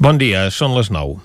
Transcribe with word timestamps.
Bon 0.00 0.16
dia, 0.16 0.46
són 0.48 0.72
les 0.72 0.88
9. 0.88 1.18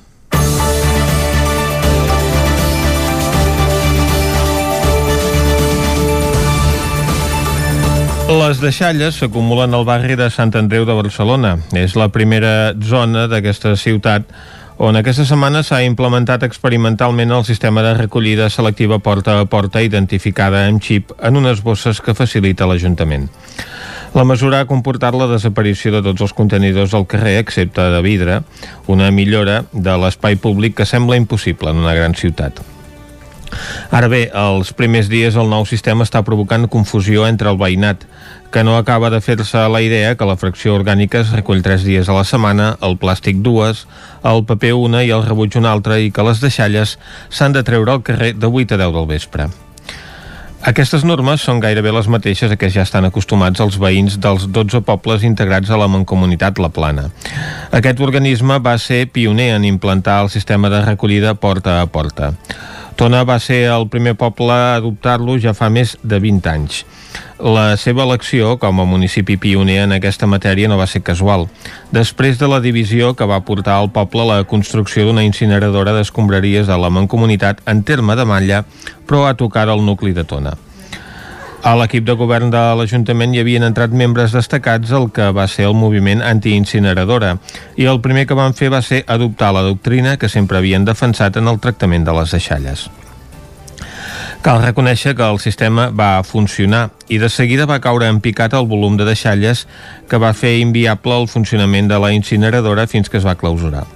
Les 8.35 8.59
deixalles 8.59 9.15
s'acumulen 9.15 9.71
al 9.71 9.88
barri 9.88 10.19
de 10.19 10.27
Sant 10.27 10.51
Andreu 10.59 10.83
de 10.83 10.91
Barcelona. 10.91 11.53
És 11.71 11.96
la 11.96 12.09
primera 12.11 12.73
zona 12.83 13.29
d'aquesta 13.31 13.77
ciutat 13.79 14.27
on 14.76 14.99
aquesta 14.99 15.23
setmana 15.23 15.63
s'ha 15.63 15.79
implementat 15.87 16.44
experimentalment 16.44 17.31
el 17.31 17.48
sistema 17.48 17.80
de 17.80 17.94
recollida 17.95 18.49
selectiva 18.52 18.99
porta 18.99 19.39
a 19.39 19.48
porta 19.48 19.88
identificada 19.88 20.66
amb 20.67 20.84
xip 20.84 21.16
en 21.23 21.39
unes 21.39 21.63
bosses 21.63 22.03
que 22.03 22.17
facilita 22.17 22.67
l'Ajuntament. 22.67 23.30
La 24.16 24.23
mesura 24.23 24.62
ha 24.63 24.68
comportat 24.68 25.12
la 25.20 25.26
desaparició 25.27 25.91
de 25.91 26.00
tots 26.05 26.23
els 26.23 26.34
contenidors 26.34 26.94
al 26.95 27.04
carrer, 27.12 27.34
excepte 27.41 27.84
de 27.91 28.00
vidre, 28.00 28.38
una 28.88 29.09
millora 29.12 29.66
de 29.73 29.95
l'espai 30.00 30.38
públic 30.40 30.78
que 30.78 30.88
sembla 30.88 31.18
impossible 31.20 31.73
en 31.73 31.82
una 31.84 31.94
gran 31.98 32.16
ciutat. 32.16 32.62
Ara 33.92 34.08
bé, 34.08 34.22
els 34.32 34.72
primers 34.72 35.09
dies 35.12 35.36
el 35.36 35.52
nou 35.52 35.68
sistema 35.68 36.08
està 36.08 36.22
provocant 36.23 36.70
confusió 36.72 37.28
entre 37.28 37.52
el 37.52 37.59
veïnat, 37.59 38.08
que 38.56 38.64
no 38.64 38.78
acaba 38.80 39.12
de 39.12 39.20
fer-se 39.20 39.66
la 39.68 39.84
idea 39.84 40.16
que 40.16 40.30
la 40.32 40.38
fracció 40.40 40.78
orgànica 40.80 41.20
es 41.20 41.36
recull 41.36 41.59
3 41.66 41.84
dies 41.84 42.08
a 42.08 42.16
la 42.16 42.23
setmana, 42.23 42.72
el 42.88 42.95
plàstic 42.95 43.44
dues, 43.44 43.84
el 44.23 44.45
paper 44.48 44.73
una 44.80 45.04
i 45.04 45.12
el 45.12 45.28
rebuig 45.28 45.59
una 45.59 45.76
altra 45.76 46.00
i 46.00 46.08
que 46.16 46.23
les 46.23 46.40
deixalles 46.40 46.95
s'han 47.28 47.52
de 47.52 47.68
treure 47.68 47.92
al 47.92 48.04
carrer 48.08 48.32
de 48.40 48.48
8 48.48 48.80
a 48.80 48.84
10 48.88 48.95
del 48.95 49.12
vespre. 49.12 49.52
Aquestes 50.66 51.04
normes 51.05 51.44
són 51.46 51.60
gairebé 51.62 51.92
les 51.94 52.08
mateixes 52.10 52.50
a 52.50 52.55
què 52.58 52.72
ja 52.73 52.82
estan 52.88 53.06
acostumats 53.06 53.62
els 53.62 53.76
veïns 53.78 54.16
dels 54.18 54.48
12 54.50 54.82
pobles 54.88 55.22
integrats 55.28 55.70
a 55.70 55.78
la 55.78 55.86
Mancomunitat 55.94 56.58
La 56.58 56.72
Plana. 56.73 57.04
Aquest 57.70 58.02
organisme 58.02 58.58
va 58.66 58.73
ser 58.82 59.04
pioner 59.14 59.52
en 59.59 59.68
implantar 59.70 60.23
el 60.23 60.32
sistema 60.34 60.72
de 60.73 60.82
recollida 60.88 61.36
porta 61.38 61.84
a 61.84 61.86
porta. 61.86 62.32
Tona 62.95 63.22
va 63.28 63.38
ser 63.44 63.66
el 63.70 63.89
primer 63.94 64.16
poble 64.17 64.56
a 64.56 64.76
adoptar-lo 64.80 65.38
ja 65.44 65.54
fa 65.54 65.70
més 65.70 65.98
de 66.02 66.17
20 66.23 66.50
anys. 66.50 66.82
La 67.36 67.76
seva 67.76 68.06
elecció 68.08 68.54
com 68.58 68.80
a 68.80 68.86
municipi 68.88 69.36
pioner 69.36 69.82
en 69.84 69.92
aquesta 69.98 70.30
matèria 70.32 70.70
no 70.72 70.78
va 70.80 70.88
ser 70.88 71.04
casual. 71.04 71.50
Després 71.92 72.39
de 72.39 72.48
la 72.48 72.61
divisió 72.64 73.11
que 73.20 73.28
va 73.28 73.44
portar 73.44 73.76
al 73.76 73.92
poble 73.92 74.23
la 74.30 74.44
construcció 74.48 75.04
d'una 75.06 75.26
incineradora 75.28 75.94
d'escombraries 75.98 76.72
de 76.72 76.78
la 76.80 76.89
Mancomunitat 76.89 77.59
en 77.67 77.84
terme 77.84 78.16
de 78.16 78.26
Malla, 78.26 78.64
però 79.06 79.26
a 79.28 79.36
tocar 79.36 79.67
el 79.67 79.84
nucli 79.84 80.16
de 80.16 80.23
Tona. 80.23 80.56
A 81.66 81.71
l'equip 81.73 82.03
de 82.05 82.13
govern 82.13 82.52
de 82.53 82.59
l'Ajuntament 82.77 83.31
hi 83.33 83.39
havien 83.41 83.63
entrat 83.66 83.94
membres 83.97 84.35
destacats 84.35 84.91
el 84.94 85.08
que 85.13 85.31
va 85.33 85.47
ser 85.49 85.63
el 85.66 85.73
moviment 85.73 86.19
antiincineradora 86.21 87.31
i 87.81 87.88
el 87.89 87.97
primer 88.05 88.27
que 88.30 88.38
van 88.38 88.53
fer 88.53 88.69
va 88.69 88.83
ser 88.85 88.99
adoptar 89.16 89.49
la 89.55 89.63
doctrina 89.66 90.13
que 90.21 90.30
sempre 90.30 90.59
havien 90.59 90.86
defensat 90.86 91.39
en 91.41 91.49
el 91.49 91.58
tractament 91.63 92.05
de 92.05 92.13
les 92.19 92.36
deixalles. 92.38 92.86
Cal 94.45 94.61
reconèixer 94.61 95.16
que 95.17 95.25
el 95.25 95.41
sistema 95.41 95.88
va 95.89 96.21
funcionar 96.21 96.83
i 97.09 97.17
de 97.17 97.31
seguida 97.33 97.66
va 97.66 97.81
caure 97.81 98.13
en 98.13 98.21
picat 98.21 98.53
el 98.53 98.69
volum 98.69 99.02
de 99.02 99.09
deixalles 99.09 99.66
que 100.05 100.21
va 100.21 100.36
fer 100.38 100.59
inviable 100.59 101.17
el 101.17 101.25
funcionament 101.33 101.89
de 101.89 101.97
la 101.97 102.13
incineradora 102.13 102.86
fins 102.86 103.09
que 103.09 103.17
es 103.17 103.25
va 103.25 103.39
clausurar. 103.41 103.88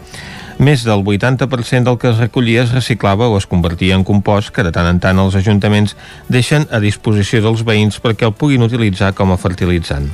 Més 0.60 0.82
del 0.84 1.06
80% 1.08 1.88
del 1.88 1.98
que 1.98 2.10
es 2.10 2.18
recollia 2.20 2.66
es 2.66 2.74
reciclava 2.76 3.30
o 3.32 3.38
es 3.40 3.46
convertia 3.48 3.96
en 3.96 4.04
compost 4.04 4.52
que 4.52 4.66
de 4.68 4.74
tant 4.76 4.90
en 4.90 4.98
tant 5.00 5.22
els 5.24 5.38
ajuntaments 5.40 5.96
deixen 6.28 6.66
a 6.68 6.82
disposició 6.84 7.40
dels 7.46 7.64
veïns 7.64 8.02
perquè 8.04 8.28
el 8.28 8.36
puguin 8.36 8.68
utilitzar 8.68 9.14
com 9.16 9.32
a 9.32 9.38
fertilitzant. 9.40 10.10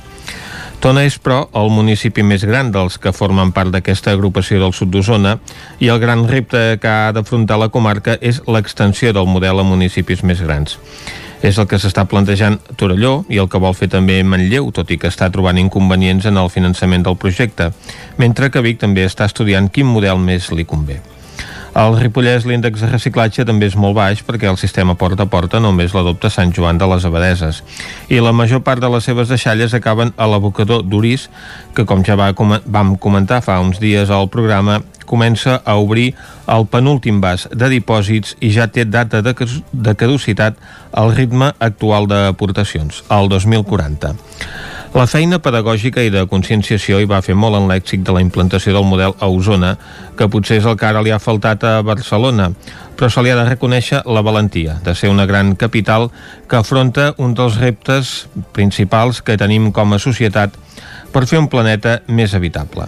Tona 0.86 1.02
és, 1.08 1.18
però, 1.18 1.48
el 1.58 1.72
municipi 1.74 2.22
més 2.22 2.46
gran 2.46 2.70
dels 2.70 3.00
que 3.02 3.16
formen 3.16 3.56
part 3.58 3.74
d'aquesta 3.74 4.14
agrupació 4.14 4.62
del 4.62 4.76
sud 4.78 4.94
d'Osona 4.94 5.40
i 5.82 5.90
el 5.90 5.98
gran 6.04 6.28
repte 6.30 6.78
que 6.78 6.94
ha 6.94 7.10
d'afrontar 7.16 7.58
la 7.58 7.72
comarca 7.74 8.20
és 8.22 8.44
l'extensió 8.46 9.18
del 9.18 9.26
model 9.26 9.64
a 9.64 9.66
municipis 9.66 10.22
més 10.22 10.46
grans. 10.46 10.78
És 11.42 11.58
el 11.58 11.68
que 11.68 11.80
s'està 11.82 12.06
plantejant 12.10 12.60
Torelló 12.80 13.24
i 13.30 13.42
el 13.42 13.50
que 13.52 13.62
vol 13.62 13.76
fer 13.76 13.90
també 13.92 14.22
Manlleu, 14.24 14.72
tot 14.72 14.92
i 14.92 15.00
que 15.02 15.12
està 15.12 15.32
trobant 15.34 15.60
inconvenients 15.60 16.30
en 16.30 16.40
el 16.42 16.52
finançament 16.54 17.04
del 17.06 17.20
projecte, 17.20 17.72
mentre 18.18 18.52
que 18.52 18.64
Vic 18.66 18.80
també 18.80 19.06
està 19.06 19.28
estudiant 19.28 19.70
quin 19.70 19.90
model 19.90 20.22
més 20.22 20.52
li 20.52 20.66
convé. 20.66 21.02
Al 21.76 21.98
Ripollès 22.00 22.46
l'índex 22.48 22.80
de 22.80 22.88
reciclatge 22.88 23.44
també 23.44 23.68
és 23.68 23.74
molt 23.76 23.98
baix 23.98 24.22
perquè 24.24 24.48
el 24.48 24.56
sistema 24.56 24.94
porta 24.96 25.26
a 25.26 25.32
porta 25.32 25.60
només 25.60 25.92
l'adopta 25.92 26.32
Sant 26.32 26.54
Joan 26.56 26.80
de 26.80 26.88
les 26.88 27.04
Abadeses 27.04 27.60
i 28.08 28.22
la 28.24 28.32
major 28.32 28.62
part 28.64 28.80
de 28.80 28.88
les 28.94 29.04
seves 29.04 29.28
deixalles 29.28 29.76
acaben 29.76 30.14
a 30.16 30.30
l'abocador 30.32 30.86
d'Uris 30.88 31.28
que 31.76 31.84
com 31.84 32.06
ja 32.08 32.16
va, 32.16 32.32
vam 32.32 32.96
comentar 32.96 33.42
fa 33.44 33.60
uns 33.60 33.84
dies 33.84 34.08
al 34.08 34.32
programa 34.32 34.80
comença 35.06 35.62
a 35.64 35.78
obrir 35.82 36.14
el 36.52 36.68
penúltim 36.68 37.22
vas 37.22 37.48
de 37.52 37.70
dipòsits 37.72 38.36
i 38.42 38.52
ja 38.54 38.68
té 38.68 38.86
data 38.86 39.22
de, 39.26 39.36
caducitat 39.96 40.58
al 40.92 41.14
ritme 41.16 41.52
actual 41.60 42.08
d'aportacions, 42.12 43.04
el 43.10 43.30
2040. 43.30 44.16
La 44.96 45.10
feina 45.12 45.42
pedagògica 45.44 46.06
i 46.08 46.12
de 46.14 46.22
conscienciació 46.32 47.02
hi 47.04 47.08
va 47.10 47.20
fer 47.20 47.34
molt 47.36 47.58
en 47.58 47.66
l'èxit 47.68 48.06
de 48.08 48.14
la 48.16 48.22
implantació 48.24 48.72
del 48.72 48.88
model 48.88 49.12
a 49.20 49.28
Osona, 49.28 49.74
que 50.16 50.30
potser 50.32 50.62
és 50.62 50.70
el 50.72 50.78
que 50.80 50.88
ara 50.88 51.02
li 51.04 51.12
ha 51.12 51.20
faltat 51.20 51.68
a 51.68 51.74
Barcelona, 51.84 52.48
però 52.96 53.12
se 53.12 53.20
li 53.20 53.34
ha 53.34 53.36
de 53.36 53.44
reconèixer 53.50 54.06
la 54.08 54.24
valentia 54.24 54.80
de 54.86 54.96
ser 54.96 55.12
una 55.12 55.28
gran 55.28 55.58
capital 55.60 56.08
que 56.48 56.62
afronta 56.64 57.12
un 57.18 57.36
dels 57.36 57.60
reptes 57.60 58.30
principals 58.56 59.20
que 59.20 59.36
tenim 59.36 59.74
com 59.76 59.92
a 59.92 60.00
societat 60.00 60.56
per 61.12 61.28
fer 61.28 61.44
un 61.44 61.52
planeta 61.52 62.00
més 62.08 62.32
habitable. 62.32 62.88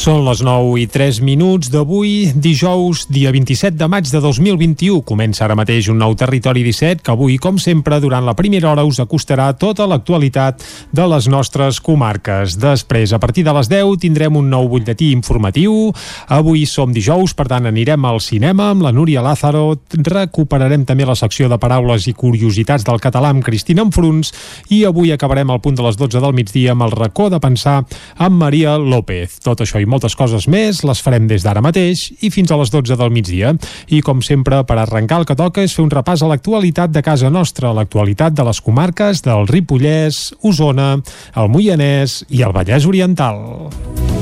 Són 0.00 0.22
les 0.24 0.40
9 0.40 0.78
i 0.80 0.86
3 0.88 1.18
minuts 1.20 1.68
d'avui, 1.68 2.30
dijous, 2.32 3.02
dia 3.12 3.28
27 3.34 3.76
de 3.76 3.84
maig 3.84 4.06
de 4.08 4.16
2021. 4.24 5.02
Comença 5.04 5.42
ara 5.44 5.56
mateix 5.58 5.90
un 5.92 5.98
nou 6.00 6.14
Territori 6.16 6.62
17 6.64 7.02
que 7.04 7.12
avui, 7.12 7.34
com 7.36 7.58
sempre, 7.60 7.98
durant 8.00 8.24
la 8.24 8.32
primera 8.32 8.70
hora 8.70 8.86
us 8.88 8.96
acostarà 9.02 9.50
tota 9.60 9.84
l'actualitat 9.84 10.64
de 10.96 11.04
les 11.12 11.28
nostres 11.28 11.82
comarques. 11.84 12.54
Després, 12.56 13.12
a 13.12 13.18
partir 13.20 13.44
de 13.44 13.52
les 13.52 13.68
10, 13.68 13.98
tindrem 14.00 14.38
un 14.40 14.48
nou 14.48 14.70
butlletí 14.72 15.10
informatiu. 15.12 15.92
Avui 16.32 16.64
som 16.64 16.96
dijous, 16.96 17.36
per 17.36 17.50
tant, 17.52 17.68
anirem 17.68 18.08
al 18.08 18.22
cinema 18.24 18.70
amb 18.72 18.86
la 18.86 18.94
Núria 18.96 19.20
Lázaro. 19.20 19.82
Recuperarem 19.92 20.88
també 20.88 21.04
la 21.04 21.18
secció 21.18 21.52
de 21.52 21.60
paraules 21.60 22.08
i 22.08 22.16
curiositats 22.16 22.88
del 22.88 23.04
català 23.04 23.34
amb 23.34 23.44
Cristina 23.44 23.84
Enfruns 23.84 24.32
i 24.72 24.80
avui 24.88 25.12
acabarem 25.12 25.52
al 25.52 25.60
punt 25.60 25.76
de 25.76 25.84
les 25.84 26.00
12 26.00 26.24
del 26.24 26.32
migdia 26.40 26.72
amb 26.72 26.88
el 26.88 26.96
racó 26.96 27.28
de 27.28 27.44
pensar 27.44 27.82
amb 28.16 28.40
Maria 28.46 28.78
López. 28.80 29.42
Tot 29.44 29.60
això 29.60 29.76
i 29.76 29.89
moltes 29.90 30.16
coses 30.16 30.46
més 30.50 30.84
les 30.86 31.02
farem 31.02 31.26
des 31.30 31.44
d'ara 31.44 31.62
mateix 31.64 32.06
i 32.22 32.30
fins 32.32 32.50
a 32.50 32.58
les 32.60 32.72
12 32.72 32.96
del 33.00 33.12
migdia. 33.14 33.52
I 33.90 34.00
com 34.06 34.22
sempre, 34.24 34.62
per 34.64 34.78
arrencar 34.80 35.20
el 35.20 35.28
que 35.28 35.38
toca 35.38 35.64
és 35.66 35.74
fer 35.76 35.84
un 35.84 35.92
repàs 35.92 36.22
a 36.22 36.30
l'actualitat 36.30 36.94
de 36.94 37.04
casa 37.04 37.30
nostra, 37.30 37.74
l'actualitat 37.76 38.36
de 38.36 38.46
les 38.46 38.62
comarques 38.62 39.24
del 39.26 39.48
Ripollès, 39.50 40.30
Osona, 40.46 40.94
el 41.36 41.52
Moianès 41.52 42.22
i 42.30 42.46
el 42.46 42.56
Vallès 42.56 42.86
Oriental. 42.88 44.19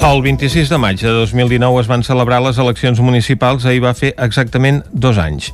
El 0.00 0.22
26 0.24 0.70
de 0.72 0.78
maig 0.80 0.96
de 0.96 1.10
2019 1.12 1.82
es 1.82 1.88
van 1.90 2.00
celebrar 2.00 2.38
les 2.40 2.56
eleccions 2.56 3.02
municipals, 3.04 3.66
ahir 3.68 3.82
va 3.84 3.90
fer 3.92 4.14
exactament 4.16 4.78
dos 4.96 5.18
anys. 5.20 5.50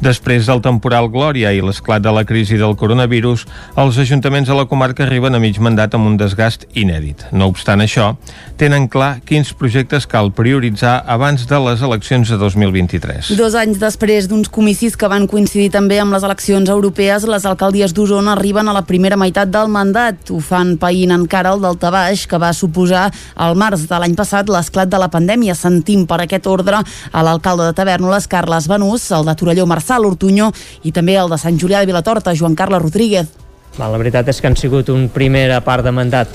Després 0.00 0.46
del 0.48 0.62
temporal 0.64 1.10
Glòria 1.12 1.50
i 1.52 1.60
l'esclat 1.60 2.00
de 2.00 2.14
la 2.16 2.22
crisi 2.24 2.56
del 2.56 2.72
coronavirus, 2.80 3.44
els 3.76 3.98
ajuntaments 4.00 4.48
de 4.48 4.56
la 4.56 4.64
comarca 4.70 5.04
arriben 5.04 5.36
a 5.36 5.40
mig 5.42 5.58
mandat 5.60 5.92
amb 5.98 6.08
un 6.08 6.16
desgast 6.16 6.64
inèdit. 6.72 7.26
No 7.36 7.50
obstant 7.52 7.84
això, 7.84 8.14
tenen 8.56 8.86
clar 8.88 9.18
quins 9.28 9.52
projectes 9.52 10.08
cal 10.08 10.32
prioritzar 10.32 11.02
abans 11.04 11.44
de 11.44 11.60
les 11.68 11.84
eleccions 11.84 12.32
de 12.32 12.40
2023. 12.40 13.34
Dos 13.36 13.58
anys 13.60 13.84
després 13.84 14.30
d'uns 14.32 14.48
comicis 14.48 14.96
que 14.96 15.12
van 15.12 15.28
coincidir 15.28 15.68
també 15.76 16.00
amb 16.00 16.16
les 16.16 16.24
eleccions 16.24 16.72
europees, 16.72 17.28
les 17.28 17.44
alcaldies 17.44 17.92
d'Osona 17.92 18.32
arriben 18.32 18.72
a 18.72 18.78
la 18.80 18.86
primera 18.88 19.20
meitat 19.20 19.52
del 19.52 19.68
mandat. 19.68 20.32
Ho 20.32 20.40
fan 20.40 20.78
païnt 20.80 21.12
encara 21.20 21.52
el 21.52 21.60
Baix, 21.60 22.24
que 22.24 22.40
va 22.40 22.54
suposar 22.56 23.10
al 23.36 23.60
març 23.60 23.89
de 23.90 23.98
l'any 24.00 24.14
passat 24.18 24.48
l'esclat 24.48 24.88
de 24.90 25.02
la 25.02 25.10
pandèmia. 25.12 25.58
Sentim 25.58 26.06
per 26.06 26.22
aquest 26.24 26.46
ordre 26.46 26.80
a 26.80 27.26
l'alcalde 27.26 27.68
de 27.68 27.76
Tavernoles, 27.76 28.30
Carles 28.30 28.70
Benús, 28.70 29.10
el 29.12 29.26
de 29.26 29.36
Torelló, 29.36 29.66
Marçal 29.66 30.06
Ortuño, 30.06 30.52
i 30.86 30.94
també 30.94 31.18
el 31.18 31.30
de 31.30 31.38
Sant 31.38 31.58
Julià 31.60 31.82
de 31.82 31.90
Vilatorta, 31.90 32.36
Joan 32.38 32.56
Carles 32.58 32.82
Rodríguez. 32.82 33.36
La 33.78 33.88
veritat 33.94 34.26
és 34.28 34.40
que 34.42 34.48
han 34.50 34.58
sigut 34.58 34.88
un 34.90 35.06
primera 35.14 35.60
part 35.62 35.86
de 35.86 35.92
mandat 35.94 36.32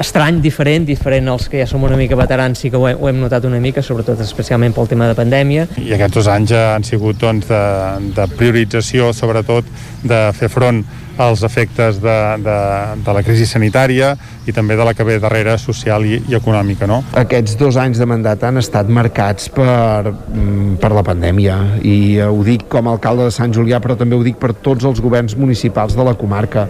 estrany, 0.00 0.40
diferent, 0.42 0.86
diferent 0.88 1.28
als 1.28 1.48
que 1.52 1.60
ja 1.60 1.66
som 1.68 1.84
una 1.84 1.98
mica 2.00 2.16
veterans, 2.16 2.58
sí 2.58 2.70
que 2.72 2.80
ho, 2.80 2.86
he, 2.88 2.94
ho 2.96 3.10
hem 3.10 3.20
notat 3.20 3.44
una 3.44 3.60
mica, 3.60 3.84
sobretot 3.84 4.20
especialment 4.24 4.74
pel 4.74 4.88
tema 4.88 5.08
de 5.10 5.16
pandèmia. 5.18 5.68
I 5.78 5.92
aquests 5.98 6.16
dos 6.16 6.30
anys 6.32 6.54
han 6.56 6.86
sigut 6.88 7.20
doncs, 7.20 7.46
de, 7.50 7.62
de 8.16 8.26
priorització, 8.38 9.12
sobretot 9.16 9.68
de 10.02 10.24
fer 10.38 10.48
front 10.52 10.82
els 11.20 11.42
efectes 11.44 11.98
de, 12.00 12.18
de, 12.44 12.58
de 13.04 13.14
la 13.16 13.22
crisi 13.24 13.46
sanitària 13.48 14.12
i 14.46 14.54
també 14.54 14.76
de 14.78 14.86
la 14.86 14.94
que 14.96 15.04
ve 15.06 15.18
darrere 15.22 15.56
social 15.60 16.06
i, 16.06 16.18
i 16.28 16.36
econòmica. 16.38 16.88
No? 16.90 17.02
Aquests 17.18 17.56
dos 17.60 17.78
anys 17.80 18.00
de 18.00 18.08
mandat 18.08 18.44
han 18.48 18.60
estat 18.60 18.88
marcats 18.88 19.50
per, 19.52 20.12
mm, 20.12 20.78
per 20.82 20.92
la 20.96 21.04
pandèmia 21.06 21.58
i 21.84 21.96
ho 22.24 22.40
dic 22.46 22.68
com 22.72 22.88
a 22.88 22.96
alcalde 22.96 23.28
de 23.28 23.34
Sant 23.34 23.54
Julià 23.54 23.82
però 23.82 23.98
també 23.98 24.16
ho 24.16 24.24
dic 24.24 24.40
per 24.42 24.54
tots 24.54 24.86
els 24.88 25.02
governs 25.02 25.36
municipals 25.38 25.98
de 25.98 26.06
la 26.06 26.16
comarca. 26.18 26.68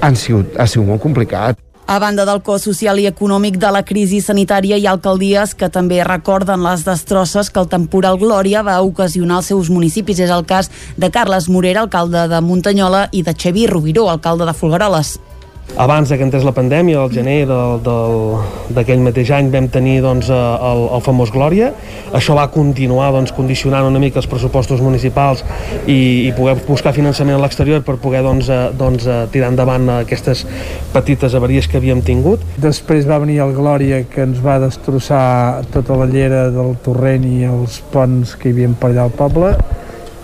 Han 0.00 0.16
sigut, 0.16 0.58
ha 0.58 0.66
sigut 0.66 0.92
molt 0.92 1.02
complicat. 1.02 1.67
A 1.90 1.96
banda 1.98 2.26
del 2.28 2.42
cost 2.44 2.66
social 2.66 2.98
i 3.00 3.06
econòmic 3.08 3.54
de 3.56 3.68
la 3.72 3.80
crisi 3.90 4.18
sanitària, 4.20 4.76
hi 4.76 4.84
ha 4.84 4.90
alcaldies 4.92 5.54
que 5.56 5.70
també 5.72 6.02
recorden 6.04 6.60
les 6.60 6.82
destrosses 6.84 7.48
que 7.48 7.62
el 7.62 7.70
temporal 7.72 8.20
Glòria 8.20 8.60
va 8.66 8.74
ocasionar 8.84 9.38
als 9.38 9.48
seus 9.48 9.70
municipis. 9.72 10.20
És 10.20 10.28
el 10.28 10.44
cas 10.44 10.68
de 11.00 11.08
Carles 11.08 11.48
Morera, 11.48 11.86
alcalde 11.86 12.26
de 12.28 12.42
Muntanyola, 12.44 13.06
i 13.12 13.24
de 13.24 13.32
Xavi 13.32 13.64
Rubiró, 13.72 14.04
alcalde 14.12 14.44
de 14.44 14.56
Folgueroles 14.60 15.16
abans 15.76 16.08
que 16.08 16.22
entrés 16.24 16.44
la 16.44 16.54
pandèmia, 16.56 17.02
al 17.02 17.12
gener 17.12 17.42
d'aquell 17.46 19.02
mateix 19.04 19.30
any, 19.36 19.50
vam 19.52 19.68
tenir 19.70 20.00
doncs, 20.02 20.30
eh, 20.30 20.38
el, 20.70 20.84
el 20.96 21.04
famós 21.04 21.32
Glòria. 21.34 21.72
Això 22.16 22.36
va 22.38 22.48
continuar 22.52 23.10
doncs, 23.14 23.32
condicionant 23.36 23.86
una 23.86 24.00
mica 24.02 24.18
els 24.22 24.28
pressupostos 24.30 24.80
municipals 24.84 25.44
i, 25.86 26.28
i 26.28 26.32
poder 26.36 26.56
buscar 26.66 26.94
finançament 26.96 27.38
a 27.38 27.42
l'exterior 27.42 27.84
per 27.86 27.98
poder 28.02 28.24
doncs, 28.26 28.48
eh, 28.48 28.60
doncs, 28.78 29.06
eh, 29.06 29.20
tirar 29.34 29.52
endavant 29.52 29.88
aquestes 30.00 30.46
petites 30.94 31.36
avaries 31.38 31.68
que 31.68 31.78
havíem 31.78 32.02
tingut. 32.02 32.42
Després 32.58 33.06
va 33.08 33.20
venir 33.22 33.40
el 33.44 33.54
Glòria 33.56 34.02
que 34.10 34.24
ens 34.26 34.42
va 34.44 34.58
destrossar 34.62 35.64
tota 35.74 35.98
la 36.00 36.08
llera 36.10 36.48
del 36.54 36.76
torrent 36.84 37.26
i 37.28 37.44
els 37.48 37.82
ponts 37.92 38.34
que 38.38 38.50
hi 38.50 38.56
havia 38.56 38.74
per 38.78 38.92
allà 38.92 39.06
al 39.08 39.14
poble 39.14 39.54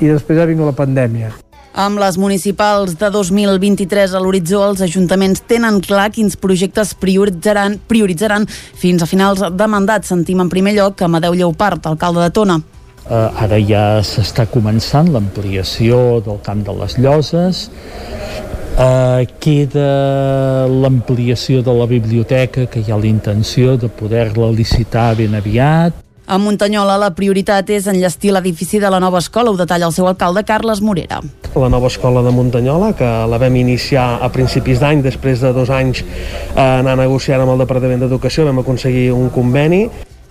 i 0.01 0.11
després 0.11 0.41
ha 0.41 0.49
vingut 0.51 0.73
la 0.73 0.77
pandèmia 0.77 1.44
amb 1.75 1.99
les 1.99 2.17
municipals 2.19 2.95
de 2.99 3.11
2023 3.11 4.15
a 4.15 4.23
l'horitzó, 4.23 4.63
els 4.69 4.83
ajuntaments 4.87 5.43
tenen 5.51 5.81
clar 5.83 6.09
quins 6.15 6.39
projectes 6.39 6.95
prioritzaran, 6.95 7.77
prioritzaran 7.91 8.47
fins 8.49 9.03
a 9.03 9.11
finals 9.11 9.43
de 9.43 9.69
mandat. 9.71 10.07
Sentim 10.07 10.41
en 10.41 10.53
primer 10.53 10.77
lloc 10.79 11.03
Amadeu 11.03 11.35
Lleupart, 11.35 11.87
alcalde 11.91 12.23
de 12.23 12.31
Tona. 12.35 12.61
Uh, 13.05 13.29
ara 13.45 13.59
ja 13.61 13.85
s'està 14.07 14.47
començant 14.49 15.11
l'ampliació 15.13 16.23
del 16.25 16.39
camp 16.47 16.65
de 16.65 16.79
les 16.79 16.97
Lloses, 17.03 17.67
Uh, 18.75 19.23
queda 19.39 20.67
l'ampliació 20.67 21.61
de 21.63 21.71
la 21.79 21.87
biblioteca, 21.87 22.65
que 22.67 22.81
hi 22.83 22.91
ha 22.91 22.99
la 22.99 23.07
intenció 23.07 23.77
de 23.79 23.87
poder-la 23.87 24.49
licitar 24.51 25.13
ben 25.15 25.39
aviat. 25.39 26.04
A 26.27 26.39
Muntanyola 26.41 26.95
la 26.97 27.11
prioritat 27.13 27.69
és 27.69 27.85
enllestir 27.91 28.31
l'edifici 28.33 28.79
de 28.81 28.89
la 28.89 28.97
nova 29.03 29.21
escola, 29.21 29.51
ho 29.53 29.59
detalla 29.59 29.91
el 29.91 29.93
seu 29.93 30.07
alcalde 30.09 30.41
Carles 30.49 30.81
Morera. 30.81 31.19
La 31.53 31.69
nova 31.69 31.91
escola 31.93 32.23
de 32.25 32.33
Muntanyola, 32.33 32.95
que 32.97 33.11
la 33.29 33.39
vam 33.39 33.59
iniciar 33.61 34.07
a 34.25 34.31
principis 34.33 34.81
d'any, 34.81 35.03
després 35.05 35.45
de 35.45 35.53
dos 35.53 35.69
anys 35.69 36.01
eh, 36.01 36.65
anar 36.65 36.97
negociant 36.97 37.45
amb 37.45 37.53
el 37.53 37.61
Departament 37.67 38.07
d'Educació, 38.07 38.47
vam 38.49 38.63
aconseguir 38.65 39.11
un 39.13 39.29
conveni 39.35 39.85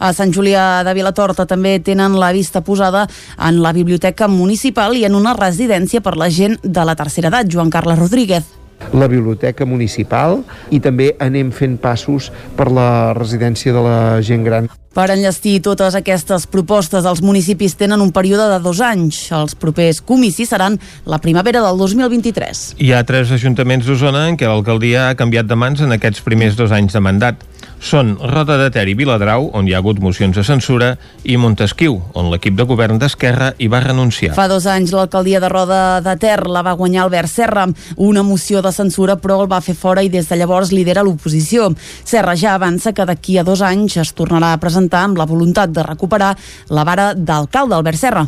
a 0.03 0.09
Sant 0.11 0.33
Julià 0.35 0.81
de 0.83 0.91
Vilatorta 0.97 1.45
també 1.47 1.77
tenen 1.79 2.17
la 2.19 2.33
vista 2.35 2.59
posada 2.65 3.05
en 3.37 3.61
la 3.63 3.71
biblioteca 3.71 4.27
municipal 4.27 4.97
i 4.97 5.05
en 5.07 5.15
una 5.15 5.37
residència 5.37 6.01
per 6.01 6.17
la 6.17 6.27
gent 6.33 6.57
de 6.63 6.83
la 6.83 6.97
tercera 6.99 7.31
edat, 7.31 7.47
Joan 7.47 7.71
Carles 7.71 8.01
Rodríguez 8.01 8.62
la 8.91 9.07
biblioteca 9.07 9.65
municipal 9.65 10.41
i 10.71 10.81
també 10.83 11.13
anem 11.23 11.51
fent 11.55 11.79
passos 11.81 12.31
per 12.57 12.69
la 12.71 13.13
residència 13.17 13.73
de 13.73 13.83
la 13.83 13.99
gent 14.21 14.43
gran. 14.43 14.71
Per 14.93 15.07
enllestir 15.09 15.55
totes 15.65 15.95
aquestes 15.97 16.43
propostes, 16.45 17.07
els 17.09 17.23
municipis 17.25 17.73
tenen 17.79 18.01
un 18.03 18.11
període 18.13 18.45
de 18.51 18.59
dos 18.61 18.77
anys. 18.85 19.23
Els 19.33 19.55
propers 19.57 20.03
comicis 20.05 20.51
seran 20.53 20.77
la 21.09 21.17
primavera 21.17 21.63
del 21.65 21.81
2023. 21.81 22.61
Hi 22.77 22.91
ha 22.93 23.01
tres 23.07 23.33
ajuntaments 23.33 23.89
d'Osona 23.89 24.27
en 24.29 24.37
què 24.37 24.45
l'alcaldia 24.45 25.07
ha 25.09 25.17
canviat 25.17 25.49
de 25.49 25.57
mans 25.57 25.81
en 25.81 25.97
aquests 25.97 26.21
primers 26.21 26.59
dos 26.59 26.75
anys 26.77 26.93
de 26.93 27.01
mandat 27.01 27.41
són 27.83 28.15
Roda 28.15 28.55
de 28.57 28.69
Ter 28.71 28.85
i 28.87 28.95
Viladrau, 28.95 29.49
on 29.57 29.67
hi 29.67 29.73
ha 29.75 29.81
hagut 29.81 29.99
mocions 29.99 30.37
de 30.39 30.43
censura, 30.47 30.93
i 31.27 31.35
Montesquieu, 31.37 31.97
on 32.15 32.29
l'equip 32.31 32.55
de 32.55 32.65
govern 32.67 32.99
d'Esquerra 33.01 33.51
hi 33.59 33.67
va 33.67 33.81
renunciar. 33.83 34.31
Fa 34.37 34.47
dos 34.47 34.65
anys 34.71 34.93
l'alcaldia 34.95 35.41
de 35.43 35.49
Roda 35.51 35.81
de 36.05 36.13
Ter 36.21 36.37
la 36.47 36.63
va 36.63 36.77
guanyar 36.79 37.03
Albert 37.03 37.29
Serra, 37.29 37.65
una 37.97 38.23
moció 38.23 38.61
de 38.63 38.71
censura 38.71 39.17
però 39.19 39.41
el 39.43 39.51
va 39.51 39.59
fer 39.61 39.75
fora 39.75 40.03
i 40.03 40.11
des 40.13 40.29
de 40.31 40.39
llavors 40.39 40.71
lidera 40.71 41.03
l'oposició. 41.03 41.73
Serra 42.03 42.37
ja 42.39 42.55
avança 42.55 42.93
que 42.95 43.05
d'aquí 43.05 43.37
a 43.37 43.43
dos 43.43 43.61
anys 43.61 43.99
es 43.99 44.13
tornarà 44.15 44.53
a 44.53 44.61
presentar 44.63 45.03
amb 45.03 45.19
la 45.19 45.27
voluntat 45.27 45.75
de 45.75 45.83
recuperar 45.83 46.37
la 46.71 46.87
vara 46.87 47.11
d'alcalde 47.13 47.75
Albert 47.75 47.99
Serra 47.99 48.23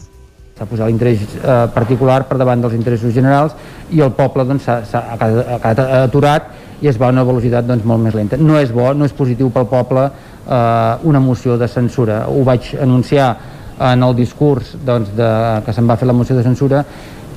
s'ha 0.55 0.65
posat 0.69 0.87
l'interès 0.87 1.19
eh, 1.19 1.55
particular 1.75 2.21
per 2.29 2.37
davant 2.39 2.61
dels 2.63 2.75
interessos 2.77 3.11
generals 3.11 3.51
i 3.91 3.99
el 3.99 4.13
poble 4.15 4.45
doncs, 4.47 4.69
ha, 4.71 4.77
ha, 4.87 5.15
ha 5.17 5.57
quedat 5.59 5.81
aturat 6.05 6.47
i 6.81 6.89
es 6.91 6.99
va 6.99 7.07
a 7.09 7.13
una 7.13 7.23
velocitat 7.23 7.67
doncs, 7.67 7.85
molt 7.87 8.03
més 8.03 8.15
lenta. 8.15 8.37
No 8.37 8.59
és 8.59 8.71
bo, 8.73 8.91
no 8.93 9.05
és 9.07 9.13
positiu 9.15 9.49
pel 9.53 9.67
poble 9.71 10.05
eh, 10.05 11.07
una 11.07 11.19
moció 11.19 11.57
de 11.57 11.67
censura. 11.71 12.25
Ho 12.27 12.43
vaig 12.43 12.73
anunciar 12.81 13.29
en 13.79 14.03
el 14.03 14.15
discurs 14.15 14.75
doncs, 14.85 15.11
de, 15.15 15.29
que 15.65 15.73
se'n 15.75 15.87
va 15.87 15.97
fer 15.99 16.07
la 16.07 16.15
moció 16.15 16.35
de 16.37 16.43
censura 16.43 16.83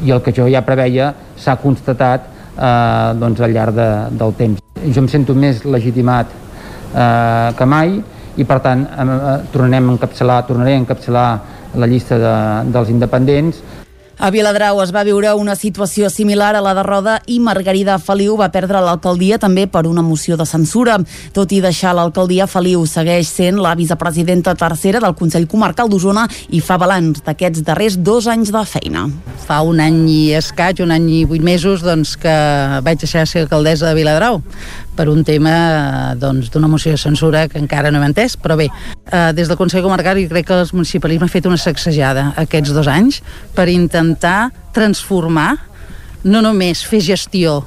i 0.05 0.12
el 0.14 0.23
que 0.23 0.35
jo 0.35 0.46
ja 0.50 0.62
preveia 0.67 1.12
s'ha 1.37 1.56
constatat 1.62 2.29
eh, 2.55 3.14
doncs, 3.19 3.40
al 3.40 3.55
llarg 3.55 3.75
de, 3.75 3.88
del 4.19 4.37
temps. 4.38 4.62
Jo 4.85 5.02
em 5.02 5.11
sento 5.11 5.35
més 5.35 5.64
legitimat 5.67 6.31
eh, 6.31 7.50
que 7.58 7.67
mai 7.67 7.99
i 8.38 8.46
per 8.46 8.61
tant 8.62 8.87
eh, 8.87 9.37
tornarem 9.52 9.91
a 9.91 9.96
encapçalar, 9.96 10.43
tornaré 10.46 10.76
a 10.76 10.82
encapçalar 10.84 11.29
la 11.79 11.87
llista 11.91 12.19
de, 12.19 12.37
dels 12.73 12.91
independents 12.94 13.62
a 14.19 14.31
Viladrau 14.35 14.81
es 14.82 14.91
va 14.91 15.05
viure 15.06 15.31
una 15.38 15.55
situació 15.55 16.09
similar 16.11 16.50
a 16.59 16.62
la 16.62 16.73
de 16.75 16.82
Roda 16.82 17.15
i 17.31 17.38
Margarida 17.38 17.99
Feliu 18.03 18.35
va 18.38 18.49
perdre 18.50 18.81
l'alcaldia 18.82 19.38
també 19.38 19.69
per 19.70 19.85
una 19.87 20.03
moció 20.03 20.37
de 20.37 20.47
censura. 20.47 20.97
Tot 21.32 21.55
i 21.55 21.61
deixar 21.62 21.94
l'alcaldia, 21.94 22.49
Feliu 22.50 22.82
segueix 22.91 23.31
sent 23.31 23.61
la 23.62 23.76
vicepresidenta 23.79 24.56
tercera 24.59 24.99
del 25.05 25.15
Consell 25.15 25.47
Comarcal 25.47 25.88
d'Osona 25.88 26.26
i 26.50 26.59
fa 26.59 26.81
balanç 26.82 27.23
d'aquests 27.26 27.62
darrers 27.62 28.00
dos 28.03 28.26
anys 28.26 28.50
de 28.50 28.65
feina. 28.67 29.06
Fa 29.47 29.62
un 29.62 29.79
any 29.81 30.03
i 30.11 30.20
escaig, 30.38 30.82
un 30.82 30.91
any 30.94 31.09
i 31.20 31.25
vuit 31.25 31.44
mesos, 31.44 31.87
doncs, 31.87 32.17
que 32.19 32.35
vaig 32.82 32.99
deixar 32.99 33.23
de 33.23 33.31
ser 33.31 33.47
alcaldessa 33.47 33.87
de 33.87 33.99
Viladrau 34.00 34.43
per 34.98 35.06
un 35.12 35.22
tema 35.22 36.16
doncs, 36.18 36.50
d'una 36.50 36.68
moció 36.70 36.90
de 36.90 36.98
censura 36.98 37.46
que 37.48 37.60
encara 37.62 37.92
no 37.94 38.00
hem 38.00 38.08
entès, 38.10 38.34
però 38.34 38.58
bé, 38.58 38.66
eh, 38.66 39.30
des 39.36 39.46
del 39.46 39.58
Consell 39.60 39.86
Comarcal 39.86 40.18
crec 40.26 40.50
que 40.50 40.58
el 40.58 40.74
municipalisme 40.74 41.28
ha 41.28 41.32
fet 41.32 41.46
una 41.46 41.60
sacsejada 41.60 42.32
aquests 42.42 42.74
dos 42.74 42.90
anys 42.90 43.22
per 43.54 43.68
intentar 43.70 44.50
transformar 44.74 45.52
no 46.24 46.42
només 46.42 46.82
fer 46.82 47.00
gestió 47.04 47.60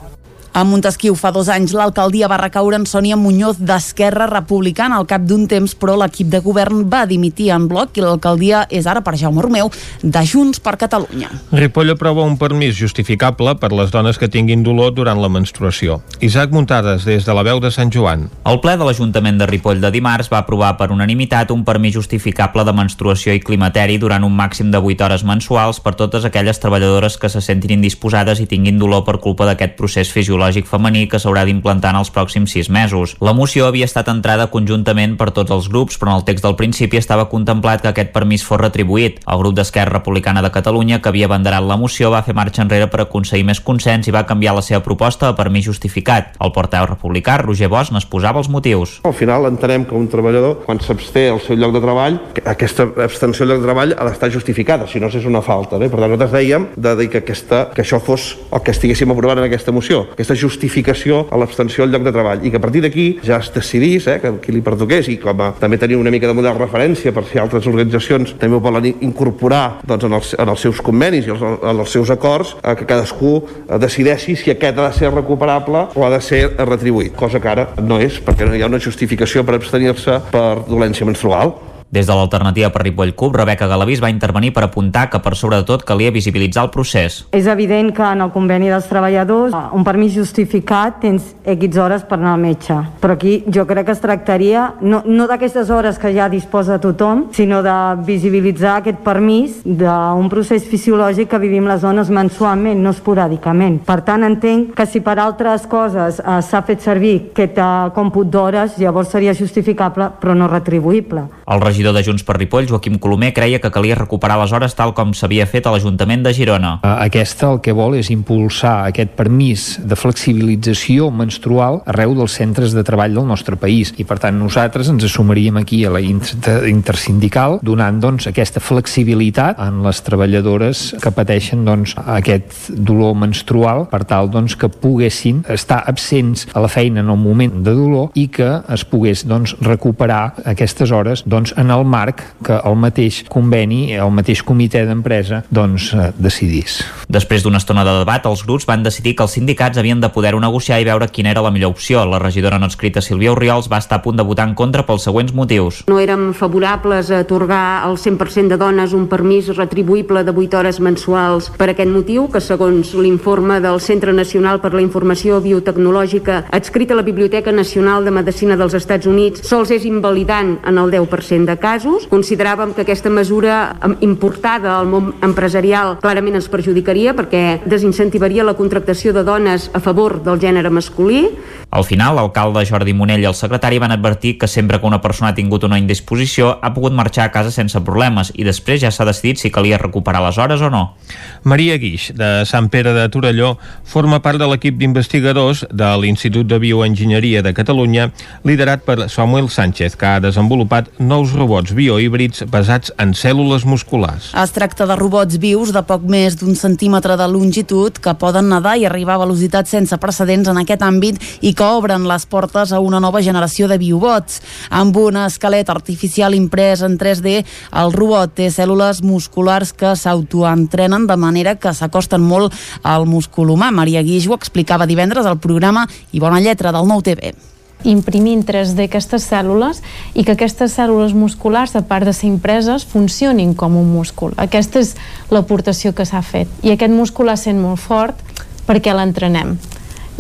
a 0.54 0.66
Montesquieu 0.68 1.16
fa 1.16 1.30
dos 1.32 1.48
anys 1.48 1.72
l'alcaldia 1.72 2.28
va 2.28 2.36
recaure 2.36 2.76
en 2.76 2.84
Sònia 2.84 3.16
Muñoz 3.16 3.62
d'Esquerra 3.64 4.26
Republicana 4.28 4.98
al 5.00 5.06
cap 5.08 5.24
d'un 5.24 5.46
temps, 5.48 5.72
però 5.80 5.96
l'equip 5.96 6.28
de 6.28 6.42
govern 6.44 6.82
va 6.92 7.06
dimitir 7.08 7.52
en 7.56 7.70
bloc 7.72 7.96
i 7.96 8.04
l'alcaldia 8.04 8.66
és 8.68 8.88
ara 8.88 9.00
per 9.00 9.16
Jaume 9.16 9.40
Romeu 9.42 9.72
de 10.04 10.24
Junts 10.28 10.60
per 10.60 10.76
Catalunya. 10.82 11.30
Ripoll 11.56 11.94
aprova 11.94 12.26
un 12.28 12.36
permís 12.42 12.76
justificable 12.76 13.54
per 13.62 13.72
les 13.72 13.94
dones 13.96 14.20
que 14.20 14.28
tinguin 14.28 14.66
dolor 14.66 14.92
durant 14.92 15.22
la 15.24 15.30
menstruació. 15.32 16.02
Isaac 16.20 16.52
Muntades, 16.52 17.06
des 17.08 17.24
de 17.24 17.38
la 17.38 17.46
veu 17.48 17.64
de 17.64 17.72
Sant 17.72 17.94
Joan. 17.94 18.28
El 18.44 18.60
ple 18.60 18.76
de 18.76 18.90
l'Ajuntament 18.90 19.40
de 19.40 19.48
Ripoll 19.48 19.80
de 19.80 19.92
dimarts 19.96 20.32
va 20.34 20.44
aprovar 20.44 20.74
per 20.76 20.92
unanimitat 20.92 21.56
un 21.56 21.64
permís 21.64 21.96
justificable 21.96 22.68
de 22.68 22.76
menstruació 22.76 23.32
i 23.32 23.40
climateri 23.40 23.98
durant 24.04 24.28
un 24.28 24.36
màxim 24.36 24.68
de 24.72 24.84
8 24.84 25.08
hores 25.08 25.24
mensuals 25.24 25.80
per 25.80 25.96
totes 25.96 26.28
aquelles 26.28 26.60
treballadores 26.60 27.16
que 27.16 27.32
se 27.32 27.40
sentin 27.40 27.78
indisposades 27.80 28.44
i 28.44 28.52
tinguin 28.52 28.80
dolor 28.80 29.06
per 29.08 29.22
culpa 29.24 29.48
d'aquest 29.48 29.80
procés 29.80 30.12
fisiològic 30.12 30.41
ginecològic 30.42 30.66
femení 30.66 31.08
que 31.08 31.20
s'haurà 31.20 31.44
d'implantar 31.46 31.92
en 31.94 32.00
els 32.02 32.10
pròxims 32.12 32.52
sis 32.52 32.70
mesos. 32.70 33.16
La 33.22 33.34
moció 33.34 33.68
havia 33.68 33.86
estat 33.86 34.08
entrada 34.10 34.50
conjuntament 34.50 35.18
per 35.18 35.32
tots 35.32 35.52
els 35.52 35.70
grups, 35.70 35.98
però 36.00 36.12
en 36.12 36.22
el 36.22 36.26
text 36.26 36.44
del 36.44 36.56
principi 36.56 36.98
estava 36.98 37.30
contemplat 37.30 37.82
que 37.82 37.92
aquest 37.92 38.12
permís 38.12 38.44
fos 38.44 38.60
retribuït. 38.60 39.22
El 39.28 39.40
grup 39.40 39.56
d'Esquerra 39.56 40.00
Republicana 40.00 40.42
de 40.42 40.52
Catalunya, 40.52 41.02
que 41.02 41.10
havia 41.10 41.28
abanderat 41.30 41.64
la 41.64 41.78
moció, 41.78 42.10
va 42.12 42.24
fer 42.24 42.34
marxa 42.34 42.64
enrere 42.64 42.88
per 42.90 43.04
aconseguir 43.04 43.46
més 43.46 43.62
consens 43.62 44.08
i 44.08 44.16
va 44.16 44.26
canviar 44.26 44.56
la 44.56 44.66
seva 44.66 44.82
proposta 44.82 45.30
a 45.30 45.36
permís 45.38 45.66
justificat. 45.66 46.34
El 46.42 46.54
portaveu 46.56 46.90
republicà, 46.90 47.38
Roger 47.42 47.70
Bosch, 47.70 47.94
n'exposava 47.94 48.42
els 48.42 48.50
motius. 48.50 49.00
Al 49.06 49.14
final 49.14 49.46
entenem 49.46 49.86
que 49.86 49.96
un 49.96 50.10
treballador, 50.10 50.64
quan 50.66 50.82
s'absté 50.82 51.28
al 51.30 51.42
seu 51.46 51.60
lloc 51.60 51.76
de 51.76 51.84
treball, 51.84 52.20
aquesta 52.46 52.88
abstenció 53.06 53.46
al 53.46 53.54
lloc 53.54 53.62
de 53.62 53.70
treball 53.70 53.96
ha 53.98 54.10
d'estar 54.10 54.32
justificada, 54.34 54.88
si 54.88 55.00
no 55.00 55.12
és 55.12 55.26
una 55.28 55.44
falta. 55.46 55.78
Bé? 55.78 55.90
Per 55.92 56.00
tant, 56.00 56.10
nosaltres 56.10 56.34
dèiem 56.34 56.70
de 56.76 56.96
dir 56.98 57.10
que, 57.12 57.22
aquesta, 57.22 57.68
que 57.76 57.84
això 57.86 58.02
fos 58.02 58.32
el 58.52 58.64
que 58.66 58.74
estiguéssim 58.74 59.12
aprovant 59.12 59.42
en 59.42 59.48
aquesta 59.50 59.74
moció. 59.76 60.06
Aquesta 60.16 60.31
aquesta 60.32 60.48
justificació 60.48 61.26
a 61.32 61.38
l'abstenció 61.40 61.84
al 61.84 61.92
lloc 61.92 62.06
de 62.06 62.12
treball 62.16 62.46
i 62.46 62.52
que 62.52 62.60
a 62.60 62.64
partir 62.64 62.82
d'aquí 62.84 63.06
ja 63.26 63.40
es 63.42 63.52
decidís 63.52 64.08
eh, 64.08 64.18
que 64.22 64.32
qui 64.44 64.54
li 64.56 64.62
pertoqués 64.64 65.10
i 65.12 65.18
com 65.20 65.40
a, 65.44 65.52
també 65.60 65.80
tenir 65.82 65.98
una 66.00 66.12
mica 66.14 66.30
de 66.30 66.36
model 66.38 66.56
referència 66.58 67.12
per 67.12 67.26
si 67.28 67.40
altres 67.42 67.68
organitzacions 67.68 68.36
també 68.40 68.56
ho 68.56 68.64
volen 68.64 68.88
incorporar 69.04 69.82
doncs, 69.84 70.06
en, 70.08 70.16
els, 70.16 70.34
en 70.40 70.52
els 70.54 70.64
seus 70.64 70.82
convenis 70.82 71.28
i 71.28 71.34
els, 71.36 71.44
en 71.44 71.84
els 71.84 71.92
seus 71.92 72.12
acords 72.14 72.56
eh, 72.62 72.76
que 72.80 72.88
cadascú 72.88 73.34
eh, 73.42 73.80
decideixi 73.82 74.38
si 74.40 74.54
aquest 74.54 74.80
ha 74.80 74.88
de 74.88 74.94
ser 74.98 75.12
recuperable 75.12 75.88
o 75.96 76.06
ha 76.08 76.14
de 76.14 76.22
ser 76.24 76.44
retribuït, 76.62 77.16
cosa 77.18 77.44
que 77.44 77.52
ara 77.52 77.68
no 77.82 78.00
és 78.00 78.22
perquè 78.24 78.48
no 78.48 78.56
hi 78.56 78.64
ha 78.64 78.72
una 78.72 78.80
justificació 78.80 79.44
per 79.44 79.58
abstenir-se 79.60 80.22
per 80.32 80.64
dolència 80.70 81.08
menstrual. 81.08 81.58
Des 81.92 82.08
de 82.08 82.16
l'alternativa 82.16 82.70
per 82.72 82.86
Ripoll 82.86 83.12
CUP, 83.20 83.36
Rebeca 83.36 83.68
Galavís 83.68 84.00
va 84.00 84.08
intervenir 84.10 84.54
per 84.56 84.64
apuntar 84.64 85.10
que 85.12 85.20
per 85.20 85.34
sobre 85.36 85.58
de 85.60 85.66
tot 85.68 85.82
calia 85.84 86.14
visibilitzar 86.16 86.64
el 86.64 86.70
procés. 86.72 87.26
És 87.36 87.50
evident 87.52 87.90
que 87.92 88.06
en 88.08 88.24
el 88.24 88.30
conveni 88.32 88.70
dels 88.72 88.88
treballadors 88.88 89.52
un 89.76 89.84
permís 89.84 90.16
justificat 90.16 91.02
tens 91.02 91.34
X 91.44 91.76
hores 91.84 92.06
per 92.08 92.16
anar 92.16 92.38
al 92.38 92.46
metge, 92.46 92.78
però 93.02 93.18
aquí 93.18 93.42
jo 93.52 93.66
crec 93.68 93.90
que 93.90 93.96
es 93.98 94.00
tractaria 94.00 94.70
no, 94.80 95.02
no 95.04 95.28
d'aquestes 95.28 95.68
hores 95.68 96.00
que 96.00 96.14
ja 96.16 96.30
disposa 96.32 96.78
tothom, 96.80 97.26
sinó 97.36 97.60
de 97.66 97.76
visibilitzar 98.08 98.78
aquest 98.78 99.04
permís 99.04 99.60
d'un 99.66 100.32
procés 100.32 100.64
fisiològic 100.72 101.28
que 101.28 101.42
vivim 101.44 101.68
les 101.68 101.84
dones 101.84 102.08
mensualment, 102.08 102.80
no 102.80 102.96
esporàdicament. 102.96 103.82
Per 103.84 104.00
tant, 104.08 104.24
entenc 104.24 104.72
que 104.80 104.88
si 104.88 105.04
per 105.04 105.18
altres 105.20 105.68
coses 105.68 106.24
eh, 106.24 106.40
s'ha 106.40 106.64
fet 106.64 106.88
servir 106.88 107.18
aquest 107.34 107.60
eh, 107.60 107.70
còmput 108.00 108.32
d'hores, 108.32 108.80
llavors 108.80 109.12
seria 109.12 109.36
justificable, 109.36 110.08
però 110.24 110.40
no 110.40 110.48
retribuïble. 110.48 111.28
El 111.52 111.60
regidor 111.82 111.98
de 111.98 112.04
Junts 112.04 112.24
per 112.24 112.38
Ripoll, 112.38 112.68
Joaquim 112.70 113.00
Colomer, 113.00 113.34
creia 113.34 113.60
que 113.60 113.72
calia 113.74 113.96
recuperar 113.98 114.38
les 114.38 114.52
hores 114.54 114.76
tal 114.78 114.94
com 114.94 115.16
s'havia 115.18 115.48
fet 115.50 115.66
a 115.66 115.72
l'Ajuntament 115.74 116.22
de 116.22 116.34
Girona. 116.34 116.76
Aquesta 116.84 117.50
el 117.50 117.58
que 117.66 117.74
vol 117.74 117.96
és 117.98 118.12
impulsar 118.14 118.86
aquest 118.86 119.16
permís 119.18 119.80
de 119.82 119.98
flexibilització 119.98 121.10
menstrual 121.10 121.80
arreu 121.90 122.14
dels 122.20 122.36
centres 122.38 122.76
de 122.78 122.84
treball 122.86 123.18
del 123.18 123.26
nostre 123.26 123.58
país 123.58 123.96
i 123.98 124.06
per 124.06 124.20
tant 124.22 124.38
nosaltres 124.38 124.92
ens 124.94 125.08
assumiríem 125.08 125.58
aquí 125.58 125.82
a 125.86 125.94
la 125.96 126.04
inter 126.06 126.60
intersindical 126.70 127.58
donant 127.66 127.98
doncs 128.04 128.30
aquesta 128.30 128.62
flexibilitat 128.62 129.58
en 129.58 129.82
les 129.82 130.04
treballadores 130.06 130.84
que 131.02 131.14
pateixen 131.18 131.66
doncs 131.66 131.96
aquest 131.98 132.70
dolor 132.78 133.18
menstrual 133.18 133.88
per 133.90 134.04
tal 134.06 134.30
doncs 134.30 134.54
que 134.54 134.70
poguessin 134.70 135.42
estar 135.50 135.82
absents 135.90 136.46
a 136.54 136.62
la 136.62 136.70
feina 136.70 137.02
en 137.02 137.10
el 137.10 137.18
moment 137.18 137.64
de 137.66 137.74
dolor 137.74 138.14
i 138.14 138.28
que 138.30 138.52
es 138.70 138.86
pogués 138.86 139.26
doncs 139.26 139.58
recuperar 139.66 140.36
aquestes 140.46 140.94
hores 140.94 141.26
doncs 141.26 141.56
en 141.58 141.71
el 141.72 141.86
marc 141.86 142.24
que 142.46 142.58
el 142.58 142.78
mateix 142.80 143.22
conveni, 143.30 143.94
el 143.96 144.12
mateix 144.14 144.44
comitè 144.46 144.84
d'empresa 144.88 145.44
doncs 145.50 145.92
eh, 145.94 146.10
decidís. 146.18 146.82
Després 147.12 147.44
d'una 147.44 147.62
estona 147.62 147.86
de 147.88 147.98
debat, 148.02 148.26
els 148.30 148.44
grups 148.48 148.68
van 148.70 148.84
decidir 148.84 149.16
que 149.16 149.26
els 149.26 149.36
sindicats 149.38 149.78
havien 149.78 150.02
de 150.02 150.10
poder-ho 150.14 150.40
negociar 150.42 150.82
i 150.82 150.88
veure 150.88 151.10
quina 151.12 151.32
era 151.32 151.44
la 151.44 151.52
millor 151.52 151.76
opció. 151.76 152.04
La 152.06 152.20
regidora 152.20 152.60
no 152.60 152.70
escrita 152.72 153.02
Sílvia 153.02 153.34
Oriols 153.34 153.70
va 153.72 153.82
estar 153.82 154.00
a 154.00 154.04
punt 154.06 154.18
de 154.18 154.26
votar 154.28 154.48
en 154.50 154.56
contra 154.56 154.86
pels 154.88 155.06
següents 155.08 155.34
motius. 155.34 155.84
No 155.88 156.00
érem 156.00 156.32
favorables 156.38 157.12
a 157.12 157.22
atorgar 157.26 157.84
al 157.86 157.98
100% 157.98 158.56
de 158.56 158.58
dones 158.58 158.94
un 158.98 159.08
permís 159.12 159.52
retribuïble 159.56 160.24
de 160.24 160.34
8 160.36 160.60
hores 160.60 160.80
mensuals 160.80 161.52
per 161.58 161.72
aquest 161.72 161.92
motiu, 161.92 162.28
que 162.32 162.42
segons 162.42 162.94
l'informe 162.96 163.60
del 163.64 163.80
Centre 163.82 164.14
Nacional 164.14 164.62
per 164.62 164.74
la 164.74 164.84
Informació 164.84 165.42
Biotecnològica 165.44 166.46
adscrit 166.52 166.92
a 166.92 167.00
la 167.00 167.06
Biblioteca 167.08 167.52
Nacional 167.52 168.06
de 168.06 168.16
Medicina 168.16 168.58
dels 168.60 168.76
Estats 168.78 169.08
Units 169.10 169.46
sols 169.48 169.72
és 169.74 169.86
invalidant 169.88 170.58
en 170.68 170.78
el 170.78 170.92
10% 170.94 171.50
de 171.50 171.58
casos. 171.62 172.08
Consideràvem 172.12 172.74
que 172.76 172.84
aquesta 172.84 173.12
mesura 173.14 173.78
importada 174.02 174.74
al 174.80 174.90
món 174.90 175.14
empresarial 175.24 176.00
clarament 176.02 176.40
ens 176.40 176.50
perjudicaria 176.52 177.14
perquè 177.16 177.62
desincentivaria 177.70 178.44
la 178.44 178.58
contractació 178.58 179.14
de 179.14 179.24
dones 179.24 179.70
a 179.78 179.80
favor 179.80 180.20
del 180.26 180.42
gènere 180.42 180.74
masculí. 180.74 181.30
Al 181.72 181.86
final, 181.88 182.18
l'alcalde 182.18 182.66
Jordi 182.68 182.92
Monell 182.98 183.24
i 183.24 183.30
el 183.30 183.38
secretari 183.38 183.80
van 183.80 183.94
advertir 183.94 184.34
que 184.42 184.50
sempre 184.50 184.82
que 184.82 184.90
una 184.90 185.00
persona 185.00 185.30
ha 185.32 185.38
tingut 185.38 185.64
una 185.64 185.80
indisposició 185.80 186.58
ha 186.60 186.74
pogut 186.74 186.98
marxar 186.98 187.30
a 187.30 187.32
casa 187.32 187.54
sense 187.54 187.80
problemes 187.86 188.34
i 188.36 188.44
després 188.44 188.82
ja 188.82 188.92
s'ha 188.92 189.08
decidit 189.08 189.40
si 189.40 189.54
calia 189.54 189.80
recuperar 189.80 190.24
les 190.26 190.42
hores 190.42 190.60
o 190.66 190.72
no. 190.74 190.98
Maria 191.44 191.78
Guix, 191.78 192.10
de 192.18 192.44
Sant 192.50 192.68
Pere 192.74 192.92
de 192.98 193.08
Torelló, 193.14 193.54
forma 193.86 194.20
part 194.26 194.42
de 194.42 194.50
l'equip 194.50 194.82
d'investigadors 194.82 195.64
de 195.70 195.94
l'Institut 196.02 196.50
de 196.50 196.60
Bioenginyeria 196.60 197.46
de 197.46 197.54
Catalunya, 197.54 198.10
liderat 198.44 198.84
per 198.84 199.08
Samuel 199.10 199.48
Sánchez, 199.50 199.96
que 199.96 200.10
ha 200.10 200.20
desenvolupat 200.24 200.90
nous 201.00 201.32
robots 201.38 201.51
biohíbrids 201.76 202.46
basats 202.48 202.94
en 203.02 203.12
cèl·lules 203.18 203.66
musculars. 203.68 204.32
Es 204.40 204.54
tracta 204.56 204.88
de 204.88 204.96
robots 204.96 205.36
vius 205.42 205.74
de 205.76 205.82
poc 205.84 206.06
més 206.08 206.38
d'un 206.40 206.56
centímetre 206.56 207.18
de 207.20 207.28
longitud 207.28 208.00
que 208.00 208.14
poden 208.16 208.48
nedar 208.50 208.78
i 208.80 208.86
arribar 208.88 209.18
a 209.18 209.24
velocitats 209.26 209.76
sense 209.76 209.98
precedents 210.00 210.48
en 210.48 210.62
aquest 210.62 210.86
àmbit 210.88 211.20
i 211.44 211.54
que 211.58 211.68
obren 211.68 212.08
les 212.08 212.26
portes 212.26 212.72
a 212.72 212.80
una 212.80 213.04
nova 213.04 213.22
generació 213.22 213.68
de 213.68 213.78
biobots. 213.82 214.40
Amb 214.72 214.98
un 214.98 215.20
esquelet 215.26 215.70
artificial 215.70 216.36
imprès 216.38 216.86
en 216.88 216.98
3D, 216.98 217.38
el 217.84 217.94
robot 217.94 218.38
té 218.40 218.48
cèl·lules 218.54 219.04
musculars 219.04 219.76
que 219.76 219.94
s'autoentrenen 220.00 221.08
de 221.08 221.20
manera 221.20 221.58
que 221.60 221.76
s'acosten 221.76 222.24
molt 222.24 222.56
al 222.82 223.06
múscul 223.06 223.52
humà. 223.52 223.74
Maria 223.76 224.02
Guix 224.02 224.30
ho 224.30 224.40
explicava 224.40 224.88
divendres 224.88 225.28
al 225.28 225.42
programa 225.44 225.88
I 226.12 226.24
Bona 226.24 226.40
Lletra 226.40 226.72
del 226.72 226.88
Nou 226.88 227.04
TV 227.04 227.51
imprimir 227.84 228.34
en 228.38 228.44
3D 228.46 228.86
aquestes 228.86 229.26
cèl·lules 229.30 229.82
i 230.14 230.26
que 230.26 230.36
aquestes 230.36 230.76
cèl·lules 230.78 231.16
musculars, 231.18 231.76
a 231.76 231.84
part 231.88 232.06
de 232.06 232.14
ser 232.14 232.30
impreses, 232.30 232.86
funcionin 232.86 233.54
com 233.56 233.78
un 233.78 233.90
múscul. 233.94 234.36
Aquesta 234.38 234.82
és 234.84 234.96
l'aportació 235.32 235.96
que 235.96 236.06
s'ha 236.06 236.22
fet. 236.22 236.52
I 236.64 236.76
aquest 236.76 236.94
múscul 236.94 237.30
ha 237.30 237.38
sent 237.40 237.62
molt 237.62 237.82
fort 237.82 238.20
perquè 238.68 238.94
l'entrenem. 238.96 239.58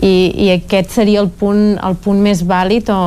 I, 0.01 0.31
I 0.33 0.49
aquest 0.57 0.95
seria 0.95 1.21
el 1.21 1.29
punt, 1.29 1.77
el 1.77 1.99
punt 2.01 2.21
més 2.23 2.45
vàlid 2.47 2.89
o 2.89 3.01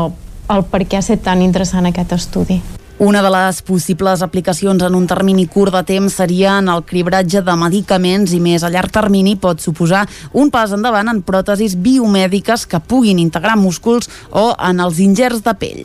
el 0.55 0.65
per 0.71 0.85
què 0.85 1.01
ha 1.01 1.05
estat 1.05 1.25
tan 1.25 1.43
interessant 1.43 1.89
aquest 1.89 2.13
estudi. 2.15 2.61
Una 2.99 3.23
de 3.23 3.31
les 3.31 3.59
possibles 3.67 4.21
aplicacions 4.23 4.83
en 4.87 4.95
un 4.95 5.09
termini 5.11 5.49
curt 5.51 5.75
de 5.75 5.81
temps 5.83 6.15
seria 6.15 6.53
en 6.61 6.69
el 6.71 6.85
cribratge 6.87 7.41
de 7.43 7.57
medicaments 7.59 8.31
i 8.31 8.39
més 8.39 8.63
a 8.63 8.71
llarg 8.71 8.93
termini 8.95 9.35
pot 9.35 9.59
suposar 9.59 10.05
un 10.31 10.53
pas 10.55 10.71
endavant 10.77 11.11
en 11.11 11.19
pròtesis 11.27 11.75
biomèdiques 11.75 12.69
que 12.71 12.79
puguin 12.79 13.19
integrar 13.19 13.57
músculs 13.59 14.07
o 14.31 14.53
en 14.55 14.79
els 14.85 15.03
ingerts 15.03 15.43
de 15.43 15.57
pell. 15.59 15.83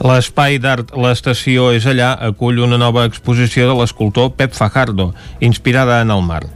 L'espai 0.00 0.56
d'art 0.62 0.96
L'Estació 0.96 1.68
és 1.76 1.84
allà 1.84 2.14
acull 2.30 2.64
una 2.64 2.80
nova 2.80 3.04
exposició 3.04 3.68
de 3.68 3.76
l'escultor 3.82 4.32
Pep 4.40 4.56
Fajardo, 4.56 5.10
inspirada 5.44 6.00
en 6.00 6.16
el 6.16 6.24
mar. 6.24 6.46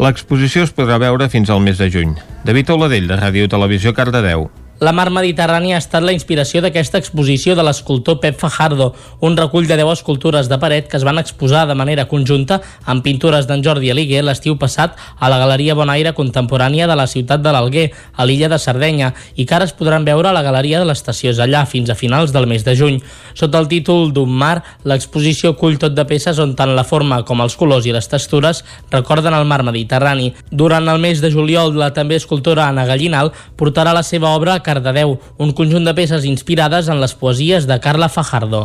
L'exposició 0.00 0.64
es 0.64 0.72
podrà 0.72 0.96
veure 1.02 1.28
fins 1.28 1.52
al 1.52 1.60
mes 1.60 1.76
de 1.76 1.92
juny. 1.92 2.16
David 2.48 2.72
Oladell, 2.72 3.10
de 3.10 3.20
Ràdio 3.20 3.52
Televisió, 3.52 3.92
Cardedeu. 3.92 4.48
La 4.82 4.90
mar 4.90 5.12
Mediterrània 5.14 5.76
ha 5.76 5.80
estat 5.80 6.02
la 6.02 6.10
inspiració 6.10 6.58
d'aquesta 6.58 6.98
exposició 6.98 7.54
de 7.54 7.62
l'escultor 7.62 8.16
Pep 8.18 8.34
Fajardo, 8.40 8.88
un 9.22 9.36
recull 9.38 9.68
de 9.70 9.76
10 9.78 9.92
escultures 9.92 10.48
de 10.50 10.56
paret 10.58 10.88
que 10.90 10.96
es 10.98 11.04
van 11.06 11.20
exposar 11.20 11.68
de 11.70 11.76
manera 11.78 12.08
conjunta 12.10 12.58
amb 12.90 13.04
pintures 13.06 13.46
d'en 13.46 13.62
Jordi 13.62 13.92
Aliguer 13.92 14.24
l'estiu 14.26 14.56
passat 14.58 14.96
a 15.20 15.30
la 15.30 15.38
Galeria 15.38 15.76
Bonaire 15.78 16.14
Contemporània 16.16 16.88
de 16.90 16.96
la 16.98 17.06
ciutat 17.06 17.44
de 17.44 17.52
l'Alguer, 17.54 17.84
a 18.16 18.26
l'illa 18.26 18.48
de 18.50 18.58
Sardenya, 18.58 19.12
i 19.36 19.46
que 19.46 19.54
ara 19.54 19.68
es 19.70 19.74
podran 19.78 20.02
veure 20.02 20.32
a 20.32 20.34
la 20.34 20.42
Galeria 20.42 20.82
de 20.82 20.90
l'Estació 20.90 21.30
allà 21.30 21.62
fins 21.62 21.86
a 21.86 21.94
finals 21.94 22.34
del 22.34 22.50
mes 22.50 22.66
de 22.66 22.74
juny. 22.74 22.98
Sota 23.38 23.62
el 23.62 23.70
títol 23.70 24.10
d'un 24.10 24.34
mar, 24.34 24.64
l'exposició 24.82 25.54
cull 25.54 25.78
tot 25.78 25.94
de 25.94 26.06
peces 26.10 26.42
on 26.42 26.56
tant 26.58 26.74
la 26.74 26.82
forma 26.82 27.20
com 27.22 27.38
els 27.46 27.54
colors 27.54 27.86
i 27.86 27.94
les 27.94 28.10
textures 28.10 28.64
recorden 28.90 29.38
el 29.38 29.46
mar 29.46 29.62
Mediterrani. 29.62 30.32
Durant 30.50 30.90
el 30.90 30.98
mes 30.98 31.22
de 31.22 31.30
juliol, 31.30 31.70
la 31.78 31.92
també 31.94 32.18
escultora 32.18 32.66
Anna 32.66 32.82
Gallinal 32.90 33.30
portarà 33.54 33.94
la 33.94 34.02
seva 34.02 34.34
obra 34.34 34.58
a 34.58 34.71
Cardedeu, 34.72 35.18
un 35.36 35.52
conjunt 35.52 35.84
de 35.84 35.92
peces 35.92 36.24
inspirades 36.24 36.88
en 36.88 37.00
les 37.02 37.12
poesies 37.18 37.66
de 37.68 37.76
Carla 37.84 38.08
Fajardo. 38.08 38.62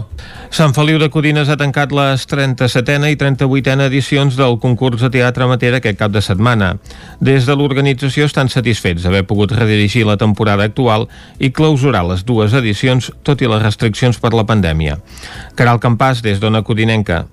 Sant 0.56 0.72
Feliu 0.78 1.02
de 1.02 1.10
Codines 1.12 1.50
ha 1.52 1.58
tancat 1.60 1.92
les 1.92 2.24
37a 2.32 3.12
i 3.12 3.18
38a 3.20 3.90
edicions 3.90 4.38
del 4.40 4.56
concurs 4.64 5.04
de 5.04 5.12
teatre 5.12 5.44
amateur 5.44 5.76
aquest 5.76 6.00
cap 6.00 6.14
de 6.16 6.24
setmana. 6.24 6.78
Des 7.20 7.50
de 7.50 7.58
l'organització 7.60 8.30
estan 8.30 8.48
satisfets 8.54 9.04
d'haver 9.04 9.26
pogut 9.28 9.52
redirigir 9.52 10.06
la 10.08 10.16
temporada 10.22 10.64
actual 10.64 11.10
i 11.44 11.52
clausurar 11.52 12.06
les 12.08 12.24
dues 12.24 12.56
edicions, 12.56 13.12
tot 13.28 13.44
i 13.44 13.52
les 13.52 13.66
restriccions 13.66 14.22
per 14.24 14.32
la 14.32 14.48
pandèmia. 14.48 15.02
Caral 15.60 15.84
Campàs, 15.84 16.24
des 16.24 16.40
d'Ona 16.40 16.64
Codinenca. 16.64 17.26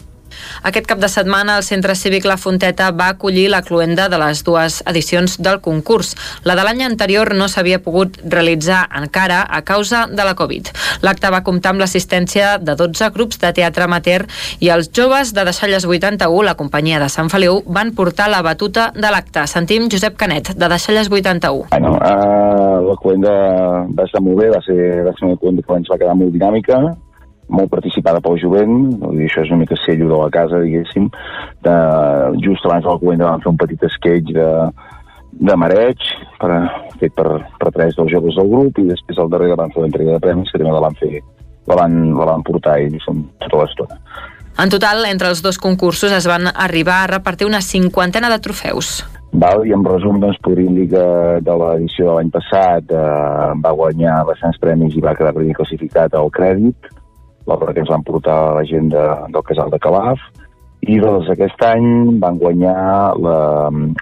Aquest 0.62 0.87
cap 0.88 1.00
de 1.03 1.09
setmana 1.09 1.59
el 1.59 1.67
Centre 1.67 1.95
Cívic 1.95 2.25
La 2.25 2.37
Fonteta 2.41 2.91
va 2.91 3.11
acollir 3.12 3.49
la 3.53 3.62
cluenda 3.62 4.09
de 4.09 4.19
les 4.21 4.45
dues 4.45 4.81
edicions 4.87 5.37
del 5.43 5.61
concurs. 5.61 6.14
La 6.45 6.57
de 6.57 6.64
l'any 6.64 6.85
anterior 6.87 7.35
no 7.35 7.49
s'havia 7.49 7.81
pogut 7.85 8.19
realitzar 8.25 8.85
encara 8.97 9.43
a 9.49 9.62
causa 9.62 10.07
de 10.11 10.25
la 10.25 10.35
Covid. 10.38 10.71
L'acte 11.05 11.31
va 11.31 11.43
comptar 11.47 11.75
amb 11.75 11.83
l'assistència 11.83 12.57
de 12.59 12.76
12 12.79 13.11
grups 13.14 13.41
de 13.43 13.53
teatre 13.57 13.85
amateur 13.85 14.25
i 14.61 14.71
els 14.75 14.91
joves 14.95 15.35
de 15.35 15.45
Deixalles 15.45 15.87
81, 15.87 16.43
la 16.47 16.57
companyia 16.59 17.00
de 17.03 17.11
Sant 17.12 17.31
Feliu, 17.33 17.62
van 17.67 17.95
portar 17.95 18.31
la 18.33 18.43
batuta 18.43 18.91
de 18.95 19.11
l'acte. 19.11 19.47
Sentim 19.50 19.88
Josep 19.93 20.17
Canet, 20.21 20.55
de 20.57 20.69
Deixalles 20.69 21.11
81. 21.11 21.69
Bueno, 21.71 21.95
uh, 21.99 22.81
la 22.88 22.97
cluenda 23.03 23.35
va 23.95 24.07
estar 24.09 24.23
molt 24.25 24.41
bé, 24.43 24.50
va 24.55 24.62
ser, 24.67 24.79
va 25.07 25.14
ser 25.19 25.29
una 25.29 25.41
cluenda 25.41 25.64
que 25.64 25.81
ens 25.81 25.91
va 25.93 26.00
quedar 26.00 26.17
molt 26.19 26.35
dinàmica, 26.35 26.81
molt 27.49 27.71
participada 27.73 28.23
pel 28.25 28.39
jovent, 28.41 28.75
dir, 29.03 29.29
això 29.29 29.45
és 29.45 29.53
una 29.53 29.63
mica 29.65 29.79
sello 29.83 30.09
de 30.11 30.19
la 30.19 30.31
casa, 30.33 30.63
diguéssim. 30.63 31.09
De, 31.65 31.77
just 32.45 32.67
abans 32.67 32.85
de 32.85 32.91
la 32.91 33.01
cluenda 33.03 33.31
vam 33.31 33.45
fer 33.45 33.53
un 33.53 33.61
petit 33.61 33.87
sketch 33.97 34.35
de, 34.37 34.49
de 35.49 35.57
mareig, 35.61 36.05
per, 36.41 36.53
fet 37.01 37.17
per, 37.17 37.41
per 37.61 37.73
tres 37.75 37.97
dels 37.99 38.13
joves 38.13 38.39
del 38.39 38.53
grup, 38.53 38.79
i 38.81 38.91
després 38.91 39.19
al 39.19 39.33
darrere 39.33 39.59
van 39.61 39.75
fer 39.75 39.85
l'entrega 39.85 40.17
de 40.17 40.25
premis, 40.25 40.53
que 40.53 40.61
també 40.61 40.75
la 40.75 40.85
van 40.87 40.97
fer, 41.01 41.13
la 41.71 41.81
van, 41.83 41.99
la 42.19 42.31
van 42.35 42.47
portar 42.47 42.79
ells 42.85 43.05
tota 43.09 43.61
l'estona. 43.63 44.01
En 44.55 44.71
total, 44.71 45.03
entre 45.09 45.33
els 45.33 45.43
dos 45.43 45.59
concursos 45.59 46.13
es 46.15 46.29
van 46.31 46.47
arribar 46.47 47.01
a 47.03 47.11
repartir 47.11 47.49
una 47.49 47.61
cinquantena 47.61 48.31
de 48.31 48.39
trofeus. 48.39 49.01
Val, 49.35 49.65
I 49.67 49.73
en 49.75 49.83
resum 49.83 50.21
doncs, 50.23 50.39
podríem 50.47 50.77
dir 50.79 50.85
que 50.93 51.07
de 51.43 51.55
l'edició 51.59 52.07
de 52.07 52.13
l'any 52.15 52.31
passat 52.31 52.93
eh, 52.95 53.49
va 53.65 53.73
guanyar 53.75 54.21
bastants 54.29 54.61
premis 54.63 54.95
i 54.95 55.03
va 55.03 55.17
quedar 55.19 55.35
classificat 55.59 56.15
al 56.15 56.31
crèdit, 56.31 56.87
l'obra 57.49 57.75
que 57.75 57.83
ens 57.85 57.93
van 57.93 58.05
portar 58.07 58.39
la 58.57 58.65
gent 58.69 58.91
de, 58.93 59.05
del 59.35 59.47
casal 59.47 59.73
de 59.73 59.81
Calaf, 59.83 60.23
i 60.85 60.99
doncs 61.01 61.31
aquest 61.33 61.63
any 61.65 62.19
van 62.21 62.39
guanyar 62.41 63.17
la, 63.25 63.39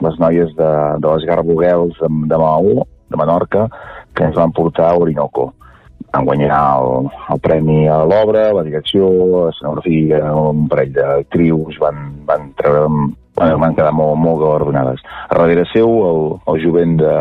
les 0.02 0.18
noies 0.18 0.54
de, 0.58 0.70
de 0.98 1.08
les 1.14 1.26
Garboguels 1.28 1.98
de, 2.00 2.10
de 2.30 2.38
Maú, 2.42 2.82
de 3.12 3.20
Menorca, 3.20 3.68
que 4.16 4.26
ens 4.26 4.38
van 4.38 4.54
portar 4.56 4.90
a 4.90 4.96
Orinoco. 4.98 5.52
Van 6.12 6.26
guanyar 6.26 6.58
el, 6.80 7.06
el 7.32 7.40
premi 7.44 7.86
a 7.88 8.02
l'obra, 8.08 8.48
la 8.56 8.64
direcció, 8.66 9.08
l'escenografia, 9.46 10.24
un 10.34 10.66
parell 10.68 10.92
d'actrius, 10.96 11.78
van, 11.80 12.02
van 12.26 12.50
treure 12.58 12.88
van, 13.38 13.54
van 13.60 13.78
quedar 13.78 13.94
molt, 13.96 14.18
molt 14.20 14.42
galardonades. 14.42 15.00
A 15.28 15.38
darrere 15.38 15.64
seu, 15.70 15.88
el, 16.08 16.22
el 16.52 16.60
jovent 16.64 16.98
de, 17.00 17.14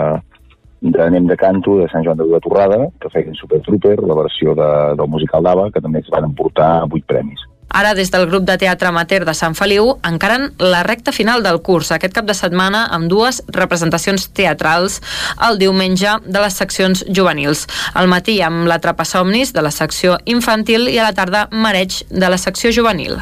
de 0.82 1.02
Anem 1.02 1.28
de 1.28 1.38
Canto, 1.38 1.78
de 1.78 1.88
Sant 1.90 2.04
Joan 2.04 2.18
de 2.18 2.26
la 2.26 2.42
Torrada, 2.42 2.90
que 3.00 3.10
feien 3.14 3.38
Super 3.38 3.62
Trooper, 3.62 4.00
la 4.02 4.18
versió 4.18 4.56
de, 4.58 4.70
del 4.98 5.08
musical 5.08 5.46
d'Ava, 5.46 5.70
que 5.72 5.82
també 5.82 6.02
es 6.02 6.10
van 6.12 6.28
emportar 6.28 6.74
vuit 6.90 7.06
premis. 7.06 7.46
Ara, 7.72 7.94
des 7.96 8.12
del 8.12 8.26
grup 8.28 8.44
de 8.44 8.58
teatre 8.60 8.90
amateur 8.90 9.24
de 9.24 9.34
Sant 9.38 9.56
Feliu, 9.56 9.94
encaren 10.04 10.50
la 10.60 10.82
recta 10.84 11.14
final 11.16 11.44
del 11.46 11.62
curs 11.64 11.94
aquest 11.96 12.18
cap 12.18 12.28
de 12.28 12.36
setmana 12.36 12.84
amb 12.92 13.08
dues 13.08 13.40
representacions 13.56 14.28
teatrals 14.36 15.00
el 15.48 15.62
diumenge 15.62 16.18
de 16.26 16.44
les 16.44 16.58
seccions 16.60 17.06
juvenils. 17.08 17.68
Al 17.94 18.12
matí 18.12 18.42
amb 18.44 18.68
la 18.68 18.82
Somnis 19.06 19.54
de 19.54 19.62
la 19.62 19.72
secció 19.72 20.18
infantil 20.26 20.90
i 20.90 21.00
a 21.00 21.08
la 21.08 21.14
tarda 21.16 21.48
Mareig 21.52 22.04
de 22.10 22.30
la 22.30 22.38
secció 22.38 22.72
juvenil. 22.76 23.18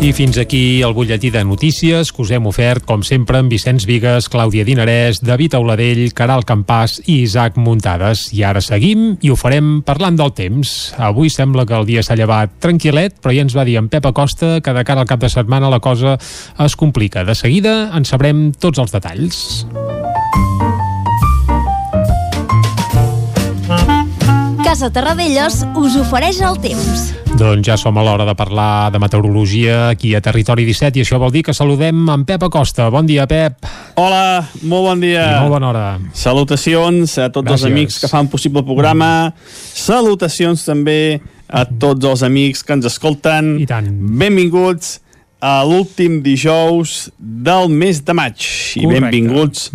I 0.00 0.14
fins 0.16 0.38
aquí 0.40 0.80
el 0.80 0.94
butlletí 0.96 1.28
de 1.28 1.42
notícies 1.44 2.08
que 2.10 2.22
us 2.22 2.30
hem 2.32 2.46
ofert, 2.48 2.86
com 2.88 3.02
sempre, 3.04 3.36
amb 3.36 3.52
Vicenç 3.52 3.84
Vigues, 3.84 4.30
Clàudia 4.32 4.64
Dinarès, 4.64 5.20
David 5.20 5.58
Auladell, 5.58 6.06
Caral 6.16 6.46
Campàs 6.48 7.02
i 7.04 7.18
Isaac 7.26 7.58
Muntades. 7.60 8.30
I 8.32 8.40
ara 8.48 8.62
seguim 8.64 9.18
i 9.20 9.28
ho 9.28 9.36
farem 9.36 9.82
parlant 9.84 10.16
del 10.16 10.32
temps. 10.32 10.94
Avui 10.96 11.28
sembla 11.28 11.66
que 11.68 11.76
el 11.76 11.84
dia 11.84 12.00
s'ha 12.00 12.16
llevat 12.16 12.56
tranquil·let, 12.64 13.20
però 13.20 13.36
ja 13.36 13.44
ens 13.44 13.52
va 13.52 13.68
dir 13.68 13.76
en 13.76 13.92
Pep 13.92 14.08
Acosta 14.08 14.62
que 14.64 14.72
de 14.72 14.88
cara 14.88 15.04
al 15.04 15.10
cap 15.10 15.20
de 15.20 15.28
setmana 15.28 15.68
la 15.68 15.84
cosa 15.84 16.16
es 16.16 16.80
complica. 16.80 17.28
De 17.28 17.36
seguida 17.36 17.90
en 17.92 18.08
sabrem 18.08 18.54
tots 18.56 18.80
els 18.80 18.96
detalls. 18.96 19.66
Casa 24.64 24.88
Terradellos 24.88 25.66
us 25.76 26.00
ofereix 26.00 26.40
el 26.40 26.56
temps. 26.64 27.10
Doncs 27.40 27.64
ja 27.64 27.76
som 27.80 27.96
a 27.96 28.02
l'hora 28.04 28.26
de 28.28 28.34
parlar 28.36 28.90
de 28.92 28.98
meteorologia 29.00 29.88
aquí 29.94 30.10
a 30.14 30.20
Territori 30.20 30.66
17 30.68 30.98
i 31.00 31.04
això 31.06 31.16
vol 31.16 31.30
dir 31.32 31.40
que 31.46 31.54
saludem 31.56 32.02
en 32.12 32.26
Pep 32.28 32.42
Acosta. 32.44 32.90
Bon 32.92 33.06
dia, 33.08 33.24
Pep. 33.30 33.64
Hola, 33.96 34.42
molt 34.60 34.84
bon 34.90 35.00
dia. 35.00 35.22
I 35.24 35.38
molt 35.46 35.54
bona 35.54 35.70
hora. 35.70 35.84
Salutacions 36.12 37.16
a 37.16 37.30
tots 37.32 37.48
Gràcies. 37.48 37.64
els 37.64 37.70
amics 37.70 37.98
que 38.02 38.10
fan 38.12 38.28
possible 38.28 38.60
el 38.60 38.66
programa. 38.68 39.32
Salutacions 39.72 40.66
també 40.68 41.22
a 41.48 41.64
tots 41.64 42.04
els 42.12 42.26
amics 42.28 42.60
que 42.62 42.76
ens 42.76 42.90
escolten. 42.92 43.54
I 43.64 43.64
tant. 43.66 43.88
Benvinguts 44.20 44.98
a 45.40 45.62
l'últim 45.64 46.20
dijous 46.20 47.08
del 47.16 47.72
mes 47.72 48.04
de 48.04 48.12
maig. 48.20 48.36
I 48.76 48.84
Correcte. 48.84 49.00
benvinguts 49.00 49.70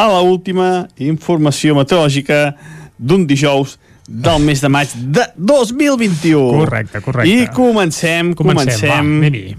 a 0.00 0.08
la 0.08 0.24
última 0.24 0.88
informació 0.96 1.76
meteorològica 1.76 2.54
d'un 2.96 3.26
dijous 3.28 3.76
del 4.08 4.42
mes 4.42 4.60
de 4.60 4.68
maig 4.68 4.90
de 5.14 5.26
2021. 5.36 6.58
Correcte, 6.64 7.00
correcte. 7.00 7.30
I 7.30 7.46
comencem, 7.54 8.32
Comencem, 8.34 8.74
comencem, 8.80 9.56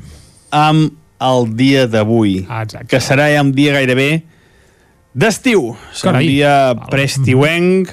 va, 0.51 0.67
amb 0.67 0.93
el 1.23 1.50
dia 1.55 1.88
d'avui, 1.88 2.45
Ah, 2.50 2.63
exacte. 2.63 2.88
que 2.91 3.00
serà 3.00 3.29
ja 3.33 3.41
un 3.41 3.53
dia 3.55 3.73
gairebé 3.73 4.23
d'estiu. 5.15 5.75
Serà 5.93 6.19
un 6.19 6.25
dia 6.27 6.75
preestiuenc 6.89 7.91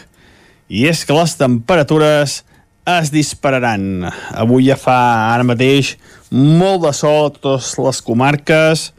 i 0.68 0.86
és 0.90 1.04
que 1.04 1.14
les 1.14 1.36
temperatures 1.38 2.40
es 2.90 3.10
dispararan. 3.12 4.08
Avui 4.34 4.66
ja 4.66 4.76
fa 4.76 5.32
ara 5.34 5.44
mateix 5.46 5.96
molt 6.30 6.82
de 6.86 6.92
sol 6.96 7.26
a 7.28 7.34
totes 7.34 7.76
les 7.78 8.00
comarques. 8.02 8.92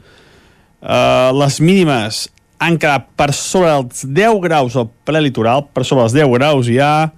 Uh, 0.82 1.30
les 1.38 1.60
mínimes 1.60 2.28
han 2.62 2.78
quedat 2.78 3.08
per 3.18 3.32
sobre 3.34 3.70
els 3.74 4.04
10 4.06 4.40
graus 4.42 4.76
al 4.78 4.88
ple 5.04 5.20
litoral, 5.22 5.66
per 5.74 5.84
sobre 5.84 6.04
els 6.06 6.14
10 6.14 6.30
graus 6.38 6.66
ja, 6.70 7.10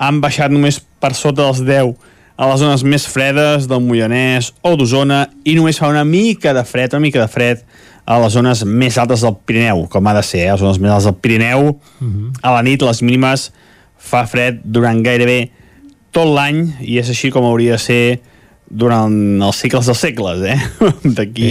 han 0.00 0.20
baixat 0.24 0.52
només 0.52 0.80
per 1.00 1.12
sota 1.16 1.44
dels 1.44 1.60
10 1.66 1.92
a 2.40 2.48
les 2.48 2.60
zones 2.62 2.82
més 2.88 3.04
fredes 3.04 3.66
del 3.68 3.82
Moianès 3.84 4.54
o 4.64 4.72
d'Osona 4.80 5.26
i 5.44 5.54
només 5.58 5.80
fa 5.80 5.90
una 5.92 6.06
mica 6.08 6.54
de 6.56 6.64
fred, 6.64 6.94
una 6.96 7.04
mica 7.04 7.20
de 7.20 7.28
fred 7.28 7.64
a 8.08 8.16
les 8.22 8.32
zones 8.32 8.64
més 8.64 8.96
altes 8.98 9.20
del 9.22 9.36
Pirineu, 9.46 9.84
com 9.92 10.06
ha 10.08 10.14
de 10.16 10.22
ser, 10.24 10.46
eh? 10.46 10.52
les 10.54 10.62
zones 10.64 10.80
més 10.80 10.90
altes 10.90 11.10
del 11.10 11.18
Pirineu. 11.20 11.74
A 12.42 12.54
la 12.56 12.62
nit, 12.64 12.80
les 12.82 13.02
mínimes, 13.04 13.50
fa 14.00 14.24
fred 14.26 14.62
durant 14.64 15.02
gairebé 15.04 15.50
tot 16.10 16.26
l'any 16.32 16.64
i 16.80 16.96
és 16.98 17.12
així 17.12 17.30
com 17.30 17.44
hauria 17.44 17.76
de 17.76 17.82
ser 17.84 18.02
durant 18.70 19.14
els 19.42 19.58
segles 19.58 19.88
dels 19.90 19.98
segles, 19.98 20.42
eh? 20.46 20.58
D'aquí 21.16 21.50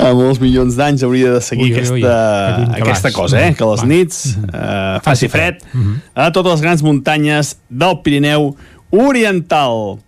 a 0.00 0.12
molts 0.16 0.40
milions 0.40 0.78
d'anys 0.78 1.04
hauria 1.04 1.34
de 1.34 1.42
seguir 1.44 1.68
Ui, 1.68 1.74
ui, 1.76 1.98
ui, 1.98 2.04
aquesta, 2.06 2.72
que 2.72 2.86
aquesta 2.86 3.12
cosa, 3.12 3.42
eh? 3.44 3.50
Que 3.56 3.68
les 3.68 3.82
Va. 3.84 3.88
nits 3.90 4.22
eh, 4.48 4.96
faci 5.04 5.28
fred 5.32 5.60
a 6.16 6.30
totes 6.32 6.56
les 6.56 6.64
grans 6.64 6.84
muntanyes 6.86 7.56
del 7.68 8.00
Pirineu 8.06 8.54
Oriental. 8.96 9.98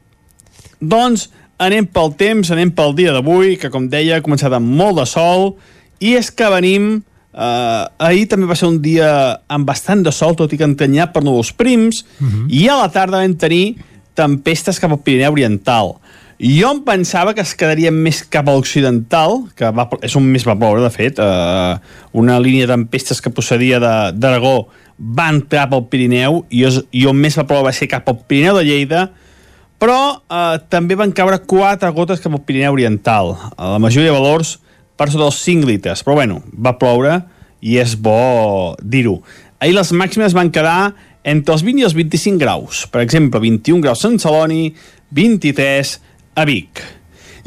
Doncs 0.80 1.28
anem 1.60 1.84
pel 1.90 2.14
temps, 2.16 2.54
anem 2.54 2.72
pel 2.72 2.96
dia 2.96 3.12
d'avui, 3.12 3.58
que 3.60 3.68
com 3.68 3.90
deia 3.90 4.16
ha 4.16 4.24
començat 4.24 4.54
amb 4.56 4.72
molt 4.80 5.02
de 5.02 5.06
sol, 5.10 5.52
i 6.00 6.16
és 6.18 6.32
que 6.32 6.48
venim... 6.54 6.96
Eh, 7.38 7.82
ahir 8.02 8.24
també 8.26 8.48
va 8.48 8.56
ser 8.56 8.66
un 8.66 8.80
dia 8.82 9.06
amb 9.52 9.68
bastant 9.68 10.00
de 10.02 10.10
sol, 10.10 10.32
tot 10.34 10.50
i 10.50 10.56
que 10.58 10.64
entanyat 10.66 11.12
per 11.14 11.20
núvols 11.22 11.52
prims, 11.54 12.00
i 12.50 12.64
a 12.72 12.78
la 12.80 12.88
tarda 12.90 13.20
vam 13.20 13.34
tenir 13.38 13.76
tempestes 14.18 14.80
cap 14.82 14.92
al 14.92 15.02
Pirineu 15.06 15.36
Oriental. 15.36 15.94
Jo 16.38 16.68
em 16.70 16.82
pensava 16.86 17.32
que 17.34 17.42
es 17.42 17.54
quedarien 17.58 17.94
més 17.94 18.20
cap 18.30 18.46
a 18.46 18.52
l'occidental, 18.54 19.40
que 19.58 19.70
va, 19.74 19.88
és 20.06 20.14
on 20.18 20.26
més 20.26 20.44
va 20.46 20.54
ploure, 20.58 20.84
de 20.84 20.90
fet. 20.94 21.18
Eh, 21.18 22.02
una 22.18 22.36
línia 22.38 22.68
de 22.68 22.76
tempestes 22.76 23.22
que 23.22 23.32
procedia 23.34 23.80
d'Aragó 23.80 24.68
va 24.98 25.30
entrar 25.34 25.66
pel 25.70 25.88
Pirineu 25.90 26.44
i, 26.50 26.62
és, 26.68 26.78
i 26.94 27.06
on 27.10 27.18
més 27.18 27.38
va 27.38 27.46
ploure 27.48 27.66
va 27.66 27.74
ser 27.74 27.90
cap 27.90 28.06
al 28.06 28.20
Pirineu 28.30 28.58
de 28.58 28.62
Lleida, 28.68 29.08
però 29.82 29.98
eh, 30.14 30.60
també 30.70 30.94
van 30.98 31.14
caure 31.14 31.40
quatre 31.42 31.90
gotes 31.96 32.22
cap 32.22 32.34
al 32.34 32.44
Pirineu 32.46 32.78
Oriental. 32.78 33.34
La 33.58 33.82
majoria 33.82 34.12
de 34.12 34.20
valors 34.20 34.56
per 34.98 35.10
sota 35.10 35.26
dels 35.26 35.42
5 35.42 35.66
litres, 35.66 36.06
però 36.06 36.20
bueno, 36.20 36.40
va 36.54 36.76
ploure 36.78 37.18
i 37.58 37.80
és 37.82 37.96
bo 37.98 38.76
dir-ho. 38.78 39.18
Ahir 39.58 39.74
les 39.74 39.90
màximes 39.90 40.34
van 40.38 40.52
quedar 40.54 40.92
entre 41.24 41.54
els 41.54 41.64
20 41.66 41.82
i 41.82 41.86
els 41.88 41.96
25 41.96 42.40
graus. 42.40 42.84
Per 42.90 43.02
exemple, 43.02 43.40
21 43.42 43.82
graus 43.84 44.04
a 44.04 44.08
Sant 44.08 44.18
Celoni, 44.22 44.74
23 45.14 45.94
a 46.38 46.44
Vic. 46.48 46.82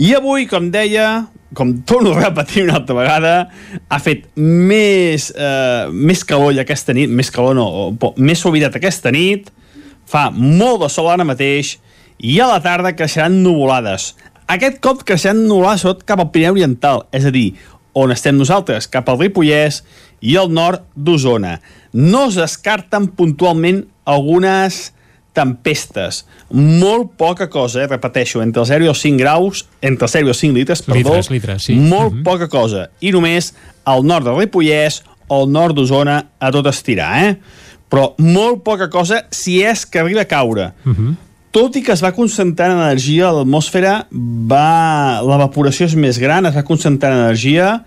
I 0.01 0.13
avui, 0.17 0.47
com 0.49 0.71
deia, 0.73 1.27
com 1.53 1.73
torno 1.88 2.13
a 2.15 2.21
repetir 2.23 2.63
una 2.63 2.79
altra 2.79 2.95
vegada, 2.95 3.34
ha 3.89 3.99
fet 3.99 4.27
més, 4.36 5.31
eh, 5.36 5.88
més 5.91 6.23
calor 6.23 6.57
aquesta 6.60 6.95
nit, 6.95 7.10
més 7.10 7.31
calor 7.31 7.55
no, 7.55 7.67
o, 7.67 8.13
més 8.17 8.39
suavitat 8.39 8.77
aquesta 8.79 9.12
nit, 9.12 9.51
fa 10.07 10.29
molt 10.31 10.81
de 10.86 10.89
sol 10.91 11.12
ara 11.12 11.27
mateix, 11.27 11.77
i 12.21 12.39
a 12.39 12.47
la 12.47 12.62
tarda 12.63 12.95
creixeran 12.95 13.41
nuvolades. 13.43 14.13
Aquest 14.51 14.79
cop 14.84 15.03
creixeran 15.07 15.45
nuvolades 15.47 15.84
sobretot 15.84 16.07
cap 16.07 16.19
al 16.19 16.31
Pirineu 16.31 16.57
Oriental, 16.57 17.05
és 17.12 17.27
a 17.27 17.31
dir, 17.34 17.53
on 17.93 18.12
estem 18.13 18.38
nosaltres, 18.38 18.88
cap 18.88 19.10
al 19.10 19.19
Ripollès 19.19 19.81
i 20.21 20.38
al 20.38 20.51
nord 20.53 20.86
d'Osona. 20.95 21.57
No 21.93 22.27
es 22.29 22.39
descarten 22.39 23.10
puntualment 23.17 23.84
algunes 24.05 24.91
tempestes. 25.34 26.25
Molt 26.51 27.13
poca 27.19 27.47
cosa, 27.49 27.84
eh? 27.84 27.88
repeteixo, 27.88 28.41
entre 28.43 28.63
el 28.63 28.67
0 28.67 28.86
i 28.86 28.91
els 28.91 29.03
5 29.03 29.21
graus, 29.21 29.65
entre 29.81 30.07
el 30.07 30.13
0 30.13 30.27
i 30.27 30.34
els 30.34 30.43
5 30.43 30.60
litres, 30.60 30.84
perdó, 30.86 31.15
Litres, 31.15 31.31
litres, 31.31 31.67
sí. 31.69 31.77
molt 31.79 32.21
poca 32.25 32.49
cosa. 32.51 32.89
I 32.99 33.13
només 33.15 33.53
al 33.88 34.05
nord 34.05 34.27
del 34.27 34.39
Ripollès 34.41 35.01
o 35.27 35.41
al 35.41 35.51
nord 35.51 35.77
d'Osona 35.77 36.17
a 36.39 36.51
tot 36.53 36.67
estirar, 36.71 37.12
eh? 37.23 37.36
Però 37.91 38.13
molt 38.23 38.62
poca 38.63 38.88
cosa 38.91 39.25
si 39.36 39.60
és 39.67 39.84
que 39.88 39.99
arriba 39.99 40.23
a 40.23 40.29
caure. 40.29 40.71
Tot 41.51 41.75
i 41.75 41.81
que 41.84 41.91
es 41.91 42.03
va 42.03 42.13
concentrant 42.15 42.77
energia 42.77 43.27
a 43.27 43.34
l'atmosfera, 43.36 44.05
va... 44.12 45.19
l'evaporació 45.27 45.89
és 45.89 45.97
més 45.99 46.19
gran, 46.19 46.47
es 46.47 46.55
va 46.55 46.63
concentrant 46.67 47.17
energia 47.17 47.81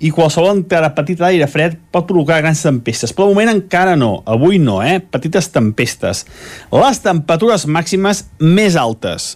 i 0.00 0.10
qualsevol 0.14 0.62
petita 0.64 1.26
d'aire 1.26 1.46
fred 1.50 1.76
pot 1.92 2.06
provocar 2.08 2.40
grans 2.40 2.62
tempestes. 2.64 3.12
Però 3.12 3.28
de 3.28 3.34
moment 3.34 3.52
encara 3.52 3.96
no, 4.00 4.22
avui 4.24 4.58
no, 4.58 4.80
eh? 4.82 4.98
Petites 5.00 5.50
tempestes. 5.52 6.24
Les 6.72 7.02
temperatures 7.04 7.66
màximes 7.68 8.24
més 8.40 8.78
altes. 8.80 9.34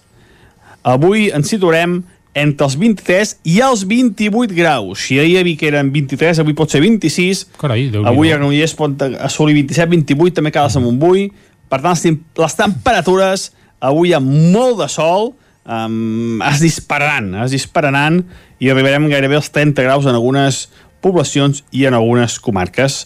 Avui 0.85 1.29
ens 1.33 1.49
situarem 1.53 1.99
entre 2.35 2.67
els 2.67 2.75
23 2.75 3.35
i 3.47 3.59
els 3.63 3.85
28 3.87 4.57
graus. 4.57 5.05
Si 5.05 5.19
ahir 5.21 5.37
a 5.39 5.45
Vic 5.47 5.63
eren 5.63 5.93
23, 5.93 6.41
avui 6.43 6.57
pot 6.57 6.73
ser 6.73 6.81
26. 6.83 7.45
Carai, 7.61 7.87
avui 8.03 8.33
a 8.33 8.39
Granollers 8.39 8.75
pot 8.75 9.05
assolir 9.23 9.61
27-28, 9.61 10.35
també 10.41 10.51
cales 10.53 10.75
a 10.75 10.83
Montbui. 10.83 11.29
Per 11.71 11.79
tant, 11.81 12.19
les 12.41 12.59
temperatures 12.59 13.47
avui 13.85 14.13
amb 14.17 14.27
molt 14.51 14.81
de 14.81 14.89
sol 14.91 15.31
um, 15.65 16.41
es 16.45 16.61
dispararan, 16.63 17.33
es 17.43 17.53
dispararan 17.55 18.23
i 18.61 18.71
arribarem 18.71 19.09
gairebé 19.11 19.39
als 19.39 19.51
30 19.53 19.85
graus 19.85 20.07
en 20.07 20.15
algunes 20.15 20.65
poblacions 21.05 21.61
i 21.75 21.85
en 21.85 21.93
algunes 21.93 22.39
comarques. 22.41 23.03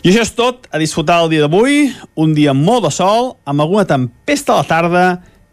I 0.00 0.08
això 0.08 0.22
és 0.24 0.32
tot, 0.36 0.68
a 0.72 0.80
disfrutar 0.80 1.20
el 1.24 1.32
dia 1.34 1.44
d'avui, 1.44 1.90
un 2.16 2.32
dia 2.36 2.54
molt 2.56 2.86
de 2.86 2.92
sol, 2.94 3.34
amb 3.44 3.64
alguna 3.64 3.84
tempesta 3.88 4.54
a 4.54 4.62
la 4.62 4.68
tarda, 4.70 5.06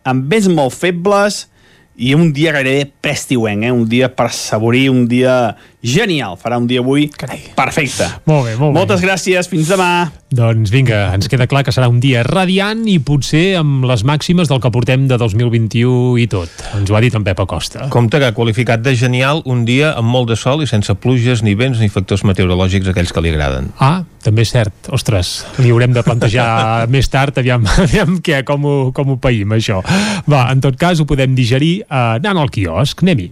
amb 0.08 0.30
vents 0.32 0.48
molt 0.52 0.76
febles, 0.76 1.48
i 1.94 2.16
un 2.18 2.32
dia 2.34 2.54
gairebé 2.56 2.88
prestiuenc, 3.04 3.68
eh? 3.68 3.74
un 3.74 3.86
dia 3.90 4.10
per 4.10 4.32
assaborir, 4.32 4.88
un 4.90 5.06
dia 5.12 5.56
genial. 5.84 6.38
Farà 6.42 6.58
un 6.58 6.66
dia 6.68 6.80
avui 6.82 7.10
Carai. 7.12 7.42
perfecte. 7.56 8.08
Molt 8.26 8.46
bé, 8.48 8.56
molt 8.58 8.74
Moltes 8.74 9.02
bé. 9.02 9.08
gràcies, 9.10 9.50
fins 9.52 9.68
demà. 9.70 10.12
Doncs 10.34 10.72
vinga, 10.74 11.12
ens 11.14 11.28
queda 11.30 11.46
clar 11.46 11.62
que 11.64 11.70
serà 11.76 11.86
un 11.92 12.00
dia 12.02 12.24
radiant 12.26 12.88
i 12.90 12.96
potser 13.04 13.58
amb 13.60 13.84
les 13.86 14.02
màximes 14.08 14.50
del 14.50 14.60
que 14.64 14.72
portem 14.74 15.04
de 15.08 15.18
2021 15.22 16.18
i 16.18 16.26
tot. 16.32 16.50
Ens 16.74 16.90
ho 16.90 16.96
ha 16.98 17.02
dit 17.04 17.14
en 17.14 17.24
Pep 17.28 17.40
Acosta. 17.44 17.86
Compte 17.94 18.18
que 18.18 18.32
ha 18.32 18.34
qualificat 18.34 18.82
de 18.82 18.96
genial 18.98 19.44
un 19.46 19.66
dia 19.68 19.92
amb 20.00 20.10
molt 20.10 20.32
de 20.32 20.36
sol 20.40 20.64
i 20.64 20.68
sense 20.68 20.96
pluges, 20.96 21.44
ni 21.46 21.54
vents, 21.60 21.78
ni 21.84 21.90
factors 21.94 22.24
meteorològics 22.26 22.90
aquells 22.90 23.14
que 23.14 23.22
li 23.22 23.30
agraden. 23.36 23.70
Ah, 23.80 24.04
també 24.24 24.42
és 24.48 24.50
cert. 24.56 24.90
Ostres, 24.90 25.46
li 25.60 25.70
haurem 25.70 25.94
de 25.94 26.02
plantejar 26.02 26.88
més 26.96 27.10
tard, 27.14 27.38
aviam, 27.38 27.68
aviam 27.78 28.18
què, 28.24 28.42
com 28.48 28.66
ho, 28.66 28.76
com 28.96 29.14
ho 29.14 29.18
païm, 29.22 29.54
això. 29.54 29.84
Va, 30.26 30.48
en 30.52 30.62
tot 30.64 30.80
cas, 30.80 31.00
ho 31.00 31.06
podem 31.06 31.36
digerir 31.38 31.82
eh, 31.84 31.88
anant 32.18 32.40
al 32.42 32.50
quiosc. 32.50 33.04
Anem-hi. 33.06 33.32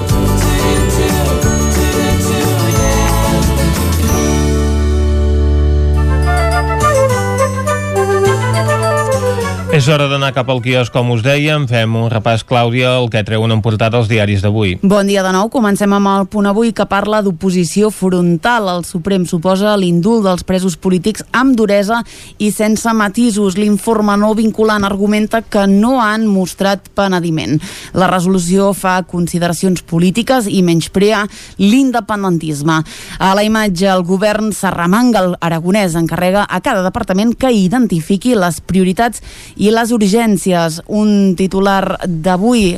És 9.81 9.87
hora 9.89 10.05
d'anar 10.05 10.27
cap 10.29 10.45
al 10.53 10.59
quiosc, 10.61 10.93
com 10.93 11.07
us 11.09 11.23
dèiem. 11.25 11.63
Fem 11.65 11.95
un 11.97 12.03
repàs, 12.13 12.43
Clàudia, 12.45 12.91
el 12.99 13.07
que 13.09 13.23
treuen 13.25 13.49
en 13.49 13.63
portada 13.65 13.97
els 13.97 14.05
diaris 14.11 14.43
d'avui. 14.45 14.75
Bon 14.85 15.07
dia 15.09 15.23
de 15.25 15.31
nou. 15.33 15.47
Comencem 15.49 15.89
amb 15.97 16.09
el 16.11 16.27
punt 16.29 16.45
avui 16.45 16.69
que 16.69 16.85
parla 16.85 17.23
d'oposició 17.25 17.89
frontal. 17.89 18.67
El 18.69 18.85
Suprem 18.85 19.25
suposa 19.25 19.73
l'indult 19.81 20.27
dels 20.27 20.45
presos 20.45 20.75
polítics 20.77 21.25
amb 21.33 21.55
duresa 21.57 22.03
i 22.37 22.51
sense 22.53 22.93
matisos. 22.93 23.57
L'informe 23.57 24.19
no 24.21 24.29
vinculant 24.37 24.85
argumenta 24.85 25.41
que 25.41 25.65
no 25.65 25.95
han 25.97 26.27
mostrat 26.29 26.91
penediment. 26.93 27.57
La 27.97 28.11
resolució 28.11 28.75
fa 28.77 28.99
consideracions 29.01 29.81
polítiques 29.81 30.45
i 30.45 30.61
menysprea 30.61 31.23
l'independentisme. 31.57 32.77
A 33.17 33.31
la 33.33 33.47
imatge, 33.49 33.89
el 33.89 34.05
govern 34.05 34.53
s'arremanga 34.53 35.25
el 35.25 35.35
aragonès 35.41 35.97
encarrega 35.97 36.45
a 36.45 36.61
cada 36.61 36.85
departament 36.85 37.33
que 37.33 37.49
identifiqui 37.49 38.37
les 38.37 38.61
prioritats 38.61 39.25
i 39.57 39.70
les 39.71 39.91
urgències. 39.95 40.81
Un 40.91 41.33
titular 41.39 41.97
d'avui, 42.05 42.75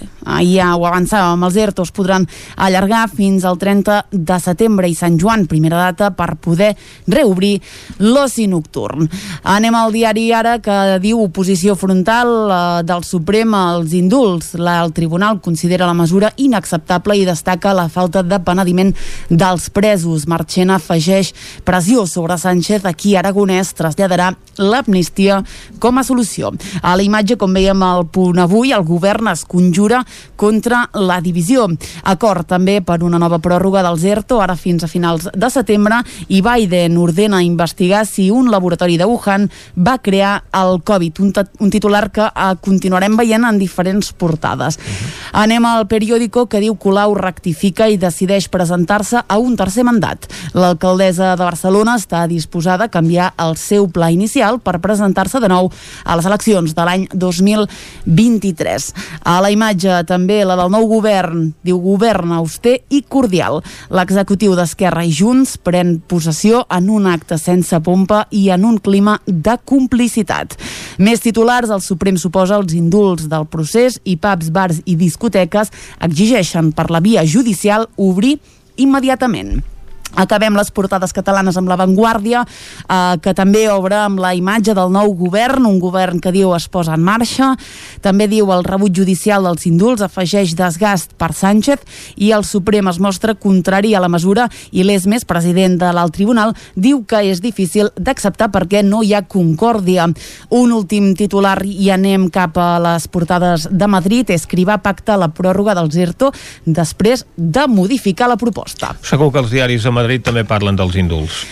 ja 0.48 0.70
ho 0.78 0.86
avançàvem, 0.88 1.42
els 1.44 1.58
ERTOs 1.60 1.92
podran 1.96 2.26
allargar 2.56 3.08
fins 3.12 3.44
al 3.44 3.58
30 3.60 3.98
de 4.12 4.38
setembre 4.40 4.88
i 4.88 4.96
Sant 4.96 5.18
Joan, 5.20 5.48
primera 5.50 5.82
data, 5.90 6.12
per 6.16 6.36
poder 6.42 6.74
reobrir 7.10 7.58
l'oci 8.00 8.48
nocturn. 8.48 9.10
Anem 9.44 9.76
al 9.76 9.92
diari 9.96 10.30
ara 10.34 10.58
que 10.64 11.00
diu 11.04 11.24
oposició 11.26 11.76
frontal 11.80 12.34
eh, 12.46 12.60
del 12.88 13.04
Suprem 13.08 13.54
als 13.58 13.94
indults. 13.98 14.54
El 14.56 14.94
tribunal 14.94 15.42
considera 15.42 15.90
la 15.90 15.98
mesura 15.98 16.32
inacceptable 16.38 17.18
i 17.18 17.26
destaca 17.28 17.74
la 17.76 17.90
falta 17.90 18.24
de 18.24 18.40
penediment 18.40 18.94
dels 19.30 19.70
presos. 19.74 20.28
Marchena 20.30 20.78
afegeix 20.80 21.34
pressió 21.66 22.06
sobre 22.08 22.38
Sánchez 22.38 22.86
a 22.86 22.94
qui 22.94 23.18
Aragonès 23.18 23.74
traslladarà 23.78 24.32
l'amnistia 24.62 25.42
com 25.82 25.98
a 25.98 26.06
solució. 26.06 26.54
A 26.84 26.98
la 27.00 27.04
imatge, 27.04 27.38
com 27.40 27.54
veiem 27.56 27.80
al 27.84 28.06
punt 28.12 28.42
avui, 28.44 28.74
el 28.76 28.84
govern 28.84 29.30
es 29.32 29.46
conjura 29.48 30.02
contra 30.36 30.84
la 30.94 31.22
divisió. 31.24 31.70
Acord 32.12 32.48
també 32.50 32.82
per 32.84 33.00
una 33.08 33.20
nova 33.22 33.40
pròrroga 33.40 33.82
dels 33.86 34.04
ERTO, 34.04 34.42
ara 34.44 34.58
fins 34.60 34.84
a 34.84 34.92
finals 34.92 35.30
de 35.32 35.50
setembre, 35.50 36.02
i 36.28 36.42
Biden 36.44 36.98
ordena 37.00 37.42
investigar 37.44 38.04
si 38.06 38.30
un 38.32 38.52
laboratori 38.52 38.98
de 39.00 39.08
Wuhan 39.08 39.50
va 39.80 39.98
crear 40.04 40.44
el 40.60 40.82
Covid, 40.84 41.24
un, 41.24 41.34
un 41.60 41.72
titular 41.72 42.10
que 42.12 42.28
eh, 42.28 42.54
continuarem 42.62 43.16
veient 43.18 43.48
en 43.48 43.60
diferents 43.60 44.12
portades. 44.14 44.78
Uh 44.78 44.84
-huh. 44.84 45.24
Anem 45.44 45.66
al 45.66 45.88
periòdico 45.88 46.46
que 46.46 46.60
diu 46.60 46.76
Colau 46.76 47.16
rectifica 47.16 47.88
i 47.90 47.98
decideix 47.98 48.50
presentar-se 48.50 49.24
a 49.28 49.38
un 49.38 49.56
tercer 49.56 49.84
mandat. 49.84 50.28
L'alcaldessa 50.54 51.36
de 51.36 51.44
Barcelona 51.44 51.96
està 51.96 52.28
disposada 52.28 52.86
a 52.86 52.90
canviar 52.94 53.34
el 53.38 53.58
seu 53.58 53.88
pla 53.90 54.12
inicial 54.12 54.60
per 54.60 54.80
presentar-se 54.80 55.40
de 55.40 55.50
nou 55.50 55.72
a 56.06 56.16
les 56.16 56.26
eleccions 56.26 56.63
de 56.72 56.86
l'any 56.88 57.04
2023. 57.12 58.86
A 59.28 59.36
la 59.44 59.52
imatge 59.52 60.00
també 60.08 60.40
la 60.48 60.56
del 60.56 60.72
nou 60.72 60.88
govern, 60.88 61.50
diu 61.68 61.82
govern 61.84 62.32
auster 62.38 62.78
i 62.88 63.02
cordial. 63.04 63.60
L'executiu 63.92 64.56
d'Esquerra 64.56 65.04
i 65.04 65.12
Junts 65.12 65.58
pren 65.60 65.98
possessió 66.08 66.64
en 66.72 66.88
un 66.94 67.10
acte 67.12 67.36
sense 67.42 67.82
pompa 67.84 68.24
i 68.32 68.48
en 68.56 68.64
un 68.64 68.80
clima 68.80 69.18
de 69.28 69.58
complicitat. 69.68 70.56
Més 71.04 71.26
titulars, 71.26 71.74
el 71.74 71.84
Suprem 71.84 72.16
suposa 72.22 72.62
els 72.62 72.72
indults 72.78 73.28
del 73.28 73.50
procés 73.52 74.00
i 74.08 74.16
pubs, 74.16 74.54
bars 74.56 74.80
i 74.86 74.96
discoteques 74.96 75.74
exigeixen 76.08 76.72
per 76.72 76.88
la 76.94 77.04
via 77.04 77.28
judicial 77.28 77.90
obrir 77.98 78.38
immediatament. 78.78 79.73
Acabem 80.16 80.54
les 80.56 80.70
portades 80.70 81.14
catalanes 81.14 81.58
amb 81.58 81.70
l'avantguàrdia, 81.72 82.44
eh, 82.46 83.18
que 83.22 83.34
també 83.34 83.66
obre 83.72 83.98
amb 83.98 84.20
la 84.22 84.34
imatge 84.38 84.76
del 84.78 84.92
nou 84.94 85.14
govern, 85.18 85.66
un 85.66 85.80
govern 85.82 86.20
que 86.22 86.32
diu 86.32 86.54
es 86.54 86.68
posa 86.70 86.94
en 86.94 87.04
marxa, 87.04 87.56
també 88.02 88.28
diu 88.30 88.52
el 88.54 88.64
rebut 88.64 88.94
judicial 88.94 89.44
dels 89.48 89.66
indults 89.66 90.04
afegeix 90.06 90.54
desgast 90.56 91.16
per 91.18 91.32
Sánchez 91.34 91.82
i 92.22 92.32
el 92.32 92.46
Suprem 92.46 92.88
es 92.92 93.00
mostra 93.00 93.34
contrari 93.34 93.96
a 93.96 94.02
la 94.04 94.10
mesura 94.12 94.50
i 94.72 94.84
l'Esmes, 94.84 95.26
president 95.26 95.80
de 95.82 95.90
l'alt 95.94 96.14
tribunal, 96.14 96.54
diu 96.76 97.04
que 97.10 97.24
és 97.32 97.42
difícil 97.42 97.90
d'acceptar 97.98 98.52
perquè 98.54 98.84
no 98.86 99.02
hi 99.02 99.14
ha 99.14 99.24
concòrdia. 99.26 100.08
Un 100.54 100.72
últim 100.72 101.14
titular 101.18 101.58
i 101.66 101.90
anem 101.90 102.30
cap 102.30 102.58
a 102.58 102.78
les 102.84 103.08
portades 103.08 103.68
de 103.72 103.88
Madrid, 103.88 104.30
Escrivà 104.30 104.78
pacta 104.84 105.18
la 105.18 105.32
pròrroga 105.34 105.74
dels 105.78 105.98
ERTO 105.98 106.32
després 106.66 107.26
de 107.36 107.66
modificar 107.68 108.30
la 108.30 108.38
proposta. 108.38 108.94
Segur 109.02 109.32
que 109.34 109.42
els 109.42 109.52
diaris 109.54 109.84
de 109.84 109.92
Madrid 109.92 110.03
també 110.24 110.44
parlen 110.48 110.76
dels 110.80 110.96
indults. 110.96 111.44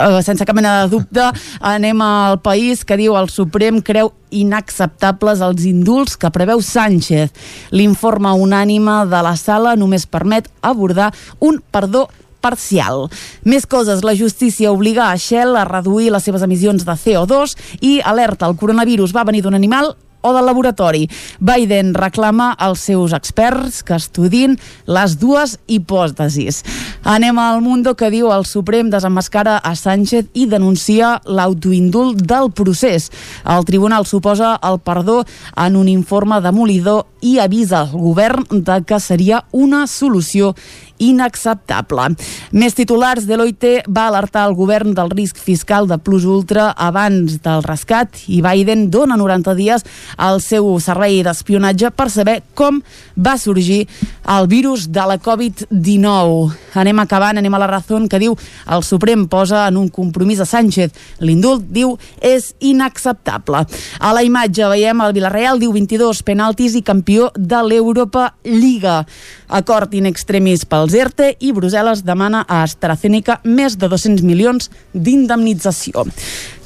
Uh, 0.00 0.22
sense 0.24 0.46
cap 0.48 0.56
mena 0.56 0.78
de 0.80 0.94
dubte, 0.94 1.26
anem 1.60 2.00
al 2.00 2.38
país 2.40 2.86
que 2.88 2.96
diu 2.96 3.18
el 3.20 3.28
Suprem 3.28 3.82
creu 3.84 4.14
inacceptables 4.32 5.42
els 5.44 5.66
indults 5.68 6.16
que 6.16 6.30
preveu 6.32 6.62
Sánchez. 6.64 7.34
L'informe 7.76 8.32
unànime 8.32 9.02
de 9.10 9.20
la 9.26 9.34
sala 9.36 9.76
només 9.76 10.08
permet 10.08 10.48
abordar 10.64 11.10
un 11.44 11.60
perdó 11.60 12.06
parcial. 12.40 13.10
Més 13.44 13.66
coses, 13.68 14.00
la 14.00 14.16
justícia 14.16 14.72
obliga 14.72 15.10
a 15.10 15.18
Shell 15.20 15.52
a 15.60 15.66
reduir 15.68 16.08
les 16.14 16.24
seves 16.24 16.48
emissions 16.48 16.86
de 16.88 16.96
CO2 16.96 17.58
i 17.84 17.98
alerta, 18.00 18.48
el 18.48 18.56
coronavirus 18.56 19.12
va 19.12 19.26
venir 19.28 19.44
d'un 19.44 19.58
animal 19.58 19.92
o 20.20 20.32
del 20.32 20.46
laboratori. 20.46 21.08
Biden 21.40 21.94
reclama 21.94 22.52
als 22.52 22.84
seus 22.88 23.12
experts 23.16 23.82
que 23.82 23.96
estudin 23.96 24.58
les 24.86 25.16
dues 25.20 25.58
hipòtesis. 25.66 26.62
Anem 27.04 27.38
al 27.38 27.60
Mundo 27.64 27.94
que 27.96 28.10
diu 28.12 28.30
el 28.32 28.44
Suprem 28.48 28.90
desemmascara 28.92 29.58
a 29.58 29.74
Sánchez 29.76 30.30
i 30.34 30.46
denuncia 30.50 31.16
l'autoindult 31.24 32.20
del 32.26 32.50
procés. 32.52 33.10
El 33.44 33.64
tribunal 33.64 34.06
suposa 34.06 34.56
el 34.62 34.80
perdó 34.80 35.24
en 35.56 35.76
un 35.76 35.88
informe 35.88 36.40
demolidor 36.40 37.06
i 37.20 37.38
avisa 37.38 37.84
el 37.84 37.96
govern 37.96 38.46
de 38.50 38.80
que 38.84 39.00
seria 39.00 39.44
una 39.52 39.86
solució 39.86 40.54
inacceptable. 41.00 42.10
Més 42.52 42.76
titulars, 42.76 43.26
Deloitte 43.28 43.80
va 43.88 44.06
alertar 44.08 44.46
el 44.48 44.56
govern 44.58 44.94
del 44.96 45.10
risc 45.12 45.40
fiscal 45.40 45.88
de 45.90 45.98
Plus 45.98 46.26
Ultra 46.28 46.70
abans 46.76 47.40
del 47.42 47.64
rescat 47.66 48.22
i 48.28 48.40
Biden 48.44 48.88
dona 48.92 49.16
90 49.18 49.56
dies 49.58 49.84
al 50.16 50.40
seu 50.44 50.68
servei 50.82 51.20
d'espionatge 51.26 51.90
per 51.96 52.10
saber 52.12 52.40
com 52.54 52.80
va 53.16 53.36
sorgir 53.40 53.86
el 54.30 54.46
virus 54.50 54.88
de 54.92 55.06
la 55.08 55.18
Covid-19. 55.18 56.50
Anem 56.80 57.02
acabant, 57.02 57.40
anem 57.40 57.54
a 57.54 57.60
la 57.62 57.68
raó 57.70 57.80
que 58.10 58.20
diu 58.22 58.36
el 58.70 58.84
Suprem 58.86 59.26
posa 59.28 59.66
en 59.68 59.78
un 59.80 59.88
compromís 59.88 60.40
a 60.40 60.46
Sánchez. 60.46 60.92
L'indult, 61.24 61.64
diu, 61.72 61.96
és 62.20 62.52
inacceptable. 62.60 63.64
A 63.98 64.12
la 64.14 64.22
imatge 64.26 64.68
veiem 64.70 65.00
el 65.02 65.14
Villarreal, 65.16 65.58
diu 65.58 65.72
22 65.74 66.22
penaltis 66.26 66.76
i 66.78 66.84
campió 66.86 67.30
de 67.34 67.62
l'Europa 67.66 68.34
Lliga. 68.44 69.04
Acord 69.48 69.94
in 69.98 70.06
extremis 70.06 70.64
pels 70.68 70.89
els 70.90 70.96
ERTE 70.98 71.26
i 71.46 71.52
Brussel·les 71.54 72.00
demana 72.02 72.40
a 72.48 72.64
AstraZeneca 72.64 73.36
més 73.46 73.76
de 73.78 73.86
200 73.86 74.24
milions 74.26 74.70
d'indemnització. 74.90 76.02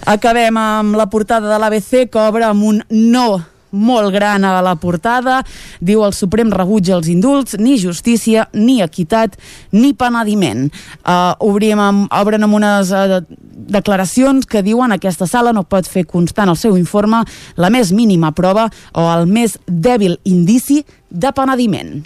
Acabem 0.09 0.57
amb 0.57 0.97
la 0.97 1.11
portada 1.13 1.51
de 1.51 1.59
l'ABC 1.61 2.07
que 2.09 2.23
obre 2.23 2.47
amb 2.49 2.65
un 2.65 2.81
no 2.89 3.43
molt 3.75 4.15
gran 4.15 4.47
a 4.47 4.63
la 4.65 4.77
portada. 4.81 5.43
Diu 5.85 6.07
el 6.07 6.17
Suprem 6.17 6.53
rebutja 6.55 6.95
els 6.97 7.11
indults, 7.13 7.59
ni 7.61 7.77
justícia, 7.77 8.47
ni 8.55 8.79
equitat, 8.81 9.37
ni 9.77 9.93
penediment. 9.93 10.71
Uh, 11.03 11.35
obrim 11.45 11.83
amb, 11.83 12.09
obren 12.15 12.49
amb 12.49 12.57
unes 12.63 12.95
uh, 12.95 13.21
declaracions 13.77 14.49
que 14.49 14.65
diuen 14.65 14.95
aquesta 14.95 15.29
sala 15.29 15.53
no 15.53 15.69
pot 15.69 15.91
fer 15.91 16.07
constant 16.09 16.49
el 16.49 16.61
seu 16.61 16.79
informe 16.81 17.27
la 17.61 17.73
més 17.75 17.93
mínima 17.93 18.33
prova 18.33 18.71
o 18.95 19.09
el 19.19 19.29
més 19.29 19.59
dèbil 19.69 20.17
indici 20.25 20.85
de 21.11 21.35
penediment. 21.35 21.99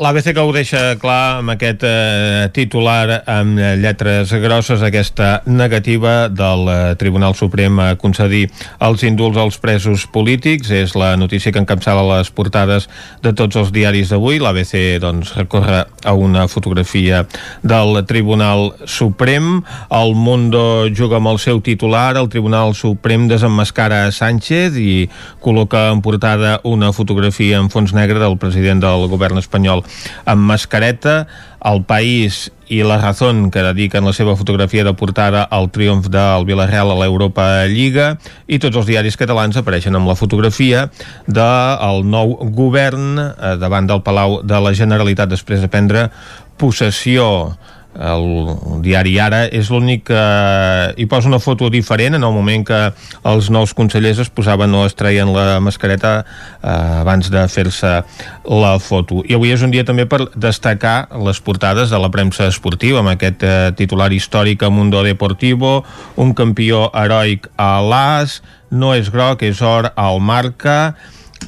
L'ABC 0.00 0.30
que 0.32 0.40
ho 0.40 0.48
deixa 0.48 0.94
clar 0.96 1.42
amb 1.42 1.52
aquest 1.52 1.82
eh, 1.84 2.46
titular 2.56 3.18
amb 3.28 3.58
lletres 3.82 4.30
grosses, 4.40 4.80
aquesta 4.80 5.42
negativa 5.44 6.30
del 6.32 6.70
eh, 6.72 6.76
Tribunal 6.96 7.34
Suprem 7.36 7.76
a 7.84 7.88
concedir 8.00 8.46
els 8.80 9.04
indults 9.04 9.36
als 9.42 9.58
presos 9.60 10.06
polítics. 10.08 10.70
És 10.72 10.94
la 10.96 11.10
notícia 11.20 11.52
que 11.52 11.60
encapçala 11.60 12.06
les 12.14 12.30
portades 12.32 12.86
de 13.20 13.34
tots 13.36 13.60
els 13.60 13.74
diaris 13.76 14.08
d'avui. 14.08 14.40
L'ABC 14.40 15.02
doncs, 15.04 15.34
recorre 15.36 15.82
a 15.84 16.16
una 16.16 16.46
fotografia 16.48 17.26
del 17.60 18.00
Tribunal 18.08 18.70
Suprem. 18.88 19.60
El 20.00 20.16
Mundo 20.16 20.88
juga 20.96 21.20
amb 21.20 21.34
el 21.34 21.42
seu 21.44 21.60
titular. 21.60 22.16
El 22.16 22.32
Tribunal 22.32 22.72
Suprem 22.72 23.28
desemmascara 23.28 24.06
a 24.06 24.16
Sánchez 24.16 24.80
i 24.80 24.96
col·loca 25.44 25.90
en 25.92 26.00
portada 26.00 26.56
una 26.64 26.94
fotografia 26.96 27.60
en 27.60 27.68
fons 27.68 27.92
negre 27.92 28.16
del 28.16 28.40
president 28.40 28.80
del 28.80 29.04
govern 29.12 29.44
espanyol 29.44 29.84
amb 30.24 30.46
mascareta, 30.50 31.26
el 31.64 31.82
País 31.84 32.48
i 32.70 32.80
la 32.86 32.98
Razón, 33.02 33.50
que 33.50 33.64
dediquen 33.66 34.06
la 34.06 34.14
seva 34.16 34.36
fotografia 34.38 34.84
de 34.86 34.94
portada 34.94 35.42
al 35.42 35.68
triomf 35.74 36.06
del 36.08 36.46
Villarreal 36.48 36.92
a 36.92 36.98
l'Europa 37.00 37.66
Lliga, 37.68 38.14
i 38.46 38.60
tots 38.62 38.78
els 38.78 38.88
diaris 38.88 39.18
catalans 39.20 39.58
apareixen 39.58 39.98
amb 39.98 40.08
la 40.08 40.16
fotografia 40.16 40.86
del 41.26 42.06
nou 42.06 42.38
govern 42.54 43.18
eh, 43.18 43.56
davant 43.60 43.90
del 43.90 44.04
Palau 44.06 44.40
de 44.46 44.62
la 44.62 44.72
Generalitat 44.76 45.32
després 45.34 45.60
de 45.60 45.72
prendre 45.72 46.08
possessió 46.60 47.56
el 47.98 48.82
diari 48.84 49.16
Ara 49.18 49.42
és 49.50 49.70
l'únic 49.72 50.06
que 50.10 50.20
hi 50.96 51.06
posa 51.10 51.28
una 51.28 51.40
foto 51.42 51.70
diferent 51.70 52.14
en 52.14 52.24
el 52.24 52.32
moment 52.32 52.64
que 52.66 52.78
els 53.26 53.50
nous 53.50 53.74
consellers 53.74 54.20
es 54.22 54.30
posaven 54.30 54.74
o 54.74 54.84
es 54.86 54.94
traien 54.94 55.32
la 55.34 55.58
mascareta 55.60 56.12
eh, 56.22 56.70
abans 56.70 57.30
de 57.30 57.42
fer-se 57.50 57.92
la 58.46 58.72
foto. 58.78 59.24
I 59.26 59.36
avui 59.36 59.52
és 59.54 59.64
un 59.66 59.74
dia 59.74 59.84
també 59.84 60.06
per 60.06 60.28
destacar 60.34 61.10
les 61.26 61.42
portades 61.42 61.90
de 61.90 61.98
la 62.00 62.12
premsa 62.14 62.48
esportiva 62.48 63.02
amb 63.02 63.14
aquest 63.14 63.42
eh, 63.42 63.54
titular 63.76 64.12
històric 64.14 64.62
a 64.62 64.70
Mundo 64.70 65.02
Deportivo, 65.02 65.80
un 66.16 66.34
campió 66.34 66.88
heroic 66.94 67.50
a 67.58 67.80
l'As, 67.82 68.40
no 68.70 68.94
és 68.94 69.10
groc, 69.10 69.42
és 69.42 69.60
or 69.66 69.90
al 69.98 70.20
Marca, 70.22 70.94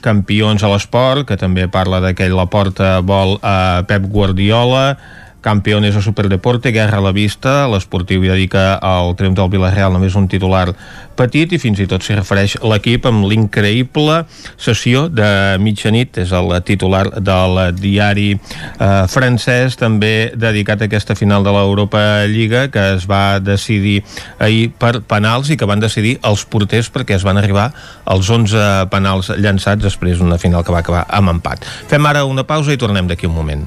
campions 0.03 0.63
a 0.65 0.71
l'esport, 0.73 1.27
que 1.29 1.39
també 1.39 1.69
parla 1.71 2.01
d'aquell 2.03 2.35
la 2.35 2.49
porta 2.51 2.97
vol 3.05 3.37
a 3.45 3.85
Pep 3.87 4.09
Guardiola, 4.11 4.97
Campeones 5.43 5.97
o 5.99 6.03
Superdeporte, 6.03 6.71
Guerra 6.71 7.03
a 7.03 7.05
la 7.05 7.13
Vista, 7.13 7.67
l'esportiu 7.67 8.23
dedica 8.23 8.79
al 8.79 9.17
triomf 9.19 9.37
del 9.37 9.51
Villarreal 9.51 9.93
només 9.93 10.15
un 10.17 10.31
titular 10.31 10.71
petit 11.23 11.55
i 11.55 11.61
fins 11.63 11.79
i 11.83 11.87
tot 11.91 12.03
s'hi 12.03 12.17
refereix 12.19 12.57
l'equip 12.67 13.07
amb 13.07 13.27
l'increïble 13.31 14.23
sessió 14.61 15.07
de 15.13 15.59
mitjanit, 15.63 16.19
és 16.23 16.33
el 16.35 16.51
titular 16.67 17.05
del 17.23 17.61
diari 17.79 18.31
eh, 18.35 19.05
francès, 19.13 19.79
també 19.81 20.33
dedicat 20.35 20.83
a 20.83 20.89
aquesta 20.91 21.17
final 21.19 21.47
de 21.47 21.55
l'Europa 21.55 22.03
Lliga 22.31 22.67
que 22.73 22.89
es 22.97 23.07
va 23.11 23.39
decidir 23.43 24.01
ahir 24.43 24.71
per 24.79 24.99
penals 25.09 25.53
i 25.53 25.59
que 25.59 25.69
van 25.69 25.83
decidir 25.83 26.17
els 26.27 26.45
porters 26.45 26.91
perquè 26.93 27.19
es 27.19 27.27
van 27.27 27.41
arribar 27.41 27.71
als 28.05 28.31
11 28.31 28.89
penals 28.93 29.31
llançats 29.39 29.85
després 29.85 30.19
d'una 30.19 30.41
final 30.43 30.67
que 30.67 30.75
va 30.75 30.83
acabar 30.83 31.07
amb 31.09 31.37
empat. 31.37 31.69
Fem 31.91 32.11
ara 32.11 32.27
una 32.27 32.47
pausa 32.49 32.75
i 32.75 32.81
tornem 32.81 33.11
d'aquí 33.11 33.31
un 33.31 33.39
moment. 33.39 33.67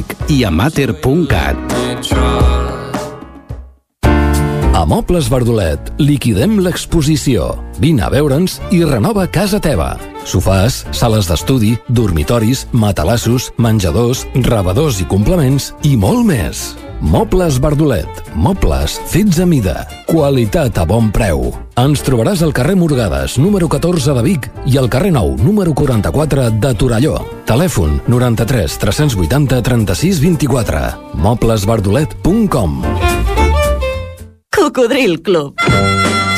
i 0.29 0.43
a 0.43 0.51
mater.cat. 0.51 1.57
A 4.81 4.85
Mobles 4.89 5.27
Verdolet 5.29 5.91
liquidem 6.01 6.55
l'exposició. 6.65 7.51
Vine 7.83 8.01
a 8.07 8.09
veure'ns 8.09 8.57
i 8.73 8.81
renova 8.81 9.27
casa 9.29 9.59
teva. 9.61 9.91
Sofàs, 10.25 10.83
sales 10.89 11.29
d'estudi, 11.29 11.75
dormitoris, 11.89 12.65
matalassos, 12.73 13.51
menjadors, 13.61 14.25
rebedors 14.33 15.01
i 15.03 15.09
complements 15.11 15.73
i 15.85 15.93
molt 15.97 16.25
més. 16.25 16.71
Mobles 17.01 17.57
Verdolet. 17.59 18.07
Mobles 18.35 18.99
fets 19.09 19.39
a 19.41 19.45
mida. 19.45 19.87
Qualitat 20.05 20.77
a 20.77 20.85
bon 20.85 21.09
preu. 21.11 21.49
Ens 21.81 22.03
trobaràs 22.05 22.43
al 22.45 22.53
carrer 22.53 22.75
Morgades, 22.77 23.39
número 23.41 23.67
14 23.67 24.13
de 24.13 24.23
Vic 24.25 24.47
i 24.69 24.77
al 24.77 24.89
carrer 24.93 25.11
Nou, 25.15 25.33
número 25.41 25.73
44 25.73 26.49
de 26.61 26.73
Torelló. 26.77 27.17
Telèfon 27.49 27.99
93 28.07 28.77
380 28.85 29.61
36 29.65 30.21
24. 30.21 30.83
Moblesverdolet.com 31.17 32.83
Cocodril 34.55 35.21
Club. 35.23 35.57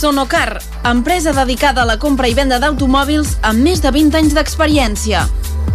Sonocar, 0.00 0.62
empresa 0.82 1.34
dedicada 1.34 1.82
a 1.82 1.84
la 1.84 1.98
compra 2.00 2.24
i 2.24 2.32
venda 2.32 2.56
d'automòbils 2.56 3.34
amb 3.44 3.60
més 3.60 3.82
de 3.84 3.90
20 3.92 4.16
anys 4.16 4.32
d'experiència. 4.32 5.26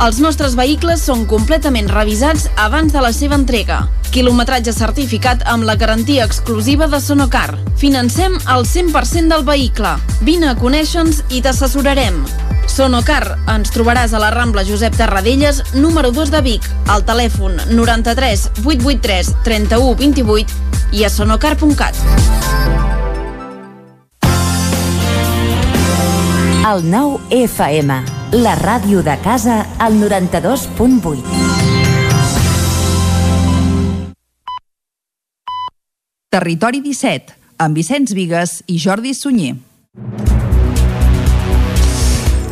Els 0.01 0.17
nostres 0.17 0.55
vehicles 0.57 1.03
són 1.05 1.27
completament 1.29 1.85
revisats 1.91 2.47
abans 2.57 2.89
de 2.89 3.03
la 3.05 3.11
seva 3.13 3.37
entrega. 3.37 3.83
Quilometratge 4.09 4.73
certificat 4.73 5.45
amb 5.45 5.67
la 5.69 5.75
garantia 5.77 6.25
exclusiva 6.25 6.87
de 6.89 6.97
Sonocar. 7.05 7.51
Financem 7.77 8.39
el 8.55 8.65
100% 8.65 9.29
del 9.29 9.45
vehicle. 9.45 9.93
Vine 10.25 10.49
a 10.49 10.55
conèixer-nos 10.57 11.21
i 11.29 11.43
t'assessorarem. 11.45 12.17
Sonocar, 12.65 13.37
ens 13.53 13.69
trobaràs 13.77 14.17
a 14.17 14.23
la 14.25 14.31
Rambla 14.33 14.65
Josep 14.65 14.97
Tarradellas, 14.97 15.61
número 15.77 16.09
2 16.09 16.33
de 16.33 16.41
Vic, 16.49 16.65
al 16.89 17.05
telèfon 17.05 17.61
93 17.77 18.49
883 18.65 19.35
31 19.45 19.93
28 20.01 20.97
i 20.97 21.05
a 21.05 21.13
sonocar.cat. 21.13 22.84
El 26.65 26.79
nou 26.89 27.19
FM, 27.29 27.93
la 28.41 28.55
ràdio 28.57 29.03
de 29.05 29.13
casa, 29.21 29.59
al 29.77 29.99
92.8. 30.01 31.21
Territori 36.33 36.81
17, 36.81 37.37
amb 37.61 37.77
Vicenç 37.77 38.15
Vigues 38.17 38.63
i 38.65 38.79
Jordi 38.81 39.13
Sunyer. 39.13 39.53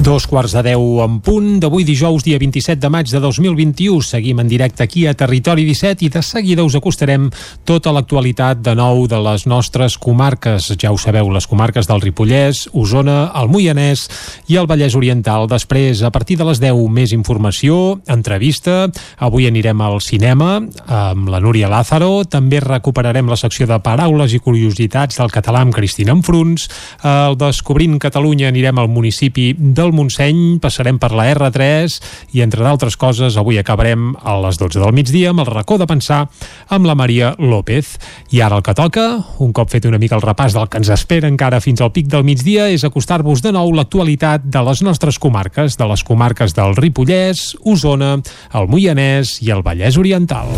Dos 0.03 0.25
quarts 0.27 0.51
de 0.51 0.59
deu 0.65 0.97
en 0.99 1.21
punt 1.23 1.61
d'avui 1.63 1.85
dijous, 1.87 2.25
dia 2.25 2.35
27 2.35 2.75
de 2.75 2.89
maig 2.91 3.07
de 3.07 3.21
2021. 3.23 4.01
Seguim 4.03 4.41
en 4.41 4.49
directe 4.51 4.83
aquí 4.83 5.05
a 5.07 5.13
Territori 5.15 5.63
17 5.63 6.03
i 6.03 6.09
de 6.11 6.19
seguida 6.19 6.65
us 6.67 6.75
acostarem 6.75 7.29
tota 7.63 7.93
l'actualitat 7.95 8.59
de 8.59 8.73
nou 8.75 9.05
de 9.07 9.15
les 9.23 9.45
nostres 9.47 9.95
comarques. 9.95 10.73
Ja 10.75 10.91
ho 10.91 10.99
sabeu, 10.99 11.29
les 11.31 11.47
comarques 11.47 11.87
del 11.87 12.03
Ripollès, 12.03 12.65
Osona, 12.73 13.31
el 13.39 13.47
Moianès 13.47 14.09
i 14.51 14.57
el 14.59 14.67
Vallès 14.67 14.97
Oriental. 14.99 15.47
Després, 15.47 16.03
a 16.03 16.11
partir 16.11 16.35
de 16.35 16.49
les 16.49 16.59
10, 16.59 16.83
més 16.91 17.15
informació, 17.15 18.01
entrevista. 18.11 18.89
Avui 19.23 19.47
anirem 19.47 19.79
al 19.87 20.01
cinema 20.03 20.57
amb 20.83 21.31
la 21.31 21.39
Núria 21.39 21.71
Lázaro. 21.71 22.25
També 22.27 22.59
recuperarem 22.59 23.31
la 23.31 23.39
secció 23.39 23.71
de 23.71 23.79
paraules 23.79 24.35
i 24.35 24.43
curiositats 24.43 25.23
del 25.23 25.31
català 25.31 25.63
amb 25.63 25.71
Cristina 25.71 26.11
Enfruns. 26.11 26.67
Al 27.07 27.39
Descobrint 27.39 27.95
Catalunya 28.03 28.51
anirem 28.51 28.83
al 28.83 28.91
municipi 28.91 29.53
del 29.55 29.92
Montseny, 29.93 30.58
passarem 30.63 30.97
per 30.99 31.12
la 31.15 31.27
R3 31.32 31.95
i, 32.34 32.41
entre 32.43 32.65
d'altres 32.65 32.97
coses, 32.99 33.38
avui 33.39 33.60
acabarem 33.62 34.12
a 34.19 34.36
les 34.43 34.60
12 34.60 34.82
del 34.82 34.93
migdia 34.95 35.32
amb 35.32 35.43
el 35.43 35.49
racó 35.51 35.77
de 35.79 35.88
pensar 35.89 36.25
amb 36.67 36.89
la 36.89 36.95
Maria 36.99 37.34
López. 37.39 37.95
I 38.34 38.41
ara 38.43 38.60
el 38.60 38.65
que 38.65 38.75
toca, 38.77 39.08
un 39.39 39.53
cop 39.53 39.71
fet 39.71 39.88
una 39.89 40.01
mica 40.01 40.17
el 40.17 40.25
repàs 40.25 40.58
del 40.58 40.67
que 40.69 40.82
ens 40.82 40.91
espera 40.93 41.29
encara 41.32 41.62
fins 41.63 41.82
al 41.82 41.93
pic 41.95 42.10
del 42.12 42.25
migdia, 42.27 42.67
és 42.73 42.84
acostar-vos 42.84 43.45
de 43.45 43.53
nou 43.56 43.71
l'actualitat 43.77 44.43
de 44.43 44.65
les 44.67 44.84
nostres 44.86 45.19
comarques, 45.21 45.77
de 45.79 45.89
les 45.89 46.03
comarques 46.03 46.58
del 46.58 46.75
Ripollès, 46.79 47.53
Osona, 47.63 48.17
el 48.53 48.67
Moianès 48.67 49.38
i 49.45 49.53
el 49.53 49.63
Vallès 49.65 50.01
Oriental. 50.01 50.51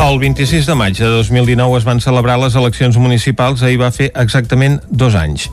El 0.00 0.18
26 0.18 0.66
de 0.66 0.74
maig 0.74 0.96
de 0.98 1.06
2019 1.06 1.78
es 1.78 1.84
van 1.84 2.00
celebrar 2.00 2.38
les 2.40 2.54
eleccions 2.56 2.96
municipals, 2.96 3.62
ahir 3.62 3.78
va 3.80 3.90
fer 3.92 4.08
exactament 4.18 4.78
dos 4.88 5.14
anys. 5.18 5.46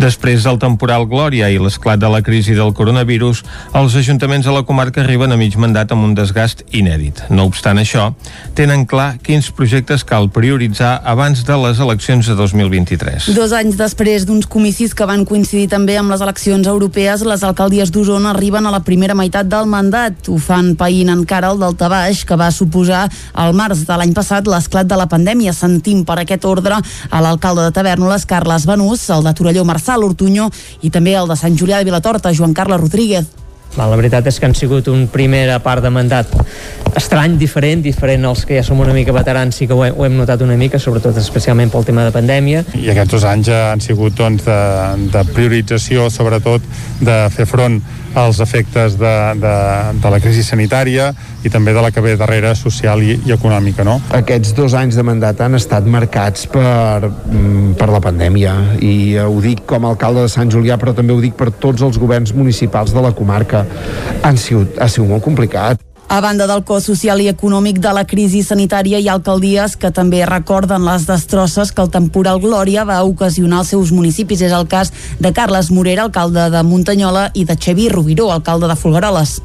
Després 0.00 0.42
del 0.46 0.58
temporal 0.62 1.04
Glòria 1.08 1.50
i 1.52 1.58
l'esclat 1.60 2.00
de 2.00 2.08
la 2.10 2.22
crisi 2.24 2.56
del 2.56 2.72
coronavirus, 2.74 3.42
els 3.78 3.96
ajuntaments 4.00 4.48
de 4.48 4.54
la 4.54 4.64
comarca 4.68 5.02
arriben 5.04 5.32
a 5.32 5.38
mig 5.40 5.56
mandat 5.60 5.92
amb 5.92 6.04
un 6.08 6.14
desgast 6.18 6.64
inèdit. 6.72 7.22
No 7.30 7.46
obstant 7.50 7.78
això, 7.78 8.10
tenen 8.58 8.86
clar 8.90 9.18
quins 9.22 9.50
projectes 9.54 10.04
cal 10.08 10.30
prioritzar 10.34 10.96
abans 11.04 11.44
de 11.46 11.58
les 11.64 11.80
eleccions 11.80 12.26
de 12.26 12.36
2023. 12.38 13.30
Dos 13.36 13.54
anys 13.56 13.78
després 13.80 14.26
d'uns 14.26 14.48
comicis 14.50 14.96
que 14.96 15.08
van 15.08 15.24
coincidir 15.28 15.68
també 15.72 15.96
amb 16.00 16.12
les 16.12 16.24
eleccions 16.24 16.66
europees, 16.66 17.26
les 17.28 17.46
alcaldies 17.46 17.94
d'Osona 17.94 18.32
arriben 18.32 18.66
a 18.66 18.74
la 18.74 18.82
primera 18.82 19.14
meitat 19.14 19.48
del 19.52 19.70
mandat. 19.70 20.28
Ho 20.28 20.40
fan 20.42 20.74
païnt 20.80 21.12
encara 21.12 21.52
el 21.52 21.62
Delta 21.62 21.88
Baix, 21.92 22.24
que 22.26 22.40
va 22.40 22.50
suposar 22.50 23.06
al 23.32 23.54
març 23.54 23.86
de 23.86 23.91
l'any 24.00 24.14
passat 24.16 24.48
l'esclat 24.48 24.88
de 24.88 24.98
la 24.98 25.08
pandèmia. 25.10 25.52
Sentim 25.52 26.04
per 26.08 26.18
aquest 26.22 26.44
ordre 26.48 26.78
a 26.78 27.22
l'alcalde 27.24 27.68
de 27.68 27.76
Tavernoles, 27.76 28.26
Carles 28.26 28.66
Benús, 28.66 29.08
el 29.10 29.24
de 29.24 29.34
Torelló, 29.34 29.64
Marçal 29.64 30.04
Ortuño, 30.04 30.50
i 30.82 30.90
també 30.90 31.16
el 31.18 31.30
de 31.30 31.36
Sant 31.36 31.56
Julià 31.58 31.78
de 31.78 31.88
Vilatorta, 31.90 32.34
Joan 32.34 32.54
Carles 32.54 32.80
Rodríguez. 32.80 33.30
La 33.72 33.86
veritat 33.96 34.26
és 34.28 34.36
que 34.36 34.44
han 34.44 34.54
sigut 34.56 34.88
un 34.92 35.06
primera 35.08 35.56
part 35.64 35.80
de 35.80 35.88
mandat 35.88 36.28
estrany, 36.98 37.38
diferent, 37.40 37.80
diferent 37.80 38.26
als 38.28 38.44
que 38.44 38.58
ja 38.58 38.64
som 38.66 38.80
una 38.84 38.92
mica 38.92 39.14
veterans, 39.16 39.56
sí 39.56 39.66
que 39.66 39.72
ho, 39.72 39.80
he, 39.86 39.88
ho 39.88 40.04
hem 40.04 40.18
notat 40.18 40.44
una 40.44 40.58
mica, 40.60 40.80
sobretot 40.82 41.16
especialment 41.16 41.72
pel 41.72 41.86
tema 41.88 42.04
de 42.04 42.12
pandèmia. 42.12 42.66
I 42.76 42.92
aquests 42.92 43.16
dos 43.16 43.24
anys 43.28 43.48
han 43.56 43.80
sigut 43.80 44.18
doncs, 44.18 44.44
de, 44.44 45.08
de 45.14 45.24
priorització, 45.32 46.10
sobretot 46.12 46.68
de 47.00 47.16
fer 47.32 47.48
front 47.48 47.80
als 48.14 48.40
efectes 48.40 48.98
de, 49.00 49.12
de, 49.40 49.54
de 50.02 50.12
la 50.12 50.20
crisi 50.22 50.44
sanitària 50.46 51.10
i 51.42 51.50
també 51.50 51.74
de 51.74 51.82
la 51.82 51.90
que 51.90 52.02
ve 52.04 52.14
darrere 52.20 52.54
social 52.58 53.02
i, 53.02 53.16
i 53.26 53.34
econòmica. 53.34 53.84
No? 53.86 53.98
Aquests 54.16 54.54
dos 54.56 54.76
anys 54.78 54.98
de 54.98 55.04
mandat 55.06 55.40
han 55.42 55.58
estat 55.58 55.86
marcats 55.88 56.46
per, 56.50 57.08
mm, 57.08 57.76
per 57.80 57.88
la 57.92 58.02
pandèmia 58.04 58.56
i 58.80 59.16
ho 59.22 59.38
dic 59.44 59.64
com 59.68 59.86
a 59.86 59.94
alcalde 59.94 60.26
de 60.26 60.32
Sant 60.32 60.52
Julià 60.52 60.78
però 60.80 60.96
també 60.96 61.14
ho 61.14 61.22
dic 61.22 61.38
per 61.38 61.50
tots 61.52 61.82
els 61.82 62.00
governs 62.00 62.34
municipals 62.36 62.94
de 62.94 63.04
la 63.04 63.14
comarca. 63.16 63.64
Han 64.22 64.36
sigut, 64.40 64.78
ha 64.78 64.88
sigut 64.88 65.10
molt 65.16 65.24
complicat. 65.24 65.91
A 66.12 66.20
banda 66.20 66.44
del 66.44 66.60
cost 66.68 66.90
social 66.90 67.22
i 67.24 67.28
econòmic 67.30 67.78
de 67.80 67.88
la 67.96 68.02
crisi 68.04 68.42
sanitària, 68.44 68.98
hi 69.00 69.06
ha 69.08 69.14
alcaldies 69.16 69.78
que 69.80 69.88
també 69.96 70.18
recorden 70.28 70.84
les 70.84 71.06
destrosses 71.08 71.72
que 71.72 71.80
el 71.80 71.88
temporal 71.94 72.42
Glòria 72.42 72.84
va 72.84 72.98
ocasionar 73.08 73.62
als 73.62 73.72
seus 73.72 73.94
municipis. 73.96 74.42
És 74.44 74.52
el 74.52 74.68
cas 74.68 74.92
de 75.24 75.32
Carles 75.32 75.70
Morera, 75.72 76.04
alcalde 76.04 76.50
de 76.52 76.62
Muntanyola, 76.68 77.30
i 77.32 77.46
de 77.48 77.56
Xavi 77.56 77.88
Rubiró, 77.88 78.28
alcalde 78.28 78.68
de 78.68 78.76
Folgueroles 78.76 79.38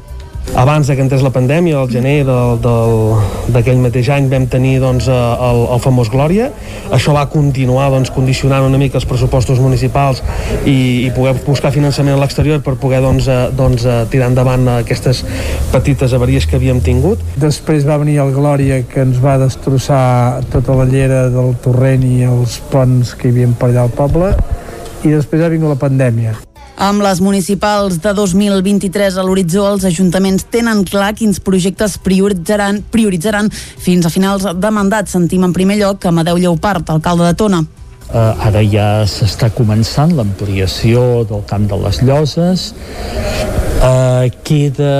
abans 0.56 0.88
que 0.88 1.00
entrés 1.02 1.22
la 1.22 1.30
pandèmia, 1.34 1.78
al 1.78 1.90
gener 1.90 2.22
d'aquell 2.24 3.80
mateix 3.82 4.08
any 4.14 4.28
vam 4.30 4.46
tenir 4.50 4.78
doncs, 4.82 5.08
el, 5.10 5.60
el 5.74 5.82
famós 5.84 6.10
Glòria. 6.12 6.48
Això 6.94 7.14
va 7.16 7.26
continuar 7.32 7.88
doncs, 7.92 8.12
condicionant 8.14 8.66
una 8.66 8.80
mica 8.80 8.98
els 9.00 9.06
pressupostos 9.08 9.60
municipals 9.62 10.22
i, 10.64 11.06
i 11.06 11.12
poder 11.16 11.36
buscar 11.46 11.72
finançament 11.74 12.16
a 12.16 12.22
l'exterior 12.22 12.62
per 12.64 12.78
poder 12.80 13.02
doncs, 13.04 13.28
doncs, 13.58 13.86
tirar 14.12 14.32
endavant 14.32 14.66
aquestes 14.78 15.24
petites 15.72 16.16
avaries 16.16 16.48
que 16.48 16.58
havíem 16.58 16.82
tingut. 16.84 17.22
Després 17.38 17.86
va 17.88 18.00
venir 18.00 18.18
el 18.24 18.34
Glòria 18.36 18.82
que 18.88 19.04
ens 19.04 19.20
va 19.22 19.38
destrossar 19.40 20.42
tota 20.52 20.76
la 20.78 20.88
llera 20.88 21.26
del 21.34 21.54
torrent 21.64 22.04
i 22.08 22.24
els 22.28 22.60
ponts 22.72 23.14
que 23.18 23.28
hi 23.28 23.36
havia 23.36 23.54
per 23.58 23.72
allà 23.72 23.86
al 23.86 23.94
poble. 23.94 24.34
I 25.06 25.14
després 25.14 25.44
ha 25.44 25.52
vingut 25.52 25.76
la 25.76 25.78
pandèmia 25.78 26.47
amb 26.78 27.02
les 27.02 27.20
municipals 27.20 27.98
de 28.02 28.12
2023 28.14 29.18
a 29.18 29.24
l'horitzó, 29.26 29.64
els 29.72 29.84
ajuntaments 29.88 30.46
tenen 30.52 30.84
clar 30.86 31.10
quins 31.18 31.40
projectes 31.42 31.98
prioritzaran, 32.04 32.84
prioritzaran 32.94 33.50
fins 33.50 34.06
a 34.06 34.12
finals 34.14 34.46
de 34.54 34.70
mandat. 34.70 35.10
Sentim 35.10 35.42
en 35.44 35.54
primer 35.56 35.80
lloc 35.80 36.06
Amadeu 36.06 36.38
Lleupart, 36.38 36.86
alcalde 36.94 37.26
de 37.26 37.34
Tona. 37.34 37.64
Uh, 38.08 38.32
ara 38.40 38.62
ja 38.64 38.86
s'està 39.04 39.50
començant 39.52 40.14
l'ampliació 40.16 41.26
del 41.28 41.42
camp 41.50 41.66
de 41.68 41.76
les 41.82 41.98
Lloses, 42.00 42.70
uh, 43.84 44.24
queda 44.48 44.94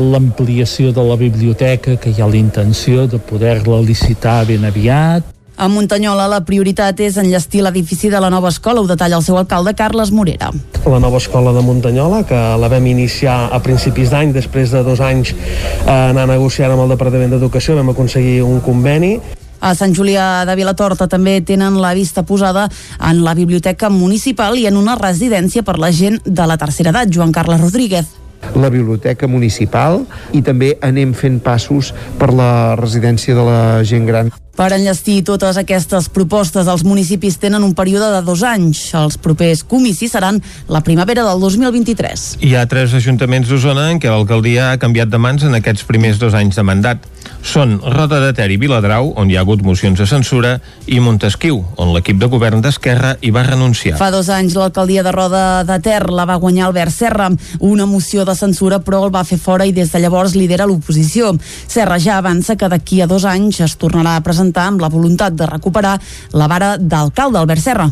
l'ampliació 0.00 0.90
de 0.96 1.04
la 1.06 1.20
biblioteca, 1.20 1.94
que 1.94 2.10
hi 2.10 2.18
ha 2.18 2.26
la 2.26 2.40
intenció 2.40 3.06
de 3.06 3.20
poder-la 3.22 3.78
licitar 3.86 4.40
ben 4.50 4.66
aviat, 4.66 5.33
a 5.56 5.68
Muntanyola 5.68 6.26
la 6.30 6.40
prioritat 6.46 6.98
és 7.04 7.18
enllestir 7.20 7.62
l'edifici 7.62 8.10
de 8.10 8.20
la 8.20 8.30
nova 8.32 8.50
escola, 8.50 8.82
ho 8.82 8.88
detalla 8.90 9.18
el 9.20 9.24
seu 9.26 9.38
alcalde 9.38 9.74
Carles 9.78 10.10
Morera. 10.10 10.50
La 10.84 10.98
nova 11.00 11.18
escola 11.22 11.52
de 11.54 11.62
Muntanyola, 11.62 12.24
que 12.28 12.40
la 12.60 12.68
vam 12.68 12.86
iniciar 12.86 13.50
a 13.52 13.60
principis 13.62 14.10
d'any, 14.10 14.34
després 14.34 14.74
de 14.74 14.82
dos 14.86 15.00
anys 15.00 15.32
eh, 15.34 15.88
anar 15.92 16.26
negociant 16.30 16.74
amb 16.74 16.84
el 16.84 16.94
Departament 16.96 17.36
d'Educació, 17.36 17.78
vam 17.78 17.94
aconseguir 17.94 18.42
un 18.42 18.60
conveni 18.64 19.18
a 19.64 19.70
Sant 19.72 19.94
Julià 19.96 20.44
de 20.44 20.54
Vilatorta 20.58 21.06
també 21.08 21.38
tenen 21.40 21.78
la 21.80 21.94
vista 21.96 22.20
posada 22.28 22.66
en 23.00 23.22
la 23.24 23.32
biblioteca 23.32 23.88
municipal 23.88 24.58
i 24.60 24.66
en 24.68 24.76
una 24.76 24.98
residència 25.00 25.64
per 25.64 25.78
la 25.80 25.88
gent 25.88 26.20
de 26.26 26.44
la 26.44 26.58
tercera 26.60 26.92
edat, 26.92 27.08
Joan 27.08 27.32
Carles 27.32 27.62
Rodríguez 27.64 28.12
la 28.60 28.68
biblioteca 28.68 29.24
municipal 29.24 30.02
i 30.36 30.42
també 30.44 30.74
anem 30.84 31.14
fent 31.16 31.40
passos 31.40 31.94
per 32.20 32.28
la 32.36 32.76
residència 32.76 33.32
de 33.32 33.46
la 33.48 33.60
gent 33.88 34.04
gran. 34.04 34.34
Per 34.54 34.68
enllestir 34.70 35.24
totes 35.26 35.56
aquestes 35.58 36.06
propostes, 36.14 36.68
els 36.70 36.84
municipis 36.86 37.40
tenen 37.42 37.64
un 37.66 37.72
període 37.74 38.06
de 38.12 38.20
dos 38.22 38.44
anys. 38.46 38.84
Els 38.94 39.16
propers 39.18 39.64
comicis 39.66 40.12
seran 40.14 40.38
la 40.70 40.78
primavera 40.86 41.24
del 41.26 41.40
2023. 41.42 42.26
Hi 42.46 42.54
ha 42.54 42.62
tres 42.70 42.94
ajuntaments 42.94 43.50
d'Osona 43.50 43.88
en 43.90 43.98
què 43.98 44.12
l'alcaldia 44.12 44.68
ha 44.70 44.78
canviat 44.78 45.10
de 45.10 45.18
mans 45.18 45.42
en 45.42 45.58
aquests 45.58 45.82
primers 45.88 46.20
dos 46.22 46.38
anys 46.38 46.54
de 46.54 46.62
mandat. 46.62 47.02
Són 47.44 47.80
Roda 47.82 48.20
de 48.22 48.30
Ter 48.36 48.46
i 48.54 48.58
Viladrau, 48.60 49.10
on 49.18 49.28
hi 49.28 49.34
ha 49.36 49.42
hagut 49.42 49.64
mocions 49.66 49.98
de 49.98 50.06
censura, 50.06 50.54
i 50.86 51.00
Montesquiu, 51.02 51.58
on 51.80 51.90
l'equip 51.96 52.20
de 52.22 52.28
govern 52.30 52.62
d'Esquerra 52.62 53.16
hi 53.20 53.32
va 53.34 53.42
renunciar. 53.48 53.98
Fa 53.98 54.12
dos 54.14 54.30
anys 54.32 54.54
l'alcaldia 54.54 55.02
de 55.02 55.12
Roda 55.12 55.42
de 55.66 55.80
Ter 55.82 56.12
la 56.14 56.28
va 56.30 56.38
guanyar 56.38 56.68
Albert 56.68 56.94
Serra. 56.94 57.28
Una 57.58 57.88
moció 57.90 58.24
de 58.24 58.36
censura, 58.38 58.78
però 58.84 59.02
el 59.08 59.12
va 59.12 59.24
fer 59.26 59.40
fora 59.40 59.66
i 59.66 59.74
des 59.74 59.90
de 59.90 60.00
llavors 60.04 60.38
lidera 60.38 60.68
l'oposició. 60.70 61.34
Serra 61.66 61.98
ja 61.98 62.20
avança 62.22 62.56
que 62.56 62.70
d'aquí 62.70 63.02
a 63.02 63.10
dos 63.10 63.26
anys 63.26 63.60
es 63.66 63.76
tornarà 63.80 64.14
a 64.16 64.22
presentar 64.24 64.43
presentar 64.44 64.68
amb 64.68 64.80
la 64.80 64.88
voluntat 64.88 65.32
de 65.32 65.46
recuperar 65.46 65.98
la 66.32 66.46
vara 66.46 66.76
d'alcalde 66.76 67.38
Albert 67.38 67.60
Serra 67.60 67.90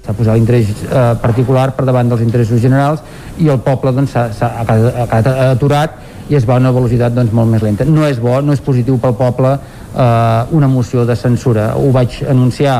s'ha 0.00 0.14
posat 0.16 0.34
l'interès 0.34 0.68
eh, 0.70 1.14
particular 1.20 1.74
per 1.76 1.84
davant 1.84 2.08
dels 2.08 2.22
interessos 2.22 2.60
generals 2.60 3.02
i 3.38 3.48
el 3.48 3.60
poble 3.60 3.92
doncs, 3.92 4.16
ha, 4.16 4.30
ha, 4.40 4.64
ha, 4.64 5.18
ha 5.20 5.50
aturat 5.50 5.98
i 6.30 6.36
es 6.38 6.46
va 6.46 6.54
a 6.56 6.60
una 6.62 6.70
velocitat 6.72 7.12
doncs, 7.12 7.32
molt 7.34 7.50
més 7.50 7.60
lenta. 7.60 7.84
No 7.84 8.06
és 8.06 8.18
bo, 8.18 8.38
no 8.40 8.54
és 8.54 8.62
positiu 8.64 8.96
pel 9.02 9.12
poble 9.18 9.50
eh, 9.52 10.56
una 10.56 10.68
moció 10.72 11.04
de 11.04 11.16
censura. 11.16 11.74
Ho 11.76 11.90
vaig 11.92 12.22
anunciar 12.24 12.78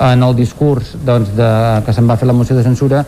en 0.00 0.22
el 0.22 0.36
discurs 0.38 0.94
doncs, 1.04 1.34
de, 1.36 1.50
que 1.84 1.92
se'n 1.92 2.08
va 2.08 2.16
fer 2.16 2.30
la 2.30 2.36
moció 2.36 2.56
de 2.56 2.64
censura 2.64 3.02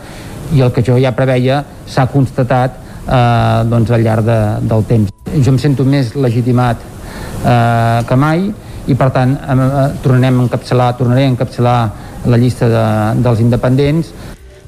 i 0.53 0.61
el 0.61 0.69
que 0.75 0.83
jo 0.85 0.99
ja 1.01 1.15
preveia 1.17 1.63
s'ha 1.87 2.05
constatat 2.11 2.77
eh, 2.77 3.63
doncs, 3.71 3.89
al 3.89 4.05
llarg 4.05 4.29
de, 4.29 4.37
del 4.69 4.85
temps. 4.91 5.15
Jo 5.39 5.55
em 5.55 5.57
sento 5.63 5.87
més 5.89 6.13
legitimat 6.13 6.85
eh, 6.85 8.05
que 8.05 8.19
mai 8.19 8.45
i 8.87 8.95
per 8.97 9.09
tant 9.15 9.35
eh, 9.35 9.87
tornarem 10.03 10.39
a 10.39 10.45
encapçalar, 10.45 10.91
tornaré 10.97 11.25
a 11.25 11.33
encapçalar 11.33 11.79
la 12.25 12.37
llista 12.41 12.69
de, 12.69 12.85
dels 13.21 13.41
independents 13.43 14.11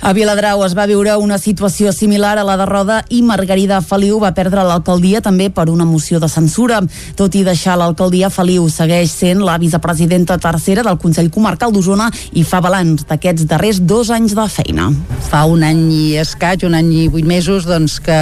a 0.02 0.14
Viladrau 0.14 0.62
es 0.66 0.76
va 0.78 0.86
viure 0.86 1.16
una 1.18 1.38
situació 1.42 1.92
similar 1.92 2.38
a 2.38 2.44
la 2.46 2.56
de 2.60 2.66
Roda 2.70 2.98
i 3.10 3.24
Margarida 3.26 3.80
Feliu 3.82 4.20
va 4.22 4.34
perdre 4.38 4.62
l'alcaldia 4.64 5.22
també 5.26 5.50
per 5.50 5.68
una 5.74 5.88
moció 5.90 6.20
de 6.22 6.30
censura. 6.30 6.80
Tot 7.18 7.34
i 7.36 7.42
deixar 7.44 7.78
l'alcaldia, 7.80 8.30
Feliu 8.30 8.68
segueix 8.70 9.12
sent 9.12 9.42
la 9.42 9.58
vicepresidenta 9.58 10.38
tercera 10.38 10.84
del 10.86 11.00
Consell 11.02 11.32
Comarcal 11.34 11.74
d'Osona 11.74 12.12
i 12.38 12.44
fa 12.46 12.62
balanç 12.62 13.08
d'aquests 13.10 13.48
darrers 13.50 13.82
dos 13.82 14.12
anys 14.14 14.36
de 14.38 14.46
feina. 14.54 14.92
Fa 15.32 15.46
un 15.50 15.66
any 15.66 15.82
i 15.92 16.04
escaig, 16.22 16.68
un 16.68 16.78
any 16.78 16.94
i 16.94 17.08
vuit 17.12 17.26
mesos, 17.26 17.66
doncs, 17.66 17.98
que 18.04 18.20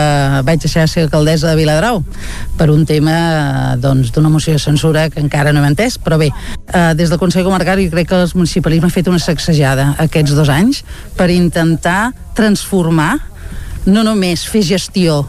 vaig 0.48 0.64
deixar 0.64 0.88
de 0.88 0.94
ser 0.94 1.06
alcaldessa 1.06 1.52
de 1.52 1.60
Viladrau 1.60 2.02
per 2.56 2.70
un 2.72 2.86
tema 2.88 3.76
doncs, 3.82 4.14
d'una 4.16 4.32
moció 4.32 4.56
de 4.56 4.64
censura 4.64 5.10
que 5.10 5.20
encara 5.20 5.52
no 5.52 5.60
hem 5.60 5.74
entès, 5.74 6.00
però 6.00 6.18
bé, 6.22 6.32
eh, 6.32 6.94
des 6.96 7.12
del 7.12 7.20
Consell 7.20 7.44
Comarcal 7.44 7.84
jo 7.84 7.92
crec 7.92 8.10
que 8.10 8.22
el 8.24 8.32
municipalisme 8.34 8.88
ha 8.88 8.96
fet 8.96 9.12
una 9.12 9.20
sacsejada 9.20 9.92
aquests 10.00 10.38
dos 10.38 10.50
anys 10.50 10.86
per 11.18 11.30
intentar 11.30 11.65
intentar 11.66 12.14
transformar, 12.38 13.20
no 13.86 14.04
només 14.06 14.46
fer 14.46 14.64
gestió 14.66 15.24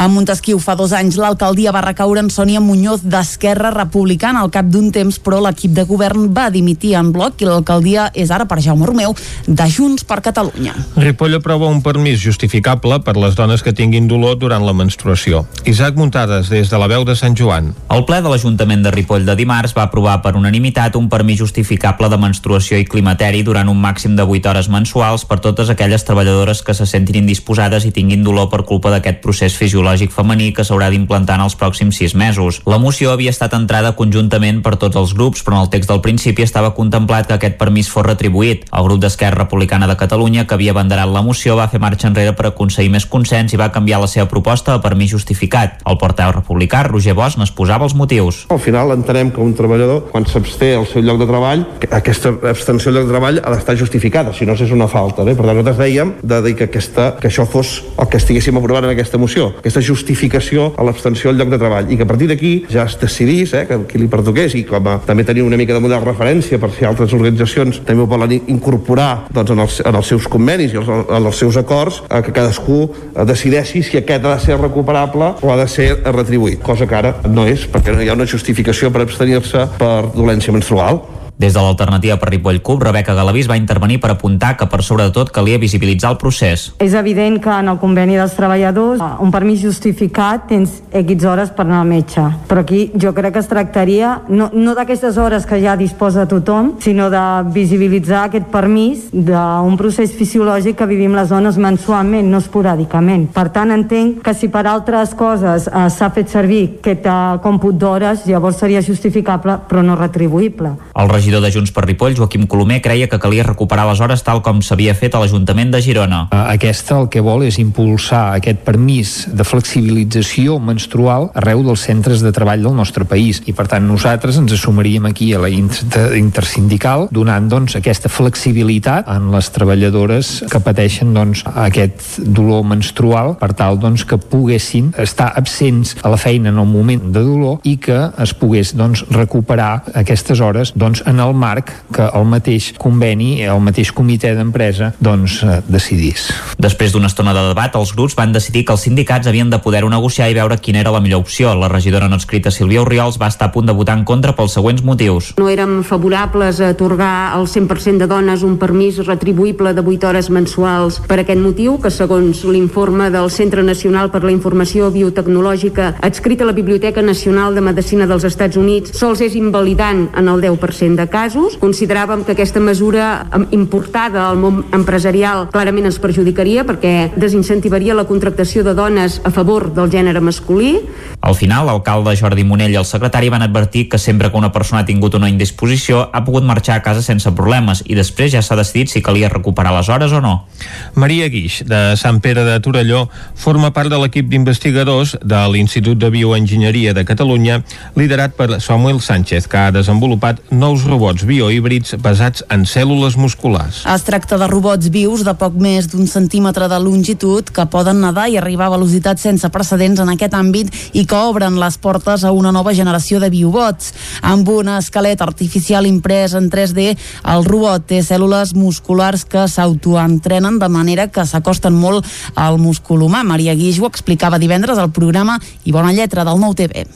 a 0.00 0.08
Montesquieu 0.08 0.56
fa 0.56 0.72
dos 0.80 0.94
anys 0.96 1.18
l'alcaldia 1.20 1.74
va 1.76 1.82
recaure 1.84 2.22
en 2.22 2.30
Sònia 2.32 2.60
Muñoz 2.64 3.02
d'Esquerra 3.04 3.68
Republicana 3.74 4.40
al 4.40 4.48
cap 4.48 4.64
d'un 4.64 4.86
temps, 4.88 5.18
però 5.20 5.42
l'equip 5.44 5.74
de 5.76 5.82
govern 5.84 6.30
va 6.32 6.46
dimitir 6.48 6.94
en 6.96 7.10
bloc 7.12 7.42
i 7.44 7.44
l'alcaldia 7.44 8.06
és 8.16 8.30
ara 8.32 8.46
per 8.48 8.62
Jaume 8.64 8.88
Romeu 8.88 9.12
de 9.44 9.66
Junts 9.68 10.06
per 10.08 10.22
Catalunya. 10.24 10.72
Ripoll 10.96 11.36
aprova 11.36 11.68
un 11.68 11.82
permís 11.84 12.16
justificable 12.22 12.96
per 13.04 13.18
les 13.20 13.36
dones 13.36 13.60
que 13.60 13.74
tinguin 13.76 14.08
dolor 14.08 14.38
durant 14.40 14.64
la 14.64 14.72
menstruació. 14.72 15.42
Isaac 15.68 16.00
Muntades, 16.00 16.48
des 16.48 16.72
de 16.72 16.80
la 16.80 16.88
veu 16.88 17.04
de 17.04 17.18
Sant 17.20 17.36
Joan. 17.36 17.74
El 17.92 18.06
ple 18.08 18.22
de 18.24 18.32
l'Ajuntament 18.32 18.80
de 18.80 18.94
Ripoll 18.96 19.28
de 19.28 19.36
dimarts 19.36 19.76
va 19.76 19.84
aprovar 19.84 20.22
per 20.24 20.32
unanimitat 20.32 20.96
un 20.96 21.10
permís 21.12 21.42
justificable 21.44 22.08
de 22.08 22.16
menstruació 22.24 22.80
i 22.80 22.88
climateri 22.88 23.44
durant 23.44 23.68
un 23.68 23.76
màxim 23.76 24.16
de 24.16 24.24
8 24.24 24.48
hores 24.48 24.72
mensuals 24.72 25.28
per 25.28 25.42
totes 25.44 25.68
aquelles 25.68 26.08
treballadores 26.08 26.64
que 26.64 26.72
se 26.72 26.88
sentin 26.88 27.20
indisposades 27.20 27.84
i 27.84 27.92
tinguin 27.92 28.24
dolor 28.24 28.48
per 28.48 28.64
culpa 28.64 28.96
d'aquest 28.96 29.20
procés 29.20 29.60
fisiològic 29.60 29.89
ginecològic 29.90 30.12
femení 30.14 30.52
que 30.54 30.62
s'haurà 30.64 30.90
d'implantar 30.90 31.36
en 31.38 31.44
els 31.46 31.56
pròxims 31.58 31.98
sis 31.98 32.14
mesos. 32.14 32.60
La 32.66 32.78
moció 32.78 33.10
havia 33.12 33.30
estat 33.30 33.54
entrada 33.54 33.92
conjuntament 33.96 34.62
per 34.62 34.76
tots 34.76 34.96
els 34.96 35.14
grups, 35.14 35.42
però 35.42 35.56
en 35.56 35.64
el 35.64 35.70
text 35.70 35.90
del 35.90 36.00
principi 36.00 36.42
estava 36.42 36.74
contemplat 36.74 37.26
que 37.26 37.34
aquest 37.34 37.56
permís 37.58 37.90
fos 37.90 38.06
retribuït. 38.06 38.66
El 38.70 38.84
grup 38.84 39.00
d'Esquerra 39.00 39.44
Republicana 39.44 39.88
de 39.88 39.96
Catalunya, 39.96 40.46
que 40.46 40.54
havia 40.54 40.72
abanderat 40.72 41.08
la 41.08 41.22
moció, 41.22 41.56
va 41.56 41.68
fer 41.68 41.80
marxa 41.80 42.08
enrere 42.08 42.34
per 42.36 42.46
aconseguir 42.50 42.90
més 42.90 43.06
consens 43.06 43.52
i 43.52 43.58
va 43.58 43.70
canviar 43.72 44.00
la 44.00 44.08
seva 44.10 44.28
proposta 44.28 44.74
a 44.74 44.82
permís 44.82 45.10
justificat. 45.10 45.80
El 45.86 45.98
portaveu 45.98 46.36
republicà, 46.38 46.84
Roger 46.86 47.14
Bosch, 47.14 47.38
n'exposava 47.38 47.84
els 47.84 47.94
motius. 47.94 48.44
Al 48.50 48.62
final 48.62 48.94
entenem 48.94 49.30
que 49.34 49.42
un 49.42 49.54
treballador, 49.58 50.10
quan 50.12 50.26
s'absté 50.26 50.74
al 50.76 50.86
seu 50.86 51.02
lloc 51.02 51.18
de 51.20 51.28
treball, 51.30 51.66
aquesta 51.90 52.34
abstenció 52.50 52.90
al 52.90 53.00
lloc 53.00 53.08
de 53.08 53.16
treball 53.16 53.42
ha 53.42 53.54
d'estar 53.54 53.76
justificada, 53.80 54.34
si 54.36 54.46
no 54.46 54.54
és 54.54 54.70
una 54.70 54.88
falta. 54.88 55.24
Bé? 55.24 55.34
Per 55.34 55.46
tant, 55.46 55.56
nosaltres 55.56 55.80
dèiem 55.80 56.14
de 56.22 56.42
dir 56.44 56.56
que, 56.58 56.68
aquesta, 56.70 57.14
que 57.20 57.30
això 57.30 57.46
fos 57.48 57.80
el 57.96 58.08
que 58.10 58.20
estiguéssim 58.20 58.56
aprovant 58.60 58.86
en 58.86 58.94
aquesta 58.94 59.18
moció. 59.18 59.50
Aquesta 59.58 59.79
aquesta 59.80 59.94
justificació 59.94 60.74
a 60.76 60.84
l'abstenció 60.84 61.30
al 61.30 61.38
lloc 61.38 61.50
de 61.50 61.58
treball 61.58 61.90
i 61.90 61.96
que 61.96 62.04
a 62.04 62.08
partir 62.08 62.28
d'aquí 62.28 62.66
ja 62.70 62.84
es 62.84 62.96
decidís 63.00 63.52
eh, 63.54 63.64
que 63.66 63.78
qui 63.88 63.98
li 63.98 64.08
pertoqués 64.08 64.54
i 64.54 64.64
com 64.68 64.86
a, 64.86 64.98
també 65.06 65.24
tenir 65.24 65.42
una 65.42 65.56
mica 65.56 65.74
de 65.74 65.80
model 65.80 66.02
referència 66.04 66.58
per 66.60 66.70
si 66.74 66.84
altres 66.84 67.12
organitzacions 67.16 67.80
també 67.86 68.04
ho 68.04 68.08
volen 68.10 68.36
incorporar 68.52 69.26
doncs, 69.32 69.50
en, 69.50 69.62
els, 69.64 69.80
en 69.86 69.96
els 69.96 70.10
seus 70.12 70.28
convenis 70.28 70.74
i 70.74 70.80
els, 70.80 70.88
en 70.88 71.30
els 71.30 71.40
seus 71.40 71.56
acords 71.56 72.02
eh, 72.08 72.20
que 72.26 72.34
cadascú 72.36 72.82
eh, 72.90 73.24
decideixi 73.24 73.82
si 73.82 74.00
aquest 74.00 74.26
ha 74.26 74.34
de 74.36 74.44
ser 74.44 74.58
recuperable 74.60 75.34
o 75.40 75.52
ha 75.52 75.58
de 75.60 75.68
ser 75.70 75.90
retribuït, 76.10 76.60
cosa 76.62 76.86
que 76.86 76.98
ara 77.00 77.14
no 77.28 77.46
és 77.48 77.66
perquè 77.70 77.96
no 77.96 78.04
hi 78.04 78.10
ha 78.10 78.18
una 78.18 78.28
justificació 78.28 78.92
per 78.92 79.06
abstenir-se 79.06 79.66
per 79.80 80.10
dolència 80.14 80.52
menstrual. 80.52 81.00
Des 81.40 81.54
de 81.54 81.60
l'alternativa 81.64 82.18
per 82.20 82.28
Ripoll 82.28 82.58
Cup, 82.60 82.82
Rebeca 82.84 83.14
Galavís 83.16 83.46
va 83.48 83.56
intervenir 83.56 83.96
per 83.96 84.10
apuntar 84.12 84.58
que 84.60 84.66
per 84.68 84.82
sobre 84.84 85.06
de 85.06 85.12
tot 85.16 85.30
calia 85.32 85.56
visibilitzar 85.56 86.10
el 86.12 86.18
procés. 86.20 86.66
És 86.84 86.92
evident 86.92 87.38
que 87.40 87.48
en 87.48 87.70
el 87.72 87.78
conveni 87.80 88.18
dels 88.18 88.34
treballadors 88.36 89.00
un 89.24 89.32
permís 89.32 89.62
justificat 89.64 90.44
tens 90.50 90.74
X 90.92 91.24
hores 91.24 91.48
per 91.56 91.64
anar 91.64 91.78
al 91.80 91.88
metge, 91.88 92.26
però 92.50 92.60
aquí 92.60 92.90
jo 92.92 93.14
crec 93.16 93.32
que 93.32 93.40
es 93.40 93.48
tractaria 93.48 94.18
no, 94.28 94.50
no 94.52 94.74
d'aquestes 94.76 95.16
hores 95.16 95.46
que 95.48 95.62
ja 95.62 95.78
disposa 95.80 96.26
tothom, 96.28 96.74
sinó 96.84 97.08
de 97.08 97.22
visibilitzar 97.54 98.26
aquest 98.26 98.52
permís 98.52 99.08
d'un 99.08 99.80
procés 99.80 100.12
fisiològic 100.12 100.76
que 100.76 100.90
vivim 100.92 101.16
les 101.16 101.32
dones 101.32 101.56
mensualment, 101.56 102.28
no 102.28 102.42
esporàdicament. 102.44 103.30
Per 103.32 103.46
tant, 103.48 103.72
entenc 103.72 104.20
que 104.26 104.36
si 104.36 104.52
per 104.52 104.66
altres 104.68 105.16
coses 105.16 105.70
eh, 105.72 105.88
s'ha 105.88 106.12
fet 106.12 106.28
servir 106.28 106.62
aquest 106.82 107.08
eh, 107.08 107.18
còmput 107.40 107.80
d'hores, 107.80 108.28
llavors 108.28 108.60
seria 108.60 108.84
justificable, 108.84 109.56
però 109.72 109.80
no 109.80 109.96
retribuïble. 109.96 110.76
El 111.00 111.08
regidor 111.08 111.29
regidor 111.30 111.46
de 111.46 111.52
Junts 111.52 111.70
per 111.70 111.84
Ripoll, 111.86 112.16
Joaquim 112.16 112.46
Colomer, 112.50 112.80
creia 112.82 113.06
que 113.06 113.18
calia 113.22 113.44
recuperar 113.46 113.86
les 113.86 114.00
hores 114.02 114.24
tal 114.26 114.40
com 114.42 114.58
s'havia 114.58 114.96
fet 114.98 115.14
a 115.14 115.20
l'Ajuntament 115.22 115.70
de 115.70 115.78
Girona. 115.78 116.24
Aquesta 116.34 116.96
el 116.98 117.06
que 117.06 117.22
vol 117.22 117.44
és 117.46 117.60
impulsar 117.62 118.34
aquest 118.34 118.64
permís 118.66 119.28
de 119.30 119.46
flexibilització 119.46 120.58
menstrual 120.58 121.28
arreu 121.38 121.62
dels 121.62 121.84
centres 121.86 122.24
de 122.24 122.32
treball 122.34 122.64
del 122.66 122.74
nostre 122.74 123.06
país 123.06 123.38
i 123.46 123.54
per 123.54 123.68
tant 123.70 123.86
nosaltres 123.86 124.40
ens 124.40 124.56
assumiríem 124.56 125.06
aquí 125.06 125.28
a 125.32 125.42
la 125.44 125.50
intersindical 125.50 127.06
donant 127.14 127.46
doncs 127.52 127.78
aquesta 127.78 128.10
flexibilitat 128.10 129.06
en 129.06 129.30
les 129.30 129.52
treballadores 129.54 130.32
que 130.50 130.62
pateixen 130.66 131.14
doncs 131.14 131.44
aquest 131.46 132.18
dolor 132.26 132.66
menstrual 132.66 133.36
per 133.38 133.52
tal 133.54 133.78
doncs 133.78 134.02
que 134.02 134.18
poguessin 134.18 134.90
estar 134.98 135.30
absents 135.38 135.94
a 136.02 136.10
la 136.10 136.18
feina 136.18 136.50
en 136.50 136.58
el 136.58 136.66
moment 136.66 137.06
de 137.14 137.22
dolor 137.22 137.62
i 137.62 137.76
que 137.78 138.02
es 138.18 138.34
pogués 138.34 138.74
doncs 138.74 139.06
recuperar 139.14 139.84
aquestes 139.94 140.42
hores 140.42 140.74
doncs 140.74 141.04
en 141.06 141.19
el 141.22 141.34
marc 141.34 141.72
que 141.94 142.06
el 142.06 142.26
mateix 142.28 142.70
conveni, 142.78 143.42
el 143.44 143.60
mateix 143.64 143.92
comitè 143.96 144.32
d'empresa, 144.36 144.92
doncs 145.02 145.40
eh, 145.44 145.60
decidís. 145.68 146.28
Després 146.60 146.94
d'una 146.94 147.10
estona 147.10 147.34
de 147.36 147.44
debat, 147.50 147.74
els 147.76 147.94
grups 147.96 148.16
van 148.18 148.32
decidir 148.32 148.64
que 148.66 148.74
els 148.76 148.84
sindicats 148.86 149.28
havien 149.30 149.50
de 149.50 149.60
poder-ho 149.62 149.90
negociar 149.90 150.30
i 150.30 150.36
veure 150.36 150.58
quina 150.58 150.80
era 150.82 150.92
la 150.94 151.00
millor 151.00 151.24
opció. 151.24 151.54
La 151.54 151.68
regidora 151.68 152.08
no 152.08 152.20
escrita 152.20 152.52
Sílvia 152.54 152.82
Oriols 152.82 153.18
va 153.20 153.30
estar 153.30 153.50
a 153.50 153.52
punt 153.52 153.66
de 153.66 153.76
votar 153.76 153.98
en 153.98 154.04
contra 154.04 154.34
pels 154.36 154.54
següents 154.56 154.84
motius. 154.86 155.32
No 155.38 155.48
érem 155.50 155.80
favorables 155.86 156.60
a 156.60 156.70
atorgar 156.74 157.32
al 157.34 157.48
100% 157.48 158.04
de 158.04 158.10
dones 158.10 158.44
un 158.46 158.56
permís 158.58 159.00
retribuïble 159.06 159.74
de 159.74 159.84
8 159.84 160.08
hores 160.08 160.30
mensuals 160.30 161.00
per 161.08 161.20
aquest 161.22 161.40
motiu, 161.40 161.78
que 161.80 161.90
segons 161.90 162.44
l'informe 162.44 163.10
del 163.10 163.30
Centre 163.30 163.64
Nacional 163.66 164.10
per 164.10 164.22
la 164.24 164.32
Informació 164.34 164.90
Biotecnològica 164.94 165.94
adscrit 166.00 166.42
a 166.42 166.48
la 166.48 166.56
Biblioteca 166.56 167.02
Nacional 167.02 167.54
de 167.54 167.64
Medicina 167.64 168.06
dels 168.10 168.26
Estats 168.28 168.58
Units 168.60 168.94
sols 169.00 169.22
és 169.24 169.36
invalidant 169.38 170.06
en 170.16 170.28
el 170.28 170.42
10% 170.42 170.99
de 171.00 171.08
casos. 171.10 171.56
Consideràvem 171.60 172.24
que 172.24 172.36
aquesta 172.36 172.60
mesura 172.60 173.26
importada 173.50 174.28
al 174.28 174.38
món 174.40 174.64
empresarial 174.76 175.48
clarament 175.50 175.90
ens 175.90 176.00
perjudicaria 176.02 176.66
perquè 176.68 177.10
desincentivaria 177.16 177.96
la 177.96 178.06
contractació 178.08 178.62
de 178.66 178.76
dones 178.76 179.20
a 179.24 179.32
favor 179.34 179.72
del 179.74 179.90
gènere 179.90 180.20
masculí. 180.20 180.76
Al 181.20 181.34
final, 181.36 181.66
l'alcalde 181.68 182.14
Jordi 182.16 182.44
Monell 182.48 182.72
i 182.72 182.78
el 182.80 182.86
secretari 182.88 183.28
van 183.28 183.42
advertir 183.44 183.88
que 183.92 183.98
sempre 183.98 184.30
que 184.30 184.38
una 184.38 184.52
persona 184.52 184.80
ha 184.80 184.86
tingut 184.88 185.14
una 185.18 185.28
indisposició 185.28 186.06
ha 186.12 186.22
pogut 186.24 186.46
marxar 186.48 186.78
a 186.78 186.82
casa 186.82 187.02
sense 187.04 187.28
problemes 187.36 187.82
i 187.84 187.96
després 187.98 188.32
ja 188.32 188.40
s'ha 188.40 188.56
decidit 188.56 188.88
si 188.88 189.02
calia 189.04 189.28
recuperar 189.28 189.74
les 189.76 189.90
hores 189.92 190.14
o 190.16 190.20
no. 190.24 190.46
Maria 190.94 191.28
Guix, 191.28 191.60
de 191.68 191.96
Sant 192.00 192.22
Pere 192.24 192.44
de 192.46 192.56
Torelló, 192.64 193.02
forma 193.36 193.70
part 193.76 193.92
de 193.92 193.98
l'equip 194.00 194.30
d'investigadors 194.32 195.18
de 195.20 195.42
l'Institut 195.52 196.00
de 196.00 196.08
Bioenginyeria 196.10 196.94
de 196.96 197.04
Catalunya, 197.04 197.60
liderat 198.00 198.32
per 198.38 198.60
Samuel 198.60 199.02
Sánchez, 199.04 199.46
que 199.46 199.60
ha 199.60 199.74
desenvolupat 199.76 200.40
nous 200.50 200.86
robots 200.88 201.28
biohíbrids 201.28 201.98
basats 202.00 202.46
en 202.48 202.64
cèl·lules 202.64 203.18
musculars. 203.20 203.84
Es 203.84 204.08
tracta 204.08 204.40
de 204.40 204.48
robots 204.48 204.88
vius 204.88 205.26
de 205.28 205.36
poc 205.36 205.60
més 205.60 205.90
d'un 205.92 206.08
centímetre 206.08 206.70
de 206.72 206.80
longitud 206.80 207.52
que 207.52 207.68
poden 207.68 208.00
nedar 208.00 208.30
i 208.32 208.40
arribar 208.40 208.70
a 208.70 208.76
velocitats 208.78 209.28
sense 209.28 209.52
precedents 209.52 210.00
en 210.00 210.16
aquest 210.16 210.36
àmbit 210.36 210.72
i 210.96 211.04
que 211.10 211.18
obren 211.26 211.58
les 211.58 211.74
portes 211.82 212.22
a 212.22 212.30
una 212.30 212.52
nova 212.54 212.70
generació 212.70 213.18
de 213.18 213.32
biobots. 213.34 213.90
Amb 214.22 214.48
un 214.52 214.70
esquelet 214.76 215.18
artificial 215.24 215.88
imprès 215.88 216.36
en 216.38 216.46
3D, 216.52 216.94
el 217.34 217.44
robot 217.48 217.88
té 217.90 217.98
cèl·lules 218.06 218.54
musculars 218.54 219.26
que 219.26 219.48
s'autoentrenen 219.50 220.60
de 220.62 220.68
manera 220.70 221.08
que 221.10 221.26
s'acosten 221.26 221.74
molt 221.74 222.06
al 222.38 222.60
múscul 222.62 223.02
humà. 223.02 223.24
Maria 223.26 223.56
Guix 223.58 223.80
ho 223.80 223.90
explicava 223.90 224.38
divendres 224.38 224.78
al 224.78 224.92
programa 224.94 225.40
I 225.64 225.74
Bona 225.74 225.90
Lletra 225.96 226.22
del 226.24 226.38
Nou 226.38 226.54
TV 226.54 226.86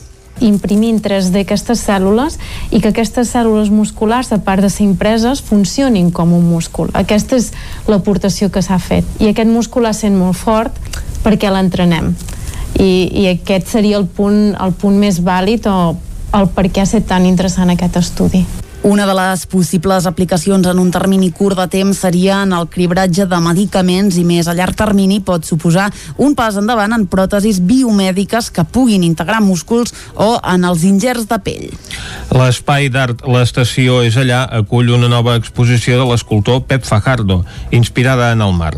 imprimir 0.42 0.90
en 0.90 0.96
3D 0.98 1.44
aquestes 1.44 1.84
cèl·lules 1.86 2.40
i 2.74 2.80
que 2.82 2.90
aquestes 2.90 3.30
cèl·lules 3.30 3.70
musculars, 3.70 4.32
a 4.34 4.40
part 4.42 4.62
de 4.64 4.70
ser 4.70 4.82
impreses, 4.82 5.42
funcionin 5.42 6.10
com 6.10 6.34
un 6.34 6.42
múscul. 6.50 6.90
Aquesta 6.92 7.38
és 7.38 7.52
l'aportació 7.86 8.50
que 8.50 8.62
s'ha 8.62 8.80
fet. 8.82 9.06
I 9.22 9.30
aquest 9.30 9.50
múscul 9.50 9.86
ha 9.86 9.94
sent 9.94 10.18
molt 10.18 10.34
fort 10.34 10.74
perquè 11.22 11.54
l'entrenem. 11.54 12.16
I, 12.80 13.08
I 13.12 13.26
aquest 13.34 13.70
seria 13.70 13.98
el 14.00 14.06
punt, 14.06 14.54
el 14.60 14.74
punt 14.78 14.98
més 14.98 15.20
vàlid 15.22 15.68
o 15.70 15.78
el 16.34 16.50
per 16.54 16.66
què 16.68 16.82
ha 16.82 16.88
estat 16.88 17.06
tan 17.12 17.26
interessant 17.28 17.70
aquest 17.70 18.00
estudi. 18.00 18.42
Una 18.84 19.06
de 19.06 19.14
les 19.16 19.46
possibles 19.48 20.04
aplicacions 20.04 20.66
en 20.68 20.78
un 20.78 20.90
termini 20.92 21.30
curt 21.32 21.56
de 21.56 21.64
temps 21.72 21.96
seria 22.04 22.42
en 22.44 22.50
el 22.52 22.66
cribratge 22.68 23.24
de 23.24 23.38
medicaments 23.40 24.18
i 24.20 24.24
més 24.28 24.44
a 24.44 24.52
llarg 24.52 24.76
termini 24.76 25.22
pot 25.24 25.48
suposar 25.48 25.86
un 26.20 26.34
pas 26.36 26.58
endavant 26.60 26.92
en 26.92 27.06
pròtesis 27.08 27.62
biomèdiques 27.64 28.50
que 28.52 28.66
puguin 28.76 29.06
integrar 29.06 29.40
músculs 29.40 29.94
o 30.20 30.34
en 30.36 30.68
els 30.68 30.84
ingerts 30.84 31.24
de 31.30 31.38
pell. 31.46 31.64
L'espai 32.36 32.90
d'art 32.92 33.24
L'Estació 33.24 34.02
és 34.04 34.20
allà 34.20 34.42
acull 34.60 34.92
una 34.92 35.08
nova 35.08 35.38
exposició 35.40 35.96
de 36.02 36.10
l'escultor 36.12 36.66
Pep 36.68 36.84
Fajardo, 36.84 37.40
inspirada 37.72 38.34
en 38.36 38.44
el 38.44 38.52
mar. 38.52 38.74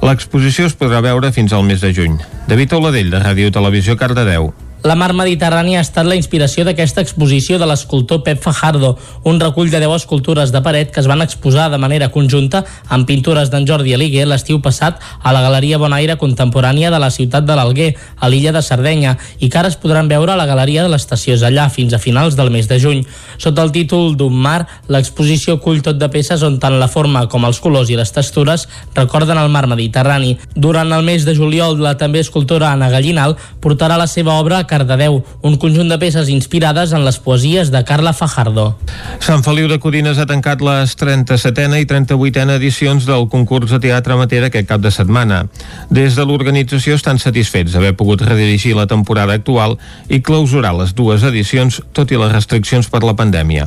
L'exposició 0.00 0.72
es 0.72 0.78
podrà 0.80 1.04
veure 1.04 1.36
fins 1.36 1.52
al 1.52 1.68
mes 1.68 1.84
de 1.84 1.92
juny. 1.92 2.16
David 2.48 2.80
Oladell, 2.80 3.12
de 3.12 3.20
Ràdio 3.28 3.52
Televisió 3.52 4.00
Cardedeu. 4.00 4.54
La 4.80 4.94
mar 4.96 5.10
Mediterrània 5.12 5.76
ha 5.76 5.84
estat 5.84 6.06
la 6.08 6.16
inspiració 6.16 6.62
d'aquesta 6.64 7.02
exposició 7.04 7.58
de 7.60 7.66
l'escultor 7.68 8.22
Pep 8.24 8.38
Fajardo, 8.40 8.94
un 9.28 9.36
recull 9.42 9.68
de 9.68 9.76
10 9.82 9.92
escultures 9.98 10.54
de 10.54 10.62
paret 10.64 10.88
que 10.94 11.02
es 11.02 11.08
van 11.10 11.20
exposar 11.20 11.66
de 11.68 11.76
manera 11.76 12.08
conjunta 12.08 12.62
amb 12.88 13.04
pintures 13.04 13.50
d'en 13.52 13.66
Jordi 13.68 13.92
Aliguer 13.92 14.24
l'estiu 14.24 14.62
passat 14.64 14.96
a 15.20 15.34
la 15.36 15.42
Galeria 15.44 15.76
Bonaire 15.76 16.16
Contemporània 16.16 16.88
de 16.88 17.00
la 17.02 17.10
ciutat 17.12 17.44
de 17.44 17.58
l'Alguer, 17.58 17.90
a 18.16 18.30
l'illa 18.32 18.54
de 18.56 18.62
Sardenya, 18.64 19.18
i 19.38 19.50
que 19.50 19.58
ara 19.60 19.68
es 19.68 19.76
podran 19.76 20.08
veure 20.08 20.32
a 20.32 20.38
la 20.40 20.48
Galeria 20.48 20.86
de 20.86 20.94
l'Estació 20.94 21.36
allà 21.44 21.68
fins 21.68 21.92
a 21.92 22.00
finals 22.00 22.38
del 22.40 22.48
mes 22.48 22.64
de 22.66 22.80
juny. 22.80 23.04
Sota 23.36 23.60
el 23.60 23.74
títol 23.76 24.16
d'un 24.16 24.32
mar, 24.32 24.64
l'exposició 24.88 25.58
cull 25.60 25.84
tot 25.84 26.00
de 26.00 26.08
peces 26.08 26.40
on 26.40 26.56
tant 26.58 26.78
la 26.80 26.88
forma 26.88 27.26
com 27.28 27.44
els 27.44 27.60
colors 27.60 27.92
i 27.92 28.00
les 28.00 28.16
textures 28.16 28.64
recorden 28.96 29.36
el 29.36 29.52
mar 29.52 29.66
Mediterrani. 29.68 30.38
Durant 30.56 30.88
el 30.88 31.04
mes 31.04 31.28
de 31.28 31.36
juliol, 31.36 31.76
la 31.84 31.98
també 32.00 32.24
escultora 32.24 32.72
Anna 32.72 32.88
Gallinal 32.88 33.36
portarà 33.60 34.00
la 34.00 34.08
seva 34.08 34.40
obra 34.40 34.64
Cardedeu, 34.70 35.20
un 35.42 35.56
conjunt 35.58 35.90
de 35.90 35.98
peces 35.98 36.30
inspirades 36.30 36.94
en 36.94 37.04
les 37.04 37.18
poesies 37.18 37.72
de 37.74 37.82
Carla 37.84 38.12
Fajardo. 38.14 38.70
Sant 39.18 39.42
Feliu 39.42 39.66
de 39.70 39.80
Codines 39.82 40.20
ha 40.22 40.28
tancat 40.30 40.62
les 40.64 40.94
37a 41.00 41.80
i 41.82 41.88
38a 41.90 42.56
edicions 42.56 43.08
del 43.08 43.26
concurs 43.32 43.74
de 43.74 43.80
teatre 43.82 44.14
amateur 44.14 44.46
aquest 44.46 44.68
cap 44.70 44.84
de 44.84 44.92
setmana. 44.94 45.42
Des 45.90 46.14
de 46.18 46.26
l'organització 46.26 46.94
estan 46.98 47.18
satisfets 47.18 47.74
d'haver 47.74 47.96
pogut 47.98 48.22
redirigir 48.22 48.76
la 48.78 48.86
temporada 48.90 49.34
actual 49.34 49.76
i 50.08 50.22
clausurar 50.22 50.72
les 50.78 50.94
dues 50.94 51.26
edicions, 51.26 51.82
tot 51.92 52.14
i 52.14 52.20
les 52.20 52.32
restriccions 52.32 52.86
per 52.88 53.02
la 53.02 53.16
pandèmia. 53.18 53.66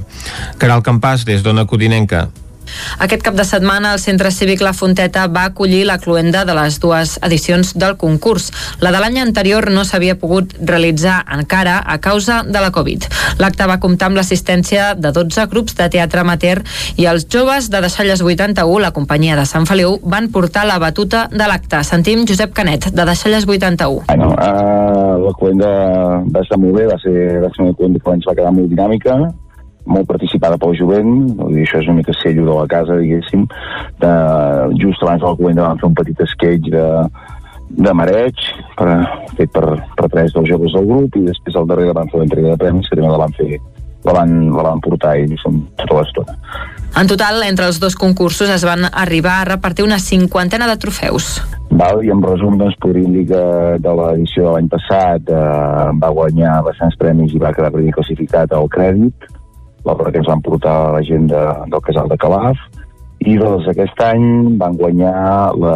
Caral 0.57 0.85
Campàs, 0.85 1.27
des 1.27 1.43
d'Ona 1.43 1.67
Codinenca. 1.67 2.29
Aquest 3.03 3.23
cap 3.25 3.35
de 3.35 3.45
setmana 3.47 3.93
el 3.93 3.99
Centre 3.99 4.31
Cívic 4.31 4.61
La 4.61 4.73
Fonteta 4.73 5.25
va 5.27 5.45
acollir 5.49 5.83
la 5.85 5.97
cluenda 5.99 6.43
de 6.45 6.55
les 6.57 6.79
dues 6.79 7.17
edicions 7.21 7.73
del 7.77 7.97
concurs. 7.97 8.51
La 8.81 8.91
de 8.93 9.01
l'any 9.01 9.19
anterior 9.21 9.69
no 9.71 9.85
s'havia 9.85 10.17
pogut 10.19 10.53
realitzar 10.61 11.21
encara 11.37 11.79
a 11.85 11.99
causa 11.99 12.41
de 12.43 12.61
la 12.61 12.71
Covid. 12.71 13.07
L'acte 13.41 13.67
va 13.69 13.79
comptar 13.83 14.09
amb 14.09 14.19
l'assistència 14.19 14.93
de 14.95 15.11
12 15.15 15.47
grups 15.51 15.77
de 15.79 15.89
teatre 15.93 16.23
amateur 16.23 16.61
i 16.97 17.07
els 17.09 17.27
joves 17.29 17.69
de 17.73 17.81
Deixalles 17.83 18.21
81, 18.21 18.79
la 18.83 18.93
companyia 18.95 19.37
de 19.39 19.45
Sant 19.49 19.67
Feliu, 19.69 19.97
van 20.03 20.29
portar 20.31 20.65
la 20.69 20.79
batuta 20.79 21.27
de 21.31 21.47
l'acte. 21.49 21.83
Sentim 21.83 22.27
Josep 22.29 22.53
Canet, 22.53 22.91
de 22.93 23.05
Deixalles 23.05 23.47
81. 23.47 24.05
Bueno, 24.07 24.33
uh, 24.33 25.19
la 25.25 25.33
cluenda 25.39 25.71
va 26.33 26.43
estar 26.43 26.59
molt 26.59 26.77
bé, 26.77 26.87
va 26.89 26.99
ser, 27.01 27.15
va 27.43 27.51
ser 27.53 27.65
una 27.67 27.77
cluenda 27.77 27.99
que 27.99 28.19
va 28.29 28.35
quedar 28.35 28.53
molt 28.55 28.69
dinàmica, 28.71 29.17
molt 29.85 30.07
participada 30.07 30.57
pel 30.61 30.75
jovent, 30.79 31.11
vull 31.37 31.53
dir, 31.55 31.65
això 31.65 31.81
és 31.81 31.89
una 31.89 31.99
mica 31.99 32.15
sello 32.21 32.47
de 32.47 32.55
la 32.55 32.67
casa, 32.71 32.97
diguéssim. 32.99 33.45
De, 34.01 34.13
just 34.81 35.03
abans 35.03 35.21
de 35.23 35.29
la 35.29 35.37
cluenda 35.39 35.67
vam 35.67 35.81
fer 35.81 35.89
un 35.89 35.97
petit 35.99 36.25
sketch 36.33 36.71
de, 36.73 36.87
de 37.83 37.93
mareig, 37.97 38.47
per, 38.79 38.89
fet 39.37 39.53
per, 39.53 39.67
per 39.99 40.09
tres 40.13 40.33
dels 40.35 40.49
joves 40.49 40.75
del 40.77 40.89
grup, 40.89 41.19
i 41.19 41.27
després 41.27 41.59
al 41.59 41.69
darrere 41.69 41.95
van 41.97 42.11
fer 42.11 42.23
l'entrega 42.23 42.53
de 42.53 42.61
premis, 42.65 42.89
que 42.89 42.99
també 42.99 43.11
la 43.11 43.23
van 43.25 43.39
fer 43.39 43.51
la 44.03 44.13
van, 44.13 44.31
la 44.51 44.63
van 44.67 44.81
portar 44.83 45.15
ells 45.15 45.43
tota 45.79 45.99
l'estona. 45.99 46.35
En 46.99 47.09
total, 47.09 47.41
entre 47.47 47.65
els 47.65 47.79
dos 47.81 47.95
concursos 47.97 48.51
es 48.53 48.65
van 48.67 48.85
arribar 48.91 49.39
a 49.41 49.45
repartir 49.55 49.85
una 49.85 49.97
cinquantena 49.97 50.67
de 50.69 50.75
trofeus. 50.77 51.39
Val, 51.71 52.03
I 52.05 52.11
en 52.13 52.21
resum, 52.21 52.57
doncs, 52.59 52.75
podríem 52.83 53.15
dir 53.15 53.23
que 53.31 53.43
de 53.81 53.93
l'edició 53.97 54.49
de 54.49 54.51
l'any 54.57 54.67
passat 54.69 55.31
eh, 55.31 55.87
va 56.03 56.11
guanyar 56.13 56.59
bastants 56.67 56.99
premis 56.99 57.33
i 57.33 57.41
va 57.41 57.53
quedar 57.55 57.71
primer 57.73 57.95
classificat 57.95 58.53
al 58.53 58.69
crèdit, 58.69 59.25
l'obra 59.85 60.11
que 60.11 60.21
ens 60.21 60.29
van 60.29 60.41
portar 60.43 60.77
la 60.95 61.03
gent 61.05 61.27
de, 61.31 61.43
del 61.71 61.83
casal 61.85 62.09
de 62.11 62.17
Calaf, 62.21 62.59
i 63.23 63.37
doncs 63.39 63.67
aquest 63.71 63.99
any 64.03 64.23
van 64.59 64.75
guanyar 64.79 65.53
la, 65.55 65.75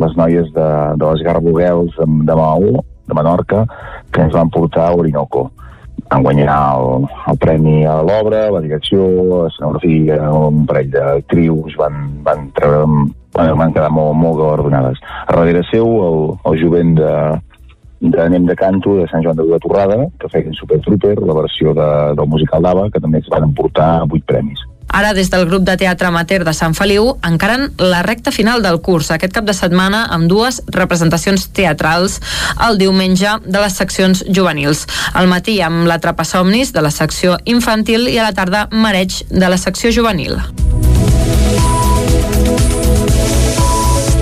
les 0.00 0.14
noies 0.16 0.48
de, 0.54 0.68
de 0.96 1.08
les 1.10 1.24
Garboguels 1.26 1.96
de, 1.98 2.06
de 2.28 2.36
Maó, 2.38 2.84
de 3.10 3.16
Menorca, 3.16 3.64
que 4.12 4.22
ens 4.24 4.36
van 4.36 4.52
portar 4.52 4.86
a 4.88 4.94
Orinoco. 4.96 5.50
Van 6.10 6.24
guanyar 6.24 6.56
el, 6.78 7.04
el 7.30 7.38
premi 7.42 7.84
a 7.86 7.98
l'obra, 8.06 8.46
la 8.54 8.62
direcció, 8.64 9.04
l'escenografia, 9.28 10.22
un 10.32 10.64
parell 10.66 10.88
d'actrius, 10.94 11.76
van, 11.78 12.00
van, 12.24 12.48
treure, 12.56 12.86
van, 13.36 13.52
van 13.60 13.76
quedar 13.76 13.92
molt, 13.92 14.16
molt 14.16 14.40
galardonades. 14.40 15.04
A 15.26 15.36
darrere 15.36 15.62
seu, 15.68 15.92
el, 16.06 16.20
el 16.48 16.58
jovent 16.64 16.96
de, 16.98 17.12
d'anem 18.00 18.46
de 18.48 18.56
canto 18.56 18.96
de 18.96 19.06
Sant 19.10 19.22
Joan 19.24 19.36
de 19.36 19.44
la 19.44 19.60
Torrada, 19.60 20.08
que 20.18 20.32
feien 20.32 20.56
Super 20.56 20.80
Trooper, 20.80 21.18
la 21.20 21.36
versió 21.42 21.74
de, 21.76 21.88
del 22.16 22.28
musical 22.28 22.64
d'Ava, 22.64 22.88
que 22.90 23.00
també 23.00 23.20
es 23.20 23.30
van 23.32 23.46
emportar 23.50 23.92
vuit 24.08 24.24
premis. 24.26 24.64
Ara, 24.90 25.12
des 25.14 25.30
del 25.30 25.46
grup 25.46 25.62
de 25.62 25.76
teatre 25.78 26.08
amateur 26.08 26.42
de 26.44 26.52
Sant 26.56 26.74
Feliu, 26.74 27.12
encaren 27.26 27.68
la 27.78 28.02
recta 28.02 28.32
final 28.34 28.62
del 28.64 28.80
curs 28.82 29.12
aquest 29.14 29.36
cap 29.36 29.46
de 29.46 29.54
setmana 29.54 30.02
amb 30.10 30.26
dues 30.30 30.58
representacions 30.74 31.46
teatrals 31.54 32.18
el 32.66 32.80
diumenge 32.80 33.36
de 33.46 33.62
les 33.62 33.76
seccions 33.78 34.24
juvenils. 34.26 34.86
Al 35.14 35.30
matí 35.30 35.60
amb 35.62 35.86
la 35.86 36.00
Somnis 36.24 36.72
de 36.72 36.82
la 36.82 36.90
secció 36.90 37.38
infantil 37.44 38.08
i 38.08 38.18
a 38.18 38.26
la 38.26 38.34
tarda 38.34 38.66
Mareig 38.72 39.22
de 39.30 39.48
la 39.48 39.58
secció 39.58 39.92
juvenil. 39.94 40.36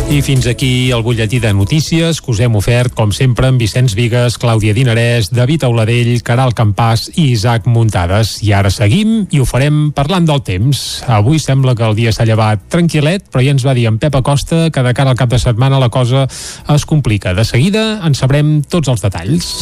I 0.09 0.23
fins 0.25 0.47
aquí 0.49 0.91
el 0.91 1.03
butlletí 1.05 1.37
de 1.39 1.51
notícies 1.53 2.23
que 2.25 2.31
us 2.33 2.39
hem 2.41 2.55
ofert, 2.57 2.95
com 2.97 3.11
sempre, 3.13 3.51
amb 3.51 3.61
Vicenç 3.61 3.93
Vigues, 3.93 4.39
Clàudia 4.41 4.73
Dinarès, 4.73 5.29
David 5.29 5.67
Auladell, 5.69 6.15
Caral 6.25 6.55
Campàs 6.57 7.11
i 7.13 7.27
Isaac 7.35 7.69
Muntades. 7.69 8.39
I 8.41 8.55
ara 8.57 8.73
seguim 8.73 9.27
i 9.29 9.43
ho 9.43 9.45
farem 9.45 9.91
parlant 9.93 10.25
del 10.25 10.41
temps. 10.47 11.03
Avui 11.05 11.37
sembla 11.45 11.77
que 11.77 11.85
el 11.85 11.99
dia 11.99 12.15
s'ha 12.17 12.25
llevat 12.25 12.65
tranquil·let, 12.73 13.29
però 13.29 13.45
ja 13.45 13.53
ens 13.53 13.69
va 13.69 13.77
dir 13.77 13.85
en 13.93 14.01
Pep 14.01 14.17
Acosta 14.17 14.71
que 14.73 14.87
de 14.87 14.97
cara 14.97 15.13
al 15.13 15.21
cap 15.21 15.29
de 15.29 15.43
setmana 15.45 15.83
la 15.83 15.93
cosa 15.93 16.25
es 16.25 16.89
complica. 16.89 17.37
De 17.37 17.45
seguida 17.45 18.01
en 18.01 18.17
sabrem 18.17 18.63
tots 18.65 18.89
els 18.89 19.05
detalls. 19.05 19.53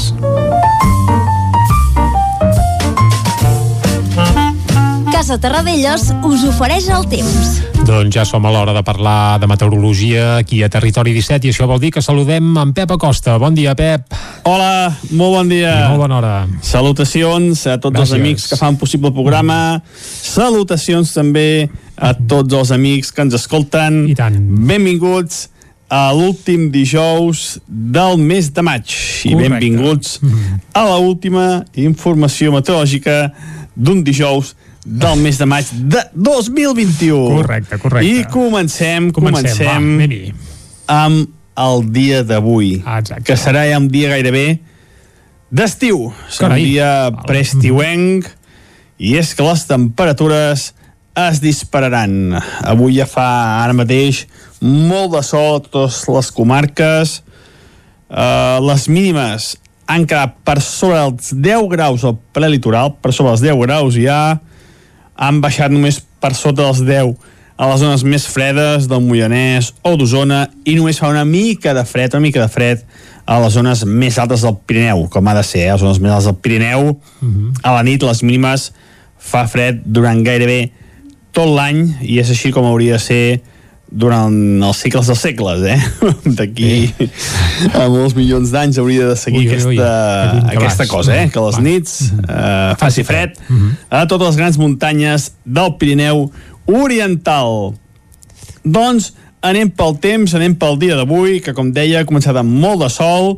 Casa 5.16 5.38
Terradellos 5.40 6.10
us 6.28 6.42
ofereix 6.44 6.90
el 6.92 7.06
temps. 7.08 7.54
Doncs 7.88 8.12
ja 8.12 8.26
som 8.28 8.44
a 8.44 8.50
l'hora 8.52 8.74
de 8.76 8.82
parlar 8.84 9.38
de 9.40 9.46
meteorologia 9.48 10.34
aquí 10.42 10.58
a 10.60 10.68
Territori 10.68 11.14
17 11.16 11.48
i 11.48 11.54
això 11.54 11.64
vol 11.70 11.80
dir 11.80 11.88
que 11.94 12.02
saludem 12.04 12.50
en 12.60 12.74
Pep 12.76 12.92
Acosta. 12.92 13.38
Bon 13.40 13.56
dia, 13.56 13.72
Pep. 13.72 14.12
Hola, 14.44 14.90
molt 15.16 15.38
bon 15.38 15.48
dia. 15.48 15.70
I 15.72 15.94
molt 15.94 16.02
bona 16.02 16.18
hora. 16.18 16.34
Salutacions 16.60 17.64
a 17.64 17.78
tots 17.80 17.96
Gràcies. 17.96 18.12
els 18.12 18.20
amics 18.20 18.44
que 18.50 18.58
fan 18.60 18.76
possible 18.76 19.08
el 19.08 19.16
programa. 19.16 19.80
Salutacions 19.96 21.14
també 21.16 21.70
a 21.96 22.12
tots 22.12 22.52
els 22.52 22.74
amics 22.76 23.08
que 23.10 23.24
ens 23.24 23.40
escolten. 23.40 24.02
I 24.12 24.18
tant. 24.20 24.36
Benvinguts 24.68 25.46
a 25.88 26.12
l'últim 26.12 26.68
dijous 26.76 27.56
del 27.66 28.20
mes 28.20 28.52
de 28.52 28.60
maig. 28.68 28.84
I 29.24 29.32
Correcte. 29.32 29.48
benvinguts 29.48 30.20
a 30.74 30.84
la 30.84 31.00
última 31.00 31.64
informació 31.72 32.52
meteorològica 32.52 33.32
d'un 33.74 34.04
dijous 34.04 34.52
del 34.86 35.18
mes 35.18 35.38
de 35.38 35.46
maig 35.50 35.66
de 35.90 36.04
2021. 36.14 37.42
Correcte, 37.42 37.78
correcte. 37.82 38.06
I 38.06 38.24
comencem, 38.30 39.10
Comencem, 39.10 39.50
comencem, 39.50 40.30
va, 40.86 41.02
amb 41.02 41.32
el 41.56 41.84
dia 41.90 42.22
d'avui, 42.22 42.82
Ah, 42.86 43.00
que 43.02 43.34
serà 43.34 43.64
ja 43.66 43.80
un 43.80 43.88
dia 43.90 44.12
gairebé 44.12 44.60
d'estiu. 45.50 46.12
Serà 46.30 46.54
un 46.54 46.62
dia 46.62 47.10
preestiuenc 47.26 48.30
i 49.02 49.16
és 49.18 49.34
que 49.34 49.42
les 49.42 49.66
temperatures 49.66 50.70
es 51.16 51.40
dispararan. 51.42 52.36
Avui 52.62 53.00
ja 53.00 53.08
fa 53.10 53.26
ara 53.64 53.74
mateix 53.74 54.26
molt 54.60 55.16
de 55.16 55.22
sol 55.26 55.56
a 55.58 55.62
totes 55.64 56.04
les 56.12 56.30
comarques. 56.30 57.22
Uh, 58.06 58.62
les 58.62 58.86
mínimes 58.86 59.56
han 59.90 60.04
quedat 60.06 60.36
per 60.46 60.60
sobre 60.62 61.00
els 61.08 61.32
10 61.34 61.66
graus 61.72 62.04
al 62.06 62.20
prelitoral, 62.36 62.94
per 63.02 63.10
sobre 63.16 63.32
els 63.34 63.42
10 63.42 63.58
graus 63.64 63.98
ja 63.98 64.38
han 65.16 65.40
baixat 65.40 65.72
només 65.72 66.00
per 66.20 66.34
sota 66.36 66.62
dels 66.62 66.84
10 66.84 67.14
a 67.56 67.66
les 67.70 67.80
zones 67.80 68.04
més 68.04 68.26
fredes 68.28 68.86
del 68.90 69.00
Moianès 69.00 69.72
o 69.86 69.94
d'Osona 69.96 70.42
i 70.68 70.74
només 70.76 71.00
fa 71.00 71.08
una 71.08 71.24
mica 71.24 71.72
de 71.74 71.84
fred, 71.88 72.12
una 72.12 72.26
mica 72.26 72.42
de 72.42 72.52
fred 72.52 72.82
a 73.26 73.38
les 73.42 73.56
zones 73.56 73.82
més 73.88 74.18
altes 74.22 74.44
del 74.44 74.58
Pirineu, 74.68 75.06
com 75.10 75.28
ha 75.28 75.34
de 75.34 75.42
ser, 75.42 75.64
eh? 75.64 75.70
a 75.70 75.74
les 75.74 75.82
zones 75.82 75.98
més 75.98 76.12
altes 76.12 76.28
del 76.28 76.36
Pirineu. 76.44 76.92
A 77.64 77.72
la 77.74 77.82
nit 77.82 78.04
les 78.04 78.22
mínimes 78.22 78.70
fa 79.18 79.46
fred 79.50 79.80
durant 79.84 80.20
gairebé 80.22 80.70
tot 81.32 81.48
l'any 81.48 81.96
i 82.02 82.20
és 82.20 82.30
així 82.30 82.52
com 82.52 82.68
hauria 82.68 83.00
de 83.00 83.02
ser 83.02 83.40
durant 83.90 84.34
els 84.66 84.80
cicles 84.82 85.06
dels 85.06 85.20
segles, 85.22 85.62
eh? 85.62 85.78
D'aquí 86.38 86.70
sí. 86.90 87.08
a 87.70 87.86
molts 87.92 88.16
milions 88.18 88.50
d'anys 88.50 88.80
hauria 88.82 89.12
de 89.12 89.18
seguir 89.18 89.44
ui, 89.44 89.52
ui, 89.52 89.76
ui. 89.76 89.78
aquesta, 89.78 90.56
aquesta 90.58 90.86
cosa, 90.90 91.14
eh? 91.14 91.28
Que 91.30 91.44
les 91.44 91.60
nits 91.62 91.94
eh, 92.10 92.74
faci 92.80 93.06
fred 93.06 93.38
a 93.88 94.02
totes 94.10 94.32
les 94.32 94.40
grans 94.42 94.58
muntanyes 94.58 95.30
del 95.44 95.76
Pirineu 95.78 96.26
Oriental. 96.66 97.76
Doncs 98.66 99.12
anem 99.46 99.70
pel 99.70 99.94
temps, 100.02 100.34
anem 100.34 100.56
pel 100.58 100.80
dia 100.82 100.98
d'avui, 100.98 101.38
que 101.44 101.54
com 101.54 101.70
deia 101.70 102.02
ha 102.02 102.08
començat 102.08 102.36
amb 102.40 102.50
molt 102.50 102.82
de 102.82 102.90
sol, 102.90 103.36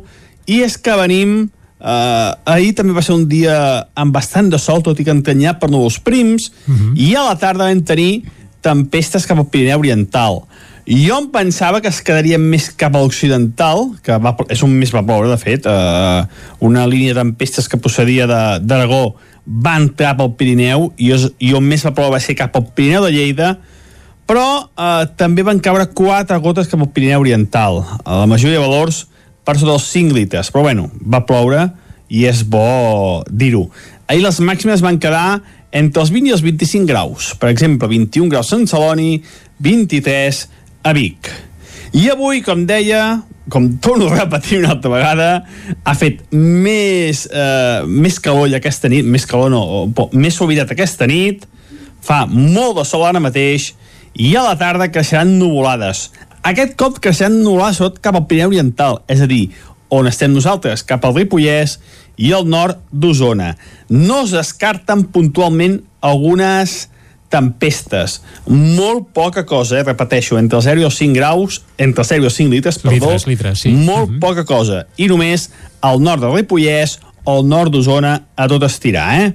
i 0.49 0.63
és 0.65 0.77
que 0.81 0.97
venim 0.97 1.47
Uh, 1.79 2.35
ahir 2.43 2.73
també 2.75 2.91
va 2.91 2.99
ser 2.99 3.13
un 3.15 3.21
dia 3.31 3.53
amb 3.95 4.11
bastant 4.11 4.49
de 4.51 4.57
sol, 4.59 4.81
tot 4.83 4.97
i 4.99 5.05
que 5.07 5.13
entanyat 5.15 5.61
per 5.61 5.69
núvols 5.71 5.95
prims, 6.03 6.49
uh 6.67 6.73
-huh. 6.75 6.89
i 6.99 7.15
a 7.15 7.23
la 7.23 7.37
tarda 7.39 7.69
vam 7.69 7.79
tenir 7.79 8.25
tempestes 8.65 9.25
cap 9.29 9.39
al 9.39 9.47
Pirineu 9.51 9.79
Oriental. 9.79 10.43
Jo 10.89 11.19
em 11.21 11.27
pensava 11.29 11.83
que 11.83 11.89
es 11.91 11.99
quedaria 12.01 12.39
més 12.41 12.71
cap 12.73 12.95
a 12.97 13.01
l'occidental, 13.03 13.91
que 14.01 14.15
va, 14.17 14.33
és 14.49 14.61
on 14.65 14.71
més 14.73 14.93
va 14.95 15.03
ploure, 15.05 15.29
de 15.29 15.37
fet. 15.37 15.67
Uh, 15.69 16.25
una 16.65 16.87
línia 16.89 17.13
de 17.13 17.21
tempestes 17.21 17.69
que 17.69 17.77
procedia 17.77 18.25
d'Aragó 18.25 19.03
va 19.45 19.75
entrar 19.77 20.15
pel 20.17 20.33
Pirineu 20.39 20.89
i, 20.97 21.11
és, 21.13 21.27
i 21.37 21.53
on 21.57 21.65
més 21.65 21.85
va 21.85 21.93
ploure 21.93 22.15
va 22.17 22.23
ser 22.23 22.37
cap 22.39 22.57
al 22.57 22.65
Pirineu 22.73 23.05
de 23.05 23.13
Lleida, 23.13 23.51
però 24.29 24.47
uh, 24.65 25.05
també 25.17 25.45
van 25.45 25.61
caure 25.61 25.91
quatre 25.93 26.37
gotes 26.41 26.69
cap 26.71 26.81
al 26.81 26.89
Pirineu 26.95 27.21
Oriental. 27.21 27.83
A 28.01 28.23
la 28.23 28.29
majoria 28.29 28.57
de 28.57 28.65
valors 28.65 29.03
per 29.45 29.59
sota 29.59 29.75
dels 29.75 29.87
5 29.93 30.17
litres, 30.17 30.49
però 30.53 30.65
bueno, 30.67 30.89
va 31.01 31.21
ploure 31.25 31.67
i 32.09 32.25
és 32.29 32.41
bo 32.45 33.21
dir-ho. 33.29 33.67
Ahir 34.09 34.23
les 34.25 34.41
màximes 34.41 34.81
van 34.81 34.97
quedar 34.97 35.39
entre 35.71 36.01
els 36.03 36.11
20 36.13 36.29
i 36.29 36.33
els 36.35 36.45
25 36.45 36.89
graus. 36.89 37.33
Per 37.39 37.49
exemple, 37.51 37.89
21 37.91 38.29
graus 38.31 38.49
a 38.49 38.55
Sant 38.55 38.67
Celoni, 38.69 39.21
23 39.59 40.41
a 40.83 40.93
Vic. 40.97 41.29
I 41.97 42.09
avui, 42.13 42.43
com 42.45 42.65
deia, 42.69 43.21
com 43.49 43.65
torno 43.81 44.07
a 44.09 44.19
repetir 44.19 44.59
una 44.59 44.73
altra 44.75 44.91
vegada, 44.93 45.29
ha 45.83 45.95
fet 45.97 46.21
més, 46.31 47.25
eh, 47.31 47.81
més 47.85 48.19
calor 48.21 48.53
aquesta 48.55 48.89
nit, 48.89 49.05
més 49.05 49.25
calor 49.25 49.49
no, 49.49 49.61
o, 49.61 50.09
més 50.13 50.37
suavitat 50.37 50.75
aquesta 50.75 51.07
nit, 51.09 51.47
fa 52.01 52.25
molt 52.29 52.77
de 52.77 52.85
sol 52.85 53.05
ara 53.07 53.21
mateix, 53.21 53.73
i 54.13 54.35
a 54.35 54.43
la 54.45 54.57
tarda 54.57 54.91
creixeran 54.93 55.37
nuvolades. 55.39 56.09
Aquest 56.45 56.77
cop 56.79 57.01
s'han 57.03 57.41
anul·lat 57.41 57.75
sobretot 57.75 57.99
cap 58.05 58.15
al 58.15 58.27
Pirineu 58.29 58.53
Oriental, 58.53 59.01
és 59.09 59.21
a 59.21 59.27
dir, 59.27 59.49
on 59.89 60.07
estem 60.07 60.31
nosaltres, 60.31 60.85
cap 60.85 61.03
al 61.05 61.15
Ripollès 61.17 61.79
i 62.19 62.33
al 62.35 62.47
nord 62.51 62.81
d'Osona. 62.91 63.53
No 63.89 64.23
es 64.25 64.35
descarten 64.35 65.07
puntualment 65.13 65.79
algunes 66.03 66.89
tempestes. 67.29 68.19
Molt 68.49 69.11
poca 69.13 69.45
cosa, 69.45 69.79
eh? 69.79 69.85
repeteixo, 69.85 70.37
entre 70.41 70.59
el 70.59 70.65
0 70.65 70.81
i 70.81 70.87
els 70.89 70.97
5 70.97 71.15
graus, 71.15 71.61
entre 71.77 72.03
el 72.03 72.09
0 72.09 72.25
i 72.25 72.29
els 72.31 72.39
5 72.41 72.55
litres, 72.55 72.81
perdó, 72.81 73.13
litres, 73.13 73.27
litres, 73.29 73.63
sí. 73.63 73.71
molt 73.71 74.09
uh 74.09 74.11
mhm. 74.11 74.15
-huh. 74.15 74.19
poca 74.19 74.45
cosa. 74.45 74.85
I 74.97 75.07
només 75.07 75.49
al 75.81 76.01
nord 76.01 76.21
del 76.21 76.33
Ripollès 76.33 76.99
o 77.23 77.37
al 77.37 77.47
nord 77.47 77.71
d'Osona 77.71 78.21
a 78.35 78.47
tot 78.47 78.63
estirar, 78.63 79.21
eh? 79.21 79.33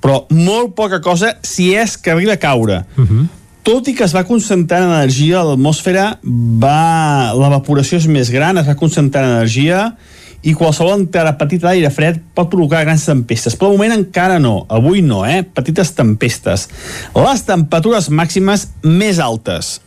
Però 0.00 0.26
molt 0.30 0.74
poca 0.74 1.00
cosa 1.00 1.36
si 1.42 1.74
és 1.74 1.96
que 1.96 2.10
arriba 2.10 2.32
a 2.32 2.36
caure. 2.36 2.84
Uh 2.96 3.02
mhm. 3.02 3.20
-huh 3.20 3.28
tot 3.64 3.88
i 3.88 3.94
que 3.94 4.04
es 4.04 4.12
va 4.14 4.26
concentrar 4.28 4.82
en 4.82 4.90
energia 4.92 5.40
a 5.40 5.44
l'atmosfera, 5.48 6.18
va... 6.22 7.32
l'evaporació 7.32 7.96
és 7.96 8.06
més 8.06 8.30
gran, 8.30 8.58
es 8.58 8.68
va 8.68 8.76
concentrar 8.76 9.24
en 9.24 9.38
energia 9.38 9.96
i 10.44 10.52
qualsevol 10.52 11.06
petita 11.08 11.70
d'aire 11.70 11.90
fred 11.90 12.20
pot 12.36 12.50
provocar 12.52 12.82
grans 12.84 13.06
tempestes. 13.08 13.56
Però 13.56 13.72
moment 13.72 13.94
encara 13.96 14.38
no, 14.42 14.66
avui 14.68 15.00
no, 15.02 15.22
eh? 15.24 15.40
Petites 15.42 15.94
tempestes. 15.96 16.68
Les 17.16 17.44
temperatures 17.48 18.10
màximes 18.12 18.68
més 18.84 19.18
altes. 19.24 19.78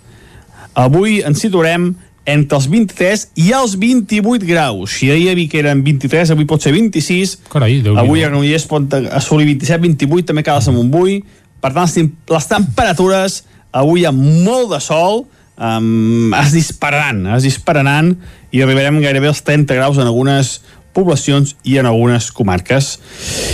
Avui 0.78 1.22
ens 1.26 1.42
situarem 1.42 1.92
entre 2.28 2.58
els 2.58 2.68
23 2.68 3.24
i 3.40 3.52
els 3.56 3.78
28 3.80 4.46
graus. 4.50 4.98
Si 4.98 5.12
ahir 5.14 5.30
a 5.32 5.38
Vic 5.38 5.54
eren 5.56 5.84
23, 5.86 6.34
avui 6.34 6.48
pot 6.50 6.64
ser 6.64 6.74
26. 6.76 7.38
Carai, 7.54 7.80
avui 7.96 8.26
a 8.26 8.28
Granollers 8.28 8.68
pot 8.68 8.98
assolir 9.16 9.48
27, 9.54 9.80
28, 9.86 10.28
també 10.34 10.44
cada 10.44 10.66
Sant 10.66 10.76
Montbui. 10.76 11.22
Per 11.64 11.72
tant, 11.74 12.10
les 12.34 12.50
temperatures 12.52 13.40
avui 13.72 14.04
amb 14.10 14.20
molt 14.44 14.74
de 14.74 14.82
sol, 14.84 15.24
um, 15.58 16.34
es 16.40 16.54
dispararan, 16.56 17.26
es 17.36 17.46
dispararan 17.48 18.16
i 18.54 18.64
arribarem 18.64 19.02
gairebé 19.04 19.30
als 19.32 19.44
30 19.46 19.78
graus 19.78 20.00
en 20.00 20.08
algunes 20.08 20.62
poblacions 20.98 21.54
i 21.68 21.78
en 21.78 21.86
algunes 21.86 22.32
comarques. 22.34 22.96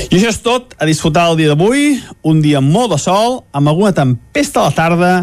I 0.07 0.15
això 0.15 0.31
és 0.31 0.41
tot, 0.45 0.75
a 0.79 0.87
disfrutar 0.87 1.27
el 1.31 1.41
dia 1.41 1.51
d'avui, 1.51 1.97
un 2.23 2.39
dia 2.43 2.61
molt 2.63 2.93
de 2.93 2.99
sol, 3.03 3.41
amb 3.51 3.71
alguna 3.71 3.91
tempesta 3.95 4.61
a 4.61 4.69
la 4.69 4.77
tarda, 4.77 5.13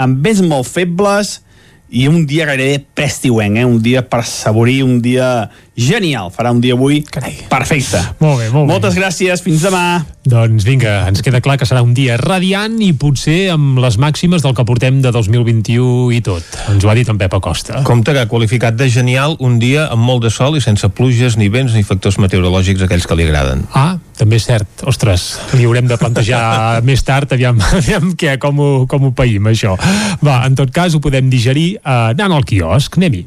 amb 0.00 0.22
vents 0.24 0.40
molt 0.44 0.68
febles, 0.68 1.40
i 1.88 2.08
un 2.10 2.24
dia 2.26 2.48
gairebé 2.48 2.80
prestiuenc, 2.96 3.60
eh? 3.60 3.66
un 3.68 3.78
dia 3.82 4.02
per 4.08 4.24
saborir, 4.26 4.82
un 4.86 4.98
dia 5.04 5.50
genial. 5.76 6.30
Farà 6.34 6.50
un 6.52 6.60
dia 6.60 6.74
avui 6.74 7.02
Carai. 7.04 7.34
perfecte. 7.48 8.00
Molt 8.18 8.40
bé, 8.40 8.50
molt 8.50 8.66
Moltes 8.70 8.94
bé. 8.94 9.02
gràcies, 9.02 9.42
fins 9.44 9.62
demà. 9.62 10.04
Doncs 10.26 10.64
vinga, 10.66 11.06
ens 11.06 11.20
queda 11.22 11.38
clar 11.40 11.54
que 11.60 11.66
serà 11.68 11.82
un 11.84 11.92
dia 11.94 12.16
radiant 12.18 12.80
i 12.82 12.92
potser 12.98 13.52
amb 13.52 13.78
les 13.78 13.94
màximes 14.02 14.42
del 14.42 14.54
que 14.58 14.64
portem 14.66 14.98
de 15.04 15.12
2021 15.14 16.10
i 16.16 16.20
tot. 16.24 16.42
Ens 16.72 16.82
ho 16.84 16.90
ha 16.90 16.96
dit 16.98 17.08
en 17.08 17.18
Pep 17.20 17.34
Acosta. 17.38 17.82
Compte 17.86 18.12
que 18.16 18.24
ha 18.24 18.26
qualificat 18.28 18.74
de 18.74 18.88
genial 18.90 19.36
un 19.38 19.60
dia 19.62 19.86
amb 19.92 20.02
molt 20.02 20.24
de 20.26 20.30
sol 20.34 20.56
i 20.56 20.60
sense 20.64 20.88
pluges, 20.88 21.36
ni 21.38 21.48
vents, 21.48 21.74
ni 21.76 21.84
factors 21.86 22.18
meteorològics 22.18 22.82
aquells 22.82 23.06
que 23.06 23.14
li 23.20 23.28
agraden. 23.28 23.66
Ah, 23.72 23.98
també 24.18 24.40
és 24.40 24.48
cert. 24.48 24.82
Ostres, 24.88 25.28
li 25.54 25.64
haurem 25.68 25.86
de 25.86 25.96
plantejar 26.00 26.82
més 26.88 27.04
tard, 27.06 27.30
aviam, 27.36 27.60
aviam 27.78 28.14
què, 28.18 28.38
com 28.42 28.58
ho, 28.58 28.70
com 28.90 29.04
ho 29.10 29.12
païm, 29.14 29.46
això. 29.52 29.76
Va, 30.24 30.40
en 30.46 30.56
tot 30.58 30.72
cas, 30.74 30.94
ho 30.96 31.00
podem 31.04 31.30
digerir 31.30 31.76
eh, 31.76 32.14
anant 32.16 32.32
al 32.40 32.44
quiosc. 32.48 32.98
Anem-hi. 32.98 33.26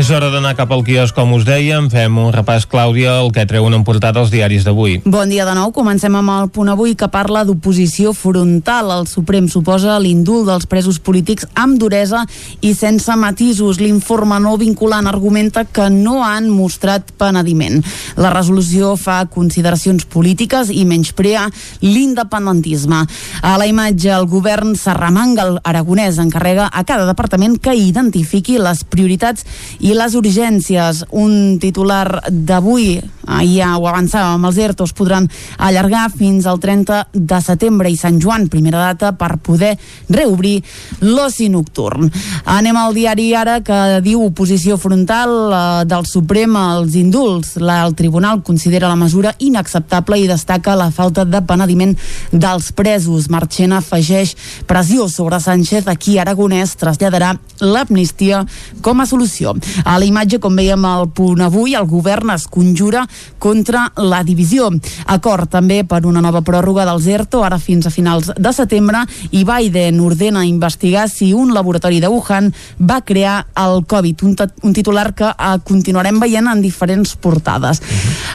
És 0.00 0.08
hora 0.08 0.30
d'anar 0.32 0.54
cap 0.56 0.70
al 0.72 0.80
quiosc, 0.80 1.12
com 1.12 1.34
us 1.36 1.42
dèiem. 1.44 1.90
Fem 1.92 2.14
un 2.16 2.30
repàs, 2.32 2.64
Clàudia, 2.64 3.18
el 3.20 3.26
que 3.36 3.42
treuen 3.44 3.74
en 3.76 3.82
portada 3.84 4.22
els 4.22 4.30
diaris 4.32 4.64
d'avui. 4.64 4.94
Bon 5.04 5.28
dia 5.28 5.44
de 5.44 5.52
nou. 5.52 5.74
Comencem 5.76 6.14
amb 6.16 6.32
el 6.32 6.46
punt 6.54 6.70
avui 6.72 6.94
que 6.96 7.10
parla 7.12 7.42
d'oposició 7.44 8.14
frontal. 8.16 8.88
El 8.94 9.04
Suprem 9.10 9.50
suposa 9.52 9.98
l'indult 10.00 10.48
dels 10.48 10.64
presos 10.70 10.96
polítics 11.04 11.44
amb 11.52 11.76
duresa 11.76 12.22
i 12.64 12.70
sense 12.78 13.12
matisos. 13.12 13.76
L'informe 13.76 14.38
no 14.40 14.54
vinculant 14.56 15.04
argumenta 15.10 15.66
que 15.68 15.90
no 15.92 16.22
han 16.24 16.48
mostrat 16.48 17.12
penediment. 17.20 17.84
La 18.16 18.32
resolució 18.32 18.94
fa 18.96 19.18
consideracions 19.28 20.08
polítiques 20.08 20.72
i 20.72 20.86
menysprea 20.88 21.44
l'independentisme. 21.84 23.02
A 23.42 23.52
la 23.60 23.68
imatge, 23.68 24.08
el 24.16 24.24
govern 24.32 24.72
s'arremanga 24.80 25.44
el 25.44 25.60
aragonès 25.60 26.16
encarrega 26.24 26.70
a 26.72 26.86
cada 26.88 27.04
departament 27.04 27.60
que 27.60 27.76
identifiqui 27.76 28.56
les 28.56 28.80
prioritats 28.88 29.44
i 29.76 29.89
i 29.90 29.94
les 29.98 30.14
urgències, 30.14 31.00
un 31.18 31.56
titular 31.58 32.20
d'avui, 32.30 33.00
ahir 33.26 33.56
ja 33.60 33.70
ho 33.78 33.86
avançàvem, 33.90 34.44
els 34.46 34.58
ERTOs 34.62 34.92
podran 34.96 35.26
allargar 35.58 36.04
fins 36.14 36.46
al 36.46 36.60
30 36.62 37.00
de 37.14 37.38
setembre 37.42 37.90
i 37.90 37.96
Sant 37.98 38.20
Joan, 38.22 38.46
primera 38.52 38.78
data 38.90 39.10
per 39.18 39.32
poder 39.42 39.72
reobrir 40.08 40.60
l'oci 41.02 41.48
nocturn. 41.50 42.10
Anem 42.44 42.78
al 42.78 42.94
diari 42.94 43.30
ara 43.34 43.58
que 43.66 44.00
diu 44.04 44.22
oposició 44.28 44.78
frontal 44.80 45.34
eh, 45.50 45.62
del 45.90 46.06
Suprem 46.06 46.54
als 46.56 46.94
indults. 47.00 47.56
El 47.60 47.96
tribunal 47.98 48.44
considera 48.46 48.90
la 48.90 48.98
mesura 49.00 49.34
inacceptable 49.38 50.20
i 50.20 50.28
destaca 50.30 50.76
la 50.78 50.90
falta 50.94 51.24
de 51.26 51.42
penediment 51.42 51.96
dels 52.30 52.70
presos. 52.76 53.28
Marchena 53.30 53.80
afegeix 53.80 54.36
pressió 54.70 55.08
sobre 55.10 55.40
Sánchez 55.42 55.88
a 55.90 55.96
qui 55.98 56.18
Aragonès 56.18 56.76
traslladarà 56.78 57.34
l'amnistia 57.60 58.44
com 58.84 59.02
a 59.02 59.08
solució. 59.08 59.54
A 59.84 59.98
la 59.98 60.06
imatge, 60.06 60.40
com 60.42 60.56
veiem 60.56 60.84
al 60.84 61.08
punt 61.14 61.40
avui, 61.44 61.74
el 61.78 61.86
govern 61.90 62.32
es 62.34 62.46
conjura 62.50 63.06
contra 63.38 63.86
la 63.96 64.22
divisió. 64.26 64.70
Acord 65.06 65.50
també 65.50 65.82
per 65.84 66.02
una 66.06 66.22
nova 66.24 66.42
pròrroga 66.46 66.86
dels 66.88 67.06
ERTO, 67.06 67.42
ara 67.44 67.58
fins 67.58 67.86
a 67.86 67.94
finals 67.94 68.30
de 68.36 68.52
setembre, 68.52 69.04
i 69.30 69.44
Biden 69.48 70.00
ordena 70.00 70.44
investigar 70.46 71.08
si 71.08 71.32
un 71.34 71.54
laboratori 71.54 72.00
de 72.00 72.08
Wuhan 72.08 72.52
va 72.78 73.00
crear 73.06 73.46
el 73.56 73.84
Covid, 73.86 74.24
un, 74.26 74.36
un 74.62 74.72
titular 74.76 75.10
que 75.14 75.30
eh, 75.30 75.56
continuarem 75.64 76.20
veient 76.20 76.48
en 76.50 76.62
diferents 76.62 77.16
portades. 77.16 77.82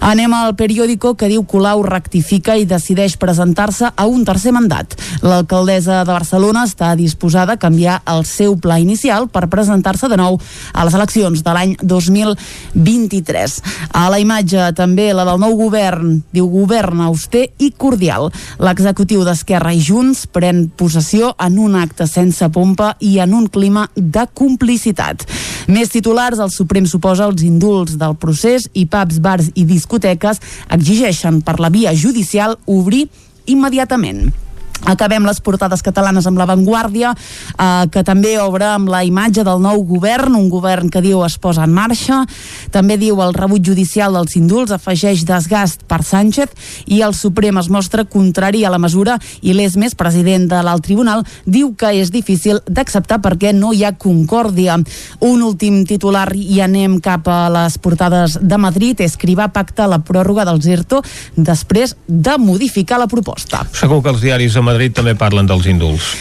Anem 0.05 0.33
al 0.37 0.55
periòdico 0.55 1.15
que 1.15 1.29
diu 1.31 1.45
Colau 1.49 1.83
rectifica 1.85 2.55
i 2.57 2.67
decideix 2.69 3.17
presentar-se 3.21 3.91
a 3.95 4.07
un 4.07 4.25
tercer 4.25 4.53
mandat. 4.55 4.95
L'alcaldessa 5.25 6.03
de 6.03 6.11
Barcelona 6.11 6.65
està 6.67 6.93
disposada 6.95 7.55
a 7.55 7.61
canviar 7.61 8.01
el 8.11 8.25
seu 8.25 8.57
pla 8.61 8.79
inicial 8.79 9.29
per 9.29 9.47
presentar-se 9.51 10.09
de 10.11 10.19
nou 10.19 10.39
a 10.73 10.85
les 10.85 10.97
eleccions 10.97 11.34
de 11.43 11.55
l'any 11.55 11.75
2023. 11.81 13.55
A 13.97 14.05
la 14.13 14.19
imatge 14.21 14.69
també 14.77 15.09
la 15.15 15.25
del 15.27 15.41
nou 15.41 15.57
govern, 15.59 16.19
diu 16.35 16.47
govern 16.51 17.01
auster 17.07 17.47
i 17.59 17.71
cordial. 17.71 18.29
L'executiu 18.61 19.25
d'Esquerra 19.27 19.73
i 19.73 19.81
Junts 19.83 20.25
pren 20.31 20.65
possessió 20.77 21.33
en 21.41 21.59
un 21.59 21.75
acte 21.79 22.07
sense 22.07 22.47
pompa 22.53 22.93
i 22.99 23.17
en 23.23 23.33
un 23.33 23.49
clima 23.51 23.87
de 23.95 24.27
complicitat. 24.33 25.25
Més 25.67 25.91
titulars, 25.91 26.39
el 26.39 26.53
Suprem 26.53 26.85
suposa 26.85 27.25
els 27.25 27.43
indults 27.43 27.97
del 27.99 28.15
procés 28.21 28.69
i 28.73 28.85
pubs, 28.85 29.19
bars 29.19 29.51
i 29.55 29.65
discoteques 29.65 30.41
exigeixen 30.69 31.41
per 31.41 31.59
la 31.59 31.73
via 31.73 31.95
judicial 31.97 32.59
obrir 32.69 33.07
immediatament. 33.45 34.44
Acabem 34.83 35.23
les 35.25 35.39
portades 35.41 35.81
catalanes 35.81 36.27
amb 36.27 36.37
l'avantguàrdia, 36.37 37.13
eh, 37.15 37.85
que 37.89 38.03
també 38.03 38.35
obre 38.39 38.67
amb 38.75 38.89
la 38.91 39.03
imatge 39.07 39.43
del 39.47 39.61
nou 39.63 39.83
govern, 39.87 40.35
un 40.35 40.49
govern 40.49 40.89
que 40.91 41.01
diu 41.01 41.23
es 41.25 41.37
posa 41.39 41.63
en 41.63 41.73
marxa, 41.73 42.25
també 42.71 42.97
diu 42.97 43.21
el 43.23 43.33
rebut 43.33 43.63
judicial 43.65 44.13
dels 44.13 44.35
indults 44.35 44.75
afegeix 44.75 45.23
desgast 45.25 45.85
per 45.87 46.03
Sánchez 46.03 46.51
i 46.85 47.01
el 47.01 47.15
Suprem 47.17 47.57
es 47.57 47.69
mostra 47.69 48.05
contrari 48.05 48.65
a 48.65 48.69
la 48.73 48.79
mesura 48.81 49.17
i 49.41 49.55
l'Esmes, 49.55 49.95
president 49.95 50.49
de 50.51 50.61
l'alt 50.61 50.85
tribunal, 50.85 51.23
diu 51.45 51.73
que 51.79 51.93
és 51.95 52.11
difícil 52.11 52.61
d'acceptar 52.67 53.21
perquè 53.23 53.53
no 53.55 53.71
hi 53.73 53.83
ha 53.85 53.95
concòrdia. 53.97 54.77
Un 55.25 55.43
últim 55.45 55.83
titular 55.87 56.27
i 56.35 56.59
anem 56.61 56.99
cap 56.99 57.27
a 57.31 57.47
les 57.53 57.79
portades 57.79 58.37
de 58.41 58.57
Madrid, 58.61 59.01
Escrivà 59.05 59.47
pacta 59.53 59.87
la 59.89 60.01
pròrroga 60.03 60.45
dels 60.45 60.67
ERTO 60.67 61.01
després 61.35 61.95
de 62.07 62.37
modificar 62.41 62.99
la 63.01 63.09
proposta. 63.09 63.63
Segur 63.73 64.01
que 64.03 64.13
els 64.13 64.21
diaris 64.21 64.53
de 64.53 64.64
Madrid 64.65 64.95
també 64.95 65.15
parlen 65.17 65.47
dels 65.49 65.67
indults. 65.69 66.15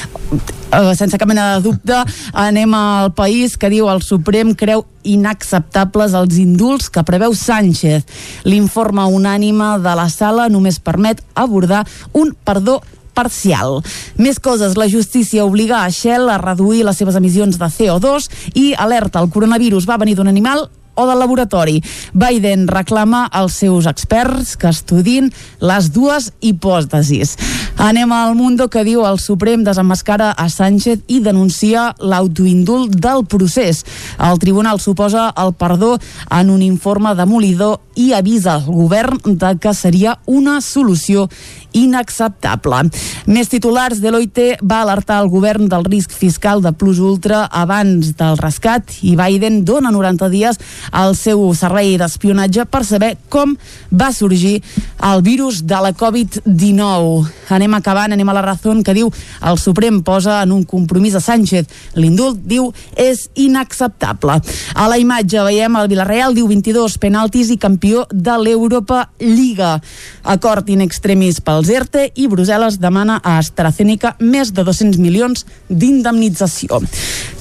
Uh, 0.75 0.91
sense 0.99 1.19
cap 1.21 1.29
mena 1.31 1.55
de 1.55 1.63
dubte, 1.69 2.01
anem 2.35 2.73
al 2.75 3.13
país 3.15 3.55
que 3.61 3.71
diu 3.71 3.87
el 3.93 4.03
Suprem 4.03 4.55
creu 4.59 4.83
inacceptables 5.07 6.17
els 6.19 6.41
indults 6.43 6.91
que 6.91 7.05
preveu 7.07 7.37
Sánchez. 7.39 8.05
L'informe 8.49 9.07
unànime 9.07 9.77
de 9.85 9.95
la 9.95 10.09
sala 10.11 10.49
només 10.51 10.81
permet 10.83 11.23
abordar 11.35 11.85
un 12.13 12.35
perdó 12.35 12.81
parcial. 13.15 13.79
Més 14.19 14.41
coses, 14.43 14.75
la 14.77 14.91
justícia 14.91 15.47
obliga 15.47 15.85
a 15.85 15.91
Shell 15.91 16.29
a 16.29 16.41
reduir 16.43 16.83
les 16.85 16.99
seves 16.99 17.15
emissions 17.21 17.61
de 17.61 17.71
CO2 17.71 18.27
i 18.59 18.73
alerta, 18.75 19.23
el 19.23 19.31
coronavirus 19.31 19.87
va 19.87 20.01
venir 20.03 20.19
d'un 20.19 20.33
animal 20.33 20.67
o 20.95 21.07
del 21.07 21.19
laboratori. 21.19 21.83
Biden 22.13 22.69
reclama 22.69 23.25
als 23.27 23.59
seus 23.59 23.87
experts 23.91 24.55
que 24.57 24.71
estudin 24.71 25.33
les 25.61 25.91
dues 25.95 26.31
hipòtesis. 26.41 27.37
Anem 27.77 28.13
al 28.13 28.37
Mundo 28.39 28.69
que 28.71 28.85
diu 28.87 29.03
el 29.05 29.19
Suprem 29.19 29.65
desemmascara 29.67 30.31
a 30.39 30.47
Sánchez 30.49 31.03
i 31.11 31.19
denuncia 31.21 31.89
l'autoindult 31.99 32.95
del 33.03 33.25
procés. 33.27 33.83
El 34.23 34.39
tribunal 34.39 34.79
suposa 34.81 35.33
el 35.37 35.53
perdó 35.59 35.99
en 36.31 36.51
un 36.51 36.63
informe 36.63 37.15
demolidor 37.19 37.81
i 37.95 38.13
avisa 38.15 38.57
el 38.57 38.65
govern 38.67 39.19
de 39.25 39.57
que 39.59 39.75
seria 39.75 40.19
una 40.27 40.61
solució 40.61 41.29
inacceptable. 41.75 42.89
Més 43.27 43.51
titulars, 43.51 44.01
Deloitte 44.03 44.59
va 44.63 44.81
alertar 44.83 45.21
el 45.23 45.31
govern 45.31 45.69
del 45.71 45.87
risc 45.87 46.15
fiscal 46.15 46.63
de 46.63 46.73
Plus 46.73 47.01
Ultra 47.03 47.45
abans 47.51 48.13
del 48.19 48.39
rescat 48.39 48.95
i 49.03 49.15
Biden 49.19 49.65
dona 49.67 49.91
90 49.95 50.31
dies 50.31 50.61
al 50.93 51.17
seu 51.19 51.43
servei 51.59 51.97
d'espionatge 51.99 52.67
per 52.71 52.85
saber 52.87 53.15
com 53.29 53.57
va 53.91 54.13
sorgir 54.15 54.61
el 55.03 55.23
virus 55.27 55.65
de 55.67 55.81
la 55.83 55.93
Covid-19. 55.95 57.27
Anem 57.55 57.64
acabant, 57.73 58.13
anem 58.13 58.29
a 58.29 58.37
la 58.37 58.43
raó 58.45 58.75
que 58.85 58.95
diu 58.95 59.09
el 59.41 59.59
Suprem 59.59 60.03
posa 60.05 60.43
en 60.43 60.53
un 60.53 60.65
compromís 60.69 61.15
a 61.17 61.23
Sánchez. 61.25 61.67
L'indult, 61.97 62.43
diu, 62.45 62.69
és 62.97 63.31
inacceptable. 63.35 64.37
A 64.75 64.89
la 64.89 64.99
imatge 65.01 65.41
veiem 65.47 65.77
el 65.81 65.89
Villarreal, 65.89 66.37
diu 66.37 66.47
22 66.51 66.99
penaltis 67.01 67.51
i 67.51 67.59
campió 67.59 68.05
de 68.13 68.37
l'Europa 68.39 69.09
Lliga. 69.21 69.81
Acord 70.23 70.69
in 70.69 70.85
extremis 70.85 71.41
pels 71.41 71.73
ERTE 71.73 72.11
i 72.21 72.29
Brussel·les 72.29 72.79
demana 72.83 73.21
a 73.23 73.39
AstraZeneca 73.39 74.17
més 74.21 74.53
de 74.53 74.65
200 74.65 75.01
milions 75.01 75.47
d'indemnització. 75.69 76.83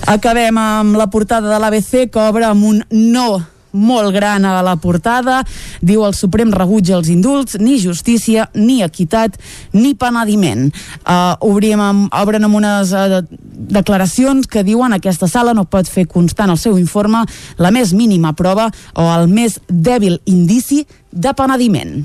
Acabem 0.08 0.58
amb 0.58 1.00
la 1.00 1.10
portada 1.12 1.52
de 1.52 1.60
l'ABC 1.60 2.08
que 2.14 2.30
obre 2.30 2.48
amb 2.48 2.72
un 2.72 2.84
no 2.92 3.53
molt 3.74 4.14
gran 4.14 4.46
a 4.46 4.62
la 4.66 4.76
portada. 4.78 5.42
Diu 5.82 6.06
el 6.08 6.16
Suprem 6.18 6.54
rebutja 6.54 6.96
els 6.98 7.10
indults, 7.12 7.58
ni 7.60 7.80
justícia, 7.82 8.48
ni 8.54 8.82
equitat, 8.86 9.38
ni 9.74 9.94
penediment. 10.00 10.70
Uh, 11.04 11.34
obrim 11.50 11.82
amb, 11.82 12.08
obren 12.22 12.46
amb 12.48 12.62
unes 12.62 12.94
uh, 12.96 13.22
declaracions 13.74 14.48
que 14.48 14.64
diuen 14.64 14.94
aquesta 14.94 15.28
sala 15.28 15.54
no 15.54 15.66
pot 15.66 15.90
fer 15.90 16.08
constant 16.10 16.54
el 16.54 16.62
seu 16.62 16.78
informe 16.80 17.24
la 17.58 17.72
més 17.74 17.94
mínima 17.94 18.34
prova 18.38 18.70
o 18.94 19.08
el 19.16 19.28
més 19.32 19.60
dèbil 19.68 20.20
indici 20.30 20.84
de 21.12 21.34
penediment. 21.38 22.04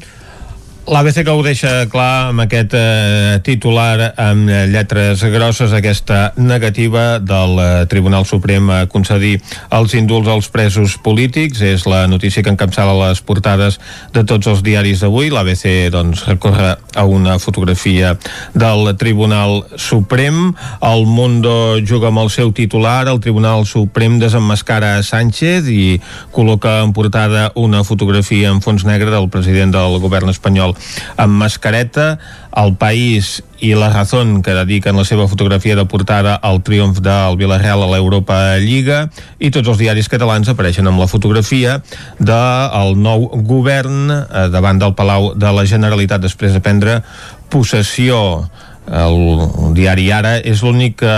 L'ABC 0.89 1.20
que 1.20 1.32
ho 1.36 1.43
deixa 1.45 1.84
clar 1.93 2.30
amb 2.30 2.41
aquest 2.47 2.72
eh, 2.72 3.36
titular 3.45 4.14
amb 4.16 4.49
lletres 4.72 5.20
grosses, 5.28 5.74
aquesta 5.76 6.30
negativa 6.41 7.18
del 7.20 7.59
eh, 7.61 7.66
Tribunal 7.93 8.24
Suprem 8.24 8.70
a 8.72 8.78
concedir 8.89 9.34
els 9.76 9.93
indults 9.99 10.30
als 10.32 10.49
presos 10.49 10.95
polítics. 11.05 11.61
És 11.61 11.84
la 11.84 12.07
notícia 12.09 12.41
que 12.41 12.49
encapçala 12.55 12.95
les 13.03 13.20
portades 13.20 13.76
de 14.16 14.22
tots 14.24 14.49
els 14.49 14.62
diaris 14.64 15.03
d'avui. 15.05 15.28
L'ABC 15.28 15.91
doncs, 15.93 16.22
recorre 16.30 16.78
a 16.97 17.05
una 17.05 17.36
fotografia 17.36 18.14
del 18.57 18.89
Tribunal 18.97 19.66
Suprem. 19.76 20.55
El 20.80 21.05
Mundo 21.05 21.76
juga 21.84 22.09
amb 22.09 22.24
el 22.24 22.32
seu 22.32 22.55
titular. 22.57 23.11
El 23.12 23.20
Tribunal 23.20 23.68
Suprem 23.68 24.16
desemmascara 24.24 24.97
a 24.97 25.05
Sánchez 25.05 25.68
i 25.68 26.01
col·loca 26.32 26.78
en 26.80 26.97
portada 26.97 27.51
una 27.61 27.84
fotografia 27.84 28.49
en 28.49 28.64
fons 28.64 28.89
negre 28.89 29.12
del 29.12 29.28
president 29.28 29.76
del 29.76 30.01
govern 30.01 30.32
espanyol 30.32 30.78
amb 31.16 31.41
mascareta, 31.41 32.18
el 32.59 32.74
País 32.81 33.39
i 33.62 33.74
la 33.74 33.91
Razón 33.91 34.43
que 34.43 34.55
dediquen 34.55 34.97
la 34.97 35.05
seva 35.07 35.29
fotografia 35.29 35.76
de 35.76 35.85
portada 35.91 36.35
al 36.35 36.62
triomf 36.66 37.01
del 37.05 37.37
Villarreal 37.39 37.83
a 37.85 37.91
l'Europa 37.93 38.39
Lliga 38.62 39.09
i 39.39 39.51
tots 39.55 39.68
els 39.68 39.81
diaris 39.81 40.11
catalans 40.11 40.49
apareixen 40.51 40.87
amb 40.87 41.03
la 41.03 41.11
fotografia 41.11 41.79
del 42.18 42.97
nou 42.99 43.29
govern 43.47 44.11
eh, 44.11 44.47
davant 44.55 44.81
del 44.81 44.95
Palau 44.99 45.33
de 45.35 45.53
la 45.55 45.66
Generalitat 45.66 46.22
després 46.24 46.55
de 46.55 46.64
prendre 46.64 47.03
possessió 47.49 48.49
el 48.89 49.74
diari 49.76 50.09
Ara 50.14 50.36
és 50.41 50.62
l'únic 50.64 50.99
que 51.03 51.14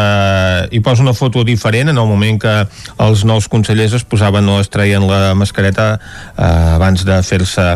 hi 0.71 0.81
posa 0.85 1.05
una 1.05 1.15
foto 1.17 1.45
diferent 1.47 1.93
en 1.93 1.99
el 1.99 2.09
moment 2.09 2.39
que 2.43 2.55
els 3.01 3.25
nous 3.29 3.47
consellers 3.49 3.95
es 3.97 4.05
posaven 4.05 4.49
o 4.51 4.59
es 4.61 4.71
traien 4.73 5.07
la 5.09 5.35
mascareta 5.39 5.89
eh, 5.97 6.45
abans 6.45 7.05
de 7.07 7.21
fer-se 7.23 7.67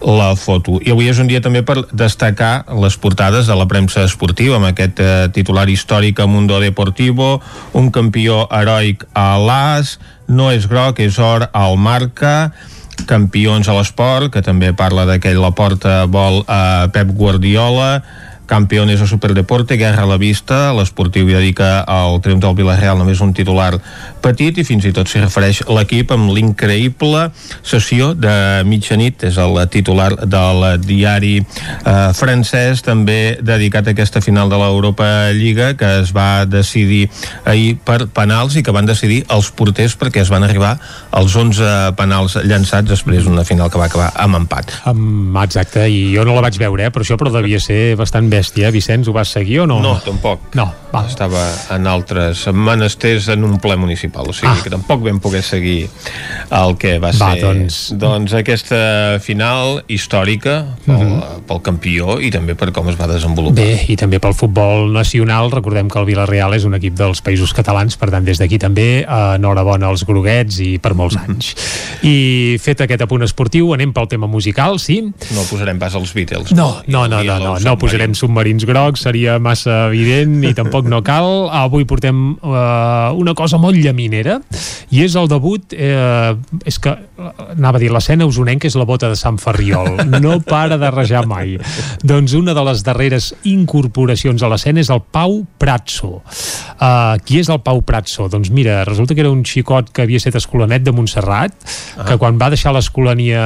la 0.00 0.30
foto. 0.36 0.78
I 0.82 0.94
avui 0.94 1.10
és 1.12 1.20
un 1.22 1.30
dia 1.30 1.42
també 1.44 1.62
per 1.66 1.82
destacar 1.92 2.64
les 2.82 2.96
portades 2.96 3.46
de 3.50 3.56
la 3.58 3.68
premsa 3.68 4.06
esportiva 4.08 4.58
amb 4.58 4.70
aquest 4.72 5.02
eh, 5.02 5.12
titular 5.34 5.68
històric 5.68 6.20
a 6.20 6.28
Mundo 6.30 6.60
Deportivo, 6.60 7.40
un 7.78 7.92
campió 7.94 8.46
heroic 8.50 9.06
a 9.14 9.36
l'AS, 9.38 9.98
no 10.32 10.50
és 10.52 10.66
groc, 10.70 11.00
és 11.02 11.18
or 11.20 11.48
al 11.52 11.76
marca, 11.76 12.52
campions 13.08 13.68
a 13.68 13.76
l'esport, 13.76 14.30
que 14.32 14.42
també 14.44 14.72
parla 14.76 15.06
d'aquell 15.08 15.40
la 15.42 15.52
porta 15.56 16.04
vol 16.10 16.42
a 16.46 16.88
Pep 16.94 17.12
Guardiola, 17.16 18.02
Campeones 18.52 19.00
o 19.00 19.06
Superdeporte, 19.08 19.78
Guerra 19.80 20.02
a 20.04 20.08
la 20.10 20.18
Vista, 20.20 20.74
l'esportiu 20.76 21.24
hi 21.24 21.38
dedica 21.38 21.86
al 21.88 22.18
triomf 22.20 22.42
del 22.44 22.58
Villarreal 22.58 22.98
només 23.00 23.22
un 23.24 23.32
titular 23.32 23.78
petit 24.22 24.58
i 24.58 24.64
fins 24.66 24.86
i 24.88 24.92
tot 24.94 25.10
s'hi 25.10 25.22
refereix 25.22 25.62
l'equip 25.68 26.12
amb 26.14 26.32
l'increïble 26.34 27.28
sessió 27.60 28.12
de 28.14 28.62
mitjanit, 28.68 29.26
és 29.28 29.38
el 29.42 29.58
titular 29.72 30.12
del 30.22 30.64
diari 30.82 31.34
eh, 31.42 32.10
francès, 32.16 32.82
també 32.86 33.38
dedicat 33.42 33.88
a 33.88 33.94
aquesta 33.96 34.22
final 34.24 34.50
de 34.52 34.58
l'Europa 34.60 35.08
Lliga 35.36 35.72
que 35.78 35.90
es 36.00 36.12
va 36.14 36.44
decidir 36.46 37.08
ahir 37.44 37.76
per 37.84 38.06
penals 38.14 38.56
i 38.56 38.62
que 38.62 38.74
van 38.74 38.88
decidir 38.88 39.22
els 39.32 39.50
porters 39.56 39.96
perquè 39.98 40.22
es 40.22 40.30
van 40.32 40.46
arribar 40.46 40.76
als 41.10 41.36
11 41.36 41.92
penals 41.98 42.38
llançats 42.46 42.88
després 42.88 43.26
d'una 43.26 43.44
final 43.48 43.70
que 43.70 43.80
va 43.80 43.88
acabar 43.90 44.10
amb 44.22 44.38
empat. 44.42 44.72
Um, 44.88 45.36
exacte, 45.42 45.84
i 45.88 46.12
jo 46.14 46.24
no 46.28 46.36
la 46.36 46.44
vaig 46.44 46.58
veure, 46.60 46.86
eh, 46.86 46.92
però 46.94 47.04
això 47.04 47.18
però 47.20 47.32
devia 47.34 47.60
ser 47.62 47.96
bastant 47.98 48.30
bèstia, 48.32 48.72
Vicenç, 48.74 49.08
ho 49.08 49.16
vas 49.16 49.32
seguir 49.34 49.62
o 49.64 49.66
no? 49.66 49.80
No, 49.82 49.96
tampoc. 50.04 50.52
No, 50.58 50.68
va. 50.92 51.04
Estava 51.08 51.42
en 51.74 51.88
altres 51.90 52.46
menesters 52.52 53.28
en 53.32 53.44
un 53.48 53.58
ple 53.62 53.76
municipal, 53.80 54.11
o 54.20 54.32
sigui 54.32 54.52
ah. 54.52 54.62
que 54.62 54.70
tampoc 54.70 55.02
vam 55.04 55.20
poder 55.20 55.42
seguir 55.42 55.88
el 56.52 56.76
que 56.76 56.98
va, 56.98 57.12
Va, 57.16 57.32
ser 57.32 57.42
doncs. 57.42 57.78
doncs 57.98 58.34
aquesta 58.36 59.18
final 59.24 59.82
històrica 59.88 60.76
pel, 60.84 60.96
mm 60.96 61.12
-hmm. 61.12 61.42
pel 61.48 61.62
campió 61.62 62.18
i 62.20 62.30
també 62.30 62.54
per 62.54 62.72
com 62.72 62.88
es 62.88 62.98
va 63.00 63.06
desenvolupar. 63.06 63.64
Bé, 63.64 63.84
i 63.88 63.96
també 63.96 64.18
pel 64.20 64.34
futbol 64.34 64.92
nacional, 64.92 65.50
recordem 65.50 65.88
que 65.88 65.98
el 65.98 66.06
Villarreal 66.06 66.54
és 66.54 66.64
un 66.64 66.74
equip 66.74 66.94
dels 66.94 67.22
països 67.22 67.52
catalans, 67.52 67.96
per 67.96 68.10
tant, 68.10 68.24
des 68.24 68.38
d'aquí 68.38 68.58
també, 68.58 69.00
eh, 69.00 69.34
enhorabona 69.36 69.86
als 69.88 70.04
groguets 70.04 70.58
i 70.60 70.78
per 70.78 70.94
molts 70.94 71.16
anys. 71.16 71.54
I 72.02 72.58
fet 72.58 72.80
aquest 72.80 73.02
apunt 73.02 73.22
esportiu, 73.22 73.72
anem 73.74 73.92
pel 73.92 74.08
tema 74.08 74.26
musical, 74.26 74.78
sí? 74.78 75.00
No 75.34 75.44
posarem 75.48 75.78
pas 75.78 75.94
els 75.94 76.12
Beatles. 76.12 76.52
No, 76.52 76.82
no, 76.86 77.06
no, 77.08 77.22
no, 77.22 77.38
no, 77.38 77.58
no 77.58 77.76
posarem 77.78 78.14
submarins 78.14 78.64
grocs, 78.64 79.04
seria 79.06 79.38
massa 79.38 79.86
evident 79.88 80.42
i 80.44 80.54
tampoc 80.54 80.88
no 80.90 81.02
cal. 81.02 81.48
Avui 81.52 81.84
portem 81.88 82.34
uh, 82.40 83.12
una 83.18 83.34
cosa 83.38 83.58
molt 83.58 83.76
llaminera 84.02 84.40
i 84.92 85.02
és 85.06 85.14
el 85.16 85.28
debut, 85.30 85.72
eh, 85.72 86.34
és 86.68 86.78
que 86.82 86.90
eh, 86.92 87.30
anava 87.54 87.78
a 87.78 87.82
dir, 87.82 87.90
l'escena 87.92 88.26
usonenca 88.28 88.68
és 88.68 88.76
la 88.76 88.86
bota 88.88 89.08
de 89.08 89.16
Sant 89.16 89.38
Ferriol, 89.40 90.02
no 90.20 90.38
para 90.44 90.76
de 90.80 90.90
rajar 90.92 91.24
mai. 91.26 91.56
Doncs 92.04 92.34
una 92.36 92.54
de 92.54 92.64
les 92.66 92.82
darreres 92.84 93.32
incorporacions 93.48 94.42
a 94.42 94.50
l'escena 94.52 94.82
és 94.82 94.90
el 94.92 95.00
Pau 95.02 95.42
Pratso. 95.58 96.20
Uh, 96.82 97.16
qui 97.24 97.40
és 97.40 97.48
el 97.52 97.62
Pau 97.64 97.80
Pratso? 97.86 98.28
Doncs 98.32 98.50
mira, 98.52 98.82
resulta 98.88 99.14
que 99.14 99.24
era 99.24 99.32
un 99.32 99.44
xicot 99.46 99.92
que 99.94 100.04
havia 100.04 100.20
estat 100.20 100.36
escolanet 100.42 100.84
de 100.84 100.92
Montserrat, 100.94 101.56
ah. 101.96 102.06
que 102.08 102.18
quan 102.20 102.40
va 102.40 102.50
deixar 102.52 102.74
l'escolania 102.74 103.42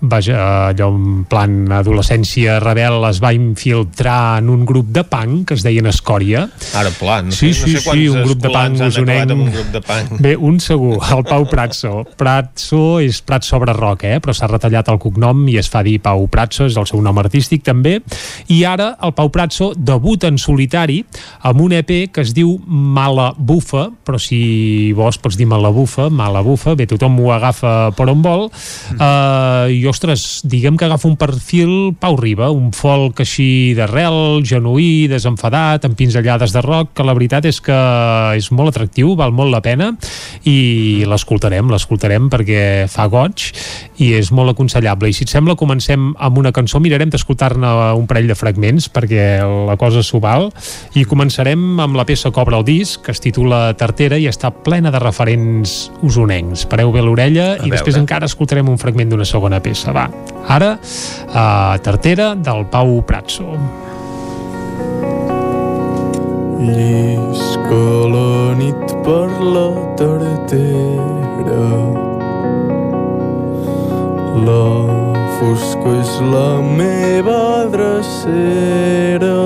vaja, 0.00 0.68
allò 0.70 0.90
en 0.94 1.24
plan 1.28 1.72
adolescència 1.74 2.58
rebel 2.62 3.02
es 3.08 3.22
va 3.22 3.32
infiltrar 3.34 4.38
en 4.38 4.50
un 4.52 4.64
grup 4.68 4.92
de 4.94 5.02
punk 5.08 5.48
que 5.48 5.58
es 5.58 5.64
deien 5.66 5.88
Escòria 5.90 6.46
Ara 6.78 6.92
pla, 6.98 7.20
no 7.22 7.32
sí, 7.34 7.52
sé, 7.52 7.66
sí, 7.66 7.74
no 7.74 7.80
sé 7.80 7.96
sí, 7.96 8.08
un 8.08 8.22
grup 8.22 8.42
de 8.44 8.52
punk 8.52 8.84
usonenc 8.88 9.34
amb 9.34 9.44
un 9.46 9.50
grup 9.52 9.72
de 9.72 9.80
punk. 9.84 10.20
Bé, 10.22 10.34
un 10.36 10.58
segur, 10.62 10.98
el 11.14 11.24
Pau 11.26 11.46
Pratso. 11.48 12.02
Pratso 12.18 12.98
és 13.02 13.20
Prat 13.26 13.46
sobre 13.46 13.74
roc, 13.76 14.04
eh? 14.08 14.18
però 14.22 14.34
s'ha 14.36 14.48
retallat 14.50 14.90
el 14.92 15.00
cognom 15.02 15.44
i 15.50 15.58
es 15.60 15.68
fa 15.70 15.82
dir 15.86 15.98
Pau 16.04 16.26
Pratso, 16.30 16.66
és 16.68 16.76
el 16.80 16.86
seu 16.88 17.02
nom 17.04 17.18
artístic 17.20 17.64
també. 17.66 17.98
I 18.54 18.62
ara 18.68 18.90
el 19.04 19.14
Pau 19.16 19.30
Pratso 19.34 19.72
debuta 19.76 20.30
en 20.30 20.38
solitari 20.40 21.00
amb 21.48 21.62
un 21.64 21.74
EP 21.78 21.92
que 22.12 22.24
es 22.24 22.34
diu 22.36 22.54
Mala 22.66 23.30
Bufa, 23.36 23.88
però 24.04 24.20
si 24.22 24.92
vols 24.96 25.20
pots 25.22 25.38
dir 25.38 25.48
Mala 25.50 25.72
Bufa, 25.74 26.08
Mala 26.10 26.42
Bufa, 26.46 26.76
bé, 26.78 26.88
tothom 26.90 27.18
ho 27.22 27.32
agafa 27.34 27.76
per 27.96 28.08
on 28.12 28.22
vol. 28.24 28.48
Mm. 28.48 28.98
Uh, 28.98 29.87
Ostres, 29.88 30.42
diguem 30.44 30.76
que 30.76 30.86
agafa 30.86 31.08
un 31.08 31.16
perfil 31.16 31.94
Pau 31.98 32.16
Riba, 32.20 32.50
un 32.52 32.72
folk 32.76 33.22
així 33.24 33.74
d'arrel, 33.78 34.42
genuí, 34.46 35.08
desenfadat, 35.10 35.86
amb 35.86 35.96
pinzellades 35.98 36.52
de 36.52 36.62
rock, 36.64 36.92
que 36.98 37.06
la 37.06 37.14
veritat 37.16 37.48
és 37.48 37.60
que 37.64 37.78
és 38.36 38.50
molt 38.52 38.74
atractiu, 38.74 39.14
val 39.18 39.32
molt 39.32 39.54
la 39.54 39.62
pena 39.64 39.92
i 40.48 41.04
l'escoltarem, 41.08 41.70
l'escoltarem 41.72 42.28
perquè 42.32 42.62
fa 42.90 43.08
goig 43.08 43.48
i 43.98 44.12
és 44.18 44.30
molt 44.34 44.52
aconsellable. 44.52 45.10
I 45.10 45.16
si 45.16 45.24
et 45.26 45.32
sembla, 45.32 45.56
comencem 45.58 46.12
amb 46.18 46.38
una 46.38 46.52
cançó, 46.54 46.80
mirarem 46.82 47.10
d'escoltar-ne 47.12 47.72
un 47.98 48.06
parell 48.10 48.28
de 48.30 48.36
fragments 48.38 48.90
perquè 48.92 49.24
la 49.68 49.78
cosa 49.80 50.02
s'ho 50.04 50.20
val 50.22 50.50
i 50.98 51.06
començarem 51.08 51.80
amb 51.82 51.98
la 51.98 52.06
peça 52.08 52.32
que 52.34 52.42
obre 52.42 52.58
el 52.58 52.66
disc, 52.66 53.02
que 53.06 53.14
es 53.14 53.22
titula 53.22 53.72
Tartera 53.78 54.18
i 54.18 54.28
està 54.30 54.50
plena 54.50 54.92
de 54.94 55.02
referents 55.02 55.78
usonencs. 56.02 56.66
Pareu 56.70 56.92
bé 56.94 57.02
l'orella 57.04 57.54
i 57.56 57.66
veure. 57.66 57.76
després 57.76 57.98
encara 58.00 58.26
escoltarem 58.26 58.68
un 58.68 58.78
fragment 58.78 59.14
d'una 59.14 59.26
segona 59.28 59.62
peça. 59.62 59.77
Va, 59.86 60.08
ara, 60.48 60.78
a 61.32 61.78
Tartera 61.78 62.34
del 62.34 62.64
Pau 62.66 63.00
Pratso. 63.06 63.46
Llisca 66.58 67.84
la 68.10 68.54
nit 68.58 68.94
per 69.06 69.28
la 69.54 69.68
tartera. 70.00 71.68
La 74.48 74.66
fosca 75.38 75.94
és 76.00 76.12
la 76.34 76.50
meva 76.80 77.40
drecera. 77.70 79.36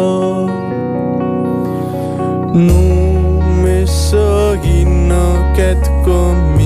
Només 2.56 4.00
seguint 4.08 5.12
aquest 5.12 5.88
camí 6.08 6.61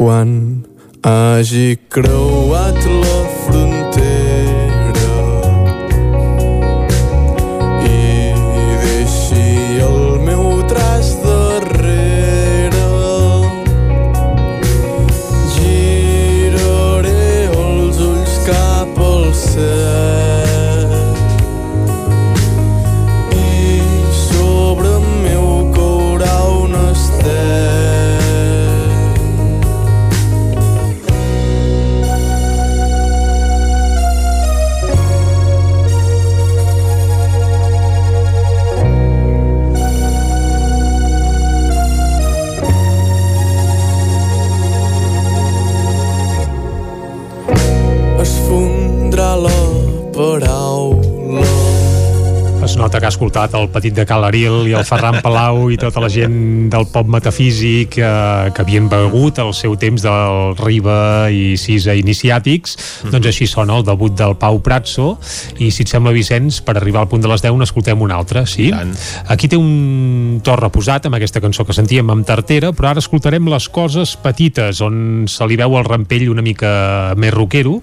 quan 0.00 0.64
hagi 1.04 1.76
creuat 1.92 2.80
la 2.88 3.39
que 53.00 53.08
ha 53.08 53.12
escoltat 53.12 53.54
el 53.58 53.68
petit 53.72 53.94
de 53.96 54.04
Calaril 54.06 54.68
i 54.68 54.74
el 54.76 54.84
Ferran 54.86 55.20
Palau 55.24 55.70
i 55.72 55.78
tota 55.80 56.02
la 56.02 56.10
gent 56.12 56.68
del 56.72 56.86
pop 56.92 57.08
metafísic 57.10 57.96
eh, 57.98 58.50
que 58.54 58.62
havien 58.62 58.88
begut 58.92 59.40
al 59.40 59.54
seu 59.56 59.74
temps 59.80 60.04
del 60.04 60.54
Riba 60.60 61.30
i 61.32 61.56
Sisa 61.60 61.96
iniciàtics. 61.98 62.76
Doncs 63.10 63.30
així 63.30 63.48
sona 63.50 63.78
el 63.80 63.86
debut 63.88 64.14
del 64.16 64.36
Pau 64.40 64.60
Pratso 64.64 65.14
i 65.58 65.70
si 65.72 65.86
et 65.86 65.92
sembla, 65.92 66.12
Vicenç, 66.14 66.60
per 66.66 66.76
arribar 66.76 67.04
al 67.04 67.10
punt 67.10 67.24
de 67.24 67.30
les 67.30 67.42
10 67.42 67.56
n'escoltem 67.60 68.00
un 68.04 68.12
altre, 68.14 68.44
sí? 68.50 68.68
Aquí 69.32 69.48
té 69.50 69.58
un 69.58 70.40
to 70.44 70.56
reposat 70.60 71.08
amb 71.08 71.16
aquesta 71.18 71.40
cançó 71.42 71.64
que 71.66 71.76
sentíem 71.76 72.12
amb 72.12 72.26
Tartera, 72.28 72.74
però 72.76 72.92
ara 72.92 73.02
escoltarem 73.02 73.48
les 73.50 73.68
coses 73.72 74.16
petites, 74.20 74.82
on 74.84 75.24
se 75.30 75.48
li 75.48 75.58
veu 75.60 75.78
el 75.78 75.86
rampell 75.88 76.28
una 76.30 76.44
mica 76.44 76.70
més 77.20 77.32
rockero 77.34 77.78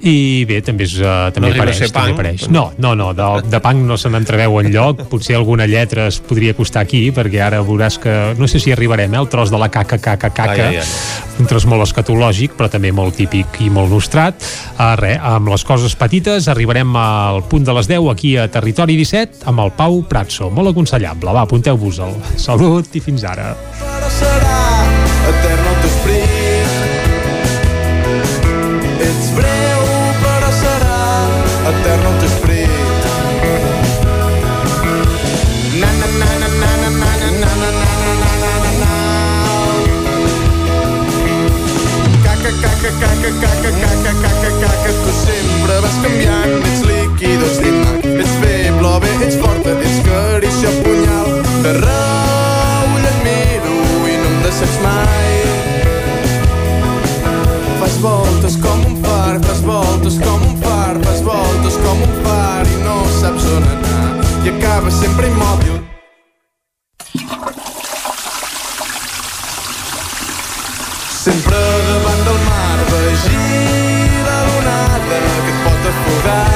i 0.00 0.44
bé, 0.48 0.60
també, 0.64 0.88
és, 0.88 0.96
uh, 1.02 1.28
també 1.34 1.52
a 1.52 1.58
apareix, 1.58 1.84
també 1.92 2.16
apareix. 2.16 2.48
No, 2.52 2.70
no, 2.78 2.94
no, 2.98 3.12
de, 3.16 3.30
de 3.50 3.60
punk 3.64 3.84
no 3.88 3.98
se 4.00 4.10
n'entreveu 4.12 4.53
en 4.60 4.70
lloc, 4.72 5.04
potser 5.10 5.36
alguna 5.38 5.66
lletra 5.66 6.06
es 6.10 6.20
podria 6.24 6.54
costar 6.56 6.84
aquí, 6.84 7.08
perquè 7.14 7.40
ara 7.44 7.62
veuràs 7.64 7.98
que 8.02 8.14
no 8.38 8.48
sé 8.50 8.60
si 8.60 8.72
arribarem, 8.72 9.14
eh, 9.14 9.20
el 9.20 9.28
tros 9.32 9.50
de 9.50 9.58
la 9.60 9.70
caca, 9.70 9.98
caca, 9.98 10.30
caca, 10.30 10.52
Ai, 10.52 10.60
ai, 10.60 10.82
ai. 10.82 11.40
un 11.40 11.50
tros 11.50 11.66
molt 11.66 11.86
escatològic, 11.86 12.56
però 12.58 12.68
també 12.70 12.92
molt 12.92 13.16
típic 13.18 13.60
i 13.64 13.70
molt 13.70 13.90
nostrat. 13.90 14.38
Uh, 14.78 14.94
res, 15.00 15.18
amb 15.22 15.48
les 15.52 15.64
coses 15.64 15.96
petites 15.98 16.48
arribarem 16.48 16.94
al 16.96 17.42
punt 17.50 17.64
de 17.64 17.74
les 17.76 17.90
10 17.90 18.10
aquí 18.12 18.36
a 18.36 18.48
Territori 18.48 18.96
17 19.00 19.48
amb 19.50 19.64
el 19.64 19.74
Pau 19.76 20.02
Pratso, 20.08 20.50
molt 20.50 20.74
aconsellable. 20.74 21.32
Va, 21.34 21.46
apunteu-vos-el. 21.48 22.16
Salut 22.36 22.94
i 22.94 23.00
fins 23.00 23.24
ara. 23.24 23.54
serà 24.14 24.58
etern 25.30 25.63
deixen 63.54 63.62
anar 63.62 64.44
i 64.44 64.48
acaba 64.48 64.90
sempre 64.90 65.28
immòbil. 65.28 65.80
Sempre 71.24 71.60
davant 71.88 72.24
del 72.26 72.40
mar, 72.48 72.78
vegí 72.90 73.38
la 74.26 74.38
lunada 74.48 75.22
que 75.44 75.52
et 75.52 75.62
pot 75.64 75.88
aflorar 75.92 76.53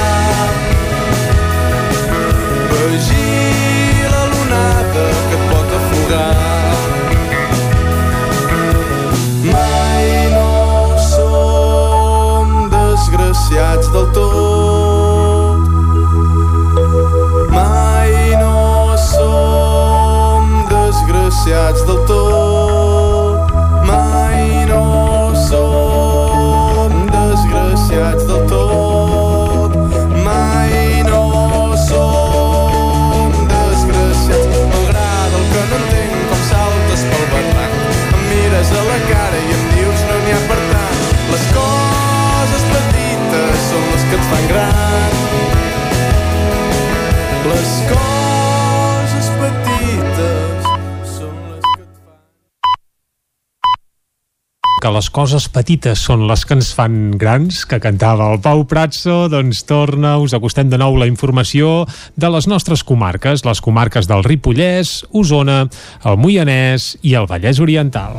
que 54.79 54.91
les 54.95 55.09
coses 55.11 55.47
petites 55.51 56.01
són 56.07 56.23
les 56.29 56.45
que 56.47 56.55
ens 56.55 56.71
fan 56.75 57.11
grans, 57.19 57.63
que 57.67 57.81
cantava 57.83 58.29
el 58.31 58.39
Pau 58.43 58.63
Pratso, 58.69 59.27
doncs 59.31 59.65
torna, 59.67 60.15
us 60.23 60.35
acostem 60.37 60.71
de 60.71 60.79
nou 60.79 60.95
la 60.99 61.09
informació 61.09 61.85
de 62.15 62.31
les 62.31 62.47
nostres 62.47 62.85
comarques, 62.87 63.43
les 63.47 63.63
comarques 63.63 64.07
del 64.07 64.23
Ripollès, 64.23 65.01
Osona, 65.11 65.65
el 66.05 66.19
Moianès 66.21 66.93
i 67.03 67.17
el 67.19 67.27
Vallès 67.27 67.59
Oriental. 67.59 68.15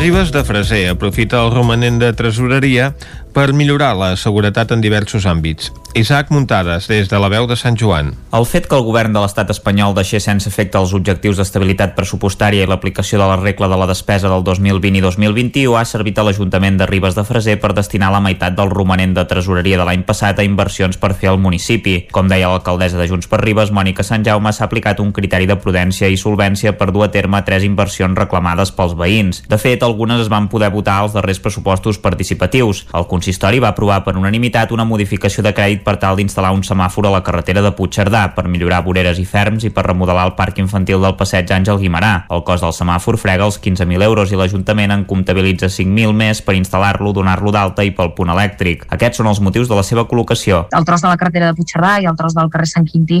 Ribes 0.00 0.30
de 0.32 0.40
Freser 0.48 0.86
aprofita 0.88 1.42
el 1.44 1.50
romanent 1.52 1.98
de 2.00 2.08
tresoreria 2.16 2.94
per 3.34 3.52
millorar 3.52 3.94
la 3.96 4.14
seguretat 4.16 4.72
en 4.74 4.82
diversos 4.84 5.26
àmbits. 5.26 5.72
Isaac 5.94 6.30
Muntades, 6.30 6.86
des 6.86 7.08
de 7.10 7.18
la 7.18 7.28
veu 7.28 7.48
de 7.50 7.56
Sant 7.58 7.74
Joan. 7.74 8.12
El 8.36 8.44
fet 8.46 8.68
que 8.70 8.76
el 8.78 8.84
govern 8.86 9.10
de 9.10 9.18
l'estat 9.18 9.48
espanyol 9.50 9.94
deixés 9.96 10.22
sense 10.22 10.46
efecte 10.46 10.78
els 10.78 10.92
objectius 10.94 11.40
d'estabilitat 11.40 11.96
pressupostària 11.96 12.62
i 12.62 12.68
l'aplicació 12.70 13.18
de 13.18 13.26
la 13.26 13.38
regla 13.40 13.66
de 13.68 13.78
la 13.80 13.88
despesa 13.90 14.30
del 14.30 14.44
2020 14.46 15.00
i 15.00 15.02
2021 15.02 15.74
ha 15.74 15.82
servit 15.84 16.18
a 16.18 16.26
l'Ajuntament 16.26 16.78
de 16.78 16.86
Ribes 16.86 17.18
de 17.18 17.24
Freser 17.26 17.56
per 17.58 17.72
destinar 17.74 18.12
la 18.14 18.20
meitat 18.22 18.54
del 18.54 18.70
romanent 18.70 19.16
de 19.18 19.24
tresoreria 19.26 19.80
de 19.80 19.88
l'any 19.88 20.04
passat 20.06 20.38
a 20.38 20.46
inversions 20.46 21.00
per 21.00 21.10
fer 21.18 21.32
al 21.32 21.42
municipi. 21.42 21.96
Com 22.14 22.30
deia 22.30 22.52
l'alcaldessa 22.52 23.00
de 23.00 23.08
Junts 23.10 23.26
per 23.26 23.42
Ribes, 23.42 23.74
Mònica 23.74 24.06
Sant 24.06 24.22
Jaume, 24.26 24.54
s'ha 24.54 24.68
aplicat 24.70 25.02
un 25.02 25.10
criteri 25.10 25.50
de 25.50 25.58
prudència 25.58 26.06
i 26.06 26.20
solvència 26.20 26.76
per 26.78 26.92
dur 26.94 27.08
a 27.08 27.10
terme 27.10 27.42
tres 27.42 27.66
inversions 27.66 28.18
reclamades 28.18 28.70
pels 28.70 28.94
veïns. 28.94 29.42
De 29.50 29.58
fet, 29.58 29.82
algunes 29.82 30.22
es 30.22 30.30
van 30.30 30.46
poder 30.48 30.70
votar 30.70 31.00
als 31.00 31.18
darrers 31.18 31.42
pressupostos 31.42 31.98
participatius. 31.98 32.86
El 32.94 33.10
consistori 33.20 33.58
va 33.60 33.68
aprovar 33.74 34.00
per 34.00 34.14
unanimitat 34.16 34.70
una 34.72 34.86
modificació 34.88 35.42
de 35.44 35.52
crèdit 35.52 35.82
per 35.84 35.98
tal 36.00 36.16
d'instal·lar 36.16 36.54
un 36.56 36.62
semàfor 36.64 37.04
a 37.04 37.10
la 37.12 37.20
carretera 37.20 37.60
de 37.60 37.72
Puigcerdà 37.76 38.22
per 38.32 38.46
millorar 38.48 38.78
voreres 38.86 39.18
i 39.20 39.26
ferms 39.28 39.66
i 39.68 39.70
per 39.76 39.84
remodelar 39.84 40.24
el 40.30 40.32
parc 40.38 40.56
infantil 40.62 41.02
del 41.04 41.18
passeig 41.20 41.50
Àngel 41.52 41.76
Guimarà. 41.82 42.12
El 42.32 42.40
cost 42.48 42.64
del 42.64 42.72
semàfor 42.72 43.18
frega 43.20 43.44
els 43.44 43.58
15.000 43.60 44.06
euros 44.06 44.32
i 44.32 44.38
l'Ajuntament 44.40 44.94
en 44.94 45.04
comptabilitza 45.10 45.68
5.000 45.68 46.16
més 46.16 46.40
per 46.46 46.54
instal·lar-lo, 46.56 47.12
donar-lo 47.12 47.52
d'alta 47.52 47.84
i 47.84 47.92
pel 47.98 48.14
punt 48.16 48.32
elèctric. 48.32 48.86
Aquests 48.96 49.20
són 49.20 49.28
els 49.28 49.42
motius 49.44 49.68
de 49.68 49.76
la 49.76 49.84
seva 49.84 50.06
col·locació. 50.08 50.62
el 50.72 50.88
tros 50.88 51.04
de 51.04 51.12
la 51.12 51.20
carretera 51.20 51.50
de 51.50 51.58
Puigcerdà 51.60 51.92
i 52.00 52.08
el 52.08 52.16
tros 52.16 52.34
del 52.38 52.48
carrer 52.48 52.70
Sant 52.72 52.88
Quintí 52.88 53.20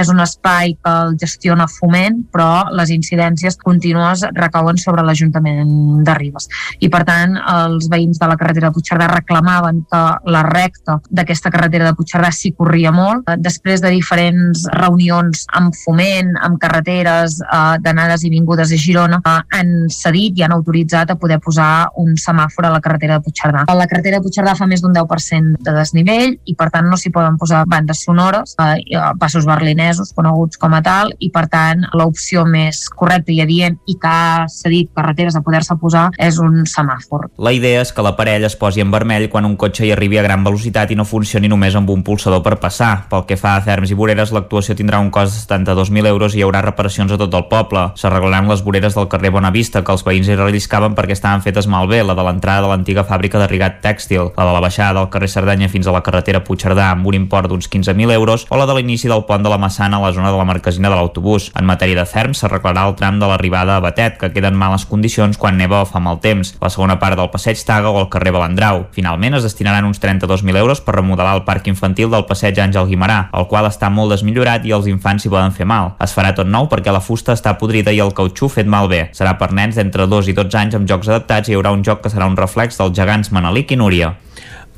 és 0.00 0.10
un 0.10 0.18
espai 0.24 0.74
que 0.74 0.96
el 1.04 1.14
gestiona 1.22 1.68
Foment, 1.70 2.24
però 2.34 2.66
les 2.74 2.90
incidències 2.90 3.54
contínues 3.62 4.26
recauen 4.34 4.82
sobre 4.82 5.06
l'Ajuntament 5.06 6.02
de 6.02 6.18
Ribes. 6.18 6.50
I, 6.80 6.90
per 6.90 7.04
tant, 7.06 7.38
els 7.38 7.86
veïns 7.92 8.18
de 8.18 8.26
la 8.26 8.36
carretera 8.40 8.72
de 8.72 8.74
Puigcerdà 8.74 9.06
reclamaven 9.28 9.84
que 9.90 10.30
la 10.30 10.42
recta 10.42 10.98
d'aquesta 11.10 11.50
carretera 11.50 11.86
de 11.86 11.94
Puigcerdà 11.94 12.30
s'hi 12.32 12.52
corria 12.56 12.92
molt. 12.92 13.28
Eh, 13.28 13.36
Després 13.38 13.80
de 13.80 13.90
diferents 13.90 14.64
reunions 14.72 15.44
amb 15.52 15.74
Foment, 15.84 16.34
amb 16.42 16.58
carreteres, 16.58 17.40
eh, 17.40 17.78
d'anades 17.80 18.24
i 18.24 18.30
vingudes 18.30 18.72
a 18.72 18.76
Girona, 18.76 19.20
eh, 19.24 19.40
han 19.58 19.88
cedit 19.88 20.38
i 20.38 20.42
han 20.42 20.52
autoritzat 20.52 21.10
a 21.10 21.16
poder 21.16 21.38
posar 21.40 21.90
un 21.96 22.14
semàfor 22.16 22.66
a 22.66 22.70
la 22.70 22.80
carretera 22.80 23.18
de 23.18 23.24
Puigcerdà. 23.24 23.64
La 23.74 23.86
carretera 23.86 24.18
de 24.18 24.22
Puigcerdà 24.22 24.56
fa 24.56 24.66
més 24.66 24.80
d'un 24.82 24.92
10% 24.92 25.56
de 25.60 25.72
desnivell 25.72 26.38
i, 26.44 26.54
per 26.54 26.70
tant, 26.70 26.88
no 26.88 26.96
s'hi 26.96 27.10
poden 27.10 27.36
posar 27.38 27.64
bandes 27.66 28.02
sonores, 28.04 28.54
eh, 28.58 28.80
eh, 28.90 29.12
passos 29.18 29.46
berlinesos 29.46 30.12
coneguts 30.12 30.56
com 30.56 30.74
a 30.74 30.82
tal, 30.82 31.12
i, 31.18 31.30
per 31.30 31.48
tant, 31.48 31.84
l'opció 31.94 32.44
més 32.44 32.88
correcta 32.88 33.32
i 33.32 33.40
adient 33.40 33.78
i 33.86 33.98
que 33.98 34.08
ha 34.08 34.46
cedit 34.48 34.90
carreteres 34.94 35.36
a 35.36 35.42
poder-se 35.42 35.76
posar 35.76 36.08
és 36.18 36.38
un 36.38 36.64
semàfor. 36.66 37.28
La 37.38 37.52
idea 37.52 37.82
és 37.82 37.92
que 37.92 38.02
l'aparell 38.02 38.44
es 38.44 38.56
posi 38.56 38.80
en 38.80 38.90
vermell 38.90 39.17
quan 39.26 39.44
un 39.44 39.56
cotxe 39.58 39.82
hi 39.84 39.90
arribi 39.90 40.20
a 40.20 40.22
gran 40.22 40.44
velocitat 40.46 40.92
i 40.94 40.96
no 40.96 41.04
funcioni 41.04 41.50
només 41.50 41.74
amb 41.74 41.90
un 41.90 42.04
pulsador 42.06 42.44
per 42.46 42.54
passar. 42.62 43.08
Pel 43.10 43.24
que 43.26 43.36
fa 43.36 43.56
a 43.58 43.64
ferms 43.66 43.90
i 43.90 43.98
voreres, 43.98 44.30
l'actuació 44.30 44.76
tindrà 44.78 45.00
un 45.02 45.10
cost 45.10 45.34
de 45.34 45.42
72.000 45.42 46.06
euros 46.06 46.36
i 46.36 46.38
hi 46.38 46.44
haurà 46.46 46.62
reparacions 46.62 47.10
a 47.10 47.18
tot 47.18 47.34
el 47.34 47.48
poble. 47.50 47.88
S'arreglaran 47.98 48.46
les 48.48 48.62
voreres 48.62 48.94
del 48.94 49.08
carrer 49.10 49.34
Bonavista, 49.34 49.82
que 49.82 49.92
els 49.96 50.06
veïns 50.06 50.30
hi 50.30 50.38
relliscaven 50.38 50.94
perquè 50.94 51.18
estaven 51.18 51.42
fetes 51.42 51.66
malbé, 51.66 52.04
la 52.06 52.14
de 52.14 52.22
l'entrada 52.22 52.62
de 52.62 52.70
l'antiga 52.70 53.02
fàbrica 53.08 53.42
de 53.42 53.50
Rigat 53.50 53.82
Tèxtil, 53.82 54.30
la 54.36 54.46
de 54.46 54.54
la 54.54 54.62
baixada 54.62 55.00
del 55.00 55.10
carrer 55.10 55.32
Cerdanya 55.34 55.68
fins 55.68 55.90
a 55.90 55.96
la 55.96 56.04
carretera 56.06 56.44
Puigcerdà 56.46 56.92
amb 56.92 57.10
un 57.10 57.18
import 57.18 57.50
d'uns 57.50 57.66
15.000 57.66 58.14
euros 58.14 58.46
o 58.48 58.60
la 58.60 58.66
de 58.70 58.78
l'inici 58.78 59.10
del 59.10 59.24
pont 59.26 59.42
de 59.42 59.50
la 59.50 59.58
Massana 59.58 59.98
a 59.98 60.06
la 60.06 60.12
zona 60.12 60.30
de 60.30 60.38
la 60.38 60.46
marquesina 60.46 60.92
de 60.92 60.96
l'autobús. 60.96 61.50
En 61.58 61.66
matèria 61.66 61.98
de 61.98 62.06
ferms, 62.06 62.44
s'arreglarà 62.44 62.86
el 62.86 62.96
tram 63.00 63.18
de 63.18 63.26
l'arribada 63.26 63.76
a 63.76 63.84
Batet, 63.84 64.18
que 64.20 64.32
queda 64.32 64.52
en 64.52 64.58
males 64.58 64.86
condicions 64.86 65.38
quan 65.38 65.58
neva 65.58 65.82
o 65.82 65.88
fa 65.88 66.00
mal 66.00 66.20
temps, 66.20 66.54
la 66.60 66.70
segona 66.70 66.98
part 67.00 67.18
del 67.18 67.30
passeig 67.32 67.58
Taga 67.64 67.90
o 67.90 68.00
el 68.02 68.10
carrer 68.12 68.32
Balandrau. 68.36 68.86
Finalment, 68.92 69.07
es 69.16 69.42
destinaran 69.42 69.84
uns 69.84 70.00
32.000 70.00 70.56
euros 70.56 70.80
per 70.80 70.94
remodelar 70.96 71.36
el 71.36 71.44
parc 71.44 71.66
infantil 71.66 72.10
del 72.10 72.26
passeig 72.26 72.58
Àngel 72.58 72.86
Guimarà, 72.86 73.30
el 73.32 73.46
qual 73.46 73.64
està 73.66 73.88
molt 73.88 74.12
desmillorat 74.12 74.64
i 74.64 74.72
els 74.72 74.86
infants 74.86 75.22
s'hi 75.22 75.30
poden 75.30 75.52
fer 75.52 75.64
mal. 75.64 75.94
Es 76.00 76.12
farà 76.12 76.34
tot 76.34 76.46
nou 76.46 76.68
perquè 76.68 76.92
la 76.92 77.00
fusta 77.00 77.32
està 77.32 77.56
podrida 77.58 77.92
i 77.92 78.00
el 78.00 78.12
cautxú 78.12 78.48
fet 78.48 78.66
malbé. 78.66 79.08
Serà 79.12 79.38
per 79.38 79.52
nens 79.52 79.76
d'entre 79.76 80.06
2 80.06 80.28
i 80.28 80.36
12 80.36 80.58
anys 80.58 80.74
amb 80.74 80.88
jocs 80.88 81.08
adaptats 81.08 81.48
i 81.48 81.52
hi 81.52 81.58
haurà 81.58 81.72
un 81.72 81.84
joc 81.84 82.02
que 82.02 82.10
serà 82.10 82.26
un 82.26 82.36
reflex 82.36 82.76
dels 82.76 82.96
gegants 82.96 83.32
Manelic 83.32 83.72
i 83.72 83.80
Núria. 83.80 84.14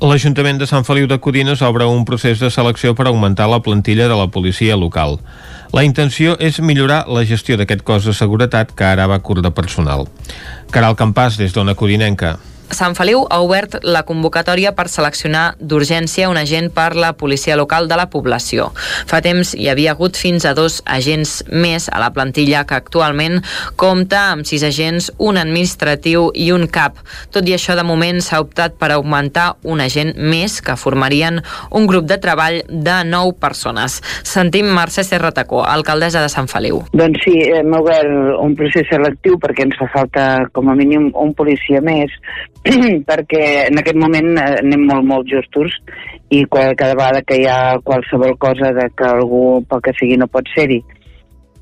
L'Ajuntament 0.01 0.57
de 0.57 0.65
Sant 0.65 0.81
Feliu 0.81 1.05
de 1.05 1.19
Codines 1.21 1.61
obre 1.61 1.85
un 1.85 2.07
procés 2.09 2.39
de 2.41 2.49
selecció 2.49 2.95
per 2.97 3.05
augmentar 3.05 3.45
la 3.51 3.59
plantilla 3.61 4.07
de 4.09 4.15
la 4.17 4.31
policia 4.33 4.73
local. 4.73 5.19
La 5.77 5.83
intenció 5.85 6.33
és 6.41 6.57
millorar 6.57 7.03
la 7.05 7.21
gestió 7.21 7.53
d'aquest 7.59 7.83
cos 7.85 8.07
de 8.09 8.15
seguretat 8.17 8.73
que 8.73 8.87
ara 8.87 9.05
va 9.05 9.19
curt 9.21 9.45
de 9.45 9.51
personal. 9.53 10.07
Caral 10.73 10.97
Campàs, 10.97 11.37
des 11.37 11.53
d'Ona 11.53 11.77
Codinenca. 11.77 12.39
Sant 12.71 12.95
Feliu 12.95 13.25
ha 13.29 13.41
obert 13.43 13.75
la 13.83 14.03
convocatòria 14.07 14.71
per 14.77 14.87
seleccionar 14.87 15.55
d'urgència 15.59 16.29
un 16.31 16.37
agent 16.39 16.69
per 16.71 16.95
la 16.95 17.11
policia 17.19 17.57
local 17.59 17.89
de 17.91 17.97
la 17.99 18.07
població. 18.09 18.69
Fa 19.09 19.19
temps 19.23 19.51
hi 19.57 19.67
havia 19.67 19.91
hagut 19.91 20.15
fins 20.15 20.45
a 20.47 20.53
dos 20.55 20.79
agents 20.85 21.41
més 21.51 21.89
a 21.91 21.99
la 21.99 22.11
plantilla 22.15 22.63
que 22.67 22.77
actualment 22.79 23.41
compta 23.75 24.21
amb 24.31 24.47
sis 24.47 24.63
agents, 24.63 25.11
un 25.19 25.39
administratiu 25.41 26.29
i 26.33 26.51
un 26.55 26.67
cap. 26.71 27.01
Tot 27.35 27.47
i 27.49 27.57
això, 27.57 27.75
de 27.75 27.83
moment 27.87 28.21
s'ha 28.23 28.39
optat 28.43 28.77
per 28.79 28.93
augmentar 28.95 29.57
un 29.67 29.83
agent 29.83 30.13
més 30.15 30.61
que 30.63 30.77
formarien 30.79 31.41
un 31.75 31.89
grup 31.91 32.07
de 32.07 32.19
treball 32.23 32.61
de 32.69 32.97
nou 33.09 33.33
persones. 33.35 33.99
Sentim 34.23 34.71
Mercè 34.71 35.03
Serratacó, 35.03 35.65
alcaldessa 35.67 36.23
de 36.23 36.31
Sant 36.31 36.47
Feliu. 36.51 36.85
Doncs 36.95 37.25
sí, 37.25 37.35
hem 37.51 37.75
obert 37.75 38.39
un 38.39 38.55
procés 38.55 38.87
selectiu 38.91 39.37
perquè 39.41 39.67
ens 39.67 39.77
fa 39.79 39.89
falta 39.91 40.25
com 40.55 40.71
a 40.71 40.77
mínim 40.77 41.11
un 41.19 41.35
policia 41.35 41.81
més 41.83 42.15
perquè 43.09 43.43
en 43.67 43.81
aquest 43.81 43.97
moment 43.97 44.33
eh, 44.37 44.47
anem 44.61 44.87
molt, 44.89 45.07
molt 45.07 45.29
justos 45.31 45.77
i 46.31 46.45
cada 46.47 46.93
vegada 46.95 47.23
que 47.27 47.41
hi 47.41 47.45
ha 47.49 47.77
qualsevol 47.83 48.37
cosa 48.39 48.71
de 48.75 48.87
que 48.95 49.07
algú, 49.07 49.61
pel 49.67 49.81
que 49.83 49.95
sigui, 49.99 50.17
no 50.17 50.29
pot 50.31 50.47
ser-hi 50.55 50.79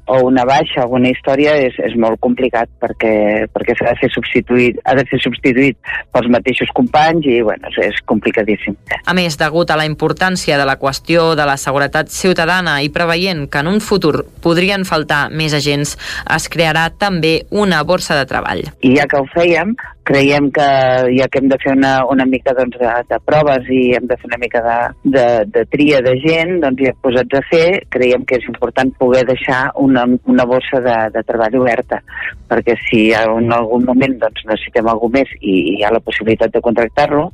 o 0.10 0.26
una 0.26 0.44
baixa, 0.44 0.82
alguna 0.82 1.12
història, 1.14 1.54
és, 1.62 1.76
és 1.86 1.94
molt 2.02 2.18
complicat 2.24 2.70
perquè, 2.82 3.46
perquè 3.54 3.76
s'ha 3.78 3.94
de 3.94 4.02
ser 4.02 4.10
substituït, 4.16 4.80
ha 4.90 4.96
de 4.98 5.06
ser 5.10 5.20
substituït 5.22 5.78
pels 6.14 6.30
mateixos 6.34 6.72
companys 6.78 7.28
i, 7.30 7.38
bueno, 7.46 7.70
és, 7.70 7.78
és 7.92 8.00
complicadíssim. 8.10 8.74
A 9.06 9.14
més, 9.18 9.38
degut 9.38 9.70
a 9.70 9.78
la 9.78 9.86
importància 9.86 10.58
de 10.58 10.66
la 10.66 10.80
qüestió 10.82 11.36
de 11.38 11.46
la 11.46 11.60
seguretat 11.62 12.10
ciutadana 12.14 12.80
i 12.82 12.90
preveient 12.94 13.46
que 13.54 13.62
en 13.62 13.70
un 13.70 13.80
futur 13.86 14.26
podrien 14.42 14.86
faltar 14.90 15.28
més 15.30 15.54
agents, 15.54 15.94
es 16.26 16.50
crearà 16.50 16.90
també 16.90 17.44
una 17.54 17.84
borsa 17.86 18.18
de 18.18 18.26
treball. 18.30 18.66
I 18.82 18.96
ja 18.98 19.06
que 19.10 19.22
ho 19.22 19.30
fèiem, 19.36 19.78
creiem 20.10 20.50
que 20.52 20.68
ja 21.14 21.28
que 21.30 21.38
hem 21.42 21.50
de 21.52 21.58
fer 21.62 21.76
una, 21.78 21.94
una 22.10 22.26
mica 22.26 22.56
doncs, 22.58 22.80
de, 22.82 22.94
de 23.12 23.20
proves 23.30 23.70
i 23.70 23.94
hem 23.98 24.08
de 24.10 24.18
fer 24.18 24.30
una 24.32 24.42
mica 24.42 24.62
de, 24.66 24.78
de, 25.16 25.26
de 25.54 25.66
tria 25.70 26.02
de 26.06 26.16
gent, 26.24 26.56
doncs 26.64 26.82
ja 26.88 26.96
posats 27.06 27.38
a 27.38 27.44
fer, 27.52 27.68
creiem 27.94 28.26
que 28.26 28.40
és 28.40 28.50
important 28.50 28.92
poder 28.98 29.24
deixar 29.30 29.62
una, 29.78 30.08
una 30.26 30.48
bossa 30.50 30.82
de, 30.86 30.98
de 31.14 31.26
treball 31.30 31.60
oberta, 31.62 32.02
perquè 32.50 32.78
si 32.88 33.06
en 33.14 33.54
algun 33.54 33.86
moment 33.86 34.18
doncs, 34.26 34.46
necessitem 34.50 34.90
alguna 34.90 35.20
més 35.20 35.38
i 35.42 35.56
hi 35.76 35.86
ha 35.86 35.94
la 35.94 36.02
possibilitat 36.02 36.58
de 36.58 36.66
contractar-lo, 36.66 37.30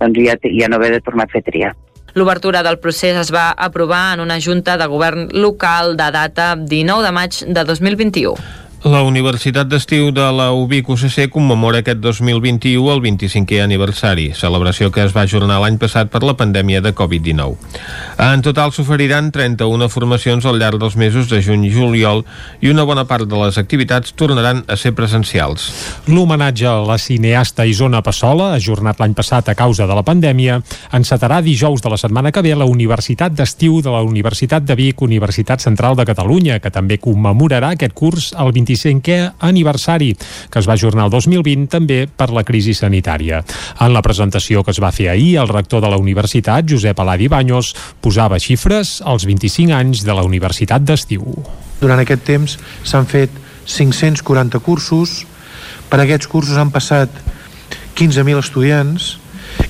doncs 0.00 0.24
ja, 0.24 0.38
ja 0.40 0.68
no 0.70 0.80
haver 0.80 0.94
de 0.96 1.04
tornar 1.04 1.28
a 1.28 1.34
fer 1.36 1.44
tria. 1.44 1.74
L'obertura 2.14 2.62
del 2.62 2.78
procés 2.78 3.16
es 3.18 3.32
va 3.34 3.48
aprovar 3.50 4.14
en 4.14 4.20
una 4.22 4.40
junta 4.40 4.76
de 4.78 4.86
govern 4.86 5.28
local 5.34 5.96
de 5.98 6.12
data 6.14 6.54
19 6.56 7.02
de 7.04 7.16
maig 7.16 7.40
de 7.44 7.64
2021. 7.64 8.63
La 8.84 9.00
Universitat 9.00 9.64
d'Estiu 9.64 10.10
de 10.12 10.24
la 10.36 10.50
UBIC 10.52 10.90
UCC 10.92 11.30
commemora 11.32 11.78
aquest 11.80 12.02
2021 12.04 12.90
el 12.92 12.98
25è 13.00 13.62
aniversari, 13.64 14.26
celebració 14.36 14.90
que 14.92 15.00
es 15.00 15.14
va 15.16 15.22
ajornar 15.24 15.56
l'any 15.62 15.78
passat 15.80 16.10
per 16.12 16.20
la 16.20 16.34
pandèmia 16.36 16.82
de 16.84 16.92
Covid-19. 16.92 17.56
En 18.20 18.44
total 18.44 18.74
s'oferiran 18.76 19.30
31 19.32 19.88
formacions 19.88 20.44
al 20.44 20.60
llarg 20.60 20.76
dels 20.82 20.98
mesos 21.00 21.30
de 21.32 21.40
juny 21.40 21.64
i 21.64 21.70
juliol 21.72 22.26
i 22.60 22.68
una 22.68 22.84
bona 22.84 23.06
part 23.08 23.24
de 23.24 23.38
les 23.40 23.56
activitats 23.56 24.12
tornaran 24.12 24.60
a 24.68 24.76
ser 24.76 24.92
presencials. 24.92 25.64
L'homenatge 26.04 26.68
a 26.68 26.76
la 26.84 26.98
cineasta 27.00 27.64
Isona 27.64 28.04
Passola, 28.04 28.50
ajornat 28.58 29.00
l'any 29.00 29.16
passat 29.16 29.48
a 29.48 29.56
causa 29.56 29.88
de 29.88 29.96
la 29.96 30.04
pandèmia, 30.04 30.60
encetarà 30.92 31.40
dijous 31.40 31.80
de 31.80 31.88
la 31.88 31.96
setmana 32.04 32.34
que 32.36 32.44
ve 32.44 32.52
la 32.52 32.68
Universitat 32.68 33.32
d'Estiu 33.32 33.80
de 33.80 33.96
la 33.96 34.04
Universitat 34.04 34.68
de 34.68 34.76
Vic, 34.76 35.00
Universitat 35.00 35.64
Central 35.64 35.96
de 35.96 36.04
Catalunya, 36.04 36.60
que 36.60 36.68
també 36.68 37.00
commemorarà 37.00 37.72
aquest 37.72 37.96
curs 37.96 38.34
el 38.36 38.52
25 38.52 38.73
25è 38.74 39.32
aniversari, 39.38 40.12
que 40.50 40.58
es 40.60 40.68
va 40.68 40.74
ajornar 40.74 41.06
el 41.08 41.14
2020 41.14 41.70
també 41.70 42.04
per 42.06 42.30
la 42.34 42.44
crisi 42.44 42.74
sanitària. 42.74 43.42
En 43.80 43.94
la 43.94 44.02
presentació 44.02 44.64
que 44.64 44.74
es 44.74 44.82
va 44.82 44.92
fer 44.92 45.08
ahir, 45.12 45.36
el 45.40 45.48
rector 45.48 45.82
de 45.84 45.90
la 45.90 46.00
universitat, 46.00 46.66
Josep 46.68 47.00
Aladi 47.00 47.28
Baños, 47.28 47.74
posava 48.00 48.40
xifres 48.42 49.00
als 49.04 49.26
25 49.26 49.74
anys 49.74 50.04
de 50.04 50.14
la 50.14 50.24
Universitat 50.26 50.82
d'Estiu. 50.82 51.24
Durant 51.80 52.00
aquest 52.00 52.24
temps 52.26 52.58
s'han 52.84 53.06
fet 53.06 53.30
540 53.66 54.60
cursos, 54.64 55.24
per 55.88 56.00
aquests 56.02 56.28
cursos 56.30 56.58
han 56.60 56.72
passat 56.74 57.12
15.000 57.94 58.40
estudiants 58.42 59.14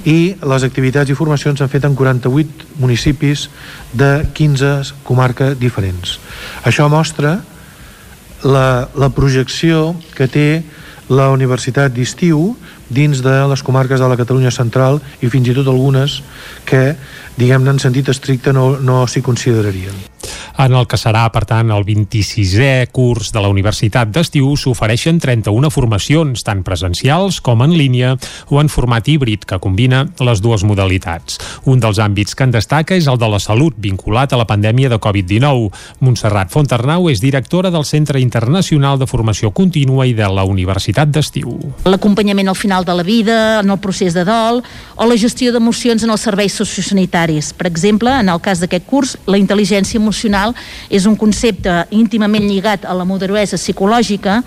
i 0.08 0.34
les 0.40 0.64
activitats 0.64 1.10
i 1.12 1.16
formacions 1.16 1.60
s'han 1.60 1.72
fet 1.72 1.84
en 1.84 1.96
48 1.96 2.78
municipis 2.80 3.48
de 3.92 4.24
15 4.36 4.94
comarques 5.04 5.58
diferents. 5.60 6.18
Això 6.64 6.88
mostra 6.92 7.38
la, 8.44 8.88
la 8.94 9.10
projecció 9.10 9.94
que 10.14 10.28
té 10.28 10.62
la 11.08 11.28
Universitat 11.34 11.92
d'Estiu 11.92 12.54
dins 12.88 13.20
de 13.24 13.34
les 13.50 13.62
comarques 13.64 14.00
de 14.00 14.08
la 14.08 14.16
Catalunya 14.20 14.52
central 14.54 15.00
i 15.20 15.28
fins 15.32 15.50
i 15.50 15.56
tot 15.56 15.68
algunes 15.68 16.20
que, 16.68 16.94
diguem-ne, 17.36 17.76
en 17.76 17.82
sentit 17.82 18.08
estricte 18.12 18.54
no, 18.56 18.74
no 18.80 19.04
s'hi 19.08 19.24
considerarien. 19.24 20.13
En 20.54 20.70
el 20.70 20.86
que 20.86 20.94
serà, 20.94 21.24
per 21.34 21.42
tant, 21.50 21.72
el 21.74 21.82
26è 21.82 22.86
curs 22.94 23.32
de 23.34 23.40
la 23.42 23.48
Universitat 23.50 24.12
d'Estiu 24.14 24.52
s'ofereixen 24.54 25.16
31 25.18 25.66
formacions, 25.74 26.44
tant 26.46 26.60
presencials 26.62 27.40
com 27.42 27.64
en 27.64 27.72
línia 27.74 28.12
o 28.54 28.60
en 28.62 28.70
format 28.70 29.08
híbrid, 29.10 29.42
que 29.50 29.58
combina 29.58 30.04
les 30.22 30.42
dues 30.44 30.62
modalitats. 30.62 31.40
Un 31.66 31.82
dels 31.82 31.98
àmbits 31.98 32.38
que 32.38 32.46
en 32.46 32.54
destaca 32.54 32.94
és 32.94 33.08
el 33.10 33.18
de 33.18 33.30
la 33.32 33.40
salut, 33.42 33.74
vinculat 33.82 34.30
a 34.30 34.38
la 34.38 34.46
pandèmia 34.46 34.92
de 34.92 35.00
Covid-19. 35.02 35.72
Montserrat 36.06 36.54
Fontarnau 36.54 37.10
és 37.10 37.24
directora 37.24 37.74
del 37.74 37.84
Centre 37.88 38.22
Internacional 38.22 39.02
de 39.02 39.10
Formació 39.10 39.50
Contínua 39.50 40.06
i 40.06 40.14
de 40.14 40.30
la 40.30 40.46
Universitat 40.46 41.10
d'Estiu. 41.10 41.58
L'acompanyament 41.90 42.52
al 42.54 42.60
final 42.60 42.86
de 42.86 42.94
la 42.94 43.02
vida, 43.02 43.58
en 43.58 43.74
el 43.74 43.82
procés 43.82 44.14
de 44.14 44.22
dol, 44.22 44.62
o 44.94 45.10
la 45.10 45.18
gestió 45.18 45.50
d'emocions 45.50 46.06
en 46.06 46.14
els 46.14 46.28
serveis 46.30 46.54
sociosanitaris. 46.62 47.50
Per 47.58 47.66
exemple, 47.66 48.14
en 48.14 48.30
el 48.30 48.38
cas 48.38 48.62
d'aquest 48.62 48.86
curs, 48.86 49.18
la 49.26 49.42
intel·ligència 49.42 49.98
emocional 49.98 50.43
és 50.90 51.06
un 51.06 51.16
concepte 51.16 51.84
íntimament 51.94 52.48
lligat 52.48 52.84
a 52.84 52.96
la 52.96 53.06
maduresa 53.08 53.56
psicològica 53.60 54.40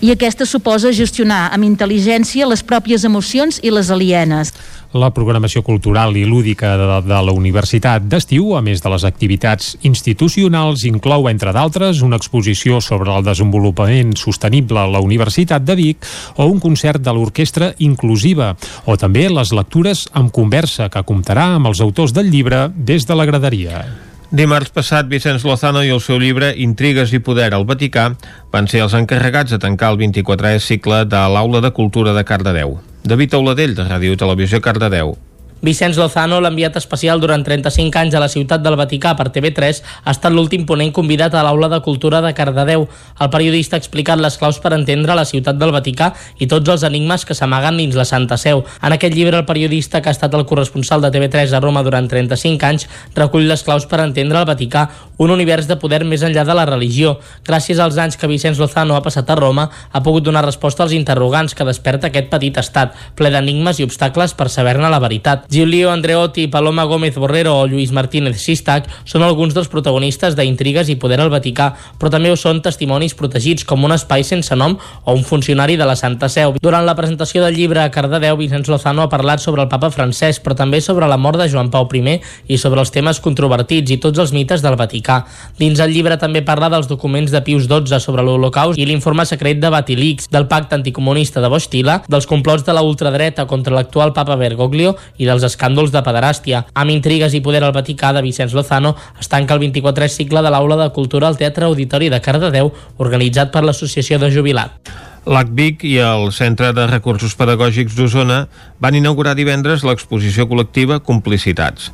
i 0.00 0.12
aquesta 0.12 0.46
suposa 0.46 0.92
gestionar 0.92 1.48
amb 1.54 1.68
intel·ligència 1.68 2.48
les 2.48 2.64
pròpies 2.66 3.06
emocions 3.08 3.62
i 3.62 3.72
les 3.72 3.92
alienes. 3.94 4.52
La 4.96 5.10
programació 5.12 5.60
cultural 5.60 6.16
i 6.16 6.22
lúdica 6.24 6.70
de, 6.80 6.86
de 7.04 7.18
la 7.20 7.34
Universitat 7.36 8.06
d'Estiu, 8.08 8.54
a 8.56 8.62
més 8.64 8.80
de 8.80 8.88
les 8.88 9.04
activitats 9.04 9.74
institucionals, 9.84 10.86
inclou, 10.88 11.28
entre 11.28 11.52
d'altres, 11.52 12.00
una 12.00 12.16
exposició 12.16 12.80
sobre 12.80 13.12
el 13.12 13.26
desenvolupament 13.26 14.16
sostenible 14.16 14.80
a 14.80 14.88
la 14.88 15.04
Universitat 15.04 15.68
de 15.68 15.76
Vic 15.76 16.08
o 16.40 16.48
un 16.48 16.56
concert 16.64 17.04
de 17.04 17.12
l'orquestra 17.12 17.74
inclusiva, 17.84 18.54
o 18.88 18.96
també 18.96 19.28
les 19.28 19.52
lectures 19.52 20.06
amb 20.16 20.32
conversa 20.32 20.88
que 20.88 21.04
comptarà 21.04 21.50
amb 21.58 21.68
els 21.68 21.84
autors 21.84 22.16
del 22.16 22.32
llibre 22.32 22.70
des 22.72 23.04
de 23.04 23.18
la 23.18 23.28
graderia. 23.28 23.84
Dimarts 24.28 24.68
passat, 24.76 25.06
Vicenç 25.08 25.44
Lozano 25.48 25.80
i 25.80 25.88
el 25.88 26.02
seu 26.04 26.18
llibre 26.20 26.50
Intrigues 26.60 27.14
i 27.16 27.20
poder 27.24 27.46
al 27.56 27.64
Vaticà 27.64 28.10
van 28.52 28.66
ser 28.68 28.82
els 28.84 28.92
encarregats 28.98 29.54
de 29.54 29.58
tancar 29.62 29.94
el 29.94 30.00
24è 30.02 30.58
cicle 30.60 31.06
de 31.08 31.22
l'Aula 31.32 31.62
de 31.64 31.70
Cultura 31.72 32.12
de 32.12 32.26
Cardedeu. 32.28 32.76
David 33.08 33.38
Auladell, 33.38 33.72
de 33.78 33.88
Ràdio 33.88 34.20
Televisió 34.20 34.60
Cardedeu. 34.60 35.16
Vicenç 35.60 35.96
Lozano, 35.98 36.38
l'enviat 36.38 36.76
especial 36.78 37.18
durant 37.18 37.42
35 37.42 37.98
anys 37.98 38.14
a 38.14 38.20
la 38.22 38.28
ciutat 38.30 38.62
del 38.62 38.76
Vaticà 38.78 39.16
per 39.18 39.26
TV3, 39.34 39.80
ha 40.04 40.12
estat 40.14 40.30
l'últim 40.30 40.62
ponent 40.68 40.92
convidat 40.94 41.34
a 41.34 41.42
l'Aula 41.42 41.66
de 41.72 41.80
Cultura 41.82 42.20
de 42.22 42.30
Cardedeu. 42.30 42.84
El 43.18 43.30
periodista 43.32 43.74
ha 43.74 43.82
explicat 43.82 44.22
les 44.22 44.38
claus 44.38 44.60
per 44.62 44.72
entendre 44.76 45.16
la 45.18 45.24
ciutat 45.26 45.58
del 45.58 45.74
Vaticà 45.74 46.12
i 46.38 46.46
tots 46.46 46.70
els 46.70 46.84
enigmes 46.86 47.26
que 47.26 47.34
s'amaguen 47.34 47.80
dins 47.82 47.98
la 47.98 48.06
Santa 48.06 48.38
Seu. 48.38 48.62
En 48.82 48.94
aquest 48.94 49.16
llibre, 49.18 49.40
el 49.40 49.48
periodista, 49.50 49.98
que 50.00 50.12
ha 50.12 50.14
estat 50.14 50.36
el 50.38 50.46
corresponsal 50.46 51.02
de 51.02 51.10
TV3 51.10 51.50
a 51.50 51.62
Roma 51.64 51.82
durant 51.82 52.06
35 52.06 52.70
anys, 52.70 52.86
recull 53.18 53.50
les 53.50 53.66
claus 53.66 53.88
per 53.90 53.98
entendre 54.04 54.38
el 54.38 54.46
Vaticà, 54.46 54.86
un 55.18 55.34
univers 55.34 55.66
de 55.66 55.74
poder 55.82 56.04
més 56.06 56.22
enllà 56.22 56.46
de 56.46 56.54
la 56.54 56.68
religió. 56.70 57.16
Gràcies 57.42 57.82
als 57.82 57.98
anys 57.98 58.14
que 58.16 58.30
Vicenç 58.30 58.62
Lozano 58.62 58.94
ha 58.94 59.02
passat 59.02 59.26
a 59.26 59.34
Roma, 59.34 59.66
ha 59.90 60.04
pogut 60.06 60.22
donar 60.22 60.46
resposta 60.46 60.86
als 60.86 60.94
interrogants 60.94 61.58
que 61.58 61.66
desperta 61.66 62.12
aquest 62.12 62.30
petit 62.30 62.62
estat, 62.62 62.94
ple 63.18 63.34
d'enigmes 63.34 63.82
i 63.82 63.90
obstacles 63.90 64.38
per 64.38 64.46
saber-ne 64.54 64.86
la 64.86 65.02
veritat. 65.02 65.47
Giulio 65.50 65.90
Andreotti, 65.90 66.46
Paloma 66.46 66.84
Gómez 66.84 67.16
Borrero 67.16 67.54
o 67.56 67.66
Lluís 67.66 67.88
Martínez 67.96 68.36
Sistac 68.42 68.84
són 69.08 69.22
alguns 69.24 69.54
dels 69.56 69.70
protagonistes 69.72 70.34
d'Intrigues 70.36 70.90
i 70.92 70.98
Poder 71.00 71.22
al 71.22 71.30
Vaticà, 71.32 71.70
però 71.96 72.10
també 72.12 72.28
ho 72.28 72.36
són 72.36 72.60
testimonis 72.60 73.16
protegits 73.16 73.64
com 73.64 73.86
un 73.88 73.94
espai 73.96 74.26
sense 74.28 74.52
nom 74.60 74.76
o 74.76 75.14
un 75.16 75.24
funcionari 75.24 75.78
de 75.80 75.86
la 75.88 75.96
Santa 75.96 76.28
Seu. 76.28 76.52
Durant 76.60 76.84
la 76.84 76.94
presentació 76.98 77.40
del 77.44 77.56
llibre 77.56 77.80
a 77.80 77.88
Cardedeu, 77.90 78.36
Vicenç 78.36 78.68
Lozano 78.68 79.06
ha 79.06 79.08
parlat 79.08 79.40
sobre 79.40 79.64
el 79.64 79.70
papa 79.72 79.88
francès, 79.88 80.36
però 80.44 80.52
també 80.58 80.82
sobre 80.84 81.08
la 81.08 81.16
mort 81.16 81.40
de 81.40 81.48
Joan 81.48 81.72
Pau 81.72 81.88
I 81.88 82.20
i 82.48 82.58
sobre 82.58 82.80
els 82.80 82.92
temes 82.92 83.20
controvertits 83.20 83.90
i 83.90 83.96
tots 83.96 84.18
els 84.18 84.32
mites 84.36 84.60
del 84.60 84.76
Vaticà. 84.76 85.24
Dins 85.58 85.80
el 85.80 85.92
llibre 85.96 86.18
també 86.18 86.42
parla 86.42 86.68
dels 86.68 86.88
documents 86.88 87.32
de 87.32 87.40
Pius 87.40 87.64
XII 87.64 88.00
sobre 88.00 88.22
l'Holocaust 88.22 88.78
i 88.78 88.84
l'informe 88.84 89.24
secret 89.24 89.60
de 89.60 89.70
Batilix, 89.72 90.28
del 90.28 90.46
pacte 90.46 90.76
anticomunista 90.76 91.40
de 91.40 91.48
Bostila, 91.48 92.02
dels 92.06 92.26
complots 92.26 92.64
de 92.68 92.76
la 92.76 92.84
ultradreta 92.84 93.46
contra 93.46 93.74
l'actual 93.74 94.12
papa 94.12 94.36
Bergoglio 94.36 94.94
i 95.16 95.24
dels 95.24 95.37
dels 95.38 95.54
escàndols 95.54 95.94
de 95.94 96.02
pederàstia. 96.04 96.64
Amb 96.74 96.94
intrigues 96.94 97.34
i 97.34 97.42
poder 97.44 97.62
al 97.64 97.74
Vaticà 97.76 98.12
de 98.16 98.24
Vicenç 98.26 98.56
Lozano 98.58 98.94
es 99.20 99.30
tanca 99.30 99.54
el 99.54 99.62
24è 99.62 100.10
cicle 100.10 100.42
de 100.42 100.50
l'Aula 100.50 100.78
de 100.82 100.90
Cultura 100.94 101.30
al 101.30 101.38
Teatre 101.38 101.68
Auditori 101.68 102.10
de 102.10 102.20
Cardedeu, 102.20 102.72
organitzat 102.98 103.54
per 103.54 103.64
l'Associació 103.64 104.18
de 104.18 104.32
Jubilat. 104.34 104.90
L'ACVIC 105.28 105.82
i 105.84 105.98
el 106.00 106.30
Centre 106.32 106.70
de 106.72 106.86
Recursos 106.88 107.34
Pedagògics 107.36 107.92
d'Osona 107.98 108.38
van 108.80 108.96
inaugurar 108.96 109.34
divendres 109.36 109.84
l'exposició 109.84 110.46
col·lectiva 110.48 111.02
Complicitats. 111.04 111.90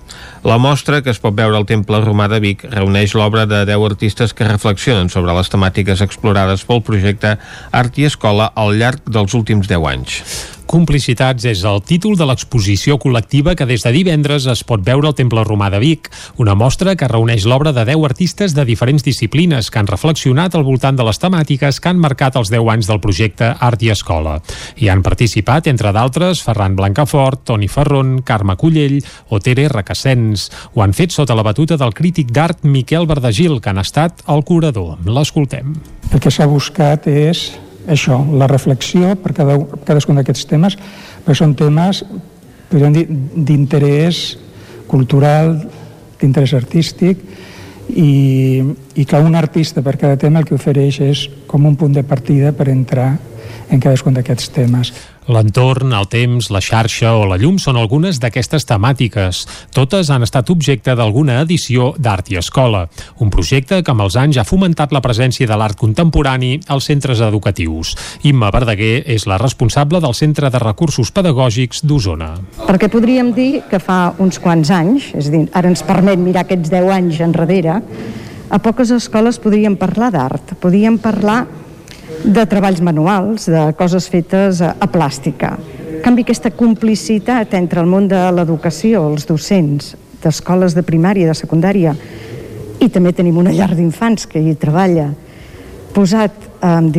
La 0.47 0.61
mostra, 0.62 1.01
que 1.03 1.11
es 1.11 1.18
pot 1.18 1.34
veure 1.34 1.59
al 1.59 1.66
Temple 1.66 1.99
Romà 2.05 2.28
de 2.30 2.38
Vic, 2.45 2.62
reuneix 2.70 3.16
l'obra 3.18 3.42
de 3.51 3.64
10 3.66 3.90
artistes 3.90 4.36
que 4.38 4.47
reflexionen 4.47 5.11
sobre 5.11 5.34
les 5.34 5.51
temàtiques 5.51 6.05
explorades 6.07 6.62
pel 6.68 6.84
projecte 6.86 7.34
Art 7.72 7.99
i 7.99 8.07
Escola 8.07 8.53
al 8.55 8.76
llarg 8.78 9.03
dels 9.11 9.34
últims 9.34 9.66
10 9.66 9.90
anys. 9.97 10.20
Complicitats 10.67 11.45
és 11.45 11.61
el 11.69 11.83
títol 11.85 12.17
de 12.17 12.25
l'exposició 12.25 12.97
col·lectiva 12.99 13.53
que 13.55 13.67
des 13.69 13.83
de 13.85 13.91
divendres 13.93 14.47
es 14.51 14.62
pot 14.65 14.81
veure 14.85 15.11
al 15.11 15.17
Temple 15.17 15.45
Romà 15.45 15.69
de 15.71 15.79
Vic, 15.83 16.09
una 16.41 16.55
mostra 16.57 16.95
que 16.97 17.09
reuneix 17.11 17.45
l'obra 17.45 17.73
de 17.77 17.85
10 17.85 18.07
artistes 18.09 18.55
de 18.57 18.65
diferents 18.65 19.05
disciplines 19.05 19.69
que 19.71 19.79
han 19.79 19.91
reflexionat 19.91 20.57
al 20.57 20.65
voltant 20.65 20.97
de 20.97 21.05
les 21.05 21.21
temàtiques 21.21 21.80
que 21.80 21.93
han 21.93 22.01
marcat 22.01 22.38
els 22.41 22.51
10 22.53 22.71
anys 22.75 22.88
del 22.88 23.03
projecte 23.05 23.51
Art 23.61 23.84
i 23.84 23.93
Escola. 23.93 24.38
Hi 24.80 24.88
han 24.88 25.05
participat, 25.05 25.68
entre 25.68 25.93
d'altres, 25.93 26.41
Ferran 26.43 26.79
Blancafort, 26.80 27.45
Toni 27.45 27.68
Ferron, 27.68 28.17
Carme 28.25 28.57
Cullell 28.57 29.03
o 29.29 29.41
Tere 29.45 29.68
Recassens. 29.68 30.49
Ho 30.72 30.83
han 30.83 30.97
fet 30.97 31.13
sota 31.13 31.37
la 31.37 31.45
batuta 31.45 31.76
del 31.76 31.93
crític 31.93 32.33
d'art 32.33 32.64
Miquel 32.64 33.07
Verdagil, 33.07 33.61
que 33.61 33.71
han 33.71 33.84
estat 33.84 34.25
al 34.26 34.43
curador. 34.49 34.97
L'escoltem. 35.05 35.76
El 36.11 36.25
que 36.25 36.33
s'ha 36.33 36.49
buscat 36.49 37.07
és 37.11 37.51
això, 37.91 38.21
la 38.33 38.49
reflexió 38.51 39.15
per 39.21 39.35
cada, 39.37 39.59
cadascun 39.85 40.21
d'aquests 40.21 40.49
temes, 40.51 40.79
però 41.25 41.37
són 41.37 41.55
temes 41.59 42.05
podríem 42.71 42.95
dir 42.95 43.05
d'interès 43.47 44.23
cultural, 44.91 45.57
d'interès 46.21 46.55
artístic 46.57 47.21
i, 47.91 48.63
i 48.97 49.05
que 49.05 49.21
un 49.21 49.37
artista 49.39 49.83
per 49.85 49.97
cada 50.01 50.19
tema 50.19 50.41
el 50.41 50.49
que 50.49 50.57
ofereix 50.57 51.01
és 51.05 51.29
com 51.51 51.67
un 51.69 51.77
punt 51.77 51.95
de 51.95 52.05
partida 52.07 52.53
per 52.57 52.71
entrar 52.73 53.13
en 53.71 53.81
cadascun 53.81 54.17
d'aquests 54.17 54.51
temes. 54.55 54.93
L'entorn, 55.25 55.95
el 55.96 56.05
temps, 56.13 56.51
la 56.53 56.61
xarxa 56.61 57.14
o 57.17 57.22
la 57.25 57.38
llum 57.41 57.57
són 57.63 57.79
algunes 57.80 58.18
d'aquestes 58.21 58.67
temàtiques. 58.68 59.45
Totes 59.72 60.11
han 60.13 60.26
estat 60.26 60.51
objecte 60.53 60.92
d'alguna 60.92 61.38
edició 61.41 61.95
d'Art 61.96 62.29
i 62.34 62.37
Escola, 62.37 62.83
un 63.25 63.33
projecte 63.33 63.80
que 63.80 63.95
amb 63.95 64.05
els 64.05 64.18
anys 64.21 64.37
ha 64.37 64.45
fomentat 64.45 64.92
la 64.92 65.01
presència 65.05 65.49
de 65.49 65.57
l'art 65.57 65.80
contemporani 65.80 66.59
als 66.68 66.91
centres 66.91 67.25
educatius. 67.25 67.95
Imma 68.29 68.53
Verdaguer 68.53 69.01
és 69.17 69.25
la 69.30 69.41
responsable 69.41 70.03
del 70.05 70.13
Centre 70.13 70.53
de 70.53 70.61
Recursos 70.61 71.09
Pedagògics 71.14 71.87
d'Osona. 71.88 72.34
Perquè 72.68 72.92
podríem 72.92 73.33
dir 73.33 73.63
que 73.71 73.80
fa 73.80 74.13
uns 74.21 74.37
quants 74.42 74.68
anys, 74.76 75.09
és 75.17 75.33
dir, 75.33 75.46
ara 75.57 75.72
ens 75.72 75.87
permet 75.88 76.21
mirar 76.21 76.45
aquests 76.45 76.68
10 76.68 76.92
anys 77.01 77.25
enrere, 77.25 77.80
a 78.53 78.61
poques 78.61 78.92
escoles 78.92 79.41
podríem 79.41 79.75
parlar 79.80 80.13
d'art, 80.13 80.59
podríem 80.61 81.01
parlar 81.01 81.46
de 82.24 82.45
treballs 82.46 82.80
manuals, 82.84 83.49
de 83.50 83.66
coses 83.78 84.07
fetes 84.11 84.62
a, 84.62 84.74
a 84.78 84.88
plàstica. 84.91 85.54
En 85.95 86.00
canvi, 86.04 86.24
aquesta 86.24 86.53
complicitat 86.53 87.54
entre 87.57 87.80
el 87.80 87.88
món 87.91 88.08
de 88.11 88.20
l'educació, 88.36 89.07
els 89.11 89.26
docents, 89.28 89.95
d'escoles 90.22 90.76
de 90.76 90.84
primària, 90.84 91.28
de 91.28 91.36
secundària, 91.36 91.95
i 92.80 92.88
també 92.92 93.14
tenim 93.16 93.38
una 93.41 93.53
llar 93.54 93.72
d'infants 93.74 94.26
que 94.28 94.42
hi 94.42 94.54
treballa, 94.61 95.11
posat 95.95 96.50
en 96.64 96.91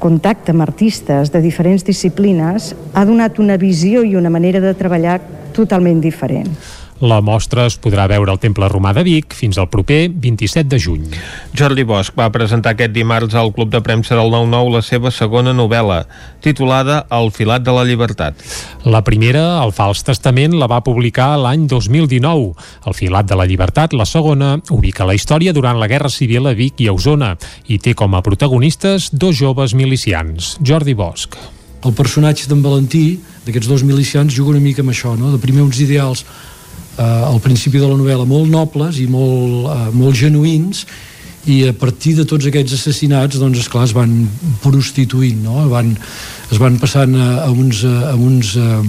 contacte 0.00 0.54
amb 0.54 0.64
artistes 0.64 1.32
de 1.34 1.42
diferents 1.44 1.84
disciplines, 1.84 2.72
ha 2.94 3.04
donat 3.04 3.38
una 3.42 3.58
visió 3.60 4.04
i 4.06 4.16
una 4.16 4.30
manera 4.30 4.62
de 4.62 4.74
treballar 4.78 5.18
totalment 5.52 6.00
diferent. 6.00 6.48
La 6.98 7.20
mostra 7.22 7.68
es 7.70 7.76
podrà 7.78 8.08
veure 8.10 8.32
al 8.32 8.40
Temple 8.42 8.66
Romà 8.72 8.90
de 8.96 9.04
Vic 9.06 9.34
fins 9.38 9.54
al 9.60 9.68
proper 9.70 10.08
27 10.10 10.66
de 10.66 10.78
juny. 10.82 11.04
Jordi 11.54 11.84
Bosch 11.86 12.16
va 12.18 12.26
presentar 12.34 12.72
aquest 12.74 12.90
dimarts 12.90 13.36
al 13.38 13.52
Club 13.54 13.70
de 13.70 13.80
Premsa 13.86 14.16
del 14.18 14.32
9-9 14.32 14.72
la 14.74 14.82
seva 14.82 15.12
segona 15.14 15.54
novel·la, 15.54 16.00
titulada 16.42 17.04
El 17.14 17.30
filat 17.30 17.62
de 17.62 17.74
la 17.76 17.84
llibertat. 17.86 18.42
La 18.82 19.04
primera, 19.06 19.44
El 19.62 19.70
fals 19.76 20.02
testament, 20.02 20.56
la 20.58 20.66
va 20.66 20.80
publicar 20.82 21.36
l'any 21.38 21.68
2019. 21.70 22.50
El 22.90 22.98
filat 22.98 23.30
de 23.30 23.38
la 23.38 23.46
llibertat, 23.46 23.94
la 23.94 24.08
segona, 24.08 24.56
ubica 24.74 25.06
la 25.06 25.14
història 25.14 25.54
durant 25.54 25.78
la 25.78 25.86
Guerra 25.86 26.10
Civil 26.10 26.50
a 26.50 26.56
Vic 26.58 26.82
i 26.82 26.90
a 26.90 26.98
Osona 26.98 27.36
i 27.70 27.78
té 27.78 27.94
com 27.94 28.18
a 28.18 28.24
protagonistes 28.26 29.12
dos 29.14 29.38
joves 29.38 29.78
milicians. 29.78 30.56
Jordi 30.58 30.98
Bosch. 30.98 31.38
El 31.86 31.94
personatge 31.94 32.50
d'en 32.50 32.58
Valentí, 32.58 33.20
d'aquests 33.46 33.70
dos 33.70 33.86
milicians, 33.86 34.34
juga 34.34 34.56
una 34.56 34.66
mica 34.66 34.82
amb 34.82 34.90
això, 34.90 35.14
no? 35.14 35.30
de 35.30 35.38
primer 35.38 35.62
uns 35.62 35.78
ideals 35.78 36.26
eh, 36.98 37.02
al 37.02 37.40
principi 37.44 37.80
de 37.80 37.88
la 37.88 37.98
novel·la 37.98 38.26
molt 38.28 38.50
nobles 38.50 38.98
i 38.98 39.06
molt, 39.10 39.70
eh, 39.72 39.90
molt 39.94 40.18
genuïns 40.18 40.84
i 41.48 41.62
a 41.68 41.72
partir 41.72 42.14
de 42.18 42.26
tots 42.28 42.48
aquests 42.48 42.74
assassinats 42.76 43.38
doncs 43.40 43.62
esclar 43.62 43.86
es 43.86 43.94
van 43.96 44.12
prostituint 44.62 45.40
no? 45.46 45.62
van, 45.70 45.94
es 46.50 46.60
van 46.60 46.78
passant 46.82 47.14
a, 47.16 47.28
a 47.46 47.50
uns, 47.50 47.84
a, 47.86 48.14
uns 48.14 48.56
a, 48.60 48.82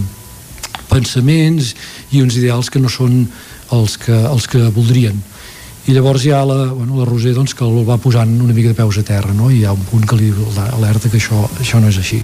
pensaments 0.90 1.76
i 2.12 2.24
uns 2.24 2.36
ideals 2.40 2.72
que 2.74 2.82
no 2.82 2.92
són 2.92 3.22
els 3.76 4.00
que, 4.02 4.16
els 4.16 4.50
que 4.50 4.66
voldrien 4.76 5.22
i 5.90 5.94
llavors 5.96 6.22
ha 6.30 6.44
la, 6.46 6.68
bueno, 6.70 7.00
la 7.00 7.06
Roser 7.08 7.32
doncs, 7.34 7.56
que 7.58 7.66
el 7.66 7.82
va 7.88 7.96
posant 7.98 8.30
una 8.44 8.54
mica 8.54 8.70
de 8.70 8.78
peus 8.78 9.00
a 9.00 9.04
terra 9.08 9.34
no? 9.34 9.48
i 9.50 9.62
hi 9.62 9.66
ha 9.66 9.72
un 9.74 9.82
punt 9.90 10.06
que 10.06 10.20
li 10.20 10.30
alerta 10.68 11.10
que 11.10 11.18
això, 11.18 11.48
això 11.58 11.82
no 11.82 11.90
és 11.90 11.98
així. 11.98 12.20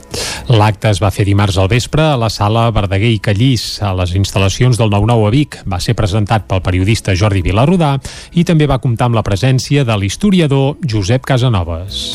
L'acte 0.53 0.91
es 0.91 1.01
va 1.01 1.09
fer 1.09 1.25
dimarts 1.25 1.57
al 1.57 1.71
vespre 1.71 2.03
a 2.11 2.19
la 2.21 2.29
sala 2.29 2.67
Verdaguer 2.75 3.09
i 3.15 3.17
Callís, 3.17 3.65
a 3.81 3.95
les 3.97 4.13
instal·lacions 4.19 4.77
del 4.77 4.93
9-9 4.93 5.25
a 5.25 5.33
Vic. 5.33 5.57
Va 5.65 5.81
ser 5.81 5.97
presentat 5.97 6.45
pel 6.45 6.61
periodista 6.61 7.17
Jordi 7.17 7.41
Vilarrodà 7.41 7.95
i 8.37 8.45
també 8.45 8.69
va 8.69 8.81
comptar 8.83 9.09
amb 9.09 9.17
la 9.17 9.25
presència 9.25 9.87
de 9.87 9.97
l'historiador 9.97 10.77
Josep 10.85 11.25
Casanovas. 11.25 12.05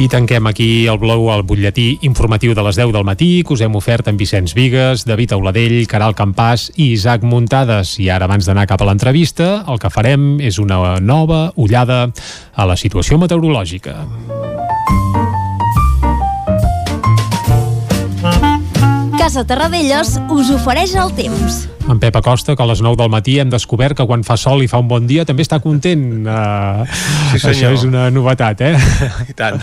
I 0.00 0.06
tanquem 0.08 0.46
aquí 0.48 0.86
el 0.88 0.96
blog 0.96 1.26
al 1.28 1.42
butlletí 1.44 1.98
informatiu 2.08 2.54
de 2.56 2.62
les 2.64 2.78
10 2.78 2.88
del 2.94 3.04
matí 3.04 3.42
que 3.44 3.52
us 3.52 3.60
hem 3.60 3.74
ofert 3.76 4.08
amb 4.08 4.22
Vicenç 4.22 4.54
Vigues, 4.56 5.04
David 5.04 5.34
Auladell, 5.36 5.82
Caral 5.90 6.16
Campàs 6.16 6.70
i 6.78 6.94
Isaac 6.94 7.20
Muntades. 7.20 7.98
I 8.00 8.08
ara, 8.08 8.24
abans 8.24 8.48
d'anar 8.48 8.64
cap 8.70 8.80
a 8.80 8.88
l'entrevista, 8.88 9.50
el 9.68 9.76
que 9.76 9.92
farem 9.92 10.38
és 10.40 10.56
una 10.56 10.96
nova 11.04 11.50
ullada 11.60 12.06
a 12.56 12.64
la 12.64 12.80
situació 12.80 13.20
meteorològica. 13.20 13.98
Casa 19.20 19.42
Terradellos 19.44 20.14
us 20.32 20.48
ofereix 20.48 20.94
el 20.96 21.10
temps. 21.12 21.66
En 21.92 21.98
Pep 22.00 22.14
Acosta, 22.16 22.54
que 22.56 22.64
a 22.64 22.66
les 22.70 22.80
9 22.80 22.96
del 22.96 23.10
matí 23.12 23.34
hem 23.42 23.50
descobert 23.52 23.98
que 23.98 24.06
quan 24.08 24.22
fa 24.24 24.38
sol 24.40 24.62
i 24.64 24.68
fa 24.70 24.80
un 24.80 24.88
bon 24.88 25.04
dia 25.04 25.26
també 25.28 25.44
està 25.44 25.58
content. 25.60 26.24
Uh, 26.24 26.86
Sí, 27.34 27.42
senyor. 27.42 27.52
Això 27.52 27.72
és 27.76 27.84
una 27.84 28.06
novetat, 28.10 28.62
eh? 28.64 28.72
I 29.30 29.36
tant. 29.36 29.60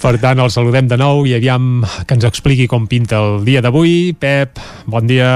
Per 0.00 0.14
tant, 0.22 0.40
el 0.40 0.48
saludem 0.54 0.88
de 0.88 0.96
nou 0.96 1.26
i 1.28 1.36
aviam 1.36 1.84
que 2.08 2.16
ens 2.16 2.24
expliqui 2.24 2.64
com 2.72 2.88
pinta 2.88 3.20
el 3.20 3.44
dia 3.44 3.60
d'avui. 3.60 4.14
Pep, 4.16 4.56
bon 4.88 5.04
dia. 5.06 5.28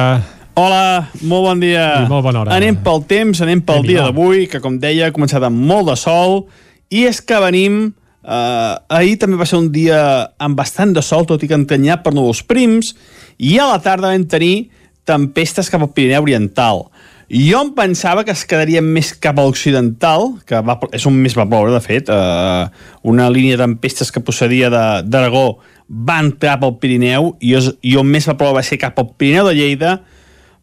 Hola, 0.57 1.11
molt 1.20 1.51
bon 1.51 1.61
dia. 1.61 1.87
I 2.01 2.09
molt 2.09 2.24
bona 2.31 2.47
hora. 2.47 2.57
Anem 2.57 2.81
pel 2.81 3.05
temps, 3.12 3.45
anem 3.45 3.61
pel 3.61 3.85
Déu-n'hi-do. 3.85 3.93
dia 3.93 4.09
d'avui, 4.09 4.47
que 4.49 4.65
com 4.65 4.81
deia 4.81 5.12
ha 5.12 5.15
començat 5.15 5.45
amb 5.45 5.61
molt 5.69 5.93
de 5.93 6.01
sol, 6.01 6.47
i 6.89 7.05
és 7.12 7.20
que 7.20 7.45
venim... 7.45 7.91
Eh, 8.20 8.74
ahir 8.98 9.16
també 9.20 9.38
va 9.40 9.48
ser 9.48 9.60
un 9.60 9.70
dia 9.72 10.01
amb 10.38 10.59
bastant 10.59 10.92
de 10.97 11.02
sol, 11.05 11.26
tot 11.28 11.42
i 11.42 11.48
que 11.48 11.56
entanyat 11.56 12.05
per 12.05 12.12
núvols 12.16 12.42
prims, 12.44 12.94
i 13.40 13.56
a 13.59 13.70
la 13.70 13.80
tarda 13.80 14.12
vam 14.12 14.26
tenir 14.28 14.70
tempestes 15.09 15.70
cap 15.72 15.82
al 15.82 15.92
Pirineu 15.97 16.26
Oriental. 16.26 16.84
Jo 17.30 17.60
em 17.62 17.68
pensava 17.76 18.24
que 18.26 18.34
es 18.34 18.42
quedarien 18.44 18.84
més 18.84 19.12
cap 19.14 19.38
a 19.38 19.44
l'occidental, 19.47 20.32
que 20.47 20.59
va, 20.66 20.74
és 20.92 21.05
on 21.06 21.14
més 21.14 21.36
va 21.38 21.47
ploure, 21.47 21.70
de 21.70 21.82
fet. 21.84 22.10
Eh, 22.10 22.64
una 23.06 23.28
línia 23.30 23.56
de 23.56 23.62
tempestes 23.62 24.10
que 24.10 24.22
procedia 24.24 24.70
d'Aragó 24.70 25.60
va 25.90 26.18
entrar 26.22 26.59
pel 26.59 26.74
Pirineu 26.82 27.36
i, 27.38 27.55
és, 27.59 27.70
i 27.86 27.94
on 27.98 28.10
més 28.10 28.26
va 28.26 28.34
ploure 28.38 28.59
va 28.59 28.66
ser 28.66 28.80
cap 28.82 28.98
al 28.98 29.12
Pirineu 29.14 29.47
de 29.47 29.55
Lleida, 29.55 30.01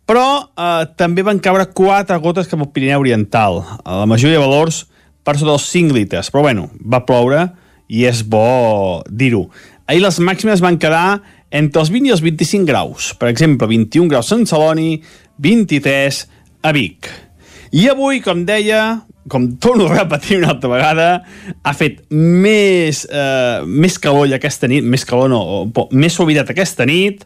però 0.07 0.27
eh, 0.43 0.83
també 0.99 1.23
van 1.23 1.39
caure 1.43 1.69
quatre 1.71 2.19
gotes 2.23 2.51
cap 2.51 2.59
al 2.59 2.71
Pirineu 2.75 2.99
Oriental. 2.99 3.63
A 3.83 4.03
la 4.03 4.11
majoria 4.11 4.35
de 4.35 4.43
valors 4.43 4.83
per 5.27 5.35
sota 5.35 5.51
dels 5.57 5.67
5 5.73 5.95
litres, 5.97 6.31
però 6.31 6.45
bueno, 6.47 6.69
va 6.79 7.03
ploure 7.07 7.49
i 7.91 8.05
és 8.07 8.23
bo 8.27 9.03
dir-ho. 9.11 9.49
Ahir 9.87 10.01
les 10.03 10.17
màximes 10.23 10.63
van 10.63 10.79
quedar 10.79 11.19
entre 11.51 11.79
els 11.83 11.91
20 11.91 12.09
i 12.09 12.15
els 12.15 12.23
25 12.23 12.67
graus. 12.67 13.11
Per 13.19 13.29
exemple, 13.31 13.67
21 13.71 14.07
graus 14.11 14.27
a 14.31 14.35
Sant 14.35 14.47
Celoni, 14.49 15.01
23 15.43 16.23
a 16.67 16.73
Vic. 16.75 17.07
I 17.75 17.85
avui, 17.91 18.19
com 18.23 18.45
deia, 18.47 18.81
com 19.31 19.49
torno 19.59 19.87
a 19.87 19.97
repetir 20.01 20.37
una 20.39 20.53
altra 20.55 20.71
vegada, 20.71 21.07
ha 21.63 21.73
fet 21.75 22.01
més, 22.11 23.05
eh, 23.11 23.63
més 23.67 23.97
calor 23.99 24.31
aquesta 24.35 24.67
nit, 24.71 24.83
més 24.87 25.03
calor 25.07 25.29
no, 25.31 25.41
po- 25.75 25.87
més 25.91 26.15
suavitat 26.15 26.51
aquesta 26.55 26.87
nit, 26.87 27.25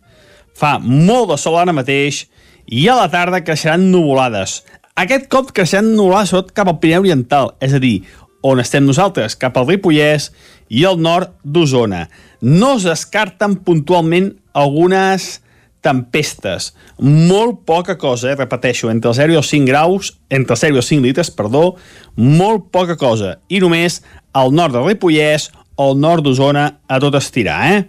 fa 0.57 0.77
molt 0.81 1.29
de 1.33 1.37
sol 1.41 1.57
ara 1.61 1.73
mateix, 1.73 2.25
i 2.71 2.87
a 2.89 2.95
la 2.97 3.09
tarda 3.13 3.43
creixeran 3.45 3.89
nuvolades. 3.91 4.61
Aquest 4.99 5.29
cop 5.31 5.51
nuvolades 5.55 6.29
sobretot 6.29 6.51
cap 6.53 6.67
al 6.67 6.79
Pirineu 6.79 7.01
Oriental, 7.01 7.53
és 7.61 7.73
a 7.73 7.79
dir, 7.79 8.03
on 8.43 8.59
estem 8.59 8.83
nosaltres, 8.85 9.35
cap 9.35 9.57
al 9.57 9.67
Ripollès 9.67 10.31
i 10.69 10.83
al 10.85 10.99
nord 10.99 11.31
d'Osona. 11.43 12.07
No 12.41 12.75
es 12.77 12.83
descarten 12.83 13.55
puntualment 13.63 14.33
algunes 14.53 15.41
tempestes. 15.81 16.73
Molt 16.99 17.63
poca 17.65 17.97
cosa, 17.97 18.31
eh? 18.31 18.35
repeteixo, 18.35 18.89
entre 18.91 19.11
el 19.11 19.17
0 19.17 19.33
i 19.33 19.39
els 19.39 19.49
5 19.49 19.69
graus, 19.69 20.13
entre 20.29 20.55
el 20.55 20.61
0 20.61 20.75
i 20.75 20.81
els 20.81 20.91
5 20.91 21.07
litres, 21.07 21.31
perdó, 21.31 21.75
molt 22.15 22.69
poca 22.73 22.97
cosa. 22.97 23.37
I 23.49 23.61
només 23.63 24.01
al 24.33 24.53
nord 24.53 24.75
del 24.77 24.87
Ripollès 24.89 25.49
o 25.75 25.91
al 25.91 26.01
nord 26.01 26.25
d'Osona 26.25 26.67
a 26.87 26.99
tot 27.01 27.17
estirar, 27.17 27.61
eh? 27.71 27.85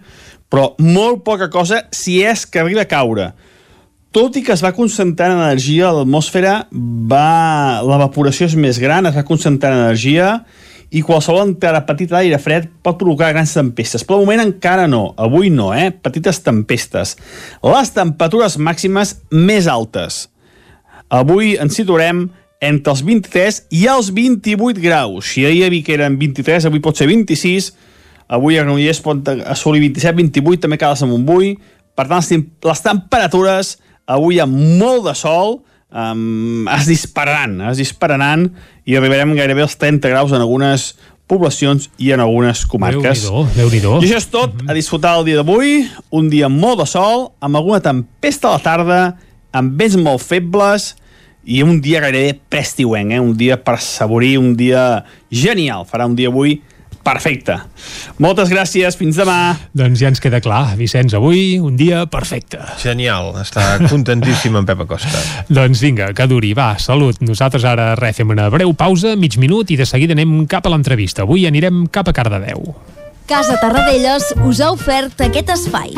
Però 0.49 0.73
molt 0.79 1.23
poca 1.25 1.49
cosa 1.49 1.83
si 1.93 2.21
és 2.23 2.45
que 2.45 2.61
arriba 2.61 2.85
a 2.85 2.89
caure. 2.89 3.31
Tot 4.13 4.35
i 4.37 4.43
que 4.45 4.53
es 4.53 4.61
va 4.61 4.75
concentrant 4.77 5.33
energia 5.33 5.87
a 5.89 5.95
l'atmosfera, 5.97 6.67
va... 7.09 7.81
l'evaporació 7.81 8.45
és 8.45 8.53
més 8.53 8.77
gran, 8.77 9.07
es 9.09 9.15
va 9.17 9.25
concentrant 9.25 9.73
energia 9.73 10.35
i 10.93 11.01
qualsevol 11.01 11.41
entrada 11.47 11.81
petita 11.87 12.19
d'aire 12.19 12.37
fred 12.37 12.67
pot 12.85 12.99
provocar 12.99 13.31
grans 13.33 13.55
tempestes. 13.57 14.03
Però 14.05 14.19
moment 14.21 14.43
encara 14.43 14.85
no, 14.85 15.07
avui 15.17 15.49
no, 15.49 15.71
eh? 15.73 15.89
Petites 15.89 16.43
tempestes. 16.45 17.15
Les 17.65 17.89
temperatures 17.95 18.59
màximes 18.61 19.15
més 19.33 19.65
altes. 19.65 20.27
Avui 21.09 21.55
ens 21.57 21.73
situarem 21.73 22.27
entre 22.63 22.93
els 22.93 23.01
23 23.07 23.57
i 23.73 23.87
els 23.89 24.11
28 24.13 24.83
graus. 24.83 25.31
Si 25.33 25.47
ahir 25.49 25.65
a 25.65 25.71
Vic 25.73 25.89
eren 25.89 26.19
23, 26.21 26.69
avui 26.69 26.83
pot 26.85 27.01
ser 27.01 27.09
26. 27.09 27.71
Avui 28.33 28.59
a 28.59 28.61
Granollers 28.61 29.01
pot 29.01 29.25
assolir 29.41 29.81
27, 29.87 30.13
28, 30.21 30.61
també 30.67 30.77
cal 30.77 30.93
a 30.93 31.09
Montbui. 31.09 31.55
Per 31.97 32.05
tant, 32.09 32.21
les 32.69 32.85
temperatures 32.85 33.73
avui 34.07 34.39
amb 34.43 34.55
molt 34.79 35.07
de 35.07 35.15
sol 35.17 35.59
um, 35.93 36.67
es 36.73 36.89
dispararan, 36.89 37.59
es 37.71 37.79
dispararan 37.81 38.49
i 38.85 38.97
arribarem 38.99 39.35
gairebé 39.37 39.65
als 39.65 39.77
30 39.79 40.11
graus 40.11 40.33
en 40.33 40.43
algunes 40.43 40.93
poblacions 41.29 41.87
i 41.97 42.11
en 42.11 42.19
algunes 42.19 42.65
comarques. 42.69 43.23
Déu-n'hi-do, 43.23 43.45
Déu-n'hi-do. 43.55 43.93
I 44.01 44.09
això 44.09 44.19
és 44.19 44.27
tot, 44.31 44.57
a 44.67 44.75
disfrutar 44.75 45.15
el 45.19 45.29
dia 45.29 45.39
d'avui, 45.39 45.85
un 46.11 46.27
dia 46.29 46.49
amb 46.49 46.59
molt 46.59 46.83
de 46.83 46.89
sol, 46.89 47.29
amb 47.43 47.59
alguna 47.59 47.79
tempesta 47.83 48.51
a 48.51 48.57
la 48.57 48.63
tarda, 48.63 48.99
amb 49.55 49.79
vents 49.79 49.95
molt 50.01 50.21
febles 50.25 50.91
i 51.43 51.63
un 51.63 51.79
dia 51.83 52.01
gairebé 52.03 52.37
prestiuenc, 52.51 53.15
eh? 53.15 53.21
un 53.23 53.33
dia 53.39 53.57
per 53.59 53.77
assaborir, 53.79 54.35
un 54.39 54.53
dia 54.59 55.03
genial. 55.31 55.87
Farà 55.87 56.07
un 56.09 56.15
dia 56.19 56.31
avui 56.31 56.59
perfecte. 57.03 57.57
Moltes 58.23 58.49
gràcies, 58.51 58.97
fins 58.97 59.19
demà. 59.19 59.37
Doncs 59.75 60.01
ja 60.01 60.09
ens 60.11 60.21
queda 60.23 60.39
clar, 60.43 60.75
Vicenç, 60.79 61.15
avui 61.17 61.59
un 61.59 61.75
dia 61.79 62.05
perfecte. 62.11 62.61
Genial, 62.81 63.33
està 63.43 63.77
contentíssim 63.85 64.55
en 64.59 64.67
Pep 64.67 64.85
Acosta. 64.85 65.23
Doncs 65.59 65.83
vinga, 65.83 66.11
que 66.15 66.27
duri, 66.31 66.53
va, 66.57 66.73
salut. 66.81 67.19
Nosaltres 67.25 67.67
ara 67.69 67.93
res, 67.99 68.17
fem 68.19 68.33
una 68.33 68.49
breu 68.53 68.73
pausa, 68.77 69.17
mig 69.19 69.37
minut, 69.41 69.71
i 69.73 69.79
de 69.79 69.87
seguida 69.89 70.15
anem 70.17 70.43
cap 70.49 70.67
a 70.67 70.73
l'entrevista. 70.73 71.27
Avui 71.27 71.47
anirem 71.49 71.85
cap 71.91 72.09
a 72.09 72.15
Cardedeu. 72.15 72.73
Casa 73.27 73.55
Tarradellas 73.61 74.33
us 74.43 74.59
ha 74.59 74.73
ofert 74.75 75.21
aquest 75.23 75.53
espai. 75.53 75.93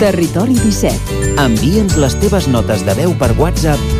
Territori 0.00 0.58
17. 0.58 1.36
Envia'ns 1.40 1.96
les 2.02 2.16
teves 2.20 2.50
notes 2.52 2.84
de 2.84 2.96
veu 2.98 3.14
per 3.16 3.32
WhatsApp 3.38 3.93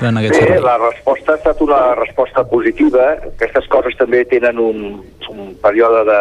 Durant 0.00 0.18
aquest 0.20 0.34
Bé, 0.34 0.40
servei? 0.46 0.62
la 0.64 0.76
resposta 0.80 1.32
ha 1.32 1.38
estat 1.40 1.60
una 1.64 1.80
resposta 1.98 2.44
positiva. 2.48 3.10
Aquestes 3.34 3.68
coses 3.72 3.96
també 4.00 4.24
tenen 4.30 4.58
un, 4.58 4.80
un 5.30 5.54
període 5.62 6.02
de, 6.08 6.20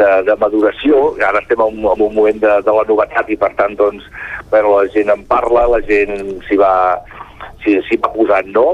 de, 0.00 0.10
de 0.28 0.36
maduració. 0.40 1.02
Ara 1.24 1.40
estem 1.42 1.60
en, 1.64 1.80
un- 1.80 1.90
en 1.96 2.04
un 2.08 2.14
moment 2.14 2.38
de, 2.42 2.52
de 2.68 2.76
la 2.78 2.84
novetat 2.88 3.30
i, 3.32 3.36
per 3.40 3.52
tant, 3.58 3.74
doncs, 3.80 4.04
bueno, 4.52 4.76
la 4.78 4.88
gent 4.94 5.10
en 5.16 5.24
parla, 5.30 5.66
la 5.72 5.80
gent 5.88 6.14
s'hi 6.48 6.60
va, 6.60 6.74
s'hi 7.64 7.98
va 8.02 8.12
posant, 8.14 8.52
no? 8.54 8.68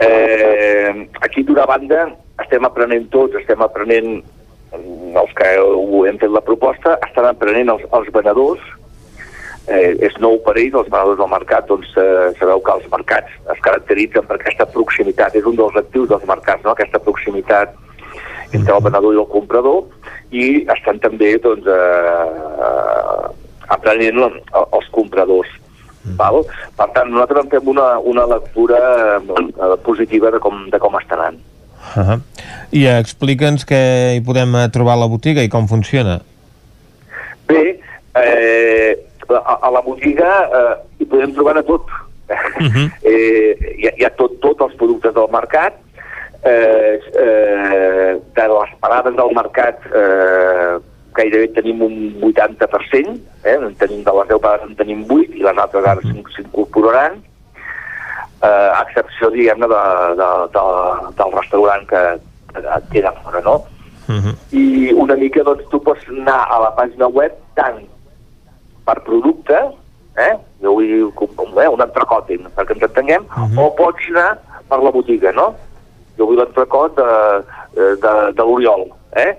Eh, 0.00 1.08
aquí, 1.22 1.42
d'una 1.46 1.66
banda, 1.66 2.08
estem 2.42 2.64
aprenent 2.66 3.06
tots, 3.14 3.36
estem 3.38 3.60
aprenent 3.62 4.16
els 4.74 5.34
que 5.38 5.50
ho 5.62 6.00
hem 6.08 6.16
fet 6.18 6.32
la 6.34 6.42
proposta, 6.42 6.96
estan 7.06 7.28
aprenent 7.30 7.70
els, 7.70 7.84
els 7.94 8.08
venedors, 8.14 8.62
eh, 9.68 9.94
és 10.00 10.16
nou 10.20 10.38
per 10.44 10.56
ells, 10.58 10.74
els 10.74 10.90
venedors 10.90 11.18
del 11.18 11.30
mercat, 11.32 11.66
doncs 11.68 11.88
eh, 11.96 12.32
sabeu 12.38 12.60
que 12.60 12.72
els 12.72 12.90
mercats 12.92 13.30
es 13.54 13.60
caracteritzen 13.60 14.26
per 14.26 14.36
aquesta 14.36 14.66
proximitat, 14.66 15.34
és 15.34 15.44
un 15.44 15.56
dels 15.56 15.76
actius 15.76 16.08
dels 16.08 16.26
mercats, 16.28 16.64
no? 16.64 16.70
aquesta 16.72 16.98
proximitat 16.98 17.74
entre 18.52 18.74
el 18.76 18.82
venedor 18.82 19.14
i 19.14 19.18
el 19.18 19.26
comprador, 19.32 19.84
i 20.30 20.44
estan 20.76 20.98
també 21.02 21.34
doncs, 21.42 21.66
eh, 21.66 23.28
aprenent 23.68 24.18
el- 24.28 24.40
els 24.72 24.88
compradors. 24.90 25.48
Val? 26.18 26.42
Per 26.76 26.86
tant, 26.92 27.08
nosaltres 27.08 27.44
en 27.46 27.50
fem 27.50 27.68
una, 27.72 27.98
una 27.98 28.26
lectura 28.26 28.78
eh, 29.16 29.76
positiva 29.82 30.30
de 30.30 30.38
com, 30.38 30.66
de 30.70 30.78
com 30.78 30.92
està 31.00 31.16
anant. 31.16 31.38
Uh 31.96 32.02
-huh. 32.02 32.20
I 32.72 32.86
explica'ns 32.86 33.64
què 33.66 34.14
hi 34.16 34.20
podem 34.20 34.54
eh, 34.54 34.68
trobar 34.68 34.94
a 34.94 34.96
la 35.00 35.06
botiga 35.06 35.42
i 35.42 35.48
com 35.48 35.66
funciona. 35.66 36.20
Bé, 37.48 37.80
eh, 38.20 38.98
a, 39.30 39.58
a 39.62 39.70
la 39.70 39.80
botiga 39.80 40.30
eh, 40.58 40.74
hi 41.00 41.04
podem 41.04 41.32
trobar 41.34 41.54
de 41.54 41.62
tot. 41.62 41.86
Uh 42.28 42.68
-huh. 42.74 42.90
eh, 43.02 43.56
hi, 43.78 43.86
ha, 43.88 43.92
hi 43.98 44.04
ha 44.04 44.10
tot, 44.16 44.40
tots 44.40 44.60
els 44.60 44.74
productes 44.76 45.14
del 45.14 45.28
mercat, 45.32 45.74
eh, 46.42 47.00
eh, 47.24 48.16
de 48.36 48.46
les 48.48 48.70
parades 48.80 49.14
del 49.16 49.34
mercat 49.34 49.76
eh, 49.94 50.78
gairebé 51.14 51.48
tenim 51.54 51.82
un 51.82 52.20
80%, 52.20 53.18
eh, 53.44 53.54
en 53.60 53.74
tenim 53.74 54.02
de 54.04 54.12
les 54.18 54.28
10 54.28 54.40
parades 54.40 54.68
en 54.68 54.74
tenim 54.76 55.04
8 55.08 55.32
i 55.34 55.42
les 55.42 55.56
altres 55.58 55.84
ara 55.86 56.00
s'in- 56.00 56.24
s'incorporaran, 56.36 57.12
eh, 58.42 58.70
a 58.78 58.82
excepció, 58.82 59.30
diguem-ne, 59.30 59.66
de, 59.68 59.82
de, 60.20 60.28
de, 60.56 60.64
del 61.18 61.32
restaurant 61.40 61.86
que, 61.88 62.02
que 62.54 62.60
queda 62.92 63.12
fora, 63.22 63.40
no? 63.40 63.54
Uh 64.08 64.14
-huh. 64.20 64.34
i 64.52 64.92
una 64.92 65.14
mica 65.16 65.42
doncs 65.42 65.64
tu 65.70 65.80
pots 65.82 66.00
anar 66.08 66.44
a 66.50 66.58
la 66.60 66.74
pàgina 66.76 67.06
web 67.08 67.32
tant 67.54 67.80
per 68.84 69.00
producte, 69.06 69.60
eh? 70.16 70.34
jo 70.62 70.74
vull 70.78 71.12
com- 71.18 71.60
eh, 71.60 71.68
un 71.68 71.82
entrecot, 71.84 72.28
perquè 72.56 72.76
ens 72.76 72.88
entenguem, 72.88 73.24
uh 73.24 73.44
-huh. 73.44 73.64
o 73.64 73.74
pots 73.74 74.08
anar 74.10 74.38
per 74.68 74.82
la 74.82 74.90
botiga, 74.90 75.32
no? 75.32 75.54
Jo 76.18 76.26
vull 76.26 76.38
l'entrecot 76.38 76.96
de, 76.96 77.10
de, 77.74 78.12
de 78.32 78.42
l'Oriol, 78.42 78.86
eh? 79.16 79.36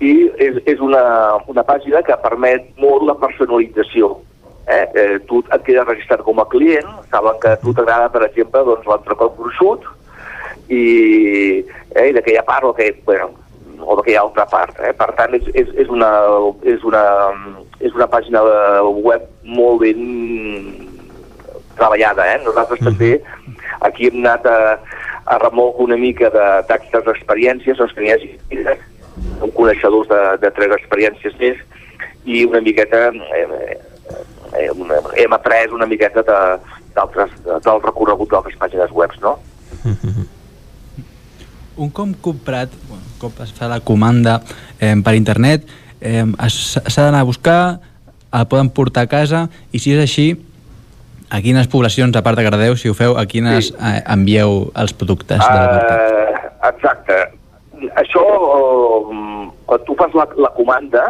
I 0.00 0.30
és, 0.38 0.56
és 0.64 0.80
una, 0.80 1.36
una 1.46 1.62
pàgina 1.62 2.02
que 2.02 2.16
permet 2.16 2.64
molt 2.78 3.02
la 3.04 3.14
personalització. 3.14 4.16
Eh? 4.66 4.86
Eh, 4.94 5.18
tu 5.26 5.42
et 5.52 5.62
quedes 5.66 5.86
registrat 5.86 6.22
com 6.22 6.38
a 6.38 6.46
client, 6.48 6.88
saben 7.10 7.38
que 7.40 7.48
a 7.48 7.58
tu 7.60 7.74
t'agrada, 7.74 8.08
per 8.08 8.22
exemple, 8.24 8.62
doncs, 8.64 8.86
l'entrecot 8.86 9.36
gruixut, 9.36 9.84
i, 10.70 11.64
eh, 11.94 12.08
i 12.08 12.12
d'aquella 12.14 12.44
part 12.46 12.64
o, 12.64 12.72
que, 12.72 12.90
bueno, 13.04 13.32
o 13.80 13.96
d'aquella 13.98 14.22
altra 14.22 14.46
part. 14.46 14.78
Eh? 14.80 14.92
Per 14.96 15.10
tant, 15.18 15.34
és, 15.34 15.48
és, 15.54 15.72
és, 15.84 15.90
una, 15.90 16.10
és, 16.62 16.84
una, 16.86 17.04
és 17.80 17.94
una 17.96 18.06
pàgina 18.12 18.42
web 18.92 19.26
molt 19.44 19.80
ben 19.80 20.00
treballada. 21.78 22.26
Eh? 22.34 22.38
Nosaltres 22.44 22.80
també 22.84 23.12
aquí 23.80 24.08
hem 24.10 24.18
anat 24.24 24.46
a, 24.46 24.56
a 25.26 25.38
remolc 25.40 25.78
una 25.80 25.96
mica 25.96 26.28
de 26.32 26.46
d'actes 26.68 27.04
d'experiències, 27.06 27.78
doncs 27.78 27.94
que 27.96 28.04
n'hi 28.04 28.12
hagi 28.12 28.32
un 29.40 29.52
coneixedors 29.56 30.08
de, 30.10 30.20
de 30.42 30.50
tres 30.56 30.74
experiències 30.76 31.36
més 31.40 31.56
i 32.28 32.44
una 32.44 32.60
miqueta 32.60 33.06
eh, 33.08 33.46
eh, 34.58 34.68
hem 35.22 35.32
après 35.32 35.72
una 35.72 35.86
miqueta 35.88 36.22
de- 36.26 36.58
d'altres 36.94 37.30
del 37.46 37.80
recorregut 37.84 38.28
d'altres 38.32 38.56
pàgines 38.58 38.90
web, 38.92 39.12
no? 39.22 39.38
Un 41.80 41.88
cop 41.94 42.10
comprat, 42.20 42.72
un 42.92 43.00
cop 43.22 43.38
es 43.40 43.52
fa 43.56 43.68
la 43.70 43.78
comanda 43.80 44.40
eh, 44.82 44.96
per 45.04 45.14
internet, 45.16 45.64
eh, 46.00 46.24
s'ha 46.48 47.02
d'anar 47.04 47.20
a 47.20 47.28
buscar, 47.28 47.80
el 48.32 48.46
poden 48.46 48.70
portar 48.70 49.04
a 49.06 49.10
casa, 49.10 49.48
i 49.72 49.80
si 49.82 49.94
és 49.94 50.02
així, 50.02 50.28
a 51.30 51.40
quines 51.44 51.68
poblacions, 51.70 52.16
a 52.16 52.22
part 52.26 52.38
de 52.38 52.44
Cardedeu, 52.46 52.76
si 52.76 52.90
ho 52.90 52.94
feu, 52.98 53.16
a 53.18 53.24
quines 53.30 53.70
sí. 53.70 53.76
eh, 53.78 54.00
envieu 54.10 54.70
els 54.74 54.94
productes 54.94 55.38
de 55.38 55.46
la 55.46 55.66
mercat? 55.70 56.00
Uh, 56.00 56.70
exacte. 56.70 57.18
Això, 58.02 58.24
eh, 58.56 59.44
quan 59.66 59.84
tu 59.86 59.96
fas 59.98 60.16
la, 60.18 60.26
la 60.46 60.50
comanda, 60.56 61.04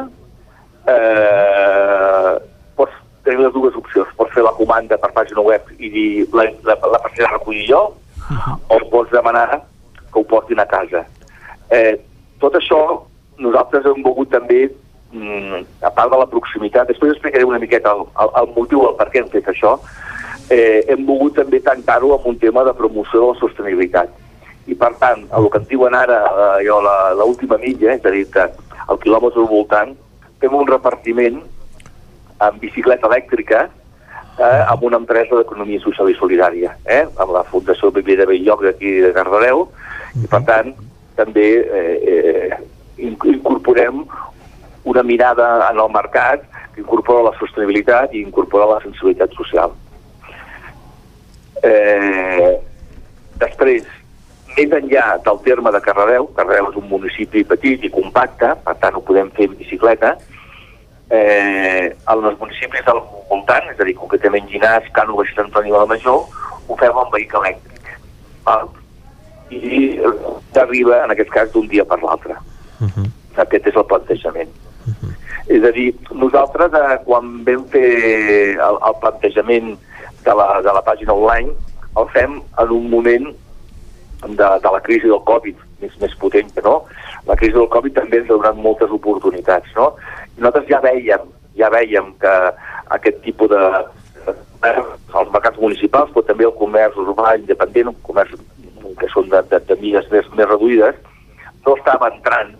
eh, 0.92 2.34
pots 2.76 3.00
tenir 3.24 3.46
les 3.46 3.54
dues 3.56 3.76
opcions. 3.80 4.12
Pots 4.18 4.36
fer 4.36 4.44
la 4.44 4.54
comanda 4.58 5.00
per 5.00 5.12
pàgina 5.16 5.44
web 5.44 5.72
i 5.78 5.90
dir 5.92 6.10
la, 6.36 6.46
la, 6.68 6.76
la 6.76 7.00
passaré 7.00 7.28
a 7.28 7.34
recollir 7.34 7.66
jo, 7.70 7.82
o 8.68 8.80
pots 8.92 9.10
demanar 9.12 9.62
que 10.10 10.20
ho 10.20 10.24
portin 10.28 10.60
a 10.60 10.68
casa. 10.68 11.06
Eh, 11.70 11.96
tot 12.42 12.56
això 12.58 12.80
nosaltres 13.40 13.86
hem 13.88 14.02
volgut 14.04 14.30
també, 14.32 14.68
mm, 15.12 15.64
a 15.82 15.90
part 15.90 16.12
de 16.12 16.18
la 16.20 16.28
proximitat, 16.30 16.88
després 16.88 17.12
explicaré 17.14 17.44
una 17.48 17.58
miqueta 17.58 17.92
el, 17.96 18.04
el, 18.24 18.30
el 18.42 18.50
motiu, 18.56 18.84
el 18.88 18.96
per 19.00 19.08
què 19.10 19.22
hem 19.22 19.30
fet 19.32 19.48
això, 19.50 19.78
eh, 20.50 20.84
hem 20.88 21.04
volgut 21.08 21.34
també 21.40 21.60
tancar-ho 21.60 22.12
amb 22.16 22.26
un 22.26 22.38
tema 22.38 22.64
de 22.64 22.74
promoció 22.74 23.20
de 23.20 23.32
la 23.32 23.40
sostenibilitat. 23.40 24.10
I 24.70 24.74
per 24.78 24.92
tant, 25.00 25.24
el 25.36 25.48
que 25.50 25.58
en 25.58 25.66
diuen 25.70 25.94
ara 25.96 26.20
eh, 26.60 26.68
la- 26.84 27.14
l'última 27.18 27.58
milla, 27.58 27.94
és 27.94 28.04
a 28.04 28.10
dir, 28.14 28.26
que 28.30 28.44
el 28.90 28.98
quilòmetre 29.02 29.40
al 29.40 29.48
voltant, 29.50 29.96
fem 30.40 30.54
un 30.54 30.66
repartiment 30.66 31.40
amb 32.40 32.60
bicicleta 32.60 33.06
elèctrica 33.08 33.68
eh, 34.38 34.62
amb 34.72 34.82
una 34.84 34.96
empresa 34.96 35.36
d'economia 35.36 35.80
social 35.80 36.08
i 36.10 36.14
solidària, 36.16 36.76
eh, 36.86 37.02
amb 37.18 37.32
la 37.34 37.42
Fundació 37.44 37.90
Viver 37.92 38.16
de 38.22 38.26
Belllloc 38.30 38.62
d'aquí 38.64 39.00
de 39.04 39.12
Cardedeu, 39.12 39.66
i 40.22 40.26
per 40.30 40.40
tant 40.48 40.72
també 41.16 41.48
eh, 41.60 41.96
eh, 42.00 42.58
incorporem 43.01 44.05
una 44.85 45.02
mirada 45.02 45.70
en 45.70 45.78
el 45.78 45.90
mercat 45.93 46.44
que 46.74 46.81
incorpora 46.81 47.31
la 47.31 47.36
sostenibilitat 47.39 48.14
i 48.14 48.24
incorpora 48.24 48.68
la 48.74 48.81
sensibilitat 48.85 49.35
social. 49.36 49.74
Eh, 51.62 52.56
després, 53.40 53.86
més 54.56 54.77
enllà 54.81 55.06
del 55.24 55.40
terme 55.44 55.72
de 55.74 55.81
Cardedeu, 55.85 56.28
Cardedeu 56.36 56.70
és 56.70 56.78
un 56.81 56.89
municipi 56.89 57.44
petit 57.44 57.85
i 57.85 57.93
compacte, 57.93 58.55
per 58.64 58.77
tant 58.82 58.97
ho 58.97 59.05
podem 59.05 59.31
fer 59.36 59.51
en 59.51 59.56
bicicleta, 59.60 60.14
eh, 61.10 61.90
en 61.93 62.24
els 62.24 62.39
municipis 62.40 62.85
del 62.86 63.02
voltant, 63.28 63.66
és 63.70 63.81
a 63.81 63.86
dir, 63.86 63.97
concretament 63.98 64.48
Ginàs, 64.51 64.89
Cànoves 64.97 65.31
i 65.31 65.36
Sant 65.36 65.51
Antoni 65.51 65.74
de 65.74 65.78
la 65.78 65.89
Major, 65.90 66.24
ho 66.68 66.77
fem 66.81 67.02
amb 67.02 67.12
vehicle 67.12 67.43
elèctric. 67.44 67.97
Val? 68.47 68.70
I 69.51 69.98
t'arriba, 70.55 71.05
en 71.05 71.12
aquest 71.14 71.31
cas, 71.35 71.51
d'un 71.52 71.66
dia 71.68 71.85
per 71.85 71.98
l'altre. 72.02 72.39
Uh 72.81 72.89
-huh. 72.89 73.11
Aquest 73.44 73.66
és 73.66 73.74
el 73.74 73.85
plantejament. 73.85 74.51
Uh 74.86 74.93
-huh. 74.93 75.12
És 75.47 75.65
a 75.65 75.70
dir, 75.70 75.94
nosaltres, 76.12 76.73
eh, 76.73 76.98
quan 77.05 77.44
vam 77.44 77.65
fer 77.73 78.57
el, 78.69 78.77
el 78.89 78.94
plantejament 79.01 79.78
de 80.24 80.35
la, 80.35 80.61
de 80.62 80.73
la 80.73 80.82
pàgina 80.82 81.12
online, 81.12 81.51
el 81.97 82.07
fem 82.15 82.43
en 82.59 82.70
un 82.70 82.90
moment 82.90 83.27
de, 84.28 84.48
de 84.62 84.70
la 84.73 84.81
crisi 84.81 85.09
del 85.09 85.24
Covid, 85.24 85.57
més, 85.81 85.97
més 86.01 86.15
potent 86.15 86.52
que 86.55 86.62
no. 86.62 86.85
La 87.27 87.36
crisi 87.36 87.52
del 87.52 87.69
Covid 87.69 87.94
també 87.94 88.16
ens 88.19 88.31
ha 88.31 88.36
donat 88.36 88.57
moltes 88.57 88.90
oportunitats, 88.90 89.69
no? 89.77 89.97
I 90.36 90.40
nosaltres 90.40 90.69
ja 90.69 90.81
veiem, 90.81 91.20
ja 91.57 91.70
veiem 91.70 92.12
que 92.20 92.35
aquest 92.97 93.20
tipus 93.23 93.48
de, 93.48 93.85
els 94.62 95.31
mercats 95.32 95.59
municipals, 95.59 96.11
però 96.12 96.24
també 96.27 96.44
el 96.44 96.57
comerç 96.59 96.98
urbà 97.01 97.35
independent, 97.39 97.93
un 97.93 98.01
comerç 98.07 98.35
que 99.01 99.09
són 99.12 99.31
de, 99.32 99.40
de, 99.51 99.61
de 99.69 99.77
mides 99.81 100.09
més, 100.12 100.27
més 100.36 100.48
reduïdes, 100.48 100.98
no 101.66 101.77
estava 101.77 102.11
entrant 102.12 102.52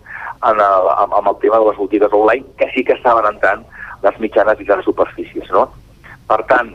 en 0.49 0.59
el, 0.59 0.89
amb, 0.97 1.27
el 1.27 1.37
tema 1.41 1.59
de 1.59 1.69
les 1.69 1.77
botigues 1.77 2.13
online, 2.13 2.45
que 2.57 2.69
sí 2.73 2.83
que 2.83 2.97
estaven 2.97 3.27
entrant 3.29 3.65
les 4.03 4.19
mitjanes 4.19 4.59
i 4.59 4.65
grans 4.65 4.85
superfícies, 4.85 5.49
no? 5.53 5.67
Per 6.29 6.39
tant, 6.49 6.73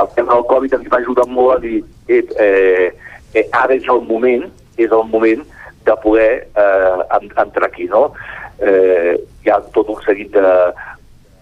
el 0.00 0.08
tema 0.16 0.34
del 0.34 0.46
Covid 0.50 0.78
ens 0.78 0.90
va 0.92 1.00
ajudar 1.02 1.26
molt 1.28 1.56
a 1.56 1.60
dir 1.62 1.82
eh, 2.08 2.22
eh, 2.40 2.88
eh, 3.34 3.46
ara 3.52 3.76
és 3.76 3.86
el 3.92 4.02
moment, 4.08 4.48
és 4.76 4.90
el 4.90 5.04
moment 5.12 5.44
de 5.84 5.96
poder 6.02 6.48
eh, 6.56 7.20
entrar 7.20 7.68
aquí, 7.68 7.86
no? 7.90 8.10
Eh, 8.58 9.18
hi 9.42 9.50
ha 9.50 9.60
tot 9.74 9.90
un 9.90 10.00
seguit 10.06 10.32
de, 10.34 10.56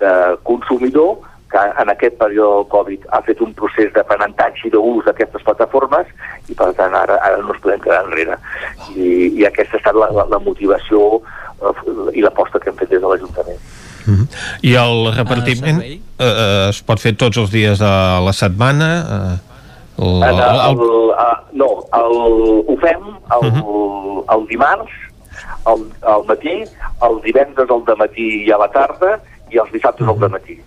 de 0.00 0.12
consumidor 0.48 1.18
que 1.50 1.62
en 1.82 1.90
aquest 1.90 2.16
període 2.18 2.60
del 2.60 2.68
Covid 2.70 3.06
ha 3.10 3.20
fet 3.26 3.40
un 3.42 3.52
procés 3.58 3.90
d'aprenentatge 3.94 4.68
i 4.68 4.72
d'ús 4.74 5.04
d'aquestes 5.08 5.42
plataformes 5.46 6.06
i 6.48 6.54
per 6.54 6.70
tant 6.78 6.94
ara, 6.94 7.18
ara 7.26 7.40
no 7.42 7.50
ens 7.54 7.62
podem 7.64 7.82
quedar 7.82 8.04
enrere. 8.06 8.38
I, 8.94 9.10
i 9.40 9.46
aquesta 9.48 9.76
ha 9.76 9.82
estat 9.82 9.98
la, 9.98 10.10
la, 10.14 10.26
la 10.30 10.40
motivació 10.46 11.18
eh, 11.18 11.74
i 12.14 12.22
l'aposta 12.22 12.62
que 12.62 12.70
hem 12.70 12.78
fet 12.78 12.94
des 12.94 13.02
de 13.02 13.10
l'Ajuntament. 13.10 13.58
Mm 14.06 14.14
-hmm. 14.14 14.26
I 14.62 14.74
el 14.84 15.12
repartiment 15.16 15.82
eh, 15.82 16.00
eh, 16.18 16.68
es 16.70 16.82
pot 16.82 17.00
fer 17.00 17.16
tots 17.16 17.36
els 17.36 17.50
dies 17.50 17.78
de 17.78 17.94
la 18.26 18.32
setmana? 18.32 18.88
Eh, 19.16 19.36
el, 20.00 20.22
el, 20.22 20.38
el, 20.38 20.60
el, 20.70 20.78
uh, 20.80 21.36
no, 21.52 21.70
el, 21.92 22.14
ho 22.70 22.76
fem 22.80 23.02
el, 23.36 23.46
uh 23.46 23.52
-huh. 23.52 24.34
el 24.34 24.46
dimarts, 24.46 24.92
al, 25.64 25.80
al 26.02 26.24
matí, 26.24 26.64
el 27.02 27.20
divendres 27.22 27.70
al 27.70 27.96
matí 27.98 28.46
i 28.46 28.50
a 28.52 28.58
la 28.58 28.68
tarda 28.68 29.20
i 29.50 29.58
els 29.58 29.72
dissabtes 29.72 30.06
uh 30.06 30.14
-huh. 30.14 30.24
al 30.24 30.30
matí 30.30 30.60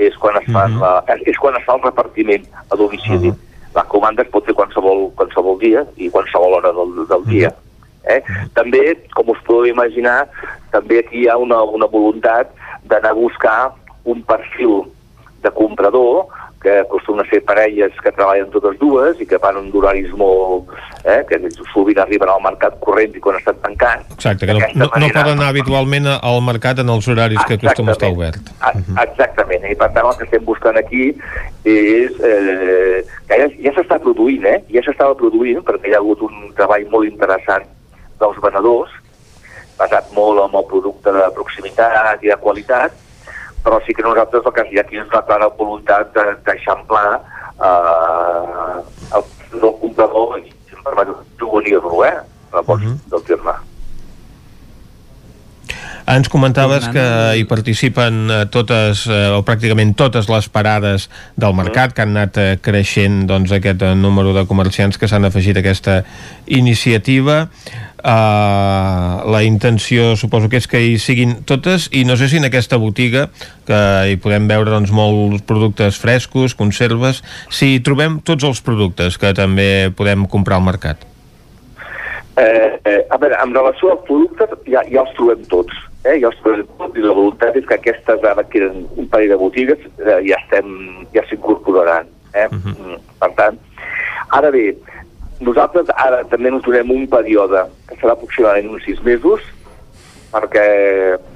és 0.00 0.16
quan 0.16 0.36
es, 0.40 0.46
fan 0.52 0.72
-huh. 0.72 0.80
la, 0.80 1.04
és 1.26 1.36
quan 1.36 1.56
es 1.56 1.64
fa 1.64 1.74
el 1.74 1.82
repartiment 1.82 2.44
a 2.70 2.76
domicili. 2.76 3.28
Uh 3.28 3.34
-huh. 3.34 3.74
La 3.74 3.84
comanda 3.84 4.22
es 4.22 4.30
pot 4.30 4.44
fer 4.44 4.54
qualsevol, 4.54 5.10
qualsevol 5.14 5.58
dia 5.58 5.84
i 5.96 6.10
qualsevol 6.10 6.54
hora 6.54 6.72
del, 6.72 7.06
del 7.06 7.24
dia. 7.24 7.52
Eh? 8.04 8.22
També, 8.54 8.96
com 9.14 9.28
us 9.28 9.38
podeu 9.46 9.66
imaginar, 9.66 10.28
també 10.70 10.98
aquí 10.98 11.18
hi 11.20 11.28
ha 11.28 11.36
una, 11.36 11.62
una 11.62 11.86
voluntat 11.86 12.50
d'anar 12.82 13.10
a 13.10 13.20
buscar 13.26 13.72
un 14.04 14.22
perfil 14.22 14.82
de 15.42 15.50
comprador 15.50 16.26
que 16.60 16.78
acostumen 16.80 17.24
a 17.24 17.30
ser 17.30 17.40
parelles 17.44 17.92
que 18.04 18.12
treballen 18.12 18.50
totes 18.52 18.76
dues 18.78 19.20
i 19.20 19.26
que 19.26 19.38
van 19.40 19.56
en 19.56 19.70
horaris 19.72 20.12
molt... 20.12 20.68
Eh, 21.00 21.22
que 21.24 21.38
sovint 21.72 21.96
arriben 22.02 22.28
al 22.28 22.42
mercat 22.44 22.76
corrent 22.84 23.14
i 23.16 23.22
quan 23.24 23.38
estan 23.38 23.56
tancant. 23.62 24.02
Exacte, 24.12 24.44
que 24.44 24.52
no, 24.52 24.60
no, 24.76 24.90
no 25.00 25.08
poden 25.14 25.38
anar 25.38 25.48
habitualment 25.54 26.10
al 26.12 26.42
mercat 26.44 26.82
en 26.84 26.92
els 26.92 27.08
horaris 27.08 27.40
que 27.48 27.56
acostuma 27.56 27.94
a 27.94 27.96
estar 27.96 28.12
obert. 28.12 28.52
Exactament, 29.06 29.64
i 29.72 29.78
per 29.80 29.88
tant 29.96 30.10
el 30.10 30.18
que 30.20 30.28
estem 30.28 30.44
buscant 30.44 30.76
aquí 30.80 31.10
és... 31.64 32.20
Eh, 32.20 33.00
que 33.30 33.40
ja, 33.40 33.50
ja 33.64 33.74
s'està 33.78 34.00
produint, 34.02 34.44
eh? 34.44 34.58
Ja 34.74 34.84
s'estava 34.84 35.16
produint 35.16 35.64
perquè 35.64 35.88
hi 35.88 35.96
ha 35.96 36.02
hagut 36.02 36.26
un 36.28 36.50
treball 36.58 36.84
molt 36.92 37.08
interessant 37.08 37.64
dels 38.20 38.40
venedors 38.44 38.92
basat 39.80 40.10
molt 40.12 40.42
en 40.44 40.58
el 40.60 40.66
producte 40.68 41.12
de 41.14 41.28
proximitat 41.36 42.20
i 42.26 42.28
de 42.28 42.36
qualitat, 42.42 42.92
però 43.64 43.80
sí 43.86 43.94
que 43.94 44.02
nosaltres 44.02 44.46
el 44.46 44.52
que 44.56 44.66
hi 44.70 44.78
ha 44.78 44.84
aquí 44.86 45.00
és 45.00 45.08
una 45.08 45.22
clara 45.28 45.48
voluntat 45.58 46.14
d'eixamplar 46.46 47.08
eh, 47.16 48.76
el, 49.16 49.24
el 49.60 49.74
comprador, 49.82 50.38
i 50.40 50.52
juvenil-lo, 51.40 52.04
eh? 52.04 52.16
La 52.52 52.60
uh 52.60 52.78
-huh. 52.78 52.96
del 53.10 53.22
terme. 53.22 53.52
Ens 56.10 56.28
comentaves 56.28 56.88
que 56.90 57.36
hi 57.38 57.44
participen 57.46 58.30
eh, 58.30 58.46
totes, 58.50 59.04
eh, 59.06 59.30
o 59.30 59.44
pràcticament 59.46 59.94
totes 59.94 60.26
les 60.28 60.48
parades 60.48 61.06
del 61.36 61.54
mercat, 61.54 61.92
que 61.94 62.02
han 62.02 62.16
anat 62.16 62.36
eh, 62.36 62.58
creixent 62.62 63.26
doncs, 63.30 63.52
aquest 63.52 63.84
número 63.94 64.32
de 64.34 64.42
comerciants 64.50 64.98
que 64.98 65.06
s'han 65.06 65.28
afegit 65.28 65.56
a 65.56 65.60
aquesta 65.60 66.02
iniciativa. 66.46 67.48
Uh, 68.00 69.28
la 69.28 69.42
intenció 69.44 70.14
suposo 70.16 70.48
que 70.48 70.56
és 70.56 70.64
que 70.70 70.78
hi 70.80 70.94
siguin 70.96 71.42
totes 71.44 71.90
i 71.92 72.06
no 72.08 72.14
sé 72.16 72.30
si 72.32 72.38
en 72.40 72.46
aquesta 72.48 72.78
botiga 72.80 73.26
que 73.68 73.80
hi 74.08 74.14
podem 74.16 74.46
veure 74.48 74.72
doncs, 74.72 74.88
molts 74.88 75.44
productes 75.44 75.98
frescos, 76.00 76.54
conserves 76.56 77.20
si 77.52 77.74
hi 77.74 77.82
trobem 77.84 78.16
tots 78.24 78.46
els 78.48 78.62
productes 78.64 79.18
que 79.20 79.34
també 79.36 79.90
podem 79.98 80.24
comprar 80.32 80.56
al 80.56 80.64
mercat 80.70 81.04
eh, 82.40 82.80
eh, 82.88 83.02
a 83.10 83.20
veure, 83.20 83.36
en 83.36 83.52
relació 83.52 83.92
als 83.92 84.06
productes 84.08 84.56
ja, 84.64 84.80
ja 84.88 85.04
els 85.04 85.12
trobem 85.18 85.44
tots 85.52 85.76
eh? 86.06 86.16
ja 86.22 86.30
els 86.30 86.40
trobem 86.40 86.70
tots 86.80 86.96
i 86.96 87.04
la 87.04 87.16
voluntat 87.20 87.58
és 87.60 87.68
que 87.68 87.76
aquestes 87.76 88.24
ara 88.32 88.46
que 88.48 88.62
eren 88.62 88.86
un 88.96 89.10
parell 89.12 89.34
de 89.34 89.40
botigues 89.44 89.84
eh, 90.00 90.22
ja 90.24 90.40
estem 90.40 90.72
ja 91.12 91.26
s'incorporaran 91.28 92.08
eh? 92.32 92.48
uh 92.48 92.64
-huh. 92.64 92.96
per 93.20 93.34
tant 93.36 93.60
ara 94.30 94.50
bé, 94.50 94.70
nosaltres 95.40 95.90
ara 95.96 96.22
també 96.30 96.52
ens 96.52 96.64
donem 96.64 96.90
un 96.94 97.06
període 97.10 97.64
que 97.88 97.96
serà 98.00 98.12
aproximadament 98.12 98.70
uns 98.74 98.84
sis 98.84 99.00
mesos 99.06 99.44
perquè 100.30 100.64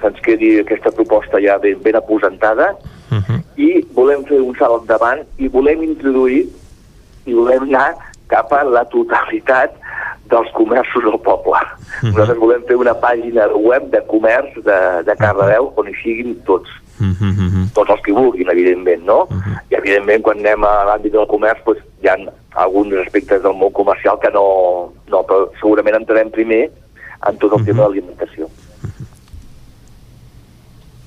se'ns 0.02 0.20
quedi 0.22 0.58
aquesta 0.60 0.92
proposta 0.94 1.40
ja 1.42 1.58
ben, 1.58 1.80
ben 1.82 1.96
aposentada 1.96 2.74
uh 3.10 3.18
-huh. 3.18 3.40
i 3.56 3.86
volem 3.94 4.24
fer 4.24 4.40
un 4.40 4.54
salt 4.58 4.82
endavant 4.82 5.24
i 5.38 5.48
volem 5.48 5.82
introduir 5.82 6.46
i 7.26 7.32
volem 7.34 7.62
anar 7.62 7.94
cap 8.28 8.52
a 8.52 8.62
la 8.64 8.84
totalitat 8.84 9.74
dels 10.30 10.50
comerços 10.52 11.02
del 11.04 11.18
poble. 11.20 11.60
Uh 11.60 11.60
-huh. 11.60 12.08
Nosaltres 12.10 12.38
volem 12.38 12.62
fer 12.68 12.76
una 12.76 12.94
pàgina 12.94 13.46
web 13.54 13.90
de 13.90 14.00
comerç 14.06 14.54
de, 14.68 14.78
de 15.06 15.14
Cardedeu 15.16 15.72
on 15.76 15.88
hi 15.88 15.94
siguin 16.02 16.42
tots. 16.44 16.70
-huh. 17.00 17.66
Tots 17.74 17.90
els 17.90 18.00
que 18.02 18.12
vulguin, 18.12 18.50
evidentment, 18.50 19.04
no? 19.04 19.20
Uh 19.22 19.36
-huh. 19.36 19.58
I, 19.70 19.74
evidentment, 19.74 20.22
quan 20.22 20.38
anem 20.38 20.64
a 20.64 20.74
l'àmbit 20.88 21.12
del 21.12 21.26
comerç, 21.26 21.60
doncs, 21.66 21.80
hi 22.02 22.08
ha 22.08 22.16
alguns 22.64 22.94
aspectes 22.94 23.42
del 23.42 23.54
món 23.54 23.72
comercial 23.72 24.18
que 24.18 24.30
no, 24.30 24.92
no 25.08 25.18
però 25.26 25.48
segurament 25.60 25.96
entrarem 25.96 26.30
primer 26.30 26.70
en 27.28 27.38
tot 27.38 27.52
el 27.52 27.58
uh 27.58 27.60
-huh. 27.60 27.66
tema 27.66 27.82
de 27.82 27.88
l'alimentació. 27.88 28.48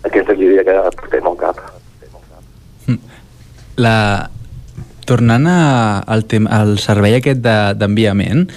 Aquesta 0.03 0.33
és 0.33 0.39
l'idea 0.39 0.63
que 0.63 0.95
portem 0.95 1.27
al 1.27 1.37
cap. 1.37 1.57
La... 3.77 4.29
Tornant 5.07 5.47
a, 5.47 5.99
al, 5.99 6.25
tema, 6.25 6.49
al 6.51 6.79
servei 6.83 7.15
aquest 7.15 7.39
d'enviament, 7.39 8.41
de, 8.47 8.53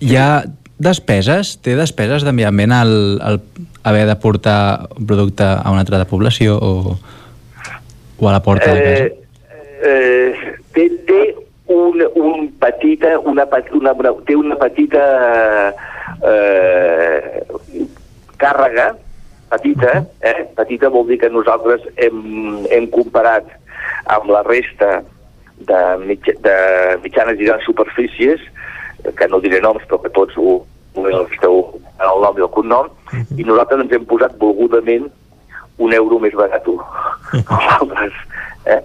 hi 0.00 0.16
ha 0.16 0.42
despeses? 0.82 1.52
Té 1.62 1.76
despeses 1.78 2.24
d'enviament 2.26 2.72
al, 2.74 3.20
al 3.22 3.38
haver 3.84 4.06
de 4.06 4.16
portar 4.16 4.88
un 4.96 5.06
producte 5.06 5.44
a 5.44 5.70
una 5.70 5.80
altra 5.80 6.04
població 6.04 6.58
o, 6.58 6.98
o 8.18 8.28
a 8.28 8.32
la 8.32 8.42
porta 8.42 8.72
eh, 8.72 8.74
de 8.74 8.82
casa? 8.82 9.04
Eh, 9.84 10.54
té, 10.72 10.88
té 11.06 11.20
un, 11.66 12.02
un 12.14 12.48
petita, 12.58 13.18
una, 13.20 13.46
una, 13.72 13.92
una, 13.92 14.12
té 14.24 14.36
una 14.36 14.56
petita 14.56 15.04
eh, 16.24 17.44
càrrega, 18.40 18.94
petita, 19.52 19.98
eh? 20.20 20.48
petita 20.56 20.88
vol 20.88 21.06
dir 21.08 21.20
que 21.20 21.30
nosaltres 21.30 21.84
hem, 21.96 22.64
hem 22.72 22.88
comparat 22.92 23.52
amb 24.10 24.32
la 24.32 24.42
resta 24.48 25.02
de, 25.60 25.80
mitja, 26.04 26.34
de 26.44 26.56
mitjanes 27.04 27.40
i 27.40 27.48
grans 27.48 27.68
superfícies, 27.68 28.40
que 29.04 29.28
no 29.28 29.40
diré 29.44 29.60
noms, 29.60 29.84
però 29.88 30.00
que 30.02 30.12
tots 30.16 30.36
ho, 30.40 30.62
ho 30.94 31.26
esteu 31.26 31.60
en 31.98 32.06
el 32.08 32.20
nom 32.22 32.38
i 32.38 32.46
el 32.46 32.50
cognom, 32.50 32.86
uh 32.86 33.12
-huh. 33.12 33.38
i 33.40 33.44
nosaltres 33.44 33.80
ens 33.80 33.92
hem 33.92 34.06
posat 34.06 34.38
volgudament 34.38 35.10
un 35.78 35.92
euro 35.92 36.18
més 36.18 36.34
barat 36.34 36.64
que 36.64 37.44
altres. 37.80 38.12
Eh? 38.66 38.82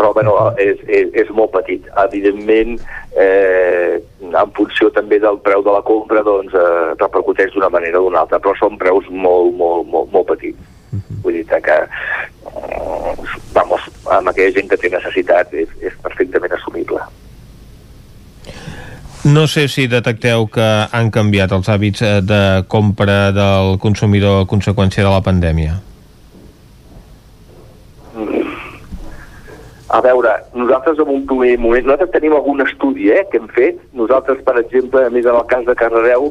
però 0.00 0.14
bueno, 0.14 0.32
és, 0.56 0.78
és, 0.88 1.10
és 1.12 1.30
molt 1.36 1.52
petit. 1.52 1.84
Evidentment, 2.06 2.78
eh, 3.20 4.00
en 4.24 4.52
funció 4.56 4.88
també 4.96 5.18
del 5.20 5.38
preu 5.44 5.62
de 5.66 5.74
la 5.74 5.82
compra, 5.84 6.22
doncs 6.24 6.54
eh, 6.56 6.94
repercuteix 6.96 7.52
d'una 7.52 7.68
manera 7.68 8.00
o 8.00 8.06
d'una 8.06 8.22
altra, 8.24 8.40
però 8.40 8.54
són 8.56 8.78
preus 8.80 9.04
molt, 9.10 9.52
molt, 9.60 9.88
molt, 9.92 10.08
molt 10.14 10.30
petits. 10.32 10.58
Vull 11.22 11.36
dir 11.36 11.44
que, 11.46 11.76
eh, 11.84 13.14
vamos, 13.52 13.90
amb 14.08 14.32
aquella 14.32 14.54
gent 14.56 14.70
que 14.70 14.80
té 14.80 14.88
necessitat 14.88 15.52
és, 15.52 15.68
és 15.84 16.00
perfectament 16.06 16.56
assumible. 16.56 17.04
No 19.22 19.44
sé 19.46 19.68
si 19.68 19.84
detecteu 19.84 20.46
que 20.48 20.66
han 20.96 21.10
canviat 21.12 21.52
els 21.52 21.66
hàbits 21.68 22.00
eh, 22.00 22.12
de 22.24 22.64
compra 22.72 23.28
del 23.36 23.74
consumidor 23.76 24.38
a 24.40 24.46
conseqüència 24.48 25.04
de 25.04 25.10
la 25.12 25.20
pandèmia. 25.20 25.74
A 29.90 30.00
veure, 30.00 30.32
nosaltres 30.56 31.02
en 31.04 31.12
un 31.12 31.26
primer 31.28 31.58
moment, 31.60 31.84
nosaltres 31.84 32.14
tenim 32.14 32.38
algun 32.38 32.64
estudi 32.64 33.10
eh, 33.12 33.26
que 33.28 33.42
hem 33.42 33.50
fet. 33.52 33.84
Nosaltres, 33.92 34.40
per 34.46 34.56
exemple, 34.62 35.04
a 35.04 35.12
més 35.12 35.28
en 35.28 35.36
el 35.36 35.44
cas 35.52 35.68
de 35.68 35.76
Cardedeu, 35.76 36.30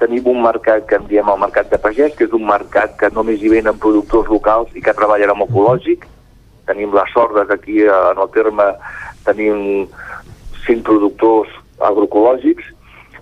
tenim 0.00 0.32
un 0.32 0.40
mercat 0.46 0.88
que 0.88 0.96
en 0.96 1.04
diem 1.12 1.28
el 1.28 1.44
mercat 1.44 1.68
de 1.68 1.76
pagès, 1.76 2.16
que 2.16 2.24
és 2.24 2.32
un 2.32 2.48
mercat 2.48 2.96
que 2.96 3.12
només 3.12 3.44
hi 3.44 3.52
venen 3.52 3.84
productors 3.84 4.32
locals 4.32 4.72
i 4.72 4.80
que 4.80 4.96
treballen 4.96 5.36
amb 5.36 5.44
ecològic. 5.44 6.08
Tenim 6.72 6.96
la 6.96 7.04
sort 7.12 7.36
que 7.36 7.60
aquí 7.60 7.82
eh, 7.84 7.92
en 7.92 8.24
el 8.24 8.32
terme 8.32 8.72
tenim 9.28 9.88
cinc 10.64 10.86
productors 10.88 11.57
agroecològics. 11.80 12.74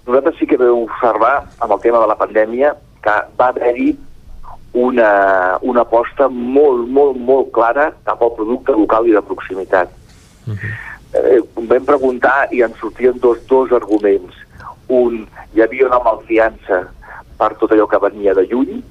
Nosaltres 0.07 0.37
sí 0.39 0.47
que 0.47 0.59
vam 0.61 0.85
observar, 0.85 1.47
amb 1.61 1.73
el 1.73 1.81
tema 1.83 2.01
de 2.03 2.11
la 2.11 2.19
pandèmia, 2.19 2.75
que 3.03 3.15
va 3.39 3.49
haver-hi 3.53 3.97
una, 4.77 5.59
una 5.63 5.83
aposta 5.87 6.29
molt, 6.29 6.89
molt, 6.89 7.17
molt 7.17 7.53
clara 7.57 7.91
cap 8.05 8.23
al 8.23 8.35
producte 8.37 8.75
local 8.77 9.09
i 9.09 9.15
de 9.17 9.23
proximitat. 9.23 9.89
Uh 10.47 10.55
-huh. 10.55 10.73
eh, 11.13 11.41
vam 11.57 11.85
preguntar 11.85 12.49
i 12.53 12.63
ens 12.63 12.79
sortien 12.79 13.19
dos, 13.21 13.39
dos 13.47 13.73
arguments. 13.73 14.35
Un, 14.89 15.27
hi 15.55 15.63
havia 15.63 15.87
una 15.87 15.99
malfiança 15.99 16.87
per 17.39 17.55
tot 17.55 17.73
allò 17.73 17.87
que 17.87 17.99
venia 17.99 18.35
de 18.35 18.47
lluny, 18.47 18.83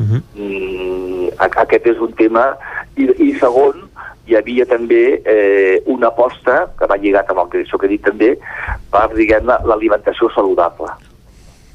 uh 0.00 0.06
-huh. 0.06 0.22
mm, 0.34 1.28
aquest 1.36 1.86
és 1.86 1.98
un 1.98 2.12
tema, 2.12 2.56
i, 2.96 3.02
i 3.02 3.38
segon, 3.38 3.85
hi 4.26 4.36
havia 4.36 4.66
també 4.66 5.02
eh, 5.24 5.82
una 5.86 6.10
aposta, 6.10 6.66
que 6.78 6.88
va 6.90 6.98
lligat 6.98 7.30
amb 7.30 7.44
el 7.44 7.52
que, 7.52 7.62
això 7.64 7.78
que 7.78 7.86
he 7.86 7.94
dit 7.94 8.04
també, 8.04 8.34
per, 8.90 9.08
diguem 9.14 9.46
l'alimentació 9.46 10.30
saludable. 10.34 10.90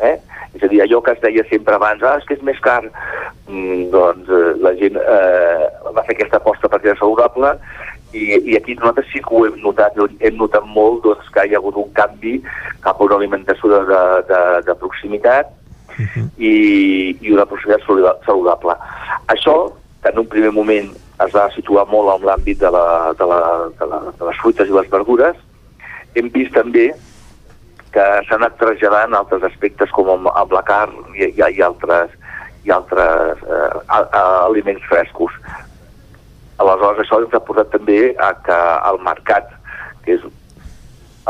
Eh? 0.01 0.17
És 0.51 0.63
a 0.65 0.67
dir, 0.67 0.81
allò 0.83 0.99
que 1.03 1.13
es 1.15 1.21
deia 1.23 1.45
sempre 1.47 1.77
abans, 1.77 2.03
ah, 2.03 2.17
és 2.19 2.27
que 2.27 2.35
és 2.35 2.43
més 2.43 2.59
car, 2.59 2.81
mm, 3.47 3.87
doncs 3.93 4.27
eh, 4.27 4.51
la 4.59 4.73
gent 4.79 4.99
eh, 4.99 5.69
va 5.95 6.03
fer 6.03 6.17
aquesta 6.17 6.41
aposta 6.41 6.67
per 6.67 6.81
ser 6.83 6.97
saludable 6.99 7.55
i, 8.13 8.35
i 8.51 8.57
aquí 8.57 8.75
nosaltres 8.75 9.07
sí 9.13 9.21
que 9.23 9.35
ho 9.35 9.45
hem 9.47 9.59
notat, 9.63 9.95
hem 10.19 10.37
notat 10.39 10.65
molt 10.67 11.05
doncs, 11.05 11.29
que 11.31 11.45
hi 11.47 11.55
ha 11.55 11.61
hagut 11.61 11.77
un 11.79 11.91
canvi 11.95 12.39
cap 12.83 12.99
a 12.99 13.07
una 13.07 13.19
alimentació 13.21 13.71
de, 13.71 13.81
de, 13.87 14.01
de, 14.31 14.41
de 14.67 14.75
proximitat 14.81 15.53
uh 15.95 16.01
-huh. 16.03 16.25
i, 16.37 16.53
i 17.21 17.31
una 17.31 17.45
proximitat 17.45 17.85
saludable. 18.25 18.75
Això, 19.27 19.71
que 20.01 20.09
en 20.09 20.19
un 20.19 20.27
primer 20.27 20.51
moment 20.51 20.89
es 21.25 21.33
va 21.35 21.45
situar 21.53 21.85
molt 21.89 22.15
en 22.15 22.27
l'àmbit 22.27 22.59
de, 22.59 22.69
la, 22.73 23.13
de, 23.17 23.25
la, 23.29 23.39
de, 23.79 23.87
la, 23.91 24.01
de 24.17 24.27
les 24.29 24.41
fruites 24.41 24.69
i 24.69 24.75
les 24.75 24.89
verdures, 24.89 25.37
hem 26.15 26.29
vist 26.33 26.53
també 26.55 26.89
que 27.91 28.05
s'han 28.27 28.41
anat 28.41 28.57
traslladant 28.59 29.17
altres 29.17 29.43
aspectes 29.47 29.91
com 29.95 30.09
amb 30.15 30.55
la 30.55 30.63
carn 30.67 30.95
i, 31.13 31.27
i, 31.27 31.41
i 31.57 31.63
altres, 31.65 32.13
i 32.65 32.71
altres 32.73 33.41
eh, 33.43 33.71
a, 33.87 33.99
a, 34.01 34.21
aliments 34.47 34.85
frescos. 34.89 35.35
Aleshores, 36.61 37.03
això 37.03 37.19
ens 37.21 37.35
ha 37.35 37.43
portat 37.43 37.71
també 37.73 37.99
a 38.21 38.31
que 38.45 38.59
el 38.91 39.01
mercat, 39.05 39.49
que 40.05 40.15
és 40.17 40.25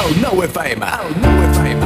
El 0.00 0.16
nou 0.24 0.42
FM. 0.48 0.82
El 0.96 1.20
nou 1.20 1.28
FM. 1.28 1.29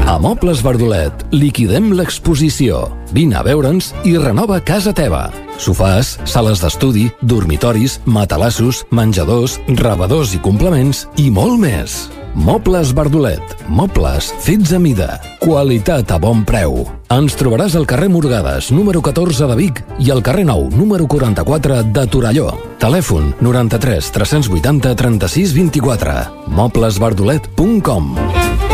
A 0.04 0.18
Mobles 0.20 0.60
Verdolet, 0.60 1.22
liquidem 1.32 1.86
l'exposició. 1.96 2.90
Vine 3.16 3.38
a 3.40 3.42
veure'ns 3.42 3.94
i 4.04 4.12
renova 4.20 4.58
casa 4.60 4.92
teva. 4.92 5.30
Sofàs, 5.56 6.18
sales 6.28 6.60
d'estudi, 6.60 7.06
dormitoris, 7.24 7.96
matalassos, 8.04 8.82
menjadors, 8.92 9.56
rebedors 9.80 10.34
i 10.36 10.42
complements 10.44 11.06
i 11.16 11.30
molt 11.32 11.56
més. 11.62 11.96
Mobles 12.36 12.92
Verdolet. 12.92 13.56
Mobles 13.64 14.28
fets 14.44 14.74
a 14.76 14.82
mida. 14.82 15.08
Qualitat 15.40 16.12
a 16.12 16.20
bon 16.20 16.44
preu. 16.44 16.82
Ens 17.14 17.38
trobaràs 17.40 17.78
al 17.78 17.88
carrer 17.88 18.10
Morgades, 18.12 18.68
número 18.76 19.00
14 19.00 19.48
de 19.48 19.56
Vic 19.56 19.80
i 20.04 20.12
al 20.12 20.20
carrer 20.20 20.44
Nou, 20.44 20.68
número 20.68 21.08
44 21.08 21.80
de 21.96 22.06
Torelló. 22.12 22.52
Telèfon 22.82 23.32
93 23.40 24.12
380 24.20 24.96
36 25.00 25.56
24. 25.56 26.20
Moblesverdolet.com 26.60 28.73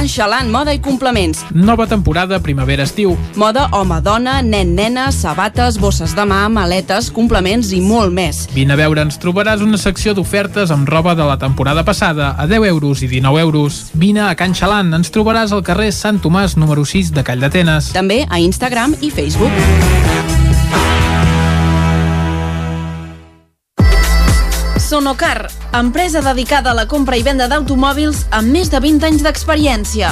Can 0.00 0.08
Xalant 0.08 0.48
Moda 0.48 0.72
i 0.72 0.78
Complements. 0.80 1.42
Nova 1.52 1.84
temporada 1.86 2.38
primavera-estiu. 2.40 3.18
Moda 3.36 3.66
home-dona, 3.76 4.38
nen-nena, 4.40 5.10
sabates, 5.12 5.76
bosses 5.76 6.14
de 6.16 6.24
mà, 6.24 6.38
maletes, 6.48 7.10
complements 7.12 7.68
i 7.76 7.82
molt 7.84 8.08
més. 8.16 8.46
Vine 8.54 8.72
a 8.72 8.78
veure, 8.80 9.04
ens 9.04 9.20
trobaràs 9.20 9.60
una 9.60 9.76
secció 9.76 10.14
d'ofertes 10.16 10.72
amb 10.72 10.88
roba 10.88 11.12
de 11.18 11.26
la 11.28 11.36
temporada 11.36 11.84
passada 11.84 12.30
a 12.32 12.48
10 12.48 12.70
euros 12.70 13.02
i 13.04 13.10
19 13.12 13.44
euros. 13.44 13.82
Vine 13.92 14.24
a 14.24 14.32
Can 14.40 14.56
Xalant, 14.56 14.94
ens 14.96 15.12
trobaràs 15.12 15.52
al 15.52 15.66
carrer 15.68 15.92
Sant 15.92 16.22
Tomàs 16.24 16.56
número 16.56 16.88
6 16.88 17.12
de 17.12 17.20
Call 17.20 17.44
d'Atenes. 17.44 17.92
També 17.92 18.22
a 18.24 18.40
Instagram 18.40 18.96
i 19.04 19.12
Facebook. 19.12 19.52
Sonocar, 24.90 25.48
empresa 25.72 26.20
dedicada 26.20 26.72
a 26.72 26.74
la 26.74 26.88
compra 26.90 27.14
i 27.14 27.22
venda 27.22 27.46
d'automòbils 27.46 28.24
amb 28.34 28.50
més 28.50 28.72
de 28.72 28.80
20 28.82 29.04
anys 29.06 29.20
d'experiència. 29.22 30.08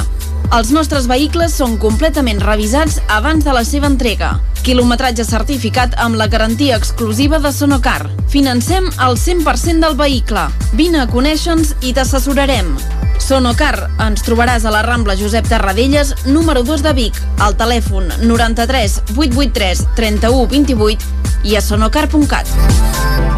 Els 0.55 0.68
nostres 0.70 1.09
vehicles 1.10 1.56
són 1.59 1.74
completament 1.82 2.38
revisats 2.44 3.00
abans 3.10 3.42
de 3.42 3.56
la 3.56 3.64
seva 3.66 3.88
entrega. 3.90 4.36
Quilometratge 4.62 5.26
certificat 5.26 5.96
amb 5.98 6.14
la 6.20 6.28
garantia 6.30 6.76
exclusiva 6.78 7.40
de 7.42 7.50
Sonocar. 7.50 8.06
Financem 8.30 8.86
el 9.09 9.18
100% 9.18 9.82
del 9.82 9.98
vehicle. 9.98 10.46
Vine 10.78 11.02
a 11.02 11.09
conèixer-nos 11.10 11.74
i 11.82 11.90
t'assessorarem. 11.98 12.70
Sonocar, 13.18 13.88
ens 14.06 14.22
trobaràs 14.22 14.62
a 14.62 14.76
la 14.76 14.84
Rambla 14.86 15.18
Josep 15.18 15.50
Tarradellas, 15.50 16.14
número 16.30 16.62
2 16.62 16.86
de 16.86 16.94
Vic, 17.00 17.18
al 17.42 17.59
telèfon 17.59 18.14
93 18.22 19.00
883 19.16 19.88
31 19.98 20.46
28 20.55 21.50
i 21.50 21.59
a 21.59 21.66
sonocar.cat. 21.66 23.38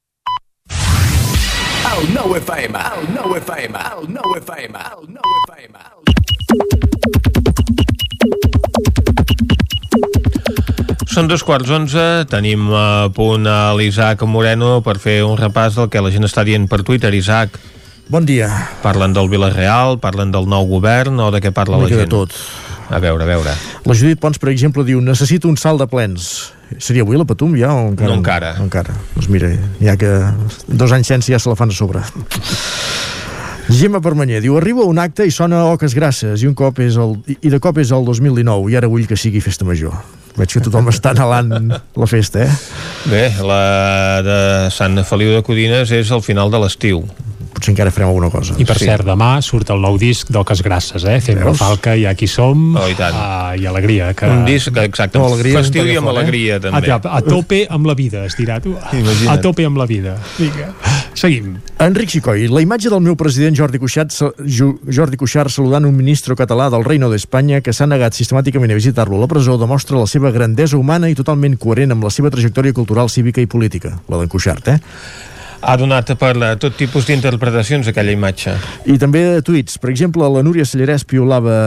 El 2.01 2.09
nou 2.15 2.31
FM, 2.33 2.79
el 2.97 3.09
nou 3.13 3.35
FM, 3.37 3.77
el 3.77 4.07
nou 4.09 4.31
FM, 4.39 4.73
el 4.95 5.03
nou 5.13 5.27
FM. 5.45 5.75
Són 11.11 11.27
dos 11.29 11.43
quarts 11.45 11.69
onze, 11.75 12.05
tenim 12.31 12.71
a 12.73 13.09
punt 13.13 13.45
a 13.45 13.73
l'Isaac 13.77 14.23
Moreno 14.25 14.79
per 14.85 14.97
fer 15.03 15.19
un 15.27 15.37
repàs 15.37 15.77
del 15.77 15.91
que 15.93 16.01
la 16.01 16.09
gent 16.13 16.25
està 16.25 16.41
dient 16.47 16.65
per 16.71 16.81
Twitter. 16.87 17.13
Isaac. 17.13 17.59
Bon 18.09 18.25
dia. 18.25 18.49
Parlen 18.81 19.13
del 19.13 19.29
Vilareal, 19.31 19.99
parlen 20.01 20.33
del 20.33 20.49
nou 20.49 20.65
govern 20.71 21.19
o 21.21 21.29
de 21.31 21.39
què 21.43 21.51
parla 21.53 21.77
Una 21.77 21.85
la 21.85 21.91
mica 21.91 22.01
gent? 22.01 22.09
de 22.09 22.15
tot. 22.17 22.31
A 22.91 22.99
veure, 22.99 23.23
a 23.23 23.29
veure. 23.29 23.53
La 23.87 23.95
Judit 23.95 24.19
Pons, 24.19 24.37
per 24.37 24.51
exemple, 24.51 24.83
diu 24.87 24.99
necessito 25.03 25.47
un 25.47 25.57
salt 25.57 25.79
de 25.79 25.87
plens. 25.87 26.51
Seria 26.77 27.05
avui 27.05 27.19
la 27.19 27.25
Patum 27.27 27.55
ja 27.59 27.71
o 27.73 27.87
encara? 27.89 28.11
No 28.11 28.19
encara. 28.19 28.53
Encara. 28.63 28.95
Doncs 29.15 29.29
mira, 29.31 29.51
ja 29.79 29.97
que 29.99 30.11
dos 30.67 30.91
anys 30.95 31.11
sense 31.11 31.31
ja 31.31 31.39
se 31.39 31.51
la 31.51 31.57
fan 31.59 31.71
a 31.71 31.75
sobre. 31.75 32.03
Gemma 33.71 34.01
Permanyer 34.03 34.41
diu 34.43 34.57
arriba 34.59 34.83
un 34.83 34.99
acte 34.99 35.23
i 35.27 35.31
sona 35.31 35.63
oques 35.71 35.93
grasses 35.95 36.43
i 36.43 36.49
un 36.49 36.55
cop 36.57 36.81
és 36.83 36.97
el, 36.99 37.15
i 37.39 37.51
de 37.51 37.59
cop 37.63 37.77
és 37.79 37.93
el 37.95 38.03
2019 38.07 38.71
i 38.71 38.75
ara 38.75 38.89
vull 38.91 39.05
que 39.07 39.15
sigui 39.19 39.39
festa 39.43 39.67
major 39.67 39.95
veig 40.35 40.51
que 40.51 40.63
tothom 40.65 40.89
està 40.91 41.13
anhelant 41.13 41.71
la 41.71 42.09
festa 42.09 42.43
eh? 42.43 42.51
Bé, 43.11 43.23
la 43.45 43.61
de 44.25 44.39
Sant 44.75 44.99
Feliu 45.07 45.35
de 45.37 45.43
Codines 45.45 45.91
és 45.95 46.11
al 46.11 46.23
final 46.25 46.51
de 46.51 46.59
l'estiu. 46.61 47.05
Potser 47.53 47.73
encara 47.73 47.91
farem 47.93 48.09
alguna 48.09 48.29
cosa 48.33 48.55
I 48.59 48.65
per 48.67 48.77
sí. 48.79 48.87
cert, 48.89 49.05
demà 49.07 49.33
surt 49.45 49.69
el 49.73 49.81
nou 49.83 49.97
disc 50.01 50.31
d'Oques 50.33 50.63
Grasses, 50.65 51.05
eh? 51.05 51.19
Fem 51.23 51.39
la 51.39 51.51
Veus? 51.51 51.59
falca 51.61 51.95
i 51.99 52.05
aquí 52.09 52.27
som. 52.27 52.75
Oh, 52.79 52.87
i 52.89 52.95
tant. 52.97 53.15
Uh, 53.15 53.61
I 53.61 53.67
alegria. 53.69 54.11
Que... 54.17 54.29
Un 54.31 54.45
disc, 54.47 54.71
exacte, 54.81 55.19
No, 55.19 55.27
alegria 55.33 55.59
festiu 55.59 55.85
i 55.89 55.97
amb 55.99 56.09
eh? 56.09 56.13
alegria, 56.15 56.57
A, 56.57 56.63
també. 56.67 56.91
a, 56.91 56.99
a 57.17 57.21
tope 57.25 57.63
amb 57.69 57.89
la 57.89 57.95
vida, 57.97 58.25
es 58.29 58.37
dirà 58.39 58.59
tu. 58.63 58.73
Imagina't. 58.73 59.31
A 59.33 59.37
tope 59.43 59.65
amb 59.67 59.79
la 59.81 59.87
vida. 59.89 60.15
Vinga, 60.39 60.71
seguim. 61.17 61.55
Enric 61.81 62.13
Xicoi, 62.13 62.47
la 62.51 62.61
imatge 62.63 62.91
del 62.93 63.01
meu 63.03 63.17
president 63.19 63.57
Jordi 63.57 63.81
Cuixart, 63.81 64.13
Jordi 64.45 65.19
Cuixart 65.19 65.53
saludant 65.53 65.87
un 65.89 65.95
ministre 65.97 66.35
català 66.39 66.69
del 66.73 66.85
Reino 66.87 67.09
d'Espanya 67.11 67.61
que 67.65 67.73
s'ha 67.73 67.87
negat 67.89 68.17
sistemàticament 68.17 68.71
a 68.71 68.77
visitar-lo 68.79 69.17
a 69.17 69.23
la 69.25 69.31
presó 69.31 69.57
demostra 69.61 69.99
la 69.99 70.07
seva 70.09 70.31
grandesa 70.31 70.77
humana 70.77 71.09
i 71.09 71.17
totalment 71.17 71.57
coherent 71.61 71.95
amb 71.95 72.05
la 72.07 72.13
seva 72.13 72.31
trajectòria 72.33 72.73
cultural, 72.77 73.09
cívica 73.09 73.41
i 73.41 73.49
política. 73.49 73.97
La 74.09 74.21
d'en 74.21 74.31
Cuixart, 74.31 74.71
eh? 74.71 74.79
Ha 75.61 75.75
donat 75.77 76.13
per 76.17 76.33
la, 76.37 76.55
tot 76.57 76.73
tipus 76.77 77.05
d'interpretacions 77.09 77.89
aquella 77.91 78.13
imatge. 78.15 78.55
I 78.89 78.97
també 79.01 79.21
de 79.37 79.43
tuits. 79.45 79.77
Per 79.81 79.91
exemple, 79.93 80.25
la 80.25 80.41
Núria 80.45 80.65
Sallarès 80.65 81.05
piolava 81.05 81.57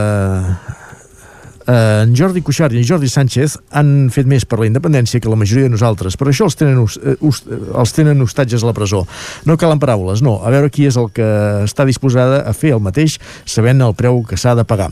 eh, 1.67 2.03
en 2.03 2.15
Jordi 2.17 2.41
Cuixart 2.45 2.73
i 2.75 2.79
en 2.81 2.85
Jordi 2.87 3.09
Sánchez 3.11 3.57
han 3.75 4.09
fet 4.13 4.27
més 4.29 4.45
per 4.45 4.59
la 4.61 4.67
independència 4.69 5.19
que 5.21 5.31
la 5.31 5.37
majoria 5.39 5.67
de 5.67 5.73
nosaltres. 5.73 6.17
Per 6.17 6.27
això 6.29 6.47
els 6.49 6.57
tenen, 6.59 6.79
us, 6.83 6.97
eh, 7.01 7.15
eh, 7.19 7.59
els 7.79 7.93
tenen 7.95 8.21
hostatges 8.21 8.63
a 8.63 8.69
la 8.69 8.73
presó. 8.77 9.03
No 9.45 9.57
calen 9.57 9.79
paraules, 9.81 10.21
no. 10.25 10.37
A 10.45 10.51
veure 10.53 10.69
qui 10.73 10.85
és 10.89 10.97
el 10.97 11.09
que 11.15 11.25
està 11.65 11.85
disposada 11.85 12.43
a 12.47 12.53
fer 12.53 12.73
el 12.75 12.83
mateix 12.83 13.17
sabent 13.45 13.81
el 13.85 13.95
preu 13.97 14.23
que 14.27 14.37
s'ha 14.37 14.55
de 14.55 14.65
pagar. 14.67 14.91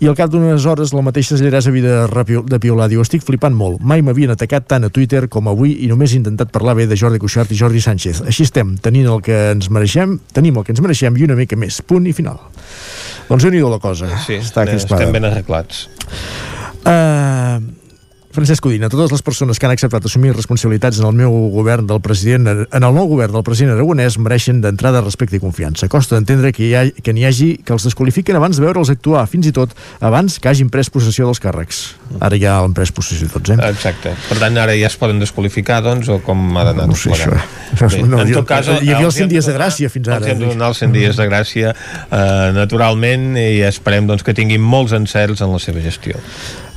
I 0.00 0.08
al 0.10 0.16
cap 0.18 0.30
d'unes 0.30 0.66
hores 0.66 0.94
la 0.94 1.02
mateixa 1.04 1.38
Sallarès 1.38 1.68
havia 1.68 2.06
de, 2.06 2.42
de 2.50 2.60
piular. 2.62 2.88
Diu, 2.92 3.02
estic 3.04 3.24
flipant 3.26 3.54
molt. 3.56 3.80
Mai 3.80 4.02
m'havien 4.02 4.34
atacat 4.34 4.68
tant 4.70 4.84
a 4.84 4.92
Twitter 4.92 5.26
com 5.28 5.48
avui 5.48 5.78
i 5.84 5.90
només 5.90 6.12
he 6.12 6.20
intentat 6.20 6.52
parlar 6.54 6.76
bé 6.78 6.86
de 6.90 6.98
Jordi 6.98 7.18
Cuixart 7.22 7.52
i 7.52 7.58
Jordi 7.58 7.80
Sánchez. 7.84 8.22
Així 8.28 8.46
estem, 8.46 8.76
tenint 8.82 9.08
el 9.10 9.22
que 9.24 9.50
ens 9.54 9.70
mereixem, 9.70 10.18
tenim 10.34 10.58
el 10.58 10.66
que 10.66 10.74
ens 10.74 10.82
mereixem 10.84 11.16
i 11.16 11.26
una 11.26 11.38
mica 11.38 11.56
més. 11.56 11.80
Punt 11.82 12.06
i 12.06 12.14
final. 12.16 12.40
Doncs 13.28 13.46
déu 13.46 13.54
nhi 13.54 13.62
la 13.64 13.80
cosa. 13.80 14.10
Sí, 14.26 14.36
Està 14.36 14.66
crispada. 14.68 15.00
estem 15.00 15.12
ben 15.14 15.24
arreglats. 15.24 15.88
Uh, 16.84 17.60
Francesc 18.34 18.64
Codina, 18.66 18.88
totes 18.90 19.12
les 19.14 19.22
persones 19.22 19.60
que 19.60 19.68
han 19.68 19.72
acceptat 19.76 20.08
assumir 20.08 20.32
responsabilitats 20.34 20.98
en 20.98 21.06
el 21.06 21.12
meu 21.14 21.30
govern 21.54 21.86
del 21.86 22.00
president, 22.02 22.48
en 22.50 22.82
el 22.82 22.96
nou 22.96 23.06
govern 23.06 23.36
del 23.36 23.44
president 23.46 23.76
Aragonès 23.76 24.16
mereixen 24.18 24.58
d'entrada 24.64 25.04
respecte 25.04 25.38
i 25.38 25.42
confiança. 25.42 25.86
Costa 25.92 26.16
d'entendre 26.18 26.50
que, 26.50 26.64
hi 26.66 26.72
ha, 26.74 26.82
que 26.90 27.14
n'hi 27.14 27.28
hagi 27.28 27.50
que 27.62 27.70
els 27.76 27.86
desqualifiquen 27.86 28.34
abans 28.34 28.58
de 28.58 28.64
veure'ls 28.64 28.90
actuar, 28.90 29.22
fins 29.30 29.46
i 29.46 29.52
tot 29.54 29.76
abans 30.02 30.40
que 30.42 30.50
hagin 30.50 30.72
pres 30.74 30.90
possessió 30.90 31.28
dels 31.28 31.38
càrrecs. 31.44 31.84
Ara 32.18 32.40
ja 32.42 32.56
han 32.64 32.74
pres 32.74 32.90
possessió 32.96 33.30
tots, 33.30 33.54
eh? 33.54 33.58
Exacte. 33.70 34.16
Per 34.26 34.40
tant, 34.42 34.58
ara 34.58 34.74
ja 34.74 34.90
es 34.90 34.98
poden 34.98 35.22
desqualificar, 35.22 35.78
doncs, 35.86 36.10
o 36.10 36.18
com 36.26 36.42
ha 36.58 36.66
d'anar? 36.72 36.88
No 36.90 36.98
sé, 36.98 37.14
això. 37.14 37.30
Bé, 37.30 38.02
No, 38.02 38.18
en 38.18 38.34
tot 38.34 38.50
cas, 38.50 38.66
hi 38.66 38.90
havia 38.90 39.06
els 39.06 39.14
els 39.14 39.22
hem 39.22 39.30
100 39.30 39.34
dies 39.36 39.46
de 39.46 39.54
gràcia 39.54 39.94
fins 39.94 40.10
ara, 40.10 40.18
Els 40.18 40.34
hem 40.34 40.42
de 40.42 40.50
eh? 40.50 40.52
donar 40.56 40.74
els 40.74 40.82
100 40.82 40.98
dies 40.98 41.22
de 41.22 41.30
gràcia, 41.30 41.70
eh, 42.10 42.50
naturalment, 42.58 43.30
i 43.38 43.62
esperem 43.70 44.10
doncs, 44.10 44.26
que 44.26 44.34
tinguin 44.34 44.62
molts 44.62 44.94
encerts 44.98 45.46
en 45.46 45.54
la 45.54 45.62
seva 45.62 45.82
gestió. 45.86 46.18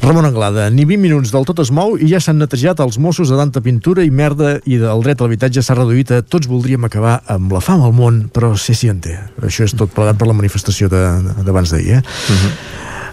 Ramon 0.02 0.26
Anglada, 0.26 0.70
ni 0.70 0.86
20 0.86 1.02
minuts 1.02 1.32
del 1.34 1.44
tot 1.48 1.60
es 1.64 1.72
mou 1.74 1.98
i 2.00 2.08
ja 2.12 2.20
s'han 2.24 2.38
netejat 2.40 2.80
els 2.84 3.00
Mossos 3.02 3.32
de 3.34 3.38
tanta 3.40 3.60
pintura 3.66 4.06
i 4.06 4.12
merda 4.14 4.54
i 4.70 4.78
el 4.78 5.02
dret 5.04 5.20
a 5.20 5.26
l'habitatge 5.26 5.64
s'ha 5.66 5.76
reduït 5.76 6.12
a 6.16 6.22
tots 6.22 6.48
voldríem 6.48 6.86
acabar 6.88 7.18
amb 7.34 7.52
la 7.52 7.60
fam 7.66 7.82
al 7.84 7.96
món, 7.98 8.22
però 8.32 8.54
sé 8.56 8.76
si 8.78 8.88
en 8.94 9.02
té. 9.04 9.18
Això 9.44 9.66
és 9.68 9.74
tot 9.76 9.92
plegat 9.96 10.20
per 10.22 10.30
la 10.30 10.38
manifestació 10.38 10.88
de- 10.88 11.44
d'abans 11.44 11.74
d'ahir, 11.74 11.98
eh? 12.00 12.04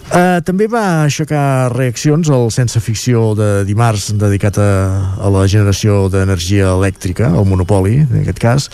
Uh, 0.05 0.37
també 0.45 0.67
va 0.69 1.01
aixecar 1.07 1.71
reaccions 1.73 2.29
al 2.29 2.51
Sense 2.53 2.79
Ficció 2.79 3.31
de 3.35 3.65
dimarts 3.65 4.11
dedicat 4.13 4.59
a, 4.61 4.69
a 5.17 5.31
la 5.33 5.47
generació 5.49 6.05
d'energia 6.13 6.69
elèctrica, 6.77 7.31
al 7.33 7.49
monopoli, 7.49 8.03
en 8.05 8.21
aquest 8.21 8.39
cas. 8.39 8.69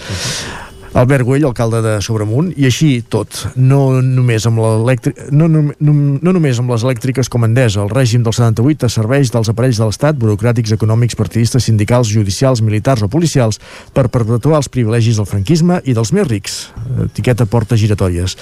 Albert 0.93 1.23
Güell, 1.23 1.45
alcalde 1.47 1.79
de 1.85 1.91
Sobremunt, 2.03 2.49
i 2.59 2.65
així 2.67 2.89
tot, 3.07 3.31
no 3.55 4.01
només 4.03 4.43
amb 4.49 4.59
no, 4.59 5.45
no, 5.47 5.61
no, 5.71 5.93
no 6.19 6.31
només 6.35 6.57
amb 6.59 6.73
les 6.73 6.83
elèctriques 6.83 7.29
com 7.31 7.45
Endesa, 7.47 7.79
el 7.85 7.93
règim 7.93 8.25
del 8.25 8.35
78 8.35 8.89
es 8.89 8.97
serveix 8.99 9.31
dels 9.31 9.47
aparells 9.47 9.79
de 9.79 9.87
l'Estat, 9.87 10.17
burocràtics, 10.19 10.73
econòmics, 10.75 11.15
partidistes, 11.15 11.63
sindicals, 11.69 12.11
judicials, 12.11 12.59
militars 12.59 13.05
o 13.05 13.07
policials, 13.07 13.61
per 13.95 14.09
perpetuar 14.11 14.59
els 14.59 14.67
privilegis 14.67 15.21
del 15.21 15.29
franquisme 15.29 15.79
i 15.87 15.95
dels 15.95 16.11
més 16.11 16.27
rics. 16.27 16.57
Etiqueta 17.05 17.47
portes 17.47 17.79
giratòries. 17.79 18.35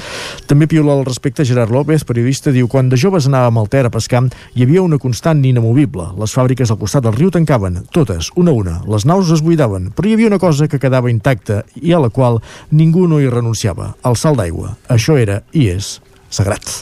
També 0.50 0.66
piula 0.66 0.98
al 0.98 1.06
respecte 1.06 1.46
Gerard 1.46 1.70
López, 1.70 2.02
periodista, 2.02 2.50
diu 2.50 2.66
quan 2.68 2.90
de 2.90 2.98
joves 2.98 3.30
anàvem 3.30 3.62
al 3.62 3.70
Ter 3.70 3.86
a 3.86 3.94
pescar 3.94 4.24
hi 4.56 4.66
havia 4.66 4.82
una 4.82 4.98
constant 4.98 5.46
inamovible. 5.46 6.10
Les 6.18 6.34
fàbriques 6.34 6.74
al 6.74 6.82
costat 6.82 7.06
del 7.06 7.14
riu 7.14 7.30
tancaven, 7.30 7.84
totes, 7.94 8.34
una 8.36 8.50
a 8.50 8.58
una. 8.58 8.76
Les 8.90 9.06
naus 9.06 9.30
es 9.38 9.46
buidaven, 9.46 9.92
però 9.94 10.10
hi 10.10 10.18
havia 10.18 10.34
una 10.34 10.42
cosa 10.42 10.68
que 10.68 10.82
quedava 10.82 11.14
intacta 11.14 11.62
i 11.78 11.94
a 11.94 12.02
la 12.02 12.10
qual 12.10 12.39
ningú 12.72 13.08
no 13.08 13.20
hi 13.20 13.30
renunciava, 13.32 13.94
el 14.06 14.20
salt 14.20 14.40
d'aigua. 14.42 14.76
Això 14.90 15.18
era 15.20 15.42
i 15.54 15.70
és 15.74 15.98
sagrat. 16.30 16.80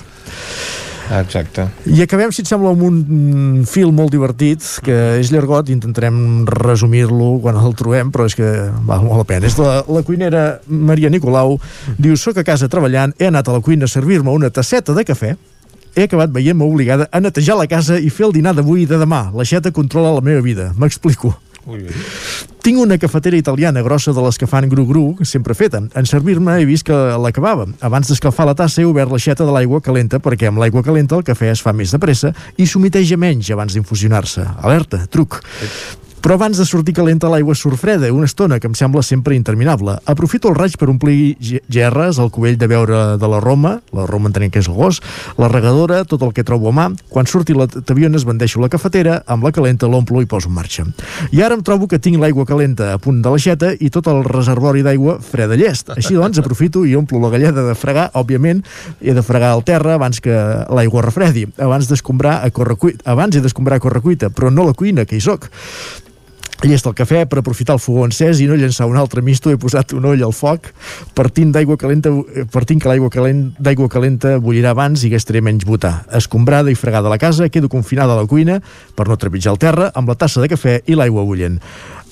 Exacte. 1.07 1.69
I 1.88 2.01
acabem, 2.03 2.31
si 2.35 2.43
et 2.43 2.49
sembla, 2.49 2.73
amb 2.75 2.84
un 2.84 2.97
mm, 2.99 3.67
fil 3.69 3.93
molt 3.95 4.11
divertit, 4.11 4.63
que 4.84 4.95
és 5.21 5.31
llargot, 5.31 5.69
intentarem 5.71 6.17
resumir-lo 6.49 7.38
quan 7.43 7.59
el 7.61 7.75
trobem, 7.79 8.11
però 8.11 8.27
és 8.27 8.35
que 8.35 8.49
val 8.88 9.05
molt 9.05 9.23
la 9.23 9.27
pena. 9.29 9.47
És 9.47 9.55
la, 9.61 9.79
la 9.88 10.03
cuinera 10.07 10.47
Maria 10.67 11.11
Nicolau, 11.13 11.55
diu, 11.95 12.17
soc 12.19 12.41
a 12.41 12.47
casa 12.47 12.67
treballant, 12.71 13.15
he 13.19 13.31
anat 13.31 13.47
a 13.47 13.55
la 13.55 13.63
cuina 13.63 13.88
a 13.88 13.91
servir-me 13.91 14.35
una 14.35 14.51
tasseta 14.51 14.95
de 14.97 15.07
cafè, 15.07 15.35
he 15.97 16.05
acabat 16.05 16.29
veient-me 16.29 16.67
obligada 16.67 17.07
a 17.09 17.21
netejar 17.23 17.55
la 17.57 17.65
casa 17.71 17.97
i 17.97 18.11
fer 18.13 18.27
el 18.27 18.35
dinar 18.35 18.53
d'avui 18.53 18.84
i 18.84 18.89
de 18.89 18.99
demà. 19.01 19.31
L'aixeta 19.34 19.73
controla 19.73 20.13
la 20.13 20.21
meva 20.21 20.43
vida. 20.45 20.69
M'explico. 20.77 21.34
Tinc 22.64 22.80
una 22.80 22.98
cafetera 22.98 23.38
italiana 23.38 23.84
grossa 23.84 24.14
de 24.15 24.23
les 24.23 24.39
que 24.39 24.48
fan 24.48 24.68
gru-gru, 24.72 25.18
sempre 25.27 25.56
feta. 25.56 25.81
En 25.95 26.07
servir-me 26.07 26.57
he 26.61 26.65
vist 26.68 26.88
que 26.88 26.95
l'acabava. 27.23 27.68
Abans 27.84 28.07
d'escalfar 28.11 28.48
la 28.48 28.56
tassa 28.56 28.81
he 28.81 28.88
obert 28.88 29.11
l'aixeta 29.11 29.45
de 29.48 29.56
l'aigua 29.56 29.81
calenta 29.84 30.19
perquè 30.23 30.49
amb 30.49 30.64
l'aigua 30.64 30.84
calenta 30.84 31.19
el 31.19 31.27
cafè 31.27 31.52
es 31.52 31.64
fa 31.64 31.76
més 31.76 31.91
de 31.91 31.99
pressa 31.99 32.34
i 32.57 32.68
s'humiteja 32.68 33.19
menys 33.19 33.52
abans 33.56 33.76
d'infusionar-se. 33.76 34.48
Alerta, 34.64 35.06
truc. 35.11 35.41
Però 36.22 36.35
abans 36.35 36.57
de 36.57 36.65
sortir 36.65 36.95
calenta 36.98 37.30
l'aigua 37.30 37.53
surt 37.56 37.77
freda, 37.80 38.10
una 38.11 38.26
estona 38.27 38.57
que 38.60 38.68
em 38.68 38.73
sembla 38.76 39.03
sempre 39.06 39.35
interminable. 39.38 39.94
Aprofito 40.10 40.49
el 40.49 40.57
raig 40.57 40.73
per 40.80 40.89
omplir 40.89 41.38
gerres, 41.69 42.18
el 42.19 42.31
cubell 42.34 42.57
de 42.57 42.68
beure 42.68 43.02
de 43.22 43.30
la 43.30 43.39
Roma, 43.39 43.77
la 43.95 44.07
Roma 44.10 44.31
entenent 44.31 44.52
que 44.52 44.60
és 44.60 44.68
el 44.68 44.76
gos, 44.76 44.99
la 45.38 45.48
regadora, 45.48 46.02
tot 46.10 46.26
el 46.26 46.34
que 46.34 46.44
trobo 46.44 46.72
a 46.72 46.76
mà. 46.76 46.88
Quan 47.14 47.30
surti 47.30 47.56
la 47.56 47.68
taviona 47.69 48.18
es 48.18 48.26
bandeixo 48.27 48.60
la 48.60 48.69
cafetera, 48.73 49.22
amb 49.27 49.45
la 49.45 49.53
calenta 49.56 49.88
l'omplo 49.88 50.23
i 50.23 50.27
poso 50.27 50.49
en 50.49 50.57
marxa. 50.57 50.88
I 51.31 51.44
ara 51.45 51.56
em 51.56 51.64
trobo 51.64 51.88
que 51.88 52.02
tinc 52.02 52.19
l'aigua 52.19 52.48
calenta 52.49 52.91
a 52.95 52.99
punt 52.99 53.22
de 53.22 53.31
l'aixeta 53.31 53.72
i 53.80 53.91
tot 53.94 54.10
el 54.11 54.23
reservori 54.27 54.84
d'aigua 54.84 55.19
freda 55.22 55.56
llest. 55.56 55.94
Així 55.95 56.18
doncs 56.18 56.41
aprofito 56.41 56.84
i 56.84 56.98
omplo 56.98 57.22
la 57.23 57.31
galleda 57.31 57.64
de 57.69 57.77
fregar, 57.77 58.10
òbviament, 58.18 58.65
he 58.99 59.14
de 59.14 59.23
fregar 59.23 59.53
al 59.53 59.64
terra 59.64 59.95
abans 59.95 60.19
que 60.19 60.34
l'aigua 60.73 61.06
refredi, 61.06 61.45
abans 61.61 61.88
d'escombrar 61.88 62.41
a 62.44 62.52
correcuita, 62.52 63.06
abans 63.06 63.38
he 63.38 63.45
d'escombrar 63.45 63.77
a 63.77 63.85
correcuita, 63.85 64.34
però 64.34 64.52
no 64.52 64.65
la 64.68 64.76
cuina, 64.76 65.06
que 65.06 65.15
hi 65.15 65.23
soc. 65.23 65.48
Llest 66.65 66.88
el 66.89 66.95
cafè 66.97 67.19
per 67.29 67.38
aprofitar 67.43 67.75
el 67.77 67.81
fogó 67.81 68.01
encès 68.07 68.39
i 68.41 68.47
no 68.49 68.55
llançar 68.57 68.88
un 68.89 68.97
altre 68.97 69.21
misto, 69.21 69.51
he 69.53 69.59
posat 69.61 69.93
un 69.93 70.07
oll 70.09 70.23
al 70.25 70.34
foc 70.34 70.71
partint 71.13 71.51
d'aigua 71.53 71.77
calenta 71.77 72.09
partint 72.53 72.81
que 72.81 72.89
l'aigua 72.89 73.11
calent, 73.13 73.43
d'aigua 73.61 73.85
calenta 73.93 74.39
bullirà 74.41 74.71
abans 74.73 75.03
i 75.05 75.11
gastaré 75.13 75.43
menys 75.45 75.67
botar. 75.69 76.07
Escombrada 76.17 76.73
i 76.73 76.79
fregada 76.79 77.13
la 77.13 77.19
casa, 77.21 77.51
quedo 77.53 77.69
confinada 77.69 78.17
a 78.17 78.23
la 78.23 78.25
cuina 78.25 78.57
per 78.97 79.05
no 79.05 79.19
trepitjar 79.21 79.53
el 79.53 79.61
terra 79.61 79.91
amb 79.93 80.09
la 80.09 80.17
tassa 80.17 80.41
de 80.41 80.49
cafè 80.49 80.79
i 80.89 80.97
l'aigua 80.97 81.27
bullent 81.29 81.61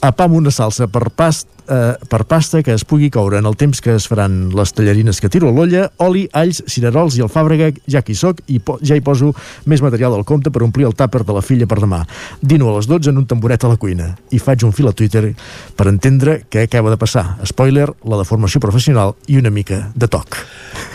apam 0.08 0.36
una 0.38 0.52
salsa 0.52 0.88
per, 0.88 1.10
past, 1.16 1.48
eh, 1.70 1.96
per 2.10 2.24
pasta 2.30 2.62
que 2.64 2.74
es 2.76 2.86
pugui 2.86 3.10
coure 3.14 3.40
en 3.40 3.46
el 3.50 3.56
temps 3.58 3.82
que 3.82 3.96
es 3.96 4.08
faran 4.10 4.50
les 4.56 4.74
tallarines 4.76 5.20
que 5.22 5.30
tiro 5.32 5.50
a 5.50 5.54
l'olla, 5.56 5.88
oli, 6.06 6.26
alls, 6.34 6.62
cirerols 6.72 7.18
i 7.18 7.24
alfàbrega, 7.26 7.72
ja 7.92 8.04
que 8.06 8.14
hi 8.14 8.20
soc, 8.20 8.42
i 8.48 8.60
po 8.60 8.78
ja 8.86 8.98
hi 8.98 9.04
poso 9.06 9.32
més 9.66 9.84
material 9.84 10.16
del 10.16 10.26
compte 10.28 10.52
per 10.54 10.64
omplir 10.66 10.88
el 10.90 10.96
tàper 10.98 11.24
de 11.26 11.36
la 11.36 11.44
filla 11.46 11.68
per 11.70 11.80
demà. 11.82 12.04
Dino 12.42 12.70
a 12.70 12.78
les 12.78 12.90
12 12.90 13.12
en 13.12 13.24
un 13.24 13.30
tamboret 13.30 13.66
a 13.66 13.72
la 13.74 13.80
cuina 13.82 14.12
i 14.32 14.40
faig 14.40 14.66
un 14.68 14.76
fil 14.76 14.90
a 14.92 14.96
Twitter 14.96 15.32
per 15.76 15.90
entendre 15.92 16.42
què 16.50 16.66
acaba 16.68 16.94
de 16.94 17.00
passar. 17.02 17.26
Spoiler, 17.46 17.90
la 18.06 18.22
deformació 18.22 18.62
professional 18.64 19.16
i 19.28 19.40
una 19.42 19.54
mica 19.54 19.88
de 19.96 20.10
toc. 20.12 20.38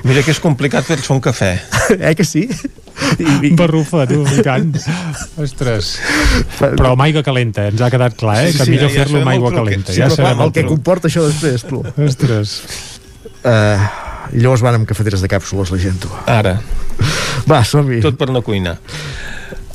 Mira 0.05 0.23
que 0.24 0.35
és 0.35 0.43
complicat 0.43 0.87
fer-se 0.87 1.12
un 1.12 1.20
cafè. 1.24 1.57
eh 1.99 2.15
que 2.15 2.24
sí? 2.24 2.49
I. 3.20 3.52
Barrufa, 3.59 4.06
tu, 4.10 4.20
i 4.35 4.44
tant. 4.47 4.72
Ostres. 5.40 5.93
Però 6.60 6.93
amb 6.94 7.05
aigua 7.06 7.24
calenta, 7.27 7.66
ens 7.70 7.82
ha 7.82 7.90
quedat 7.93 8.16
clar, 8.20 8.39
eh? 8.44 8.52
Que 8.55 8.66
sí, 8.66 8.74
millor 8.74 8.93
ja 8.93 9.02
fer-lo 9.02 9.22
amb 9.22 9.32
aigua 9.35 9.52
calenta. 9.55 9.94
Sí, 9.94 10.01
ja 10.02 10.10
sabem 10.12 10.39
el, 10.39 10.48
el 10.48 10.55
que 10.56 10.66
comporta 10.68 11.10
això 11.10 11.24
després, 11.27 11.66
tu. 11.68 11.82
Ostres. 12.06 12.56
Uh, 13.40 13.89
llavors 14.36 14.64
van 14.64 14.81
amb 14.81 14.89
cafeteres 14.89 15.24
de 15.24 15.31
càpsules, 15.32 15.72
la 15.72 15.81
gent, 15.81 16.01
tu. 16.05 16.12
Ara. 16.31 16.59
Va, 17.51 17.62
som-hi. 17.64 18.02
Tot 18.05 18.18
per 18.20 18.31
no 18.32 18.44
cuinar. 18.47 18.78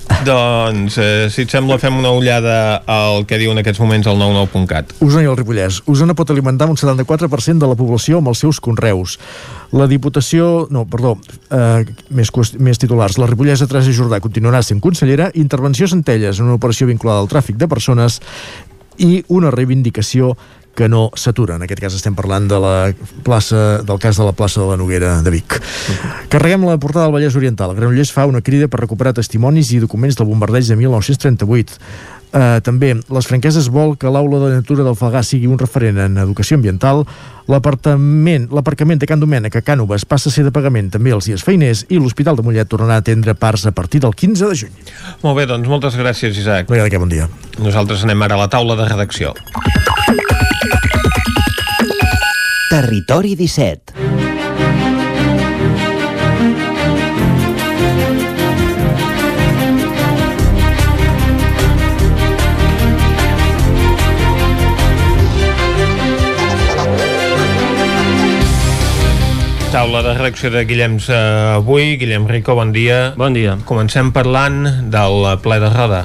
Doncs, 0.26 0.98
eh, 0.98 1.28
si 1.34 1.44
et 1.46 1.52
sembla, 1.52 1.78
fem 1.82 1.98
una 1.98 2.12
ullada 2.16 2.82
al 2.90 3.26
que 3.30 3.40
diu 3.42 3.54
en 3.54 3.62
aquests 3.62 3.82
moments 3.82 4.08
el 4.10 4.20
99.cat. 4.22 4.96
Osona 5.04 5.26
i 5.26 5.30
el 5.30 5.38
Ripollès. 5.38 5.82
Osona 5.92 6.16
pot 6.18 6.32
alimentar 6.34 6.68
un 6.72 6.80
74% 6.80 7.62
de 7.62 7.70
la 7.70 7.78
població 7.80 8.22
amb 8.22 8.32
els 8.32 8.44
seus 8.46 8.62
conreus. 8.64 9.18
La 9.76 9.90
Diputació... 9.92 10.68
No, 10.74 10.86
perdó, 10.90 11.16
eh, 11.50 11.86
més, 12.10 12.32
més 12.60 12.82
titulars. 12.82 13.20
La 13.22 13.30
Ripollesa 13.30 13.68
Teresa 13.70 13.94
Jordà 13.96 14.22
continuarà 14.24 14.62
sent 14.66 14.82
consellera. 14.84 15.32
Intervenció 15.34 15.90
Centelles, 15.92 16.42
una 16.44 16.60
operació 16.60 16.90
vinculada 16.90 17.24
al 17.24 17.32
tràfic 17.32 17.60
de 17.62 17.70
persones 17.72 18.22
i 19.02 19.24
una 19.28 19.52
reivindicació 19.52 20.36
que 20.76 20.90
no 20.92 21.10
s'atura. 21.16 21.56
En 21.56 21.66
aquest 21.66 21.82
cas 21.82 21.96
estem 21.98 22.16
parlant 22.18 22.50
de 22.52 22.60
la 22.62 22.76
plaça, 23.26 23.82
del 23.88 24.00
cas 24.04 24.20
de 24.20 24.28
la 24.28 24.36
plaça 24.36 24.62
de 24.62 24.68
la 24.70 24.78
Noguera 24.78 25.22
de 25.24 25.34
Vic. 25.34 25.60
Carreguem 26.30 26.68
la 26.68 26.78
portada 26.78 27.08
del 27.08 27.16
Vallès 27.16 27.40
Oriental. 27.40 27.74
Granollers 27.78 28.12
fa 28.14 28.28
una 28.30 28.44
crida 28.44 28.68
per 28.68 28.84
recuperar 28.84 29.16
testimonis 29.16 29.72
i 29.74 29.82
documents 29.84 30.20
del 30.20 30.30
bombardeig 30.30 30.68
de 30.68 30.78
1938. 30.84 31.80
Uh, 32.36 32.60
també, 32.60 32.90
les 32.92 33.28
franqueses 33.30 33.70
vol 33.72 33.94
que 33.96 34.12
l'aula 34.12 34.42
de 34.42 34.50
natura 34.58 34.84
del 34.84 34.98
Falgà 35.00 35.22
sigui 35.24 35.48
un 35.48 35.60
referent 35.62 36.02
en 36.04 36.18
educació 36.20 36.58
ambiental, 36.60 37.06
l'apartament 37.48 38.50
l'aparcament 38.52 39.00
de 39.00 39.08
Can 39.08 39.22
Domènec 39.22 39.56
a 39.56 39.62
Cànoves 39.64 40.04
passa 40.10 40.28
a 40.28 40.34
ser 40.34 40.44
de 40.44 40.52
pagament 40.52 40.90
també 40.92 41.14
els 41.16 41.30
dies 41.30 41.46
feiners 41.46 41.86
i 41.88 42.00
l'Hospital 42.02 42.36
de 42.36 42.44
Mollet 42.44 42.68
tornarà 42.68 42.98
a 43.00 43.06
atendre 43.06 43.38
parts 43.40 43.64
a 43.70 43.72
partir 43.72 44.02
del 44.04 44.18
15 44.18 44.50
de 44.52 44.60
juny. 44.66 44.76
Molt 45.24 45.40
bé, 45.40 45.46
doncs 45.48 45.70
moltes 45.72 45.96
gràcies, 45.96 46.36
Isaac. 46.36 46.68
Vinga, 46.68 47.00
bon 47.00 47.14
dia. 47.14 47.30
Nosaltres 47.56 48.04
anem 48.04 48.28
ara 48.28 48.36
a 48.36 48.44
la 48.44 48.52
taula 48.52 48.76
de 48.82 48.90
redacció. 48.90 49.32
Territori 52.76 53.38
17 53.40 53.96
taula 69.72 70.02
de 70.04 70.14
reacció 70.16 70.52
de 70.52 70.66
Guillems 70.66 71.08
eh, 71.08 71.16
avui. 71.56 71.96
Guillem 71.96 72.28
Rico, 72.28 72.56
bon 72.56 72.72
dia. 72.76 73.14
Bon 73.16 73.32
dia. 73.32 73.56
Comencem 73.64 74.12
parlant 74.12 74.92
del 74.92 75.24
ple 75.44 75.64
de 75.64 75.72
roda. 75.72 76.04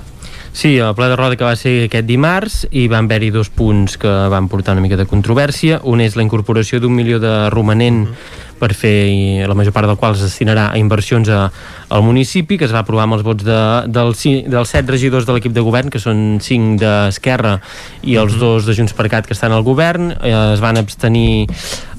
Sí, 0.53 0.77
el 0.79 0.95
ple 0.99 1.07
de 1.09 1.17
roda 1.17 1.37
que 1.39 1.47
va 1.47 1.55
ser 1.57 1.87
aquest 1.87 2.09
dimarts 2.09 2.65
i 2.75 2.89
van 2.91 3.07
haver-hi 3.07 3.31
dos 3.31 3.49
punts 3.55 3.97
que 4.01 4.11
van 4.33 4.49
portar 4.51 4.75
una 4.75 4.83
mica 4.83 4.99
de 4.99 5.07
controvèrsia. 5.07 5.81
Un 5.87 6.03
és 6.03 6.19
la 6.19 6.27
incorporació 6.27 6.81
d'un 6.83 6.95
milió 6.95 7.21
de 7.23 7.51
romanent 7.55 8.07
-huh 8.09 8.49
per 8.61 8.75
fer, 8.77 9.49
la 9.49 9.57
major 9.57 9.73
part 9.73 9.89
del 9.89 9.97
qual 9.99 10.15
es 10.15 10.23
destinarà 10.23 10.69
a 10.71 10.79
inversions 10.79 11.31
a, 11.33 11.47
al 11.89 12.05
municipi, 12.05 12.59
que 12.61 12.69
es 12.69 12.75
va 12.77 12.85
aprovar 12.85 13.07
amb 13.09 13.17
els 13.17 13.25
vots 13.27 13.47
de, 13.47 13.61
dels, 13.89 14.25
dels 14.53 14.75
set 14.77 14.93
regidors 14.93 15.27
de 15.27 15.37
l'equip 15.37 15.57
de 15.57 15.65
govern, 15.65 15.91
que 15.91 16.03
són 16.03 16.39
cinc 16.45 16.79
d'Esquerra 16.83 17.57
i 18.05 18.19
els 18.21 18.37
mhm. 18.37 18.45
dos 18.45 18.69
de 18.69 18.77
Junts 18.77 18.95
per 18.97 19.09
Cat 19.13 19.29
que 19.29 19.37
estan 19.37 19.57
al 19.57 19.65
govern, 19.67 20.13
eh, 20.21 20.35
es 20.53 20.63
van 20.63 20.79
abstenir 20.81 21.49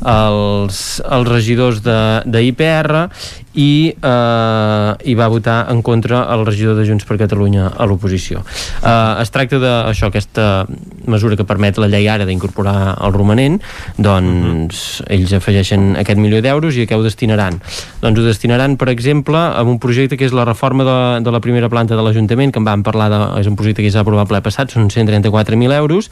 els, 0.01 1.01
els 1.01 1.29
regidors 1.29 1.81
d'IPR 1.85 3.07
i 3.53 3.91
eh, 3.91 4.91
hi 5.03 5.15
va 5.17 5.27
votar 5.31 5.65
en 5.71 5.81
contra 5.81 6.23
el 6.33 6.45
regidor 6.45 6.77
de 6.79 6.85
Junts 6.87 7.05
per 7.07 7.17
Catalunya 7.19 7.67
a 7.75 7.87
l'oposició. 7.89 8.43
Eh, 8.81 9.21
es 9.21 9.31
tracta 9.33 9.59
d'això, 9.61 10.11
aquesta 10.11 10.65
mesura 11.11 11.35
que 11.35 11.47
permet 11.47 11.79
la 11.81 11.89
llei 11.91 12.07
ara 12.09 12.27
d'incorporar 12.27 12.95
el 13.01 13.13
romanent, 13.13 13.59
doncs 13.97 15.01
-huh. 15.01 15.05
ells 15.09 15.33
afegeixen 15.33 15.95
aquest 15.97 16.19
milió 16.19 16.41
d'euros 16.41 16.75
i 16.75 16.83
a 16.83 16.87
què 16.87 16.95
ho 16.95 17.03
destinaran? 17.03 17.61
Doncs 18.01 18.19
ho 18.19 18.23
destinaran, 18.23 18.77
per 18.77 18.89
exemple, 18.89 19.37
a 19.37 19.61
un 19.63 19.79
projecte 19.79 20.17
que 20.17 20.25
és 20.25 20.33
la 20.33 20.45
reforma 20.45 20.83
de, 20.83 21.23
de 21.23 21.31
la 21.31 21.39
primera 21.39 21.69
planta 21.69 21.95
de 21.95 22.01
l'Ajuntament, 22.01 22.51
que 22.51 22.59
en 22.59 22.65
vam 22.65 22.83
parlar, 22.83 23.09
de, 23.09 23.39
és 23.41 23.47
un 23.47 23.55
projecte 23.55 23.81
que 23.81 23.89
ja 23.89 23.99
s'ha 23.99 24.01
aprovat 24.01 24.27
ple 24.27 24.41
passat, 24.41 24.71
són 24.71 24.89
134.000 24.89 25.73
euros, 25.73 26.09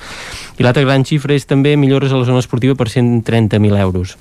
i 0.57 0.63
l'altra 0.63 0.83
gran 0.83 1.03
xifra 1.03 1.33
és 1.33 1.45
també 1.45 1.75
millores 1.77 2.11
a 2.11 2.17
la 2.17 2.25
zona 2.25 2.39
esportiva 2.39 2.75
per 2.75 2.87
130.000 2.87 3.79
euros. 3.79 4.17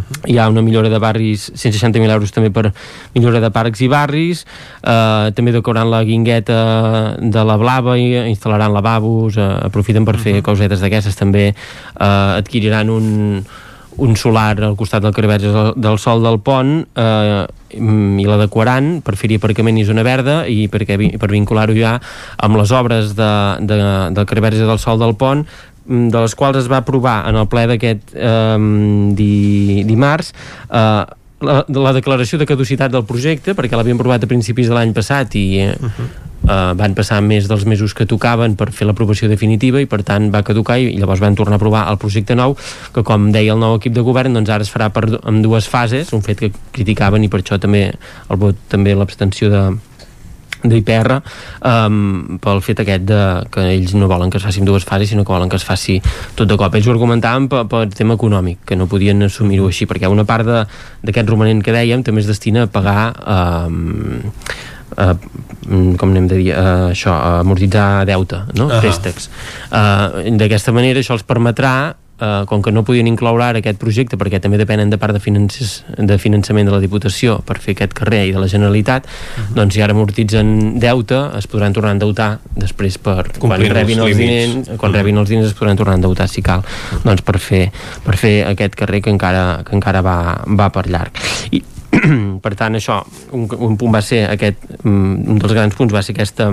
-huh. 0.00 0.30
Hi 0.32 0.38
ha 0.38 0.48
una 0.48 0.62
millora 0.62 0.88
de 0.88 0.98
barris, 0.98 1.50
160.000 1.54 2.10
euros 2.10 2.32
també 2.32 2.50
per 2.50 2.72
millora 3.14 3.40
de 3.40 3.50
parcs 3.50 3.80
i 3.80 3.88
barris, 3.88 4.44
eh, 4.82 5.30
també 5.34 5.52
decorant 5.52 5.90
la 5.90 6.04
guingueta 6.04 7.16
de 7.20 7.44
la 7.44 7.56
Blava 7.56 7.98
i 7.98 8.14
instal·laran 8.30 8.72
lavabos, 8.72 9.36
eh, 9.36 9.58
aprofiten 9.62 10.04
per 10.04 10.14
uh 10.14 10.18
-huh. 10.18 10.22
fer 10.22 10.42
cosetes 10.42 10.80
d'aquestes, 10.80 11.16
també 11.16 11.48
eh, 11.48 12.38
adquiriran 12.38 12.90
un, 12.90 13.44
un 13.96 14.16
solar 14.16 14.58
al 14.62 14.76
costat 14.76 15.02
del 15.02 15.14
Carverges 15.14 15.52
del, 15.52 15.72
del 15.76 15.98
Sol 15.98 16.22
del 16.22 16.40
Pont 16.42 16.86
eh, 16.96 17.44
i 17.74 18.26
l'adequaran 18.26 19.00
per 19.04 19.16
fer-hi 19.18 19.38
aparcament 19.40 19.78
i 19.78 19.86
zona 19.86 20.04
verda 20.06 20.44
i 20.50 20.66
perquè, 20.70 20.98
per 21.18 21.30
vincular-ho 21.30 21.74
ja 21.76 21.96
amb 22.42 22.58
les 22.58 22.72
obres 22.74 23.14
de, 23.18 23.30
de, 23.60 23.78
del 24.14 24.26
Carverges 24.30 24.66
del 24.66 24.82
Sol 24.82 24.98
del 25.02 25.14
Pont 25.18 25.44
de 25.86 26.20
les 26.24 26.34
quals 26.34 26.62
es 26.62 26.70
va 26.70 26.80
aprovar 26.82 27.22
en 27.28 27.36
el 27.40 27.48
ple 27.50 27.66
d'aquest 27.70 28.14
eh, 28.16 28.58
di, 29.18 29.84
dimarts 29.88 30.32
eh, 30.70 31.02
la, 31.44 31.56
la 31.68 31.92
declaració 31.96 32.40
de 32.40 32.48
caducitat 32.48 32.92
del 32.92 33.04
projecte 33.04 33.54
perquè 33.54 33.76
l'havien 33.76 34.00
aprovat 34.00 34.24
a 34.24 34.30
principis 34.30 34.70
de 34.70 34.78
l'any 34.78 34.94
passat 34.96 35.36
i 35.36 35.48
eh, 35.66 35.74
uh 35.74 35.90
-huh 35.90 36.32
eh, 36.48 36.72
van 36.76 36.94
passar 36.96 37.20
més 37.24 37.48
dels 37.48 37.64
mesos 37.68 37.94
que 37.96 38.06
tocaven 38.08 38.56
per 38.58 38.70
fer 38.74 38.88
l'aprovació 38.88 39.28
definitiva 39.30 39.80
i 39.82 39.88
per 39.90 40.02
tant 40.06 40.30
va 40.34 40.44
caducar 40.46 40.78
i, 40.80 40.90
i 40.92 41.00
llavors 41.00 41.22
van 41.24 41.36
tornar 41.38 41.58
a 41.58 41.60
aprovar 41.60 41.86
el 41.90 41.98
projecte 42.02 42.36
nou 42.38 42.56
que 42.94 43.04
com 43.06 43.30
deia 43.34 43.54
el 43.54 43.62
nou 43.62 43.78
equip 43.78 43.94
de 43.96 44.04
govern 44.06 44.36
doncs 44.36 44.52
ara 44.52 44.66
es 44.66 44.72
farà 44.72 44.90
per, 44.94 45.06
en 45.20 45.42
dues 45.44 45.68
fases 45.70 46.12
un 46.16 46.24
fet 46.26 46.44
que 46.44 46.52
criticaven 46.76 47.24
i 47.24 47.32
per 47.32 47.42
això 47.42 47.60
també 47.60 47.86
el 47.92 48.40
vot 48.40 48.60
també 48.72 48.94
l'abstenció 48.94 49.50
de, 49.52 49.64
d'IPR 50.64 51.18
um, 51.18 52.38
pel 52.42 52.60
fet 52.64 52.82
aquest 52.84 53.06
de, 53.08 53.20
que 53.52 53.66
ells 53.74 53.94
no 53.98 54.08
volen 54.10 54.32
que 54.32 54.40
es 54.40 54.46
faci 54.46 54.62
en 54.62 54.68
dues 54.68 54.86
fases 54.88 55.12
sinó 55.12 55.24
que 55.24 55.32
volen 55.34 55.52
que 55.52 55.60
es 55.60 55.66
faci 55.66 56.00
tot 56.34 56.48
de 56.48 56.58
cop 56.60 56.74
ells 56.74 56.88
ho 56.88 56.94
argumentaven 56.94 57.48
per, 57.52 57.64
per 57.70 57.86
tema 57.92 58.16
econòmic 58.18 58.64
que 58.68 58.78
no 58.78 58.88
podien 58.90 59.26
assumir-ho 59.28 59.68
així 59.70 59.88
perquè 59.90 60.10
una 60.10 60.26
part 60.28 60.48
d'aquest 60.48 61.28
romanent 61.28 61.62
que 61.64 61.74
dèiem 61.74 62.04
també 62.06 62.24
es 62.24 62.30
destina 62.30 62.64
a 62.64 62.70
pagar 62.72 63.10
um, 63.20 64.30
mm, 64.96 65.96
com 66.00 66.12
n'hem 66.14 66.28
de 66.30 66.38
dir, 66.38 66.52
eh, 66.54 66.92
això, 66.92 67.14
amortitzar 67.40 68.04
deute, 68.06 68.44
no? 68.54 68.66
Uh 68.66 68.70
-huh. 68.70 68.80
préstecs. 68.80 69.30
Eh, 69.72 70.30
D'aquesta 70.30 70.72
manera 70.72 71.00
això 71.00 71.12
els 71.14 71.24
permetrà 71.24 71.96
eh, 72.20 72.44
com 72.46 72.62
que 72.62 72.72
no 72.72 72.84
podien 72.84 73.08
incloure 73.10 73.44
ara 73.44 73.60
aquest 73.62 73.78
projecte 73.80 74.18
perquè 74.20 74.40
també 74.42 74.58
depenen 74.60 74.90
de 74.90 74.98
part 75.00 75.14
de, 75.16 75.20
finances, 75.22 75.82
de 75.98 76.18
finançament 76.18 76.68
de 76.68 76.74
la 76.74 76.80
Diputació 76.82 77.38
per 77.46 77.58
fer 77.62 77.74
aquest 77.76 77.94
carrer 77.96 78.24
i 78.28 78.32
de 78.34 78.42
la 78.42 78.48
Generalitat 78.50 79.06
uh 79.06 79.10
-huh. 79.10 79.54
doncs 79.54 79.74
si 79.74 79.82
ara 79.82 79.92
amortitzen 79.92 80.78
deute 80.78 81.30
es 81.38 81.46
podran 81.46 81.72
tornar 81.72 81.90
a 81.90 81.96
endeutar 81.98 82.38
després 82.54 82.98
per 82.98 83.38
quan 83.38 83.60
rebin 83.60 84.00
els, 84.00 84.16
diners, 84.16 84.68
quan 84.76 84.90
uh 84.90 84.96
-huh. 84.96 84.98
rebin 84.98 85.18
els 85.18 85.28
diners 85.28 85.46
es 85.48 85.54
podran 85.54 85.76
tornar 85.76 85.94
a 85.94 85.96
endeutar 85.96 86.28
si 86.28 86.42
cal 86.42 86.60
uh 86.60 86.64
-huh. 86.64 87.02
doncs 87.04 87.22
per 87.22 87.38
fer, 87.38 87.72
per 88.04 88.16
fer 88.16 88.46
aquest 88.46 88.74
carrer 88.74 89.02
que 89.02 89.10
encara, 89.10 89.62
que 89.64 89.74
encara 89.74 90.00
va, 90.02 90.44
va 90.46 90.70
per 90.70 90.88
llarg 90.88 91.12
i 91.50 91.62
per 92.44 92.54
tant 92.54 92.74
això 92.74 93.04
un, 93.32 93.48
un 93.58 93.76
punt 93.76 93.94
va 93.94 94.02
ser 94.02 94.28
aquest 94.30 94.56
mm, 94.82 95.28
un 95.30 95.38
dels 95.38 95.52
grans 95.52 95.74
punts 95.74 95.94
va 95.94 96.02
ser 96.02 96.14
aquesta 96.14 96.50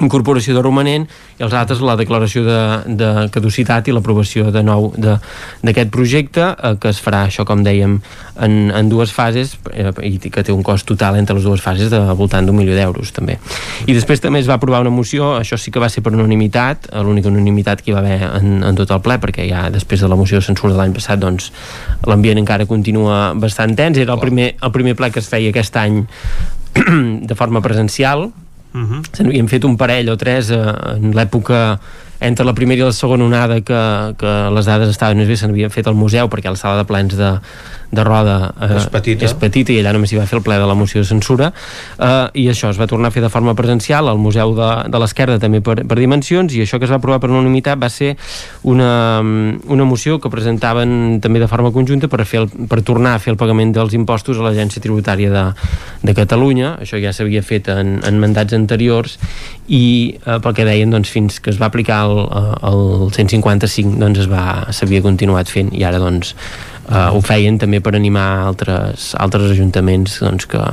incorporació 0.00 0.54
de 0.56 0.62
romanent 0.64 1.04
i 1.38 1.44
els 1.44 1.52
altres 1.52 1.82
la 1.84 1.96
declaració 2.00 2.42
de, 2.46 2.60
de 2.98 3.10
caducitat 3.34 3.88
i 3.88 3.94
l'aprovació 3.94 4.50
de 4.54 4.62
nou 4.64 4.90
d'aquest 4.96 5.92
projecte 5.92 6.46
eh, 6.52 6.74
que 6.80 6.92
es 6.92 7.00
farà 7.02 7.26
això 7.26 7.44
com 7.48 7.62
dèiem 7.64 7.98
en, 8.40 8.56
en 8.72 8.88
dues 8.88 9.12
fases 9.12 9.56
eh, 9.72 9.92
i 10.08 10.16
que 10.22 10.44
té 10.44 10.54
un 10.54 10.64
cost 10.64 10.88
total 10.88 11.18
entre 11.20 11.36
les 11.36 11.44
dues 11.44 11.60
fases 11.60 11.92
de 11.92 12.00
voltant 12.16 12.46
d'un 12.46 12.56
milió 12.56 12.76
d'euros 12.76 13.12
també. 13.12 13.38
I 13.86 13.96
després 13.96 14.22
també 14.24 14.40
es 14.40 14.48
va 14.48 14.56
aprovar 14.56 14.80
una 14.86 14.94
moció 14.94 15.34
això 15.36 15.58
sí 15.60 15.74
que 15.74 15.82
va 15.82 15.90
ser 15.92 16.04
per 16.04 16.14
unanimitat 16.16 16.88
l'única 17.04 17.28
unanimitat 17.28 17.82
que 17.82 17.92
hi 17.92 17.96
va 17.96 18.00
haver 18.00 18.20
en, 18.40 18.62
en 18.64 18.78
tot 18.78 18.90
el 18.94 19.02
ple 19.04 19.18
perquè 19.22 19.46
ja 19.50 19.66
després 19.72 20.00
de 20.00 20.08
la 20.08 20.16
moció 20.18 20.40
de 20.40 20.46
censura 20.46 20.72
de 20.72 20.80
l'any 20.80 20.96
passat 20.96 21.20
doncs 21.20 21.50
l'ambient 22.08 22.40
encara 22.40 22.66
continua 22.66 23.32
bastant 23.34 23.76
tens. 23.76 23.98
Era 23.98 24.16
el 24.16 24.20
primer, 24.20 24.54
el 24.60 24.72
primer 24.72 24.96
ple 24.96 25.10
que 25.12 25.20
es 25.20 25.28
feia 25.28 25.52
aquest 25.52 25.76
any 25.76 26.02
de 27.28 27.34
forma 27.36 27.60
presencial 27.60 28.30
Uh 28.72 28.80
-huh. 28.80 29.02
Se 29.12 29.22
n'havien 29.22 29.48
fet 29.48 29.64
un 29.64 29.76
parell 29.76 30.08
o 30.08 30.16
tres 30.16 30.50
eh, 30.50 30.56
en 30.96 31.12
l'època 31.12 31.78
entre 32.20 32.44
la 32.44 32.54
primera 32.54 32.80
i 32.80 32.84
la 32.84 32.92
segona 32.92 33.24
onada 33.24 33.60
que, 33.60 34.14
que 34.18 34.32
les 34.54 34.64
dades 34.64 34.88
estaven 34.88 35.18
més 35.18 35.28
bé 35.28 35.36
se 35.36 35.46
n'havien 35.46 35.70
fet 35.70 35.86
al 35.86 35.94
museu 35.94 36.28
perquè 36.28 36.48
la 36.48 36.56
sala 36.56 36.76
de 36.76 36.84
plens 36.84 37.16
de, 37.16 37.40
de 37.92 38.04
Roda 38.04 38.54
eh, 38.56 38.76
és, 38.78 38.86
petita. 38.88 39.26
és 39.28 39.34
petita 39.36 39.74
i 39.74 39.78
allà 39.82 39.92
només 39.92 40.12
hi 40.12 40.18
va 40.18 40.24
fer 40.28 40.38
el 40.38 40.44
ple 40.44 40.56
de 40.58 40.66
la 40.68 40.74
moció 40.74 41.02
de 41.02 41.08
censura. 41.08 41.50
Eh, 41.98 42.42
i 42.42 42.46
això 42.48 42.70
es 42.72 42.80
va 42.80 42.88
tornar 42.88 43.12
a 43.12 43.14
fer 43.14 43.22
de 43.22 43.30
forma 43.32 43.54
presencial 43.58 44.08
al 44.08 44.18
Museu 44.18 44.54
de, 44.56 44.70
de 44.88 45.02
l'Esquerda 45.02 45.36
també 45.42 45.60
per, 45.60 45.76
per 45.84 45.98
dimensions 46.00 46.56
i 46.56 46.62
això 46.64 46.80
que 46.80 46.88
es 46.88 46.92
va 46.92 46.98
aprovar 47.02 47.20
per 47.20 47.30
unanimitat 47.30 47.80
va 47.82 47.90
ser 47.92 48.14
una, 48.68 49.20
una 49.20 49.88
moció 49.88 50.18
que 50.22 50.32
presentaven 50.32 51.20
també 51.22 51.42
de 51.42 51.50
forma 51.52 51.72
conjunta 51.74 52.08
per, 52.08 52.24
fer 52.28 52.42
el, 52.46 52.48
per 52.70 52.80
tornar 52.80 53.16
a 53.18 53.22
fer 53.22 53.34
el 53.34 53.40
pagament 53.40 53.76
dels 53.76 53.92
impostos 53.98 54.40
a 54.40 54.48
l'Agència 54.48 54.80
Tributària 54.82 55.28
de, 55.32 55.44
de 56.02 56.16
Catalunya. 56.16 56.78
Això 56.80 57.00
ja 57.02 57.12
s'havia 57.12 57.44
fet 57.44 57.68
en, 57.72 57.98
en 58.08 58.20
mandats 58.22 58.56
anteriors 58.56 59.18
i 59.68 59.84
eh, 60.16 60.40
pel 60.42 60.56
que 60.56 60.66
deien 60.66 60.90
doncs, 60.90 61.12
fins 61.12 61.42
que 61.44 61.52
es 61.52 61.60
va 61.60 61.68
aplicar 61.68 62.02
el, 62.08 62.24
el 62.72 63.12
155 63.12 64.00
doncs 64.00 64.24
es 64.24 64.32
va 64.32 64.72
s'havia 64.72 65.04
continuat 65.04 65.52
fent. 65.52 65.74
I 65.76 65.84
ara 65.84 66.00
doncs 66.00 66.32
uh, 66.88 67.10
ho 67.12 67.20
feien 67.20 67.58
també 67.58 67.80
per 67.80 67.94
animar 67.98 68.46
altres, 68.46 69.12
altres 69.18 69.54
ajuntaments 69.54 70.20
doncs, 70.24 70.46
que, 70.46 70.64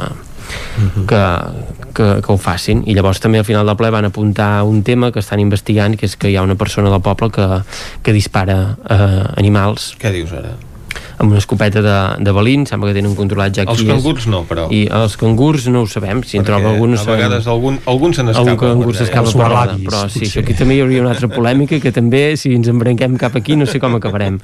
Uh 0.49 0.83
-huh. 0.83 1.05
que, 1.05 1.93
que, 1.93 2.21
que 2.21 2.31
ho 2.33 2.37
facin 2.37 2.81
i 2.87 2.95
llavors 2.95 3.19
també 3.19 3.37
al 3.37 3.45
final 3.45 3.67
del 3.67 3.75
ple 3.77 3.91
van 3.91 4.05
apuntar 4.05 4.63
un 4.63 4.81
tema 4.81 5.11
que 5.11 5.19
estan 5.19 5.39
investigant 5.39 5.95
que 5.95 6.07
és 6.07 6.15
que 6.15 6.29
hi 6.31 6.37
ha 6.37 6.41
una 6.41 6.55
persona 6.55 6.89
del 6.89 7.01
poble 7.01 7.29
que, 7.29 7.61
que 8.01 8.13
dispara 8.13 8.75
eh, 8.89 9.23
animals 9.37 9.95
què 10.01 10.11
dius 10.11 10.31
ara? 10.33 10.55
Amb 11.19 11.33
una 11.33 11.41
escopeta 11.41 11.83
de, 11.83 11.97
de 12.23 12.33
balín, 12.35 12.65
sembla 12.69 12.91
que 12.91 12.97
tenen 12.99 13.15
controlat 13.17 13.55
ja 13.55 13.67
els 13.67 13.83
cangurs 13.87 14.27
no, 14.31 14.43
però 14.49 14.67
i 14.73 14.85
els 14.99 15.17
cangurs 15.19 15.67
no 15.71 15.83
ho 15.85 15.89
sabem, 15.91 16.23
si 16.23 16.39
en 16.39 16.47
troba 16.47 16.73
algun 16.73 16.95
a 16.97 17.03
vegades 17.07 17.47
algun, 17.51 17.79
algun 17.91 18.15
se 18.15 18.25
n'escapa 18.25 18.55
algun 18.55 18.79
cangur 18.79 18.95
s'escapa 18.97 19.33
per 19.35 19.49
roda, 19.51 19.77
però 19.83 20.03
sí, 20.11 20.23
això 20.27 20.43
aquí 20.43 20.55
també 20.57 20.79
hi 20.79 20.83
hauria 20.85 21.03
una 21.03 21.13
altra 21.15 21.29
polèmica 21.31 21.79
que 21.83 21.93
també 21.95 22.23
si 22.39 22.53
ens 22.55 22.69
embranquem 22.71 23.17
cap 23.19 23.35
aquí 23.39 23.57
no 23.59 23.67
sé 23.69 23.81
com 23.83 23.97
acabarem. 23.97 24.39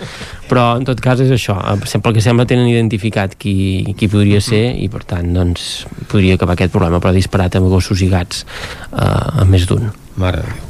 Però 0.50 0.66
en 0.80 0.86
tot 0.88 1.02
cas 1.04 1.22
és 1.24 1.32
això. 1.34 1.58
Sempre 1.90 2.14
que 2.16 2.24
sembla 2.24 2.48
tenen 2.50 2.70
identificat 2.70 3.36
qui, 3.40 3.96
qui 3.98 4.10
podria 4.12 4.42
ser 4.44 4.64
i 4.82 4.90
per 4.92 5.06
tant 5.08 5.34
doncs 5.36 5.86
podria 6.12 6.40
acabar 6.40 6.58
aquest 6.58 6.74
problema 6.76 7.02
però 7.04 7.16
disparat 7.16 7.60
amb 7.60 7.72
gossos 7.72 8.04
i 8.06 8.10
gats 8.12 8.44
eh, 8.92 9.44
a 9.44 9.48
més 9.50 9.68
d'un 9.70 9.92
Mare 10.16 10.44
de 10.46 10.66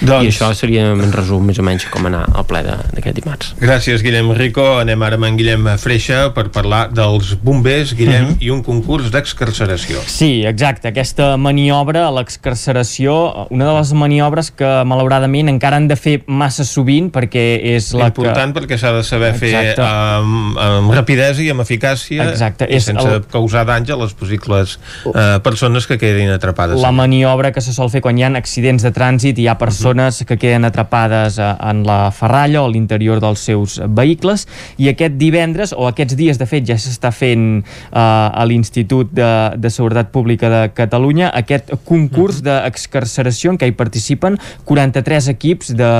Déu 0.00 0.18
doncs... 0.18 0.26
I 0.26 0.30
això 0.32 0.50
seria, 0.56 0.84
en 0.92 1.12
resum, 1.14 1.44
més 1.46 1.58
o 1.60 1.64
menys 1.66 1.86
com 1.92 2.06
anar 2.08 2.24
al 2.34 2.46
ple 2.48 2.62
d'aquest 2.64 3.16
dimarts. 3.16 3.52
Gràcies, 3.60 4.02
Guillem 4.04 4.32
Rico. 4.36 4.64
Anem 4.80 5.04
ara 5.06 5.18
amb 5.18 5.28
en 5.28 5.38
Guillem 5.38 5.68
Freixa 5.80 6.26
per 6.36 6.48
parlar 6.54 6.86
dels 6.94 7.34
bombers, 7.44 7.94
Guillem, 7.96 8.24
mm 8.24 8.34
-hmm. 8.34 8.42
i 8.44 8.50
un 8.50 8.62
concurs 8.62 9.10
d'excarceració. 9.14 10.02
Sí, 10.06 10.44
exacte. 10.46 10.88
Aquesta 10.88 11.36
maniobra, 11.36 12.10
l'excarceració, 12.10 13.46
una 13.50 13.66
de 13.70 13.78
les 13.78 13.92
maniobres 13.92 14.50
que, 14.50 14.84
malauradament, 14.84 15.48
encara 15.48 15.76
han 15.76 15.88
de 15.88 15.96
fer 15.96 16.22
massa 16.26 16.64
sovint 16.64 17.10
perquè 17.10 17.60
és 17.76 17.92
la 17.94 18.06
Important 18.06 18.52
que... 18.52 18.60
perquè 18.60 18.78
s'ha 18.78 18.92
de 18.92 19.02
saber 19.02 19.34
exacte. 19.34 19.74
fer 19.74 19.84
amb, 19.84 20.58
amb 20.58 20.92
rapidesa 20.92 21.42
i 21.42 21.50
amb 21.50 21.60
eficàcia 21.60 22.30
exacte. 22.30 22.66
i 22.68 22.76
és 22.76 22.84
sense 22.84 23.06
el... 23.06 23.24
causar 23.30 23.64
danys 23.64 23.90
a 23.90 23.96
les 23.96 24.12
possibles 24.12 24.78
uh, 25.04 25.38
persones 25.42 25.86
que 25.86 25.98
quedin 25.98 26.30
atrapades. 26.30 26.80
La 26.80 26.92
maniobra 26.92 27.52
que 27.52 27.60
se 27.60 27.72
sol 27.72 27.90
fer 27.90 28.00
quan 28.00 28.18
hi 28.18 28.24
ha 28.24 28.32
accidents 28.34 28.73
de 28.82 28.90
trànsit 28.94 29.38
hi 29.38 29.46
ha 29.48 29.58
persones 29.58 30.20
uh 30.20 30.22
-huh. 30.22 30.26
que 30.28 30.36
queden 30.38 30.64
atrapades 30.64 31.38
eh, 31.38 31.54
en 31.70 31.84
la 31.86 32.10
ferralla 32.10 32.62
o 32.62 32.66
a 32.66 32.70
l'interior 32.70 33.20
dels 33.20 33.40
seus 33.40 33.80
vehicles 33.86 34.48
i 34.76 34.88
aquest 34.88 35.14
divendres, 35.14 35.72
o 35.72 35.86
aquests 35.86 36.16
dies 36.16 36.38
de 36.38 36.46
fet 36.46 36.66
ja 36.66 36.74
s'està 36.74 37.12
fent 37.12 37.64
uh, 37.92 38.40
a 38.40 38.44
l'Institut 38.44 39.12
de, 39.12 39.52
de 39.56 39.70
Seguretat 39.70 40.10
Pública 40.10 40.48
de 40.48 40.72
Catalunya 40.74 41.30
aquest 41.34 41.70
concurs 41.84 42.42
-huh. 42.42 42.44
d'excarceració 42.44 43.50
en 43.50 43.58
què 43.58 43.66
hi 43.66 43.72
participen 43.72 44.38
43 44.64 45.28
equips 45.28 45.74
de 45.76 45.90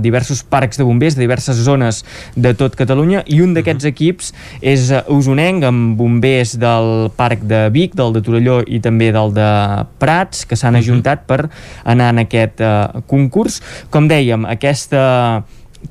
diversos 0.00 0.42
parcs 0.42 0.76
de 0.76 0.84
bombers 0.84 1.14
de 1.14 1.20
diverses 1.20 1.56
zones 1.56 2.04
de 2.36 2.54
tot 2.54 2.74
Catalunya 2.74 3.22
i 3.26 3.40
un 3.40 3.54
d'aquests 3.54 3.84
-huh. 3.84 3.88
equips 3.88 4.34
és 4.60 4.92
usonenc 5.08 5.64
amb 5.64 5.96
bombers 5.96 6.58
del 6.58 7.10
Parc 7.16 7.42
de 7.42 7.70
Vic, 7.70 7.94
del 7.94 8.12
de 8.12 8.20
Torelló 8.20 8.62
i 8.66 8.80
també 8.80 9.12
del 9.12 9.32
de 9.32 9.48
Prats 9.98 10.44
que 10.46 10.56
s'han 10.56 10.76
ajuntat 10.76 11.26
per 11.28 11.48
anar 11.84 12.10
en 12.18 12.24
aquest 12.26 12.60
uh, 12.60 13.00
concurs. 13.06 13.62
Com 13.94 14.10
dèiem, 14.10 14.44
aquesta 14.50 15.44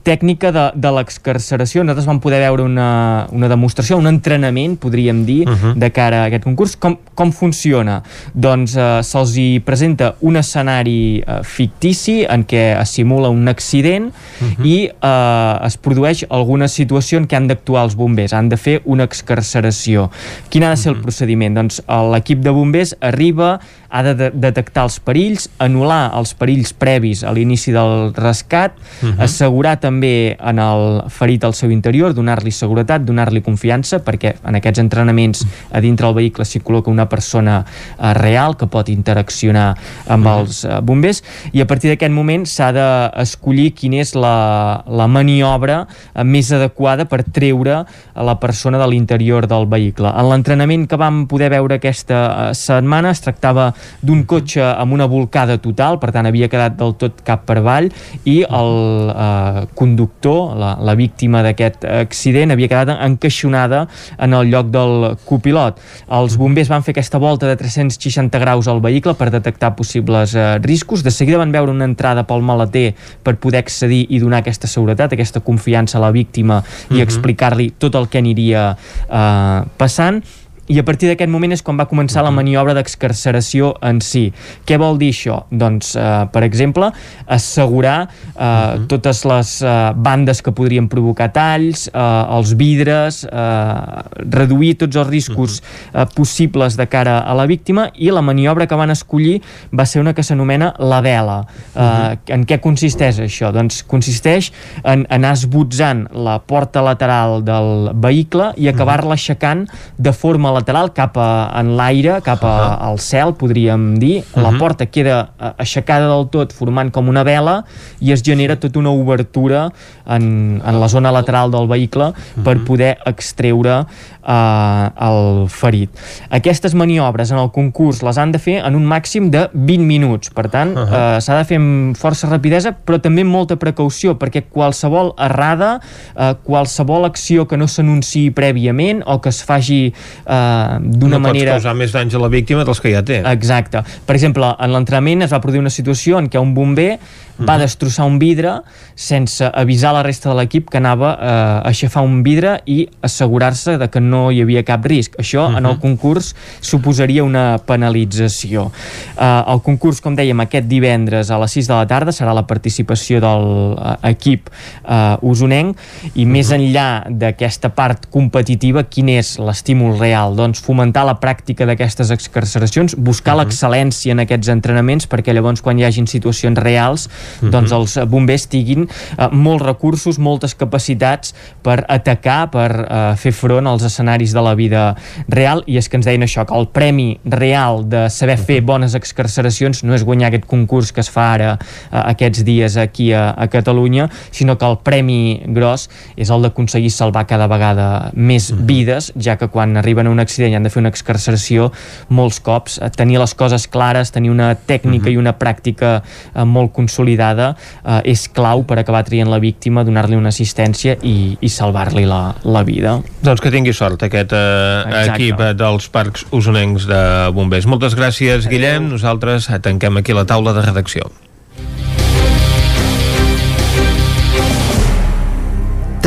tècnica 0.03 0.51
de, 0.51 0.63
de 0.75 0.89
l'excarceració 0.91 1.83
nosaltres 1.83 2.07
vam 2.07 2.19
poder 2.23 2.39
veure 2.43 2.63
una, 2.65 3.27
una 3.35 3.47
demostració 3.51 3.97
un 3.99 4.07
entrenament, 4.09 4.77
podríem 4.79 5.23
dir 5.25 5.47
uh 5.47 5.53
-huh. 5.53 5.73
de 5.75 5.89
cara 5.91 6.23
a 6.23 6.25
aquest 6.27 6.43
concurs. 6.43 6.75
Com, 6.75 6.97
com 7.15 7.31
funciona? 7.31 8.03
Doncs 8.33 8.75
eh, 8.75 9.01
se'ls 9.03 9.35
hi 9.37 9.59
presenta 9.59 10.15
un 10.21 10.35
escenari 10.35 11.23
eh, 11.25 11.39
fictici 11.43 12.25
en 12.29 12.45
què 12.45 12.79
es 12.81 12.89
simula 12.89 13.29
un 13.29 13.47
accident 13.47 14.07
uh 14.07 14.47
-huh. 14.47 14.65
i 14.65 14.85
eh, 14.85 15.65
es 15.65 15.77
produeix 15.77 16.25
alguna 16.29 16.67
situació 16.67 17.17
en 17.17 17.27
què 17.27 17.35
han 17.35 17.47
d'actuar 17.47 17.83
els 17.83 17.95
bombers, 17.95 18.33
han 18.33 18.49
de 18.49 18.57
fer 18.57 18.81
una 18.85 19.03
excarceració. 19.03 20.09
Quin 20.49 20.63
ha 20.63 20.69
de 20.69 20.77
ser 20.77 20.91
uh 20.91 20.95
-huh. 20.95 20.97
el 20.97 21.03
procediment? 21.03 21.55
Doncs 21.55 21.83
l'equip 21.87 22.39
de 22.39 22.49
bombers 22.49 22.95
arriba 23.01 23.59
ha 23.89 24.03
de, 24.03 24.13
de 24.15 24.29
detectar 24.33 24.85
els 24.87 24.97
perills, 25.03 25.47
anul·lar 25.63 26.11
els 26.17 26.33
perills 26.37 26.73
previs 26.77 27.23
a 27.23 27.31
l'inici 27.35 27.71
del 27.75 28.13
rescat, 28.15 28.75
uh 28.77 29.09
-huh. 29.09 29.23
assegurar 29.23 29.79
també 29.79 30.37
en 30.39 30.59
el 30.59 31.03
ferit 31.09 31.43
al 31.43 31.53
seu 31.53 31.71
interior, 31.71 32.13
donar-li 32.13 32.51
seguretat, 32.51 33.01
donar-li 33.01 33.41
confiança, 33.41 33.99
perquè 33.99 34.35
en 34.43 34.55
aquests 34.55 34.79
entrenaments 34.79 35.45
a 35.71 35.79
dintre 35.79 36.05
del 36.05 36.15
vehicle 36.15 36.45
s'hi 36.45 36.59
col·loca 36.59 36.91
una 36.91 37.07
persona 37.09 37.65
eh, 37.99 38.13
real 38.13 38.55
que 38.57 38.67
pot 38.67 38.89
interaccionar 38.89 39.75
amb 40.07 40.25
uh 40.25 40.31
-huh. 40.31 40.39
els 40.39 40.63
eh, 40.63 40.79
bombers, 40.81 41.23
i 41.51 41.61
a 41.61 41.65
partir 41.65 41.89
d'aquest 41.89 42.13
moment 42.13 42.45
s'ha 42.45 42.71
d'escollir 42.71 43.73
quina 43.73 43.97
és 43.97 44.15
la, 44.15 44.83
la 44.87 45.07
maniobra 45.07 45.87
eh, 46.13 46.23
més 46.23 46.51
adequada 46.51 47.05
per 47.05 47.23
treure 47.23 47.85
a 48.13 48.23
la 48.23 48.39
persona 48.39 48.77
de 48.77 48.87
l'interior 48.87 49.47
del 49.47 49.65
vehicle. 49.65 50.07
En 50.07 50.29
l'entrenament 50.29 50.87
que 50.87 50.97
vam 50.97 51.27
poder 51.27 51.49
veure 51.49 51.75
aquesta 51.75 52.53
setmana 52.53 53.11
es 53.11 53.21
tractava 53.21 53.73
d'un 54.01 54.23
cotxe 54.29 54.63
amb 54.63 54.93
una 54.93 55.07
volcada 55.09 55.57
total, 55.61 55.99
per 55.99 56.11
tant 56.15 56.27
havia 56.29 56.49
quedat 56.51 56.77
del 56.77 56.95
tot 56.99 57.21
cap 57.27 57.45
per 57.47 57.59
avall 57.61 57.89
i 58.25 58.39
el 58.43 59.11
eh, 59.11 59.65
conductor, 59.77 60.55
la, 60.57 60.75
la 60.81 60.95
víctima 60.99 61.43
d'aquest 61.45 61.85
accident, 61.87 62.53
havia 62.53 62.69
quedat 62.71 62.93
encaixonada 62.97 63.85
en 64.17 64.33
el 64.37 64.51
lloc 64.51 64.71
del 64.73 65.17
copilot. 65.27 65.81
Els 66.19 66.37
bombers 66.39 66.71
van 66.71 66.85
fer 66.85 66.95
aquesta 66.95 67.21
volta 67.21 67.49
de 67.49 67.57
360 67.59 68.41
graus 68.41 68.67
al 68.67 68.81
vehicle 68.83 69.15
per 69.17 69.29
detectar 69.33 69.73
possibles 69.75 70.35
eh, 70.35 70.57
riscos. 70.63 71.03
De 71.03 71.13
seguida 71.13 71.41
van 71.41 71.53
veure 71.55 71.73
una 71.73 71.87
entrada 71.87 72.25
pel 72.27 72.45
maleter 72.45 72.91
per 73.23 73.37
poder 73.41 73.63
accedir 73.63 74.05
i 74.09 74.21
donar 74.23 74.41
aquesta 74.43 74.69
seguretat, 74.69 75.13
aquesta 75.13 75.43
confiança 75.43 75.97
a 75.97 76.05
la 76.05 76.11
víctima 76.11 76.61
i 76.63 76.93
uh 76.93 76.97
-huh. 76.97 77.03
explicar-li 77.03 77.71
tot 77.77 77.95
el 77.95 78.07
que 78.07 78.17
aniria 78.17 78.77
eh, 79.09 79.61
passant 79.77 80.23
i 80.67 80.79
a 80.79 80.83
partir 80.83 81.07
d'aquest 81.11 81.31
moment 81.31 81.53
és 81.55 81.63
quan 81.63 81.77
va 81.79 81.87
començar 81.87 82.23
la 82.25 82.31
maniobra 82.35 82.75
d'excarceració 82.75 83.71
en 83.87 84.01
si. 84.03 84.27
Què 84.67 84.77
vol 84.79 84.99
dir 84.99 85.13
això? 85.13 85.39
Doncs, 85.49 85.93
eh, 85.95 86.25
per 86.33 86.43
exemple, 86.43 86.89
assegurar 87.25 87.97
eh, 88.07 88.83
totes 88.91 89.23
les 89.29 89.53
eh, 89.61 89.75
bandes 89.95 90.43
que 90.43 90.51
podrien 90.51 90.89
provocar 90.91 91.29
talls, 91.35 91.87
eh, 91.87 92.35
els 92.37 92.53
vidres, 92.59 93.23
eh, 93.23 94.25
reduir 94.35 94.73
tots 94.83 94.99
els 94.99 95.07
riscos 95.07 95.61
eh, 95.61 96.05
possibles 96.15 96.75
de 96.77 96.87
cara 96.91 97.19
a 97.23 97.35
la 97.37 97.47
víctima 97.47 97.87
i 97.95 98.11
la 98.11 98.21
maniobra 98.25 98.67
que 98.67 98.75
van 98.75 98.91
escollir 98.91 99.39
va 99.71 99.87
ser 99.87 100.03
una 100.03 100.13
que 100.13 100.25
s'anomena 100.25 100.73
la 100.79 100.99
vela. 101.05 101.39
Eh, 101.75 102.33
en 102.35 102.43
què 102.47 102.59
consisteix 102.63 103.21
això? 103.23 103.53
Doncs 103.55 103.83
consisteix 103.87 104.51
en 104.83 105.07
anar 105.13 105.33
esbotzant 105.37 106.07
la 106.11 106.37
porta 106.43 106.83
lateral 106.83 107.39
del 107.47 107.93
vehicle 107.95 108.51
i 108.59 108.67
acabar-la 108.67 109.15
aixecant 109.15 109.65
de 109.97 110.11
forma 110.11 110.51
lateral 110.57 110.91
cap 110.97 111.17
a, 111.17 111.29
en 111.59 111.75
l'aire, 111.77 112.19
cap 112.25 112.43
a, 112.43 112.55
al 112.89 112.99
cel, 112.99 113.33
podríem 113.37 113.95
dir. 114.01 114.23
La 114.35 114.51
Mhm. 114.51 114.57
porta 114.59 114.85
queda 114.87 115.29
eh, 115.39 115.53
aixecada 115.57 116.07
del 116.09 116.27
tot, 116.33 116.53
formant 116.53 116.91
com 116.91 117.07
una 117.09 117.23
vela, 117.23 117.63
i 118.01 118.11
es 118.11 118.23
genera 118.23 118.57
tota 118.59 118.79
una 118.79 118.91
obertura 118.91 119.71
en, 120.05 120.61
en 120.65 120.79
la 120.79 120.87
zona 120.89 121.11
lateral 121.11 121.51
del 121.51 121.67
vehicle 121.67 122.13
per 122.43 122.57
poder 122.65 122.97
extreure 123.05 123.85
eh, 124.27 124.89
el 125.07 125.47
ferit. 125.49 125.89
Aquestes 126.29 126.73
maniobres 126.75 127.31
en 127.31 127.37
el 127.41 127.51
concurs 127.51 128.01
les 128.03 128.17
han 128.17 128.31
de 128.31 128.39
fer 128.39 128.57
en 128.65 128.75
un 128.75 128.85
màxim 128.87 129.29
de 129.31 129.47
20 129.53 129.85
minuts. 129.87 130.31
Per 130.33 130.47
tant, 130.49 130.75
uh 130.75 130.83
-huh. 130.85 131.17
eh, 131.17 131.21
s'ha 131.21 131.37
de 131.37 131.45
fer 131.45 131.57
amb 131.57 131.95
força 131.97 132.27
rapidesa, 132.29 132.75
però 132.85 132.99
també 133.01 133.21
amb 133.21 133.31
molta 133.31 133.55
precaució, 133.55 134.17
perquè 134.17 134.43
qualsevol 134.49 135.13
errada, 135.17 135.79
eh, 136.15 136.33
qualsevol 136.43 137.05
acció 137.05 137.47
que 137.47 137.57
no 137.57 137.65
s'anunciï 137.67 138.31
prèviament 138.33 139.03
o 139.05 139.19
que 139.21 139.29
es 139.29 139.43
faci 139.43 139.93
eh, 140.25 140.46
d'una 140.81 141.17
no 141.17 141.23
manera... 141.23 141.55
pots 141.55 141.63
causar 141.63 141.75
més 141.77 141.93
danys 141.95 142.17
a 142.17 142.21
la 142.21 142.31
víctima 142.33 142.65
dels 142.67 142.81
que 142.83 142.93
ja 142.93 143.03
té. 143.05 143.21
Exacte. 143.31 143.83
Per 144.07 144.15
exemple, 144.17 144.49
en 144.57 144.73
l'entrenament 144.73 145.27
es 145.27 145.33
va 145.33 145.41
produir 145.43 145.63
una 145.63 145.73
situació 145.73 146.21
en 146.21 146.29
què 146.31 146.41
un 146.41 146.53
bomber 146.57 146.91
va 147.39 147.53
Mhm. 147.55 147.61
destrossar 147.61 148.05
un 148.05 148.19
vidre 148.19 148.61
sense 148.95 149.45
avisar 149.53 149.93
la 149.93 150.03
resta 150.03 150.29
de 150.29 150.35
l'equip 150.35 150.69
que 150.69 150.77
anava 150.77 151.17
eh, 151.21 151.25
a 151.25 151.61
aixafar 151.67 152.03
un 152.03 152.23
vidre 152.23 152.61
i 152.65 152.89
assegurar-se 153.01 153.77
de 153.77 153.89
que 153.89 153.99
no 153.99 154.31
hi 154.31 154.41
havia 154.41 154.63
cap 154.63 154.85
risc. 154.85 155.15
Això 155.17 155.47
en 155.47 155.63
Mhm. 155.63 155.65
el 155.71 155.79
concurs 155.79 156.35
suposaria 156.61 157.23
una 157.23 157.57
penalització. 157.59 158.71
Eh, 159.19 159.43
el 159.47 159.61
concurs, 159.61 160.01
com 160.01 160.15
dèiem, 160.15 160.39
aquest 160.41 160.67
divendres 160.67 161.29
a 161.31 161.37
les 161.39 161.51
6 161.51 161.67
de 161.67 161.73
la 161.73 161.85
tarda 161.87 162.11
serà 162.11 162.33
la 162.33 162.45
participació 162.47 163.19
del 163.19 163.77
eh, 163.77 164.09
equip 164.11 164.49
eh, 164.87 165.17
usonenc 165.21 165.77
i 166.15 166.25
més 166.25 166.51
enllà 166.51 167.03
d'aquesta 167.09 167.69
part 167.75 168.07
competitiva, 168.09 168.83
quin 168.83 169.09
és 169.09 169.37
l'estímul 169.39 169.97
real? 169.99 170.35
Doncs 170.35 170.61
fomentar 170.61 171.05
la 171.05 171.19
pràctica 171.19 171.65
d'aquestes 171.65 172.11
excarceracions, 172.11 172.95
buscar 172.97 173.35
l'excel·lència 173.37 174.11
en 174.11 174.19
aquests 174.19 174.47
entrenaments 174.49 175.07
perquè 175.07 175.33
llavors 175.33 175.61
quan 175.61 175.79
hi 175.79 175.83
hagin 175.83 176.07
situacions 176.07 176.57
reals 176.57 177.09
doncs 177.41 177.73
els 177.75 177.97
bombers 178.09 178.47
tinguin 178.51 178.87
eh, 178.87 179.27
molts 179.31 179.65
recursos, 179.65 180.19
moltes 180.19 180.55
capacitats 180.57 181.33
per 181.63 181.81
atacar, 181.87 182.47
per 182.53 182.69
eh, 182.83 183.01
fer 183.19 183.33
front 183.35 183.67
als 183.67 183.85
escenaris 183.87 184.33
de 184.35 184.43
la 184.43 184.55
vida 184.57 184.83
real. 185.27 185.63
I 185.67 185.79
és 185.81 185.89
que 185.89 185.99
ens 185.99 186.07
deien 186.07 186.25
això, 186.25 186.45
que 186.47 186.55
el 186.57 186.69
premi 186.73 187.17
real 187.25 187.83
de 187.89 188.07
saber 188.13 188.37
fer 188.39 188.61
bones 188.65 188.95
excarceracions 188.97 189.83
no 189.83 189.95
és 189.95 190.05
guanyar 190.07 190.31
aquest 190.31 190.47
concurs 190.49 190.93
que 190.93 191.03
es 191.03 191.11
fa 191.11 191.31
ara 191.35 191.53
eh, 191.57 192.01
aquests 192.01 192.43
dies 192.47 192.77
aquí 192.81 193.11
a, 193.13 193.29
a 193.31 193.47
Catalunya, 193.51 194.09
sinó 194.31 194.57
que 194.57 194.67
el 194.67 194.79
premi 194.85 195.41
gros 195.53 195.87
és 196.15 196.31
el 196.33 196.45
d'aconseguir 196.45 196.91
salvar 196.93 197.25
cada 197.29 197.47
vegada 197.51 198.11
més 198.13 198.49
vides, 198.67 199.11
ja 199.19 199.37
que 199.37 199.49
quan 199.51 199.77
arriben 199.77 200.07
a 200.07 200.13
un 200.13 200.23
accident 200.23 200.53
i 200.53 200.59
han 200.59 200.65
de 200.65 200.71
fer 200.73 200.81
una 200.83 200.91
excarceració 200.93 201.71
molts 202.09 202.39
cops 202.43 202.79
eh, 202.81 202.91
tenir 202.93 203.19
les 203.21 203.33
coses 203.37 203.67
clares, 203.71 204.11
tenir 204.15 204.31
una 204.33 204.53
tècnica 204.55 205.11
i 205.11 205.17
una 205.19 205.35
pràctica 205.37 205.97
eh, 205.99 206.45
molt 206.47 206.73
consolidada 206.75 207.16
eh, 207.23 207.99
és 208.13 208.27
clau 208.33 208.63
per 208.67 208.79
acabar 208.81 209.03
traient 209.07 209.29
la 209.31 209.39
víctima, 209.43 209.85
donar-li 209.87 210.17
una 210.19 210.31
assistència 210.33 210.97
i, 211.01 211.37
i 211.41 211.49
salvar-li 211.51 212.05
la, 212.09 212.21
la 212.45 212.63
vida. 212.67 212.97
Doncs 213.25 213.43
que 213.43 213.53
tingui 213.53 213.75
sort 213.75 214.03
aquest 214.07 214.35
eh, 214.35 214.41
Exacte. 214.87 215.15
equip 215.15 215.43
eh, 215.43 215.53
dels 215.57 215.89
parcs 215.93 216.27
usonencs 216.35 216.87
de 216.89 217.01
bombers. 217.35 217.69
Moltes 217.69 217.97
gràcies, 217.97 218.49
Guillem. 218.51 218.89
Nosaltres 218.91 219.49
eh, 219.49 219.61
tanquem 219.63 220.01
aquí 220.01 220.15
la 220.15 220.27
taula 220.29 220.55
de 220.57 220.65
redacció. 220.67 221.11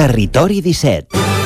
Territori 0.00 0.62
17 0.64 1.39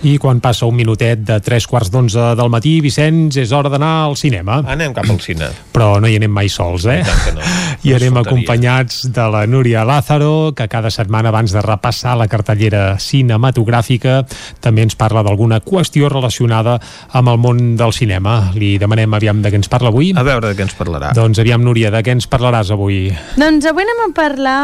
I 0.00 0.14
quan 0.16 0.38
passa 0.40 0.64
un 0.64 0.78
minutet 0.78 1.20
de 1.28 1.34
tres 1.44 1.66
quarts 1.68 1.90
d'onze 1.92 2.30
del 2.32 2.48
matí, 2.48 2.78
Vicenç, 2.80 3.36
és 3.42 3.50
hora 3.52 3.68
d'anar 3.68 4.06
al 4.06 4.14
cinema. 4.16 4.62
Anem 4.72 4.94
cap 4.96 5.04
al 5.12 5.18
cine. 5.20 5.50
Però 5.74 5.98
no 6.00 6.08
hi 6.08 6.14
anem 6.16 6.32
mai 6.32 6.48
sols, 6.48 6.86
eh? 6.88 7.02
que 7.04 7.34
no. 7.36 7.42
I 7.84 7.92
anem 7.98 8.16
faltaria. 8.16 8.22
acompanyats 8.22 9.02
de 9.12 9.26
la 9.28 9.42
Núria 9.44 9.82
Lázaro, 9.84 10.54
que 10.56 10.66
cada 10.72 10.88
setmana 10.88 11.28
abans 11.28 11.52
de 11.52 11.60
repassar 11.60 12.14
la 12.16 12.28
cartellera 12.32 12.94
cinematogràfica 12.96 14.22
també 14.64 14.86
ens 14.88 14.96
parla 14.96 15.20
d'alguna 15.26 15.60
qüestió 15.60 16.08
relacionada 16.08 16.78
amb 17.12 17.34
el 17.34 17.36
món 17.44 17.60
del 17.76 17.92
cinema. 17.92 18.54
Li 18.56 18.78
demanem 18.80 19.20
aviam 19.20 19.44
de 19.44 19.52
què 19.52 19.60
ens 19.60 19.68
parla 19.68 19.92
avui. 19.92 20.14
A 20.16 20.24
veure 20.24 20.48
de 20.48 20.56
què 20.56 20.64
ens 20.64 20.76
parlarà. 20.80 21.12
Doncs 21.16 21.42
aviam, 21.44 21.60
Núria, 21.60 21.92
de 21.92 22.00
què 22.00 22.16
ens 22.16 22.28
parlaràs 22.30 22.72
avui? 22.72 23.02
Doncs 23.36 23.68
avui 23.68 23.84
anem 23.84 24.02
a 24.06 24.08
parlar 24.16 24.58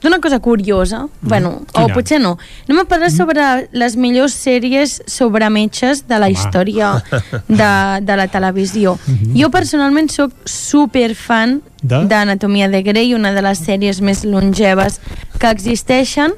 d'una 0.00 0.22
cosa 0.24 0.40
curiosa, 0.40 1.04
mm. 1.04 1.28
bueno, 1.28 1.58
o 1.60 1.76
Quina? 1.76 1.92
potser 1.92 2.24
no. 2.24 2.38
Anem 2.70 2.84
a 2.86 2.88
parlar 2.88 3.12
sobre 3.12 3.52
les 3.76 4.00
millors 4.00 4.32
sèries 4.40 4.61
sobre 5.06 5.48
metges 5.50 6.06
de 6.08 6.18
la 6.18 6.26
Home. 6.26 6.36
història 6.36 6.92
de, 7.48 7.72
de 8.06 8.16
la 8.16 8.28
televisió. 8.28 8.96
Jo 9.34 9.50
personalment 9.50 10.08
sóc 10.08 10.32
super 10.44 11.14
fan 11.14 11.60
De? 11.82 12.04
d'Anatomia 12.06 12.68
de 12.68 12.82
Grey, 12.82 13.14
una 13.14 13.32
de 13.32 13.42
les 13.42 13.58
sèries 13.58 14.00
més 14.00 14.24
longeves 14.24 15.00
que 15.38 15.50
existeixen, 15.50 16.32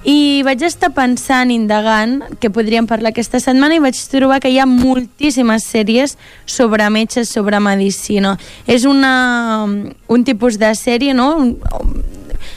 i 0.00 0.40
vaig 0.46 0.62
estar 0.64 0.88
pensant, 0.96 1.50
indagant, 1.52 2.22
que 2.40 2.48
podríem 2.48 2.86
parlar 2.88 3.10
aquesta 3.12 3.36
setmana 3.40 3.76
i 3.76 3.82
vaig 3.84 3.98
trobar 4.08 4.38
que 4.40 4.48
hi 4.48 4.56
ha 4.58 4.64
moltíssimes 4.64 5.66
sèries 5.68 6.16
sobre 6.48 6.88
metges, 6.88 7.28
sobre 7.28 7.60
medicina. 7.60 8.38
És 8.66 8.86
una, 8.88 9.66
un 10.08 10.24
tipus 10.24 10.56
de 10.56 10.72
sèrie, 10.74 11.12
no?, 11.12 11.52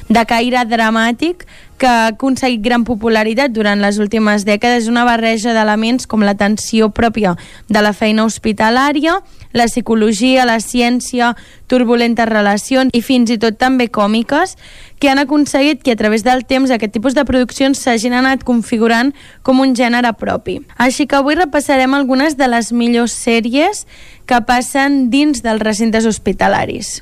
de 0.08 0.24
caire 0.28 0.64
dramàtic 0.70 1.44
que 1.84 1.90
ha 1.90 2.08
aconseguit 2.14 2.62
gran 2.64 2.86
popularitat 2.88 3.52
durant 3.52 3.82
les 3.84 3.98
últimes 4.00 4.46
dècades. 4.48 4.86
És 4.86 4.88
una 4.88 5.04
barreja 5.04 5.52
d'elements 5.52 6.08
com 6.08 6.24
la 6.24 6.38
tensió 6.40 6.88
pròpia 6.96 7.34
de 7.68 7.82
la 7.84 7.92
feina 7.92 8.24
hospitalària, 8.24 9.18
la 9.52 9.68
psicologia, 9.68 10.46
la 10.48 10.62
ciència, 10.64 11.34
turbulentes 11.68 12.30
relacions 12.30 12.96
i 12.96 13.04
fins 13.04 13.36
i 13.36 13.38
tot 13.38 13.60
també 13.60 13.90
còmiques 13.92 14.56
que 14.96 15.12
han 15.12 15.20
aconseguit 15.20 15.84
que 15.84 15.92
a 15.92 16.00
través 16.00 16.24
del 16.24 16.48
temps 16.48 16.72
aquest 16.72 16.96
tipus 16.96 17.20
de 17.20 17.28
produccions 17.28 17.84
s'hagin 17.84 18.16
anat 18.16 18.48
configurant 18.48 19.12
com 19.44 19.60
un 19.60 19.76
gènere 19.76 20.16
propi. 20.16 20.62
Així 20.80 21.04
que 21.04 21.20
avui 21.20 21.36
repassarem 21.36 22.00
algunes 22.00 22.40
de 22.40 22.48
les 22.48 22.72
millors 22.72 23.12
sèries 23.12 23.84
que 24.24 24.40
passen 24.48 25.10
dins 25.12 25.44
dels 25.44 25.60
recintes 25.60 26.08
hospitalaris. 26.08 27.02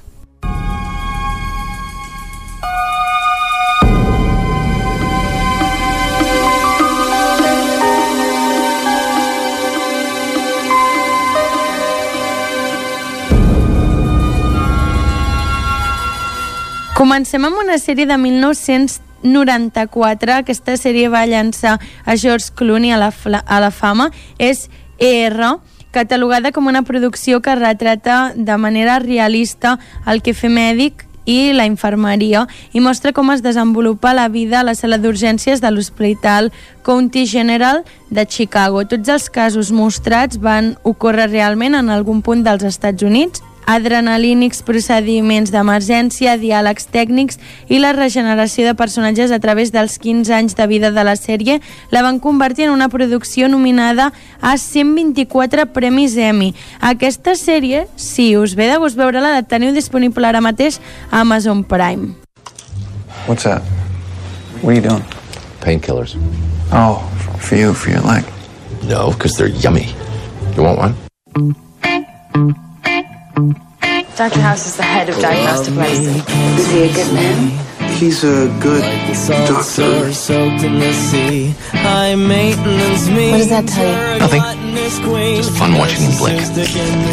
Comencem 17.02 17.42
amb 17.48 17.58
una 17.58 17.80
sèrie 17.82 18.06
de 18.06 18.14
1994. 18.14 20.36
Aquesta 20.44 20.76
sèrie 20.78 21.10
va 21.10 21.26
llançar 21.26 21.82
a 22.06 22.14
George 22.14 22.54
Clooney 22.54 22.94
a 22.94 23.00
la, 23.02 23.10
a 23.42 23.58
la 23.58 23.74
fama. 23.74 24.14
És 24.38 24.70
ER, 25.02 25.58
catalogada 25.90 26.54
com 26.54 26.70
una 26.70 26.86
producció 26.86 27.42
que 27.42 27.58
retrata 27.58 28.36
de 28.36 28.58
manera 28.62 29.00
realista 29.02 29.82
el 30.06 30.22
que 30.22 30.38
fer 30.38 30.54
mèdic 30.54 31.10
i 31.26 31.58
la 31.58 31.66
infermeria 31.66 32.46
i 32.70 32.80
mostra 32.86 33.18
com 33.18 33.34
es 33.34 33.42
desenvolupa 33.42 34.14
la 34.14 34.30
vida 34.30 34.60
a 34.60 34.64
la 34.64 34.78
sala 34.78 35.02
d'urgències 35.02 35.58
de 35.58 35.74
l'Hospital 35.74 36.54
County 36.86 37.26
General 37.26 37.82
de 38.12 38.30
Chicago. 38.30 38.86
Tots 38.86 39.10
els 39.10 39.26
casos 39.34 39.74
mostrats 39.74 40.38
van 40.38 40.78
ocórrer 40.84 41.34
realment 41.34 41.74
en 41.82 41.90
algun 41.90 42.22
punt 42.22 42.46
dels 42.46 42.62
Estats 42.62 43.02
Units 43.02 43.42
adrenalínics 43.72 44.62
procediments 44.68 45.52
d'emergència, 45.54 46.38
diàlegs 46.42 46.88
tècnics 46.92 47.40
i 47.72 47.80
la 47.80 47.94
regeneració 47.96 48.66
de 48.68 48.76
personatges 48.76 49.32
a 49.32 49.40
través 49.44 49.72
dels 49.72 49.98
15 50.02 50.34
anys 50.36 50.58
de 50.58 50.68
vida 50.68 50.92
de 50.92 51.06
la 51.08 51.16
sèrie 51.16 51.60
la 51.92 52.04
van 52.04 52.20
convertir 52.20 52.68
en 52.68 52.76
una 52.76 52.90
producció 52.90 53.48
nominada 53.48 54.12
a 54.42 54.58
124 54.58 55.68
Premis 55.72 56.18
Emmy. 56.18 56.54
Aquesta 56.80 57.36
sèrie, 57.40 57.88
si 57.96 58.36
us 58.38 58.56
ve 58.56 58.68
de 58.72 58.80
gust 58.82 59.00
veure-la, 59.00 59.38
la 59.38 59.48
teniu 59.48 59.74
disponible 59.76 60.28
ara 60.28 60.44
mateix 60.44 60.82
a 61.10 61.22
Amazon 61.22 61.64
Prime. 61.64 62.16
What's 63.28 63.44
that? 63.44 63.62
What 64.62 64.72
are 64.72 64.76
you 64.76 64.82
doing? 64.82 65.04
Painkillers. 65.62 66.18
Oh, 66.74 67.00
for 67.40 67.56
you, 67.56 67.74
for 67.74 67.92
your 67.92 68.02
leg. 68.02 68.26
No, 68.84 69.12
because 69.12 69.38
they're 69.38 69.48
yummy. 69.48 69.94
You 70.56 70.64
want 70.64 70.80
one? 70.80 70.96
Dr. 74.16 74.42
House 74.42 74.68
is 74.68 74.76
the 74.78 74.84
head 74.84 75.10
of 75.10 75.20
diagnostic 75.20 75.74
medicine. 75.74 76.22
Is 76.60 76.68
he 76.72 76.84
a 76.84 76.94
good 76.94 77.14
man? 77.14 77.72
He's 77.98 78.24
a 78.24 78.48
good 78.60 78.84
doctor. 79.48 79.84
What 83.32 83.38
does 83.38 83.50
that 83.50 83.68
tell 83.68 83.88
you? 83.88 84.20
Nothing. 84.20 84.42
Just 85.36 85.52
fun 85.58 85.78
watching 85.78 86.02
him 86.02 86.18
blink. 86.18 86.42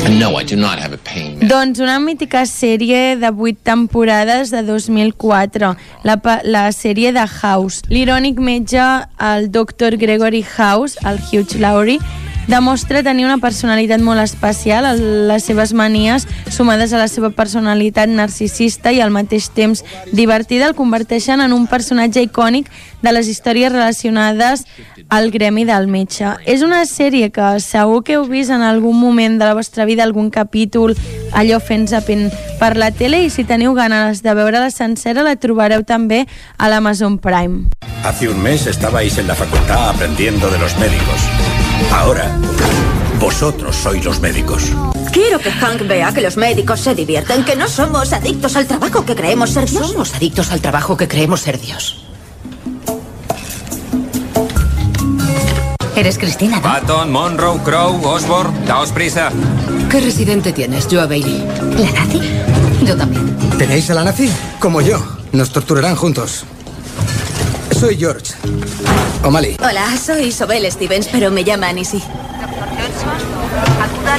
And 0.07 0.19
no, 0.19 0.37
I 0.37 0.45
do 0.45 0.57
not 0.57 0.79
have 0.79 0.93
a 0.93 0.99
pain. 0.99 1.39
Doncs 1.49 1.81
una 1.81 1.99
mítica 2.01 2.47
sèrie 2.47 3.17
de 3.17 3.31
8 3.31 3.59
temporades 3.63 4.51
de 4.51 4.63
2004, 4.63 5.77
la, 6.05 6.21
la 6.45 6.73
sèrie 6.73 7.13
de 7.13 7.27
House. 7.43 7.83
L'irònic 7.89 8.39
metge, 8.39 9.07
el 9.19 9.51
Dr. 9.51 9.97
Gregory 9.97 10.43
House, 10.57 10.97
el 11.05 11.19
Hugh 11.19 11.59
Laurie, 11.61 12.01
demostra 12.49 13.05
tenir 13.05 13.27
una 13.27 13.39
personalitat 13.39 14.01
molt 14.03 14.25
especial, 14.25 14.89
les 15.29 15.45
seves 15.45 15.75
manies 15.77 16.27
sumades 16.51 16.93
a 16.93 16.99
la 16.99 17.09
seva 17.13 17.31
personalitat 17.31 18.09
narcisista 18.09 18.91
i 18.91 19.03
al 19.05 19.13
mateix 19.15 19.51
temps 19.55 19.85
divertida 20.11 20.67
el 20.67 20.75
converteixen 20.75 21.45
en 21.45 21.53
un 21.53 21.69
personatge 21.69 22.25
icònic 22.25 22.73
de 23.03 23.13
les 23.13 23.29
històries 23.29 23.71
relacionades 23.71 24.65
al 25.09 25.31
gremi 25.31 25.65
del 25.69 25.87
metge. 25.87 26.35
És 26.49 26.65
una 26.65 26.83
sèrie 26.89 27.31
que 27.31 27.53
segur 27.61 28.03
que 28.03 28.17
heu 28.17 28.27
vist 28.27 28.51
en 28.51 28.65
algun 28.65 28.97
moment 28.99 29.39
de 29.39 29.45
la 29.45 29.55
vostra 29.55 29.85
vida, 29.85 30.03
algun 30.03 30.33
capítol, 30.33 30.97
allò 31.33 31.61
fent 31.61 31.87
zapping 31.93 32.29
per 32.59 32.75
la 32.81 32.91
tele 32.91 33.23
i 33.25 33.31
si 33.31 33.45
teniu 33.45 33.77
ganes 33.77 34.25
de 34.25 34.35
veure-la 34.35 34.73
sencera 34.75 35.23
la 35.23 35.37
trobareu 35.37 35.85
també 35.85 36.25
a 36.57 36.73
l'Amazon 36.73 37.21
Prime. 37.21 37.69
Hace 38.05 38.29
un 38.29 38.43
mes 38.43 38.67
estabais 38.67 39.19
en 39.19 39.29
la 39.29 39.35
facultad 39.35 39.91
aprendiendo 39.91 40.51
de 40.51 40.59
los 40.59 40.77
médicos. 40.79 41.68
Ahora, 41.93 42.31
vosotros 43.21 43.77
sois 43.77 44.05
los 44.05 44.21
médicos. 44.21 44.73
Quiero 45.13 45.39
que 45.39 45.51
Hank 45.51 45.87
vea 45.87 46.13
que 46.13 46.21
los 46.21 46.37
médicos 46.37 46.81
se 46.81 46.95
divierten, 46.95 47.45
que 47.45 47.57
no 47.57 47.69
somos 47.69 48.13
adictos 48.13 48.57
al 48.57 48.67
trabajo 48.67 49.05
que 49.05 49.15
creemos 49.15 49.51
ser 49.51 49.69
Dios. 49.69 49.89
Somos 49.89 50.15
adictos 50.15 50.51
al 50.53 50.61
trabajo 50.61 50.97
que 50.97 51.09
creemos 51.09 51.41
ser 51.41 51.61
Dios. 51.61 52.05
Eres 55.97 56.17
Cristina, 56.17 56.57
¿no? 56.57 56.63
Patton, 56.63 57.11
Monroe, 57.11 57.59
Crow, 57.65 58.01
Osborne, 58.05 58.57
daos 58.67 58.93
prisa. 58.93 59.33
¿Qué 59.91 60.01
residente 60.01 60.53
tienes, 60.53 60.87
Joe 60.89 61.07
Bailey? 61.07 61.45
¿La 61.77 61.91
nazi? 61.91 62.21
Yo 62.85 62.97
también. 62.97 63.37
¿Tenéis 63.59 63.91
a 63.91 63.95
la 63.95 64.05
nazi? 64.05 64.31
Como 64.61 64.81
yo. 64.81 65.05
Nos 65.33 65.51
torturarán 65.51 65.97
juntos. 65.97 66.45
Soy 67.79 67.97
George. 67.97 68.35
O'Malley. 69.23 69.57
Hola, 69.61 69.97
soy 69.97 70.33
Sobel 70.33 70.69
Stevens, 70.69 71.07
pero 71.13 71.31
me 71.31 71.45
llaman 71.45 71.79
Isi. 71.79 72.03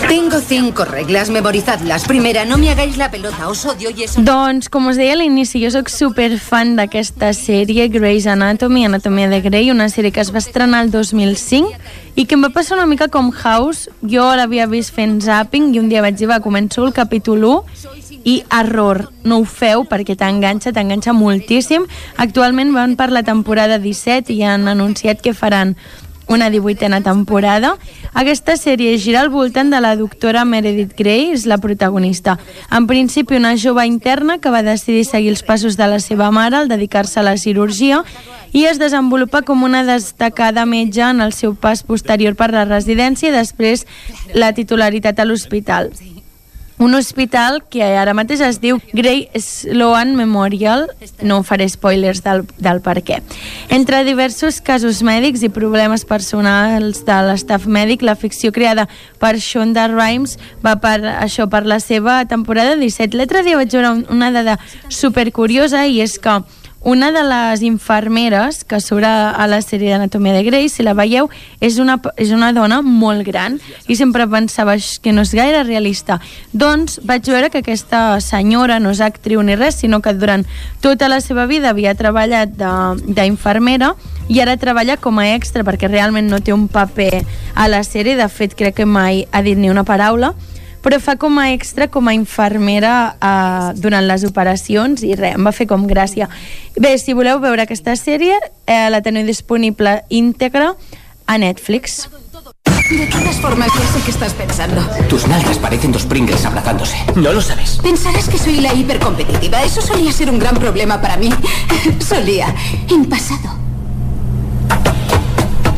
Tengo 0.07 0.39
cinco 0.39 0.85
reglas, 0.85 1.29
memorizadlas. 1.29 2.05
Primera, 2.05 2.45
no 2.45 2.57
me 2.57 2.69
hagáis 2.69 2.95
la 2.95 3.11
pelota, 3.11 3.49
os 3.49 3.65
odio 3.65 3.89
y 3.89 4.03
eso... 4.03 4.21
Doncs, 4.21 4.69
com 4.69 4.87
us 4.87 4.95
deia 4.95 5.11
a 5.11 5.19
l'inici, 5.19 5.59
jo 5.59 5.73
sóc 5.75 5.91
superfan 5.91 6.77
d'aquesta 6.79 7.33
sèrie, 7.35 7.89
Grey's 7.91 8.29
Anatomy, 8.31 8.85
Anatomia 8.87 9.27
de 9.27 9.41
Grey, 9.43 9.71
una 9.71 9.89
sèrie 9.91 10.13
que 10.15 10.23
es 10.23 10.31
va 10.31 10.39
estrenar 10.39 10.85
el 10.85 10.91
2005 10.95 11.75
i 12.15 12.25
que 12.25 12.39
em 12.39 12.47
va 12.47 12.53
passar 12.55 12.77
una 12.79 12.87
mica 12.87 13.09
com 13.11 13.33
House. 13.43 13.91
Jo 14.07 14.31
l'havia 14.39 14.71
vist 14.71 14.95
fent 14.95 15.19
zapping 15.19 15.73
i 15.75 15.83
un 15.83 15.91
dia 15.91 16.05
vaig 16.05 16.15
dir, 16.15 16.31
va, 16.31 16.39
començo 16.39 16.87
el 16.87 16.95
capítol 16.95 17.43
1 17.43 17.98
i 18.23 18.43
error, 18.51 19.09
no 19.23 19.39
ho 19.39 19.45
feu 19.45 19.85
perquè 19.89 20.15
t'enganxa, 20.19 20.73
t'enganxa 20.75 21.13
moltíssim. 21.13 21.87
Actualment 22.17 22.73
van 22.75 22.95
per 22.99 23.11
la 23.11 23.23
temporada 23.23 23.79
17 23.79 24.33
i 24.33 24.43
han 24.43 24.67
anunciat 24.67 25.21
que 25.21 25.33
faran 25.33 25.75
una 26.29 26.49
18a 26.51 27.01
temporada. 27.03 27.73
Aquesta 28.13 28.55
sèrie 28.55 28.95
gira 29.01 29.21
al 29.21 29.31
voltant 29.33 29.71
de 29.73 29.81
la 29.81 29.95
doctora 29.97 30.45
Meredith 30.45 30.93
Grey, 30.95 31.31
és 31.33 31.47
la 31.49 31.57
protagonista. 31.57 32.37
En 32.71 32.85
principi, 32.87 33.35
una 33.35 33.55
jove 33.57 33.85
interna 33.89 34.37
que 34.37 34.53
va 34.53 34.61
decidir 34.63 35.05
seguir 35.05 35.33
els 35.33 35.43
passos 35.43 35.75
de 35.75 35.87
la 35.89 35.99
seva 35.99 36.29
mare 36.31 36.55
al 36.55 36.69
dedicar-se 36.69 37.19
a 37.19 37.25
la 37.25 37.37
cirurgia 37.37 38.03
i 38.53 38.65
es 38.65 38.79
desenvolupa 38.79 39.41
com 39.41 39.63
una 39.63 39.83
destacada 39.83 40.65
metge 40.65 41.01
en 41.01 41.21
el 41.21 41.33
seu 41.33 41.55
pas 41.55 41.83
posterior 41.83 42.37
per 42.37 42.51
la 42.53 42.65
residència 42.65 43.29
i 43.29 43.35
després 43.35 43.85
la 44.33 44.53
titularitat 44.53 45.19
a 45.19 45.25
l'hospital 45.25 45.91
un 46.79 46.95
hospital 46.95 47.61
que 47.69 47.83
ara 47.83 48.13
mateix 48.15 48.39
es 48.41 48.59
diu 48.63 48.79
Grey 48.93 49.27
Sloan 49.35 50.15
Memorial, 50.15 50.87
no 51.21 51.41
faré 51.43 51.67
spoilers 51.69 52.21
del, 52.23 52.45
del 52.57 52.79
per 52.81 53.01
què. 53.03 53.19
Entre 53.69 54.03
diversos 54.07 54.61
casos 54.63 55.01
mèdics 55.03 55.43
i 55.43 55.49
problemes 55.51 56.05
personals 56.07 57.03
de 57.05 57.17
l'estaf 57.27 57.67
mèdic, 57.67 58.01
la 58.07 58.15
ficció 58.15 58.53
creada 58.55 58.87
per 59.19 59.35
Shonda 59.43 59.89
Rhimes 59.91 60.37
va 60.65 60.77
per 60.79 60.97
això 61.19 61.49
per 61.51 61.65
la 61.67 61.81
seva 61.83 62.21
temporada 62.25 62.77
17. 62.79 63.17
L'altre 63.19 63.43
dia 63.43 63.59
vaig 63.59 63.71
veure 63.75 63.91
un- 63.91 64.05
una 64.09 64.31
dada 64.31 64.57
supercuriosa 64.87 65.85
i 65.87 65.99
és 66.01 66.17
que 66.19 66.39
una 66.81 67.11
de 67.11 67.23
les 67.23 67.61
infermeres 67.61 68.63
que 68.63 68.79
surt 68.79 69.03
a, 69.03 69.47
la 69.47 69.59
sèrie 69.61 69.91
d'Anatomia 69.91 70.33
de 70.33 70.43
Grey, 70.43 70.69
si 70.69 70.83
la 70.83 70.93
veieu, 70.95 71.29
és 71.59 71.77
una, 71.79 71.97
és 72.15 72.31
una 72.31 72.53
dona 72.55 72.81
molt 72.81 73.25
gran 73.27 73.59
i 73.87 73.97
sempre 73.99 74.27
pensava 74.27 74.75
"Ix, 74.75 74.99
que 74.99 75.11
no 75.11 75.21
és 75.21 75.33
gaire 75.35 75.63
realista. 75.63 76.19
Doncs 76.53 77.01
vaig 77.03 77.27
veure 77.27 77.49
que 77.49 77.59
aquesta 77.59 78.21
senyora 78.21 78.79
no 78.79 78.91
és 78.91 79.01
actriu 79.01 79.43
ni 79.43 79.55
res, 79.55 79.75
sinó 79.75 80.01
que 80.01 80.13
durant 80.13 80.45
tota 80.81 81.09
la 81.09 81.19
seva 81.21 81.45
vida 81.45 81.69
havia 81.69 81.95
treballat 81.95 82.55
d'infermera 82.55 83.95
i 84.29 84.39
ara 84.39 84.57
treballa 84.57 84.97
com 84.97 85.19
a 85.19 85.33
extra 85.35 85.63
perquè 85.63 85.89
realment 85.89 86.29
no 86.29 86.39
té 86.39 86.53
un 86.53 86.67
paper 86.67 87.25
a 87.55 87.67
la 87.67 87.83
sèrie, 87.83 88.15
de 88.15 88.29
fet 88.29 88.55
crec 88.55 88.75
que 88.75 88.85
mai 88.85 89.27
ha 89.31 89.41
dit 89.41 89.57
ni 89.57 89.69
una 89.69 89.83
paraula, 89.83 90.33
però 90.83 90.99
fa 90.99 91.17
com 91.19 91.39
a 91.39 91.49
extra, 91.53 91.89
com 91.91 92.07
a 92.07 92.13
infermera 92.15 93.15
eh, 93.15 93.73
durant 93.79 94.05
les 94.07 94.25
operacions 94.27 95.03
i 95.03 95.15
res, 95.15 95.35
em 95.35 95.45
va 95.45 95.55
fer 95.55 95.67
com 95.69 95.87
gràcia. 95.89 96.29
Bé, 96.79 96.95
si 96.97 97.15
voleu 97.17 97.41
veure 97.43 97.65
aquesta 97.65 97.95
sèrie, 97.99 98.37
eh, 98.65 98.87
la 98.89 99.03
teniu 99.05 99.25
disponible 99.27 100.01
íntegra 100.09 100.73
a 101.27 101.37
Netflix. 101.37 102.07
De 102.89 103.05
todas 103.05 103.35
formas, 103.39 103.67
ya 103.67 103.85
sé 103.93 104.03
qué 104.03 104.11
estás 104.11 104.33
pensando. 104.33 104.81
Tus 105.07 105.27
nalgas 105.27 105.59
parecen 105.59 105.91
dos 105.91 106.05
Pringles 106.05 106.43
abrazándose. 106.43 106.97
¿No 107.15 107.31
lo 107.31 107.41
sabes? 107.41 107.79
Pensarás 107.83 108.27
que 108.27 108.39
soy 108.39 108.61
la 108.61 108.73
hipercompetitiva. 108.73 109.63
Eso 109.63 109.79
solía 109.81 110.11
ser 110.11 110.31
un 110.31 110.39
gran 110.39 110.55
problema 110.55 110.99
para 110.99 111.15
mí. 111.17 111.29
solía. 111.99 112.53
En 112.89 113.05
pasado. 113.05 113.59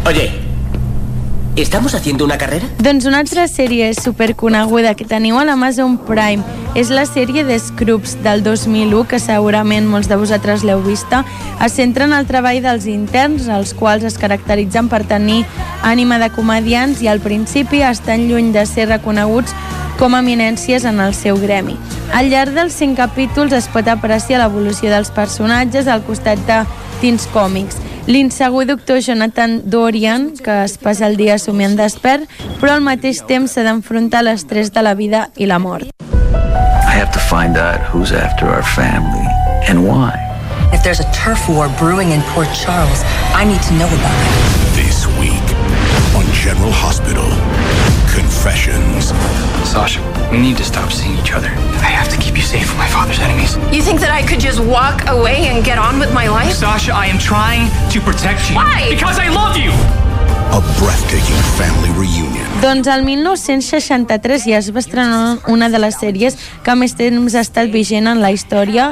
Oye, 0.05 0.40
¿estamos 1.55 1.95
haciendo 1.95 2.25
una 2.25 2.37
carrera? 2.37 2.65
Doncs 2.79 3.05
una 3.05 3.19
altra 3.19 3.47
sèrie 3.47 3.91
superconeguda 3.93 4.95
que 4.95 5.05
teniu 5.05 5.37
a 5.39 5.45
l'Amazon 5.45 5.97
Prime 6.07 6.43
és 6.75 6.89
la 6.93 7.03
sèrie 7.05 7.43
de 7.43 7.57
Scrubs 7.59 8.15
del 8.23 8.43
2001, 8.43 9.03
que 9.07 9.19
segurament 9.19 9.89
molts 9.89 10.07
de 10.07 10.15
vosaltres 10.15 10.63
l'heu 10.63 10.81
vista. 10.85 11.25
Es 11.63 11.75
centra 11.75 12.07
en 12.07 12.15
el 12.15 12.29
treball 12.29 12.61
dels 12.63 12.87
interns, 12.87 13.49
els 13.51 13.75
quals 13.75 14.07
es 14.07 14.17
caracteritzen 14.17 14.87
per 14.87 15.03
tenir 15.03 15.43
ànima 15.83 16.19
de 16.21 16.31
comedians 16.31 17.01
i 17.03 17.11
al 17.11 17.19
principi 17.19 17.83
estan 17.83 18.29
lluny 18.29 18.53
de 18.55 18.65
ser 18.65 18.87
reconeguts 18.87 19.53
com 19.99 20.15
a 20.15 20.23
eminències 20.23 20.85
en 20.87 21.03
el 21.03 21.13
seu 21.13 21.37
gremi. 21.37 21.75
Al 22.15 22.31
llarg 22.31 22.55
dels 22.55 22.73
cinc 22.73 22.97
capítols 22.97 23.53
es 23.53 23.67
pot 23.71 23.87
apreciar 23.91 24.39
l'evolució 24.41 24.89
dels 24.89 25.11
personatges 25.13 25.87
al 25.87 26.03
costat 26.07 26.39
de 26.47 26.63
Teens 27.01 27.27
Comics. 27.33 27.77
L'insegur 28.07 28.65
doctor 28.65 28.97
Jonathan 28.99 29.61
Dorian, 29.69 30.31
que 30.33 30.63
es 30.63 30.79
passa 30.81 31.05
el 31.05 31.17
dia 31.19 31.37
somiant 31.41 31.77
despert, 31.79 32.29
però 32.61 32.77
al 32.77 32.85
mateix 32.85 33.23
temps 33.27 33.51
s'ha 33.51 33.65
d'enfrontar 33.65 34.21
a 34.21 34.29
l'estrès 34.29 34.71
de 34.71 34.85
la 34.85 34.93
vida 34.95 35.27
i 35.37 35.49
la 35.49 35.59
mort. 35.59 35.89
I 36.01 36.93
have 36.93 37.11
to 37.11 37.19
find 37.19 37.57
out 37.57 37.79
who's 37.89 38.11
after 38.11 38.47
our 38.47 38.63
family 38.63 39.27
and 39.67 39.87
why. 39.87 40.13
If 40.73 40.83
there's 40.83 40.99
a 40.99 41.11
turf 41.11 41.49
war 41.49 41.69
brewing 41.79 42.11
in 42.11 42.21
Port 42.33 42.47
Charles, 42.53 43.03
I 43.35 43.43
need 43.45 43.61
to 43.63 43.73
know 43.73 43.87
about 43.87 44.17
it. 44.27 44.33
This 44.75 45.07
week 45.19 45.47
on 46.15 46.25
General 46.33 46.71
Hospital, 46.71 47.27
Confessions. 48.11 49.11
Sasha, 49.67 50.01
we 50.31 50.37
need 50.39 50.57
to 50.57 50.63
stop 50.63 50.91
seeing 50.91 51.17
each 51.19 51.31
other. 51.31 51.47
I 51.79 51.91
have 51.91 52.09
to 52.09 52.17
keep 52.17 52.35
you 52.35 52.41
safe 52.43 52.67
from 52.67 52.77
my 52.77 52.87
father's 52.87 53.19
enemies. 53.19 53.55
You 53.71 53.81
think 53.81 53.99
that 54.01 54.11
I 54.11 54.25
could 54.25 54.39
just 54.39 54.59
walk 54.59 55.07
away 55.07 55.47
and 55.47 55.63
get 55.63 55.77
on 55.77 55.99
with 55.99 56.13
my 56.13 56.27
life? 56.27 56.53
Sasha, 56.53 56.93
I 56.93 57.07
am 57.07 57.19
trying 57.19 57.69
to 57.91 58.01
protect 58.01 58.49
you. 58.49 58.55
Why? 58.55 58.87
Because 58.89 59.19
I 59.19 59.29
love 59.29 59.55
you! 59.57 59.71
A 60.51 60.59
breathtaking 60.59 61.43
family 61.55 61.91
reunion. 61.95 62.47
Doncs 62.61 62.87
el 62.91 63.05
1963 63.05 64.43
ja 64.49 64.57
es 64.57 64.67
va 64.75 64.81
estrenar 64.83 65.37
una 65.47 65.69
de 65.71 65.79
les 65.79 65.95
sèries 65.95 66.35
que 66.65 66.75
més 66.75 66.91
temps 66.99 67.37
ha 67.39 67.43
estat 67.45 67.71
vigent 67.71 68.09
en 68.11 68.19
la 68.19 68.33
història, 68.35 68.89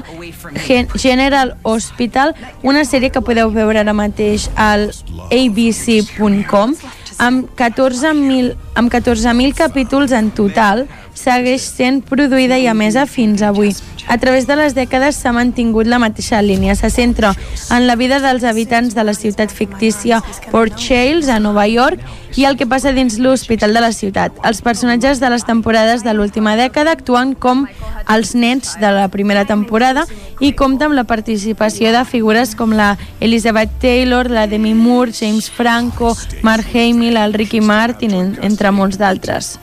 Gen 0.64 0.88
General 0.96 1.58
Hospital, 1.68 2.32
una 2.64 2.86
sèrie 2.88 3.12
que 3.12 3.20
podeu 3.20 3.52
veure 3.52 3.84
ara 3.84 3.92
mateix 3.92 4.48
al 4.56 4.88
abc.com 5.28 6.78
amb 7.20 7.52
14.000 7.60 8.56
amb 8.80 8.92
14 8.92 9.52
capítols 9.56 10.14
en 10.16 10.32
total, 10.32 10.88
segueix 11.20 11.66
sent 11.68 12.02
produïda 12.08 12.58
i 12.58 12.68
emesa 12.72 13.06
fins 13.06 13.42
avui. 13.44 13.74
A 14.10 14.18
través 14.18 14.48
de 14.48 14.56
les 14.58 14.74
dècades 14.74 15.20
s'ha 15.22 15.34
mantingut 15.36 15.86
la 15.86 16.00
mateixa 16.02 16.42
línia. 16.42 16.74
Se 16.74 16.90
centra 16.90 17.36
en 17.70 17.86
la 17.86 17.96
vida 17.96 18.18
dels 18.24 18.44
habitants 18.44 18.96
de 18.96 19.04
la 19.04 19.14
ciutat 19.14 19.52
fictícia 19.54 20.24
Port 20.50 20.76
Chales, 20.76 21.30
a 21.30 21.40
Nova 21.40 21.68
York, 21.68 22.02
i 22.36 22.46
el 22.46 22.58
que 22.58 22.66
passa 22.66 22.94
dins 22.94 23.20
l'hospital 23.20 23.74
de 23.74 23.84
la 23.84 23.92
ciutat. 23.94 24.34
Els 24.46 24.64
personatges 24.66 25.20
de 25.22 25.30
les 25.30 25.46
temporades 25.46 26.04
de 26.06 26.14
l'última 26.14 26.56
dècada 26.58 26.96
actuen 26.98 27.36
com 27.36 27.68
els 28.10 28.34
nens 28.34 28.78
de 28.82 28.90
la 28.96 29.08
primera 29.14 29.46
temporada 29.46 30.06
i 30.40 30.54
compta 30.58 30.88
amb 30.88 30.96
la 30.98 31.04
participació 31.04 31.92
de 31.94 32.02
figures 32.08 32.56
com 32.56 32.74
la 32.74 32.96
Elizabeth 33.20 33.78
Taylor, 33.82 34.30
la 34.32 34.48
Demi 34.48 34.74
Moore, 34.74 35.14
James 35.14 35.50
Franco, 35.52 36.16
Mark 36.42 36.66
Hamill, 36.74 37.18
el 37.18 37.34
Ricky 37.34 37.62
Martin, 37.62 38.38
entre 38.42 38.69
molts 38.72 39.00
d'altres. 39.02 39.58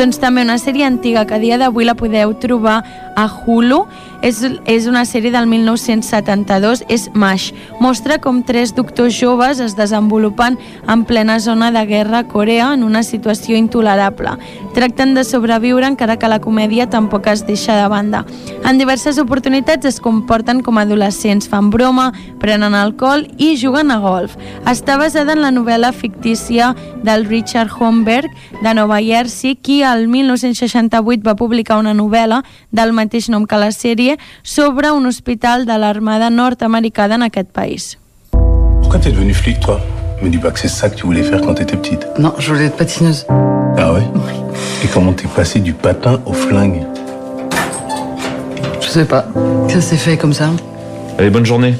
Doncs 0.00 0.16
també 0.16 0.40
una 0.46 0.56
sèrie 0.56 0.86
antiga 0.88 1.26
que 1.28 1.34
a 1.36 1.38
dia 1.42 1.58
d'avui 1.60 1.84
la 1.84 1.92
podeu 1.92 2.30
trobar 2.40 2.78
a 3.20 3.28
Hulu. 3.28 3.84
És, 4.20 4.42
és 4.68 4.84
una 4.84 5.06
sèrie 5.08 5.32
del 5.32 5.46
1972, 5.48 6.82
és 6.92 7.06
MASH. 7.16 7.54
Mostra 7.80 8.18
com 8.20 8.42
tres 8.44 8.74
doctors 8.76 9.16
joves 9.16 9.60
es 9.64 9.76
desenvolupen 9.78 10.58
en 10.88 11.04
plena 11.08 11.38
zona 11.40 11.70
de 11.72 11.86
guerra 11.88 12.18
a 12.18 12.28
Corea 12.28 12.74
en 12.74 12.84
una 12.84 13.02
situació 13.02 13.56
intolerable. 13.56 14.34
Tracten 14.76 15.14
de 15.16 15.24
sobreviure 15.24 15.88
encara 15.88 16.18
que 16.20 16.28
la 16.28 16.40
comèdia 16.40 16.90
tampoc 16.90 17.30
es 17.32 17.46
deixa 17.48 17.78
de 17.80 17.88
banda. 17.88 18.26
En 18.68 18.76
diverses 18.78 19.18
oportunitats 19.18 19.88
es 19.88 20.00
comporten 20.04 20.60
com 20.62 20.78
adolescents, 20.78 21.48
fan 21.48 21.70
broma, 21.72 22.10
prenen 22.40 22.76
alcohol 22.76 23.24
i 23.38 23.54
juguen 23.56 23.90
a 23.90 23.98
golf. 24.04 24.36
Està 24.68 24.98
basada 25.00 25.32
en 25.32 25.40
la 25.40 25.52
novel·la 25.54 25.94
fictícia 25.96 26.74
del 27.02 27.24
Richard 27.24 27.72
Homberg 27.80 28.28
de 28.60 28.74
Nova 28.74 29.00
Jersey, 29.00 29.56
qui 29.56 29.82
al 29.82 30.06
1968 30.08 31.24
va 31.26 31.36
publicar 31.40 31.80
una 31.80 31.96
novel·la 31.96 32.42
del 32.70 32.92
mateix 32.92 33.09
nom 33.28 33.44
que 33.46 33.56
la 33.56 33.70
sèrie 33.70 34.16
sobre 34.42 34.86
un 34.86 35.04
hospital 35.04 35.66
de 35.66 35.78
l'armada 35.78 36.30
nord-americana 36.30 37.16
en 37.16 37.22
aquest 37.22 37.50
país. 37.52 37.98
Pourquoi 38.80 39.00
t'es 39.00 39.12
devenue 39.12 39.34
flic, 39.34 39.60
toi? 39.60 39.80
Me 40.22 40.28
dis 40.28 40.38
pas 40.38 40.50
que 40.50 40.58
c'est 40.58 40.68
ça 40.68 40.90
que 40.90 40.96
tu 40.96 41.06
voulais 41.06 41.22
faire 41.22 41.40
quand 41.40 41.54
t'étais 41.54 41.76
petite. 41.76 42.06
Non, 42.18 42.34
je 42.38 42.52
voulais 42.52 42.66
être 42.66 42.76
patineuse. 42.76 43.26
Ah 43.78 43.92
ouais? 43.92 44.02
Et 44.84 44.88
comment 44.88 45.12
t'es 45.12 45.28
passé 45.28 45.60
du 45.60 45.72
patin 45.72 46.20
au 46.26 46.32
flingue? 46.32 46.84
Je 48.80 48.88
sais 48.88 49.04
pas. 49.04 49.26
Ça 49.68 49.80
s'est 49.80 49.96
fait 49.96 50.16
comme 50.16 50.32
ça. 50.32 50.50
Allez, 51.18 51.30
bonne 51.30 51.46
journée. 51.46 51.74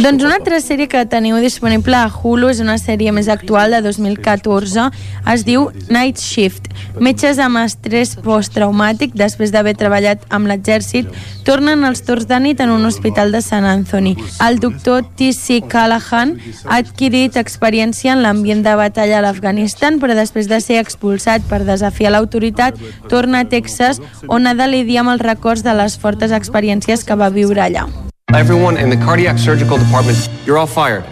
Doncs 0.00 0.24
una 0.24 0.38
altra 0.38 0.56
sèrie 0.64 0.88
que 0.88 1.02
teniu 1.04 1.36
disponible 1.42 1.94
a 1.98 2.08
Hulu 2.08 2.48
és 2.48 2.62
una 2.64 2.78
sèrie 2.80 3.12
més 3.12 3.26
actual 3.28 3.74
de 3.76 3.82
2014. 3.84 4.86
Es 5.28 5.42
diu 5.44 5.66
Night 5.92 6.18
Shift. 6.18 6.70
Metges 6.96 7.36
amb 7.42 7.60
estrès 7.60 8.14
posttraumàtic, 8.24 9.12
després 9.18 9.52
d'haver 9.52 9.74
treballat 9.76 10.24
amb 10.32 10.48
l'exèrcit, 10.48 11.10
tornen 11.44 11.84
als 11.84 12.02
torns 12.06 12.24
de 12.30 12.38
nit 12.40 12.62
en 12.64 12.72
un 12.72 12.86
hospital 12.88 13.32
de 13.36 13.42
Sant 13.44 13.68
Anthony. 13.68 14.14
El 14.44 14.60
doctor 14.64 15.04
T.C. 15.18 15.60
Callahan 15.68 16.38
ha 16.64 16.78
adquirit 16.80 17.36
experiència 17.36 18.14
en 18.16 18.24
l'ambient 18.24 18.64
de 18.64 18.76
batalla 18.80 19.20
a 19.20 19.26
l'Afganistan, 19.26 20.00
però 20.00 20.16
després 20.16 20.48
de 20.48 20.60
ser 20.64 20.80
expulsat 20.80 21.44
per 21.50 21.62
desafiar 21.68 22.14
l'autoritat, 22.16 22.80
torna 23.12 23.44
a 23.44 23.50
Texas, 23.50 24.00
on 24.28 24.48
ha 24.48 24.56
de 24.56 24.70
lidiar 24.72 25.04
amb 25.04 25.18
els 25.18 25.26
records 25.28 25.66
de 25.66 25.76
les 25.76 25.98
fortes 26.00 26.32
experiències 26.32 27.04
que 27.04 27.18
va 27.18 27.30
viure 27.30 27.60
allà. 27.60 27.86
Everyone 28.34 28.78
in 28.78 28.88
the 28.88 28.96
cardiac 28.96 29.36
surgical 29.36 29.76
department, 29.76 30.16
you're 30.46 30.56
all 30.56 30.66
fired. 30.66 31.04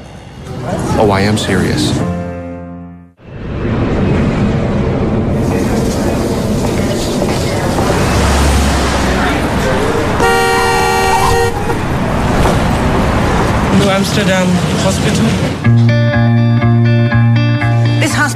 Oh, 0.96 1.10
I 1.12 1.20
am 1.20 1.36
serious. 1.36 1.94
New 13.78 13.90
Amsterdam 13.90 14.46
Hospital. 14.80 15.99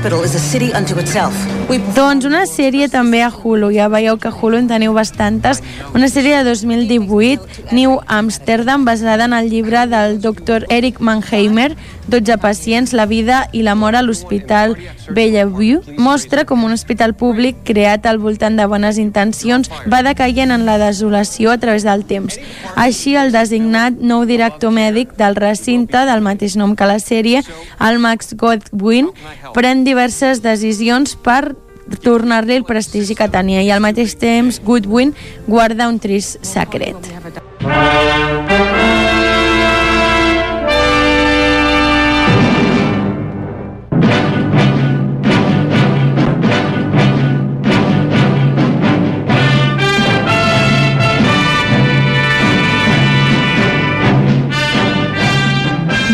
Hospital 0.05 0.25
is 0.27 0.35
a 0.35 0.39
city 0.39 0.71
unto 0.77 0.99
itself. 1.01 1.33
We... 1.71 1.79
Doncs 1.97 2.27
una 2.29 2.43
sèrie 2.45 2.91
també 2.93 3.23
a 3.25 3.31
Hulu, 3.33 3.71
ja 3.73 3.87
veieu 3.89 4.19
que 4.21 4.29
a 4.29 4.35
Hulu 4.37 4.59
en 4.61 4.67
teniu 4.69 4.93
bastantes. 4.93 5.63
Una 5.97 6.11
sèrie 6.13 6.37
de 6.37 6.45
2018, 6.45 7.73
New 7.73 7.97
Amsterdam, 8.05 8.85
basada 8.85 9.25
en 9.25 9.33
el 9.33 9.49
llibre 9.49 9.87
del 9.89 10.21
doctor 10.21 10.67
Eric 10.69 11.01
Mannheimer, 11.01 11.71
12 12.09 12.37
pacients, 12.37 12.93
la 12.93 13.07
vida 13.07 13.49
i 13.53 13.63
la 13.63 13.75
mort 13.75 13.97
a 13.97 14.03
l'Hospital 14.03 14.77
Bellevue. 15.09 15.81
Mostra 15.97 16.45
com 16.45 16.65
un 16.65 16.77
hospital 16.77 17.15
públic 17.17 17.63
creat 17.65 18.05
al 18.05 18.21
voltant 18.21 18.59
de 18.61 18.67
bones 18.69 19.01
intencions 19.01 19.71
va 19.89 20.03
decaient 20.05 20.53
en 20.53 20.67
la 20.69 20.77
desolació 20.79 21.55
a 21.55 21.59
través 21.59 21.85
del 21.89 22.05
temps. 22.05 22.37
Així, 22.77 23.17
el 23.17 23.33
designat 23.33 23.97
nou 24.01 24.27
director 24.29 24.75
mèdic 24.75 25.17
del 25.17 25.41
recinte 25.41 26.05
del 26.05 26.21
mateix 26.21 26.59
nom 26.61 26.77
que 26.77 26.89
la 26.89 27.01
sèrie, 27.01 27.41
el 27.81 27.99
Max 28.05 28.35
Godwin, 28.37 29.09
pren 29.57 29.85
diverses 29.95 30.43
decisions 30.43 31.15
per 31.15 31.55
tornar-li 32.03 32.57
el 32.59 32.65
prestigi 32.67 33.15
que 33.15 33.29
tenia 33.31 33.63
i 33.63 33.71
al 33.71 33.83
mateix 33.85 34.17
temps 34.19 34.59
Goodwin 34.65 35.15
guarda 35.47 35.87
un 35.87 36.01
trist 36.03 36.43
secret. 36.43 36.99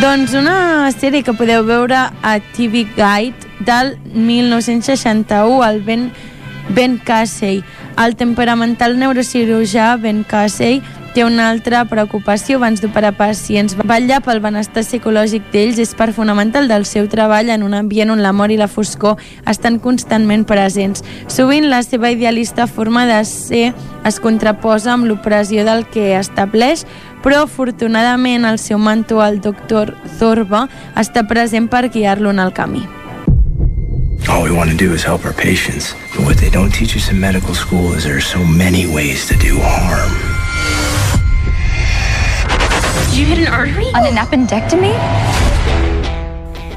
Doncs 0.01 0.33
una 0.37 0.91
sèrie 0.93 1.23
que 1.25 1.33
podeu 1.37 1.63
veure 1.65 2.09
a 2.21 2.41
TV 2.57 2.85
Guide 2.97 3.50
del 3.67 3.99
1961, 4.15 5.65
el 5.65 5.83
Ben, 5.83 6.11
ben 6.75 6.99
Casey. 6.99 7.63
El 8.01 8.17
temperamental 8.17 8.97
neurocirurgià 8.99 9.97
Ben 10.01 10.25
Casey 10.25 10.81
té 11.15 11.25
una 11.25 11.49
altra 11.51 11.83
preocupació 11.91 12.59
abans 12.61 12.81
d'operar 12.81 13.13
pacients. 13.19 13.75
Vetllar 13.77 14.21
pel 14.25 14.41
benestar 14.43 14.85
psicològic 14.87 15.49
d'ells 15.53 15.81
és 15.83 15.95
part 15.99 16.15
fonamental 16.15 16.71
del 16.71 16.87
seu 16.87 17.09
treball 17.11 17.51
en 17.51 17.65
un 17.67 17.75
ambient 17.75 18.13
on 18.15 18.23
l'amor 18.23 18.55
i 18.55 18.59
la 18.61 18.71
foscor 18.71 19.19
estan 19.51 19.81
constantment 19.83 20.47
presents. 20.47 21.03
Sovint 21.27 21.67
la 21.71 21.83
seva 21.83 22.13
idealista 22.15 22.69
forma 22.71 23.07
de 23.11 23.19
ser 23.27 23.73
es 24.07 24.21
contraposa 24.23 24.95
amb 24.95 25.11
l'opressió 25.11 25.67
del 25.67 25.85
que 25.91 26.15
estableix, 26.19 26.87
però 27.25 27.45
afortunadament 27.45 28.47
el 28.49 28.63
seu 28.63 28.79
mentor, 28.79 29.27
el 29.27 29.43
doctor 29.45 29.97
Zorba, 30.19 30.69
està 30.97 31.27
present 31.29 31.69
per 31.69 31.89
guiar-lo 31.91 32.31
en 32.31 32.41
el 32.47 32.55
camí. 32.57 32.87
All 34.31 34.45
we 34.45 34.53
want 34.53 34.71
to 34.71 34.77
do 34.77 34.93
is 34.93 35.03
help 35.03 35.25
our 35.25 35.33
patients. 35.33 35.95
But 36.15 36.25
what 36.25 36.37
they 36.39 36.51
don't 36.51 36.71
teach 36.71 36.97
us 36.97 37.11
in 37.11 37.19
medical 37.19 37.53
school 37.53 37.95
is 37.95 38.05
there 38.05 38.17
are 38.17 38.21
so 38.21 38.39
many 38.45 38.87
ways 38.87 39.27
to 39.27 39.35
do 39.37 39.59
harm. 39.59 40.13
Did 43.11 43.19
you 43.19 43.27
hit 43.27 43.39
an 43.39 43.53
artery? 43.53 43.91
On 43.99 44.07
an 44.07 44.17
appendectomy? 44.23 44.95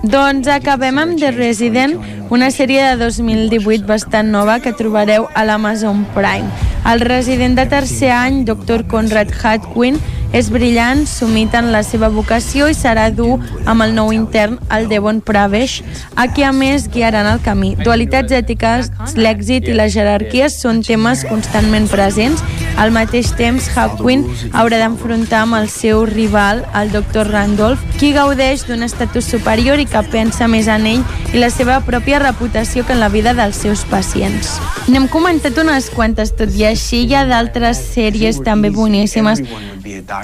Doncs 0.04 0.50
acabem 0.50 0.98
amb 0.98 1.20
The 1.20 1.32
Resident, 1.38 2.02
una 2.30 2.50
sèrie 2.52 2.84
de 2.84 2.98
2018 3.02 3.88
bastant 3.88 4.32
nova 4.32 4.60
que 4.60 4.74
trobareu 4.74 5.28
a 5.34 5.44
l'Amazon 5.44 6.06
Prime. 6.16 6.50
El 6.90 7.00
resident 7.00 7.56
de 7.56 7.66
tercer 7.68 8.12
any, 8.12 8.44
Dr. 8.46 8.86
Conrad 8.88 9.32
Hadwin, 9.42 10.00
és 10.34 10.50
brillant, 10.50 11.04
sumit 11.06 11.54
en 11.54 11.70
la 11.72 11.84
seva 11.86 12.10
vocació 12.10 12.66
i 12.72 12.74
serà 12.74 13.10
dur 13.14 13.38
amb 13.70 13.86
el 13.86 13.94
nou 13.94 14.10
intern, 14.16 14.58
el 14.74 14.90
Devon 14.90 15.22
Pravesh, 15.22 15.84
a 16.18 16.26
qui 16.34 16.44
a 16.44 16.52
més 16.52 16.90
guiaran 16.90 17.30
el 17.30 17.44
camí. 17.46 17.76
Dualitats 17.84 18.34
ètiques, 18.34 18.90
l'èxit 19.14 19.70
i 19.70 19.78
les 19.78 19.94
jerarquies 19.94 20.58
són 20.64 20.82
temes 20.82 21.24
constantment 21.30 21.86
presents 21.92 22.42
Al 22.78 22.90
mateix 22.90 23.30
temps, 23.38 23.68
Hawkwind 23.78 24.50
haurà 24.58 24.80
d'enfrontar 24.82 25.44
amb 25.44 25.60
el 25.60 25.68
seu 25.70 26.08
rival, 26.10 26.64
el 26.80 26.90
Dr. 26.94 27.28
Randolph, 27.30 27.82
qui 28.00 28.12
gaudeix 28.16 28.66
d'un 28.66 28.82
estatus 28.86 29.30
superior 29.30 29.80
i 29.80 29.86
que 29.90 30.02
pensa 30.10 30.50
més 30.50 30.70
en 30.72 30.88
ell 30.90 31.04
i 31.34 31.42
la 31.42 31.52
seva 31.54 31.80
pròpia 31.86 32.13
reputació 32.20 32.86
que 32.86 32.94
en 32.94 33.00
la 33.00 33.10
vida 33.10 33.34
dels 33.34 33.58
seus 33.64 33.84
pacients. 33.90 34.58
N'hem 34.92 35.08
comentat 35.12 35.58
unes 35.62 35.90
quantes, 35.94 36.34
tot 36.38 36.54
i 36.58 36.68
així 36.68 37.04
hi 37.08 37.16
ha 37.16 37.24
d'altres 37.30 37.80
sèries 37.94 38.42
també 38.46 38.72
boníssimes, 38.74 39.44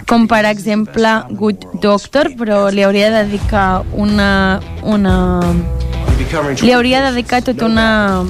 com 0.09 0.27
per 0.27 0.43
exemple 0.49 1.13
Good 1.39 1.81
Doctor, 1.81 2.33
però 2.39 2.67
li 2.73 2.83
hauria 2.83 3.11
de 3.13 3.25
dedicar 3.25 3.83
una... 3.93 4.59
una 4.83 5.17
li 6.61 6.71
hauria 6.73 7.01
de 7.01 7.11
dedicar 7.13 7.41
tota 7.41 7.65
una... 7.65 8.25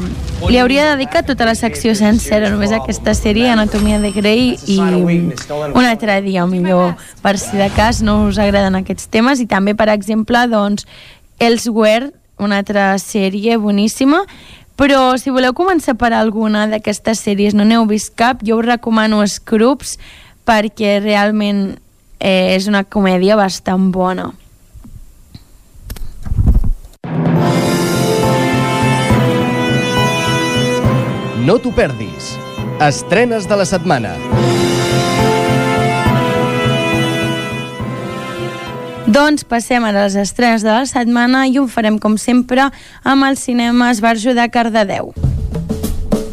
Li 0.47 0.55
hauria 0.57 0.85
de 0.85 0.91
dedicar 0.95 1.25
tota 1.27 1.43
la 1.43 1.55
secció 1.57 1.91
sencera, 1.99 2.47
només 2.53 2.71
aquesta 2.71 3.11
sèrie, 3.17 3.49
Anatomia 3.51 3.97
de 3.99 4.13
Grey, 4.15 4.53
i 4.71 4.77
un 4.79 5.83
altre 5.83 6.21
dia, 6.23 6.45
millor, 6.47 6.93
per 7.19 7.35
si 7.41 7.59
de 7.59 7.67
cas 7.75 7.99
no 8.05 8.21
us 8.29 8.39
agraden 8.39 8.77
aquests 8.79 9.09
temes, 9.11 9.43
i 9.43 9.49
també, 9.51 9.75
per 9.75 9.89
exemple, 9.91 10.45
doncs, 10.47 10.87
Elsewhere, 11.43 12.13
una 12.39 12.59
altra 12.63 12.93
sèrie 12.97 13.57
boníssima, 13.57 14.23
però 14.79 15.17
si 15.19 15.29
voleu 15.29 15.53
començar 15.53 15.97
per 15.99 16.13
alguna 16.15 16.65
d'aquestes 16.71 17.19
sèries, 17.25 17.55
no 17.55 17.65
n'heu 17.67 17.85
vist 17.89 18.13
cap, 18.15 18.43
jo 18.47 18.61
us 18.61 18.65
recomano 18.65 19.19
Scrubs, 19.27 19.97
perquè 20.47 20.99
realment 21.03 21.77
eh, 22.19 22.55
és 22.55 22.69
una 22.71 22.85
comèdia 22.87 23.35
bastant 23.39 23.91
bona. 23.91 24.31
No 31.49 31.57
t'ho 31.57 31.71
perdis. 31.73 32.35
Estrenes 32.79 33.47
de 33.49 33.57
la 33.57 33.65
setmana. 33.65 34.13
Doncs 39.09 39.41
passem 39.41 39.81
a 39.81 39.89
les 39.89 40.13
estrenes 40.21 40.61
de 40.61 40.69
la 40.69 40.85
setmana 40.85 41.47
i 41.49 41.55
ho 41.57 41.63
farem, 41.65 41.95
com 41.97 42.13
sempre, 42.21 42.67
amb 43.01 43.25
el 43.25 43.39
cinema 43.41 43.87
Esbarjo 43.89 44.35
de 44.37 44.43
Cardedeu. 44.53 45.09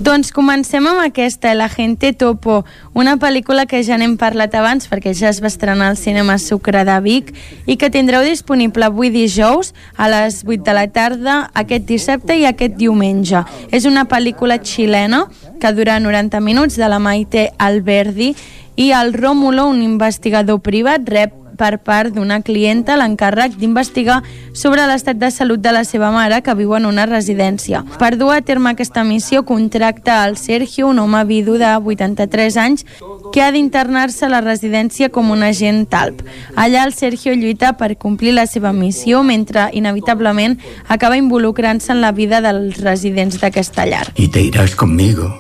Doncs 0.04 0.28
comencem 0.28 0.84
amb 0.84 1.00
aquesta, 1.00 1.54
La 1.56 1.70
gente 1.72 2.12
topo, 2.12 2.66
una 2.92 3.14
pel·lícula 3.16 3.64
que 3.64 3.80
ja 3.82 3.96
n'hem 3.96 4.18
parlat 4.20 4.52
abans 4.60 4.90
perquè 4.90 5.14
ja 5.16 5.30
es 5.32 5.40
va 5.40 5.48
estrenar 5.48 5.88
al 5.88 5.96
cinema 5.96 6.36
Sucre 6.36 6.84
de 6.84 6.98
Vic 7.00 7.32
i 7.64 7.78
que 7.80 7.88
tindreu 7.88 8.20
disponible 8.28 8.84
avui 8.84 9.08
dijous 9.08 9.72
a 9.96 10.10
les 10.12 10.42
8 10.44 10.68
de 10.68 10.76
la 10.76 10.84
tarda, 10.92 11.38
aquest 11.54 11.88
dissabte 11.88 12.36
i 12.36 12.44
aquest 12.44 12.76
diumenge. 12.76 13.40
És 13.72 13.88
una 13.88 14.04
pel·lícula 14.04 14.60
xilena 14.60 15.24
que 15.58 15.72
dura 15.72 15.96
90 15.96 16.44
minuts 16.44 16.76
de 16.76 16.92
la 16.92 17.00
Maite 17.00 17.48
Alberdi 17.56 18.34
i 18.76 18.92
el 18.92 19.16
Rómulo, 19.16 19.64
un 19.64 19.80
investigador 19.80 20.60
privat, 20.60 21.08
rep 21.08 21.45
per 21.56 21.78
part 21.82 22.14
d'una 22.14 22.40
clienta 22.44 22.96
l'encàrrec 22.96 23.56
d'investigar 23.58 24.22
sobre 24.52 24.86
l'estat 24.86 25.18
de 25.18 25.30
salut 25.30 25.60
de 25.60 25.72
la 25.72 25.84
seva 25.84 26.10
mare 26.14 26.42
que 26.42 26.54
viu 26.54 26.74
en 26.76 26.86
una 26.86 27.06
residència. 27.06 27.82
Per 27.98 28.14
dur 28.16 28.32
a 28.34 28.40
terme 28.42 28.70
aquesta 28.70 29.04
missió 29.04 29.44
contracta 29.44 30.24
el 30.26 30.36
Sergio, 30.36 30.88
un 30.88 30.98
home 30.98 31.24
vidu 31.24 31.58
de 31.58 31.72
83 31.76 32.56
anys 32.56 32.86
que 33.32 33.42
ha 33.42 33.50
d'internar-se 33.52 34.26
a 34.26 34.32
la 34.32 34.40
residència 34.40 35.10
com 35.10 35.30
un 35.30 35.42
agent 35.42 35.86
talp. 35.90 36.22
Allà 36.54 36.84
el 36.86 36.94
Sergio 36.94 37.34
lluita 37.34 37.74
per 37.76 37.96
complir 37.96 38.34
la 38.36 38.46
seva 38.46 38.72
missió 38.72 39.22
mentre 39.22 39.68
inevitablement 39.72 40.58
acaba 40.88 41.16
involucrant-se 41.16 41.92
en 41.92 42.00
la 42.00 42.12
vida 42.12 42.40
dels 42.40 42.80
residents 42.80 43.40
d'aquesta 43.40 43.86
llar. 43.86 44.06
Y 44.14 44.28
te 44.28 44.42
irás 44.42 44.74
conmigo. 44.76 45.34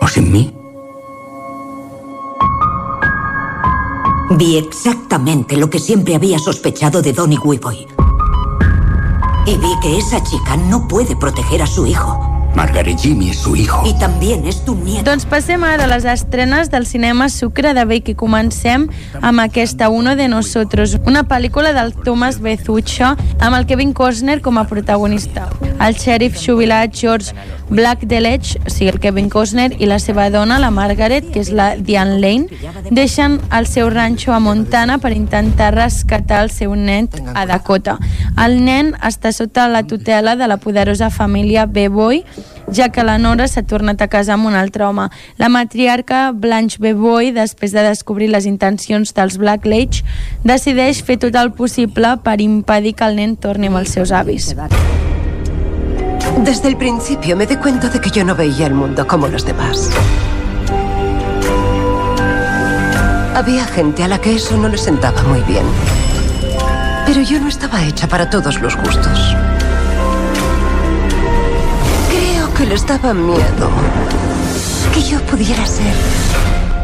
¿O 0.00 0.08
sin 0.08 0.30
mí? 0.32 0.57
Vi 4.30 4.58
exactamente 4.58 5.56
lo 5.56 5.70
que 5.70 5.78
siempre 5.78 6.14
había 6.14 6.38
sospechado 6.38 7.00
de 7.00 7.14
Donny 7.14 7.38
Weeboy. 7.38 7.86
Y 9.46 9.56
vi 9.56 9.80
que 9.80 9.96
esa 9.96 10.22
chica 10.22 10.56
no 10.56 10.86
puede 10.86 11.16
proteger 11.16 11.62
a 11.62 11.66
su 11.66 11.86
hijo. 11.86 12.37
Margaret 12.54 12.98
Jimmy 12.98 13.30
es 13.30 13.38
su 13.38 13.54
hijo. 13.56 13.82
Y 13.86 13.92
también 13.98 14.46
es 14.46 14.64
tu 14.64 14.74
nieto. 14.74 15.04
Doncs 15.10 15.26
passem 15.26 15.62
ara 15.64 15.84
a 15.84 15.90
les 15.90 16.04
estrenes 16.04 16.70
del 16.70 16.86
cinema 16.86 17.28
Sucre 17.28 17.74
de 17.74 17.84
Vic 17.84 18.08
i 18.08 18.14
comencem 18.14 18.88
amb 19.20 19.40
aquesta 19.40 19.88
Uno 19.88 20.16
de 20.16 20.28
Nosotros, 20.28 20.98
una 21.06 21.24
pel·lícula 21.28 21.72
del 21.72 21.94
Thomas 21.94 22.40
Bezucha 22.40 23.16
amb 23.38 23.56
el 23.56 23.66
Kevin 23.66 23.92
Costner 23.92 24.40
com 24.42 24.58
a 24.58 24.66
protagonista. 24.66 25.48
El 25.78 25.94
xèrif 25.94 26.34
jubilat 26.40 26.94
George 26.94 27.34
Blackdeledge, 27.70 28.58
o 28.66 28.70
sigui, 28.70 28.88
el 28.88 28.98
Kevin 28.98 29.28
Costner, 29.28 29.74
i 29.78 29.86
la 29.86 29.98
seva 30.00 30.28
dona, 30.30 30.58
la 30.58 30.70
Margaret, 30.74 31.26
que 31.30 31.42
és 31.44 31.50
la 31.52 31.74
Diane 31.76 32.18
Lane, 32.18 32.48
deixen 32.90 33.38
el 33.54 33.68
seu 33.68 33.90
ranxo 33.92 34.32
a 34.32 34.40
Montana 34.40 34.98
per 34.98 35.12
intentar 35.12 35.74
rescatar 35.76 36.42
el 36.46 36.50
seu 36.50 36.74
nen 36.74 37.10
a 37.34 37.44
Dakota. 37.46 37.98
El 38.40 38.58
nen 38.64 38.94
està 39.04 39.32
sota 39.36 39.68
la 39.68 39.84
tutela 39.86 40.34
de 40.36 40.48
la 40.48 40.56
poderosa 40.56 41.10
família 41.10 41.66
Beboy, 41.66 42.24
ja 42.72 42.88
que 42.90 43.04
la 43.04 43.18
Nora 43.18 43.48
s'ha 43.48 43.62
tornat 43.62 44.02
a 44.02 44.08
casar 44.08 44.36
amb 44.36 44.48
un 44.50 44.56
altre 44.58 44.84
home. 44.84 45.08
La 45.38 45.48
matriarca 45.48 46.30
Blanche 46.32 46.78
Beboy, 46.80 47.32
després 47.32 47.72
de 47.72 47.84
descobrir 47.86 48.30
les 48.32 48.46
intencions 48.46 49.14
dels 49.14 49.38
Blackledge, 49.38 50.04
decideix 50.44 51.02
fer 51.02 51.18
tot 51.22 51.36
el 51.38 51.52
possible 51.52 52.16
per 52.24 52.40
impedir 52.44 52.94
que 52.98 53.08
el 53.08 53.16
nen 53.16 53.36
torni 53.36 53.70
amb 53.72 53.80
els 53.82 53.94
seus 53.96 54.12
avis. 54.12 54.54
Desde 56.44 56.68
el 56.68 56.76
principio 56.76 57.36
me 57.36 57.46
di 57.46 57.56
cuenta 57.56 57.88
de 57.88 58.00
que 58.00 58.10
yo 58.10 58.24
no 58.24 58.34
veía 58.34 58.66
el 58.66 58.74
mundo 58.74 59.06
como 59.06 59.28
los 59.28 59.44
demás. 59.44 59.90
Había 63.34 63.64
gente 63.66 64.02
a 64.02 64.08
la 64.08 64.20
que 64.20 64.34
eso 64.34 64.56
no 64.56 64.68
le 64.68 64.78
sentaba 64.78 65.22
muy 65.22 65.40
bien. 65.42 65.64
Pero 67.06 67.22
yo 67.22 67.40
no 67.40 67.48
estaba 67.48 67.84
hecha 67.84 68.08
para 68.08 68.28
todos 68.28 68.60
los 68.60 68.76
gustos. 68.76 69.36
Que 72.58 72.66
les 72.66 72.84
daba 72.84 73.14
miedo 73.14 73.70
que 74.92 75.00
yo 75.00 75.20
pudiera 75.20 75.64
ser 75.64 75.94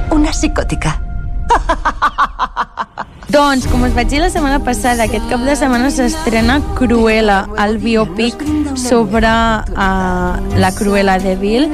una 0.09 0.31
psicòtica. 0.31 1.01
Doncs, 3.35 3.67
com 3.67 3.83
us 3.83 3.95
vaig 3.97 4.13
dir 4.13 4.21
la 4.23 4.31
setmana 4.31 4.61
passada, 4.63 5.09
aquest 5.09 5.27
cap 5.27 5.43
de 5.43 5.57
setmana 5.59 5.89
s'estrena 5.91 6.61
Cruella, 6.79 7.41
el 7.65 7.81
biopic 7.83 8.39
sobre 8.79 9.27
uh, 9.27 10.37
la 10.61 10.71
Cruella 10.77 11.17
de 11.19 11.35
Vil, 11.41 11.67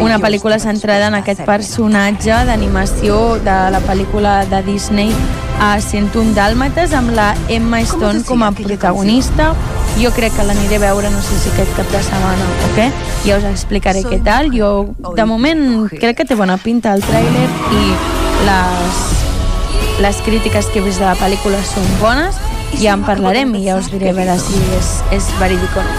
una 0.00 0.20
pel·lícula 0.22 0.60
centrada 0.62 1.08
en 1.10 1.16
aquest 1.18 1.42
personatge 1.48 2.36
d'animació 2.46 3.40
de 3.42 3.58
la 3.74 3.82
pel·lícula 3.84 4.44
de 4.52 4.62
Disney 4.68 5.10
a 5.60 5.74
101 5.82 6.32
Dàlmates 6.38 6.94
amb 6.96 7.12
la 7.16 7.34
Emma 7.52 7.82
Stone 7.84 8.22
com 8.24 8.46
a 8.46 8.52
protagonista. 8.56 9.50
Jo 10.00 10.14
crec 10.16 10.32
que 10.38 10.46
l'aniré 10.46 10.78
a 10.78 10.84
veure, 10.86 11.10
no 11.12 11.20
sé 11.26 11.36
si 11.42 11.50
aquest 11.52 11.74
cap 11.76 11.90
de 11.92 12.00
setmana 12.06 12.48
o 12.64 12.72
què, 12.78 12.88
ja 13.26 13.36
us 13.42 13.50
explicaré 13.50 14.06
què 14.06 14.22
tal. 14.24 14.54
Jo, 14.54 14.72
de 15.16 15.28
moment, 15.28 15.66
crec 15.90 16.22
que 16.22 16.28
té 16.30 16.38
bona 16.38 16.56
pinta 16.62 16.94
el 16.94 17.04
tràiler 17.04 17.48
i 17.74 18.29
les 18.46 19.10
les 20.00 20.16
crítiques 20.24 20.66
que 20.72 20.78
he 20.80 20.82
vist 20.82 20.98
de 20.98 21.04
la 21.04 21.16
pel·lícula 21.20 21.60
són 21.68 21.84
bones, 22.00 22.36
ja 22.80 22.94
en 22.96 23.02
parlarem 23.04 23.52
i 23.58 23.66
ja 23.66 23.76
us 23.76 23.90
diré 23.92 24.10
a 24.10 24.16
veure 24.16 24.36
si 24.40 24.56
és, 24.78 24.88
és 25.12 25.26
verídic 25.40 25.76
o 25.76 25.82
no. 25.84 25.92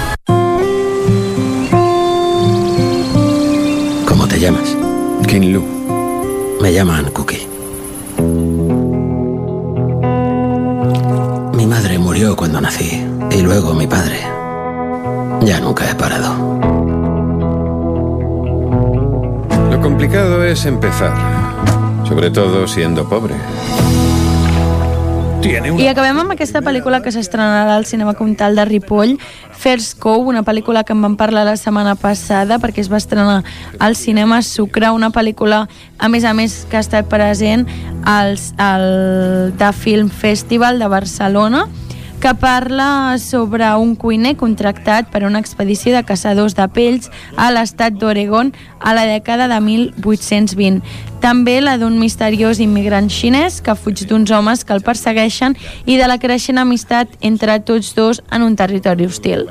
¿Cómo 4.10 4.28
te 4.28 4.40
llamas? 4.40 4.76
King 5.28 5.54
Lu. 5.54 5.62
Me 6.62 6.74
llaman 6.74 7.12
Cookie. 7.12 7.48
Mi 11.54 11.68
madre 11.68 12.00
murió 12.00 12.36
cuando 12.36 12.60
nací 12.60 13.06
y 13.30 13.42
luego 13.42 13.74
mi 13.76 13.86
padre. 13.86 14.20
Ya 15.42 15.60
nunca 15.60 15.90
he 15.90 15.96
parado. 15.96 16.34
Lo 19.70 19.80
complicado 19.80 20.44
es 20.44 20.66
empezar, 20.66 21.14
sobre 22.12 22.30
todo 22.30 22.68
siendo 22.68 23.08
pobre. 23.08 23.36
Tiene 25.42 25.70
I 25.82 25.88
acabem 25.88 26.18
amb 26.20 26.34
aquesta 26.34 26.60
pel·lícula 26.60 27.00
que 27.00 27.14
s'estrenarà 27.16 27.78
al 27.78 27.86
Cinema 27.88 28.18
Comtal 28.20 28.58
de 28.60 28.66
Ripoll, 28.68 29.14
First 29.56 29.96
Cove, 30.04 30.28
una 30.28 30.44
pel·lícula 30.44 30.84
que 30.84 30.92
en 30.92 31.00
vam 31.02 31.16
parlar 31.16 31.46
la 31.48 31.56
setmana 31.56 31.96
passada 31.96 32.58
perquè 32.60 32.84
es 32.84 32.92
va 32.92 33.00
estrenar 33.00 33.46
al 33.80 33.96
Cinema 33.96 34.42
Sucre, 34.44 34.92
una 34.92 35.14
pel·lícula, 35.16 35.70
a 35.98 36.10
més 36.12 36.28
a 36.28 36.34
més, 36.36 36.66
que 36.68 36.76
ha 36.76 36.84
estat 36.84 37.08
present 37.08 37.64
al, 38.04 38.36
al 38.60 39.56
The 39.56 39.72
Film 39.72 40.12
Festival 40.12 40.84
de 40.84 40.92
Barcelona, 40.92 41.64
que 42.22 42.36
parla 42.36 43.18
sobre 43.18 43.66
un 43.76 43.96
cuiner 43.96 44.36
contractat 44.38 45.08
per 45.10 45.24
a 45.24 45.28
una 45.28 45.40
expedició 45.42 45.90
de 45.96 46.04
caçadors 46.06 46.54
de 46.54 46.68
pells 46.70 47.10
a 47.34 47.48
l'estat 47.50 47.98
d'Oregon 47.98 48.52
a 48.80 48.94
la 48.94 49.08
dècada 49.10 49.48
de 49.50 49.58
1820. 49.66 50.86
També 51.20 51.58
la 51.66 51.80
d'un 51.82 51.98
misteriós 51.98 52.62
immigrant 52.62 53.10
xinès 53.10 53.58
que 53.66 53.74
fuig 53.74 54.06
d'uns 54.06 54.30
homes 54.30 54.62
que 54.62 54.78
el 54.78 54.86
persegueixen 54.86 55.58
i 55.90 55.98
de 55.98 56.06
la 56.06 56.20
creixent 56.22 56.62
amistat 56.62 57.10
entre 57.26 57.58
tots 57.66 57.96
dos 57.98 58.22
en 58.30 58.46
un 58.46 58.56
territori 58.56 59.10
hostil. 59.10 59.48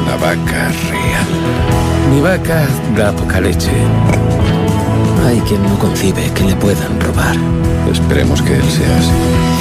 Una 0.00 0.16
vaca 0.16 0.64
real. 0.88 1.36
Mi 2.08 2.24
vaca 2.24 2.64
da 2.96 3.12
poca 3.12 3.44
leche. 3.44 3.76
Hay 5.26 5.40
quien 5.40 5.62
no 5.62 5.78
concibe 5.78 6.32
que 6.34 6.44
le 6.44 6.56
puedan 6.56 6.98
robar. 7.00 7.36
Esperemos 7.92 8.40
que 8.40 8.56
él 8.56 8.70
sea 8.70 8.98
así. 8.98 9.57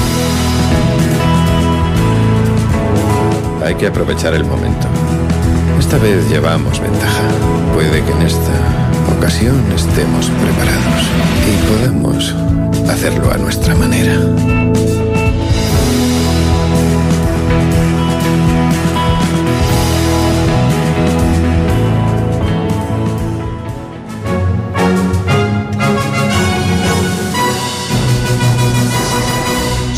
Hay 3.63 3.75
que 3.75 3.87
aprovechar 3.87 4.33
el 4.33 4.43
momento. 4.43 4.87
Esta 5.79 5.97
vez 5.97 6.29
llevamos 6.29 6.79
ventaja. 6.79 7.23
Puede 7.73 8.03
que 8.03 8.11
en 8.11 8.21
esta 8.21 8.51
ocasión 9.17 9.63
estemos 9.75 10.29
preparados 10.29 11.03
y 11.45 11.55
podamos 11.67 12.35
hacerlo 12.89 13.31
a 13.31 13.37
nuestra 13.37 13.75
manera. 13.75 14.17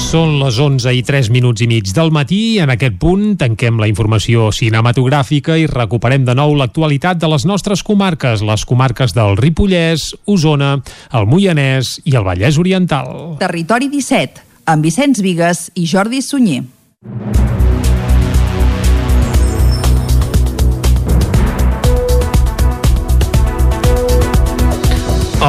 Són 0.10 0.40
les 0.42 0.56
11 0.58 0.90
i 0.98 1.04
3 1.06 1.28
minuts 1.30 1.62
i 1.62 1.68
mig 1.70 1.92
del 1.94 2.10
matí. 2.10 2.58
En 2.58 2.72
aquest 2.74 2.96
punt 2.98 3.36
tanquem 3.38 3.78
la 3.78 3.86
informació 3.86 4.48
cinematogràfica 4.50 5.54
i 5.62 5.68
recuperem 5.70 6.26
de 6.26 6.34
nou 6.34 6.56
l'actualitat 6.58 7.20
de 7.22 7.30
les 7.30 7.46
nostres 7.46 7.84
comarques, 7.86 8.42
les 8.42 8.66
comarques 8.66 9.14
del 9.14 9.38
Ripollès, 9.38 10.08
Osona, 10.26 10.72
el 11.14 11.30
Moianès 11.30 12.00
i 12.10 12.18
el 12.18 12.26
Vallès 12.26 12.58
Oriental. 12.58 13.38
Territori 13.44 13.92
17, 13.94 14.42
amb 14.74 14.90
Vicenç 14.90 15.22
Vigues 15.22 15.68
i 15.78 15.86
Jordi 15.86 16.26
Sunyer. 16.26 16.64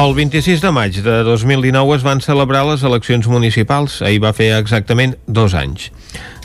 El 0.01 0.15
26 0.17 0.63
de 0.63 0.69
maig 0.73 0.95
de 1.05 1.15
2019 1.21 1.93
es 1.93 2.01
van 2.01 2.23
celebrar 2.25 2.63
les 2.65 2.81
eleccions 2.87 3.27
municipals. 3.29 3.99
Ahir 4.01 4.23
va 4.23 4.31
fer 4.33 4.47
exactament 4.55 5.11
dos 5.27 5.53
anys. 5.53 5.91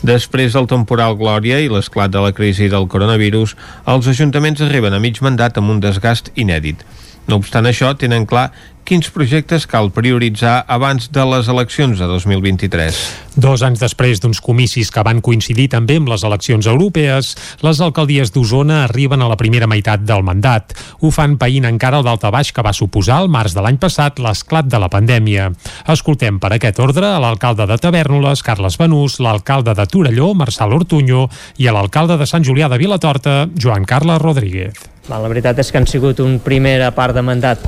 Després 0.05 0.53
del 0.53 0.67
temporal 0.69 1.17
Glòria 1.17 1.57
i 1.63 1.71
l'esclat 1.71 2.13
de 2.13 2.21
la 2.21 2.35
crisi 2.37 2.67
del 2.69 2.85
coronavirus, 2.91 3.55
els 3.89 4.11
ajuntaments 4.13 4.61
arriben 4.61 4.93
a 4.93 5.01
mig 5.01 5.17
mandat 5.25 5.57
amb 5.57 5.73
un 5.73 5.81
desgast 5.81 6.29
inèdit. 6.37 6.85
No 7.25 7.41
obstant 7.41 7.65
això, 7.65 7.95
tenen 7.97 8.29
clar 8.29 8.51
quins 8.87 9.09
projectes 9.11 9.65
cal 9.67 9.89
prioritzar 9.91 10.61
abans 10.71 11.09
de 11.11 11.23
les 11.27 11.49
eleccions 11.51 11.99
de 11.99 12.07
2023. 12.07 12.95
Dos 13.35 13.61
anys 13.67 13.83
després 13.83 14.21
d'uns 14.23 14.39
comicis 14.41 14.89
que 14.93 15.03
van 15.03 15.19
coincidir 15.21 15.67
també 15.73 15.97
amb 15.99 16.07
les 16.07 16.23
eleccions 16.23 16.69
europees, 16.71 17.33
les 17.67 17.81
alcaldies 17.83 18.31
d'Osona 18.31 18.79
arriben 18.85 19.21
a 19.21 19.27
la 19.27 19.37
primera 19.37 19.67
meitat 19.67 20.07
del 20.07 20.23
mandat. 20.23 20.71
Ho 21.03 21.11
fan 21.11 21.35
païnt 21.37 21.67
encara 21.67 21.99
el 21.99 22.07
daltabaix 22.07 22.53
que 22.55 22.63
va 22.63 22.73
suposar 22.73 23.19
al 23.19 23.29
març 23.29 23.57
de 23.57 23.65
l'any 23.65 23.77
passat 23.83 24.23
l'esclat 24.23 24.71
de 24.71 24.79
la 24.79 24.89
pandèmia. 24.89 25.51
Escoltem 25.91 26.39
per 26.39 26.55
aquest 26.55 26.79
ordre 26.79 27.11
a 27.11 27.21
l'alcalde 27.21 27.67
de 27.67 27.77
Tavernoles, 27.77 28.41
Carles 28.41 28.79
Benús, 28.79 29.19
l'alcalde 29.19 29.75
de 29.75 29.85
Torelló, 29.91 30.31
Marçal 30.33 30.73
Ortuño, 30.73 31.27
i 31.59 31.67
a 31.67 31.75
l'alcalde 31.75 32.17
de 32.17 32.25
Sant 32.25 32.47
Julià 32.47 32.71
de 32.71 32.79
Vilatorta, 32.79 33.41
Joan 33.59 33.83
Carles 33.83 34.23
Rodríguez. 34.23 34.96
La 35.07 35.19
veritat 35.29 35.59
és 35.61 35.71
que 35.71 35.79
han 35.79 35.87
sigut 35.87 36.19
un 36.19 36.39
primera 36.43 36.89
part 36.95 37.15
de 37.15 37.23
mandat 37.23 37.63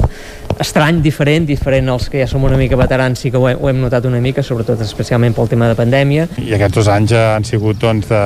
estrany, 0.59 0.99
diferent, 1.01 1.45
diferent 1.47 1.87
als 1.89 2.09
que 2.11 2.19
ja 2.19 2.27
som 2.27 2.43
una 2.43 2.57
mica 2.59 2.75
veterans, 2.79 3.21
sí 3.23 3.31
que 3.31 3.39
ho, 3.39 3.47
ho 3.47 3.69
hem 3.71 3.79
notat 3.79 4.05
una 4.09 4.19
mica, 4.19 4.43
sobretot 4.43 4.81
especialment 4.83 5.37
pel 5.37 5.47
tema 5.51 5.69
de 5.71 5.77
pandèmia. 5.79 6.27
I 6.43 6.53
aquests 6.57 6.81
dos 6.81 6.91
anys 6.91 7.15
han 7.15 7.47
sigut 7.47 7.79
doncs, 7.79 8.11
de, 8.11 8.21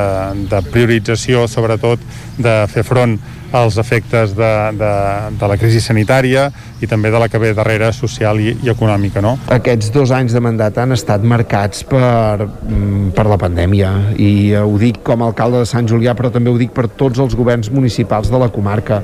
de 0.49 0.63
priorització, 0.73 1.45
sobretot 1.47 2.01
de 2.41 2.57
fer 2.73 2.85
front 2.87 3.19
als 3.53 3.77
efectes 3.77 4.33
de, 4.35 4.51
de, 4.79 4.91
de 5.39 5.49
la 5.49 5.57
crisi 5.61 5.81
sanitària 5.83 6.47
i 6.81 6.89
també 6.89 7.11
de 7.13 7.21
la 7.21 7.29
que 7.29 7.41
ve 7.41 7.53
darrere 7.55 7.91
social 7.93 8.41
i, 8.41 8.55
i 8.65 8.71
econòmica. 8.73 9.21
No? 9.23 9.35
Aquests 9.53 9.91
dos 9.93 10.11
anys 10.15 10.33
de 10.35 10.41
mandat 10.43 10.79
han 10.81 10.95
estat 10.95 11.23
marcats 11.23 11.85
per, 11.87 12.49
per 13.13 13.27
la 13.29 13.39
pandèmia 13.41 13.93
i 14.17 14.53
ho 14.57 14.73
dic 14.81 15.03
com 15.05 15.21
a 15.21 15.29
alcalde 15.31 15.63
de 15.63 15.69
Sant 15.69 15.89
Julià 15.89 16.17
però 16.17 16.33
també 16.33 16.51
ho 16.51 16.57
dic 16.59 16.73
per 16.75 16.89
tots 16.89 17.21
els 17.23 17.37
governs 17.37 17.71
municipals 17.73 18.33
de 18.33 18.41
la 18.41 18.49
comarca. 18.53 19.03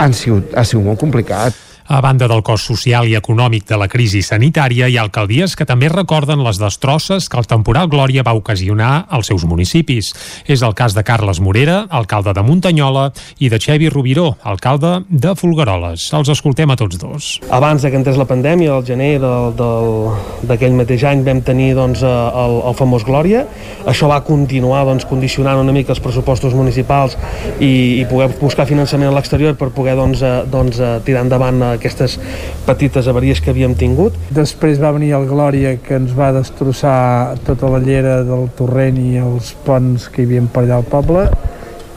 Han 0.00 0.16
sigut, 0.16 0.56
ha 0.56 0.64
sigut 0.64 0.88
molt 0.88 1.00
complicat. 1.02 1.71
A 1.86 2.00
banda 2.00 2.28
del 2.30 2.44
cost 2.46 2.68
social 2.70 3.08
i 3.10 3.16
econòmic 3.18 3.66
de 3.66 3.76
la 3.80 3.88
crisi 3.90 4.22
sanitària, 4.22 4.86
hi 4.86 4.96
ha 4.96 5.02
alcaldies 5.02 5.56
que 5.58 5.66
també 5.66 5.88
recorden 5.90 6.42
les 6.44 6.60
destrosses 6.60 7.26
que 7.28 7.40
el 7.40 7.48
temporal 7.50 7.88
Glòria 7.90 8.22
va 8.22 8.36
ocasionar 8.38 9.06
als 9.10 9.32
seus 9.32 9.42
municipis. 9.44 10.12
És 10.46 10.62
el 10.62 10.76
cas 10.78 10.94
de 10.94 11.02
Carles 11.02 11.40
Morera, 11.42 11.86
alcalde 11.90 12.34
de 12.36 12.44
Muntanyola, 12.46 13.08
i 13.42 13.50
de 13.50 13.58
Xevi 13.58 13.88
Rubiró, 13.90 14.36
alcalde 14.42 15.02
de 15.08 15.34
Folgueroles. 15.34 16.06
Els 16.14 16.30
escoltem 16.30 16.70
a 16.70 16.78
tots 16.78 17.00
dos. 17.00 17.32
Abans 17.50 17.82
que 17.82 17.98
entrés 17.98 18.20
la 18.20 18.28
pandèmia, 18.30 18.76
al 18.76 18.86
gener 18.86 19.16
d'aquell 19.18 20.78
mateix 20.78 21.02
any, 21.10 21.26
vam 21.26 21.42
tenir 21.42 21.72
doncs, 21.74 22.04
el, 22.06 22.58
el 22.70 22.78
famós 22.78 23.02
Glòria. 23.08 23.44
Això 23.90 24.06
va 24.10 24.20
continuar 24.22 24.84
doncs, 24.86 25.08
condicionant 25.10 25.58
una 25.60 25.74
mica 25.74 25.92
els 25.92 26.00
pressupostos 26.02 26.54
municipals 26.54 27.18
i, 27.58 28.00
i 28.00 28.06
poder 28.10 28.30
buscar 28.38 28.68
finançament 28.70 29.10
a 29.10 29.16
l'exterior 29.16 29.58
per 29.58 29.72
poder 29.74 29.96
doncs, 29.98 30.22
doncs, 30.52 30.78
tirar 31.06 31.26
endavant 31.26 31.71
aquestes 31.76 32.18
petites 32.66 33.08
avaries 33.08 33.40
que 33.40 33.52
havíem 33.54 33.76
tingut. 33.78 34.16
Després 34.34 34.80
va 34.82 34.92
venir 34.96 35.12
el 35.18 35.28
Glòria 35.30 35.76
que 35.82 35.98
ens 36.00 36.14
va 36.16 36.32
destrossar 36.36 37.38
tota 37.46 37.70
la 37.72 37.82
llera 37.82 38.20
del 38.28 38.48
torrent 38.58 39.00
i 39.00 39.18
els 39.22 39.54
ponts 39.66 40.08
que 40.12 40.22
hi 40.22 40.30
havia 40.30 40.46
per 40.52 40.66
allà 40.66 40.80
al 40.80 40.88
poble 40.88 41.26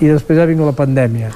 i 0.04 0.10
després 0.10 0.40
ha 0.40 0.48
vingut 0.48 0.68
la 0.68 0.76
pandèmia. 0.76 1.32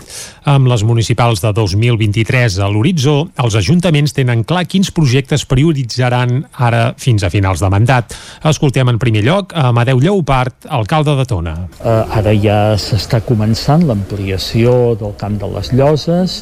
Amb 0.49 0.67
les 0.71 0.83
municipals 0.87 1.41
de 1.43 1.51
2023 1.55 2.59
a 2.63 2.69
l'horitzó, 2.71 3.15
els 3.43 3.55
ajuntaments 3.59 4.15
tenen 4.17 4.43
clar 4.47 4.65
quins 4.69 4.91
projectes 4.95 5.45
prioritzaran 5.49 6.43
ara 6.57 6.93
fins 6.99 7.23
a 7.23 7.31
finals 7.31 7.63
de 7.63 7.69
mandat. 7.71 8.15
Escoltem 8.49 8.91
en 8.91 8.99
primer 9.01 9.23
lloc 9.27 9.53
a 9.55 9.69
Amadeu 9.69 10.01
Lleopard, 10.03 10.67
alcalde 10.67 11.15
de 11.19 11.27
Tona. 11.29 11.55
Uh, 11.79 12.03
ara 12.19 12.35
ja 12.35 12.59
s'està 12.79 13.21
començant 13.25 13.85
l'ampliació 13.87 14.95
del 14.99 15.15
camp 15.19 15.39
de 15.39 15.51
les 15.55 15.71
Lloses, 15.75 16.41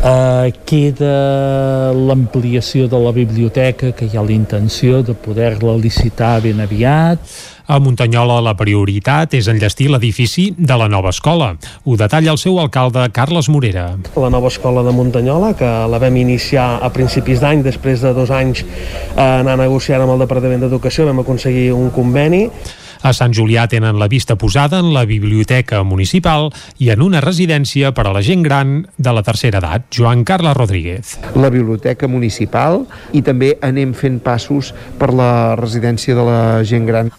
Uh, 0.00 0.48
queda 0.64 1.92
l'ampliació 1.92 2.86
de 2.88 2.96
la 2.96 3.10
biblioteca, 3.12 3.90
que 3.92 4.06
hi 4.08 4.16
ha 4.16 4.22
la 4.24 4.32
intenció 4.32 5.02
de 5.04 5.12
poder-la 5.12 5.74
licitar 5.76 6.38
ben 6.40 6.62
aviat. 6.64 7.20
A 7.68 7.76
Muntanyola 7.84 8.38
la 8.40 8.54
prioritat 8.56 9.36
és 9.36 9.50
enllestir 9.52 9.90
l'edifici 9.92 10.46
de 10.56 10.78
la 10.80 10.88
nova 10.88 11.12
escola. 11.12 11.50
Ho 11.84 11.98
detalla 12.00 12.32
el 12.32 12.40
seu 12.40 12.56
alcalde, 12.62 13.04
Carles 13.12 13.52
Morera. 13.52 13.90
La 14.16 14.32
nova 14.32 14.48
escola 14.48 14.80
de 14.88 14.96
Muntanyola, 14.96 15.52
que 15.60 15.68
la 15.68 16.00
vam 16.00 16.16
iniciar 16.16 16.80
a 16.80 16.88
principis 16.96 17.44
d'any, 17.44 17.60
després 17.68 18.00
de 18.00 18.16
dos 18.16 18.32
anys 18.32 18.64
eh, 18.64 19.20
anar 19.20 19.60
negociant 19.60 20.00
amb 20.00 20.16
el 20.16 20.24
Departament 20.24 20.64
d'Educació, 20.64 21.10
vam 21.12 21.20
aconseguir 21.20 21.74
un 21.76 21.92
conveni 21.92 22.46
a 23.02 23.12
Sant 23.16 23.32
Julià 23.36 23.66
tenen 23.70 23.98
la 24.00 24.08
vista 24.08 24.36
posada 24.36 24.80
en 24.82 24.92
la 24.94 25.06
biblioteca 25.08 25.82
municipal 25.84 26.50
i 26.78 26.90
en 26.92 27.02
una 27.02 27.22
residència 27.24 27.94
per 27.96 28.06
a 28.08 28.12
la 28.12 28.22
gent 28.24 28.44
gran 28.44 28.74
de 28.98 29.14
la 29.16 29.24
tercera 29.24 29.60
edat, 29.62 29.88
Joan 29.94 30.24
Carles 30.28 30.56
Rodríguez. 30.56 31.16
La 31.36 31.50
biblioteca 31.50 32.08
municipal 32.08 32.84
i 33.16 33.24
també 33.24 33.54
anem 33.64 33.94
fent 33.96 34.20
passos 34.24 34.74
per 35.00 35.12
la 35.14 35.56
residència 35.56 36.16
de 36.16 36.28
la 36.28 36.40
gent 36.64 36.86
gran. 36.88 37.12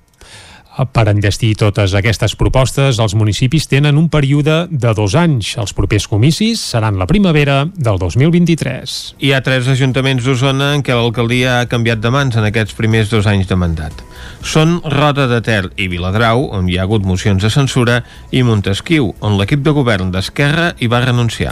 Per 0.72 1.03
enllestir 1.11 1.52
totes 1.60 1.91
aquestes 1.99 2.31
propostes, 2.39 2.95
els 3.03 3.11
municipis 3.19 3.65
tenen 3.68 3.98
un 3.99 4.07
període 4.07 4.69
de 4.72 4.93
dos 4.95 5.18
anys. 5.19 5.57
Els 5.60 5.73
propers 5.76 6.07
comicis 6.07 6.61
seran 6.64 6.95
la 6.95 7.07
primavera 7.10 7.65
del 7.76 7.99
2023. 7.99 8.93
Hi 9.19 9.34
ha 9.35 9.41
tres 9.43 9.68
ajuntaments 9.68 10.23
d'Osona 10.23 10.72
en 10.77 10.85
què 10.88 10.95
l'alcaldia 10.95 11.57
ha 11.60 11.68
canviat 11.68 11.99
de 11.99 12.14
mans 12.15 12.39
en 12.39 12.48
aquests 12.48 12.77
primers 12.77 13.11
dos 13.11 13.27
anys 13.27 13.52
de 13.52 13.57
mandat. 13.60 13.99
Són 14.48 14.77
Roda 14.88 15.27
de 15.27 15.41
Ter 15.43 15.65
i 15.76 15.89
Viladrau, 15.91 16.48
on 16.56 16.69
hi 16.69 16.80
ha 16.80 16.88
hagut 16.88 17.03
mocions 17.03 17.43
de 17.43 17.52
censura, 17.52 17.99
i 18.31 18.45
Montesquieu, 18.45 19.11
on 19.19 19.35
l'equip 19.41 19.65
de 19.65 19.76
govern 19.76 20.14
d'Esquerra 20.14 20.72
hi 20.80 20.88
va 20.88 21.03
renunciar. 21.03 21.52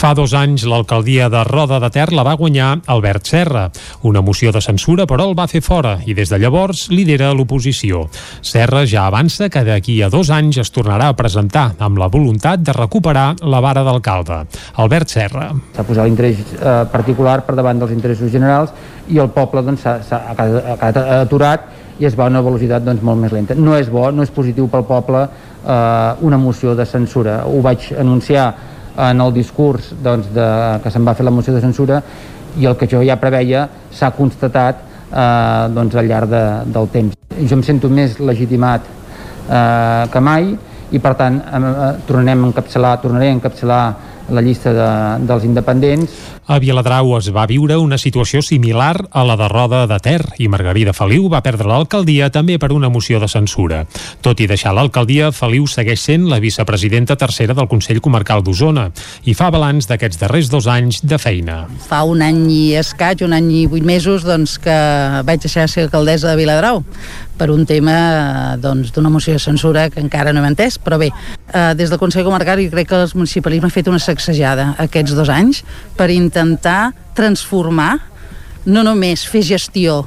Fa 0.00 0.14
dos 0.16 0.32
anys 0.36 0.62
l'alcaldia 0.68 1.26
de 1.32 1.42
Roda 1.44 1.80
de 1.82 1.90
Ter 1.92 2.06
la 2.14 2.22
va 2.24 2.38
guanyar 2.38 2.70
Albert 2.86 3.26
Serra. 3.34 3.66
Una 4.06 4.22
moció 4.22 4.54
de 4.54 4.62
censura, 4.62 5.04
però 5.10 5.26
el 5.28 5.36
va 5.36 5.50
fer 5.50 5.60
fora 5.60 5.98
i 6.06 6.14
des 6.14 6.30
de 6.30 6.38
llavors 6.40 6.86
lidera 6.94 7.34
l'oposició. 7.34 8.06
Serra 8.40 8.59
ja 8.86 9.06
avança 9.06 9.48
que 9.48 9.62
d'aquí 9.64 10.02
a 10.02 10.08
dos 10.10 10.30
anys 10.30 10.58
es 10.58 10.70
tornarà 10.70 11.08
a 11.08 11.16
presentar 11.16 11.74
amb 11.78 11.98
la 11.98 12.08
voluntat 12.08 12.60
de 12.60 12.72
recuperar 12.72 13.36
la 13.42 13.60
vara 13.60 13.82
d'alcalde. 13.82 14.46
Albert 14.76 15.08
Serra. 15.08 15.50
S'ha 15.74 15.84
posat 15.84 16.04
l'interès 16.04 16.36
eh, 16.38 16.84
particular 16.92 17.40
per 17.46 17.54
davant 17.54 17.78
dels 17.78 17.92
interessos 17.92 18.30
generals 18.30 18.70
i 19.08 19.18
el 19.18 19.30
poble 19.30 19.62
doncs, 19.62 19.80
s'ha 19.82 20.20
quedat 20.34 20.96
aturat 21.22 21.60
i 21.98 22.04
es 22.06 22.16
va 22.16 22.24
a 22.24 22.28
una 22.28 22.42
velocitat 22.42 22.84
doncs, 22.84 23.02
molt 23.02 23.20
més 23.20 23.32
lenta. 23.32 23.54
No 23.54 23.76
és 23.76 23.88
bo, 23.88 24.10
no 24.10 24.22
és 24.22 24.30
positiu 24.30 24.68
pel 24.68 24.84
poble 24.84 25.24
eh, 25.24 26.12
una 26.20 26.38
moció 26.38 26.74
de 26.74 26.86
censura. 26.86 27.44
Ho 27.46 27.60
vaig 27.62 27.92
anunciar 27.98 28.54
en 28.96 29.20
el 29.20 29.32
discurs 29.32 29.94
doncs, 30.02 30.28
de, 30.34 30.46
que 30.82 30.90
se'n 30.90 31.06
va 31.06 31.14
fer 31.14 31.24
la 31.24 31.32
moció 31.32 31.54
de 31.54 31.60
censura 31.60 32.02
i 32.58 32.66
el 32.66 32.76
que 32.76 32.88
jo 32.90 33.00
ja 33.06 33.16
preveia 33.16 33.68
s'ha 33.94 34.10
constatat 34.16 34.89
eh, 35.10 35.68
doncs, 35.74 35.94
al 35.94 36.08
llarg 36.08 36.30
de, 36.30 36.44
del 36.74 36.90
temps. 36.94 37.16
Jo 37.40 37.58
em 37.58 37.64
sento 37.66 37.90
més 37.92 38.18
legitimat 38.20 38.86
eh, 38.86 40.04
que 40.12 40.20
mai 40.22 40.52
i 40.90 40.98
per 40.98 41.14
tant 41.18 41.40
eh, 41.40 41.90
tornarem 42.06 42.44
a 42.44 42.50
encapçalar, 42.50 42.96
tornaré 43.02 43.30
a 43.30 43.38
encapçalar 43.38 43.82
la 44.30 44.42
llista 44.42 44.72
de, 44.74 44.90
dels 45.26 45.46
independents. 45.46 46.18
A 46.50 46.56
Viladrau 46.58 47.12
es 47.14 47.28
va 47.30 47.44
viure 47.46 47.76
una 47.78 47.94
situació 47.94 48.40
similar 48.42 49.04
a 49.14 49.22
la 49.22 49.36
de 49.38 49.46
Roda 49.52 49.84
de 49.86 49.98
Ter 50.02 50.24
i 50.42 50.48
Margarida 50.50 50.90
Feliu 50.90 51.28
va 51.30 51.44
perdre 51.46 51.68
l'alcaldia 51.70 52.26
també 52.34 52.56
per 52.58 52.72
una 52.74 52.90
moció 52.90 53.20
de 53.22 53.28
censura. 53.30 53.84
Tot 54.18 54.42
i 54.42 54.48
deixar 54.50 54.72
l'alcaldia, 54.74 55.30
Feliu 55.30 55.68
segueix 55.70 56.02
sent 56.02 56.26
la 56.26 56.40
vicepresidenta 56.42 57.14
tercera 57.14 57.54
del 57.54 57.70
Consell 57.70 58.02
Comarcal 58.02 58.42
d'Osona 58.42 58.88
i 59.30 59.36
fa 59.38 59.52
balanç 59.54 59.86
d'aquests 59.86 60.18
darrers 60.24 60.50
dos 60.50 60.66
anys 60.66 61.04
de 61.06 61.20
feina. 61.22 61.60
Fa 61.86 62.02
un 62.02 62.26
any 62.26 62.42
i 62.50 62.60
escaig, 62.82 63.22
un 63.22 63.38
any 63.38 63.52
i 63.60 63.64
vuit 63.70 63.86
mesos, 63.86 64.26
doncs, 64.26 64.58
que 64.58 64.74
vaig 65.22 65.46
deixar 65.46 65.68
de 65.68 65.74
ser 65.76 65.86
alcaldessa 65.86 66.32
de 66.32 66.40
Viladrau 66.42 66.82
per 67.38 67.48
un 67.54 67.62
tema 67.64 68.58
doncs, 68.60 68.90
d'una 68.92 69.08
moció 69.08 69.32
de 69.32 69.40
censura 69.40 69.86
que 69.88 70.02
encara 70.02 70.34
no 70.34 70.42
hem 70.42 70.50
entès, 70.50 70.76
però 70.82 70.98
bé, 71.00 71.08
eh, 71.54 71.72
des 71.78 71.88
del 71.88 72.02
Consell 72.02 72.26
Comarcal 72.26 72.60
jo 72.60 72.74
crec 72.74 72.90
que 72.90 72.98
el 72.98 73.14
municipalisme 73.14 73.70
ha 73.70 73.72
fet 73.72 73.88
una 73.88 74.02
sacsejada 74.02 74.74
aquests 74.82 75.14
dos 75.16 75.30
anys 75.32 75.62
per 75.96 76.10
intentar 76.10 76.39
transformar, 77.16 77.98
no 78.66 78.84
només 78.86 79.26
fer 79.28 79.42
gestió 79.42 80.02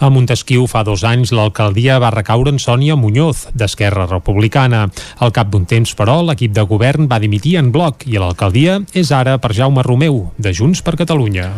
a 0.00 0.08
Montesquieu 0.08 0.66
fa 0.70 0.82
dos 0.86 1.02
anys 1.04 1.32
l'alcaldia 1.36 1.98
va 2.02 2.12
recaure 2.14 2.52
en 2.52 2.60
Sònia 2.62 2.96
Muñoz, 2.96 3.46
d'Esquerra 3.54 4.06
Republicana. 4.08 4.86
Al 5.20 5.34
cap 5.36 5.50
d'un 5.52 5.66
temps, 5.68 5.92
però, 5.96 6.20
l'equip 6.24 6.54
de 6.56 6.64
govern 6.64 7.08
va 7.10 7.20
dimitir 7.22 7.58
en 7.60 7.70
bloc 7.74 8.06
i 8.08 8.16
l'alcaldia 8.16 8.80
és 8.94 9.12
ara 9.12 9.36
per 9.38 9.52
Jaume 9.56 9.84
Romeu, 9.86 10.30
de 10.38 10.54
Junts 10.56 10.82
per 10.82 10.96
Catalunya. 11.00 11.50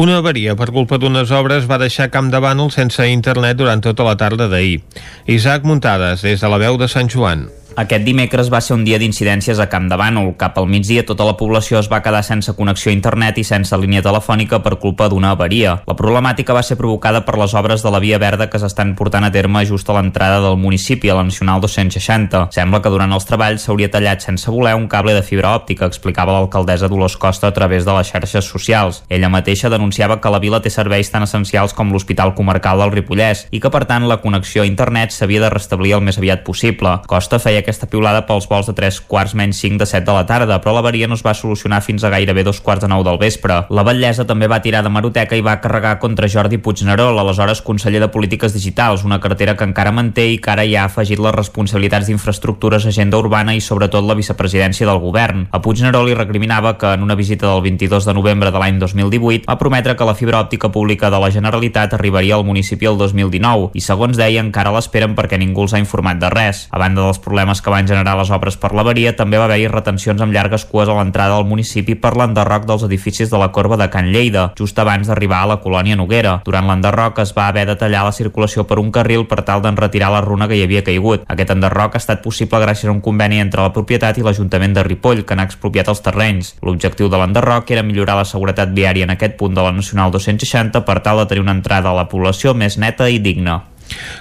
Una 0.00 0.20
avaria 0.22 0.54
per 0.56 0.70
culpa 0.72 0.96
d'unes 1.02 1.32
obres 1.34 1.66
va 1.68 1.80
deixar 1.82 2.08
Camp 2.14 2.30
de 2.32 2.40
Bànol 2.40 2.70
sense 2.72 3.04
internet 3.10 3.58
durant 3.58 3.82
tota 3.84 4.06
la 4.06 4.16
tarda 4.16 4.48
d'ahir. 4.48 4.80
Isaac 5.26 5.66
Muntades, 5.66 6.22
des 6.24 6.40
de 6.40 6.48
la 6.48 6.60
veu 6.62 6.78
de 6.80 6.88
Sant 6.88 7.10
Joan. 7.10 7.48
Aquest 7.78 8.02
dimecres 8.04 8.50
va 8.50 8.58
ser 8.60 8.74
un 8.74 8.82
dia 8.84 8.98
d'incidències 8.98 9.60
a 9.62 9.68
Camp 9.70 9.86
de 9.88 9.96
Bànol. 9.96 10.32
Cap 10.40 10.58
al 10.58 10.66
migdia 10.66 11.04
tota 11.06 11.24
la 11.24 11.36
població 11.38 11.78
es 11.78 11.88
va 11.90 12.00
quedar 12.02 12.22
sense 12.26 12.52
connexió 12.58 12.90
a 12.90 12.94
internet 12.94 13.38
i 13.38 13.44
sense 13.46 13.76
línia 13.78 14.02
telefònica 14.02 14.58
per 14.64 14.76
culpa 14.82 15.08
d'una 15.08 15.30
avaria. 15.36 15.76
La 15.86 15.96
problemàtica 15.96 16.56
va 16.56 16.64
ser 16.66 16.76
provocada 16.76 17.22
per 17.24 17.38
les 17.38 17.54
obres 17.54 17.84
de 17.86 17.92
la 17.94 18.00
via 18.02 18.18
verda 18.18 18.48
que 18.50 18.58
s'estan 18.58 18.96
portant 18.98 19.24
a 19.24 19.30
terme 19.30 19.62
just 19.66 19.88
a 19.88 19.94
l'entrada 19.96 20.40
del 20.42 20.58
municipi, 20.58 21.10
a 21.10 21.16
la 21.20 21.24
Nacional 21.24 21.60
260. 21.62 22.48
Sembla 22.50 22.82
que 22.82 22.92
durant 22.92 23.14
els 23.14 23.28
treballs 23.28 23.64
s'hauria 23.64 23.90
tallat 23.90 24.26
sense 24.26 24.50
voler 24.50 24.74
un 24.74 24.88
cable 24.88 25.14
de 25.14 25.22
fibra 25.22 25.54
òptica, 25.54 25.86
explicava 25.86 26.34
l'alcaldessa 26.34 26.90
Dolors 26.90 27.16
Costa 27.16 27.48
a 27.48 27.54
través 27.54 27.86
de 27.86 27.94
les 27.94 28.10
xarxes 28.10 28.50
socials. 28.50 29.04
Ella 29.08 29.30
mateixa 29.30 29.70
denunciava 29.70 30.20
que 30.20 30.34
la 30.34 30.42
vila 30.42 30.60
té 30.60 30.74
serveis 30.74 31.10
tan 31.10 31.22
essencials 31.22 31.74
com 31.74 31.94
l'Hospital 31.94 32.34
Comarcal 32.34 32.82
del 32.82 32.92
Ripollès 32.98 33.46
i 33.50 33.60
que, 33.62 33.70
per 33.70 33.84
tant, 33.86 34.08
la 34.10 34.20
connexió 34.20 34.62
a 34.64 34.68
internet 34.68 35.14
s'havia 35.14 35.46
de 35.46 35.54
restablir 35.54 35.94
el 35.96 36.04
més 36.04 36.18
aviat 36.18 36.44
possible. 36.44 36.98
Costa 37.06 37.38
feia 37.38 37.59
aquesta 37.60 37.88
piulada 37.90 38.24
pels 38.28 38.48
vols 38.50 38.68
de 38.70 38.74
3 38.76 39.00
quarts 39.08 39.34
menys 39.38 39.60
5 39.62 39.78
de 39.80 39.86
7 39.86 40.06
de 40.06 40.16
la 40.16 40.26
tarda, 40.26 40.60
però 40.60 40.74
l'avaria 40.74 41.08
no 41.08 41.16
es 41.18 41.24
va 41.26 41.34
solucionar 41.34 41.82
fins 41.84 42.04
a 42.04 42.10
gairebé 42.12 42.44
dos 42.44 42.60
quarts 42.60 42.84
de 42.84 42.88
9 42.92 43.06
del 43.06 43.20
vespre. 43.20 43.60
La 43.70 43.84
Batllesa 43.86 44.26
també 44.28 44.48
va 44.50 44.60
tirar 44.64 44.82
de 44.84 44.92
Maroteca 44.92 45.36
i 45.36 45.44
va 45.44 45.58
carregar 45.60 45.98
contra 46.02 46.28
Jordi 46.28 46.58
Puignerol, 46.58 47.18
aleshores 47.18 47.62
conseller 47.62 48.00
de 48.00 48.08
Polítiques 48.08 48.54
Digitals, 48.54 49.04
una 49.04 49.20
cartera 49.20 49.56
que 49.56 49.66
encara 49.68 49.92
manté 49.92 50.26
i 50.32 50.38
que 50.38 50.52
ara 50.52 50.66
ja 50.68 50.84
ha 50.84 50.90
afegit 50.90 51.20
les 51.20 51.34
responsabilitats 51.34 52.06
d'infraestructures, 52.08 52.86
agenda 52.86 53.18
urbana 53.18 53.54
i 53.56 53.60
sobretot 53.60 54.06
la 54.06 54.16
vicepresidència 54.18 54.86
del 54.86 55.02
govern. 55.02 55.46
A 55.50 55.60
Puignerol 55.60 56.06
li 56.08 56.14
recriminava 56.14 56.76
que 56.78 56.94
en 56.94 57.02
una 57.02 57.18
visita 57.18 57.48
del 57.50 57.62
22 57.62 58.06
de 58.06 58.14
novembre 58.14 58.50
de 58.50 58.62
l'any 58.62 58.78
2018 58.78 59.48
va 59.48 59.58
prometre 59.58 59.96
que 59.96 60.06
la 60.06 60.14
fibra 60.14 60.40
òptica 60.40 60.70
pública 60.70 61.10
de 61.10 61.18
la 61.20 61.30
Generalitat 61.30 61.94
arribaria 61.94 62.36
al 62.36 62.46
municipi 62.46 62.86
el 62.86 62.98
2019 62.98 63.72
i 63.74 63.82
segons 63.84 64.18
deia 64.20 64.42
encara 64.44 64.72
l'esperen 64.74 65.16
perquè 65.18 65.38
ningú 65.38 65.66
els 65.66 65.74
ha 65.74 65.82
informat 65.82 66.20
de 66.22 66.30
res. 66.30 66.68
A 66.70 66.78
banda 66.78 67.02
dels 67.02 67.18
problemes 67.18 67.49
que 67.58 67.72
van 67.74 67.88
generar 67.90 68.14
les 68.14 68.30
obres 68.30 68.54
per 68.54 68.70
l'averia, 68.70 69.16
també 69.18 69.40
va 69.40 69.48
haver-hi 69.48 69.66
retencions 69.72 70.22
amb 70.22 70.30
llargues 70.30 70.62
cues 70.70 70.86
a 70.86 70.94
l'entrada 70.94 71.34
del 71.34 71.48
municipi 71.50 71.96
per 71.98 72.14
l'enderroc 72.14 72.68
dels 72.70 72.84
edificis 72.86 73.32
de 73.32 73.40
la 73.42 73.50
Corba 73.50 73.74
de 73.80 73.88
Can 73.90 74.12
Lleida, 74.14 74.52
just 74.54 74.78
abans 74.78 75.10
d'arribar 75.10 75.42
a 75.42 75.48
la 75.50 75.58
colònia 75.64 75.98
Noguera. 75.98 76.36
Durant 76.46 76.70
l'enderroc 76.70 77.18
es 77.24 77.34
va 77.34 77.48
haver 77.48 77.66
de 77.66 77.74
tallar 77.80 78.04
la 78.06 78.14
circulació 78.14 78.68
per 78.70 78.78
un 78.78 78.92
carril 78.94 79.26
per 79.26 79.40
tal 79.42 79.64
d'enretirar 79.66 80.12
la 80.14 80.22
runa 80.22 80.46
que 80.46 80.54
hi 80.54 80.62
havia 80.68 80.84
caigut. 80.86 81.26
Aquest 81.26 81.50
enderroc 81.56 81.98
ha 81.98 82.02
estat 82.04 82.22
possible 82.22 82.62
gràcies 82.62 82.86
a 82.86 82.94
un 82.94 83.02
conveni 83.02 83.42
entre 83.42 83.66
la 83.66 83.74
propietat 83.74 84.22
i 84.22 84.26
l'Ajuntament 84.26 84.78
de 84.78 84.86
Ripoll, 84.86 85.24
que 85.26 85.34
n'ha 85.34 85.48
expropiat 85.50 85.90
els 85.90 86.04
terrenys. 86.06 86.54
L'objectiu 86.62 87.10
de 87.10 87.18
l'enderroc 87.18 87.74
era 87.74 87.82
millorar 87.82 88.20
la 88.20 88.28
seguretat 88.28 88.70
viària 88.76 89.08
en 89.08 89.16
aquest 89.16 89.34
punt 89.40 89.58
de 89.58 89.66
la 89.66 89.74
Nacional 89.74 90.14
260 90.14 90.84
per 90.86 91.00
tal 91.02 91.24
de 91.24 91.26
tenir 91.26 91.42
una 91.42 91.56
entrada 91.58 91.90
a 91.90 91.96
la 91.96 92.06
població 92.12 92.54
més 92.54 92.78
neta 92.78 93.08
i 93.08 93.18
digna. 93.18 93.69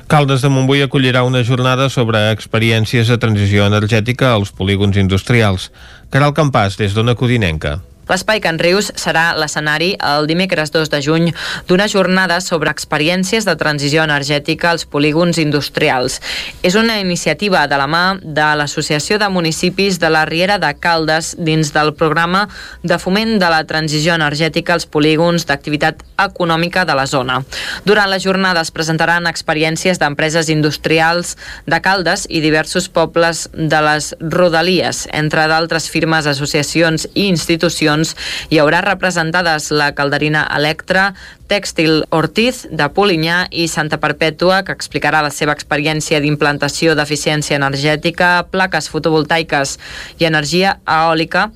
Caldes 0.07 0.41
de 0.41 0.49
Montbui 0.49 0.81
acollirà 0.85 1.23
una 1.27 1.43
jornada 1.43 1.89
sobre 1.93 2.29
experiències 2.33 3.11
de 3.11 3.19
transició 3.21 3.67
energètica 3.69 4.33
als 4.33 4.51
polígons 4.55 4.97
industrials. 4.97 5.69
Caral 6.09 6.33
Campàs, 6.33 6.79
des 6.79 6.95
d'Ona 6.97 7.15
Codinenca. 7.15 7.79
L'Espai 8.09 8.39
Can 8.41 8.57
Rius 8.57 8.87
serà 8.97 9.35
l'escenari 9.37 9.91
el 10.01 10.25
dimecres 10.25 10.71
2 10.73 10.89
de 10.89 10.99
juny 11.05 11.27
d'una 11.69 11.85
jornada 11.91 12.39
sobre 12.41 12.71
experiències 12.73 13.45
de 13.45 13.53
transició 13.59 14.01
energètica 14.01 14.71
als 14.71 14.87
polígons 14.89 15.37
industrials. 15.37 16.17
És 16.65 16.73
una 16.73 16.97
iniciativa 16.97 17.67
de 17.69 17.77
la 17.77 17.85
mà 17.85 18.17
de 18.23 18.47
l'Associació 18.57 19.19
de 19.21 19.29
Municipis 19.29 19.99
de 20.01 20.09
la 20.09 20.23
Riera 20.25 20.57
de 20.57 20.71
Caldes 20.81 21.35
dins 21.37 21.69
del 21.75 21.93
programa 21.93 22.47
de 22.81 22.97
foment 22.97 23.35
de 23.37 23.51
la 23.53 23.61
transició 23.69 24.17
energètica 24.17 24.73
als 24.73 24.89
polígons 24.89 25.45
d'activitat 25.45 26.01
econòmica 26.17 26.87
de 26.89 26.97
la 26.97 27.05
zona. 27.05 27.43
Durant 27.85 28.09
la 28.09 28.17
jornada 28.19 28.65
es 28.65 28.73
presentaran 28.73 29.29
experiències 29.29 30.01
d'empreses 30.01 30.49
industrials 30.49 31.35
de 31.69 31.81
Caldes 31.85 32.25
i 32.25 32.41
diversos 32.41 32.89
pobles 32.89 33.45
de 33.53 33.85
les 33.85 34.15
Rodalies, 34.19 35.05
entre 35.13 35.45
d'altres 35.45 35.91
firmes, 35.93 36.25
associacions 36.25 37.05
i 37.13 37.29
institucions 37.29 37.98
doncs, 37.99 38.15
hi 38.49 38.59
haurà 38.59 38.81
representades 38.85 39.71
la 39.75 39.91
calderina 39.95 40.47
Electra, 40.55 41.13
Tèxtil 41.49 42.03
Ortiz, 42.13 42.67
de 42.69 42.85
Polinyà 42.93 43.47
i 43.49 43.65
Santa 43.67 43.97
Perpètua, 43.97 44.61
que 44.63 44.73
explicarà 44.75 45.23
la 45.25 45.31
seva 45.33 45.55
experiència 45.57 46.19
d'implantació 46.21 46.93
d'eficiència 46.95 47.57
energètica, 47.57 48.45
plaques 48.53 48.89
fotovoltaiques 48.93 49.77
i 50.21 50.27
energia 50.29 50.75
eòlica. 50.85 51.47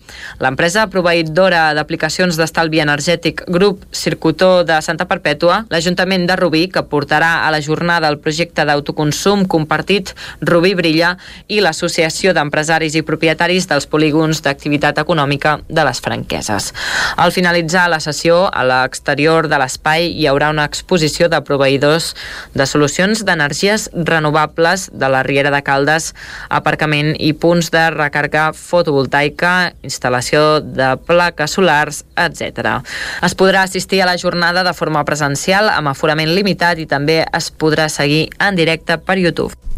L'empresa 0.42 0.88
proveïdora 0.90 1.76
d'aplicacions 1.78 2.40
d'estalvi 2.40 2.82
energètic 2.82 3.46
Grup 3.48 3.86
Circutor 3.94 4.66
de 4.66 4.80
Santa 4.82 5.06
Perpètua, 5.06 5.64
l'Ajuntament 5.70 6.26
de 6.26 6.40
Rubí, 6.42 6.66
que 6.74 6.82
portarà 6.90 7.46
a 7.46 7.54
la 7.54 7.62
jornada 7.62 8.10
el 8.10 8.18
projecte 8.18 8.66
d'autoconsum 8.66 9.46
compartit 9.46 10.16
Rubí 10.42 10.74
Brilla 10.74 11.14
i 11.48 11.62
l'Associació 11.62 12.34
d'Empresaris 12.34 12.98
i 12.98 13.06
Propietaris 13.06 13.70
dels 13.70 13.86
Polígons 13.86 14.42
d'Activitat 14.42 15.06
Econòmica 15.06 15.60
de 15.70 15.86
les 15.86 16.02
Franqueses. 16.34 16.74
Al 17.18 17.32
finalitzar 17.32 17.90
la 17.90 18.00
sessió, 18.00 18.50
a 18.50 18.64
l'exterior 18.66 19.48
de 19.48 19.60
l'espai 19.62 20.10
hi 20.10 20.28
haurà 20.28 20.50
una 20.54 20.66
exposició 20.66 21.30
de 21.30 21.40
proveïdors 21.46 22.14
de 22.54 22.66
solucions 22.66 23.24
d'energies 23.26 23.90
renovables 23.94 24.90
de 24.92 25.10
la 25.10 25.24
Riera 25.24 25.52
de 25.54 25.62
Caldes, 25.64 26.14
aparcament 26.50 27.14
i 27.20 27.34
punts 27.34 27.70
de 27.74 27.86
recàrrega 27.94 28.52
fotovoltaica, 28.58 29.74
instal·lació 29.84 30.62
de 30.64 30.96
plaques 31.06 31.54
solars, 31.54 32.04
etc. 32.18 32.80
Es 33.22 33.38
podrà 33.38 33.64
assistir 33.64 34.02
a 34.02 34.10
la 34.10 34.18
jornada 34.18 34.64
de 34.64 34.74
forma 34.74 35.06
presencial 35.06 35.70
amb 35.70 35.94
aforament 35.94 36.34
limitat 36.34 36.80
i 36.80 36.90
també 36.90 37.24
es 37.30 37.52
podrà 37.52 37.90
seguir 37.90 38.30
en 38.40 38.58
directe 38.58 38.98
per 38.98 39.20
YouTube. 39.22 39.73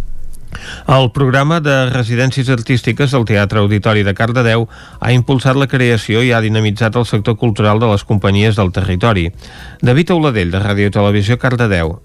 El 0.95 1.11
programa 1.11 1.59
de 1.59 1.89
residències 1.89 2.49
artístiques 2.53 3.11
del 3.11 3.25
Teatre 3.25 3.61
Auditori 3.63 4.03
de 4.05 4.13
Cardedeu 4.17 4.67
ha 4.99 5.13
impulsat 5.15 5.59
la 5.59 5.69
creació 5.71 6.23
i 6.23 6.31
ha 6.31 6.43
dinamitzat 6.43 6.95
el 6.95 7.07
sector 7.09 7.37
cultural 7.41 7.79
de 7.79 7.91
les 7.91 8.03
companyies 8.03 8.55
del 8.55 8.71
territori. 8.71 9.31
David 9.81 10.15
Auladell, 10.15 10.51
de 10.51 10.61
Ràdio 10.61 10.91
Televisió 10.93 11.39
Cardedeu. 11.41 11.97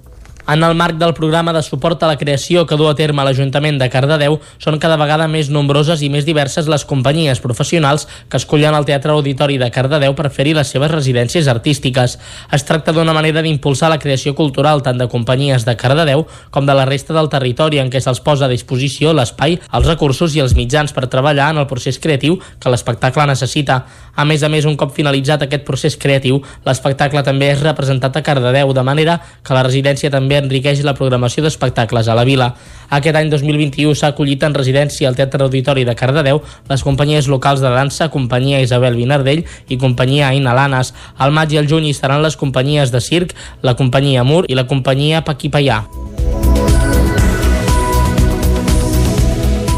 En 0.49 0.65
el 0.65 0.75
marc 0.75 0.97
del 0.97 1.13
programa 1.15 1.53
de 1.53 1.63
suport 1.63 2.03
a 2.03 2.09
la 2.09 2.17
creació 2.19 2.65
que 2.67 2.77
du 2.77 2.87
a 2.89 2.95
terme 2.97 3.23
l'Ajuntament 3.25 3.77
de 3.79 3.89
Cardedeu, 3.93 4.39
són 4.59 4.79
cada 4.81 4.97
vegada 4.99 5.29
més 5.29 5.51
nombroses 5.53 6.01
i 6.03 6.09
més 6.11 6.25
diverses 6.27 6.67
les 6.71 6.85
companyies 6.89 7.43
professionals 7.45 8.07
que 8.29 8.41
escollen 8.41 8.75
el 8.75 8.87
Teatre 8.89 9.13
Auditori 9.13 9.59
de 9.61 9.71
Cardedeu 9.71 10.17
per 10.17 10.31
fer-hi 10.33 10.55
les 10.57 10.73
seves 10.73 10.91
residències 10.91 11.47
artístiques. 11.53 12.17
Es 12.51 12.65
tracta 12.67 12.95
d'una 12.97 13.15
manera 13.15 13.45
d'impulsar 13.45 13.93
la 13.93 14.01
creació 14.01 14.35
cultural 14.35 14.83
tant 14.83 14.99
de 14.99 15.09
companyies 15.13 15.67
de 15.69 15.77
Cardedeu 15.77 16.27
com 16.51 16.67
de 16.67 16.75
la 16.75 16.89
resta 16.89 17.15
del 17.15 17.31
territori 17.31 17.79
en 17.79 17.93
què 17.93 18.01
se'ls 18.01 18.23
posa 18.25 18.49
a 18.49 18.51
disposició 18.51 19.13
l'espai, 19.13 19.59
els 19.73 19.87
recursos 19.87 20.35
i 20.35 20.43
els 20.43 20.57
mitjans 20.59 20.97
per 20.97 21.07
treballar 21.13 21.51
en 21.55 21.63
el 21.63 21.69
procés 21.71 22.01
creatiu 22.01 22.41
que 22.59 22.73
l'espectacle 22.73 23.29
necessita. 23.29 23.85
A 24.17 24.25
més 24.25 24.43
a 24.43 24.49
més, 24.49 24.67
un 24.67 24.77
cop 24.77 24.95
finalitzat 24.97 25.45
aquest 25.47 25.65
procés 25.69 25.97
creatiu, 26.01 26.41
l'espectacle 26.67 27.23
també 27.23 27.53
és 27.55 27.63
representat 27.63 28.17
a 28.17 28.25
Cardedeu, 28.27 28.73
de 28.75 28.83
manera 28.87 29.21
que 29.47 29.55
la 29.55 29.63
residència 29.67 30.11
també 30.11 30.30
enriqueix 30.39 30.85
la 30.87 30.95
programació 30.95 31.43
d'espectacles 31.43 32.09
a 32.09 32.15
la 32.15 32.25
vila. 32.29 32.53
Aquest 32.91 33.17
any 33.17 33.31
2021 33.33 33.95
s'ha 33.99 34.13
acollit 34.15 34.43
en 34.47 34.55
residència 34.55 35.09
al 35.09 35.19
Teatre 35.19 35.43
Auditori 35.47 35.85
de 35.89 35.97
Cardedeu 35.99 36.43
les 36.71 36.87
companyies 36.87 37.29
locals 37.29 37.65
de 37.65 37.71
dansa, 37.75 38.11
companyia 38.15 38.63
Isabel 38.63 38.99
Vinardell 38.99 39.45
i 39.69 39.79
companyia 39.79 40.29
Aina 40.29 40.55
Lanes. 40.55 40.95
Al 41.19 41.35
maig 41.35 41.55
i 41.55 41.61
al 41.61 41.71
juny 41.71 41.89
hi 41.89 41.97
estaran 41.97 42.23
les 42.23 42.37
companyies 42.37 42.95
de 42.95 43.01
circ, 43.01 43.35
la 43.63 43.75
companyia 43.75 44.25
Mur 44.25 44.45
i 44.49 44.59
la 44.59 44.69
companyia 44.71 45.25
Paquipaià. 45.25 45.85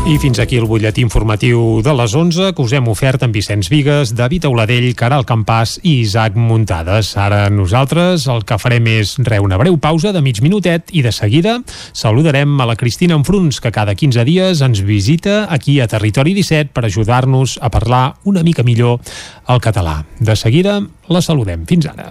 I 0.02 0.16
fins 0.18 0.40
aquí 0.42 0.56
el 0.58 0.64
butlletí 0.66 0.98
informatiu 1.04 1.78
de 1.78 1.92
les 1.94 2.14
11 2.18 2.48
que 2.56 2.64
us 2.64 2.72
hem 2.74 2.88
ofert 2.90 3.22
amb 3.22 3.36
Vicenç 3.38 3.68
Vigues, 3.70 4.10
David 4.18 4.48
Auladell, 4.48 4.88
Caral 4.98 5.22
Campàs 5.22 5.76
i 5.78 6.00
Isaac 6.00 6.34
Muntades. 6.34 7.12
Ara 7.14 7.44
nosaltres 7.54 8.26
el 8.26 8.42
que 8.42 8.58
farem 8.58 8.88
és 8.90 9.14
re 9.22 9.38
una 9.38 9.60
breu 9.62 9.78
pausa 9.78 10.10
de 10.10 10.24
mig 10.24 10.42
minutet 10.42 10.90
i 10.90 11.04
de 11.06 11.14
seguida 11.14 11.60
saludarem 11.94 12.58
a 12.58 12.66
la 12.66 12.76
Cristina 12.76 13.14
Enfruns, 13.14 13.62
que 13.62 13.70
cada 13.70 13.94
15 13.94 14.26
dies 14.26 14.66
ens 14.66 14.82
visita 14.82 15.46
aquí 15.46 15.78
a 15.78 15.86
Territori 15.86 16.34
17 16.34 16.74
per 16.74 16.88
ajudar-nos 16.90 17.60
a 17.62 17.70
parlar 17.70 18.16
una 18.24 18.42
mica 18.42 18.66
millor 18.66 18.98
el 19.46 19.62
català. 19.62 20.02
De 20.18 20.34
seguida 20.34 20.80
la 21.06 21.22
saludem. 21.22 21.62
Fins 21.70 21.86
ara. 21.86 22.10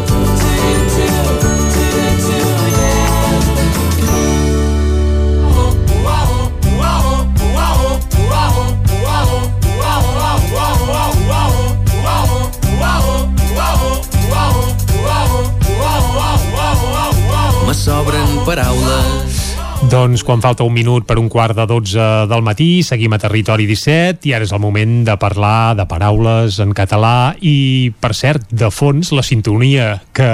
Sobren 17.91 18.29
paraules 18.47 19.00
Doncs 19.91 20.21
quan 20.23 20.39
falta 20.39 20.63
un 20.63 20.71
minut 20.71 21.03
per 21.03 21.17
un 21.19 21.25
quart 21.27 21.51
de 21.57 21.65
12 21.67 22.03
del 22.31 22.43
matí, 22.47 22.79
seguim 22.79 23.11
a 23.11 23.17
Territori 23.19 23.65
17 23.67 24.29
i 24.29 24.31
ara 24.31 24.45
és 24.47 24.53
el 24.55 24.61
moment 24.63 25.01
de 25.03 25.17
parlar 25.19 25.73
de 25.75 25.83
paraules 25.83 26.61
en 26.63 26.71
català 26.71 27.33
i, 27.43 27.91
per 27.99 28.13
cert, 28.15 28.45
de 28.55 28.69
fons, 28.71 29.09
la 29.11 29.23
sintonia 29.27 29.97
que, 30.15 30.29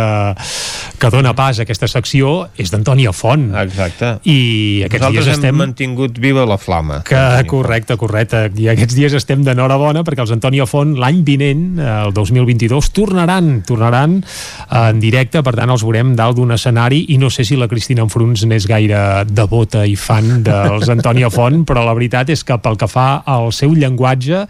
que 1.02 1.10
dona 1.10 1.32
pas 1.34 1.58
a 1.58 1.66
aquesta 1.66 1.90
secció 1.90 2.52
és 2.54 2.70
d'Antònia 2.70 3.10
Font. 3.18 3.48
Exacte. 3.58 4.12
I 4.30 4.84
aquests 4.86 5.08
Nosaltres 5.08 5.26
dies 5.26 5.40
estem... 5.40 5.50
hem 5.56 5.64
mantingut 5.64 6.22
viva 6.22 6.46
la 6.46 6.60
flama. 6.62 7.02
Que, 7.08 7.24
correcte, 7.50 7.98
correcte. 7.98 8.44
I 8.62 8.70
aquests 8.76 9.00
dies 9.00 9.18
estem 9.18 9.42
d'enhorabona 9.48 10.06
perquè 10.06 10.22
els 10.22 10.36
Antònia 10.38 10.70
Font 10.70 10.94
l'any 11.02 11.24
vinent, 11.26 11.66
el 11.82 12.14
2022, 12.14 12.92
tornaran, 12.94 13.50
tornaran 13.66 14.20
en 14.84 15.02
directe, 15.02 15.42
per 15.42 15.58
tant 15.58 15.74
els 15.74 15.88
veurem 15.88 16.14
dalt 16.20 16.38
d'un 16.38 16.54
escenari 16.54 17.08
i 17.10 17.18
no 17.18 17.34
sé 17.34 17.42
si 17.48 17.58
la 17.58 17.72
Cristina 17.74 18.06
Enfruns 18.06 18.46
n'és 18.46 18.70
gaire 18.70 19.02
devota 19.48 19.86
i 19.88 19.96
fan 19.96 20.44
dels 20.46 20.90
Antònia 20.92 21.32
Font, 21.32 21.64
però 21.68 21.86
la 21.88 21.96
veritat 21.96 22.30
és 22.34 22.44
que 22.46 22.58
pel 22.60 22.76
que 22.80 22.90
fa 22.92 23.24
al 23.26 23.50
seu 23.56 23.74
llenguatge 23.74 24.44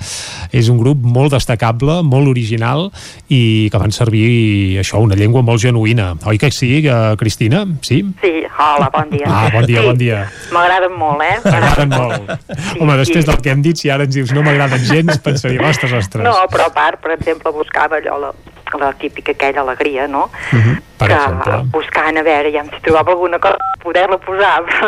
és 0.56 0.72
un 0.74 0.80
grup 0.82 1.04
molt 1.06 1.36
destacable, 1.36 2.02
molt 2.04 2.32
original 2.32 2.90
i 3.30 3.70
que 3.72 3.82
van 3.82 3.94
servir 3.94 4.80
això, 4.82 5.02
una 5.04 5.18
llengua 5.20 5.44
molt 5.46 5.62
genuïna. 5.62 6.16
Oi 6.26 6.42
que 6.42 6.50
sí, 6.52 6.82
eh, 6.82 7.14
Cristina? 7.20 7.64
Sí? 7.86 8.02
Sí, 8.24 8.34
hola, 8.58 8.90
bon 8.94 9.14
dia. 9.14 9.30
Ah, 9.30 9.48
bon 9.54 9.70
dia, 9.70 9.82
sí, 9.84 9.92
bon 9.92 10.02
dia. 10.02 10.24
M'agraden 10.56 10.98
molt, 10.98 11.24
eh? 11.24 11.38
M'agraden 11.46 11.94
molt. 11.94 12.36
Home, 12.82 12.98
després 13.04 13.30
del 13.30 13.42
que 13.44 13.54
hem 13.54 13.64
dit, 13.66 13.78
si 13.78 13.94
ara 13.94 14.08
ens 14.08 14.18
dius 14.18 14.34
no 14.34 14.44
m'agraden 14.46 14.84
gens, 14.88 15.22
pensaria, 15.24 15.62
ostres, 15.70 15.94
ostres. 15.94 16.26
No, 16.26 16.36
però 16.52 16.72
a 16.72 16.74
part, 16.74 17.02
per 17.04 17.14
exemple, 17.20 17.54
buscava 17.54 18.02
allò, 18.02 18.18
la, 18.26 18.34
la 18.82 18.94
típica 18.98 19.36
aquella 19.38 19.62
alegria, 19.66 20.08
no? 20.08 20.30
Uh 20.52 20.60
-huh. 20.60 20.78
Per 20.98 21.08
que 21.08 21.14
exemple. 21.14 21.58
buscant 21.74 22.18
a 22.18 22.24
veure 22.26 22.52
ja 22.52 22.64
si 22.66 22.80
trobava 22.86 23.12
alguna 23.14 23.38
cosa 23.40 23.58
per 23.58 23.78
poder-la 23.88 24.18
posar, 24.20 24.64
però 24.66 24.88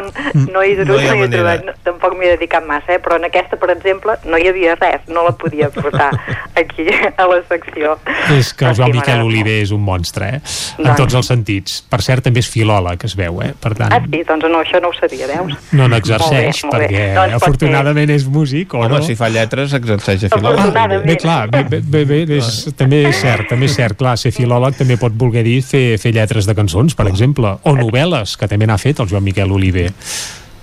no 0.50 0.64
hi, 0.66 0.74
he, 0.74 0.86
No 0.86 0.98
hi 0.98 1.06
no 1.06 1.14
hi 1.16 1.22
he 1.24 1.28
trobat, 1.32 1.62
no, 1.68 1.74
tampoc 1.86 2.16
m'hi 2.18 2.26
he 2.28 2.32
dedicat 2.36 2.66
massa, 2.68 2.96
eh? 2.96 3.00
però 3.04 3.20
en 3.20 3.28
aquesta, 3.30 3.56
per 3.62 3.70
exemple, 3.76 4.16
no 4.26 4.38
hi 4.42 4.48
havia 4.50 4.74
res, 4.80 5.06
no 5.08 5.24
la 5.28 5.32
podia 5.38 5.70
portar 5.70 6.10
aquí 6.62 6.88
a 7.16 7.28
la 7.30 7.38
secció. 7.48 7.94
És 8.36 8.52
que 8.58 8.66
el 8.72 8.76
Joan 8.80 8.92
Miquel 8.96 9.22
Oliver 9.24 9.60
és 9.62 9.72
un 9.76 9.84
monstre, 9.86 10.32
eh? 10.40 10.42
En 10.80 10.90
Doncs. 10.90 10.98
tots 11.04 11.20
els 11.22 11.30
sentits. 11.32 11.78
Per 11.90 12.02
cert, 12.04 12.26
també 12.26 12.42
és 12.44 12.50
filòleg, 12.50 13.06
es 13.06 13.16
veu, 13.20 13.40
eh? 13.46 13.54
Per 13.62 13.74
tant, 13.78 13.94
Ah, 13.94 14.02
sí, 14.10 14.24
doncs 14.28 14.50
no, 14.50 14.60
això 14.64 14.82
no 14.82 14.90
ho 14.90 14.98
sabia, 14.98 15.30
veus? 15.30 15.56
no 15.78 15.88
n'exerceix, 15.92 16.64
perquè 16.74 17.06
Doncs 17.16 17.38
afortunadament 17.40 18.10
és 18.18 18.26
músic, 18.28 18.74
o 18.74 18.82
Home, 18.84 18.98
no? 18.98 19.02
si 19.06 19.16
fa 19.20 19.30
lletres, 19.30 19.74
exerceix 19.78 20.26
de 20.26 20.30
filòleg. 20.34 20.60
Afortunadament. 20.60 21.06
Bé, 21.08 21.18
clar, 21.22 21.48
bé, 21.54 21.64
bé, 21.70 21.80
bé, 21.86 22.04
bé 22.26 22.38
és, 22.40 22.52
també 22.78 23.04
és 23.10 23.22
cert, 23.22 23.48
també 23.54 23.70
és 23.70 23.76
cert, 23.78 23.98
clar, 24.00 24.18
ser 24.18 24.34
filòleg 24.36 24.78
també 24.80 24.98
pot 25.00 25.14
voler 25.16 25.44
dir 25.46 25.60
fer, 25.66 25.99
fer 26.02 26.14
lletres 26.16 26.48
de 26.50 26.56
cançons, 26.58 26.96
per 26.98 27.08
exemple, 27.12 27.58
o 27.64 27.76
novel·les, 27.78 28.36
que 28.40 28.50
també 28.50 28.68
n'ha 28.70 28.80
fet 28.82 29.02
el 29.04 29.10
Joan 29.12 29.26
Miquel 29.28 29.52
Oliver. 29.52 29.90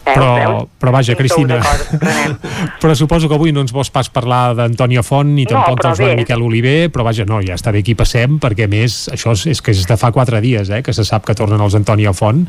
Però, 0.07 0.67
però 0.79 0.93
vaja, 0.95 1.17
Cristina, 1.19 1.59
però 2.81 2.95
suposo 2.95 3.27
que 3.27 3.35
avui 3.35 3.51
no 3.51 3.65
ens 3.65 3.73
vols 3.75 3.91
pas 3.91 4.07
parlar 4.13 4.55
d'Antònia 4.55 5.03
Font 5.03 5.33
ni 5.35 5.45
No, 5.45 5.57
tampoc 5.57 5.81
però 5.81 5.91
del 5.91 5.99
Joan 5.99 6.13
bé. 6.15 6.21
Miquel 6.23 6.45
Oliver, 6.47 6.77
però 6.95 7.07
vaja, 7.09 7.27
no, 7.27 7.41
ja 7.43 7.57
està 7.59 7.73
bé 7.75 7.83
hi 7.83 7.97
passem, 7.99 8.39
perquè 8.43 8.69
més, 8.71 9.07
això 9.13 9.35
és, 9.35 9.47
és 9.51 9.63
que 9.63 9.75
és 9.75 9.83
de 9.89 9.97
fa 9.99 10.13
quatre 10.15 10.41
dies, 10.45 10.71
eh, 10.71 10.83
que 10.87 10.95
se 10.95 11.05
sap 11.07 11.27
que 11.27 11.35
tornen 11.39 11.63
els 11.63 11.75
Antònia 11.79 12.15
Font, 12.17 12.45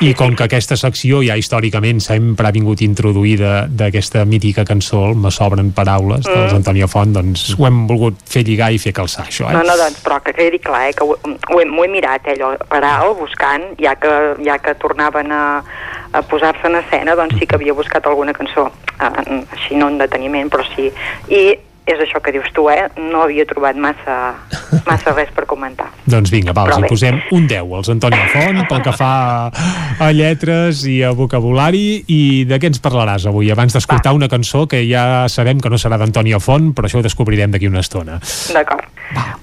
i 0.00 0.12
com 0.18 0.34
que 0.36 0.48
aquesta 0.48 0.78
secció 0.80 1.22
ja 1.22 1.38
històricament 1.38 2.02
sempre 2.02 2.48
ha 2.48 2.54
vingut 2.54 2.82
introduïda 2.82 3.66
d'aquesta 3.70 4.24
mítica 4.26 4.66
cançó, 4.66 5.06
el 5.10 5.16
Me 5.16 5.30
sobren 5.30 5.72
paraules, 5.76 6.26
dels 6.26 6.52
Mm. 6.52 6.60
Antònia 6.60 6.86
Font, 6.90 7.12
doncs 7.14 7.54
ho 7.58 7.66
hem 7.66 7.86
volgut 7.88 8.18
fer 8.28 8.42
lligar 8.46 8.72
i 8.72 8.78
fer 8.82 8.92
calçar, 8.96 9.26
això, 9.26 9.48
eh? 9.50 9.54
No, 9.56 9.62
no, 9.66 9.76
doncs, 9.78 10.02
però 10.04 10.20
que 10.22 10.34
quedi 10.36 10.58
clar, 10.62 10.88
eh, 10.90 10.94
que 10.96 11.04
ho, 11.04 11.16
ho, 11.16 11.60
he, 11.60 11.66
ho 11.66 11.84
he 11.84 11.88
mirat, 11.88 12.26
eh, 12.26 12.36
allò, 12.36 12.54
per 12.68 12.82
buscant, 13.18 13.70
ja 13.80 13.94
que, 14.00 14.12
ja 14.44 14.58
que 14.58 14.74
tornaven 14.74 15.32
a, 15.32 15.42
a 16.16 16.22
posar-se 16.26 16.66
en 16.70 16.80
escena, 16.80 17.16
doncs 17.18 17.38
sí 17.38 17.46
que 17.46 17.58
havia 17.58 17.76
buscat 17.76 18.06
alguna 18.06 18.34
cançó, 18.36 18.70
eh, 18.96 19.44
així 19.58 19.76
no 19.76 19.92
en 19.92 19.98
deteniment, 20.02 20.50
però 20.52 20.66
sí. 20.74 20.90
I 21.28 21.46
és 21.86 22.00
això 22.02 22.18
que 22.18 22.32
dius 22.34 22.48
tu, 22.54 22.66
eh? 22.66 22.88
No 22.98 23.22
havia 23.22 23.46
trobat 23.46 23.78
massa, 23.78 24.16
massa 24.88 25.12
res 25.14 25.30
per 25.34 25.46
comentar. 25.46 25.86
Doncs 26.04 26.32
vinga, 26.34 26.50
va, 26.56 26.64
els 26.66 26.74
Però 26.74 26.88
hi 26.88 26.90
posem 26.90 27.20
un 27.36 27.46
10 27.46 27.74
als 27.78 27.90
Antònia 27.94 28.26
Font 28.32 28.58
pel 28.66 28.82
que 28.82 28.94
fa 28.96 29.12
a 30.02 30.08
lletres 30.10 30.82
i 30.90 30.98
a 31.06 31.12
vocabulari 31.16 32.02
i 32.10 32.20
de 32.48 32.58
què 32.58 32.72
ens 32.72 32.82
parlaràs 32.82 33.28
avui? 33.30 33.52
Abans 33.54 33.76
d'escoltar 33.76 34.16
una 34.18 34.28
cançó 34.32 34.64
que 34.70 34.82
ja 34.88 35.26
sabem 35.32 35.62
que 35.62 35.70
no 35.70 35.78
serà 35.78 35.98
d'Antònia 36.02 36.42
Font, 36.42 36.72
però 36.74 36.90
això 36.90 36.98
ho 36.98 37.06
descobrirem 37.06 37.54
d'aquí 37.54 37.70
una 37.70 37.84
estona. 37.86 38.18
D'acord. 38.50 38.90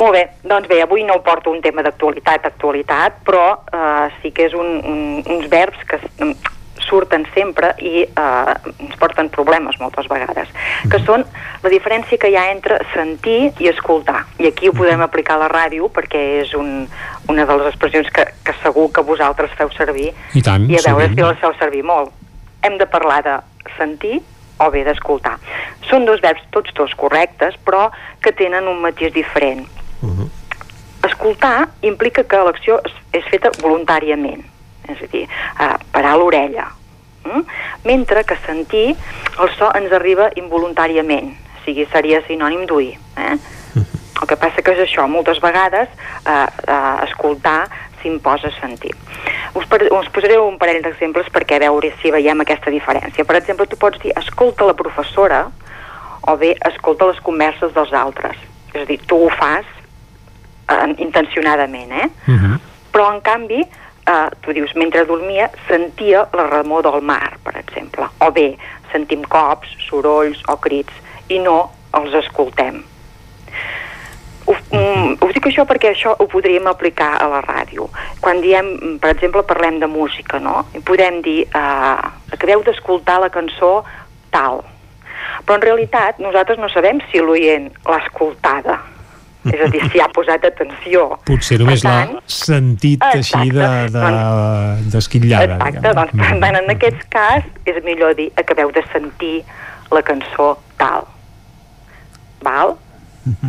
Molt 0.01 0.11
bé, 0.11 0.25
doncs 0.43 0.67
bé, 0.67 0.81
avui 0.83 1.05
no 1.07 1.21
porto 1.23 1.53
un 1.53 1.61
tema 1.63 1.85
d'actualitat, 1.85 2.49
actualitat, 2.51 3.21
però 3.23 3.45
eh, 3.71 4.11
sí 4.19 4.33
que 4.35 4.49
és 4.49 4.57
un, 4.57 4.75
un, 4.83 4.99
uns 5.23 5.47
verbs 5.47 5.87
que 5.87 6.01
surten 6.93 7.25
sempre 7.33 7.71
i 7.81 8.03
eh, 8.05 8.53
ens 8.77 8.97
porten 9.01 9.31
problemes 9.33 9.79
moltes 9.81 10.05
vegades, 10.11 10.51
que 10.91 10.99
són 11.01 11.25
la 11.63 11.71
diferència 11.73 12.19
que 12.21 12.29
hi 12.29 12.37
ha 12.37 12.49
entre 12.53 12.77
sentir 12.93 13.53
i 13.63 13.71
escoltar. 13.71 14.21
I 14.37 14.51
aquí 14.51 14.69
ho 14.69 14.75
podem 14.77 15.01
aplicar 15.01 15.39
a 15.39 15.45
la 15.45 15.49
ràdio 15.49 15.89
perquè 15.93 16.21
és 16.43 16.53
un, 16.59 16.85
una 17.33 17.47
de 17.49 17.57
les 17.57 17.71
expressions 17.71 18.11
que, 18.13 18.27
que 18.45 18.53
segur 18.61 18.91
que 18.93 19.05
vosaltres 19.07 19.55
feu 19.57 19.73
servir 19.73 20.11
I 20.37 20.45
tant, 20.45 20.69
i 20.69 20.77
a 20.77 20.85
veure 20.85 21.09
si 21.15 21.23
la 21.23 21.33
feu 21.41 21.57
servir 21.57 21.81
molt. 21.87 22.13
Hem 22.63 22.77
de 22.77 22.87
parlar 22.87 23.23
de 23.25 23.39
sentir 23.79 24.21
o 24.61 24.69
bé 24.71 24.83
d'escoltar. 24.85 25.37
Són 25.89 26.05
dos 26.05 26.21
verbs 26.21 26.45
tots 26.53 26.73
dos 26.77 26.93
correctes, 26.99 27.57
però 27.65 27.87
que 28.21 28.35
tenen 28.37 28.69
un 28.69 28.79
matís 28.85 29.13
diferent. 29.15 29.65
Escoltar 31.03 31.67
implica 31.83 32.23
que 32.23 32.45
l'acció 32.47 32.79
és, 32.87 32.93
és 33.19 33.25
feta 33.31 33.51
voluntàriament, 33.59 34.45
és 34.87 35.03
a 35.03 35.09
dir, 35.11 35.25
uh, 35.59 35.75
parar 35.91 36.15
l'orella. 36.19 36.69
Mm? 37.25 37.43
Mentre 37.85 38.23
que 38.23 38.37
sentir, 38.45 38.95
el 39.39 39.51
so 39.57 39.71
ens 39.77 39.91
arriba 39.95 40.29
involuntàriament, 40.39 41.33
o 41.33 41.63
sigui, 41.65 41.87
seria 41.91 42.21
sinònim 42.27 42.65
d'oir. 42.69 42.97
Eh? 43.17 43.35
El 44.21 44.29
que 44.29 44.37
passa 44.39 44.61
que 44.63 44.75
és 44.75 44.83
això, 44.83 45.07
moltes 45.09 45.39
vegades 45.43 45.89
eh, 45.89 46.33
eh, 46.67 46.95
escoltar 47.07 47.65
s'imposa 48.03 48.51
sentir. 48.59 48.91
Us, 49.55 49.65
per, 49.71 49.81
us 49.95 50.09
posaré 50.13 50.37
un 50.39 50.57
parell 50.59 50.81
d'exemples 50.83 51.29
perquè 51.33 51.57
a 51.57 51.63
veure 51.65 51.93
si 52.01 52.11
veiem 52.11 52.43
aquesta 52.43 52.71
diferència. 52.71 53.25
Per 53.25 53.37
exemple, 53.39 53.67
tu 53.71 53.79
pots 53.79 53.99
dir 54.03 54.13
escolta 54.19 54.67
la 54.67 54.75
professora 54.77 55.45
o 56.27 56.35
bé 56.39 56.53
escolta 56.69 57.09
les 57.09 57.19
converses 57.23 57.73
dels 57.75 57.93
altres. 57.95 58.37
És 58.73 58.83
a 58.83 58.85
dir, 58.89 58.99
tu 59.07 59.19
ho 59.25 59.31
fas 59.33 59.65
eh, 60.69 60.93
intencionadament, 61.03 61.91
eh? 62.03 62.09
Però, 62.93 63.09
en 63.09 63.23
canvi, 63.25 63.63
eh, 64.07 64.29
tu 64.41 64.53
dius, 64.53 64.73
mentre 64.75 65.05
dormia, 65.05 65.49
sentia 65.67 66.27
la 66.33 66.47
remor 66.47 66.83
del 66.83 67.01
mar, 67.01 67.37
per 67.43 67.55
exemple. 67.57 68.07
O 68.19 68.31
bé, 68.31 68.53
sentim 68.91 69.23
cops, 69.29 69.69
sorolls 69.87 70.41
o 70.49 70.57
crits, 70.61 70.93
i 71.29 71.39
no 71.39 71.71
els 71.97 72.13
escoltem. 72.23 72.83
Ho, 74.45 74.53
mm, 74.75 75.23
us 75.23 75.33
dic 75.35 75.45
això 75.47 75.63
perquè 75.63 75.93
això 75.93 76.15
ho 76.19 76.27
podríem 76.27 76.67
aplicar 76.67 77.13
a 77.15 77.29
la 77.31 77.39
ràdio. 77.45 77.87
Quan 78.19 78.41
diem, 78.41 78.73
mm, 78.75 78.97
per 78.99 79.13
exemple, 79.15 79.43
parlem 79.43 79.79
de 79.79 79.87
música, 79.87 80.39
no? 80.39 80.65
I 80.75 80.79
podem 80.79 81.21
dir, 81.21 81.47
eh, 81.47 81.97
acabeu 82.31 82.63
d'escoltar 82.63 83.19
la 83.21 83.29
cançó 83.29 83.83
tal. 84.31 84.63
Però 85.45 85.55
en 85.55 85.61
realitat 85.61 86.19
nosaltres 86.19 86.59
no 86.59 86.67
sabem 86.69 86.99
si 87.11 87.19
l'oient 87.19 87.71
l'ha 87.85 88.01
escoltada. 88.05 88.92
És 89.51 89.59
a 89.59 89.67
dir, 89.73 89.81
si 89.91 89.99
ha 89.99 90.07
posat 90.15 90.45
atenció. 90.47 91.07
Potser 91.27 91.57
només 91.59 91.83
l'ha 91.83 91.97
sentit 92.31 93.03
Exacte. 93.03 93.19
així 93.19 93.51
de, 93.57 93.71
de, 93.91 94.13
d'esquitllada. 94.93 95.57
Exacte, 95.57 95.93
doncs 95.99 96.15
per 96.21 96.39
tant, 96.45 96.59
en 96.61 96.71
aquest 96.75 97.03
cas 97.11 97.49
és 97.67 97.81
millor 97.83 98.15
dir 98.19 98.29
acabeu 98.39 98.71
de 98.75 98.85
sentir 98.93 99.35
la 99.91 100.03
cançó 100.05 100.53
tal. 100.79 101.09
Val? 102.43 102.77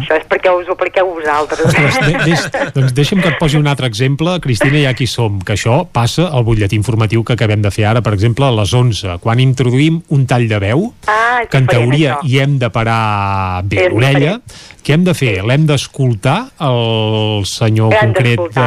Això 0.00 0.14
és 0.20 0.26
perquè 0.30 0.52
us 0.54 0.68
ho 0.68 0.74
apliqueu 0.76 1.08
vosaltres. 1.16 1.64
Ostres, 1.66 1.96
de, 2.06 2.18
deix, 2.24 2.44
doncs 2.76 2.92
deixa'm 2.94 3.20
que 3.24 3.32
et 3.32 3.38
posi 3.40 3.58
un 3.58 3.66
altre 3.66 3.88
exemple, 3.90 4.36
Cristina, 4.44 4.78
ja 4.84 4.92
qui 4.94 5.06
som, 5.10 5.40
que 5.42 5.56
això 5.56 5.80
passa 5.90 6.28
al 6.30 6.44
butlletí 6.46 6.76
informatiu 6.78 7.24
que 7.26 7.34
acabem 7.34 7.62
de 7.64 7.72
fer 7.74 7.88
ara, 7.90 8.02
per 8.02 8.12
exemple, 8.14 8.46
a 8.46 8.54
les 8.54 8.72
11, 8.74 9.18
quan 9.24 9.40
introduïm 9.42 10.00
un 10.14 10.26
tall 10.30 10.46
de 10.48 10.58
veu, 10.62 10.86
Ah, 11.10 11.42
que 11.50 11.58
en 11.58 11.66
teoria 11.66 12.14
això. 12.20 12.28
hi 12.30 12.38
hem 12.44 12.58
de 12.62 12.70
parar 12.70 13.62
bé 13.66 13.88
l'orella, 13.90 14.38
què 14.84 14.94
hem 14.94 15.04
de 15.04 15.14
fer? 15.16 15.42
L'hem 15.42 15.66
d'escoltar, 15.66 16.38
el 16.62 17.44
senyor 17.48 17.90
L'hem 17.94 18.12
concret 18.12 18.40
que, 18.54 18.66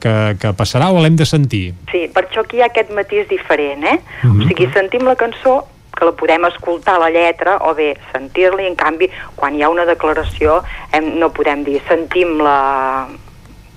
que, 0.00 0.14
que 0.40 0.52
passarà, 0.56 0.88
o 0.94 1.02
l'hem 1.02 1.16
de 1.18 1.26
sentir? 1.28 1.74
Sí, 1.92 2.06
per 2.14 2.24
això 2.28 2.44
aquí 2.46 2.58
hi 2.58 2.62
ha 2.64 2.70
aquest 2.72 2.90
matís 2.96 3.28
diferent, 3.28 3.84
eh? 3.84 3.98
Mhm. 4.22 4.40
O 4.46 4.48
sigui, 4.48 4.70
sentim 4.72 5.04
la 5.04 5.16
cançó 5.18 5.60
que 5.98 6.06
la 6.06 6.14
podem 6.14 6.46
escoltar 6.46 6.98
la 7.02 7.10
lletra 7.10 7.58
o 7.66 7.74
bé 7.74 7.94
sentir-la 8.12 8.62
i 8.62 8.68
en 8.70 8.76
canvi 8.78 9.08
quan 9.36 9.56
hi 9.56 9.64
ha 9.64 9.70
una 9.72 9.86
declaració 9.88 10.60
hem, 10.92 11.16
no 11.18 11.32
podem 11.34 11.64
dir 11.66 11.80
sentim 11.88 12.38
la 12.44 13.08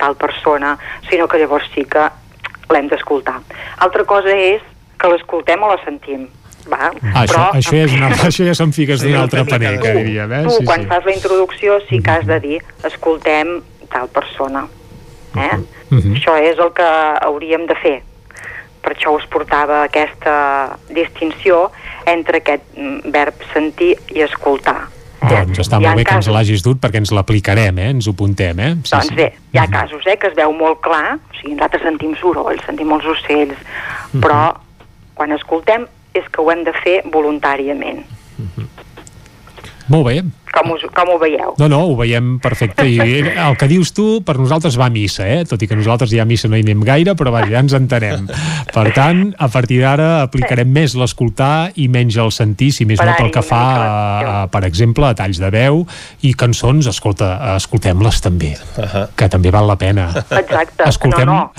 tal 0.02 0.16
persona 0.22 0.76
sinó 1.10 1.28
que 1.28 1.40
llavors 1.42 1.70
sí 1.74 1.86
que 1.90 2.06
l'hem 2.72 2.92
d'escoltar 2.92 3.40
altra 3.88 4.06
cosa 4.06 4.36
és 4.36 4.62
que 5.02 5.10
l'escoltem 5.10 5.66
o 5.66 5.72
la 5.74 5.80
sentim 5.86 6.28
va? 6.70 6.92
Ah, 6.92 7.24
això, 7.24 7.48
això, 7.58 7.74
ja 7.74 7.88
és 7.88 7.98
una, 7.98 8.12
això 8.30 8.46
ja 8.46 8.54
són 8.58 8.74
figues 8.76 9.02
d'un 9.02 9.18
altre 9.18 9.44
paner, 9.50 9.74
que 9.82 9.96
diríem, 9.98 10.38
eh? 10.38 10.44
tu 10.46 10.62
quan 10.70 10.86
fas 10.90 11.08
la 11.10 11.16
introducció 11.16 11.80
sí 11.90 12.02
que 12.06 12.20
has 12.20 12.30
de 12.30 12.38
dir 12.44 12.62
escoltem 12.88 13.60
tal 13.90 14.08
persona 14.14 14.68
eh? 15.36 15.58
Mhm. 15.90 16.16
això 16.16 16.38
és 16.38 16.62
el 16.62 16.72
que 16.78 16.88
hauríem 17.26 17.66
de 17.68 17.78
fer 17.82 17.98
per 18.82 18.96
això 18.96 19.14
us 19.16 19.28
portava 19.30 19.84
aquesta 19.84 20.78
distinció 20.90 21.70
entre 22.06 22.42
aquest 22.42 22.64
mm, 22.76 23.12
verb 23.14 23.46
sentir 23.54 23.96
i 24.16 24.26
escoltar 24.26 24.80
Doncs 25.22 25.60
està 25.62 25.78
molt 25.78 26.00
bé 26.00 26.04
que 26.04 26.16
ens 26.16 26.26
casos- 26.26 26.34
l'hagis 26.34 26.64
dut 26.66 26.80
perquè 26.82 26.98
ens 26.98 27.12
l'aplicarem, 27.14 27.78
eh? 27.78 27.90
Ens 27.94 28.08
ho 28.08 28.14
apuntem, 28.16 28.60
eh? 28.60 28.72
Sí, 28.84 28.96
doncs 28.96 29.14
bé, 29.14 29.28
hi 29.54 29.60
ha 29.62 29.68
casos 29.70 30.06
eh, 30.10 30.16
que 30.18 30.32
es 30.32 30.36
veu 30.36 30.52
molt 30.58 30.82
clar, 30.82 31.20
o 31.22 31.36
sigui, 31.38 31.54
nosaltres 31.54 31.84
sentim 31.86 32.16
soroll, 32.18 32.58
sentim 32.66 32.92
els 32.96 33.06
ocells, 33.06 33.60
però 34.18 34.56
quan 35.14 35.32
escoltem 35.38 35.86
és 36.18 36.26
que 36.32 36.42
ho 36.42 36.50
hem 36.52 36.64
de 36.66 36.74
fer 36.82 37.04
voluntàriament. 37.14 38.02
Molt 39.92 40.08
bé. 40.08 40.22
Com, 40.52 40.74
us, 40.76 40.84
com 40.92 41.10
ho 41.14 41.18
veieu? 41.20 41.54
No, 41.60 41.68
no, 41.72 41.80
ho 41.88 41.94
veiem 42.00 42.34
perfecte 42.44 42.84
i 42.88 42.98
el 43.30 43.56
que 43.60 43.68
dius 43.72 43.94
tu 43.96 44.06
per 44.28 44.36
nosaltres 44.40 44.76
va 44.80 44.90
a 44.90 44.94
missa, 44.94 45.24
eh? 45.24 45.46
tot 45.48 45.62
i 45.64 45.68
que 45.70 45.78
nosaltres 45.80 46.12
ja 46.12 46.26
a 46.26 46.28
missa 46.28 46.50
no 46.52 46.60
hi 46.60 46.64
anem 46.66 46.84
gaire, 46.88 47.16
però 47.20 47.32
vaja, 47.32 47.50
ja 47.54 47.62
ens 47.64 47.76
entenem. 47.78 48.28
Per 48.72 48.86
tant, 48.96 49.24
a 49.40 49.48
partir 49.52 49.80
d'ara 49.84 50.10
aplicarem 50.26 50.72
més 50.72 50.96
l'escoltar 51.00 51.72
i 51.80 51.88
menys 51.92 52.20
el 52.22 52.34
sentir, 52.36 52.72
si 52.76 52.88
més 52.88 53.00
no 53.00 53.08
Per 53.12 53.18
pel 53.20 53.32
que 53.36 53.44
fa, 53.48 53.62
a, 53.62 53.86
a, 54.34 54.36
per 54.52 54.64
exemple, 54.68 55.08
a 55.08 55.18
talls 55.18 55.40
de 55.42 55.52
veu 55.54 55.86
i 56.28 56.34
cançons, 56.40 56.88
escolta, 56.92 57.34
escoltem-les 57.56 58.22
també, 58.24 58.56
uh 58.56 58.84
-huh. 58.84 59.06
que 59.16 59.30
també 59.30 59.52
val 59.52 59.68
la 59.68 59.78
pena. 59.78 60.12
Exacte, 60.16 60.84
Escoltem... 60.88 61.28
no, 61.28 61.52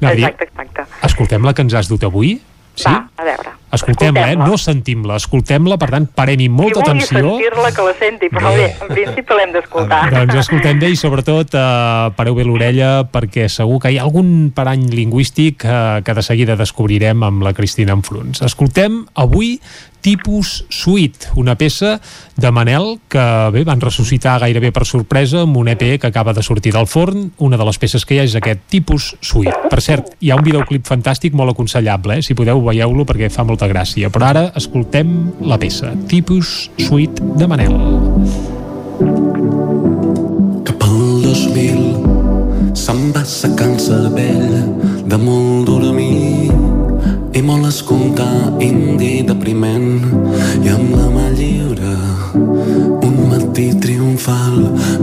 no. 0.00 0.08
Exacte, 0.08 0.44
exacte. 0.44 0.88
Escoltem 1.02 1.44
la 1.44 1.54
que 1.54 1.62
ens 1.62 1.74
has 1.74 1.88
dut 1.88 2.04
avui? 2.04 2.40
Sí? 2.74 2.88
Va, 2.88 3.08
a 3.16 3.24
veure. 3.26 3.52
Escoltem-la, 3.72 4.26
eh? 4.32 4.36
No 4.36 4.56
sentim-la, 4.60 5.16
escoltem-la, 5.20 5.78
per 5.80 5.88
tant, 5.94 6.06
parem-hi 6.12 6.48
molta 6.52 6.80
vulgui 6.80 6.90
atenció. 6.90 7.22
sentir-la, 7.38 7.70
que 7.72 7.86
la 7.86 7.94
senti, 8.00 8.28
però 8.32 8.52
bé, 8.56 8.66
en 8.84 8.90
principi 8.92 9.38
l'hem 9.38 9.54
d'escoltar. 9.54 10.00
Doncs 10.16 10.40
escoltem 10.42 10.82
bé 10.82 10.90
i 10.92 10.98
sobretot 11.00 11.56
eh, 11.56 12.10
pareu 12.18 12.36
bé 12.36 12.44
l'orella 12.48 12.90
perquè 13.08 13.48
segur 13.52 13.78
que 13.80 13.92
hi 13.92 14.00
ha 14.00 14.04
algun 14.04 14.50
parany 14.56 14.84
lingüístic 14.92 15.64
eh, 15.64 16.02
que 16.04 16.16
de 16.16 16.26
seguida 16.26 16.56
descobrirem 16.60 17.24
amb 17.28 17.44
la 17.44 17.54
Cristina 17.56 17.96
Enfruns. 17.96 18.44
Escoltem 18.44 19.02
avui 19.20 19.56
Tipus 20.02 20.66
Suite, 20.68 21.30
una 21.36 21.54
peça 21.56 22.00
de 22.36 22.50
Manel 22.50 22.98
que 23.08 23.22
bé 23.54 23.62
van 23.64 23.80
ressuscitar 23.80 24.40
gairebé 24.42 24.72
per 24.74 24.84
sorpresa 24.84 25.44
amb 25.46 25.56
un 25.56 25.70
EP 25.72 25.84
que 26.02 26.10
acaba 26.10 26.34
de 26.34 26.42
sortir 26.42 26.74
del 26.74 26.90
forn. 26.90 27.30
Una 27.38 27.56
de 27.56 27.64
les 27.64 27.78
peces 27.78 28.04
que 28.04 28.16
hi 28.16 28.20
ha 28.20 28.26
és 28.26 28.36
aquest 28.36 28.66
Tipus 28.68 29.12
Suite. 29.22 29.70
Per 29.70 29.80
cert, 29.80 30.12
hi 30.20 30.32
ha 30.32 30.36
un 30.36 30.44
videoclip 30.44 30.84
fantàstic 30.90 31.32
molt 31.38 31.54
aconsellable, 31.54 32.18
eh? 32.18 32.26
si 32.26 32.34
podeu 32.34 32.60
veieu-lo 32.66 33.06
perquè 33.08 33.30
fa 33.30 33.46
molta 33.46 33.70
gràcia. 33.70 34.10
Però 34.10 34.28
ara 34.28 34.48
escoltem 34.58 35.32
la 35.46 35.60
peça 35.62 35.94
Tipus 36.10 36.68
Suite 36.82 37.22
de 37.38 37.48
Manel. 37.48 37.78
El 40.92 41.22
2000 41.24 42.76
se'm 42.76 43.08
va 43.14 43.22
secant-se 43.26 43.96
vell 44.14 44.60
de 45.08 45.18
molt 45.24 45.66
dormir 45.70 46.71
i 47.34 47.40
molt 47.42 47.66
escoltar 47.66 48.60
indi 48.60 49.22
depriment. 49.24 50.02
I 50.62 50.72
amb 50.72 50.96
la 50.96 51.08
mà 51.12 51.28
lliure 51.36 51.92
un 53.06 53.16
matí 53.30 53.70
triomfal 53.80 54.58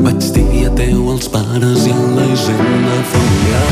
vaig 0.05 0.21
dir 0.35 0.67
adeu 0.69 1.09
als 1.13 1.29
pares 1.33 1.87
i 1.89 1.93
a 1.93 2.03
la 2.17 2.25
hisenda 2.29 2.97
familiar 3.13 3.69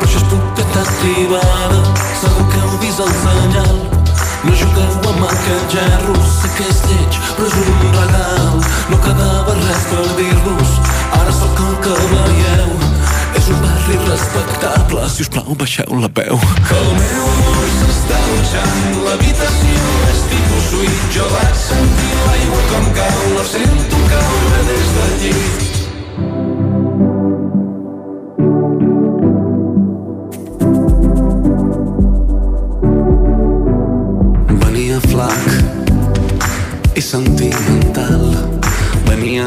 però 0.00 0.06
això 0.06 0.20
és 0.20 0.26
propietat 0.32 0.92
privada 1.00 1.80
segur 2.20 2.46
que 2.52 2.60
heu 2.64 2.76
vist 2.84 3.02
el 3.06 3.14
senyal. 3.24 3.78
No 4.44 4.54
jugueu 4.56 5.08
amb 5.12 5.24
aquest 5.28 5.74
gerro 5.76 6.16
sé 6.36 6.52
que 6.56 6.68
és 6.72 6.82
lleig 6.88 7.18
però 7.36 7.48
és 7.48 7.58
un 7.64 7.82
regal. 7.96 8.60
No 8.92 9.00
quedava 9.06 9.56
res 9.62 9.88
per 9.92 10.06
dir-vos 10.20 10.76
ara 11.20 11.32
sóc 11.40 11.64
el 11.66 11.76
que 11.86 11.96
veieu. 12.14 12.76
És 13.40 13.48
un 13.52 13.64
barri 13.64 14.00
respectable 14.08 15.08
si 15.08 15.24
us 15.24 15.32
plau 15.32 15.56
baixeu 15.64 16.00
la 16.02 16.12
que 16.16 16.28
el 16.30 16.92
meu 16.98 17.24
amor 17.32 17.59
s'està 18.10 18.18
dutxant 18.26 19.02
l'habitació 19.04 19.82
és 20.10 20.20
tipus 20.30 20.64
suite 20.70 21.10
jo 21.14 21.26
vaig 21.30 21.54
sentir 21.62 22.14
l'aigua 22.26 22.62
com 22.70 22.88
cau 22.96 23.20
la 23.36 23.44
sento 23.50 24.00
caure 24.12 24.62
des 24.70 24.88
del 24.96 25.12
llit 25.22 25.60
Venia 34.64 34.98
flac 35.06 35.44
i 36.98 37.02
sentimental. 37.12 38.26
Venia 39.06 39.46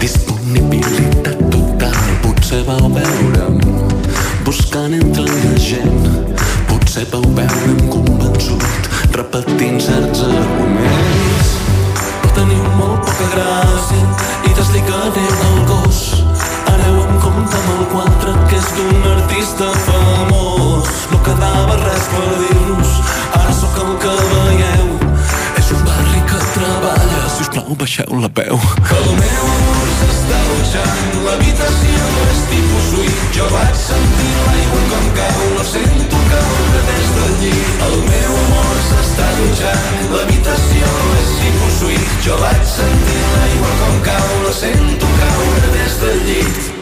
disponibilitat 0.00 1.44
total. 1.52 2.00
Potser 2.24 2.62
vau 2.68 2.88
veure'm 2.96 3.60
buscant 4.48 4.94
entre 4.96 5.28
la 5.28 5.56
gent 5.70 6.05
Potser 6.96 7.10
vau 7.12 7.24
veure'm 7.36 7.88
convençut 7.92 8.62
repetint 9.12 9.76
certs 9.84 10.22
arguments. 10.24 11.50
Però 12.22 12.30
teniu 12.38 12.62
molt 12.78 13.02
poca 13.04 13.26
gràcia 13.34 14.06
i 14.48 14.52
desligaré 14.56 15.26
del 15.42 15.58
gos 15.68 15.98
Aneu 16.72 16.96
amb 17.02 17.20
compte 17.20 17.60
amb 17.60 17.68
el 17.74 17.84
quadre 17.92 18.32
que 18.48 18.56
és 18.62 18.72
d'un 18.78 19.04
artista 19.10 19.68
famós. 19.90 20.88
No 21.12 21.20
quedava 21.28 21.76
res 21.82 22.08
per 22.14 22.32
dir-nos, 22.40 22.96
ara 23.42 23.52
sóc 23.60 23.76
el 23.84 23.92
que 24.00 24.16
veieu. 24.32 24.88
És 25.60 25.70
un 25.76 25.84
barri 25.84 26.24
que 26.32 26.42
treballa, 26.56 27.22
si 27.36 27.44
us 27.44 27.52
plau 27.58 27.76
baixeu 27.76 28.20
la 28.24 28.32
veu. 28.40 28.66
Que 28.88 29.02
el 29.04 29.16
meu 29.20 29.46
amor 29.52 29.96
s'està 30.00 30.44
dutxant, 30.48 31.08
l'habitació 31.28 32.12
és 32.32 32.44
tipus 32.54 32.92
suite 32.94 33.32
Jo 33.36 33.52
vaig 33.52 33.80
sentir 33.84 34.36
l'aigua 34.46 34.86
com 34.94 35.16
cau, 35.20 35.50
la 35.60 35.72
sento 35.76 36.15
caure 36.32 36.80
des 36.90 37.12
del 37.16 37.34
llit 37.42 37.84
El 37.88 37.98
meu 38.08 38.38
amor 38.44 38.80
s'està 38.88 39.28
dutxant, 39.40 40.00
l'habitació 40.14 40.94
és 41.18 41.36
tipus 41.42 41.82
suite 41.82 42.22
Jo 42.28 42.40
vaig 42.44 42.64
sentir 42.76 43.20
l'aigua 43.34 43.76
com 43.82 44.00
cau, 44.10 44.32
la 44.46 44.56
sento 44.62 45.14
caure 45.20 45.76
des 45.78 46.02
del 46.04 46.26
llit 46.30 46.75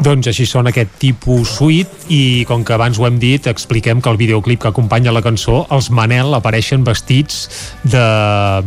Doncs 0.00 0.30
així 0.30 0.46
sona 0.48 0.70
aquest 0.72 0.94
tipus 0.96 1.50
suite 1.58 2.06
i 2.08 2.46
com 2.48 2.62
que 2.64 2.72
abans 2.72 2.96
ho 2.96 3.04
hem 3.04 3.18
dit, 3.20 3.44
expliquem 3.50 3.98
que 4.00 4.08
el 4.08 4.16
videoclip 4.16 4.62
que 4.62 4.70
acompanya 4.70 5.12
la 5.12 5.20
cançó, 5.20 5.66
els 5.76 5.90
Manel 5.92 6.32
apareixen 6.38 6.86
vestits 6.86 7.42
de, 7.84 8.04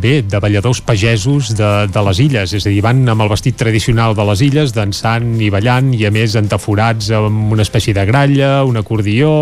bé, 0.04 0.20
de 0.30 0.42
balladors 0.44 0.84
pagesos 0.86 1.56
de, 1.58 1.72
de 1.90 2.04
les 2.06 2.22
illes, 2.22 2.54
és 2.54 2.68
a 2.68 2.70
dir, 2.70 2.84
van 2.86 3.02
amb 3.10 3.26
el 3.26 3.32
vestit 3.34 3.58
tradicional 3.58 4.14
de 4.14 4.28
les 4.30 4.46
illes, 4.46 4.76
dansant 4.78 5.34
i 5.42 5.50
ballant 5.50 5.90
i 5.98 6.06
a 6.06 6.14
més 6.14 6.38
entaforats 6.38 7.10
amb 7.18 7.58
una 7.58 7.66
espècie 7.66 7.98
de 7.98 8.06
gralla, 8.06 8.60
un 8.70 8.78
acordió, 8.78 9.34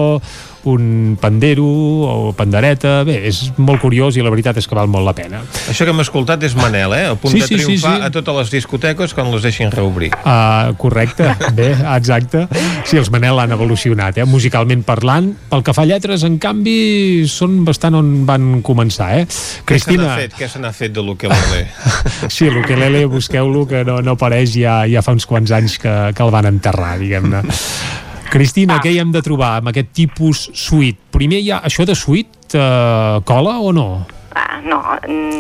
un 0.70 1.18
pandero 1.22 1.66
o 1.66 2.34
pandereta, 2.38 3.02
bé, 3.08 3.18
és 3.30 3.52
molt 3.58 3.82
curiós 3.82 4.18
i 4.18 4.24
la 4.26 4.32
veritat 4.34 4.60
és 4.62 4.68
que 4.68 4.78
val 4.78 4.90
molt 4.92 5.08
la 5.08 5.14
pena. 5.18 5.42
Això 5.72 5.88
que 5.88 5.94
hem 5.94 6.04
escoltat 6.04 6.44
és 6.48 6.56
Manel, 6.58 6.94
eh? 6.98 7.06
A 7.12 7.16
punt 7.20 7.34
Sí, 7.34 7.42
de 7.42 7.48
sí, 7.48 7.58
sí, 7.58 7.64
triomfar 7.66 7.96
sí. 7.98 8.06
a 8.08 8.12
totes 8.14 8.38
les 8.42 8.52
discoteques 8.58 9.16
quan 9.18 9.32
les 9.34 9.46
deixin 9.46 9.72
reobrir. 9.74 10.12
Uh, 10.22 10.74
correcte, 10.82 11.32
bé, 11.58 11.72
exacte. 11.96 12.46
Sí, 12.86 13.00
els 13.02 13.12
Manel 13.14 13.40
han 13.42 13.56
evolucionat, 13.56 14.22
eh? 14.22 14.28
musicalment 14.30 14.86
parlant. 14.88 15.32
Pel 15.52 15.66
que 15.66 15.76
fa 15.78 15.86
a 15.86 15.90
lletres, 15.90 16.26
en 16.28 16.38
canvi, 16.42 17.26
són 17.32 17.62
bastant 17.68 17.98
on 18.00 18.14
van 18.30 18.62
començar, 18.66 19.12
eh? 19.22 19.26
Què 19.66 19.82
se 19.82 19.98
n'ha 19.98 20.16
fet? 20.20 20.38
Què 20.38 20.50
se 20.52 20.62
n'ha 20.62 20.74
fet 20.76 20.94
de 20.96 21.06
l'Ukelele? 21.06 21.66
Sí, 22.32 22.48
l'Ukelele, 22.54 23.06
busqueu-lo, 23.10 23.66
que 23.70 23.82
no, 23.88 24.00
no 24.06 24.16
apareix 24.16 24.54
ja, 24.56 24.82
ja 24.90 25.02
fa 25.06 25.16
uns 25.16 25.26
quants 25.30 25.52
anys 25.56 25.78
que, 25.82 25.94
que 26.16 26.24
el 26.24 26.32
van 26.34 26.48
enterrar, 26.50 26.96
diguem-ne. 27.02 27.42
Cristina, 28.32 28.77
què 28.80 28.93
hi 28.93 29.00
hem 29.01 29.11
de 29.11 29.19
trobar 29.26 29.58
amb 29.60 29.72
aquest 29.74 29.90
tipus 29.98 30.45
suite? 30.56 31.00
Primer 31.11 31.42
hi 31.43 31.50
ha 31.51 31.58
això 31.68 31.84
de 31.88 31.95
suite, 32.00 32.56
uh, 32.56 33.19
cola 33.27 33.58
o 33.60 33.74
no? 33.76 34.06
Ah, 34.34 34.61
no, 34.64 34.77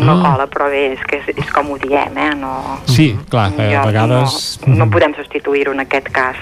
no 0.03 0.13
Ah. 0.17 0.23
cola, 0.25 0.47
però 0.51 0.67
bé, 0.69 0.81
és 0.97 1.03
que 1.07 1.21
és, 1.21 1.29
és 1.37 1.51
com 1.55 1.69
ho 1.71 1.77
diem, 1.79 2.17
eh? 2.17 2.35
No, 2.35 2.81
Sí, 2.91 3.15
clar, 3.29 3.53
eh, 3.57 3.75
a 3.79 3.85
vegades... 3.85 4.59
No, 4.67 4.75
no 4.83 4.89
podem 4.91 5.15
substituir-ho 5.15 5.71
en 5.71 5.79
aquest 5.85 6.09
cas. 6.11 6.35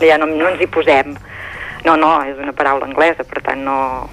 Ja 0.00 0.16
no, 0.18 0.26
no 0.30 0.48
ens 0.52 0.60
hi 0.62 0.68
posem. 0.70 1.16
No, 1.84 1.96
no, 1.96 2.12
és 2.22 2.38
una 2.38 2.52
paraula 2.54 2.86
anglesa, 2.86 3.24
per 3.26 3.42
tant 3.42 3.64
no, 3.66 4.08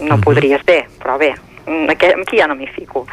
no 0.00 0.18
podria 0.18 0.58
ser, 0.66 0.88
però 0.98 1.14
bé, 1.18 1.30
aquí, 1.94 2.06
aquí 2.10 2.40
ja 2.42 2.48
no 2.50 2.56
m'hi 2.58 2.66
fico. 2.74 3.06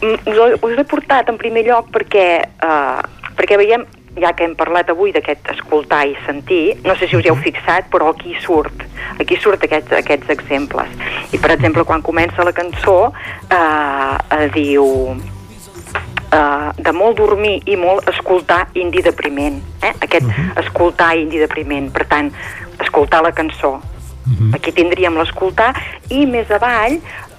Mm, 0.00 0.16
us, 0.32 0.56
us 0.62 0.78
he 0.80 0.84
portat 0.88 1.28
en 1.28 1.36
primer 1.36 1.66
lloc 1.68 1.92
perquè, 1.92 2.26
eh, 2.48 3.00
perquè 3.36 3.60
veiem, 3.60 3.84
ja 4.20 4.32
que 4.32 4.44
hem 4.46 4.54
parlat 4.56 4.90
avui 4.90 5.12
d'aquest 5.14 5.48
escoltar 5.54 6.04
i 6.06 6.14
sentir, 6.26 6.76
no 6.84 6.94
sé 6.98 7.08
si 7.08 7.16
us 7.18 7.24
hi 7.24 7.30
heu 7.32 7.38
fixat, 7.40 7.88
però 7.92 8.12
aquí 8.12 8.34
surt, 8.42 8.84
aquí 9.20 9.38
surt 9.40 9.64
aquests, 9.66 9.92
aquests 10.00 10.34
exemples. 10.34 10.90
I, 11.32 11.38
per 11.38 11.54
exemple, 11.56 11.84
quan 11.88 12.02
comença 12.02 12.46
la 12.46 12.54
cançó, 12.54 12.98
eh, 13.48 13.56
eh, 13.58 14.46
diu 14.54 14.86
eh, 16.34 16.70
de 16.76 16.92
molt 16.92 17.18
dormir 17.18 17.56
i 17.66 17.78
molt 17.80 18.08
escoltar 18.10 18.68
indi 18.74 19.02
depriment. 19.02 19.58
Eh? 19.82 19.94
Aquest 20.06 20.30
escoltar 20.62 21.14
indi 21.18 21.42
depriment. 21.42 21.90
Per 21.94 22.06
tant, 22.10 22.30
escoltar 22.80 23.22
la 23.22 23.34
cançó. 23.34 23.80
Aquí 24.56 24.72
tindríem 24.72 25.18
l'escoltar 25.20 25.74
i 26.08 26.22
més 26.24 26.48
avall 26.54 26.94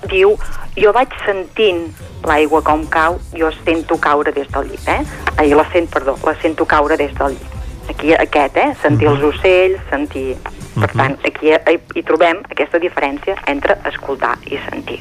diu 0.09 0.35
jo 0.75 0.91
vaig 0.95 1.13
sentint 1.25 1.85
l'aigua 2.25 2.61
com 2.65 2.85
cau, 2.91 3.19
jo 3.37 3.51
sento 3.63 3.97
caure 4.01 4.33
des 4.35 4.47
del 4.51 4.71
llit, 4.71 4.87
eh? 4.89 5.01
Ai, 5.37 5.51
la 5.53 5.65
sent, 5.71 5.89
perdó, 5.91 6.17
la 6.25 6.35
sento 6.41 6.65
caure 6.65 6.97
des 6.97 7.13
del 7.15 7.37
llit. 7.37 7.51
Aquí 7.89 8.13
aquest, 8.17 8.57
eh? 8.57 8.71
Sentir 8.81 9.09
els 9.11 9.23
ocells, 9.23 9.81
sentir... 9.91 10.35
Per 10.75 10.89
tant, 10.91 11.13
aquí 11.23 11.53
hi, 11.55 11.77
hi 11.95 12.01
trobem 12.03 12.41
aquesta 12.51 12.81
diferència 12.83 13.37
entre 13.47 13.77
escoltar 13.87 14.33
i 14.51 14.57
sentir. 14.65 14.97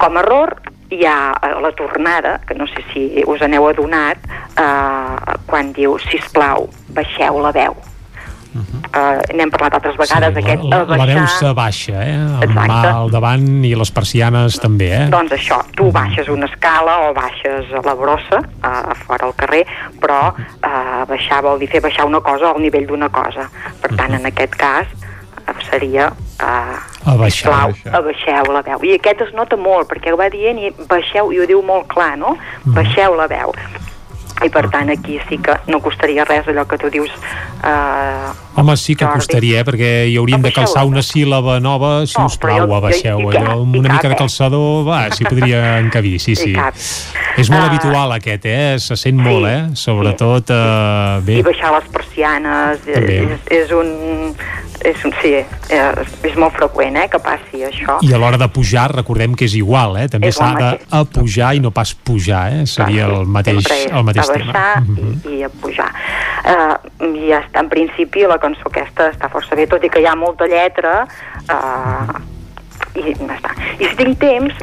Com 0.00 0.18
a 0.18 0.24
error 0.24 0.56
hi 0.90 1.04
ha 1.06 1.18
eh, 1.38 1.52
la 1.62 1.70
tornada, 1.78 2.40
que 2.48 2.56
no 2.58 2.66
sé 2.66 2.82
si 2.92 3.04
us 3.26 3.42
aneu 3.46 3.68
adonat, 3.68 4.26
eh, 4.58 5.36
quan 5.46 5.70
diu, 5.76 5.98
sisplau, 6.08 6.66
baixeu 6.96 7.38
la 7.44 7.54
veu. 7.54 7.78
Eh, 8.96 9.34
N'hem 9.36 9.50
parlat 9.52 9.74
altres 9.78 9.96
vegades, 10.00 10.34
sí, 10.34 10.42
aquest 10.44 10.62
La, 10.64 10.78
la 10.84 11.06
veu 11.06 11.18
abaixar... 11.18 11.28
se 11.38 11.52
baixa, 11.56 12.02
eh? 12.02 12.16
El 12.16 12.48
Exacte. 12.50 12.92
al 12.92 13.10
davant 13.10 13.46
i 13.64 13.74
les 13.78 13.90
persianes 13.92 14.58
també, 14.62 14.90
eh? 14.96 15.06
Doncs 15.12 15.32
això, 15.36 15.60
tu 15.76 15.90
baixes 15.94 16.28
una 16.32 16.46
escala 16.50 16.98
o 17.08 17.14
baixes 17.16 17.72
a 17.72 17.82
la 17.86 17.94
brossa, 17.98 18.42
a, 18.62 18.72
a 18.92 18.94
fora 19.06 19.26
al 19.28 19.34
carrer, 19.38 19.64
però 20.00 20.20
eh, 20.36 21.02
baixar 21.08 21.42
vol 21.46 21.58
dir 21.60 21.68
fer 21.72 21.82
baixar 21.84 22.06
una 22.08 22.20
cosa 22.20 22.52
al 22.54 22.62
nivell 22.62 22.86
d'una 22.86 23.08
cosa. 23.10 23.48
Per 23.82 23.92
tant, 23.96 24.14
en 24.16 24.26
aquest 24.32 24.56
cas, 24.56 24.86
seria... 25.70 26.12
Eh, 26.42 26.76
Abaixar. 27.06 27.70
sisplau, 27.70 27.94
abaixeu 28.00 28.48
la 28.52 28.62
veu. 28.66 28.82
I 28.82 28.96
aquest 28.98 29.20
es 29.28 29.34
nota 29.34 29.56
molt, 29.56 29.86
perquè 29.88 30.10
ho 30.12 30.16
va 30.18 30.26
dient 30.32 30.58
i 30.58 30.72
baixeu, 30.90 31.30
i 31.32 31.38
ho 31.38 31.46
diu 31.46 31.60
molt 31.62 31.86
clar, 31.92 32.16
no? 32.18 32.34
Baixeu 32.74 33.14
la 33.16 33.28
veu. 33.30 33.54
I 34.44 34.50
per 34.52 34.66
tant 34.68 34.90
aquí 34.92 35.18
sí 35.30 35.38
que 35.40 35.54
no 35.72 35.78
costaria 35.80 36.24
res 36.28 36.44
allò 36.50 36.66
que 36.68 36.76
tu 36.76 36.90
dius 36.92 37.08
eh, 37.64 38.32
Home, 38.56 38.76
sí 38.76 38.94
que 38.96 39.04
Jordi. 39.04 39.18
costaria, 39.20 39.60
eh? 39.60 39.64
perquè 39.64 39.88
hi 40.08 40.16
hauríem 40.16 40.42
de 40.44 40.52
calçar 40.52 40.84
una 40.88 41.02
síl·laba 41.04 41.58
nova, 41.60 42.06
si 42.06 42.16
us 42.20 42.36
però 42.40 42.56
plau, 42.58 42.68
jo- 42.68 42.76
abaixeu 42.76 43.20
jo- 43.20 43.32
i 43.32 43.36
allò, 43.36 43.56
amb 43.62 43.76
una 43.76 43.88
cap, 43.88 43.96
mica 43.96 44.08
de 44.08 44.14
eh? 44.14 44.18
calçador, 44.18 44.84
va, 44.86 45.00
s'hi 45.12 45.24
podria 45.28 45.78
encabir, 45.84 46.18
sí, 46.20 46.34
sí. 46.36 46.54
És 47.36 47.50
molt 47.50 47.62
Ah. 47.62 47.66
habitual 47.68 48.12
aquest, 48.16 48.46
eh? 48.46 48.76
Se 48.78 48.96
sent 48.96 49.16
molt, 49.20 49.46
eh? 49.48 49.62
Sobretot, 49.74 50.50
eh, 50.50 51.20
bé, 51.26 51.38
i 51.40 51.42
baixar 51.42 51.72
les 51.76 51.88
persianes 51.92 52.80
També. 52.86 53.18
és, 53.24 53.50
és 53.64 53.72
un... 53.72 54.34
És 54.86 55.00
un 55.08 55.10
sí, 55.22 55.30
és, 55.32 56.10
és 56.22 56.34
molt 56.38 56.52
freqüent 56.54 56.94
eh, 57.00 57.06
que 57.10 57.18
passi 57.18 57.62
això. 57.64 57.96
i 58.06 58.12
a 58.12 58.18
l'hora 58.20 58.36
de 58.38 58.46
pujar, 58.52 58.84
recordem 58.92 59.32
que 59.34 59.46
és 59.48 59.54
igual, 59.56 59.96
eh? 59.98 60.04
També 60.12 60.28
s'ha 60.30 60.50
de 60.54 61.00
pujar 61.16 61.54
i 61.56 61.60
no 61.64 61.72
pas 61.74 61.94
pujar, 61.94 62.52
eh? 62.52 62.66
Seria 62.70 63.06
el 63.08 63.24
mateix, 63.26 63.64
el 63.88 64.04
mateix 64.06 64.25
a 64.30 64.38
tema. 64.38 64.52
baixar 64.52 64.80
Mhm. 64.82 65.20
i, 65.24 65.36
i 65.36 65.42
a 65.44 65.48
pujar. 65.48 65.90
Uh, 66.46 66.76
I 67.06 67.32
està, 67.32 67.60
en 67.60 67.68
principi, 67.68 68.22
la 68.26 68.38
cançó 68.38 68.68
aquesta 68.70 69.10
està 69.12 69.28
força 69.30 69.56
bé, 69.56 69.66
tot 69.66 69.82
i 69.84 69.88
que 69.88 70.00
hi 70.00 70.06
ha 70.06 70.14
molta 70.14 70.46
lletra, 70.46 71.06
uh, 71.50 72.20
i 72.94 73.12
està. 73.12 73.54
I 73.78 73.84
si 73.84 73.96
tinc 73.96 74.18
temps, 74.18 74.54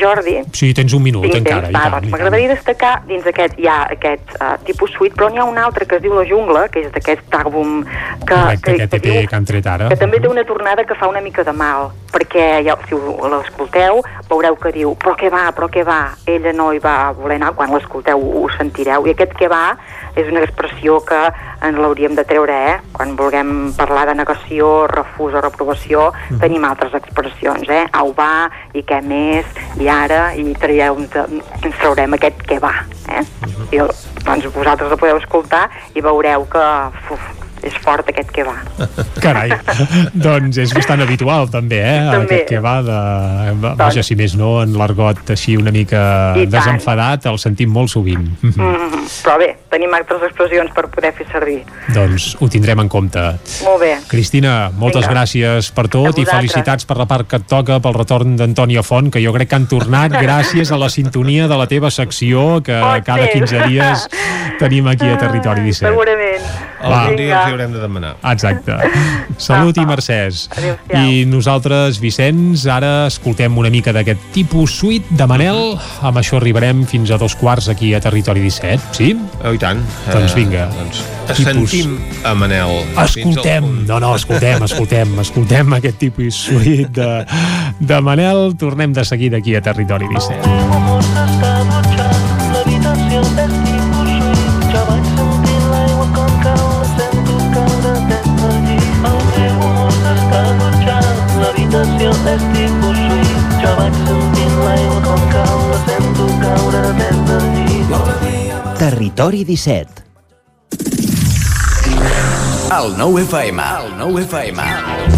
Jordi, 0.00 0.36
Sí, 0.52 0.72
tens 0.74 0.92
un 0.94 1.02
minut 1.02 1.24
tinc 1.26 1.40
encara. 1.42 1.68
temps, 1.68 1.70
i 1.70 1.76
va, 1.78 2.00
doncs 2.00 2.12
m'agradaria 2.12 2.48
destacar 2.54 2.94
dins 3.08 3.26
aquest, 3.26 3.58
hi 3.58 3.68
ha 3.68 3.78
aquest 3.94 4.34
uh, 4.40 4.54
tipus 4.66 4.92
suite, 4.96 5.14
però 5.16 5.28
n'hi 5.30 5.38
ha 5.38 5.44
un 5.44 5.58
altre 5.58 5.86
que 5.86 5.96
es 5.98 6.02
diu 6.02 6.14
La 6.14 6.24
Jungla, 6.28 6.66
que 6.72 6.84
és 6.86 6.92
d'aquest 6.94 7.34
àlbum 7.38 7.82
que, 7.84 8.34
Correcte, 8.34 8.62
que, 8.62 8.76
que, 8.76 8.96
EP 8.96 9.02
diu, 9.08 9.28
que 9.28 9.36
han 9.36 9.48
tret 9.48 9.66
ara. 9.66 9.88
que 9.88 9.96
també 10.00 10.20
té 10.20 10.28
una 10.28 10.44
tornada 10.44 10.84
que 10.84 10.94
fa 10.98 11.08
una 11.08 11.20
mica 11.24 11.44
de 11.44 11.52
mal, 11.52 11.90
perquè 12.12 12.62
ja, 12.66 12.76
si 12.88 12.96
l'escolteu 13.32 14.02
veureu 14.28 14.56
que 14.60 14.72
diu, 14.72 14.94
però 15.00 15.14
què 15.18 15.30
va, 15.32 15.46
però 15.56 15.68
què 15.72 15.84
va, 15.86 16.00
ella 16.26 16.52
no 16.52 16.70
hi 16.72 16.80
va 16.82 17.12
voler 17.16 17.36
anar, 17.40 17.52
quan 17.56 17.72
l'escolteu 17.74 18.18
ho 18.20 18.46
sentireu, 18.56 19.06
i 19.06 19.14
aquest 19.14 19.34
què 19.38 19.48
va 19.50 19.76
és 20.16 20.28
una 20.30 20.42
expressió 20.44 20.98
que 21.06 21.18
ens 21.66 21.78
l'hauríem 21.78 22.14
de 22.16 22.24
treure, 22.28 22.54
eh? 22.72 22.76
Quan 22.94 23.16
vulguem 23.18 23.72
parlar 23.76 24.06
de 24.08 24.14
negació, 24.18 24.86
refús 24.90 25.34
o 25.34 25.42
reprovació, 25.44 26.08
tenim 26.42 26.64
altres 26.68 26.94
expressions, 26.98 27.68
eh? 27.68 27.84
Au 27.98 28.14
va, 28.16 28.48
i 28.74 28.84
què 28.86 29.00
més, 29.04 29.48
i 29.80 29.90
ara, 29.92 30.32
i 30.38 30.54
traieu, 30.58 31.00
ens 31.02 31.80
traurem 31.80 32.16
aquest 32.18 32.44
què 32.48 32.60
va, 32.62 32.74
eh? 33.10 33.24
I, 33.72 33.82
doncs 34.24 34.48
vosaltres 34.54 34.92
el 34.92 35.00
podeu 35.00 35.20
escoltar 35.20 35.66
i 35.96 36.04
veureu 36.04 36.46
que 36.52 36.64
uf, 37.14 37.28
és 37.66 37.74
fort 37.84 38.08
aquest 38.10 38.30
què 38.34 38.44
va. 38.46 38.54
Carai, 39.22 39.52
doncs 40.26 40.58
és 40.62 40.72
bastant 40.76 41.02
habitual 41.04 41.48
també, 41.52 41.80
eh? 41.82 41.98
També. 42.12 42.40
Aquest 42.42 42.48
que 42.52 42.60
va 42.64 42.76
de... 42.86 42.98
Vaja, 43.78 44.02
si 44.06 44.16
més 44.18 44.34
no, 44.38 44.58
en 44.62 44.74
l'argot 44.78 45.30
així 45.34 45.56
una 45.58 45.72
mica 45.74 46.00
I 46.36 46.44
tant. 46.46 46.52
desenfadat, 46.58 47.26
el 47.30 47.38
sentim 47.42 47.70
molt 47.74 47.90
sovint. 47.92 48.26
Mhm. 48.42 48.54
Mm, 48.58 49.04
però 49.24 49.38
bé, 49.40 49.50
tenim 49.72 49.94
altres 49.96 50.22
expressions 50.28 50.72
per 50.76 50.86
poder 50.92 51.12
fer 51.16 51.26
servir. 51.32 51.58
Doncs 51.94 52.30
ho 52.40 52.48
tindrem 52.52 52.80
en 52.84 52.88
compte. 52.92 53.22
Molt 53.64 53.80
bé. 53.82 53.92
Cristina, 54.08 54.70
moltes 54.74 55.06
Vinga. 55.06 55.14
gràcies 55.22 55.70
per 55.74 55.88
tot 55.92 56.18
i 56.18 56.24
felicitats 56.28 56.84
per 56.88 56.98
la 57.00 57.06
part 57.10 57.28
que 57.28 57.36
et 57.40 57.46
toca 57.48 57.80
pel 57.84 57.94
retorn 57.96 58.36
d'Antònia 58.38 58.82
Font, 58.86 59.10
que 59.12 59.22
jo 59.24 59.32
crec 59.36 59.48
que 59.50 59.56
han 59.56 59.66
tornat 59.70 60.12
gràcies 60.24 60.72
a 60.72 60.78
la 60.80 60.88
sintonia 60.92 61.48
de 61.48 61.56
la 61.58 61.66
teva 61.70 61.90
secció 61.90 62.62
que 62.62 62.78
Pot 62.78 63.04
cada 63.06 63.26
ser. 63.26 63.32
15 63.40 63.66
dies 63.68 64.06
tenim 64.58 64.86
aquí 64.88 65.06
a 65.08 65.18
Territori 65.18 65.62
17. 65.66 65.88
Segurament. 65.92 66.42
Algun 66.80 67.16
dia 67.18 67.34
els 67.40 67.48
hi 67.48 67.52
haurem 67.52 67.72
de 67.74 67.80
demanar. 67.82 68.12
Exacte. 68.30 68.76
Salut 69.48 69.76
i 69.78 69.84
mercès. 69.86 70.44
I 70.94 71.24
nosaltres, 71.28 71.98
Vicenç, 72.02 72.66
ara 72.70 73.06
escoltem 73.08 73.56
una 73.58 73.70
mica 73.70 73.92
d'aquest 73.94 74.20
tipus 74.34 74.76
suite 74.78 75.06
de 75.18 75.26
Manel. 75.30 75.76
Amb 76.06 76.20
això 76.22 76.38
arribarem 76.38 76.84
fins 76.86 77.10
a 77.10 77.18
dos 77.18 77.34
quarts 77.38 77.68
aquí 77.72 77.92
a 77.94 78.00
Territori 78.04 78.40
17, 78.46 78.94
sí? 78.94 79.12
Oh, 79.44 79.52
i 79.54 79.58
tant. 79.58 79.82
Doncs 80.12 80.32
Eh, 80.32 80.36
vinga. 80.38 80.68
doncs 80.74 81.02
Tipus- 81.28 81.70
sentim 81.70 81.98
a 82.24 82.32
Manel. 82.34 82.70
Escoltem, 83.04 83.66
no, 83.86 83.98
no, 84.00 84.14
escoltem, 84.16 84.62
escoltem, 84.64 85.18
escoltem 85.26 85.72
aquest 85.76 85.98
tipus 85.98 86.34
suite 86.46 86.88
de, 87.00 87.26
de 87.80 88.00
Manel. 88.00 88.54
Tornem 88.56 88.92
de 88.96 89.04
seguida 89.04 89.36
aquí 89.42 89.54
a 89.58 89.62
Territori 89.62 90.06
17. 90.08 90.38
L'habitació 92.54 93.67
dutxant, 101.72 101.98
l'habitació 101.98 102.10
és 102.32 102.42
tipus 102.54 102.96
suït, 103.04 103.54
jo 103.62 103.74
vaig 103.78 104.00
sentir 104.06 104.48
l'aigua 104.62 104.98
com 105.06 105.20
cau, 105.34 105.58
la 105.72 105.78
sento 105.86 106.26
caure 106.42 106.82
des 107.00 107.22
del 107.30 107.46
llit. 107.56 107.94
Territori 108.78 109.44
17 109.44 110.06
El 112.78 112.92
nou 112.98 113.18
FM, 113.18 113.58
el 113.82 113.94
nou 113.98 114.18
FM. 114.20 114.58
Can 114.58 115.08
Can 115.10 115.17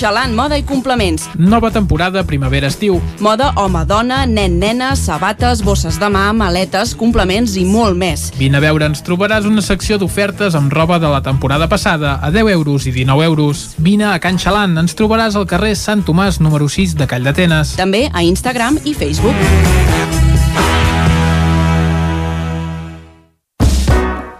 Xalant 0.00 0.32
Moda 0.32 0.56
i 0.56 0.62
Complements. 0.64 1.26
Nova 1.36 1.68
temporada 1.70 2.22
primavera-estiu. 2.24 2.96
Moda 3.20 3.50
home-dona, 3.60 4.22
nen-nena, 4.24 4.94
sabates, 4.96 5.60
bosses 5.60 5.98
de 6.00 6.08
mà, 6.08 6.30
maletes, 6.32 6.94
complements 6.96 7.58
i 7.60 7.66
molt 7.68 7.98
més. 8.00 8.30
Vine 8.40 8.56
a 8.56 8.64
veure, 8.64 8.88
ens 8.88 9.04
trobaràs 9.04 9.44
una 9.44 9.60
secció 9.60 10.00
d'ofertes 10.00 10.56
amb 10.56 10.72
roba 10.72 10.96
de 11.02 11.12
la 11.12 11.20
temporada 11.20 11.68
passada 11.68 12.16
a 12.16 12.32
10 12.32 12.48
euros 12.54 12.88
i 12.88 12.94
19 12.96 13.28
euros. 13.28 13.66
Vine 13.76 14.08
a 14.14 14.16
Can 14.24 14.40
Xalant, 14.40 14.78
ens 14.80 14.96
trobaràs 14.96 15.36
al 15.36 15.44
carrer 15.50 15.74
Sant 15.76 16.06
Tomàs 16.08 16.40
número 16.40 16.70
6 16.72 16.96
de 16.96 17.10
Call 17.10 17.28
d'Atenes. 17.28 17.76
També 17.76 18.06
a 18.08 18.24
Instagram 18.24 18.80
i 18.88 18.96
Facebook. 18.96 20.29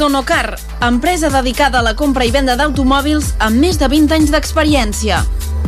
Sonocar, 0.00 0.56
empresa 0.80 1.28
dedicada 1.28 1.80
a 1.80 1.82
la 1.82 1.92
compra 1.92 2.24
i 2.24 2.30
venda 2.32 2.54
d'automòbils 2.56 3.34
amb 3.44 3.60
més 3.60 3.76
de 3.76 3.84
20 3.92 4.14
anys 4.16 4.30
d'experiència. 4.32 5.18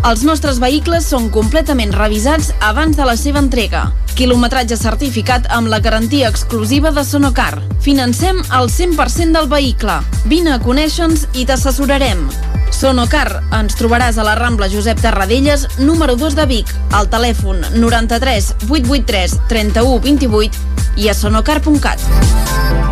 Els 0.08 0.22
nostres 0.24 0.56
vehicles 0.56 1.04
són 1.04 1.26
completament 1.34 1.92
revisats 1.92 2.48
abans 2.64 2.96
de 2.96 3.04
la 3.04 3.12
seva 3.20 3.42
entrega. 3.44 3.82
Quilometratge 4.16 4.78
certificat 4.80 5.50
amb 5.52 5.68
la 5.68 5.82
garantia 5.84 6.30
exclusiva 6.32 6.94
de 6.96 7.04
Sonocar. 7.04 7.60
Financem 7.84 8.40
el 8.40 8.72
100% 8.72 9.36
del 9.36 9.50
vehicle. 9.52 9.98
Vine 10.32 10.54
a 10.56 10.62
conèixer-nos 10.64 11.26
i 11.36 11.44
t'assessorarem. 11.44 12.24
Sonocar, 12.72 13.42
ens 13.60 13.76
trobaràs 13.76 14.16
a 14.16 14.24
la 14.24 14.38
Rambla 14.40 14.70
Josep 14.72 15.04
Tarradellas, 15.04 15.68
número 15.76 16.16
2 16.16 16.40
de 16.40 16.48
Vic, 16.48 16.72
al 16.96 17.12
telèfon 17.12 17.60
93 17.76 18.54
883 18.70 19.36
31 19.52 20.00
28 20.08 21.04
i 21.04 21.12
a 21.12 21.20
sonocar.cat. 21.20 22.91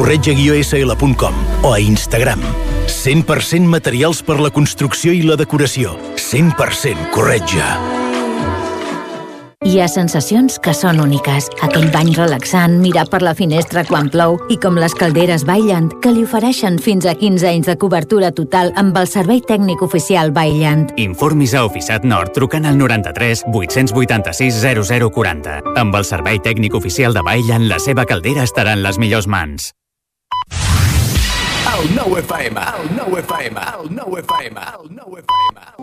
corretja-sl.com 0.01 1.33
o 1.61 1.73
a 1.73 1.79
Instagram. 1.79 2.41
100% 2.89 3.69
materials 3.69 4.23
per 4.25 4.39
la 4.41 4.49
construcció 4.49 5.13
i 5.13 5.21
la 5.21 5.37
decoració. 5.37 5.93
100% 6.17 7.11
corretja. 7.13 7.67
Hi 9.61 9.75
ha 9.77 9.85
sensacions 9.85 10.55
que 10.57 10.73
són 10.73 10.97
úniques. 11.03 11.45
Aquell 11.61 11.85
bany 11.93 12.15
relaxant, 12.15 12.79
mirar 12.81 13.03
per 13.13 13.19
la 13.21 13.35
finestra 13.37 13.83
quan 13.85 14.09
plou 14.09 14.39
i 14.49 14.57
com 14.57 14.79
les 14.81 14.95
calderes 14.97 15.45
Bailand, 15.45 15.93
que 16.01 16.09
li 16.15 16.23
ofereixen 16.25 16.79
fins 16.81 17.05
a 17.05 17.13
15 17.13 17.45
anys 17.51 17.69
de 17.69 17.75
cobertura 17.77 18.31
total 18.33 18.73
amb 18.81 18.97
el 18.97 19.05
servei 19.05 19.43
tècnic 19.45 19.83
oficial 19.85 20.33
Bailand. 20.33 20.95
Informis 20.97 21.53
a 21.53 21.61
Oficiat 21.69 22.07
Nord 22.09 22.33
trucant 22.33 22.65
al 22.65 22.79
93 22.81 23.45
886 23.53 24.63
0040. 24.65 25.61
Amb 25.77 26.01
el 26.01 26.09
servei 26.09 26.41
tècnic 26.41 26.73
oficial 26.73 27.13
de 27.13 27.21
Bailand, 27.21 27.69
la 27.69 27.77
seva 27.77 28.09
caldera 28.09 28.49
estarà 28.49 28.73
en 28.73 28.81
les 28.81 28.97
millors 28.97 29.29
mans. 29.29 29.69
El 31.81 31.95
9 31.95 32.19
FM, 32.19 32.61
el 32.61 32.95
9 32.95 33.19
FM, 33.21 33.59
el 33.59 33.95
9 33.95 34.21
FM, 34.21 34.61
el 34.83 34.95
9 34.95 35.23
FM. 35.77 35.81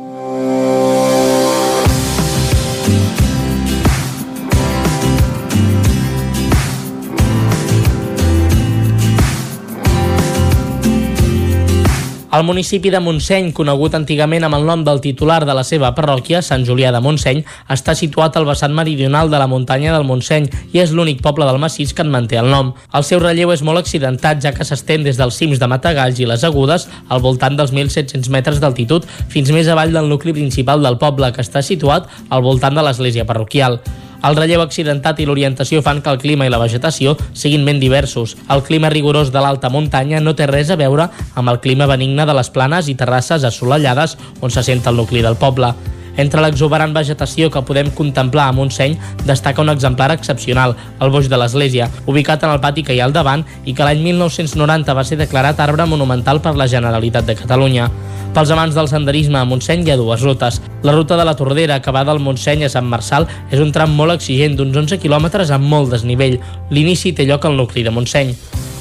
El 12.28 12.42
municipi 12.44 12.90
de 12.92 12.98
Montseny, 13.00 13.46
conegut 13.56 13.94
antigament 13.96 14.44
amb 14.44 14.58
el 14.58 14.66
nom 14.68 14.82
del 14.84 14.98
titular 15.00 15.38
de 15.48 15.54
la 15.56 15.62
seva 15.64 15.94
parròquia, 15.96 16.42
Sant 16.44 16.66
Julià 16.68 16.90
de 16.92 17.00
Montseny, 17.00 17.38
està 17.72 17.94
situat 17.96 18.34
al 18.36 18.44
vessant 18.44 18.74
meridional 18.76 19.30
de 19.32 19.38
la 19.40 19.46
muntanya 19.48 19.94
del 19.94 20.04
Montseny 20.04 20.50
i 20.74 20.82
és 20.82 20.92
l'únic 20.92 21.22
poble 21.24 21.46
del 21.48 21.56
massís 21.62 21.94
que 21.96 22.04
en 22.04 22.12
manté 22.12 22.36
el 22.36 22.50
nom. 22.52 22.74
El 22.92 23.06
seu 23.08 23.22
relleu 23.22 23.54
és 23.54 23.62
molt 23.64 23.80
accidentat, 23.80 24.42
ja 24.44 24.52
que 24.52 24.66
s'estén 24.68 25.06
des 25.06 25.16
dels 25.16 25.38
cims 25.40 25.56
de 25.56 25.70
Matagalls 25.72 26.20
i 26.20 26.28
les 26.28 26.44
Agudes 26.44 26.84
al 27.08 27.24
voltant 27.24 27.56
dels 27.56 27.72
1.700 27.72 28.28
metres 28.34 28.60
d'altitud 28.60 29.08
fins 29.32 29.48
més 29.48 29.72
avall 29.72 29.96
del 29.96 30.12
nucli 30.12 30.36
principal 30.36 30.84
del 30.84 31.00
poble, 31.00 31.32
que 31.32 31.40
està 31.40 31.64
situat 31.64 32.12
al 32.28 32.44
voltant 32.44 32.76
de 32.76 32.84
l'església 32.84 33.24
parroquial. 33.24 33.80
El 34.26 34.34
relleu 34.34 34.62
accidentat 34.64 35.20
i 35.22 35.26
l'orientació 35.28 35.82
fan 35.86 36.00
que 36.02 36.10
el 36.10 36.18
clima 36.18 36.46
i 36.46 36.50
la 36.50 36.58
vegetació 36.58 37.14
siguin 37.32 37.66
ben 37.68 37.78
diversos. 37.78 38.34
El 38.50 38.64
clima 38.66 38.90
rigorós 38.90 39.30
de 39.34 39.42
l'alta 39.44 39.70
muntanya 39.70 40.22
no 40.24 40.34
té 40.34 40.48
res 40.50 40.72
a 40.74 40.78
veure 40.80 41.06
amb 41.34 41.54
el 41.54 41.60
clima 41.62 41.86
benigne 41.86 42.26
de 42.26 42.34
les 42.34 42.50
planes 42.50 42.88
i 42.88 42.96
terrasses 42.98 43.46
assolellades 43.46 44.18
on 44.40 44.50
se 44.50 44.66
sent 44.66 44.82
el 44.86 44.98
nucli 44.98 45.22
del 45.22 45.38
poble. 45.38 45.74
Entre 46.18 46.42
l'exuberant 46.42 46.90
vegetació 46.94 47.46
que 47.54 47.62
podem 47.62 47.92
contemplar 47.94 48.48
a 48.50 48.54
Montseny 48.56 48.96
destaca 49.24 49.62
un 49.62 49.70
exemplar 49.70 50.10
excepcional, 50.10 50.74
el 50.98 51.12
boix 51.14 51.28
de 51.30 51.38
l'Església, 51.38 51.86
ubicat 52.10 52.42
en 52.42 52.50
el 52.56 52.60
pati 52.60 52.82
que 52.82 52.96
hi 52.96 52.98
ha 53.00 53.06
al 53.06 53.14
davant 53.14 53.44
i 53.64 53.74
que 53.74 53.86
l'any 53.86 54.02
1990 54.02 54.98
va 54.98 55.06
ser 55.06 55.20
declarat 55.22 55.62
arbre 55.62 55.86
monumental 55.86 56.42
per 56.42 56.56
la 56.58 56.66
Generalitat 56.66 57.30
de 57.30 57.38
Catalunya. 57.38 57.86
Pels 58.34 58.50
amants 58.50 58.74
del 58.74 58.90
senderisme 58.90 59.38
a 59.38 59.46
Montseny 59.48 59.86
hi 59.86 59.94
ha 59.94 60.00
dues 60.00 60.26
rutes. 60.26 60.60
La 60.82 60.92
ruta 60.92 61.16
de 61.16 61.24
la 61.24 61.36
Tordera, 61.38 61.78
que 61.80 61.94
va 61.94 62.04
del 62.04 62.20
Montseny 62.20 62.66
a 62.66 62.72
Sant 62.74 62.90
Marçal, 62.90 63.30
és 63.50 63.62
un 63.62 63.70
tram 63.72 63.94
molt 63.94 64.18
exigent 64.18 64.58
d'uns 64.58 64.76
11 64.76 64.98
quilòmetres 64.98 65.54
amb 65.54 65.70
molt 65.70 65.94
desnivell. 65.94 66.40
L'inici 66.70 67.14
té 67.14 67.30
lloc 67.30 67.46
al 67.46 67.56
nucli 67.56 67.86
de 67.86 67.94
Montseny. 67.94 68.34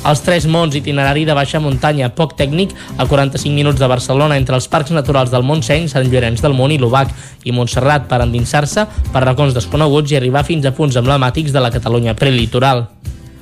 Els 0.07 0.21
Tres 0.23 0.45
Monts, 0.47 0.71
itinerari 0.79 1.25
de 1.27 1.33
baixa 1.35 1.59
muntanya, 1.59 2.07
poc 2.15 2.37
tècnic, 2.39 2.71
a 2.95 3.03
45 3.09 3.51
minuts 3.51 3.81
de 3.81 3.89
Barcelona, 3.91 4.37
entre 4.39 4.55
els 4.55 4.69
parcs 4.71 4.93
naturals 4.95 5.33
del 5.33 5.43
Montseny, 5.43 5.89
Sant 5.91 6.07
Llorenç 6.07 6.39
del 6.45 6.55
Munt 6.55 6.71
i 6.71 6.77
l'Ubac, 6.79 7.11
i 7.43 7.51
Montserrat 7.51 8.07
per 8.07 8.21
endinsar-se 8.23 8.87
per 9.11 9.25
racons 9.25 9.57
desconeguts 9.57 10.15
i 10.15 10.21
arribar 10.21 10.45
fins 10.47 10.63
a 10.63 10.71
punts 10.71 10.95
emblemàtics 10.95 11.51
de 11.51 11.59
la 11.59 11.73
Catalunya 11.75 12.15
prelitoral. 12.15 12.85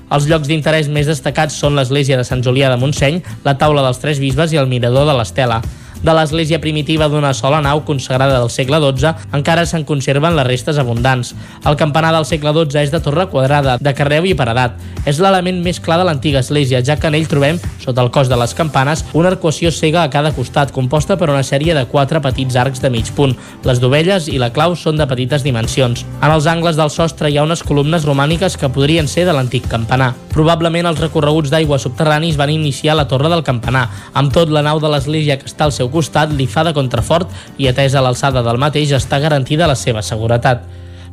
Els 0.10 0.26
llocs 0.26 0.50
d'interès 0.50 0.90
més 0.90 1.06
destacats 1.06 1.54
són 1.54 1.78
l'església 1.78 2.18
de 2.18 2.26
Sant 2.26 2.42
Julià 2.42 2.74
de 2.74 2.82
Montseny, 2.82 3.22
la 3.46 3.60
taula 3.62 3.86
dels 3.86 4.02
Tres 4.02 4.22
Bisbes 4.22 4.54
i 4.54 4.58
el 4.58 4.70
mirador 4.70 5.06
de 5.06 5.14
l'Estela. 5.20 5.62
De 6.06 6.14
l'església 6.14 6.60
primitiva 6.62 7.08
d'una 7.10 7.32
sola 7.34 7.64
nau 7.66 7.80
consagrada 7.82 8.36
del 8.38 8.52
segle 8.54 8.78
XII 8.78 9.32
encara 9.34 9.64
se'n 9.66 9.88
conserven 9.90 10.36
les 10.38 10.46
restes 10.46 10.78
abundants. 10.78 11.32
El 11.66 11.78
campanar 11.80 12.12
del 12.14 12.28
segle 12.30 12.52
XII 12.54 12.84
és 12.84 12.92
de 12.94 13.00
torre 13.02 13.26
quadrada, 13.32 13.80
de 13.82 13.94
carreu 13.98 14.28
i 14.30 14.36
paredat. 14.38 14.76
És 15.10 15.18
l'element 15.18 15.64
més 15.66 15.80
clar 15.82 15.98
de 15.98 16.06
l'antiga 16.06 16.44
església, 16.46 16.84
ja 16.86 17.00
que 17.02 17.10
en 17.10 17.18
ell 17.18 17.26
trobem, 17.30 17.58
sota 17.82 18.04
el 18.06 18.12
cos 18.14 18.30
de 18.30 18.38
les 18.38 18.54
campanes, 18.54 19.02
una 19.18 19.32
arcuació 19.34 19.72
cega 19.74 20.04
a 20.04 20.12
cada 20.14 20.30
costat, 20.36 20.70
composta 20.76 21.18
per 21.18 21.32
una 21.32 21.42
sèrie 21.42 21.74
de 21.74 21.88
quatre 21.90 22.22
petits 22.22 22.54
arcs 22.54 22.86
de 22.86 22.94
mig 22.94 23.10
punt. 23.18 23.34
Les 23.66 23.82
dovelles 23.82 24.30
i 24.30 24.38
la 24.38 24.52
clau 24.54 24.78
són 24.78 25.02
de 25.02 25.10
petites 25.10 25.42
dimensions. 25.42 26.06
En 26.22 26.30
els 26.30 26.46
angles 26.46 26.78
del 26.78 26.94
sostre 26.94 27.34
hi 27.34 27.40
ha 27.42 27.48
unes 27.50 27.66
columnes 27.66 28.06
romàniques 28.06 28.60
que 28.62 28.70
podrien 28.70 29.10
ser 29.10 29.26
de 29.26 29.34
l'antic 29.34 29.66
campanar. 29.74 30.14
Probablement 30.36 30.86
els 30.86 31.02
recorreguts 31.02 31.50
d'aigua 31.50 31.82
subterranis 31.82 32.38
van 32.38 32.54
iniciar 32.54 32.94
la 32.94 33.08
torre 33.10 33.34
del 33.34 33.46
campanar. 33.48 33.88
Amb 34.14 34.34
tot, 34.36 34.54
la 34.54 34.66
nau 34.66 34.82
de 34.84 34.94
l'església 34.94 35.40
que 35.42 35.50
està 35.50 35.66
al 35.66 35.74
seu 35.74 35.90
costat 35.96 36.34
li 36.36 36.48
fa 36.52 36.68
de 36.68 36.76
contrafort 36.76 37.32
i 37.58 37.70
atesa 37.72 38.04
l'alçada 38.04 38.44
del 38.44 38.60
mateix 38.62 38.92
està 38.98 39.22
garantida 39.24 39.70
la 39.72 39.80
seva 39.80 40.04
seguretat. 40.04 40.66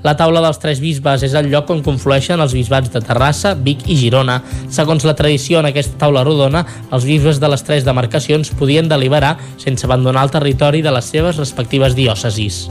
La 0.03 0.17
taula 0.19 0.41
dels 0.43 0.59
tres 0.59 0.81
bisbes 0.83 1.23
és 1.23 1.35
el 1.39 1.47
lloc 1.53 1.71
on 1.71 1.83
conflueixen 1.87 2.43
els 2.43 2.55
bisbats 2.57 2.91
de 2.91 3.01
Terrassa, 3.07 3.55
Vic 3.55 3.87
i 3.87 3.97
Girona. 4.01 4.41
Segons 4.67 5.07
la 5.07 5.15
tradició 5.19 5.63
en 5.63 5.71
aquesta 5.71 5.99
taula 6.01 6.25
rodona, 6.27 6.65
els 6.91 7.07
bisbes 7.07 7.39
de 7.39 7.53
les 7.53 7.63
tres 7.63 7.87
demarcacions 7.87 8.51
podien 8.59 8.91
deliberar 8.91 9.37
sense 9.63 9.87
abandonar 9.87 10.27
el 10.27 10.35
territori 10.35 10.83
de 10.83 10.91
les 10.91 11.07
seves 11.15 11.39
respectives 11.39 11.95
diòcesis. 11.95 12.67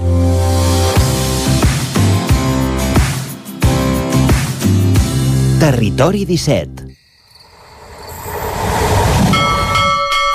Territori 5.61 6.25
17 6.25 6.90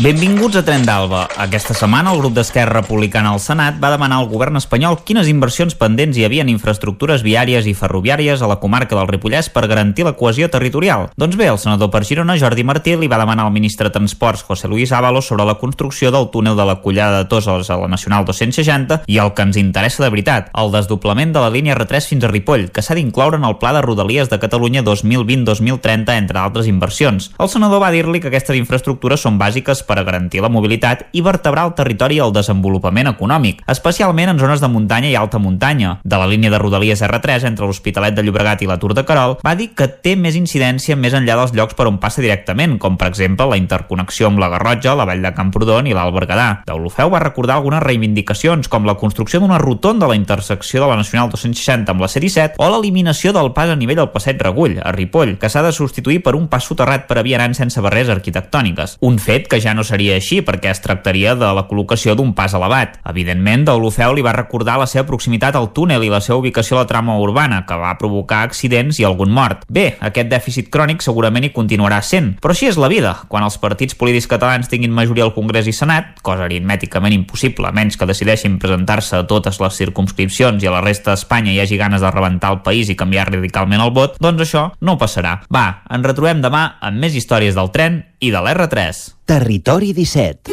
Benvinguts 0.00 0.56
a 0.56 0.62
Tren 0.64 0.86
d'Alba. 0.88 1.26
Aquesta 1.36 1.74
setmana 1.76 2.14
el 2.14 2.20
grup 2.22 2.32
d'Esquerra 2.32 2.78
Republicana 2.78 3.34
al 3.34 3.40
Senat 3.44 3.76
va 3.76 3.90
demanar 3.92 4.22
al 4.22 4.28
govern 4.30 4.56
espanyol 4.56 4.96
quines 5.04 5.28
inversions 5.28 5.74
pendents 5.76 6.16
hi 6.16 6.24
havia 6.24 6.46
en 6.46 6.48
infraestructures 6.48 7.20
viàries 7.20 7.68
i 7.68 7.74
ferroviàries 7.76 8.40
a 8.40 8.48
la 8.48 8.56
comarca 8.62 8.96
del 8.96 9.10
Ripollès 9.10 9.50
per 9.52 9.66
garantir 9.68 10.06
la 10.08 10.14
cohesió 10.16 10.48
territorial. 10.48 11.10
Doncs 11.20 11.36
bé, 11.36 11.50
el 11.52 11.60
senador 11.60 11.90
per 11.92 12.06
Girona, 12.08 12.38
Jordi 12.40 12.64
Martí, 12.64 12.94
li 12.96 13.10
va 13.12 13.18
demanar 13.20 13.44
al 13.44 13.52
ministre 13.52 13.90
de 13.90 13.92
Transports, 13.98 14.46
José 14.48 14.70
Luis 14.72 14.94
Ábalos, 14.96 15.28
sobre 15.28 15.44
la 15.44 15.58
construcció 15.60 16.10
del 16.10 16.30
túnel 16.32 16.56
de 16.56 16.64
la 16.64 16.78
Collada 16.80 17.20
de 17.20 17.28
Toses 17.28 17.68
a 17.68 17.76
la 17.76 17.92
Nacional 17.92 18.24
260 18.24 19.02
i 19.12 19.20
el 19.20 19.34
que 19.36 19.44
ens 19.44 19.60
interessa 19.60 20.06
de 20.06 20.10
veritat, 20.16 20.48
el 20.56 20.72
desdoblament 20.72 21.36
de 21.36 21.44
la 21.44 21.52
línia 21.52 21.76
R3 21.76 22.08
fins 22.14 22.24
a 22.24 22.32
Ripoll, 22.32 22.70
que 22.72 22.80
s'ha 22.80 22.96
d'incloure 22.96 23.36
en 23.36 23.44
el 23.44 23.58
Pla 23.60 23.74
de 23.76 23.84
Rodalies 23.84 24.32
de 24.32 24.40
Catalunya 24.40 24.86
2020-2030, 24.88 26.16
entre 26.16 26.40
altres 26.40 26.72
inversions. 26.72 27.28
El 27.36 27.52
senador 27.52 27.84
va 27.84 27.92
dir-li 27.92 28.24
que 28.24 28.32
aquestes 28.32 28.56
infraestructures 28.56 29.20
són 29.20 29.36
bàsiques 29.36 29.82
per 29.82 29.91
a 29.98 30.04
garantir 30.06 30.42
la 30.42 30.50
mobilitat 30.52 31.06
i 31.12 31.22
vertebrar 31.24 31.66
el 31.68 31.74
territori 31.78 32.16
i 32.16 32.22
el 32.24 32.32
desenvolupament 32.32 33.10
econòmic, 33.12 33.62
especialment 33.66 34.32
en 34.32 34.40
zones 34.40 34.60
de 34.62 34.70
muntanya 34.72 35.10
i 35.10 35.16
alta 35.18 35.40
muntanya. 35.42 35.98
De 36.04 36.18
la 36.18 36.28
línia 36.30 36.50
de 36.52 36.60
Rodalies 36.62 37.02
R3 37.02 37.48
entre 37.50 37.66
l'Hospitalet 37.66 38.16
de 38.16 38.24
Llobregat 38.24 38.62
i 38.62 38.70
la 38.70 38.78
Tour 38.80 38.94
de 38.94 39.04
Carol, 39.08 39.38
va 39.44 39.54
dir 39.58 39.70
que 39.76 39.88
té 39.88 40.14
més 40.16 40.36
incidència 40.38 40.96
més 40.96 41.14
enllà 41.16 41.36
dels 41.38 41.54
llocs 41.56 41.76
per 41.78 41.88
on 41.90 41.98
passa 42.02 42.22
directament, 42.24 42.78
com 42.82 42.96
per 43.00 43.10
exemple 43.10 43.48
la 43.50 43.58
interconnexió 43.60 44.28
amb 44.30 44.42
la 44.42 44.50
Garrotja, 44.52 44.96
la 44.98 45.06
Vall 45.08 45.24
de 45.24 45.34
Camprodon 45.36 45.88
i 45.88 45.96
l'Alt 45.96 46.14
Berguedà. 46.16 46.48
Deulofeu 46.68 47.12
va 47.12 47.22
recordar 47.22 47.58
algunes 47.58 47.82
reivindicacions, 47.82 48.68
com 48.72 48.86
la 48.88 48.96
construcció 49.00 49.40
d'una 49.40 49.60
rotonda 49.62 50.06
a 50.06 50.12
la 50.12 50.18
intersecció 50.18 50.82
de 50.82 50.88
la 50.88 50.98
Nacional 51.00 51.30
260 51.30 51.92
amb 51.92 52.04
la 52.04 52.08
C-17 52.08 52.58
o 52.58 52.70
l'eliminació 52.72 53.32
del 53.32 53.52
pas 53.56 53.70
a 53.70 53.76
nivell 53.76 54.00
del 54.02 54.12
Passeig 54.14 54.40
Regull, 54.42 54.78
a 54.82 54.92
Ripoll, 54.92 55.36
que 55.38 55.50
s'ha 55.52 55.64
de 55.64 55.72
substituir 55.72 56.22
per 56.22 56.36
un 56.38 56.48
pas 56.48 56.64
soterrat 56.64 57.08
per 57.08 57.18
a 57.20 57.26
vianants 57.26 57.60
sense 57.62 57.80
barreres 57.84 58.12
arquitectòniques. 58.12 58.96
Un 59.00 59.18
fet 59.22 59.48
que 59.50 59.60
ja 59.60 59.71
no 59.74 59.84
seria 59.86 60.16
així 60.18 60.40
perquè 60.44 60.70
es 60.72 60.82
tractaria 60.84 61.34
de 61.38 61.48
la 61.56 61.66
col·locació 61.68 62.16
d'un 62.18 62.32
pas 62.36 62.54
elevat. 62.54 62.98
Evidentment, 63.08 63.66
Deulofeu 63.68 64.14
li 64.16 64.24
va 64.24 64.34
recordar 64.36 64.78
la 64.80 64.88
seva 64.90 65.06
proximitat 65.08 65.56
al 65.58 65.70
túnel 65.76 66.04
i 66.04 66.10
la 66.12 66.20
seva 66.24 66.40
ubicació 66.40 66.78
a 66.78 66.82
la 66.82 66.90
trama 66.90 67.18
urbana, 67.20 67.62
que 67.68 67.78
va 67.78 67.94
provocar 68.00 68.42
accidents 68.46 69.00
i 69.00 69.06
algun 69.08 69.32
mort. 69.32 69.64
Bé, 69.68 69.96
aquest 70.00 70.30
dèficit 70.32 70.70
crònic 70.72 71.02
segurament 71.04 71.46
hi 71.46 71.52
continuarà 71.54 72.00
sent, 72.04 72.34
però 72.42 72.56
així 72.56 72.68
és 72.70 72.80
la 72.80 72.90
vida. 72.92 73.14
Quan 73.28 73.46
els 73.46 73.58
partits 73.62 73.96
polítics 73.98 74.28
catalans 74.30 74.70
tinguin 74.70 74.94
majoria 74.94 75.26
al 75.28 75.34
Congrés 75.36 75.68
i 75.70 75.76
Senat, 75.76 76.18
cosa 76.22 76.46
aritmèticament 76.46 77.14
impossible, 77.16 77.72
menys 77.74 77.98
que 77.98 78.08
decideixin 78.08 78.58
presentar-se 78.62 79.20
a 79.20 79.26
totes 79.28 79.60
les 79.62 79.80
circumscripcions 79.82 80.62
i 80.62 80.70
a 80.70 80.76
la 80.76 80.84
resta 80.84 81.12
d'Espanya 81.12 81.52
hi 81.52 81.60
hagi 81.62 81.80
ganes 81.80 82.02
de 82.04 82.10
rebentar 82.12 82.52
el 82.54 82.62
país 82.66 82.90
i 82.90 82.98
canviar 82.98 83.28
radicalment 83.30 83.82
el 83.82 83.94
vot, 83.94 84.18
doncs 84.22 84.46
això 84.46 84.68
no 84.80 84.98
passarà. 85.00 85.38
Va, 85.52 85.82
ens 85.90 86.06
retrobem 86.06 86.42
demà 86.44 86.64
amb 86.80 87.02
més 87.02 87.16
històries 87.18 87.56
del 87.58 87.72
tren 87.74 88.02
i 88.22 88.30
de 88.30 88.38
l'R3. 88.38 88.98
Territori 89.26 89.92
17 89.96 90.52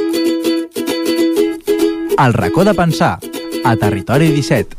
El 2.19 2.33
racó 2.33 2.65
de 2.65 2.73
pensar, 2.75 3.19
a 3.64 3.75
Territori 3.80 4.31
17. 4.33 4.75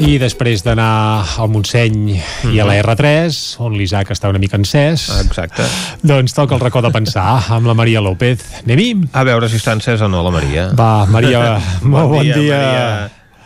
I 0.00 0.14
després 0.22 0.62
d'anar 0.64 1.24
al 1.42 1.48
Montseny 1.52 2.12
i 2.52 2.60
a 2.62 2.64
la 2.68 2.76
R3, 2.80 3.34
on 3.64 3.74
l'Isaac 3.76 4.12
està 4.14 4.30
una 4.30 4.38
mica 4.40 4.56
encès, 4.60 5.08
Exacte. 5.24 5.66
doncs 6.06 6.36
toca 6.36 6.54
el 6.56 6.62
racó 6.62 6.80
de 6.84 6.92
pensar 6.94 7.26
amb 7.56 7.66
la 7.68 7.74
Maria 7.76 8.00
López. 8.04 8.44
Anem-hi? 8.62 8.90
A 9.12 9.24
veure 9.28 9.50
si 9.50 9.58
està 9.58 9.74
encès 9.76 10.00
o 10.06 10.08
no, 10.08 10.22
la 10.24 10.32
Maria. 10.36 10.68
Va, 10.78 11.04
Maria, 11.10 11.58
molt 11.96 12.14
bon 12.14 12.30
dia. 12.30 12.60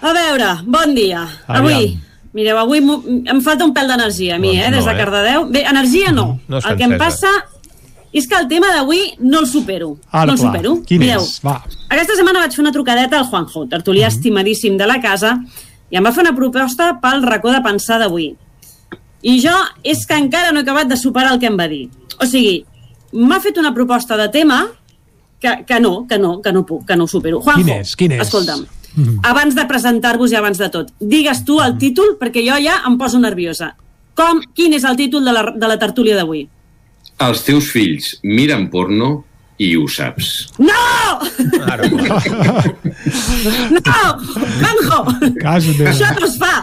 A 0.05 0.13
veure, 0.13 0.51
bon 0.67 0.95
dia. 0.95 1.25
Aviam. 1.49 1.65
Avui, 1.73 1.89
mireu, 2.35 2.59
avui 2.59 2.83
em 2.83 3.41
falta 3.43 3.65
un 3.65 3.73
pèl 3.75 3.89
d'energia 3.89 4.37
a 4.37 4.39
mi, 4.43 4.57
Doncs 4.57 4.67
eh, 4.67 4.71
des 4.75 4.85
no, 4.85 4.87
de 4.91 4.95
eh? 4.95 4.99
Cardedeu. 5.01 5.45
Bé, 5.55 5.65
energia 5.71 6.13
no. 6.13 6.27
No 6.49 6.59
el 6.61 6.79
que 6.79 6.89
em 6.89 6.97
passa 7.01 7.31
és 8.15 8.29
que 8.31 8.37
el 8.39 8.47
tema 8.51 8.71
d'avui 8.75 9.01
no 9.19 9.41
el 9.43 9.47
supero. 9.51 9.97
Ara, 10.11 10.27
no 10.27 10.35
el 10.35 10.39
clar. 10.39 10.53
supero. 10.53 10.75
Quin 10.87 11.03
Mireu, 11.03 11.23
és? 11.23 11.41
Va. 11.43 11.57
aquesta 11.91 12.15
setmana 12.15 12.45
vaig 12.45 12.55
fer 12.55 12.63
una 12.63 12.73
trucadeta 12.75 13.19
al 13.19 13.27
Juanjo, 13.31 13.65
tertulià 13.71 14.11
estimadíssim 14.13 14.77
de 14.79 14.87
la 14.87 15.01
casa, 15.03 15.35
i 15.91 15.99
em 15.99 16.07
va 16.07 16.13
fer 16.15 16.23
una 16.23 16.35
proposta 16.37 16.93
pel 17.03 17.27
racó 17.27 17.51
de 17.55 17.63
pensar 17.65 17.99
d'avui. 18.03 18.33
I 19.25 19.35
jo 19.43 19.55
és 19.83 20.05
que 20.07 20.15
encara 20.21 20.53
no 20.53 20.61
he 20.61 20.67
acabat 20.67 20.87
de 20.91 20.97
superar 21.01 21.33
el 21.33 21.41
que 21.43 21.51
em 21.51 21.59
va 21.59 21.67
dir. 21.71 21.89
O 22.21 22.27
sigui, 22.29 22.65
m'ha 23.13 23.41
fet 23.43 23.59
una 23.59 23.75
proposta 23.75 24.17
de 24.21 24.29
tema 24.29 24.67
que, 25.41 25.65
que 25.67 25.81
no, 25.81 26.07
que 26.07 26.19
no, 26.19 26.41
que 26.43 26.53
no 26.53 26.65
puc, 26.67 26.87
que 26.87 26.97
no 26.97 27.07
supero. 27.11 27.41
Juanjo, 27.41 27.65
Quin 27.65 27.75
és? 27.81 27.97
Quin 27.99 28.15
és? 28.15 28.23
escolta'm, 28.27 28.63
Mm. 28.95 29.19
abans 29.27 29.57
de 29.57 29.65
presentar-vos 29.67 30.31
i 30.31 30.37
abans 30.39 30.59
de 30.59 30.69
tot, 30.71 30.93
digues 31.01 31.43
tu 31.45 31.59
el 31.63 31.77
títol 31.81 32.15
perquè 32.21 32.45
jo 32.47 32.59
ja 32.63 32.81
em 32.87 32.99
poso 32.99 33.19
nerviosa. 33.19 33.75
Com, 34.15 34.41
quin 34.55 34.77
és 34.77 34.85
el 34.87 34.97
títol 34.97 35.25
de 35.27 35.33
la, 35.35 35.43
de 35.51 35.71
la 35.71 35.79
tertúlia 35.81 36.15
d'avui? 36.15 36.45
Els 37.25 37.43
teus 37.47 37.71
fills 37.75 38.19
miren 38.23 38.69
porno 38.71 39.25
i 39.59 39.77
ho 39.79 39.87
saps. 39.91 40.49
No! 40.59 40.75
no! 43.79 44.01
Teva. 45.79 45.91
Això 45.91 46.11
no 46.19 46.27
es 46.27 46.37
fa! 46.41 46.55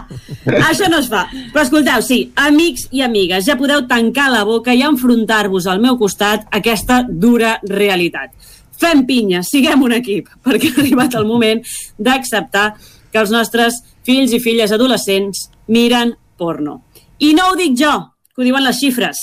Això 0.68 0.90
no 0.92 1.00
es 1.00 1.08
fa. 1.12 1.26
Però 1.54 1.64
escolteu, 1.64 2.04
sí, 2.04 2.20
amics 2.36 2.88
i 2.92 3.04
amigues, 3.06 3.46
ja 3.48 3.58
podeu 3.60 3.86
tancar 3.88 4.30
la 4.34 4.44
boca 4.48 4.76
i 4.76 4.84
enfrontar-vos 4.88 5.68
al 5.72 5.80
meu 5.84 5.98
costat 6.00 6.48
aquesta 6.52 7.04
dura 7.08 7.58
realitat. 7.68 8.36
Fem 8.82 9.06
pinya, 9.06 9.44
siguem 9.46 9.84
un 9.86 9.96
equip, 9.98 10.30
perquè 10.46 10.72
ha 10.72 10.80
arribat 10.82 11.18
el 11.20 11.28
moment 11.30 11.62
d'acceptar 11.98 12.72
que 13.12 13.20
els 13.22 13.34
nostres 13.34 13.82
fills 14.08 14.34
i 14.34 14.40
filles 14.42 14.72
adolescents 14.72 15.50
miren 15.70 16.16
porno. 16.40 16.82
I 17.22 17.36
no 17.38 17.52
ho 17.52 17.58
dic 17.60 17.76
jo, 17.78 17.94
que 18.34 18.42
ho 18.42 18.48
diuen 18.48 18.66
les 18.66 18.80
xifres. 18.82 19.20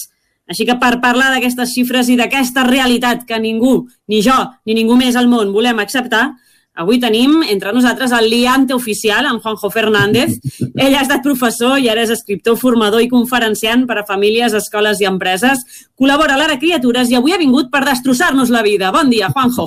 Així 0.49 0.65
que 0.65 0.79
per 0.81 1.01
parlar 1.03 1.33
d'aquestes 1.33 1.75
xifres 1.75 2.09
i 2.09 2.17
d'aquesta 2.17 2.65
realitat 2.65 3.27
que 3.29 3.41
ningú, 3.41 3.83
ni 4.09 4.23
jo, 4.25 4.37
ni 4.65 4.77
ningú 4.79 4.97
més 4.97 5.17
al 5.19 5.29
món 5.29 5.51
volem 5.53 5.83
acceptar, 5.83 6.31
avui 6.79 7.01
tenim 7.03 7.43
entre 7.43 7.73
nosaltres 7.75 8.13
el 8.15 8.29
liante 8.31 8.75
oficial, 8.75 9.27
en 9.27 9.41
Juanjo 9.43 9.71
Fernández. 9.71 10.39
Ell 10.79 10.95
ha 10.95 11.03
estat 11.03 11.25
professor 11.25 11.79
i 11.83 11.89
ara 11.91 12.05
és 12.07 12.13
escriptor, 12.15 12.57
formador 12.61 13.03
i 13.03 13.11
conferenciant 13.11 13.83
per 13.89 13.99
a 13.99 14.05
famílies, 14.07 14.55
escoles 14.55 15.03
i 15.03 15.09
empreses. 15.11 15.65
Col·labora 15.99 16.37
a 16.37 16.39
l'Ara 16.39 16.59
Criatures 16.63 17.11
i 17.11 17.19
avui 17.19 17.35
ha 17.35 17.41
vingut 17.41 17.73
per 17.73 17.83
destrossar-nos 17.89 18.53
la 18.55 18.63
vida. 18.63 18.93
Bon 18.95 19.11
dia, 19.11 19.31
Juanjo. 19.35 19.67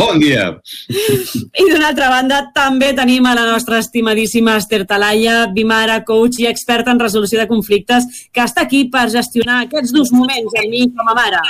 Bon 0.00 0.16
dia! 0.22 0.46
I 0.88 1.66
d'una 1.68 1.90
altra 1.90 2.08
banda, 2.14 2.40
també 2.56 2.94
tenim 2.96 3.28
a 3.28 3.34
la 3.36 3.44
nostra 3.50 3.82
estimadíssima 3.84 4.56
Esther 4.56 4.86
Talaya, 4.88 5.42
Bimara, 5.52 6.00
coach 6.08 6.40
i 6.40 6.48
experta 6.48 6.94
en 6.94 7.02
resolució 7.02 7.42
de 7.42 7.48
conflictes, 7.50 8.08
que 8.32 8.44
està 8.44 8.64
aquí 8.64 8.86
per 8.92 9.10
gestionar 9.12 9.66
aquests 9.66 9.92
dos 9.92 10.14
moments 10.16 10.56
amb 10.56 10.72
mi 10.72 10.86
com 10.88 11.12
a 11.12 11.18
mare. 11.20 11.44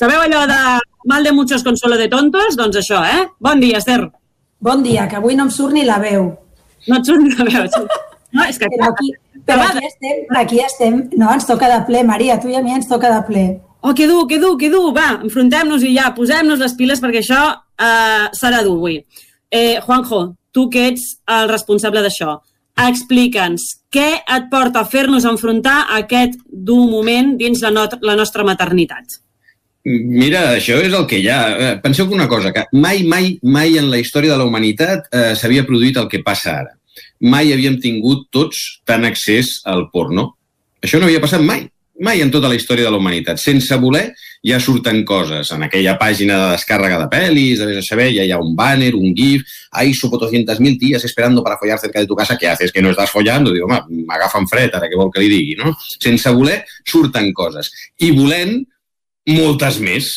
Sabeu 0.00 0.22
allò 0.24 0.46
de 0.48 0.62
mal 1.04 1.24
de 1.24 1.32
muchos 1.36 1.62
consuelo 1.62 2.00
de 2.00 2.08
tontos? 2.08 2.56
Doncs 2.56 2.80
això, 2.80 3.02
eh? 3.04 3.28
Bon 3.38 3.60
dia, 3.60 3.82
Esther. 3.84 4.08
Bon 4.60 4.82
dia, 4.84 5.08
que 5.08 5.16
avui 5.16 5.36
no 5.36 5.46
em 5.48 5.50
surt 5.50 5.72
ni 5.72 5.86
la 5.88 5.96
veu. 5.98 6.28
No 6.86 6.98
et 7.00 7.08
surt 7.08 7.24
ni 7.24 7.32
la 7.32 7.46
veu. 7.48 7.88
No, 8.30 8.44
és 8.44 8.60
que... 8.60 8.68
Però 8.70 8.90
aquí, 8.92 9.08
però 9.48 9.64
aquí 9.66 9.86
estem, 9.88 10.18
aquí 10.36 10.60
estem. 10.62 10.98
No, 11.16 11.30
ens 11.32 11.48
toca 11.48 11.70
de 11.72 11.80
ple, 11.88 12.04
Maria, 12.06 12.36
tu 12.38 12.50
i 12.52 12.58
a 12.58 12.60
mi 12.62 12.76
ens 12.76 12.86
toca 12.90 13.08
de 13.10 13.22
ple. 13.26 13.44
Oh, 13.80 13.94
que 13.96 14.06
dur, 14.06 14.26
que 14.28 14.38
dur, 14.38 14.58
que 14.60 14.68
dur. 14.70 14.92
Va, 14.96 15.14
enfrontem-nos 15.24 15.82
i 15.88 15.94
ja, 15.96 16.10
posem-nos 16.16 16.60
les 16.60 16.76
piles 16.76 17.00
perquè 17.00 17.24
això 17.24 17.40
eh, 17.56 18.28
serà 18.36 18.60
dur 18.66 18.76
avui. 18.76 19.00
Eh, 19.50 19.80
Juanjo, 19.86 20.20
tu 20.52 20.68
que 20.70 20.90
ets 20.90 21.08
el 21.24 21.48
responsable 21.48 22.04
d'això, 22.04 22.36
explica'ns 22.84 23.64
què 23.92 24.10
et 24.20 24.52
porta 24.52 24.84
a 24.84 24.88
fer-nos 24.88 25.24
enfrontar 25.28 25.86
aquest 25.96 26.36
dur 26.46 26.84
moment 26.92 27.34
dins 27.40 27.64
la, 27.64 27.72
not 27.74 27.96
la 28.04 28.18
nostra 28.20 28.44
maternitat. 28.46 29.22
Mira, 29.84 30.42
això 30.58 30.76
és 30.84 30.92
el 30.92 31.06
que 31.08 31.18
hi 31.22 31.28
ha. 31.32 31.40
Eh, 31.56 31.72
Penseu 31.80 32.08
que 32.08 32.14
una 32.14 32.28
cosa, 32.28 32.52
que 32.52 32.66
mai, 32.72 33.02
mai, 33.08 33.38
mai 33.42 33.78
en 33.80 33.88
la 33.90 33.98
història 33.98 34.34
de 34.34 34.38
la 34.38 34.44
humanitat 34.44 35.08
eh, 35.10 35.32
s'havia 35.34 35.64
produït 35.64 35.96
el 35.96 36.08
que 36.08 36.22
passa 36.26 36.58
ara. 36.60 36.74
Mai 37.20 37.52
havíem 37.52 37.78
tingut 37.80 38.26
tots 38.32 38.80
tant 38.84 39.04
accés 39.08 39.60
al 39.64 39.88
porno. 39.92 40.34
Això 40.84 41.00
no 41.00 41.08
havia 41.08 41.20
passat 41.20 41.40
mai. 41.44 41.68
mai 42.00 42.22
en 42.24 42.30
tota 42.32 42.48
la 42.48 42.56
història 42.56 42.86
de 42.86 42.90
la 42.90 42.96
humanitat. 42.96 43.36
Sense 43.36 43.76
voler 43.76 44.14
ja 44.42 44.56
surten 44.60 45.02
coses. 45.04 45.50
En 45.52 45.66
aquella 45.66 45.98
pàgina 46.00 46.38
de 46.40 46.52
descàrrega 46.54 46.96
de 47.02 47.08
pel·lis, 47.12 47.60
de 47.60 47.76
a 47.76 47.82
saber, 47.84 48.06
ja 48.14 48.24
hi 48.24 48.32
ha 48.32 48.38
un 48.40 48.54
banner, 48.56 48.94
un 48.96 49.12
gif, 49.14 49.42
hay 49.72 49.92
supo 49.92 50.16
200.000 50.18 50.78
tías 50.78 51.04
esperando 51.04 51.44
para 51.44 51.58
follar 51.58 51.78
cerca 51.78 52.00
de 52.00 52.06
tu 52.06 52.16
casa, 52.16 52.38
¿qué 52.38 52.48
haces? 52.48 52.72
Que 52.72 52.80
no 52.80 52.90
estàs 52.90 53.12
follando? 53.12 53.52
Diu, 53.52 53.66
home, 53.66 53.82
m'agafen 54.08 54.48
fred, 54.48 54.72
ara 54.74 54.88
què 54.88 54.96
vol 54.96 55.12
que 55.12 55.20
li 55.20 55.28
digui, 55.28 55.58
no? 55.60 55.74
Sense 56.00 56.32
voler 56.32 56.64
surten 56.88 57.34
coses. 57.34 57.68
I 58.00 58.12
volent, 58.16 58.64
moltes 59.28 59.80
més. 59.82 60.10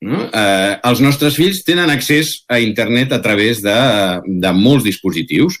No? 0.00 0.28
Eh, 0.30 0.74
els 0.86 1.00
nostres 1.02 1.34
fills 1.34 1.64
tenen 1.66 1.90
accés 1.90 2.44
a 2.46 2.60
internet 2.62 3.12
a 3.12 3.22
través 3.22 3.62
de, 3.64 3.78
de 4.44 4.52
molts 4.54 4.86
dispositius 4.86 5.56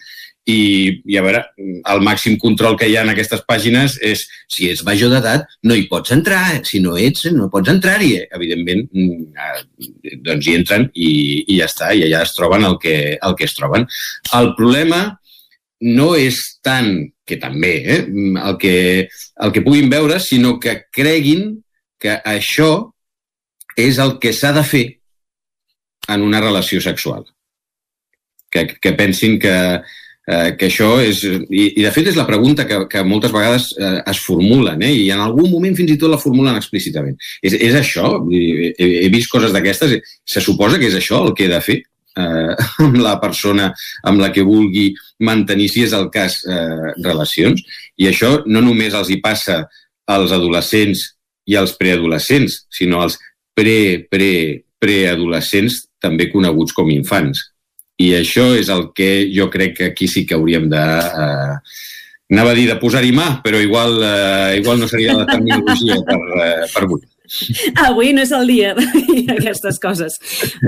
i, 0.48 1.02
i 1.04 1.18
a 1.18 1.22
veure, 1.24 1.42
el 1.58 2.00
màxim 2.06 2.38
control 2.40 2.76
que 2.78 2.86
hi 2.88 2.94
ha 2.96 3.02
en 3.04 3.12
aquestes 3.12 3.42
pàgines 3.48 3.98
és 4.04 4.22
si 4.48 4.70
ets 4.70 4.84
major 4.86 5.12
d'edat 5.12 5.44
no 5.68 5.76
hi 5.76 5.84
pots 5.90 6.14
entrar, 6.14 6.62
si 6.64 6.80
no 6.80 6.96
ets 6.96 7.26
no 7.34 7.50
pots 7.52 7.68
entrar-hi. 7.74 8.14
Evidentment, 8.38 8.86
mm, 8.88 10.16
doncs 10.24 10.48
hi 10.48 10.56
entren 10.56 10.88
i, 10.94 11.10
i 11.44 11.58
ja 11.58 11.68
està, 11.68 11.92
i 11.92 12.06
allà 12.06 12.22
es 12.24 12.32
troben 12.36 12.64
el 12.68 12.78
que, 12.80 12.96
el 13.20 13.36
que 13.36 13.48
es 13.48 13.56
troben. 13.58 13.84
El 14.38 14.54
problema 14.56 15.02
no 15.84 16.14
és 16.16 16.40
tant, 16.64 16.94
que 17.28 17.36
també, 17.36 17.74
eh, 17.84 18.02
el, 18.08 18.56
que, 18.62 18.76
el 19.44 19.52
que 19.52 19.62
puguin 19.66 19.92
veure, 19.92 20.16
sinó 20.22 20.56
que 20.62 20.78
creguin 20.94 21.58
que 22.00 22.18
això 22.24 22.70
és 23.78 23.98
el 24.02 24.18
que 24.22 24.32
s'ha 24.34 24.52
de 24.56 24.64
fer 24.66 24.86
en 26.08 26.24
una 26.24 26.40
relació 26.40 26.80
sexual. 26.80 27.24
Que, 28.50 28.64
que 28.80 28.92
pensin 28.96 29.36
que, 29.38 29.54
eh, 30.28 30.50
que 30.58 30.70
això 30.70 30.94
és... 31.04 31.20
I, 31.24 31.64
I, 31.76 31.84
de 31.84 31.92
fet, 31.92 32.08
és 32.10 32.16
la 32.18 32.26
pregunta 32.26 32.66
que, 32.68 32.80
que 32.90 33.04
moltes 33.04 33.34
vegades 33.34 33.68
eh, 33.76 33.98
es 34.08 34.22
formulen, 34.24 34.82
eh? 34.86 34.94
i 35.04 35.10
en 35.14 35.20
algun 35.24 35.50
moment 35.52 35.76
fins 35.76 35.92
i 35.94 35.98
tot 36.00 36.12
la 36.12 36.20
formulen 36.22 36.56
explícitament. 36.56 37.18
És, 37.42 37.58
és 37.58 37.76
això? 37.76 38.14
He, 38.32 38.72
he 39.04 39.12
vist 39.12 39.30
coses 39.32 39.52
d'aquestes. 39.54 39.98
Se 40.24 40.42
suposa 40.44 40.80
que 40.80 40.88
és 40.88 40.98
això 40.98 41.22
el 41.26 41.36
que 41.36 41.46
he 41.46 41.52
de 41.52 41.60
fer 41.64 41.82
eh, 41.82 42.54
amb 42.86 42.98
la 43.02 43.18
persona 43.20 43.70
amb 44.08 44.24
la 44.24 44.32
que 44.34 44.46
vulgui 44.46 44.90
mantenir, 45.24 45.68
si 45.72 45.84
és 45.86 45.94
el 45.96 46.08
cas, 46.14 46.40
eh, 46.48 46.94
relacions. 47.04 47.62
I 48.00 48.10
això 48.10 48.38
no 48.46 48.64
només 48.64 48.96
els 48.96 49.12
hi 49.12 49.20
passa 49.24 49.62
als 50.08 50.32
adolescents 50.32 51.04
i 51.48 51.56
als 51.56 51.74
preadolescents, 51.80 52.62
sinó 52.70 53.02
als 53.02 53.16
pre, 53.56 54.04
pre, 54.10 54.32
preadolescents, 54.78 55.86
també 56.02 56.28
coneguts 56.30 56.76
com 56.76 56.90
infants. 56.92 57.48
I 57.98 58.12
això 58.20 58.52
és 58.54 58.68
el 58.70 58.90
que 58.94 59.26
jo 59.34 59.48
crec 59.50 59.78
que 59.80 59.88
aquí 59.92 60.06
sí 60.10 60.26
que 60.26 60.36
hauríem 60.36 60.68
de... 60.70 60.82
Eh, 61.24 61.54
anava 62.28 62.52
a 62.52 62.58
dir 62.58 62.66
de 62.68 62.76
posar-hi 62.78 63.10
mà, 63.16 63.40
però 63.42 63.58
igual, 63.64 63.96
eh, 64.04 64.58
igual 64.60 64.82
no 64.82 64.88
seria 64.90 65.16
la 65.16 65.26
terminologia 65.26 65.96
per, 66.06 66.20
eh, 66.36 66.66
per 66.74 66.84
avui. 66.84 67.00
Avui 67.86 68.12
no 68.14 68.22
és 68.24 68.32
el 68.34 68.48
dia 68.48 68.74
de 68.76 68.84
dir 68.94 69.24
aquestes 69.34 69.78
coses. 69.82 70.16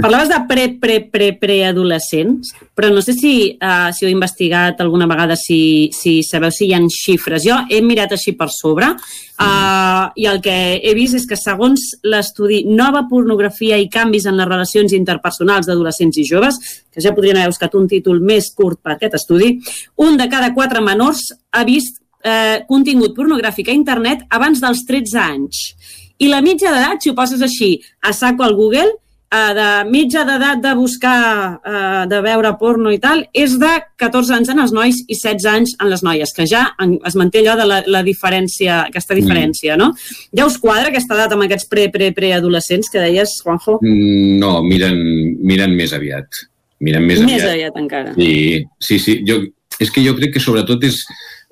Parlaves 0.01 0.31
de 0.33 0.41
pre, 0.49 0.67
pre, 0.81 0.99
pre, 1.13 1.31
preadolescents, 1.41 2.53
però 2.77 2.91
no 2.93 3.03
sé 3.05 3.15
si, 3.17 3.35
uh, 3.57 3.91
si 3.97 4.07
heu 4.07 4.13
investigat 4.13 4.81
alguna 4.81 5.09
vegada 5.11 5.37
si, 5.39 5.91
si 5.97 6.21
sabeu 6.27 6.53
si 6.55 6.69
hi 6.69 6.75
ha 6.77 6.83
xifres. 6.91 7.45
Jo 7.47 7.63
he 7.71 7.81
mirat 7.85 8.15
així 8.17 8.35
per 8.39 8.51
sobre 8.53 8.91
uh, 8.93 10.05
i 10.17 10.29
el 10.31 10.41
que 10.45 10.57
he 10.81 10.95
vist 10.97 11.19
és 11.19 11.27
que 11.29 11.39
segons 11.39 11.91
l'estudi 12.05 12.63
Nova 12.69 13.07
pornografia 13.11 13.79
i 13.81 13.89
canvis 13.93 14.29
en 14.29 14.39
les 14.41 14.49
relacions 14.49 14.95
interpersonals 14.97 15.69
d'adolescents 15.69 16.21
i 16.21 16.27
joves, 16.29 16.61
que 16.91 17.03
ja 17.03 17.15
podrien 17.17 17.39
haver 17.39 17.53
buscat 17.53 17.75
un 17.79 17.89
títol 17.89 18.21
més 18.21 18.51
curt 18.57 18.81
per 18.83 18.97
aquest 18.97 19.17
estudi, 19.21 19.57
un 20.03 20.19
de 20.21 20.29
cada 20.33 20.53
quatre 20.55 20.83
menors 20.85 21.29
ha 21.53 21.65
vist 21.69 22.01
eh, 22.25 22.63
contingut 22.69 23.15
pornogràfic 23.17 23.71
a 23.71 23.77
internet 23.77 24.27
abans 24.31 24.61
dels 24.63 24.85
13 24.89 25.21
anys. 25.23 25.63
I 26.21 26.29
la 26.29 26.43
mitja 26.45 26.71
d'edat, 26.75 27.01
si 27.03 27.11
ho 27.11 27.15
poses 27.17 27.41
així, 27.43 27.79
a 28.05 28.13
saco 28.13 28.45
al 28.45 28.55
Google, 28.55 28.91
eh, 29.33 29.53
de 29.57 29.67
mitja 29.89 30.25
d'edat 30.29 30.59
de 30.61 30.75
buscar, 30.75 31.61
eh, 31.65 32.03
de 32.11 32.19
veure 32.21 32.51
porno 32.61 32.91
i 32.93 32.99
tal, 33.01 33.23
és 33.33 33.55
de 33.63 33.71
14 33.97 34.35
anys 34.37 34.51
en 34.53 34.59
els 34.61 34.73
nois 34.77 34.99
i 35.09 35.15
16 35.17 35.47
anys 35.49 35.73
en 35.81 35.89
les 35.89 36.03
noies, 36.03 36.33
que 36.37 36.45
ja 36.51 36.67
es 37.07 37.17
manté 37.17 37.41
allò 37.41 37.55
de 37.57 37.67
la, 37.71 37.79
la 37.87 38.03
diferència, 38.03 38.83
aquesta 38.91 39.15
diferència, 39.17 39.77
no? 39.81 39.93
Ja 40.37 40.45
us 40.51 40.59
quadra 40.59 40.91
aquesta 40.91 41.15
edat 41.17 41.33
amb 41.33 41.47
aquests 41.47 41.69
pre-pre-preadolescents 41.73 42.91
que 42.93 43.01
deies, 43.01 43.39
Juanjo? 43.45 43.79
Mm, 43.83 44.39
No, 44.41 44.63
miren, 44.67 44.97
miren 45.47 45.75
més 45.77 45.93
aviat. 45.97 46.27
Miren 46.81 47.05
més, 47.07 47.21
Més 47.21 47.43
aviat. 47.43 47.55
aviat 47.55 47.77
encara. 47.77 48.15
Sí, 48.17 48.65
sí, 48.81 48.99
sí. 48.99 49.19
Jo, 49.29 49.41
és 49.81 49.91
que 49.93 50.03
jo 50.05 50.15
crec 50.17 50.35
que 50.35 50.41
sobretot 50.41 50.83
és... 50.85 51.01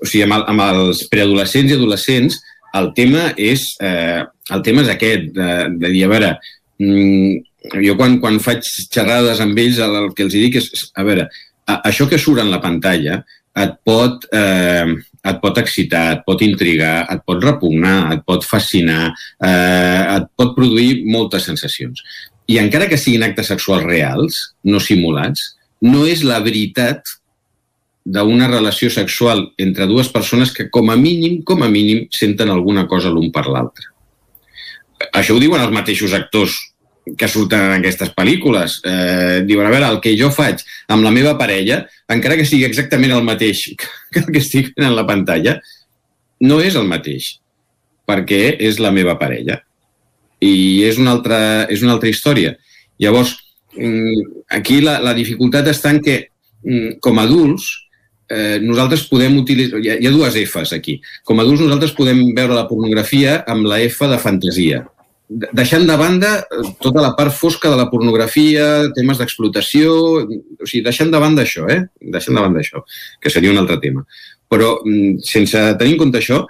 O 0.00 0.06
sigui, 0.06 0.22
amb, 0.28 0.36
el, 0.36 0.44
amb 0.52 0.60
els 0.62 1.00
preadolescents 1.10 1.72
i 1.72 1.74
adolescents, 1.74 2.36
el 2.76 2.92
tema 2.96 3.32
és, 3.36 3.64
eh, 3.80 4.22
el 4.54 4.62
tema 4.62 4.84
és 4.84 4.92
aquest, 4.92 5.30
de, 5.34 5.50
de 5.80 5.92
dir, 5.92 6.04
a 6.04 6.12
veure, 6.12 6.32
mm, 6.78 7.74
jo 7.84 7.96
quan, 7.98 8.18
quan 8.22 8.40
faig 8.42 8.64
xerrades 8.64 9.40
amb 9.44 9.58
ells, 9.58 9.80
el, 9.84 9.96
el 10.04 10.14
que 10.14 10.26
els 10.26 10.36
dic 10.36 10.60
és, 10.60 10.70
a 10.94 11.04
veure, 11.06 11.28
a, 11.66 11.80
això 11.90 12.08
que 12.08 12.20
surt 12.20 12.42
en 12.42 12.52
la 12.52 12.62
pantalla 12.62 13.22
et 13.58 13.74
pot, 13.84 14.24
eh, 14.32 14.94
et 15.28 15.38
pot 15.42 15.58
excitar, 15.58 16.04
et 16.14 16.24
pot 16.26 16.42
intrigar, 16.46 17.06
et 17.10 17.22
pot 17.26 17.42
repugnar, 17.42 18.12
et 18.14 18.24
pot 18.26 18.44
fascinar, 18.46 19.12
eh, 19.42 20.02
et 20.16 20.28
pot 20.38 20.54
produir 20.56 21.04
moltes 21.06 21.48
sensacions. 21.50 22.02
I 22.48 22.60
encara 22.62 22.88
que 22.88 22.96
siguin 22.96 23.26
actes 23.26 23.50
sexuals 23.50 23.84
reals, 23.84 24.38
no 24.64 24.80
simulats, 24.80 25.56
no 25.82 26.06
és 26.06 26.22
la 26.24 26.38
veritat 26.40 27.02
d'una 28.08 28.48
relació 28.48 28.88
sexual 28.90 29.44
entre 29.60 29.86
dues 29.86 30.08
persones 30.08 30.52
que 30.54 30.68
com 30.70 30.88
a 30.90 30.96
mínim, 30.96 31.42
com 31.44 31.62
a 31.62 31.68
mínim, 31.68 32.06
senten 32.14 32.48
alguna 32.48 32.86
cosa 32.88 33.12
l'un 33.12 33.30
per 33.34 33.44
l'altre. 33.48 33.84
Això 35.12 35.36
ho 35.36 35.40
diuen 35.42 35.60
els 35.60 35.74
mateixos 35.74 36.14
actors 36.16 36.56
que 37.18 37.28
surten 37.28 37.66
en 37.66 37.74
aquestes 37.78 38.10
pel·lícules. 38.16 38.78
Eh, 38.84 39.42
diuen, 39.48 39.66
a 39.68 39.72
veure, 39.72 39.90
el 39.92 40.00
que 40.04 40.14
jo 40.18 40.30
faig 40.34 40.62
amb 40.92 41.04
la 41.04 41.12
meva 41.14 41.36
parella, 41.40 41.82
encara 42.08 42.36
que 42.36 42.46
sigui 42.48 42.66
exactament 42.68 43.12
el 43.16 43.26
mateix 43.26 43.64
que 44.12 44.22
el 44.22 44.30
que 44.30 44.42
estic 44.42 44.72
fent 44.72 44.88
en 44.88 44.96
la 44.96 45.06
pantalla, 45.08 45.58
no 46.48 46.60
és 46.64 46.76
el 46.78 46.88
mateix, 46.88 47.34
perquè 48.08 48.56
és 48.68 48.80
la 48.80 48.92
meva 48.94 49.18
parella. 49.20 49.58
I 50.40 50.84
és 50.86 51.00
una 51.02 51.12
altra, 51.16 51.40
és 51.68 51.82
una 51.84 51.96
altra 51.96 52.08
història. 52.08 52.54
Llavors, 53.02 53.34
mm, 53.76 54.44
aquí 54.60 54.80
la, 54.80 54.98
la 55.02 55.16
dificultat 55.16 55.68
està 55.72 55.92
en 55.92 56.00
que, 56.04 56.18
mm, 56.64 56.98
com 57.04 57.18
a 57.18 57.26
adults, 57.28 57.68
eh, 58.30 58.58
nosaltres 58.64 59.06
podem 59.10 59.38
utilitzar... 59.40 59.80
Hi 59.82 59.90
ha, 59.90 59.96
hi 60.00 60.06
ha 60.08 60.12
dues 60.14 60.36
Fs 60.44 60.72
aquí. 60.76 60.98
Com 61.24 61.38
a 61.40 61.46
adults 61.46 61.62
nosaltres 61.64 61.94
podem 61.96 62.22
veure 62.36 62.54
la 62.56 62.66
pornografia 62.68 63.42
amb 63.48 63.66
la 63.68 63.80
F 63.86 64.08
de 64.10 64.18
fantasia. 64.22 64.82
De- 65.28 65.50
Deixant 65.52 65.84
de 65.88 65.96
banda 66.00 66.34
eh, 66.40 66.62
tota 66.80 67.02
la 67.04 67.14
part 67.16 67.32
fosca 67.36 67.68
de 67.72 67.76
la 67.80 67.88
pornografia, 67.92 68.68
temes 68.96 69.18
d'explotació... 69.20 69.94
O 70.24 70.66
sigui, 70.66 70.84
deixant 70.86 71.10
de 71.12 71.20
banda 71.20 71.44
això, 71.44 71.66
eh? 71.72 71.82
Deixant 72.00 72.36
de 72.36 72.44
banda 72.44 72.60
això, 72.64 72.84
que 73.20 73.30
seria 73.32 73.52
un 73.52 73.60
altre 73.60 73.76
tema. 73.82 74.04
Però 74.48 74.78
mm, 74.84 75.18
sense 75.28 75.60
tenir 75.80 75.96
en 75.96 76.04
compte 76.04 76.22
això, 76.22 76.44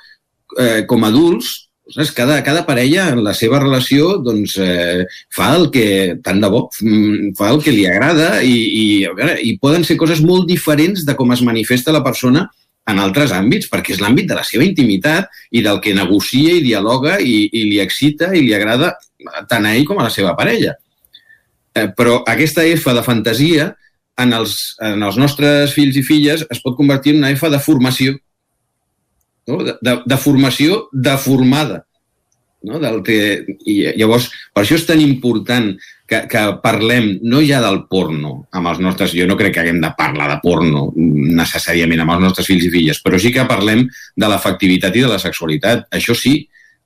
eh, 0.59 0.85
com 0.87 1.03
a 1.05 1.11
adults, 1.11 1.68
saps? 1.95 2.13
Cada, 2.17 2.43
cada 2.45 2.65
parella 2.67 3.09
en 3.13 3.23
la 3.25 3.35
seva 3.37 3.61
relació 3.63 4.17
doncs, 4.25 4.57
eh, 4.63 5.05
fa 5.35 5.51
el 5.57 5.69
que, 5.75 6.19
tant 6.25 6.41
de 6.43 6.51
bo, 6.53 6.69
mm, 6.83 7.35
fa 7.39 7.51
el 7.55 7.63
que 7.65 7.75
li 7.75 7.87
agrada 7.87 8.43
i, 8.43 8.55
i, 8.55 8.87
a 9.09 9.15
veure, 9.17 9.39
i 9.41 9.57
poden 9.59 9.85
ser 9.85 9.99
coses 10.01 10.23
molt 10.25 10.49
diferents 10.49 11.05
de 11.07 11.17
com 11.19 11.33
es 11.33 11.45
manifesta 11.47 11.95
la 11.95 12.05
persona 12.05 12.49
en 12.89 13.01
altres 13.03 13.33
àmbits, 13.37 13.69
perquè 13.69 13.93
és 13.95 14.01
l'àmbit 14.01 14.29
de 14.29 14.37
la 14.37 14.45
seva 14.49 14.65
intimitat 14.65 15.29
i 15.53 15.63
del 15.65 15.81
que 15.85 15.97
negocia 15.97 16.55
i 16.57 16.65
dialoga 16.65 17.19
i, 17.21 17.43
i 17.53 17.65
li 17.69 17.81
excita 17.85 18.33
i 18.33 18.45
li 18.47 18.55
agrada 18.57 18.95
tant 19.49 19.67
a 19.67 19.75
ell 19.77 19.85
com 19.89 20.01
a 20.01 20.07
la 20.09 20.15
seva 20.15 20.35
parella. 20.39 20.75
Eh, 21.77 21.89
però 21.97 22.23
aquesta 22.27 22.65
F 22.65 22.95
de 22.97 23.05
fantasia 23.05 23.73
en 24.19 24.33
els, 24.35 24.55
en 24.83 25.05
els 25.05 25.19
nostres 25.21 25.75
fills 25.77 25.99
i 26.01 26.03
filles 26.07 26.47
es 26.49 26.63
pot 26.65 26.77
convertir 26.79 27.15
en 27.15 27.23
una 27.23 27.35
F 27.37 27.51
de 27.53 27.61
formació 27.63 28.17
no? 29.49 29.63
de, 29.65 29.77
de, 29.81 29.95
de 30.05 30.19
formació 30.21 30.87
deformada. 30.93 31.83
No? 32.69 32.81
Del 32.83 33.01
que, 33.07 33.19
I 33.71 33.77
llavors, 33.99 34.29
per 34.55 34.65
això 34.65 34.77
és 34.79 34.87
tan 34.87 35.01
important 35.03 35.71
que, 36.09 36.23
que 36.31 36.45
parlem 36.63 37.11
no 37.29 37.43
ja 37.47 37.61
del 37.63 37.85
porno 37.91 38.49
amb 38.57 38.71
els 38.73 38.81
nostres... 38.83 39.15
Jo 39.15 39.29
no 39.31 39.39
crec 39.39 39.55
que 39.57 39.63
haguem 39.63 39.81
de 39.83 39.93
parlar 39.99 40.31
de 40.33 40.39
porno 40.43 40.89
necessàriament 40.97 42.03
amb 42.03 42.17
els 42.17 42.25
nostres 42.29 42.49
fills 42.51 42.67
i 42.67 42.73
filles, 42.75 43.03
però 43.05 43.21
sí 43.21 43.33
que 43.35 43.47
parlem 43.49 43.87
de 43.89 44.31
l'afectivitat 44.31 44.97
i 44.97 45.05
de 45.07 45.13
la 45.13 45.21
sexualitat. 45.23 45.87
Això 45.95 46.17
sí, 46.19 46.41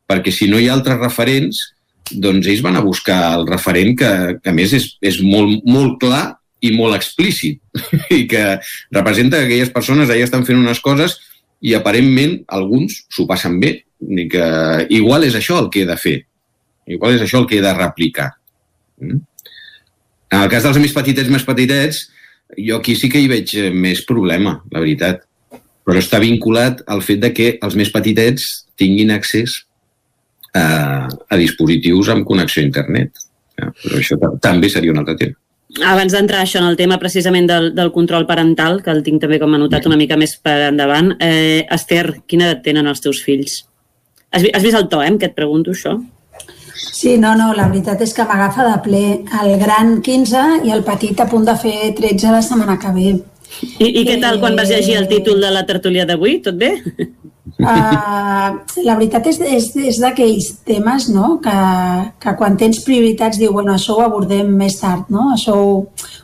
perquè 0.08 0.34
si 0.34 0.50
no 0.50 0.60
hi 0.60 0.68
ha 0.68 0.76
altres 0.76 1.00
referents, 1.00 1.64
doncs 2.12 2.48
ells 2.50 2.62
van 2.64 2.76
a 2.76 2.84
buscar 2.84 3.20
el 3.38 3.46
referent 3.48 3.96
que, 3.96 4.12
que 4.42 4.52
a 4.52 4.56
més 4.56 4.74
és, 4.76 4.90
és 5.00 5.22
molt, 5.24 5.62
molt 5.64 5.98
clar 6.02 6.24
i 6.62 6.74
molt 6.76 6.94
explícit 6.98 7.62
i 8.18 8.26
que 8.30 8.44
representa 8.94 9.40
que 9.40 9.48
aquelles 9.48 9.72
persones 9.74 10.10
allà 10.10 10.26
estan 10.26 10.44
fent 10.46 10.60
unes 10.60 10.82
coses 10.84 11.16
i 11.62 11.74
aparentment 11.78 12.40
alguns 12.58 13.02
s'ho 13.12 13.26
passen 13.30 13.58
bé 13.62 13.74
i 14.02 14.28
que 14.30 14.46
igual 14.94 15.24
és 15.28 15.36
això 15.38 15.60
el 15.62 15.70
que 15.72 15.84
he 15.84 15.88
de 15.88 15.98
fer 15.98 16.16
igual 16.90 17.14
és 17.16 17.22
això 17.24 17.42
el 17.42 17.48
que 17.50 17.60
he 17.60 17.64
de 17.64 17.74
replicar 17.78 18.32
Mm? 19.02 19.18
en 20.30 20.42
el 20.44 20.50
cas 20.52 20.62
dels 20.62 20.76
més 20.78 20.92
petitets 20.94 21.30
més 21.32 21.42
petitets 21.42 21.96
jo 22.54 22.76
aquí 22.76 22.92
sí 22.94 23.08
que 23.10 23.18
hi 23.18 23.26
veig 23.26 23.54
eh, 23.58 23.70
més 23.74 24.04
problema 24.06 24.52
la 24.70 24.82
veritat 24.84 25.24
però 25.86 25.98
està 25.98 26.20
vinculat 26.22 26.82
al 26.86 27.02
fet 27.02 27.22
de 27.22 27.32
que 27.34 27.48
els 27.58 27.76
més 27.78 27.90
petitets 27.90 28.46
tinguin 28.78 29.10
accés 29.14 29.56
a, 30.54 31.08
a 31.08 31.38
dispositius 31.40 32.12
amb 32.12 32.26
connexió 32.28 32.62
a 32.62 32.68
internet. 32.68 33.24
Ja, 33.58 33.70
però 33.82 33.98
això 34.00 34.18
també 34.42 34.70
seria 34.72 34.94
un 34.94 35.02
altre 35.02 35.16
tema. 35.18 35.38
Abans 35.80 36.12
d'entrar 36.12 36.42
això 36.42 36.60
en 36.60 36.68
el 36.68 36.76
tema 36.76 36.98
precisament 37.00 37.46
del, 37.48 37.70
del 37.74 37.92
control 37.94 38.26
parental, 38.28 38.82
que 38.84 38.92
el 38.92 39.00
tinc 39.06 39.22
també 39.22 39.38
com 39.40 39.54
anotat 39.56 39.86
una 39.88 39.96
mica 39.96 40.18
més 40.20 40.34
per 40.36 40.58
endavant, 40.68 41.14
eh, 41.24 41.64
Esther, 41.72 42.20
quina 42.28 42.50
edat 42.50 42.60
tenen 42.66 42.90
els 42.90 43.00
teus 43.00 43.22
fills? 43.24 43.62
Has, 44.32 44.44
has 44.52 44.66
vist 44.66 44.76
el 44.76 44.90
to, 44.92 45.00
eh, 45.00 45.14
què 45.16 45.30
et 45.30 45.38
pregunto 45.38 45.72
això? 45.72 45.96
Sí, 46.82 47.16
no, 47.18 47.32
no, 47.38 47.52
la 47.56 47.68
veritat 47.70 48.00
és 48.04 48.12
que 48.12 48.26
m'agafa 48.28 48.66
de 48.68 48.76
ple 48.84 49.02
el 49.40 49.52
gran 49.60 50.00
15 50.04 50.44
i 50.66 50.72
el 50.74 50.84
petit 50.84 51.20
a 51.22 51.28
punt 51.30 51.46
de 51.48 51.56
fer 51.56 51.92
13 51.96 52.32
la 52.34 52.42
setmana 52.44 52.78
que 52.82 52.92
ve. 52.92 53.10
I, 53.78 53.88
i 53.88 54.04
què 54.08 54.18
tal 54.20 54.40
quan 54.42 54.56
vas 54.58 54.70
llegir 54.72 54.96
el 55.00 55.08
títol 55.08 55.40
de 55.40 55.50
la 55.52 55.64
tertúlia 55.68 56.04
d'avui? 56.08 56.40
Tot 56.44 56.58
bé? 56.58 56.74
Uh, 57.42 58.54
la 58.86 58.94
veritat 58.94 59.26
és, 59.26 59.40
és, 59.42 59.64
és 59.74 59.96
d'aquells 59.98 60.46
temes 60.66 61.08
no? 61.10 61.40
que, 61.42 61.54
que 62.22 62.34
quan 62.38 62.54
tens 62.58 62.78
prioritats 62.86 63.40
diu, 63.40 63.50
bueno, 63.56 63.74
això 63.74 63.96
ho 63.96 64.04
abordem 64.04 64.52
més 64.60 64.78
tard, 64.78 65.10
no? 65.10 65.32
això 65.34 65.56
ho, 65.58 65.72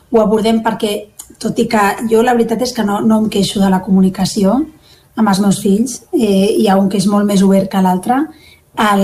ho 0.09 0.21
abordem 0.21 0.61
perquè, 0.63 0.93
tot 1.39 1.59
i 1.59 1.67
que 1.71 1.83
jo 2.11 2.23
la 2.23 2.35
veritat 2.37 2.63
és 2.63 2.71
que 2.75 2.87
no, 2.87 3.01
no 3.03 3.19
em 3.23 3.27
queixo 3.31 3.59
de 3.59 3.67
la 3.71 3.81
comunicació 3.83 4.61
amb 5.19 5.27
els 5.27 5.43
meus 5.43 5.59
fills, 5.59 5.97
eh, 6.15 6.55
hi 6.55 6.69
ha 6.71 6.79
un 6.79 6.87
que 6.87 6.99
és 6.99 7.07
molt 7.11 7.27
més 7.27 7.43
obert 7.43 7.67
que 7.71 7.83
l'altre, 7.83 8.21
el, 8.79 9.03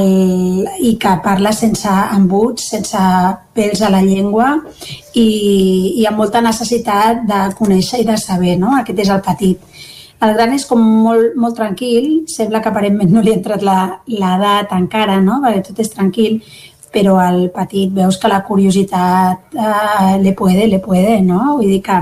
i 0.79 0.95
que 1.01 1.17
parla 1.23 1.51
sense 1.51 1.91
embuts, 2.15 2.69
sense 2.71 2.99
pèls 3.55 3.81
a 3.83 3.91
la 3.91 4.01
llengua 4.05 4.53
i, 5.13 5.27
i 5.99 6.05
amb 6.07 6.21
molta 6.23 6.41
necessitat 6.43 7.25
de 7.27 7.41
conèixer 7.59 7.99
i 8.01 8.07
de 8.07 8.15
saber, 8.21 8.55
no? 8.61 8.71
Aquest 8.79 9.03
és 9.03 9.11
el 9.11 9.23
petit. 9.25 9.74
El 10.25 10.33
gran 10.33 10.53
és 10.55 10.63
com 10.65 10.81
molt, 10.81 11.35
molt 11.37 11.57
tranquil, 11.57 12.23
sembla 12.31 12.61
que 12.63 12.71
aparentment 12.71 13.11
no 13.13 13.21
li 13.21 13.33
ha 13.33 13.37
entrat 13.37 13.65
l'edat 13.65 14.71
encara, 14.73 15.19
no? 15.21 15.41
perquè 15.43 15.65
tot 15.67 15.81
és 15.83 15.91
tranquil, 15.93 16.39
però 16.95 17.17
el 17.19 17.49
petit 17.51 17.91
veus 17.91 18.17
que 18.17 18.31
la 18.31 18.39
curiositat 18.47 19.53
eh, 19.53 20.15
le 20.23 20.31
puede, 20.33 20.67
le 20.71 20.79
puede, 20.79 21.19
no? 21.21 21.57
Vull 21.57 21.73
dir 21.73 21.81
que 21.83 21.97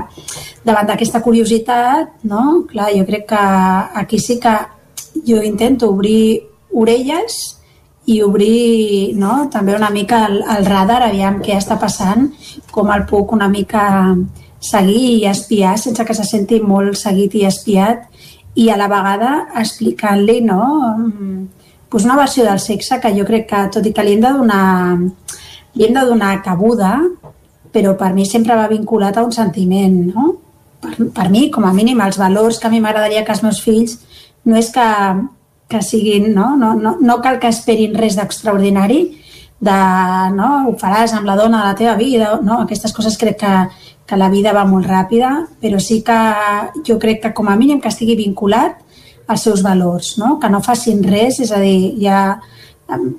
davant 0.64 0.86
d'aquesta 0.86 1.20
curiositat, 1.24 2.22
no? 2.30 2.62
Clar, 2.70 2.92
jo 2.94 3.02
crec 3.08 3.26
que 3.32 3.42
aquí 4.04 4.20
sí 4.22 4.38
que 4.40 4.54
jo 5.26 5.42
intento 5.42 5.90
obrir 5.90 6.44
orelles 6.70 7.58
i 8.06 8.20
obrir 8.22 9.16
no? 9.16 9.48
també 9.50 9.74
una 9.74 9.90
mica 9.90 10.26
el, 10.28 10.42
el 10.56 10.66
radar, 10.66 11.02
aviam 11.06 11.40
què 11.42 11.56
està 11.56 11.78
passant, 11.80 12.28
com 12.70 12.90
el 12.92 13.06
puc 13.08 13.32
una 13.32 13.48
mica 13.48 13.84
seguir 14.64 15.02
i 15.18 15.26
espiar 15.28 15.76
sense 15.78 16.04
que 16.04 16.16
se 16.16 16.24
senti 16.24 16.60
molt 16.64 16.96
seguit 16.96 17.34
i 17.36 17.44
espiat 17.48 18.08
i 18.54 18.70
a 18.70 18.78
la 18.78 18.88
vegada 18.88 19.32
explicant-li 19.60 20.38
no, 20.46 20.62
pues 21.90 22.04
una 22.06 22.16
versió 22.16 22.44
del 22.46 22.60
sexe 22.62 23.00
que 23.02 23.12
jo 23.16 23.26
crec 23.26 23.48
que, 23.50 23.60
tot 23.74 23.86
i 23.86 23.92
que 23.94 24.04
li 24.06 24.14
hem 24.16 24.22
de 24.22 24.32
donar, 24.34 24.96
li 25.74 25.86
hem 25.86 25.94
de 25.94 26.06
donar 26.06 26.40
cabuda, 26.42 26.96
però 27.74 27.96
per 27.98 28.12
mi 28.14 28.26
sempre 28.26 28.56
va 28.58 28.70
vinculat 28.70 29.18
a 29.18 29.24
un 29.26 29.34
sentiment, 29.34 30.00
no? 30.14 30.32
Per, 30.82 30.94
per 31.16 31.28
mi, 31.32 31.48
com 31.50 31.66
a 31.66 31.72
mínim, 31.74 32.00
els 32.04 32.18
valors 32.20 32.60
que 32.60 32.68
a 32.68 32.72
mi 32.72 32.80
m'agradaria 32.82 33.24
que 33.26 33.34
els 33.34 33.42
meus 33.42 33.60
fills 33.64 33.98
no 34.44 34.58
és 34.60 34.70
que, 34.74 34.86
que 35.70 35.82
siguin, 35.82 36.30
no? 36.34 36.52
No, 36.60 36.74
no, 36.78 36.96
no 37.00 37.20
cal 37.24 37.40
que 37.42 37.50
esperin 37.50 37.96
res 37.98 38.18
d'extraordinari, 38.20 39.00
de, 39.64 39.78
no, 40.36 40.50
ho 40.68 40.74
faràs 40.78 41.14
amb 41.16 41.26
la 41.26 41.38
dona 41.40 41.62
de 41.62 41.72
la 41.72 41.78
teva 41.78 41.94
vida, 41.98 42.34
no? 42.42 42.60
Aquestes 42.62 42.94
coses 42.94 43.18
crec 43.18 43.40
que, 43.42 43.54
que 44.06 44.16
la 44.20 44.28
vida 44.28 44.52
va 44.52 44.66
molt 44.68 44.86
ràpida, 44.88 45.30
però 45.60 45.80
sí 45.80 46.02
que 46.04 46.18
jo 46.84 46.98
crec 47.00 47.22
que 47.22 47.32
com 47.36 47.48
a 47.48 47.56
mínim 47.56 47.80
que 47.80 47.88
estigui 47.88 48.16
vinculat 48.16 48.76
als 49.26 49.46
seus 49.46 49.62
valors, 49.64 50.18
no? 50.18 50.38
que 50.40 50.50
no 50.52 50.60
facin 50.62 51.02
res, 51.02 51.40
és 51.40 51.52
a 51.52 51.60
dir, 51.62 51.94
ja, 52.02 52.40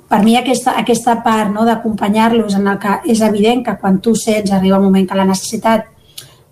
per 0.08 0.20
mi 0.22 0.36
aquesta, 0.38 0.76
aquesta 0.78 1.18
part 1.24 1.50
no, 1.50 1.64
d'acompanyar-los 1.66 2.54
en 2.54 2.70
el 2.70 2.78
que 2.78 3.00
és 3.10 3.22
evident 3.26 3.64
que 3.66 3.74
quan 3.80 3.98
tu 4.00 4.14
sents 4.14 4.52
arriba 4.54 4.78
un 4.78 4.86
moment 4.86 5.08
que 5.08 5.18
la 5.18 5.26
necessitat 5.26 5.88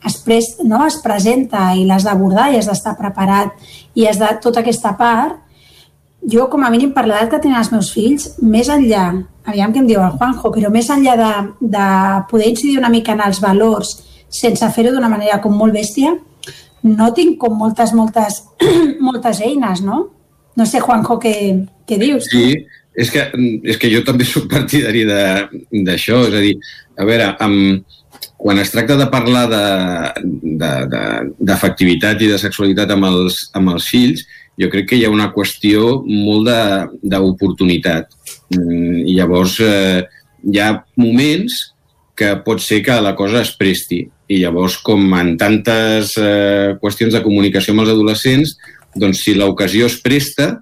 es, 0.05 0.19
pres, 0.25 0.57
no, 0.65 0.83
es 0.87 0.99
presenta 1.05 1.71
i 1.79 1.87
l'has 1.87 2.05
d'abordar 2.05 2.51
i 2.53 2.59
has 2.59 2.69
d'estar 2.69 2.97
preparat 2.99 3.55
i 3.95 4.09
has 4.09 4.19
de 4.19 4.33
tota 4.43 4.65
aquesta 4.65 4.97
part, 4.99 5.39
jo 6.27 6.49
com 6.51 6.65
a 6.65 6.73
mínim 6.73 6.91
per 6.97 7.05
l'edat 7.07 7.31
que 7.31 7.39
tenen 7.39 7.61
els 7.61 7.71
meus 7.71 7.93
fills, 7.95 8.33
més 8.43 8.69
enllà, 8.73 9.07
aviam 9.47 9.73
què 9.73 9.83
em 9.83 9.87
diu 9.87 10.03
el 10.03 10.19
Juanjo, 10.19 10.51
però 10.51 10.73
més 10.73 10.91
enllà 10.91 11.15
de, 11.21 11.31
de 11.61 11.87
poder 12.31 12.51
incidir 12.51 12.81
una 12.81 12.91
mica 12.91 13.15
en 13.15 13.23
els 13.23 13.39
valors 13.45 13.95
sense 14.33 14.71
fer-ho 14.77 14.93
d'una 14.95 15.13
manera 15.13 15.41
com 15.43 15.53
molt 15.57 15.75
bèstia, 15.75 16.11
no 16.85 17.13
tinc 17.17 17.39
com 17.41 17.57
moltes, 17.57 17.95
moltes, 17.97 18.43
moltes 19.07 19.41
eines, 19.45 19.81
no? 19.85 20.09
No 20.55 20.65
sé, 20.69 20.81
Juanjo, 20.81 21.19
què, 21.23 21.35
què 21.89 21.99
dius? 21.99 22.25
Sí, 22.31 22.67
és 22.95 23.11
que, 23.11 23.31
és 23.67 23.77
que 23.81 23.91
jo 23.91 24.03
també 24.07 24.25
sóc 24.29 24.45
partidari 24.51 25.05
d'això, 25.09 26.27
és 26.29 26.35
a 26.35 26.41
dir, 26.45 26.55
a 26.99 27.05
veure, 27.09 27.37
amb, 27.43 27.57
quan 28.37 28.59
es 28.61 28.71
tracta 28.73 28.97
de 29.01 29.07
parlar 29.13 29.47
d'afectivitat 29.49 32.15
de, 32.15 32.19
de, 32.19 32.21
de, 32.21 32.27
i 32.29 32.31
de 32.35 32.39
sexualitat 32.41 32.89
amb 32.95 33.05
els, 33.11 33.35
amb 33.57 33.67
els 33.75 33.85
fills, 33.91 34.21
jo 34.61 34.69
crec 34.71 34.85
que 34.91 34.97
hi 34.99 35.05
ha 35.07 35.13
una 35.13 35.33
qüestió 35.35 35.79
molt 36.07 36.47
d'oportunitat. 37.03 38.05
Mm, 38.55 38.97
llavors 39.17 39.55
eh, 39.65 40.01
hi 40.47 40.59
ha 40.63 40.85
moments 41.01 41.53
que 42.15 42.37
pot 42.47 42.63
ser 42.63 42.83
que 42.87 43.01
la 43.03 43.15
cosa 43.19 43.43
es 43.43 43.51
presti. 43.59 44.05
I 44.33 44.41
llavors, 44.41 44.79
com 44.81 45.03
en 45.19 45.35
tantes 45.41 46.15
eh, 46.21 46.75
qüestions 46.81 47.13
de 47.13 47.23
comunicació 47.25 47.75
amb 47.75 47.85
els 47.85 47.93
adolescents, 47.93 48.55
doncs 48.97 49.25
si 49.27 49.35
l'ocasió 49.37 49.91
es 49.91 49.99
presta, 50.01 50.55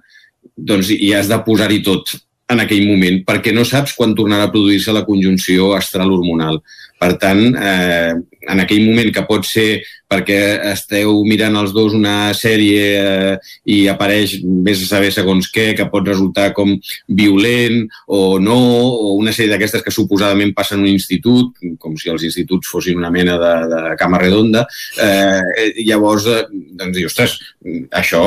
doncs 0.57 0.91
hi 0.91 1.13
has 1.15 1.29
de 1.31 1.39
posar-hi 1.45 1.79
tot 1.85 2.11
en 2.53 2.61
aquell 2.63 2.85
moment, 2.85 3.21
perquè 3.25 3.53
no 3.55 3.63
saps 3.65 3.95
quan 3.97 4.13
tornarà 4.17 4.49
a 4.49 4.53
produir-se 4.53 4.93
la 4.93 5.05
conjunció 5.07 5.71
astral 5.77 6.11
hormonal. 6.11 6.59
Per 6.99 7.13
tant, 7.21 7.41
eh, 7.55 8.13
en 8.49 8.63
aquell 8.63 8.85
moment 8.87 9.11
que 9.13 9.25
pot 9.29 9.45
ser 9.47 9.83
perquè 10.13 10.39
esteu 10.71 11.21
mirant 11.25 11.55
els 11.57 11.73
dos 11.73 11.95
una 11.97 12.33
sèrie 12.37 12.81
eh, 12.99 13.35
i 13.73 13.79
apareix 13.89 14.35
més 14.43 14.83
a 14.83 14.89
saber 14.89 15.11
segons 15.15 15.49
què, 15.53 15.71
que 15.77 15.87
pot 15.91 16.05
resultar 16.07 16.51
com 16.57 16.75
violent 17.07 17.79
o 18.07 18.37
no, 18.41 18.59
o 18.93 19.13
una 19.17 19.33
sèrie 19.33 19.53
d'aquestes 19.53 19.85
que 19.85 19.93
suposadament 19.95 20.53
passen 20.57 20.81
en 20.81 20.87
un 20.87 20.91
institut, 20.91 21.57
com 21.81 21.97
si 21.99 22.11
els 22.13 22.25
instituts 22.27 22.69
fossin 22.69 22.99
una 22.99 23.11
mena 23.13 23.39
de, 23.41 23.53
de 23.73 23.81
cama 23.99 24.21
redonda, 24.21 24.65
eh, 25.01 25.73
llavors 25.81 26.29
eh, 26.29 26.43
doncs 26.51 26.97
dius, 26.97 27.13
ostres, 27.13 27.37
això, 27.93 28.23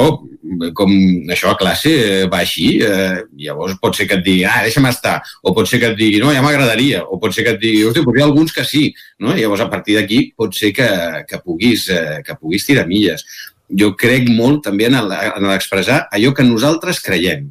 com 0.77 0.93
això 1.33 1.53
a 1.53 1.59
classe 1.61 2.27
va 2.33 2.43
així, 2.43 2.69
eh, 2.83 3.23
llavors 3.47 3.78
pot 3.83 3.97
ser 3.99 4.09
que 4.11 4.19
et 4.19 4.27
digui, 4.27 4.45
ah, 4.49 4.62
deixa'm 4.67 4.91
estar, 4.91 5.19
o 5.43 5.55
pot 5.57 5.70
ser 5.70 5.81
que 5.83 5.93
et 5.93 5.99
digui, 5.99 6.23
no, 6.23 6.33
ja 6.35 6.43
m'agradaria, 6.45 7.05
o 7.07 7.20
pot 7.23 7.35
ser 7.35 7.47
que 7.47 7.55
et 7.57 7.62
digui, 7.62 7.85
hòstia, 7.86 8.07
però 8.07 8.19
hi 8.19 8.25
ha 8.25 8.28
alguns 8.31 8.55
que 8.55 8.67
sí, 8.67 8.89
no? 9.23 9.35
Llavors 9.36 9.65
a 9.65 9.70
partir 9.73 9.97
d'aquí 9.97 10.06
pot 10.36 10.55
ser 10.55 10.73
que, 10.76 10.89
que, 11.28 11.41
puguis, 11.44 11.89
eh, 11.94 12.20
que 12.26 12.36
puguis 12.41 12.67
tirar 12.67 12.86
milles. 12.91 13.25
Jo 13.67 13.94
crec 13.99 14.28
molt 14.31 14.65
també 14.68 14.86
en 14.91 15.01
l'expressar 15.49 16.07
allò 16.15 16.33
que 16.35 16.47
nosaltres 16.47 17.02
creiem. 17.02 17.49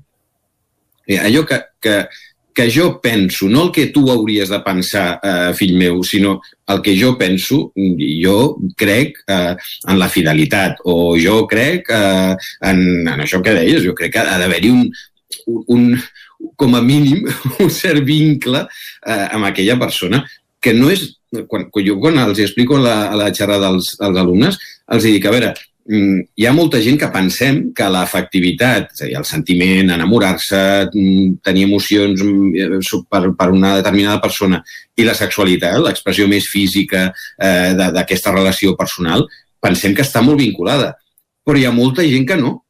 Allò 1.21 1.43
que, 1.45 1.59
que, 1.83 1.97
que 2.55 2.71
jo 2.71 3.01
penso, 3.01 3.49
no 3.49 3.65
el 3.65 3.71
que 3.75 3.87
tu 3.91 4.09
hauries 4.09 4.49
de 4.49 4.61
pensar, 4.63 5.19
eh, 5.21 5.51
fill 5.53 5.75
meu, 5.75 5.99
sinó 6.07 6.37
el 6.71 6.79
que 6.81 6.95
jo 6.95 7.17
penso, 7.19 7.73
jo 7.75 8.37
crec 8.79 9.19
eh, 9.27 9.57
en 9.91 9.99
la 9.99 10.07
fidelitat, 10.07 10.79
o 10.87 11.17
jo 11.19 11.43
crec 11.51 11.91
eh, 11.91 12.31
en, 12.71 12.79
en 13.11 13.25
això 13.25 13.41
que 13.43 13.57
deies, 13.59 13.83
jo 13.83 13.93
crec 13.93 14.15
que 14.15 14.23
ha 14.23 14.39
d'haver-hi 14.39 14.71
un, 14.71 14.87
un, 15.51 15.59
un, 15.75 15.91
com 16.55 16.79
a 16.79 16.81
mínim, 16.81 17.27
un 17.59 17.69
cert 17.69 18.07
vincle 18.07 18.63
eh, 18.63 19.27
amb 19.35 19.51
aquella 19.51 19.75
persona 19.81 20.23
que 20.65 20.73
no 20.73 20.89
és 20.93 21.05
quan, 21.49 21.69
quan 21.69 21.85
jo 21.85 21.99
quan 22.01 22.17
els 22.23 22.41
explico 22.41 22.79
a 22.79 22.83
la, 22.83 22.97
a 23.11 23.15
la 23.19 23.31
xerrada 23.33 23.69
dels, 23.69 23.93
dels 23.99 24.19
alumnes, 24.21 24.57
els 24.95 25.07
dic, 25.07 25.25
a 25.25 25.33
veure, 25.33 25.51
mm, 25.89 26.25
hi 26.39 26.47
ha 26.47 26.53
molta 26.55 26.81
gent 26.83 26.97
que 27.01 27.11
pensem 27.13 27.61
que 27.75 27.89
l'afectivitat, 27.91 28.89
és 28.95 29.03
a 29.03 29.09
dir, 29.09 29.17
el 29.19 29.27
sentiment, 29.27 29.93
enamorar-se, 29.97 30.61
mm, 30.89 31.37
tenir 31.45 31.67
emocions 31.67 32.23
mm, 32.23 33.05
per, 33.11 33.23
per 33.37 33.49
una 33.53 33.75
determinada 33.81 34.21
persona 34.23 34.61
i 34.95 35.07
la 35.07 35.17
sexualitat, 35.17 35.79
l'expressió 35.83 36.27
més 36.31 36.49
física 36.51 37.07
eh, 37.11 37.73
d'aquesta 37.75 38.33
relació 38.33 38.75
personal, 38.79 39.27
pensem 39.61 39.95
que 39.97 40.05
està 40.05 40.23
molt 40.25 40.39
vinculada. 40.41 40.93
Però 41.45 41.57
hi 41.59 41.65
ha 41.65 41.73
molta 41.73 42.05
gent 42.05 42.25
que 42.25 42.37
no. 42.39 42.61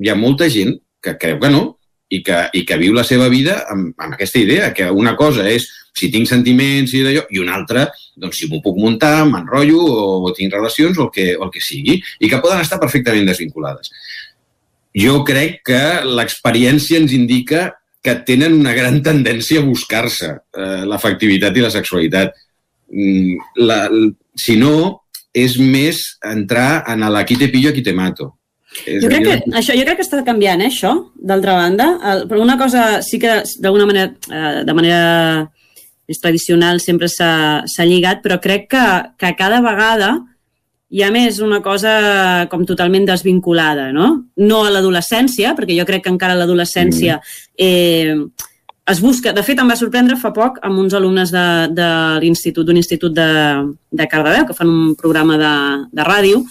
Hi 0.00 0.10
ha 0.10 0.16
molta 0.16 0.48
gent 0.52 0.74
que 1.00 1.16
creu 1.20 1.38
que 1.40 1.48
no 1.52 1.79
i 2.10 2.22
que, 2.26 2.40
i 2.58 2.64
que 2.66 2.78
viu 2.80 2.94
la 2.94 3.04
seva 3.06 3.28
vida 3.30 3.60
amb, 3.70 3.92
amb 3.98 4.16
aquesta 4.16 4.40
idea, 4.42 4.72
que 4.74 4.88
una 4.90 5.14
cosa 5.18 5.46
és 5.48 5.68
si 5.96 6.10
tinc 6.10 6.28
sentiments 6.28 6.92
i 6.94 7.02
d'allò, 7.06 7.24
i 7.30 7.40
una 7.42 7.54
altra, 7.58 7.86
doncs 8.18 8.40
si 8.40 8.48
m'ho 8.50 8.60
puc 8.64 8.78
muntar, 8.80 9.24
m'enrotllo 9.28 9.80
o, 9.80 10.06
o 10.26 10.32
tinc 10.36 10.54
relacions 10.54 10.98
o 10.98 11.06
el, 11.06 11.12
que, 11.14 11.28
o 11.36 11.46
el 11.46 11.52
que 11.54 11.62
sigui, 11.64 12.00
i 12.18 12.30
que 12.30 12.40
poden 12.42 12.62
estar 12.64 12.80
perfectament 12.82 13.28
desvinculades. 13.30 13.92
Jo 14.96 15.20
crec 15.26 15.60
que 15.70 15.82
l'experiència 16.06 16.98
ens 16.98 17.14
indica 17.14 17.68
que 18.02 18.16
tenen 18.26 18.56
una 18.58 18.74
gran 18.74 18.98
tendència 19.08 19.60
a 19.62 19.66
buscar-se 19.66 20.32
eh, 20.32 20.82
l'afectivitat 20.88 21.56
i 21.56 21.66
la 21.66 21.74
sexualitat. 21.74 22.34
Mm, 22.90 23.54
la, 23.62 23.84
si 24.34 24.56
no, 24.58 25.06
és 25.30 25.56
més 25.62 26.02
entrar 26.26 26.82
en 26.90 27.06
la 27.06 27.22
qui 27.26 27.38
te 27.38 27.50
pillo, 27.52 27.74
qui 27.74 27.86
te 27.86 27.94
mato. 27.94 28.32
És 28.86 29.02
Jo 29.02 29.10
crec, 29.10 29.24
que, 29.26 29.36
això, 29.58 29.74
jo 29.74 29.84
crec 29.86 29.98
que 29.98 30.06
està 30.06 30.22
canviant, 30.26 30.62
eh, 30.62 30.70
això, 30.70 30.94
d'altra 31.14 31.56
banda. 31.58 31.88
El, 32.12 32.26
però 32.30 32.42
una 32.42 32.58
cosa 32.58 33.02
sí 33.02 33.18
que, 33.18 33.40
d'alguna 33.58 33.86
manera, 33.88 34.12
eh, 34.30 34.64
de 34.64 34.74
manera 34.76 35.00
més 36.10 36.18
tradicional 36.18 36.80
sempre 36.82 37.08
s'ha 37.08 37.62
s'ha 37.70 37.86
lligat, 37.86 38.22
però 38.22 38.40
crec 38.42 38.68
que, 38.70 38.84
que 39.18 39.34
cada 39.38 39.60
vegada 39.62 40.16
hi 40.90 41.04
ha 41.06 41.10
més 41.14 41.38
una 41.38 41.60
cosa 41.62 42.46
com 42.50 42.64
totalment 42.66 43.06
desvinculada, 43.06 43.90
no? 43.94 44.08
No 44.36 44.64
a 44.66 44.72
l'adolescència, 44.74 45.54
perquè 45.54 45.76
jo 45.78 45.86
crec 45.86 46.02
que 46.06 46.10
encara 46.10 46.34
a 46.34 46.40
l'adolescència 46.40 47.20
eh, 47.54 48.16
es 48.90 49.00
busca... 49.00 49.30
De 49.36 49.44
fet, 49.46 49.60
em 49.62 49.70
va 49.70 49.78
sorprendre 49.78 50.18
fa 50.18 50.32
poc 50.34 50.58
amb 50.66 50.82
uns 50.82 50.96
alumnes 50.98 51.30
de, 51.30 51.44
de 51.76 51.90
l'institut, 52.24 52.66
d'un 52.66 52.80
institut 52.80 53.14
de, 53.14 53.30
de 53.94 54.08
Cardedeu, 54.10 54.48
que 54.48 54.56
fan 54.56 54.72
un 54.72 54.96
programa 54.98 55.38
de, 55.38 55.54
de 55.94 56.06
ràdio, 56.10 56.42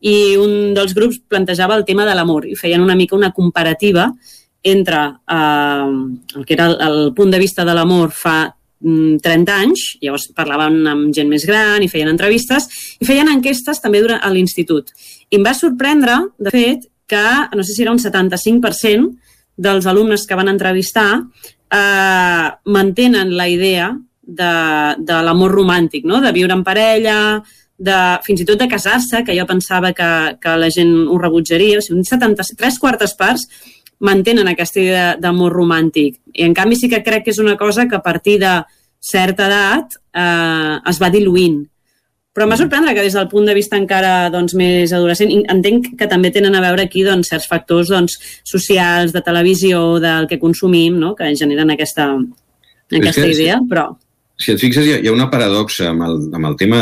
i 0.00 0.36
un 0.38 0.74
dels 0.76 0.94
grups 0.94 1.18
plantejava 1.26 1.76
el 1.78 1.84
tema 1.84 2.06
de 2.06 2.14
l'amor 2.14 2.46
i 2.46 2.54
feien 2.56 2.84
una 2.84 2.94
mica 2.94 3.16
una 3.16 3.32
comparativa 3.34 4.12
entre 4.62 5.00
eh, 5.26 5.88
el 6.36 6.46
que 6.46 6.54
era 6.54 6.66
el, 6.66 6.76
el 6.80 7.14
punt 7.14 7.30
de 7.30 7.38
vista 7.38 7.64
de 7.64 7.74
l'amor 7.74 8.12
fa 8.14 8.38
mm, 8.80 9.18
30 9.22 9.56
anys, 9.64 9.84
llavors 10.02 10.28
parlaven 10.36 10.80
amb 10.86 11.14
gent 11.14 11.30
més 11.30 11.46
gran 11.46 11.82
i 11.82 11.90
feien 11.90 12.10
entrevistes 12.10 12.68
i 13.00 13.06
feien 13.08 13.30
enquestes 13.30 13.82
també 13.82 14.02
durant 14.02 14.22
a 14.22 14.30
l'institut. 14.34 14.90
I 15.30 15.38
em 15.38 15.46
va 15.46 15.54
sorprendre, 15.54 16.20
de 16.38 16.54
fet, 16.54 16.88
que 17.08 17.24
no 17.56 17.64
sé 17.64 17.74
si 17.74 17.82
era 17.82 17.94
un 17.94 18.02
75% 18.02 19.14
dels 19.58 19.86
alumnes 19.90 20.26
que 20.26 20.36
van 20.38 20.50
entrevistar 20.52 21.22
eh, 21.72 22.48
mantenen 22.64 23.36
la 23.36 23.48
idea 23.48 23.90
de, 24.22 24.52
de 24.98 25.22
l'amor 25.24 25.54
romàntic, 25.56 26.04
no? 26.04 26.20
de 26.20 26.32
viure 26.36 26.54
en 26.54 26.62
parella, 26.64 27.18
de, 27.78 27.96
fins 28.26 28.42
i 28.42 28.46
tot 28.48 28.58
de 28.58 28.68
casar-se, 28.68 29.22
que 29.24 29.36
jo 29.38 29.46
pensava 29.46 29.92
que, 29.94 30.10
que 30.42 30.56
la 30.58 30.70
gent 30.74 30.92
ho 31.08 31.18
rebutjaria. 31.18 31.78
O 31.78 31.84
sigui, 31.84 32.00
un 32.00 32.04
70, 32.08 32.46
tres 32.58 32.78
quartes 32.82 33.14
parts 33.18 33.46
mantenen 34.00 34.50
aquesta 34.50 34.80
idea 34.82 35.06
d'amor 35.18 35.54
romàntic. 35.56 36.20
I 36.34 36.44
en 36.46 36.54
canvi 36.54 36.76
sí 36.78 36.90
que 36.90 37.02
crec 37.06 37.24
que 37.26 37.34
és 37.34 37.40
una 37.42 37.56
cosa 37.58 37.88
que 37.88 37.96
a 37.98 38.02
partir 38.04 38.38
de 38.42 38.52
certa 39.00 39.46
edat 39.46 39.98
eh, 40.14 40.78
es 40.90 40.98
va 41.02 41.10
diluint. 41.10 41.64
Però 42.34 42.46
m'ha 42.46 42.58
sorprendre 42.60 42.92
que 42.94 43.02
des 43.02 43.14
del 43.16 43.26
punt 43.26 43.48
de 43.48 43.54
vista 43.56 43.74
encara 43.78 44.28
doncs, 44.30 44.52
més 44.54 44.92
adolescent, 44.94 45.32
entenc 45.50 45.88
que 45.98 46.06
també 46.06 46.30
tenen 46.30 46.54
a 46.54 46.60
veure 46.62 46.84
aquí 46.86 47.02
doncs, 47.02 47.30
certs 47.32 47.48
factors 47.50 47.90
doncs, 47.90 48.14
socials, 48.46 49.10
de 49.14 49.22
televisió, 49.26 49.98
del 49.98 50.28
que 50.30 50.38
consumim, 50.38 51.00
no? 51.00 51.16
que 51.18 51.32
generen 51.34 51.72
aquesta, 51.74 52.12
aquesta 52.92 53.24
que- 53.24 53.32
idea, 53.34 53.58
però... 53.68 53.88
si 54.38 54.52
et 54.52 54.60
fixes, 54.62 54.86
hi 54.86 54.94
ha, 54.94 54.98
hi 55.02 55.08
ha 55.10 55.14
una 55.14 55.28
paradoxa 55.32 55.88
amb 55.90 56.04
el, 56.06 56.18
amb 56.38 56.46
el 56.46 56.56
tema 56.58 56.80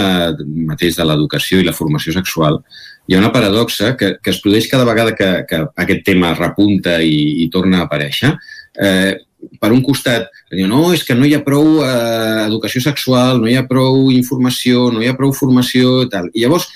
mateix 0.69 0.99
de 0.99 1.07
l'educació 1.09 1.61
i 1.61 1.65
la 1.65 1.75
formació 1.77 2.13
sexual. 2.13 2.61
Hi 3.09 3.17
ha 3.17 3.21
una 3.23 3.33
paradoxa 3.33 3.95
que, 3.97 4.17
que 4.21 4.33
es 4.35 4.41
produeix 4.45 4.69
cada 4.69 4.85
vegada 4.89 5.15
que, 5.17 5.31
que 5.49 5.63
aquest 5.85 6.05
tema 6.05 6.35
repunta 6.37 6.99
i, 7.01 7.47
i 7.47 7.49
torna 7.55 7.81
a 7.81 7.87
aparèixer. 7.89 8.35
Eh, 8.77 9.15
per 9.63 9.71
un 9.73 9.81
costat, 9.85 10.29
diu, 10.53 10.69
no, 10.69 10.91
és 10.93 11.05
que 11.07 11.17
no 11.17 11.25
hi 11.25 11.33
ha 11.37 11.43
prou 11.47 11.81
eh, 11.85 12.45
educació 12.45 12.83
sexual, 12.85 13.41
no 13.41 13.49
hi 13.49 13.57
ha 13.57 13.65
prou 13.69 14.11
informació, 14.13 14.91
no 14.93 15.01
hi 15.01 15.09
ha 15.09 15.17
prou 15.17 15.33
formació 15.37 16.03
i 16.05 16.13
tal. 16.13 16.29
I 16.35 16.45
llavors, 16.45 16.69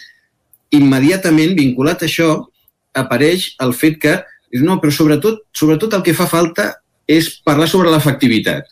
immediatament, 0.77 1.57
vinculat 1.59 2.01
a 2.01 2.09
això, 2.09 2.33
apareix 2.97 3.53
el 3.61 3.77
fet 3.77 4.01
que, 4.01 4.17
no, 4.65 4.81
però 4.81 4.95
sobretot, 4.95 5.45
sobretot 5.53 5.93
el 5.99 6.07
que 6.07 6.17
fa 6.17 6.31
falta 6.31 6.73
és 7.11 7.29
parlar 7.45 7.69
sobre 7.69 7.93
l'efectivitat. 7.93 8.71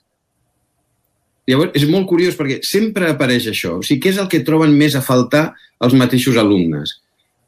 Llavors, 1.48 1.72
és 1.78 1.88
molt 1.88 2.06
curiós 2.10 2.36
perquè 2.36 2.60
sempre 2.66 3.08
apareix 3.08 3.48
això. 3.48 3.78
O 3.78 3.84
sigui, 3.84 4.02
què 4.04 4.12
és 4.12 4.20
el 4.20 4.28
que 4.28 4.44
troben 4.44 4.74
més 4.76 4.96
a 4.98 5.04
faltar 5.04 5.50
els 5.84 5.94
mateixos 5.96 6.36
alumnes? 6.40 6.98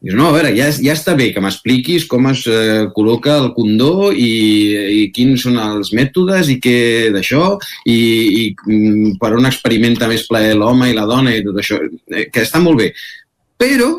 Dius, 0.01 0.17
no, 0.17 0.31
a 0.31 0.33
veure, 0.33 0.55
ja, 0.57 0.71
ja 0.73 0.95
està 0.97 1.13
bé 1.13 1.27
que 1.35 1.43
m'expliquis 1.45 2.07
com 2.09 2.31
es 2.31 2.47
eh, 2.49 2.87
col·loca 2.97 3.35
el 3.43 3.51
condó 3.53 4.09
i, 4.17 4.31
i 4.97 5.03
quins 5.13 5.45
són 5.45 5.59
els 5.61 5.93
mètodes 5.93 6.49
i 6.49 6.57
què 6.65 6.79
d'això 7.13 7.51
i, 7.85 7.99
i 7.99 8.45
mm, 8.57 9.19
per 9.21 9.35
on 9.37 9.51
experimenta 9.51 10.09
més 10.09 10.25
plaer 10.31 10.55
l'home 10.57 10.89
i 10.89 10.97
la 10.97 11.05
dona 11.11 11.35
i 11.37 11.45
tot 11.45 11.61
això, 11.61 11.83
eh, 12.17 12.31
que 12.33 12.47
està 12.47 12.63
molt 12.65 12.81
bé. 12.81 12.95
Però 13.61 13.93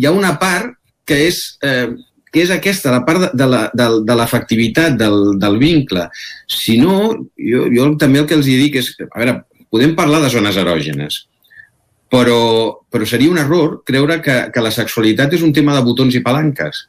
hi 0.00 0.08
ha 0.08 0.16
una 0.16 0.32
part 0.40 0.72
que 1.04 1.20
és, 1.28 1.42
eh, 1.60 1.90
que 2.36 2.42
és 2.44 2.50
aquesta, 2.52 2.92
la 2.92 3.00
part 3.06 3.22
de, 3.24 3.30
de 3.40 3.46
la- 3.48 3.70
del- 3.72 4.02
de 4.04 4.16
l'efectivitat 4.18 4.98
del, 5.00 5.38
del 5.40 5.56
vincle. 5.62 6.02
Si 6.52 6.76
no, 6.76 6.98
jo, 7.40 7.62
jo 7.72 7.86
també 7.96 8.20
el 8.20 8.26
que 8.28 8.36
els 8.36 8.44
dic 8.50 8.76
és, 8.82 8.90
a 9.08 9.22
veure, 9.22 9.38
podem 9.72 9.94
parlar 9.96 10.20
de 10.22 10.28
zones 10.34 10.58
erògenes, 10.60 11.22
però, 12.12 12.36
però 12.92 13.06
seria 13.08 13.32
un 13.32 13.40
error 13.40 13.80
creure 13.88 14.20
que, 14.22 14.36
que 14.52 14.62
la 14.62 14.70
sexualitat 14.74 15.32
és 15.34 15.42
un 15.42 15.54
tema 15.56 15.74
de 15.74 15.82
botons 15.88 16.14
i 16.14 16.20
palanques. 16.22 16.84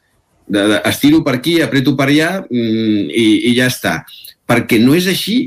De, 0.48 0.62
de, 0.70 0.76
estiro 0.88 1.22
per 1.24 1.34
aquí, 1.40 1.58
apreto 1.60 1.96
per 1.98 2.06
allà 2.12 2.28
mm, 2.44 3.08
i, 3.10 3.26
i 3.50 3.56
ja 3.56 3.66
està. 3.72 3.96
Perquè 4.48 4.78
no 4.84 4.94
és 4.96 5.08
així. 5.10 5.40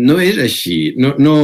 No 0.00 0.20
és 0.22 0.38
així. 0.40 0.78
No, 0.96 1.10
no, 1.18 1.34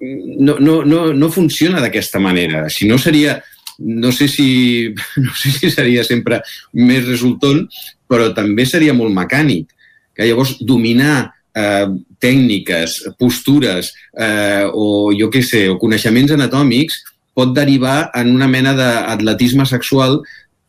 no, 0.00 0.56
no, 0.58 0.80
no, 0.84 1.02
no 1.14 1.28
funciona 1.30 1.82
d'aquesta 1.84 2.18
manera. 2.22 2.64
Si 2.72 2.88
no 2.88 2.98
seria, 2.98 3.36
no 3.78 4.12
sé 4.12 4.28
si, 4.28 4.48
no 5.24 5.32
sé 5.36 5.52
si 5.56 5.70
seria 5.70 6.04
sempre 6.04 6.42
més 6.72 7.04
resultant, 7.06 7.64
però 8.08 8.30
també 8.36 8.66
seria 8.66 8.94
molt 8.96 9.14
mecànic. 9.14 9.72
Que 10.16 10.28
llavors 10.28 10.56
dominar 10.64 11.26
eh, 11.56 11.86
tècniques, 12.22 12.96
postures 13.20 13.92
eh, 14.16 14.64
o 14.72 15.12
jo 15.16 15.28
què 15.32 15.44
sé, 15.44 15.66
o 15.68 15.76
coneixements 15.82 16.32
anatòmics 16.32 17.02
pot 17.36 17.52
derivar 17.52 18.10
en 18.16 18.32
una 18.32 18.48
mena 18.48 18.72
d'atletisme 18.72 19.66
sexual 19.68 20.22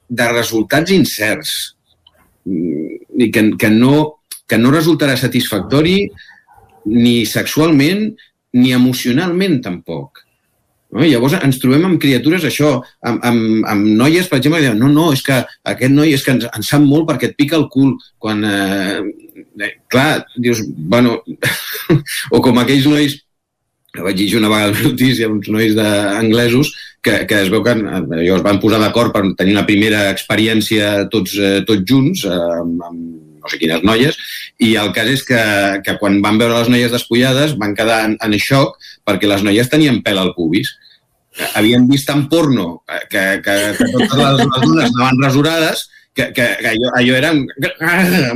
de 0.08 0.27
resultats 0.34 0.92
incerts 0.92 1.53
Mm, 2.48 3.19
i 3.19 3.27
que, 3.32 3.44
que, 3.60 3.69
no, 3.69 4.24
que 4.48 4.58
no 4.61 4.72
resultarà 4.72 5.18
satisfactori 5.19 6.06
ni 6.88 7.26
sexualment 7.27 8.06
ni 8.56 8.72
emocionalment 8.76 9.60
tampoc. 9.66 10.24
I 10.95 11.09
llavors 11.11 11.35
ens 11.43 11.57
trobem 11.59 11.83
amb 11.83 11.99
criatures, 11.99 12.45
això, 12.48 12.77
amb, 13.03 13.24
amb, 13.27 13.66
amb 13.67 13.88
noies, 13.99 14.30
per 14.32 14.40
exemple, 14.40 14.61
que 14.61 14.69
diuen, 14.69 14.80
no, 14.80 14.88
no, 14.88 15.09
és 15.11 15.24
que 15.25 15.41
aquest 15.67 15.91
noi 15.93 16.16
és 16.16 16.24
que 16.24 16.32
ens, 16.38 16.48
ens 16.48 16.72
sap 16.72 16.83
molt 16.85 17.09
perquè 17.09 17.32
et 17.32 17.35
pica 17.35 17.57
el 17.59 17.67
cul, 17.74 17.98
quan, 18.24 18.40
eh, 18.48 19.01
eh, 19.67 19.74
clar, 19.91 20.24
dius, 20.40 20.64
bueno, 20.64 21.17
o 22.35 22.41
com 22.43 22.64
aquells 22.64 22.88
nois, 22.88 23.17
vaig 23.98 24.16
llegir 24.16 24.40
una 24.40 24.53
vegada 24.53 24.77
la 24.77 24.88
notícia, 24.88 25.27
uns 25.27 25.51
nois 25.51 25.75
de, 25.75 25.91
anglesos, 26.16 26.72
que, 27.03 27.19
que 27.27 27.43
es 27.43 27.51
veu 27.51 27.64
que 27.67 27.75
eh, 27.75 28.24
es 28.24 28.48
van 28.48 28.64
posar 28.64 28.80
d'acord 28.80 29.11
per 29.11 29.25
tenir 29.35 29.59
la 29.59 29.67
primera 29.67 30.07
experiència 30.14 31.09
tots, 31.11 31.35
eh, 31.35 31.66
tots 31.67 31.83
junts, 31.83 32.24
eh, 32.32 32.43
amb, 32.61 32.83
amb 32.88 33.26
no 33.48 33.53
sé 33.53 33.61
quines 33.61 33.85
noies, 33.88 34.17
i 34.59 34.74
el 34.82 34.92
cas 34.95 35.08
és 35.11 35.24
que, 35.27 35.40
que 35.85 35.95
quan 36.01 36.19
van 36.24 36.40
veure 36.42 36.59
les 36.59 36.72
noies 36.74 36.92
despullades 36.92 37.56
van 37.61 37.76
quedar 37.77 38.03
en, 38.09 38.17
en 38.19 38.35
xoc 38.43 38.76
perquè 39.08 39.30
les 39.32 39.45
noies 39.48 39.72
tenien 39.72 40.01
pèl 40.03 40.19
al 40.19 40.34
pubis. 40.35 40.74
Havien 41.56 41.85
vist 41.88 42.09
en 42.09 42.26
porno 42.32 42.82
eh, 42.90 43.03
que, 43.11 43.24
que, 43.45 43.56
que 43.77 43.92
totes 43.93 44.17
les, 44.17 44.42
les 44.42 44.66
dones 44.66 44.92
anaven 44.92 45.24
rasurades, 45.24 45.85
que, 46.17 46.32
que, 46.34 46.48
que 46.59 46.72
allò, 46.74 46.92
allò 46.98 47.16
eren... 47.19 47.45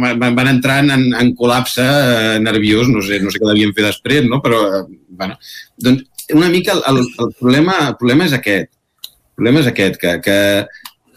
Van, 0.01 0.35
van 0.37 0.51
entrar 0.51 0.79
en, 0.85 1.09
en, 1.09 1.33
col·lapse 1.37 1.83
eh, 1.83 2.37
nerviós, 2.43 2.87
no 2.93 3.01
sé, 3.03 3.19
no 3.23 3.33
sé 3.33 3.41
què 3.41 3.49
devien 3.49 3.73
fer 3.75 3.87
després, 3.89 4.29
no? 4.29 4.39
però, 4.45 4.61
eh, 4.77 4.83
bueno, 5.17 5.39
doncs 5.81 6.05
una 6.37 6.47
mica 6.53 6.77
el, 6.77 6.83
el, 6.93 7.01
el, 7.25 7.33
problema, 7.39 7.79
el 7.89 7.97
problema 7.99 8.29
és 8.29 8.37
aquest. 8.37 8.71
El 9.01 9.41
problema 9.41 9.63
és 9.63 9.67
aquest, 9.71 9.97
que, 9.99 10.15
que, 10.23 10.37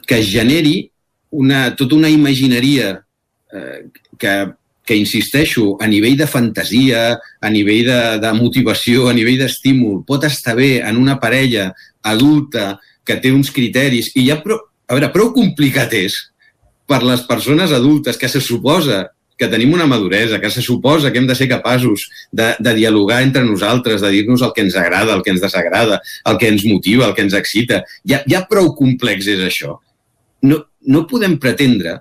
que 0.09 0.23
generi 0.25 0.79
una, 1.35 1.67
tota 1.77 1.99
una 1.99 2.09
imagineria 2.09 3.04
que, 4.19 4.35
que 4.85 4.97
insisteixo, 4.97 5.77
a 5.81 5.89
nivell 5.89 6.17
de 6.21 6.29
fantasia, 6.29 7.07
a 7.41 7.51
nivell 7.51 7.89
de, 7.89 8.01
de 8.21 8.33
motivació, 8.37 9.09
a 9.09 9.17
nivell 9.17 9.41
d'estímul, 9.41 10.03
pot 10.07 10.27
estar 10.29 10.55
bé 10.59 10.77
en 10.85 11.01
una 11.01 11.17
parella 11.23 11.71
adulta 12.05 12.75
que 13.05 13.17
té 13.21 13.33
uns 13.33 13.51
criteris 13.53 14.13
i 14.15 14.29
ja 14.29 14.39
prou, 14.45 14.61
a 14.89 14.97
veure, 14.97 15.11
prou 15.13 15.33
complicat 15.33 15.93
és 15.97 16.17
per 16.89 17.01
les 17.05 17.25
persones 17.25 17.73
adultes 17.73 18.21
que 18.21 18.29
se 18.29 18.43
suposa 18.45 19.07
que 19.37 19.49
tenim 19.51 19.73
una 19.75 19.87
maduresa, 19.87 20.39
que 20.41 20.51
se 20.51 20.63
suposa 20.63 21.11
que 21.11 21.19
hem 21.19 21.27
de 21.27 21.35
ser 21.35 21.49
capaços 21.51 22.07
de, 22.31 22.53
de 22.61 22.75
dialogar 22.75 23.23
entre 23.25 23.43
nosaltres, 23.43 24.01
de 24.01 24.11
dir-nos 24.13 24.45
el 24.47 24.53
que 24.55 24.63
ens 24.63 24.77
agrada, 24.79 25.15
el 25.17 25.25
que 25.27 25.33
ens 25.35 25.43
desagrada, 25.43 26.01
el 26.25 26.39
que 26.39 26.53
ens 26.53 26.65
motiva, 26.69 27.09
el 27.09 27.17
que 27.17 27.25
ens 27.27 27.35
excita. 27.35 27.83
Ja, 28.07 28.23
ja 28.31 28.45
prou 28.51 28.71
complex 28.79 29.27
és 29.35 29.43
això. 29.43 29.81
No, 30.47 30.61
no 30.87 31.07
podem 31.11 31.35
pretendre 31.43 31.99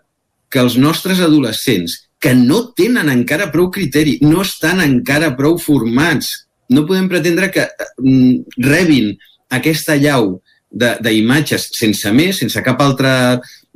que 0.53 0.61
els 0.61 0.75
nostres 0.77 1.17
adolescents, 1.25 1.95
que 2.21 2.35
no 2.37 2.59
tenen 2.77 3.09
encara 3.09 3.49
prou 3.51 3.71
criteri, 3.73 4.19
no 4.21 4.43
estan 4.45 4.79
encara 4.85 5.31
prou 5.35 5.57
formats, 5.59 6.29
no 6.69 6.85
podem 6.87 7.09
pretendre 7.09 7.49
que 7.51 7.65
mm, 7.97 8.61
rebin 8.63 9.09
aquesta 9.49 9.97
llau 9.99 10.35
de- 10.69 10.95
d'imatges 11.03 11.67
sense 11.77 12.11
més, 12.13 12.37
sense 12.43 12.61
cap 12.65 12.79
altre 12.85 13.11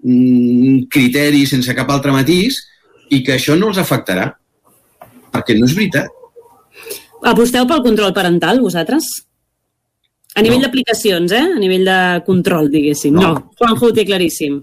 mm, 0.04 0.86
criteri, 0.94 1.44
sense 1.50 1.74
cap 1.78 1.90
altre 1.94 2.14
matís, 2.16 2.62
i 3.10 3.24
que 3.24 3.36
això 3.40 3.58
no 3.58 3.70
els 3.74 3.82
afectarà. 3.82 4.30
Perquè 5.34 5.58
no 5.58 5.66
és 5.68 5.76
veritat. 5.76 6.08
Aposteu 7.28 7.66
pel 7.68 7.82
control 7.84 8.14
parental, 8.16 8.62
vosaltres? 8.62 9.04
A 10.38 10.42
nivell 10.46 10.60
No. 10.62 10.68
d'aplicacions, 10.68 11.32
eh? 11.34 11.46
A 11.56 11.60
nivell 11.60 11.86
de 11.86 12.00
control, 12.26 12.70
diguéssim. 12.70 13.14
No. 13.18 13.22
No. 13.22 13.34
no. 13.34 13.52
Juanjo 13.58 13.88
ho 13.90 13.94
té 13.94 14.06
claríssim. 14.06 14.60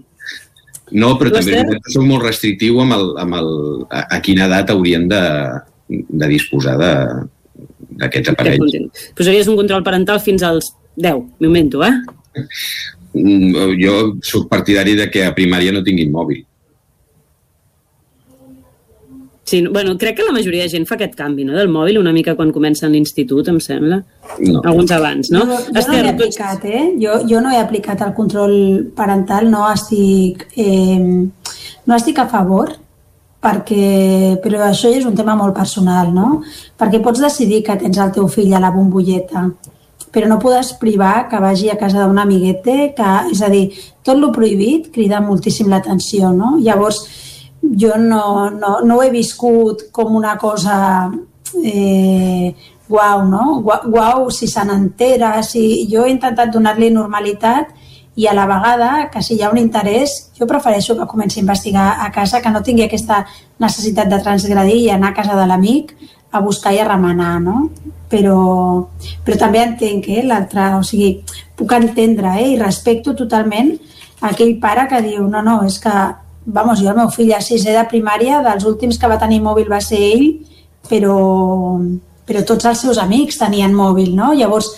No, 0.93 1.15
però 1.17 1.31
també 1.33 1.63
soc 1.89 2.03
molt 2.05 2.25
restrictiu 2.27 2.77
amb, 2.83 2.93
el, 2.93 3.07
amb 3.21 3.37
el, 3.39 3.51
a, 3.89 4.03
a 4.17 4.19
quina 4.25 4.45
edat 4.45 4.69
haurien 4.73 5.07
de, 5.09 5.21
de 5.89 6.29
disposar 6.29 6.75
d'aquests 6.77 8.33
aparells. 8.35 9.07
Posaries 9.17 9.49
un 9.49 9.57
control 9.57 9.85
parental 9.85 10.21
fins 10.21 10.45
als 10.45 10.69
10, 11.01 11.23
m'invento, 11.41 11.81
eh? 11.85 11.95
Mm, 13.15 13.79
Jo 13.81 13.95
sóc 14.21 14.49
partidari 14.51 14.93
de 14.99 15.09
que 15.09 15.25
a 15.25 15.33
primària 15.35 15.73
no 15.73 15.83
tinguin 15.83 16.13
mòbil. 16.13 16.43
Sí, 19.45 19.61
no- 19.61 19.69
bueno, 19.71 19.95
crec 19.95 20.17
que 20.17 20.23
la 20.23 20.31
majoria 20.33 20.63
de 20.63 20.69
gent 20.69 20.87
fa 20.89 20.95
aquest 20.95 21.13
canvi, 21.15 21.43
no?, 21.45 21.53
del 21.53 21.69
mòbil 21.69 21.99
una 21.99 22.11
mica 22.11 22.33
quan 22.35 22.51
comencen 22.51 22.91
l'institut, 22.91 23.47
em 23.47 23.59
sembla. 23.61 23.99
No. 24.39 24.61
Alguns 24.65 24.91
abans, 24.91 25.29
no? 25.29 25.43
Jo, 25.45 25.59
jo 25.69 25.83
no 25.85 25.93
l'he 25.93 26.09
aplicat, 26.09 26.65
eh? 26.65 26.85
Jo, 26.99 27.19
jo 27.29 27.41
no 27.41 27.51
he 27.53 27.59
aplicat 27.61 28.01
el 28.01 28.15
control 28.17 28.55
parental, 28.95 29.45
no 29.51 29.67
estic, 29.71 30.47
eh, 30.57 30.97
no 31.85 31.95
estic 31.95 32.17
a 32.19 32.25
favor, 32.27 32.73
perquè, 33.45 34.39
però 34.41 34.63
això 34.65 34.89
ja 34.89 34.97
és 34.97 35.05
un 35.05 35.13
tema 35.15 35.35
molt 35.37 35.53
personal, 35.53 36.09
no? 36.13 36.41
Perquè 36.79 37.01
pots 37.03 37.21
decidir 37.21 37.61
que 37.67 37.77
tens 37.77 37.99
el 38.01 38.11
teu 38.15 38.27
fill 38.27 38.53
a 38.57 38.59
la 38.63 38.71
bombolleta, 38.73 39.45
però 40.11 40.27
no 40.31 40.39
podes 40.39 40.73
privar 40.81 41.27
que 41.29 41.37
vagi 41.43 41.69
a 41.69 41.77
casa 41.77 42.07
d'un 42.07 42.17
amiguete, 42.17 42.95
que, 42.97 43.11
és 43.31 43.41
a 43.45 43.49
dir, 43.53 43.67
tot 44.01 44.17
lo 44.17 44.31
prohibit 44.31 44.89
crida 44.95 45.21
moltíssim 45.21 45.69
l'atenció, 45.69 46.31
no? 46.33 46.55
Llavors, 46.57 47.03
jo 47.61 47.97
no, 47.97 48.49
no, 48.49 48.79
no 48.81 48.97
ho 48.97 49.03
he 49.03 49.09
viscut 49.09 49.89
com 49.91 50.15
una 50.15 50.37
cosa 50.37 51.11
eh, 51.63 52.55
guau, 52.87 53.25
no? 53.27 53.61
Guau, 53.63 54.29
si 54.31 54.47
se 54.47 54.63
n'entera, 54.65 55.41
si... 55.43 55.87
jo 55.91 56.05
he 56.05 56.13
intentat 56.13 56.53
donar-li 56.53 56.91
normalitat 56.93 57.73
i 58.15 58.27
a 58.27 58.33
la 58.33 58.45
vegada 58.47 59.09
que 59.11 59.21
si 59.23 59.35
hi 59.35 59.41
ha 59.43 59.51
un 59.51 59.59
interès 59.59 60.31
jo 60.37 60.47
prefereixo 60.47 60.95
que 60.95 61.07
comenci 61.07 61.39
a 61.39 61.43
investigar 61.43 61.87
a 62.05 62.11
casa 62.11 62.41
que 62.41 62.51
no 62.51 62.63
tingui 62.63 62.85
aquesta 62.85 63.25
necessitat 63.59 64.07
de 64.11 64.21
transgredir 64.23 64.77
i 64.85 64.91
anar 64.93 65.11
a 65.11 65.17
casa 65.17 65.35
de 65.35 65.47
l'amic 65.49 65.95
a 66.31 66.39
buscar 66.39 66.73
i 66.75 66.79
a 66.79 66.87
remenar, 66.87 67.39
no? 67.41 67.69
Però, 68.09 68.87
però 69.25 69.37
també 69.39 69.63
entenc 69.63 70.07
eh, 70.13 70.21
l'altre, 70.23 70.67
o 70.77 70.83
sigui, 70.83 71.23
puc 71.57 71.73
entendre 71.73 72.35
eh, 72.39 72.51
i 72.53 72.59
respecto 72.59 73.15
totalment 73.17 73.73
aquell 74.21 74.55
pare 74.61 74.85
que 74.91 75.01
diu 75.03 75.25
no, 75.27 75.41
no, 75.43 75.61
és 75.65 75.79
que, 75.81 75.95
vamos, 76.45 76.79
jo 76.81 76.89
el 76.91 76.97
meu 76.97 77.09
fill 77.09 77.33
a 77.33 77.41
sisè 77.41 77.73
de 77.75 77.85
primària, 77.89 78.41
dels 78.45 78.65
últims 78.69 78.99
que 79.01 79.09
va 79.09 79.19
tenir 79.21 79.41
mòbil 79.41 79.69
va 79.71 79.81
ser 79.81 79.99
ell, 79.99 80.27
però, 80.89 81.17
però 82.25 82.43
tots 82.45 82.69
els 82.69 82.83
seus 82.85 82.99
amics 83.01 83.39
tenien 83.41 83.73
mòbil, 83.73 84.13
no? 84.15 84.31
Llavors, 84.37 84.69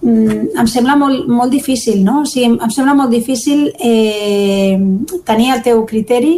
mm, 0.00 0.56
em 0.58 0.66
sembla 0.66 0.96
molt, 0.96 1.28
molt 1.28 1.52
difícil, 1.52 2.02
no? 2.04 2.22
O 2.22 2.26
sigui, 2.26 2.56
em 2.56 2.70
sembla 2.70 2.94
molt 2.94 3.12
difícil 3.12 3.70
eh, 3.78 4.78
tenir 5.24 5.52
el 5.54 5.62
teu 5.62 5.84
criteri 5.86 6.36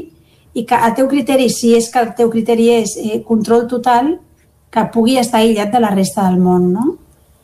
i 0.54 0.64
que 0.66 0.74
el 0.74 0.94
teu 0.94 1.08
criteri, 1.08 1.48
si 1.50 1.74
és 1.76 1.90
que 1.92 2.02
el 2.02 2.14
teu 2.18 2.30
criteri 2.30 2.70
és 2.80 2.96
eh, 2.98 3.22
control 3.24 3.68
total, 3.70 4.16
que 4.70 4.84
pugui 4.92 5.16
estar 5.16 5.40
aïllat 5.40 5.70
de 5.72 5.80
la 5.80 5.94
resta 5.94 6.26
del 6.28 6.40
món, 6.42 6.72
no? 6.72 6.96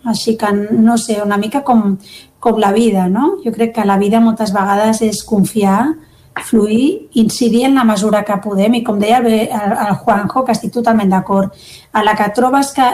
Així 0.04 0.34
que, 0.36 0.50
no 0.52 0.98
sé, 1.00 1.22
una 1.22 1.38
mica 1.40 1.62
com, 1.64 1.94
com 2.38 2.58
la 2.60 2.72
vida, 2.72 3.06
no? 3.08 3.38
Jo 3.44 3.52
crec 3.54 3.72
que 3.76 3.86
la 3.88 3.96
vida 3.96 4.20
moltes 4.20 4.52
vegades 4.52 5.00
és 5.06 5.22
confiar, 5.24 5.94
fluir, 6.42 7.08
incidir 7.14 7.64
en 7.66 7.74
la 7.74 7.84
mesura 7.84 8.24
que 8.24 8.36
podem 8.42 8.80
i 8.80 8.84
com 8.84 8.98
deia 8.98 9.20
el, 9.22 9.96
Juanjo, 10.02 10.44
que 10.44 10.52
estic 10.52 10.72
totalment 10.74 11.10
d'acord, 11.12 11.54
a 11.92 12.02
la 12.02 12.16
que 12.18 12.30
trobes 12.34 12.72
que 12.74 12.88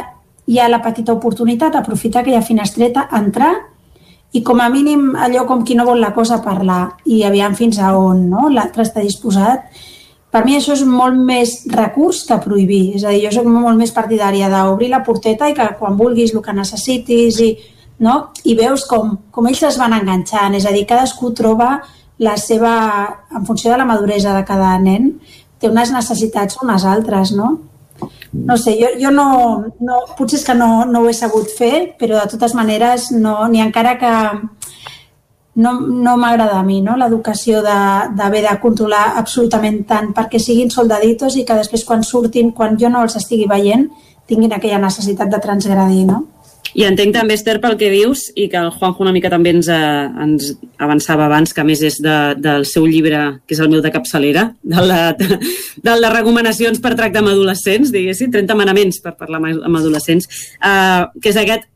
hi 0.50 0.58
ha 0.58 0.68
la 0.68 0.82
petita 0.82 1.14
oportunitat, 1.14 1.76
aprofitar 1.76 2.20
aquella 2.20 2.42
finestreta, 2.42 3.08
entrar 3.16 3.54
i 4.32 4.42
com 4.46 4.60
a 4.60 4.68
mínim 4.70 5.14
allò 5.18 5.46
com 5.46 5.64
qui 5.66 5.74
no 5.74 5.86
vol 5.86 6.00
la 6.02 6.12
cosa 6.14 6.40
parlar 6.42 6.96
i 7.06 7.22
aviam 7.26 7.56
fins 7.58 7.78
a 7.78 7.94
on 7.98 8.28
no? 8.30 8.48
l'altre 8.50 8.84
està 8.86 9.02
disposat. 9.02 9.64
Per 10.30 10.44
mi 10.46 10.54
això 10.54 10.76
és 10.76 10.84
molt 10.86 11.16
més 11.18 11.56
recurs 11.72 12.22
que 12.28 12.38
prohibir. 12.44 12.94
És 12.94 13.04
a 13.04 13.10
dir, 13.10 13.24
jo 13.24 13.32
soc 13.34 13.48
molt 13.50 13.78
més 13.78 13.90
partidària 13.90 14.50
d'obrir 14.52 14.92
la 14.92 15.02
porteta 15.02 15.48
i 15.50 15.56
que 15.56 15.66
quan 15.80 15.98
vulguis 15.98 16.34
el 16.34 16.44
que 16.44 16.54
necessitis 16.54 17.40
i, 17.42 17.50
no? 18.06 18.30
i 18.46 18.54
veus 18.54 18.86
com, 18.86 19.16
com 19.34 19.48
ells 19.50 19.64
es 19.66 19.78
van 19.80 19.96
enganxant. 19.98 20.54
És 20.54 20.66
a 20.66 20.74
dir, 20.76 20.86
cadascú 20.86 21.32
troba 21.34 21.80
la 22.20 22.36
seva, 22.36 22.74
en 23.32 23.46
funció 23.48 23.72
de 23.72 23.80
la 23.80 23.88
maduresa 23.88 24.34
de 24.36 24.44
cada 24.44 24.76
nen, 24.78 25.14
té 25.60 25.68
unes 25.72 25.92
necessitats 25.92 26.60
unes 26.62 26.84
altres, 26.84 27.32
no? 27.36 27.58
No 28.32 28.56
sé, 28.56 28.76
jo, 28.78 28.92
jo 29.00 29.10
no, 29.10 29.26
no, 29.80 30.00
potser 30.16 30.38
és 30.38 30.44
que 30.46 30.54
no, 30.54 30.84
no 30.86 31.02
ho 31.02 31.08
he 31.10 31.16
sabut 31.16 31.50
fer, 31.56 31.96
però 32.00 32.20
de 32.20 32.30
totes 32.30 32.54
maneres, 32.54 33.10
no, 33.12 33.34
ni 33.50 33.60
encara 33.64 33.96
que 34.00 34.12
no, 35.60 35.72
no 35.80 36.16
m'agrada 36.16 36.60
a 36.60 36.62
mi 36.62 36.80
no? 36.80 36.96
l'educació 36.96 37.60
d'haver 37.64 38.42
de, 38.44 38.48
de 38.48 38.58
controlar 38.62 39.16
absolutament 39.20 39.82
tant 39.88 40.12
perquè 40.16 40.38
siguin 40.40 40.70
soldaditos 40.70 41.36
i 41.36 41.44
que 41.44 41.56
després 41.58 41.84
quan 41.84 42.04
surtin, 42.06 42.52
quan 42.56 42.78
jo 42.80 42.88
no 42.92 43.02
els 43.04 43.18
estigui 43.18 43.48
veient, 43.50 43.88
tinguin 44.30 44.54
aquella 44.54 44.78
necessitat 44.78 45.32
de 45.32 45.40
transgredir, 45.42 46.06
no? 46.06 46.22
I 46.78 46.84
entenc 46.86 47.14
també, 47.16 47.34
Esther, 47.34 47.56
pel 47.60 47.76
que 47.80 47.88
dius, 47.90 48.28
i 48.38 48.48
que 48.52 48.58
el 48.60 48.70
Juanjo 48.70 49.02
una 49.02 49.12
mica 49.12 49.30
també 49.32 49.50
ens, 49.56 49.66
eh, 49.68 50.06
ens 50.22 50.52
avançava 50.78 51.26
abans, 51.26 51.52
que 51.52 51.60
a 51.60 51.64
més 51.66 51.82
és 51.82 51.98
de, 52.02 52.16
del 52.38 52.66
seu 52.68 52.86
llibre, 52.86 53.40
que 53.46 53.56
és 53.56 53.60
el 53.64 53.70
meu 53.72 53.80
de 53.82 53.90
capçalera, 53.90 54.48
de, 54.62 55.00
del 55.82 56.00
de 56.06 56.10
recomanacions 56.14 56.78
per 56.80 56.94
tractar 56.94 57.24
amb 57.24 57.32
adolescents, 57.32 57.90
diguéssim, 57.94 58.30
30 58.30 58.54
manaments 58.58 59.00
per 59.02 59.16
parlar 59.18 59.42
amb 59.50 59.76
adolescents, 59.82 60.28
eh, 60.62 61.04
que 61.20 61.32
és 61.34 61.36
aquest 61.42 61.66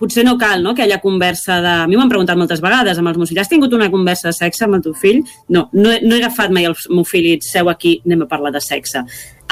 potser 0.00 0.22
no 0.24 0.38
cal 0.40 0.62
no, 0.64 0.70
aquella 0.72 0.96
conversa 0.98 1.58
de... 1.60 1.72
A 1.84 1.86
mi 1.86 1.98
m'han 1.98 2.08
preguntat 2.08 2.38
moltes 2.40 2.62
vegades 2.64 2.96
amb 2.96 3.10
els 3.10 3.18
meus 3.20 3.28
fills, 3.28 3.42
has 3.42 3.50
tingut 3.52 3.74
una 3.76 3.90
conversa 3.92 4.30
de 4.30 4.32
sexe 4.32 4.64
amb 4.64 4.78
el 4.78 4.82
teu 4.86 4.94
fill? 4.96 5.18
No, 5.52 5.66
no, 5.76 5.90
he- 5.92 6.00
no 6.00 6.16
he 6.16 6.22
agafat 6.22 6.48
mai 6.56 6.64
el 6.64 6.72
meu 6.88 7.04
fill 7.04 7.26
i 7.28 7.34
dit, 7.34 7.44
seu 7.44 7.68
aquí, 7.68 7.98
anem 8.08 8.22
a 8.24 8.28
parlar 8.30 8.48
de 8.54 8.62
sexe. 8.64 9.02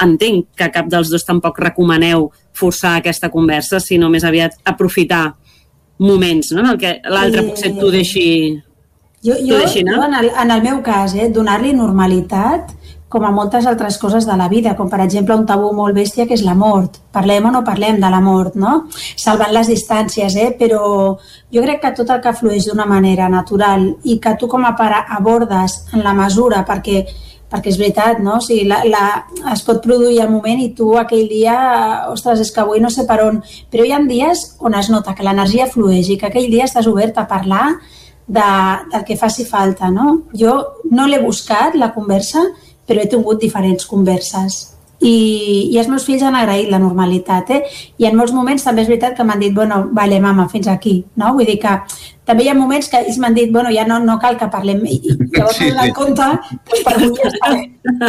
Entenc 0.03 0.47
que 0.55 0.69
cap 0.71 0.87
dels 0.87 1.09
dos 1.11 1.25
tampoc 1.25 1.59
recomaneu 1.59 2.29
forçar 2.53 2.97
aquesta 2.97 3.29
conversa, 3.29 3.79
sinó 3.79 4.09
més 4.09 4.23
aviat 4.23 4.57
aprofitar 4.65 5.35
moments, 5.99 6.53
no?, 6.53 6.61
en 6.63 6.71
el 6.71 6.77
que 6.79 7.01
l'altre 7.03 7.41
Sí. 7.41 7.47
potser 7.49 7.75
t'ho 7.77 7.91
deixi... 7.91 8.27
Jo, 9.21 9.35
jo, 9.35 9.57
deixi 9.57 9.81
anar. 9.83 9.95
jo 9.97 10.03
en, 10.03 10.13
el, 10.15 10.29
en 10.43 10.51
el 10.51 10.61
meu 10.63 10.81
cas, 10.81 11.13
eh, 11.15 11.27
donar-li 11.29 11.73
normalitat 11.75 12.71
com 13.09 13.25
a 13.25 13.31
moltes 13.33 13.65
altres 13.65 13.97
coses 13.97 14.25
de 14.25 14.35
la 14.37 14.47
vida, 14.47 14.75
com 14.77 14.87
per 14.87 15.01
exemple 15.01 15.35
un 15.35 15.45
tabú 15.49 15.71
molt 15.73 15.95
bèstia 15.97 16.27
que 16.29 16.35
és 16.37 16.43
la 16.45 16.53
mort. 16.55 16.99
Parlem 17.11 17.47
o 17.49 17.51
no 17.51 17.63
parlem 17.65 17.97
de 17.99 18.09
la 18.13 18.21
mort, 18.21 18.53
no? 18.55 18.83
Salvant 19.17 19.51
les 19.51 19.67
distàncies, 19.67 20.35
eh? 20.37 20.51
però 20.59 21.17
jo 21.51 21.63
crec 21.65 21.81
que 21.81 21.91
tot 21.97 22.13
el 22.13 22.21
que 22.21 22.35
flueix 22.37 22.69
d'una 22.69 22.85
manera 22.85 23.27
natural 23.27 23.95
i 24.03 24.19
que 24.21 24.35
tu 24.37 24.47
com 24.47 24.63
a 24.63 24.75
pare 24.77 25.01
abordes 25.17 25.87
en 25.91 26.05
la 26.05 26.13
mesura 26.13 26.61
perquè 26.69 27.01
perquè 27.49 27.71
és 27.71 27.79
veritat, 27.81 28.19
no? 28.21 28.37
O 28.37 28.45
sigui, 28.45 28.67
la, 28.69 28.81
la, 28.85 29.03
es 29.53 29.63
pot 29.65 29.81
produir 29.83 30.21
el 30.21 30.29
moment 30.31 30.61
i 30.61 30.69
tu 30.77 30.91
aquell 30.99 31.27
dia, 31.31 31.55
ostres, 32.13 32.43
és 32.45 32.51
que 32.53 32.61
avui 32.61 32.81
no 32.83 32.91
sé 32.93 33.07
per 33.09 33.19
on, 33.25 33.41
però 33.73 33.85
hi 33.85 33.93
ha 33.95 34.01
dies 34.09 34.45
on 34.61 34.77
es 34.77 34.89
nota 34.93 35.15
que 35.17 35.25
l'energia 35.25 35.69
flueix 35.69 36.09
i 36.09 36.19
que 36.21 36.29
aquell 36.29 36.49
dia 36.51 36.69
estàs 36.69 36.87
obert 36.87 37.17
a 37.17 37.27
parlar 37.27 37.65
de, 38.29 38.49
del 38.93 39.05
que 39.05 39.17
faci 39.17 39.45
falta, 39.49 39.89
no? 39.89 40.19
Jo 40.37 40.55
no 40.93 41.07
l'he 41.09 41.21
buscat, 41.23 41.75
la 41.75 41.91
conversa, 41.93 42.45
però 42.85 43.01
he 43.01 43.09
tingut 43.09 43.41
diferents 43.41 43.85
converses. 43.89 44.68
I, 44.99 45.69
I 45.71 45.77
els 45.79 45.87
meus 45.87 46.03
fills 46.03 46.23
han 46.27 46.35
agraït 46.35 46.67
la 46.71 46.79
normalitat, 46.81 47.51
eh? 47.55 47.59
I 48.01 48.07
en 48.09 48.17
molts 48.19 48.33
moments 48.35 48.65
també 48.65 48.83
és 48.83 48.89
veritat 48.91 49.15
que 49.15 49.23
m'han 49.23 49.39
dit, 49.39 49.53
bueno, 49.55 49.85
vale, 49.95 50.19
mama, 50.19 50.49
fins 50.51 50.67
aquí, 50.67 50.97
no? 51.15 51.31
Vull 51.37 51.47
dir 51.47 51.55
que 51.61 51.75
també 52.27 52.43
hi 52.43 52.49
ha 52.51 52.55
moments 52.57 52.89
que 52.91 52.99
ells 52.99 53.19
m'han 53.21 53.37
dit, 53.37 53.51
bueno, 53.53 53.71
ja 53.71 53.85
no, 53.87 54.01
no 54.03 54.17
cal 54.19 54.35
que 54.37 54.49
parlem. 54.51 54.81
I, 54.83 54.97
i 54.99 55.15
llavors 55.37 55.59
Sí, 55.59 55.69
sí, 55.71 55.93
compte, 55.95 56.27
doncs 56.67 56.83
per 56.83 56.95
avui 56.97 57.13
ja 57.15 57.29
està 57.31 57.53
bé, 57.55 57.61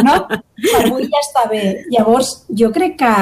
no? 0.03 0.17
Per 0.65 0.81
avui 0.81 1.07
ja 1.07 1.21
està 1.23 1.45
bé. 1.51 1.63
Llavors, 1.93 2.33
jo 2.63 2.71
crec 2.75 2.97
que, 2.99 3.13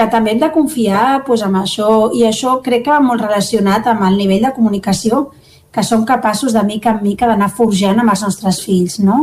que 0.00 0.08
també 0.14 0.32
hem 0.32 0.40
de 0.40 0.52
confiar 0.54 1.04
pues, 1.26 1.44
en 1.44 1.58
això, 1.60 1.90
i 2.16 2.24
això 2.28 2.56
crec 2.64 2.86
que 2.88 2.96
molt 3.04 3.26
relacionat 3.26 3.92
amb 3.92 4.08
el 4.08 4.16
nivell 4.22 4.48
de 4.48 4.54
comunicació 4.56 5.26
que 5.74 5.84
som 5.84 6.08
capaços 6.08 6.56
de 6.56 6.64
mica 6.64 6.96
en 6.96 7.04
mica 7.04 7.28
d'anar 7.28 7.50
forjant 7.52 8.00
amb 8.00 8.16
els 8.16 8.24
nostres 8.24 8.62
fills, 8.64 8.96
no? 9.04 9.20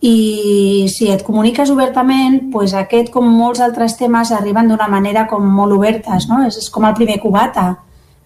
I 0.00 0.86
si 0.88 1.10
et 1.12 1.20
comuniques 1.22 1.68
obertament, 1.70 2.46
pues 2.52 2.72
aquest, 2.72 3.10
com 3.12 3.26
molts 3.28 3.60
altres 3.60 3.98
temes, 3.98 4.30
arriben 4.32 4.70
d'una 4.70 4.88
manera 4.88 5.26
com 5.28 5.44
molt 5.44 5.76
obertes, 5.76 6.24
no? 6.30 6.40
És, 6.46 6.56
és 6.56 6.70
com 6.72 6.86
el 6.88 6.94
primer 6.96 7.18
cubata, 7.20 7.66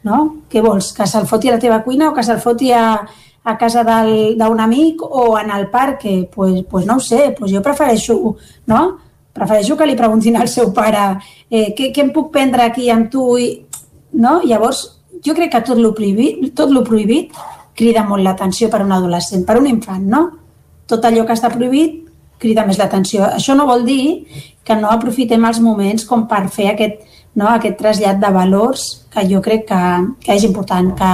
no? 0.06 0.20
Què 0.50 0.62
vols? 0.62 0.92
Que 0.94 1.08
se'l 1.10 1.26
foti 1.26 1.50
a 1.50 1.56
la 1.56 1.62
teva 1.62 1.80
cuina 1.82 2.10
o 2.10 2.14
que 2.14 2.22
se'l 2.22 2.38
foti 2.42 2.70
a, 2.70 3.00
a 3.42 3.56
casa 3.58 3.82
d'un 3.82 4.62
amic 4.62 5.02
o 5.02 5.32
en 5.40 5.50
el 5.50 5.66
parc? 5.72 6.06
Pues, 6.34 6.62
pues 6.70 6.86
no 6.86 7.00
ho 7.00 7.02
sé, 7.02 7.34
pues 7.36 7.50
jo 7.50 7.62
prefereixo, 7.62 8.36
no? 8.70 8.84
Prefereixo 9.34 9.74
que 9.76 9.90
li 9.90 9.98
preguntin 9.98 10.38
al 10.38 10.46
seu 10.46 10.70
pare 10.72 11.08
eh, 11.50 11.74
què, 11.74 11.90
què 11.90 12.06
em 12.06 12.14
puc 12.14 12.30
prendre 12.30 12.68
aquí 12.68 12.86
amb 12.86 13.10
tu? 13.10 13.32
I, 13.34 13.50
no? 14.22 14.38
Llavors, 14.46 14.86
jo 15.26 15.34
crec 15.34 15.50
que 15.50 15.64
tot 15.66 15.82
lo 15.82 15.90
prohibit, 15.96 16.52
tot 16.54 16.70
lo 16.70 16.84
prohibit 16.86 17.34
crida 17.74 18.04
molt 18.06 18.22
l'atenció 18.22 18.70
per 18.70 18.84
un 18.84 18.94
adolescent, 18.94 19.42
per 19.42 19.58
un 19.58 19.66
infant, 19.66 20.06
no? 20.06 20.24
Tot 20.90 21.04
allò 21.04 21.24
que 21.26 21.36
està 21.36 21.50
prohibit 21.52 22.02
crida 22.38 22.66
més 22.66 22.78
l'atenció. 22.78 23.24
Això 23.24 23.56
no 23.56 23.66
vol 23.66 23.84
dir 23.86 24.26
que 24.64 24.76
no 24.76 24.90
aprofitem 24.92 25.44
els 25.48 25.60
moments 25.64 26.04
com 26.08 26.26
per 26.28 26.46
fer 26.52 26.72
aquest 26.72 27.02
no? 27.34 27.48
aquest 27.50 27.78
trasllat 27.78 28.20
de 28.22 28.30
valors 28.34 28.84
que 29.12 29.24
jo 29.30 29.40
crec 29.42 29.66
que, 29.68 29.80
que 30.24 30.36
és 30.36 30.44
important, 30.46 30.92
que, 30.98 31.12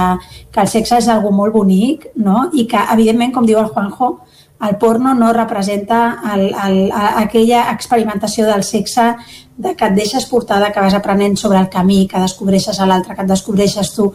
que 0.53 0.61
el 0.63 0.69
sexe 0.69 0.99
és 1.01 1.09
algo 1.09 1.31
molt 1.33 1.53
bonic 1.55 2.11
no? 2.15 2.49
i 2.53 2.67
que, 2.69 2.81
evidentment, 2.93 3.33
com 3.33 3.47
diu 3.47 3.59
el 3.61 3.71
Juanjo, 3.73 4.13
el 4.61 4.77
porno 4.77 5.15
no 5.17 5.31
representa 5.33 6.19
el, 6.35 6.51
el, 6.53 6.91
aquella 6.93 7.65
experimentació 7.71 8.45
del 8.45 8.63
sexe 8.63 9.15
de 9.57 9.73
que 9.77 9.89
et 9.89 9.97
deixes 9.97 10.27
portar, 10.29 10.59
de 10.61 10.69
que 10.73 10.83
vas 10.83 10.93
aprenent 10.97 11.37
sobre 11.37 11.57
el 11.59 11.69
camí, 11.69 12.05
que 12.07 12.21
descobreixes 12.21 12.79
a 12.79 12.85
l'altre, 12.89 13.15
que 13.17 13.25
et 13.25 13.29
descobreixes 13.29 13.89
tu. 13.95 14.11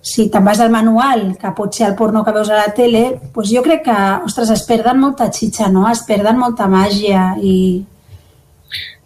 Si 0.00 0.28
te'n 0.30 0.44
vas 0.46 0.60
al 0.62 0.70
manual, 0.70 1.32
que 1.40 1.50
pot 1.56 1.74
ser 1.74 1.88
el 1.88 1.96
porno 1.98 2.22
que 2.24 2.32
veus 2.32 2.50
a 2.50 2.62
la 2.62 2.72
tele, 2.74 3.18
doncs 3.34 3.50
jo 3.50 3.62
crec 3.66 3.84
que, 3.88 3.98
ostres, 4.24 4.52
es 4.54 4.64
perden 4.68 5.00
molta 5.02 5.30
xitxa, 5.34 5.68
no? 5.72 5.88
Es 5.90 6.04
perden 6.06 6.38
molta 6.38 6.68
màgia 6.70 7.32
i, 7.42 7.54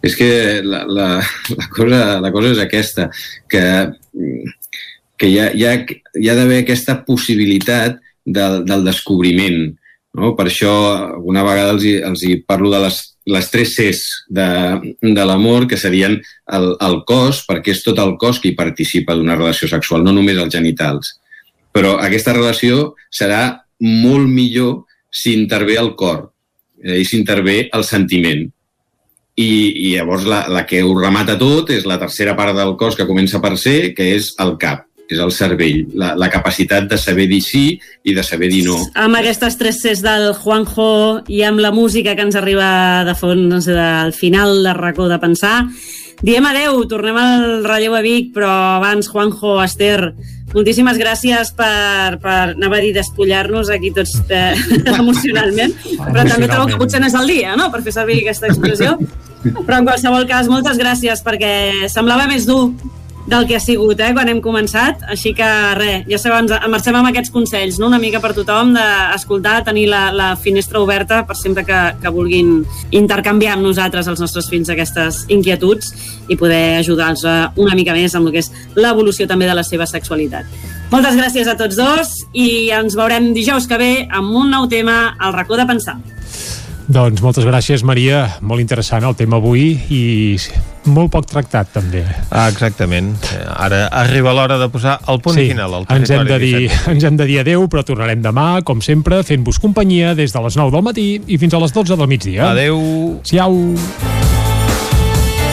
és 0.03 0.17
que 0.19 0.29
la, 0.67 0.83
la, 0.83 1.07
la, 1.55 1.67
cosa, 1.71 1.99
la 2.19 2.31
cosa 2.35 2.51
és 2.51 2.59
aquesta, 2.59 3.07
que, 3.47 3.61
que 5.15 5.29
hi 5.31 5.37
ha, 5.39 5.47
hi 5.55 5.63
ha, 5.63 5.77
hi 6.19 6.27
ha 6.29 6.35
d'haver 6.35 6.59
aquesta 6.63 6.97
possibilitat 7.07 8.01
del, 8.25 8.63
del 8.67 8.83
descobriment. 8.83 9.71
No? 10.19 10.33
Per 10.37 10.49
això 10.49 10.73
alguna 11.15 11.45
vegada 11.47 11.71
els 11.77 11.87
hi, 11.87 11.95
els 12.03 12.25
hi 12.27 12.35
parlo 12.43 12.73
de 12.73 12.83
les, 12.83 12.99
les 13.29 13.49
tres 13.51 13.75
Cs 13.77 14.01
de, 14.27 14.47
de 15.01 15.25
l'amor, 15.25 15.67
que 15.67 15.79
serien 15.79 16.17
el, 16.51 16.69
el 16.83 16.97
cos, 17.07 17.43
perquè 17.47 17.73
és 17.75 17.83
tot 17.85 17.99
el 18.03 18.17
cos 18.21 18.41
que 18.43 18.51
hi 18.51 18.57
participa 18.57 19.15
d'una 19.15 19.37
relació 19.39 19.69
sexual, 19.71 20.03
no 20.03 20.15
només 20.15 20.39
els 20.41 20.53
genitals. 20.53 21.15
Però 21.73 21.97
aquesta 22.03 22.35
relació 22.35 22.93
serà 23.11 23.45
molt 23.83 24.27
millor 24.29 24.83
si 25.13 25.33
intervé 25.37 25.77
el 25.79 25.93
cor 25.99 26.29
eh, 26.83 26.99
i 27.01 27.05
si 27.05 27.17
intervé 27.19 27.67
el 27.73 27.85
sentiment 27.85 28.45
i, 29.35 29.49
i 29.89 29.93
llavors 29.95 30.25
la, 30.29 30.43
la 30.49 30.63
que 30.69 30.81
ho 30.85 30.93
remata 30.97 31.35
tot 31.39 31.71
és 31.73 31.87
la 31.89 31.97
tercera 32.01 32.35
part 32.37 32.55
del 32.57 32.75
cos 32.77 32.97
que 32.97 33.07
comença 33.09 33.41
per 33.41 33.55
ser, 33.57 33.93
que 33.97 34.13
és 34.15 34.33
el 34.43 34.55
cap 34.61 34.85
és 35.13 35.21
el 35.21 35.31
cervell, 35.33 35.83
la, 35.99 36.13
la 36.19 36.29
capacitat 36.33 36.89
de 36.89 36.97
saber 36.99 37.27
dir 37.31 37.41
sí 37.45 37.65
i 38.03 38.15
de 38.15 38.23
saber 38.25 38.49
dir 38.51 38.63
no. 38.67 38.77
Amb 38.99 39.19
aquestes 39.19 39.57
tres 39.59 39.81
Cs 39.83 40.03
del 40.03 40.31
Juanjo 40.37 41.23
i 41.31 41.43
amb 41.47 41.61
la 41.63 41.73
música 41.75 42.15
que 42.17 42.25
ens 42.25 42.37
arriba 42.39 43.03
de 43.07 43.15
fons 43.17 43.69
del 43.69 44.13
final 44.17 44.63
de 44.65 44.73
racó 44.77 45.07
de 45.11 45.19
pensar, 45.21 45.57
diem 46.23 46.45
adeu, 46.49 46.83
tornem 46.89 47.17
al 47.19 47.65
relleu 47.65 47.97
a 47.97 48.03
Vic, 48.05 48.31
però 48.35 48.51
abans, 48.77 49.09
Juanjo, 49.11 49.57
Esther, 49.63 50.13
moltíssimes 50.53 50.97
gràcies 51.01 51.51
per, 51.57 52.19
per 52.23 52.37
anava 52.53 52.77
a 52.77 52.83
dir 52.83 52.93
despullar-nos 52.95 53.71
aquí 53.73 53.91
tots 53.95 54.15
eh, 54.29 54.53
emocionalment, 54.99 55.75
però 55.99 56.25
també 56.29 56.49
trobo 56.49 56.69
que 56.71 56.79
potser 56.81 57.01
no 57.03 57.09
és 57.09 57.17
el 57.19 57.29
dia, 57.29 57.57
no?, 57.59 57.69
per 57.73 57.83
fer 57.85 57.95
servir 57.95 58.21
aquesta 58.23 58.51
expressió. 58.51 58.97
Però 59.43 59.75
en 59.75 59.83
qualsevol 59.83 60.23
cas, 60.23 60.47
moltes 60.47 60.77
gràcies 60.79 61.19
perquè 61.19 61.89
semblava 61.91 62.29
més 62.29 62.45
dur 62.47 62.69
del 63.27 63.47
que 63.47 63.55
ha 63.55 63.61
sigut 63.63 63.99
eh, 64.03 64.11
quan 64.15 64.29
hem 64.29 64.41
començat, 64.43 65.05
així 65.13 65.31
que 65.37 65.47
res, 65.79 66.03
ja 66.09 66.19
sabeu, 66.19 66.41
ens 66.43 66.67
marxem 66.71 66.97
amb 66.99 67.09
aquests 67.09 67.31
consells, 67.33 67.79
no? 67.79 67.87
una 67.87 67.99
mica 68.01 68.19
per 68.23 68.33
tothom, 68.35 68.73
d'escoltar, 68.75 69.61
tenir 69.67 69.87
la, 69.91 70.03
la 70.15 70.33
finestra 70.35 70.81
oberta 70.83 71.21
per 71.27 71.37
sempre 71.39 71.63
que, 71.67 71.79
que 72.01 72.13
vulguin 72.13 72.59
intercanviar 72.91 73.55
amb 73.55 73.67
nosaltres, 73.69 74.09
els 74.11 74.23
nostres 74.23 74.49
fills, 74.51 74.71
aquestes 74.73 75.23
inquietuds 75.33 75.93
i 76.27 76.37
poder 76.39 76.79
ajudar-los 76.81 77.23
una 77.59 77.75
mica 77.79 77.95
més 77.95 78.15
amb 78.15 78.27
el 78.27 78.35
que 78.35 78.43
és 78.43 78.51
l'evolució 78.75 79.27
també 79.29 79.47
de 79.47 79.55
la 79.55 79.63
seva 79.67 79.87
sexualitat. 79.89 80.49
Moltes 80.93 81.15
gràcies 81.17 81.47
a 81.49 81.55
tots 81.57 81.77
dos 81.79 82.11
i 82.37 82.69
ens 82.75 82.93
veurem 82.99 83.31
dijous 83.33 83.65
que 83.69 83.79
ve 83.81 83.93
amb 84.13 84.35
un 84.43 84.51
nou 84.53 84.67
tema 84.69 85.15
al 85.17 85.33
racó 85.33 85.57
de 85.57 85.65
pensar. 85.65 85.95
Doncs 86.87 87.21
moltes 87.23 87.45
gràcies, 87.47 87.83
Maria. 87.87 88.25
Molt 88.43 88.63
interessant 88.63 89.05
el 89.07 89.15
tema 89.15 89.39
avui 89.39 89.71
i 89.93 90.03
molt 90.91 91.13
poc 91.13 91.29
tractat, 91.29 91.69
també. 91.71 92.03
Ah, 92.27 92.49
exactament. 92.51 93.13
Ara 93.55 93.85
arriba 94.03 94.33
l'hora 94.35 94.57
de 94.59 94.67
posar 94.71 94.97
el 95.07 95.21
punt 95.23 95.39
sí, 95.39 95.47
final 95.53 95.77
al 95.79 95.87
ens 95.95 96.11
hem, 96.11 96.27
de 96.27 96.39
dir, 96.41 96.67
ens 96.91 97.07
hem 97.07 97.19
de 97.19 97.27
dir 97.29 97.39
adeu, 97.43 97.67
però 97.71 97.85
tornarem 97.87 98.21
demà, 98.23 98.47
com 98.67 98.83
sempre, 98.83 99.21
fent-vos 99.23 99.61
companyia 99.63 100.11
des 100.17 100.35
de 100.35 100.43
les 100.43 100.59
9 100.59 100.75
del 100.75 100.83
matí 100.83 101.07
i 101.27 101.39
fins 101.39 101.55
a 101.55 101.63
les 101.63 101.75
12 101.75 101.99
del 101.99 102.11
migdia. 102.11 102.51
Adeu. 102.51 102.79
Siau. 103.23 103.59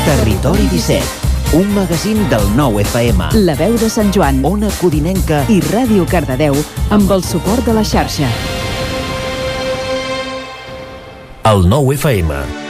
Territori 0.07 0.67
17 0.75 1.29
un 1.51 1.67
magazín 1.75 2.29
del 2.31 2.45
nou 2.55 2.79
FM. 2.79 3.33
La 3.43 3.57
veu 3.59 3.75
de 3.75 3.91
Sant 3.91 4.13
Joan. 4.15 4.39
Ona 4.47 4.71
Codinenca 4.79 5.43
i 5.51 5.59
Ràdio 5.73 6.07
Cardedeu 6.07 6.55
amb 6.95 7.11
el 7.11 7.27
suport 7.27 7.67
de 7.67 7.75
la 7.75 7.83
xarxa. 7.83 8.31
El 11.43 11.63
nou 11.65 11.89
FM 11.89 12.70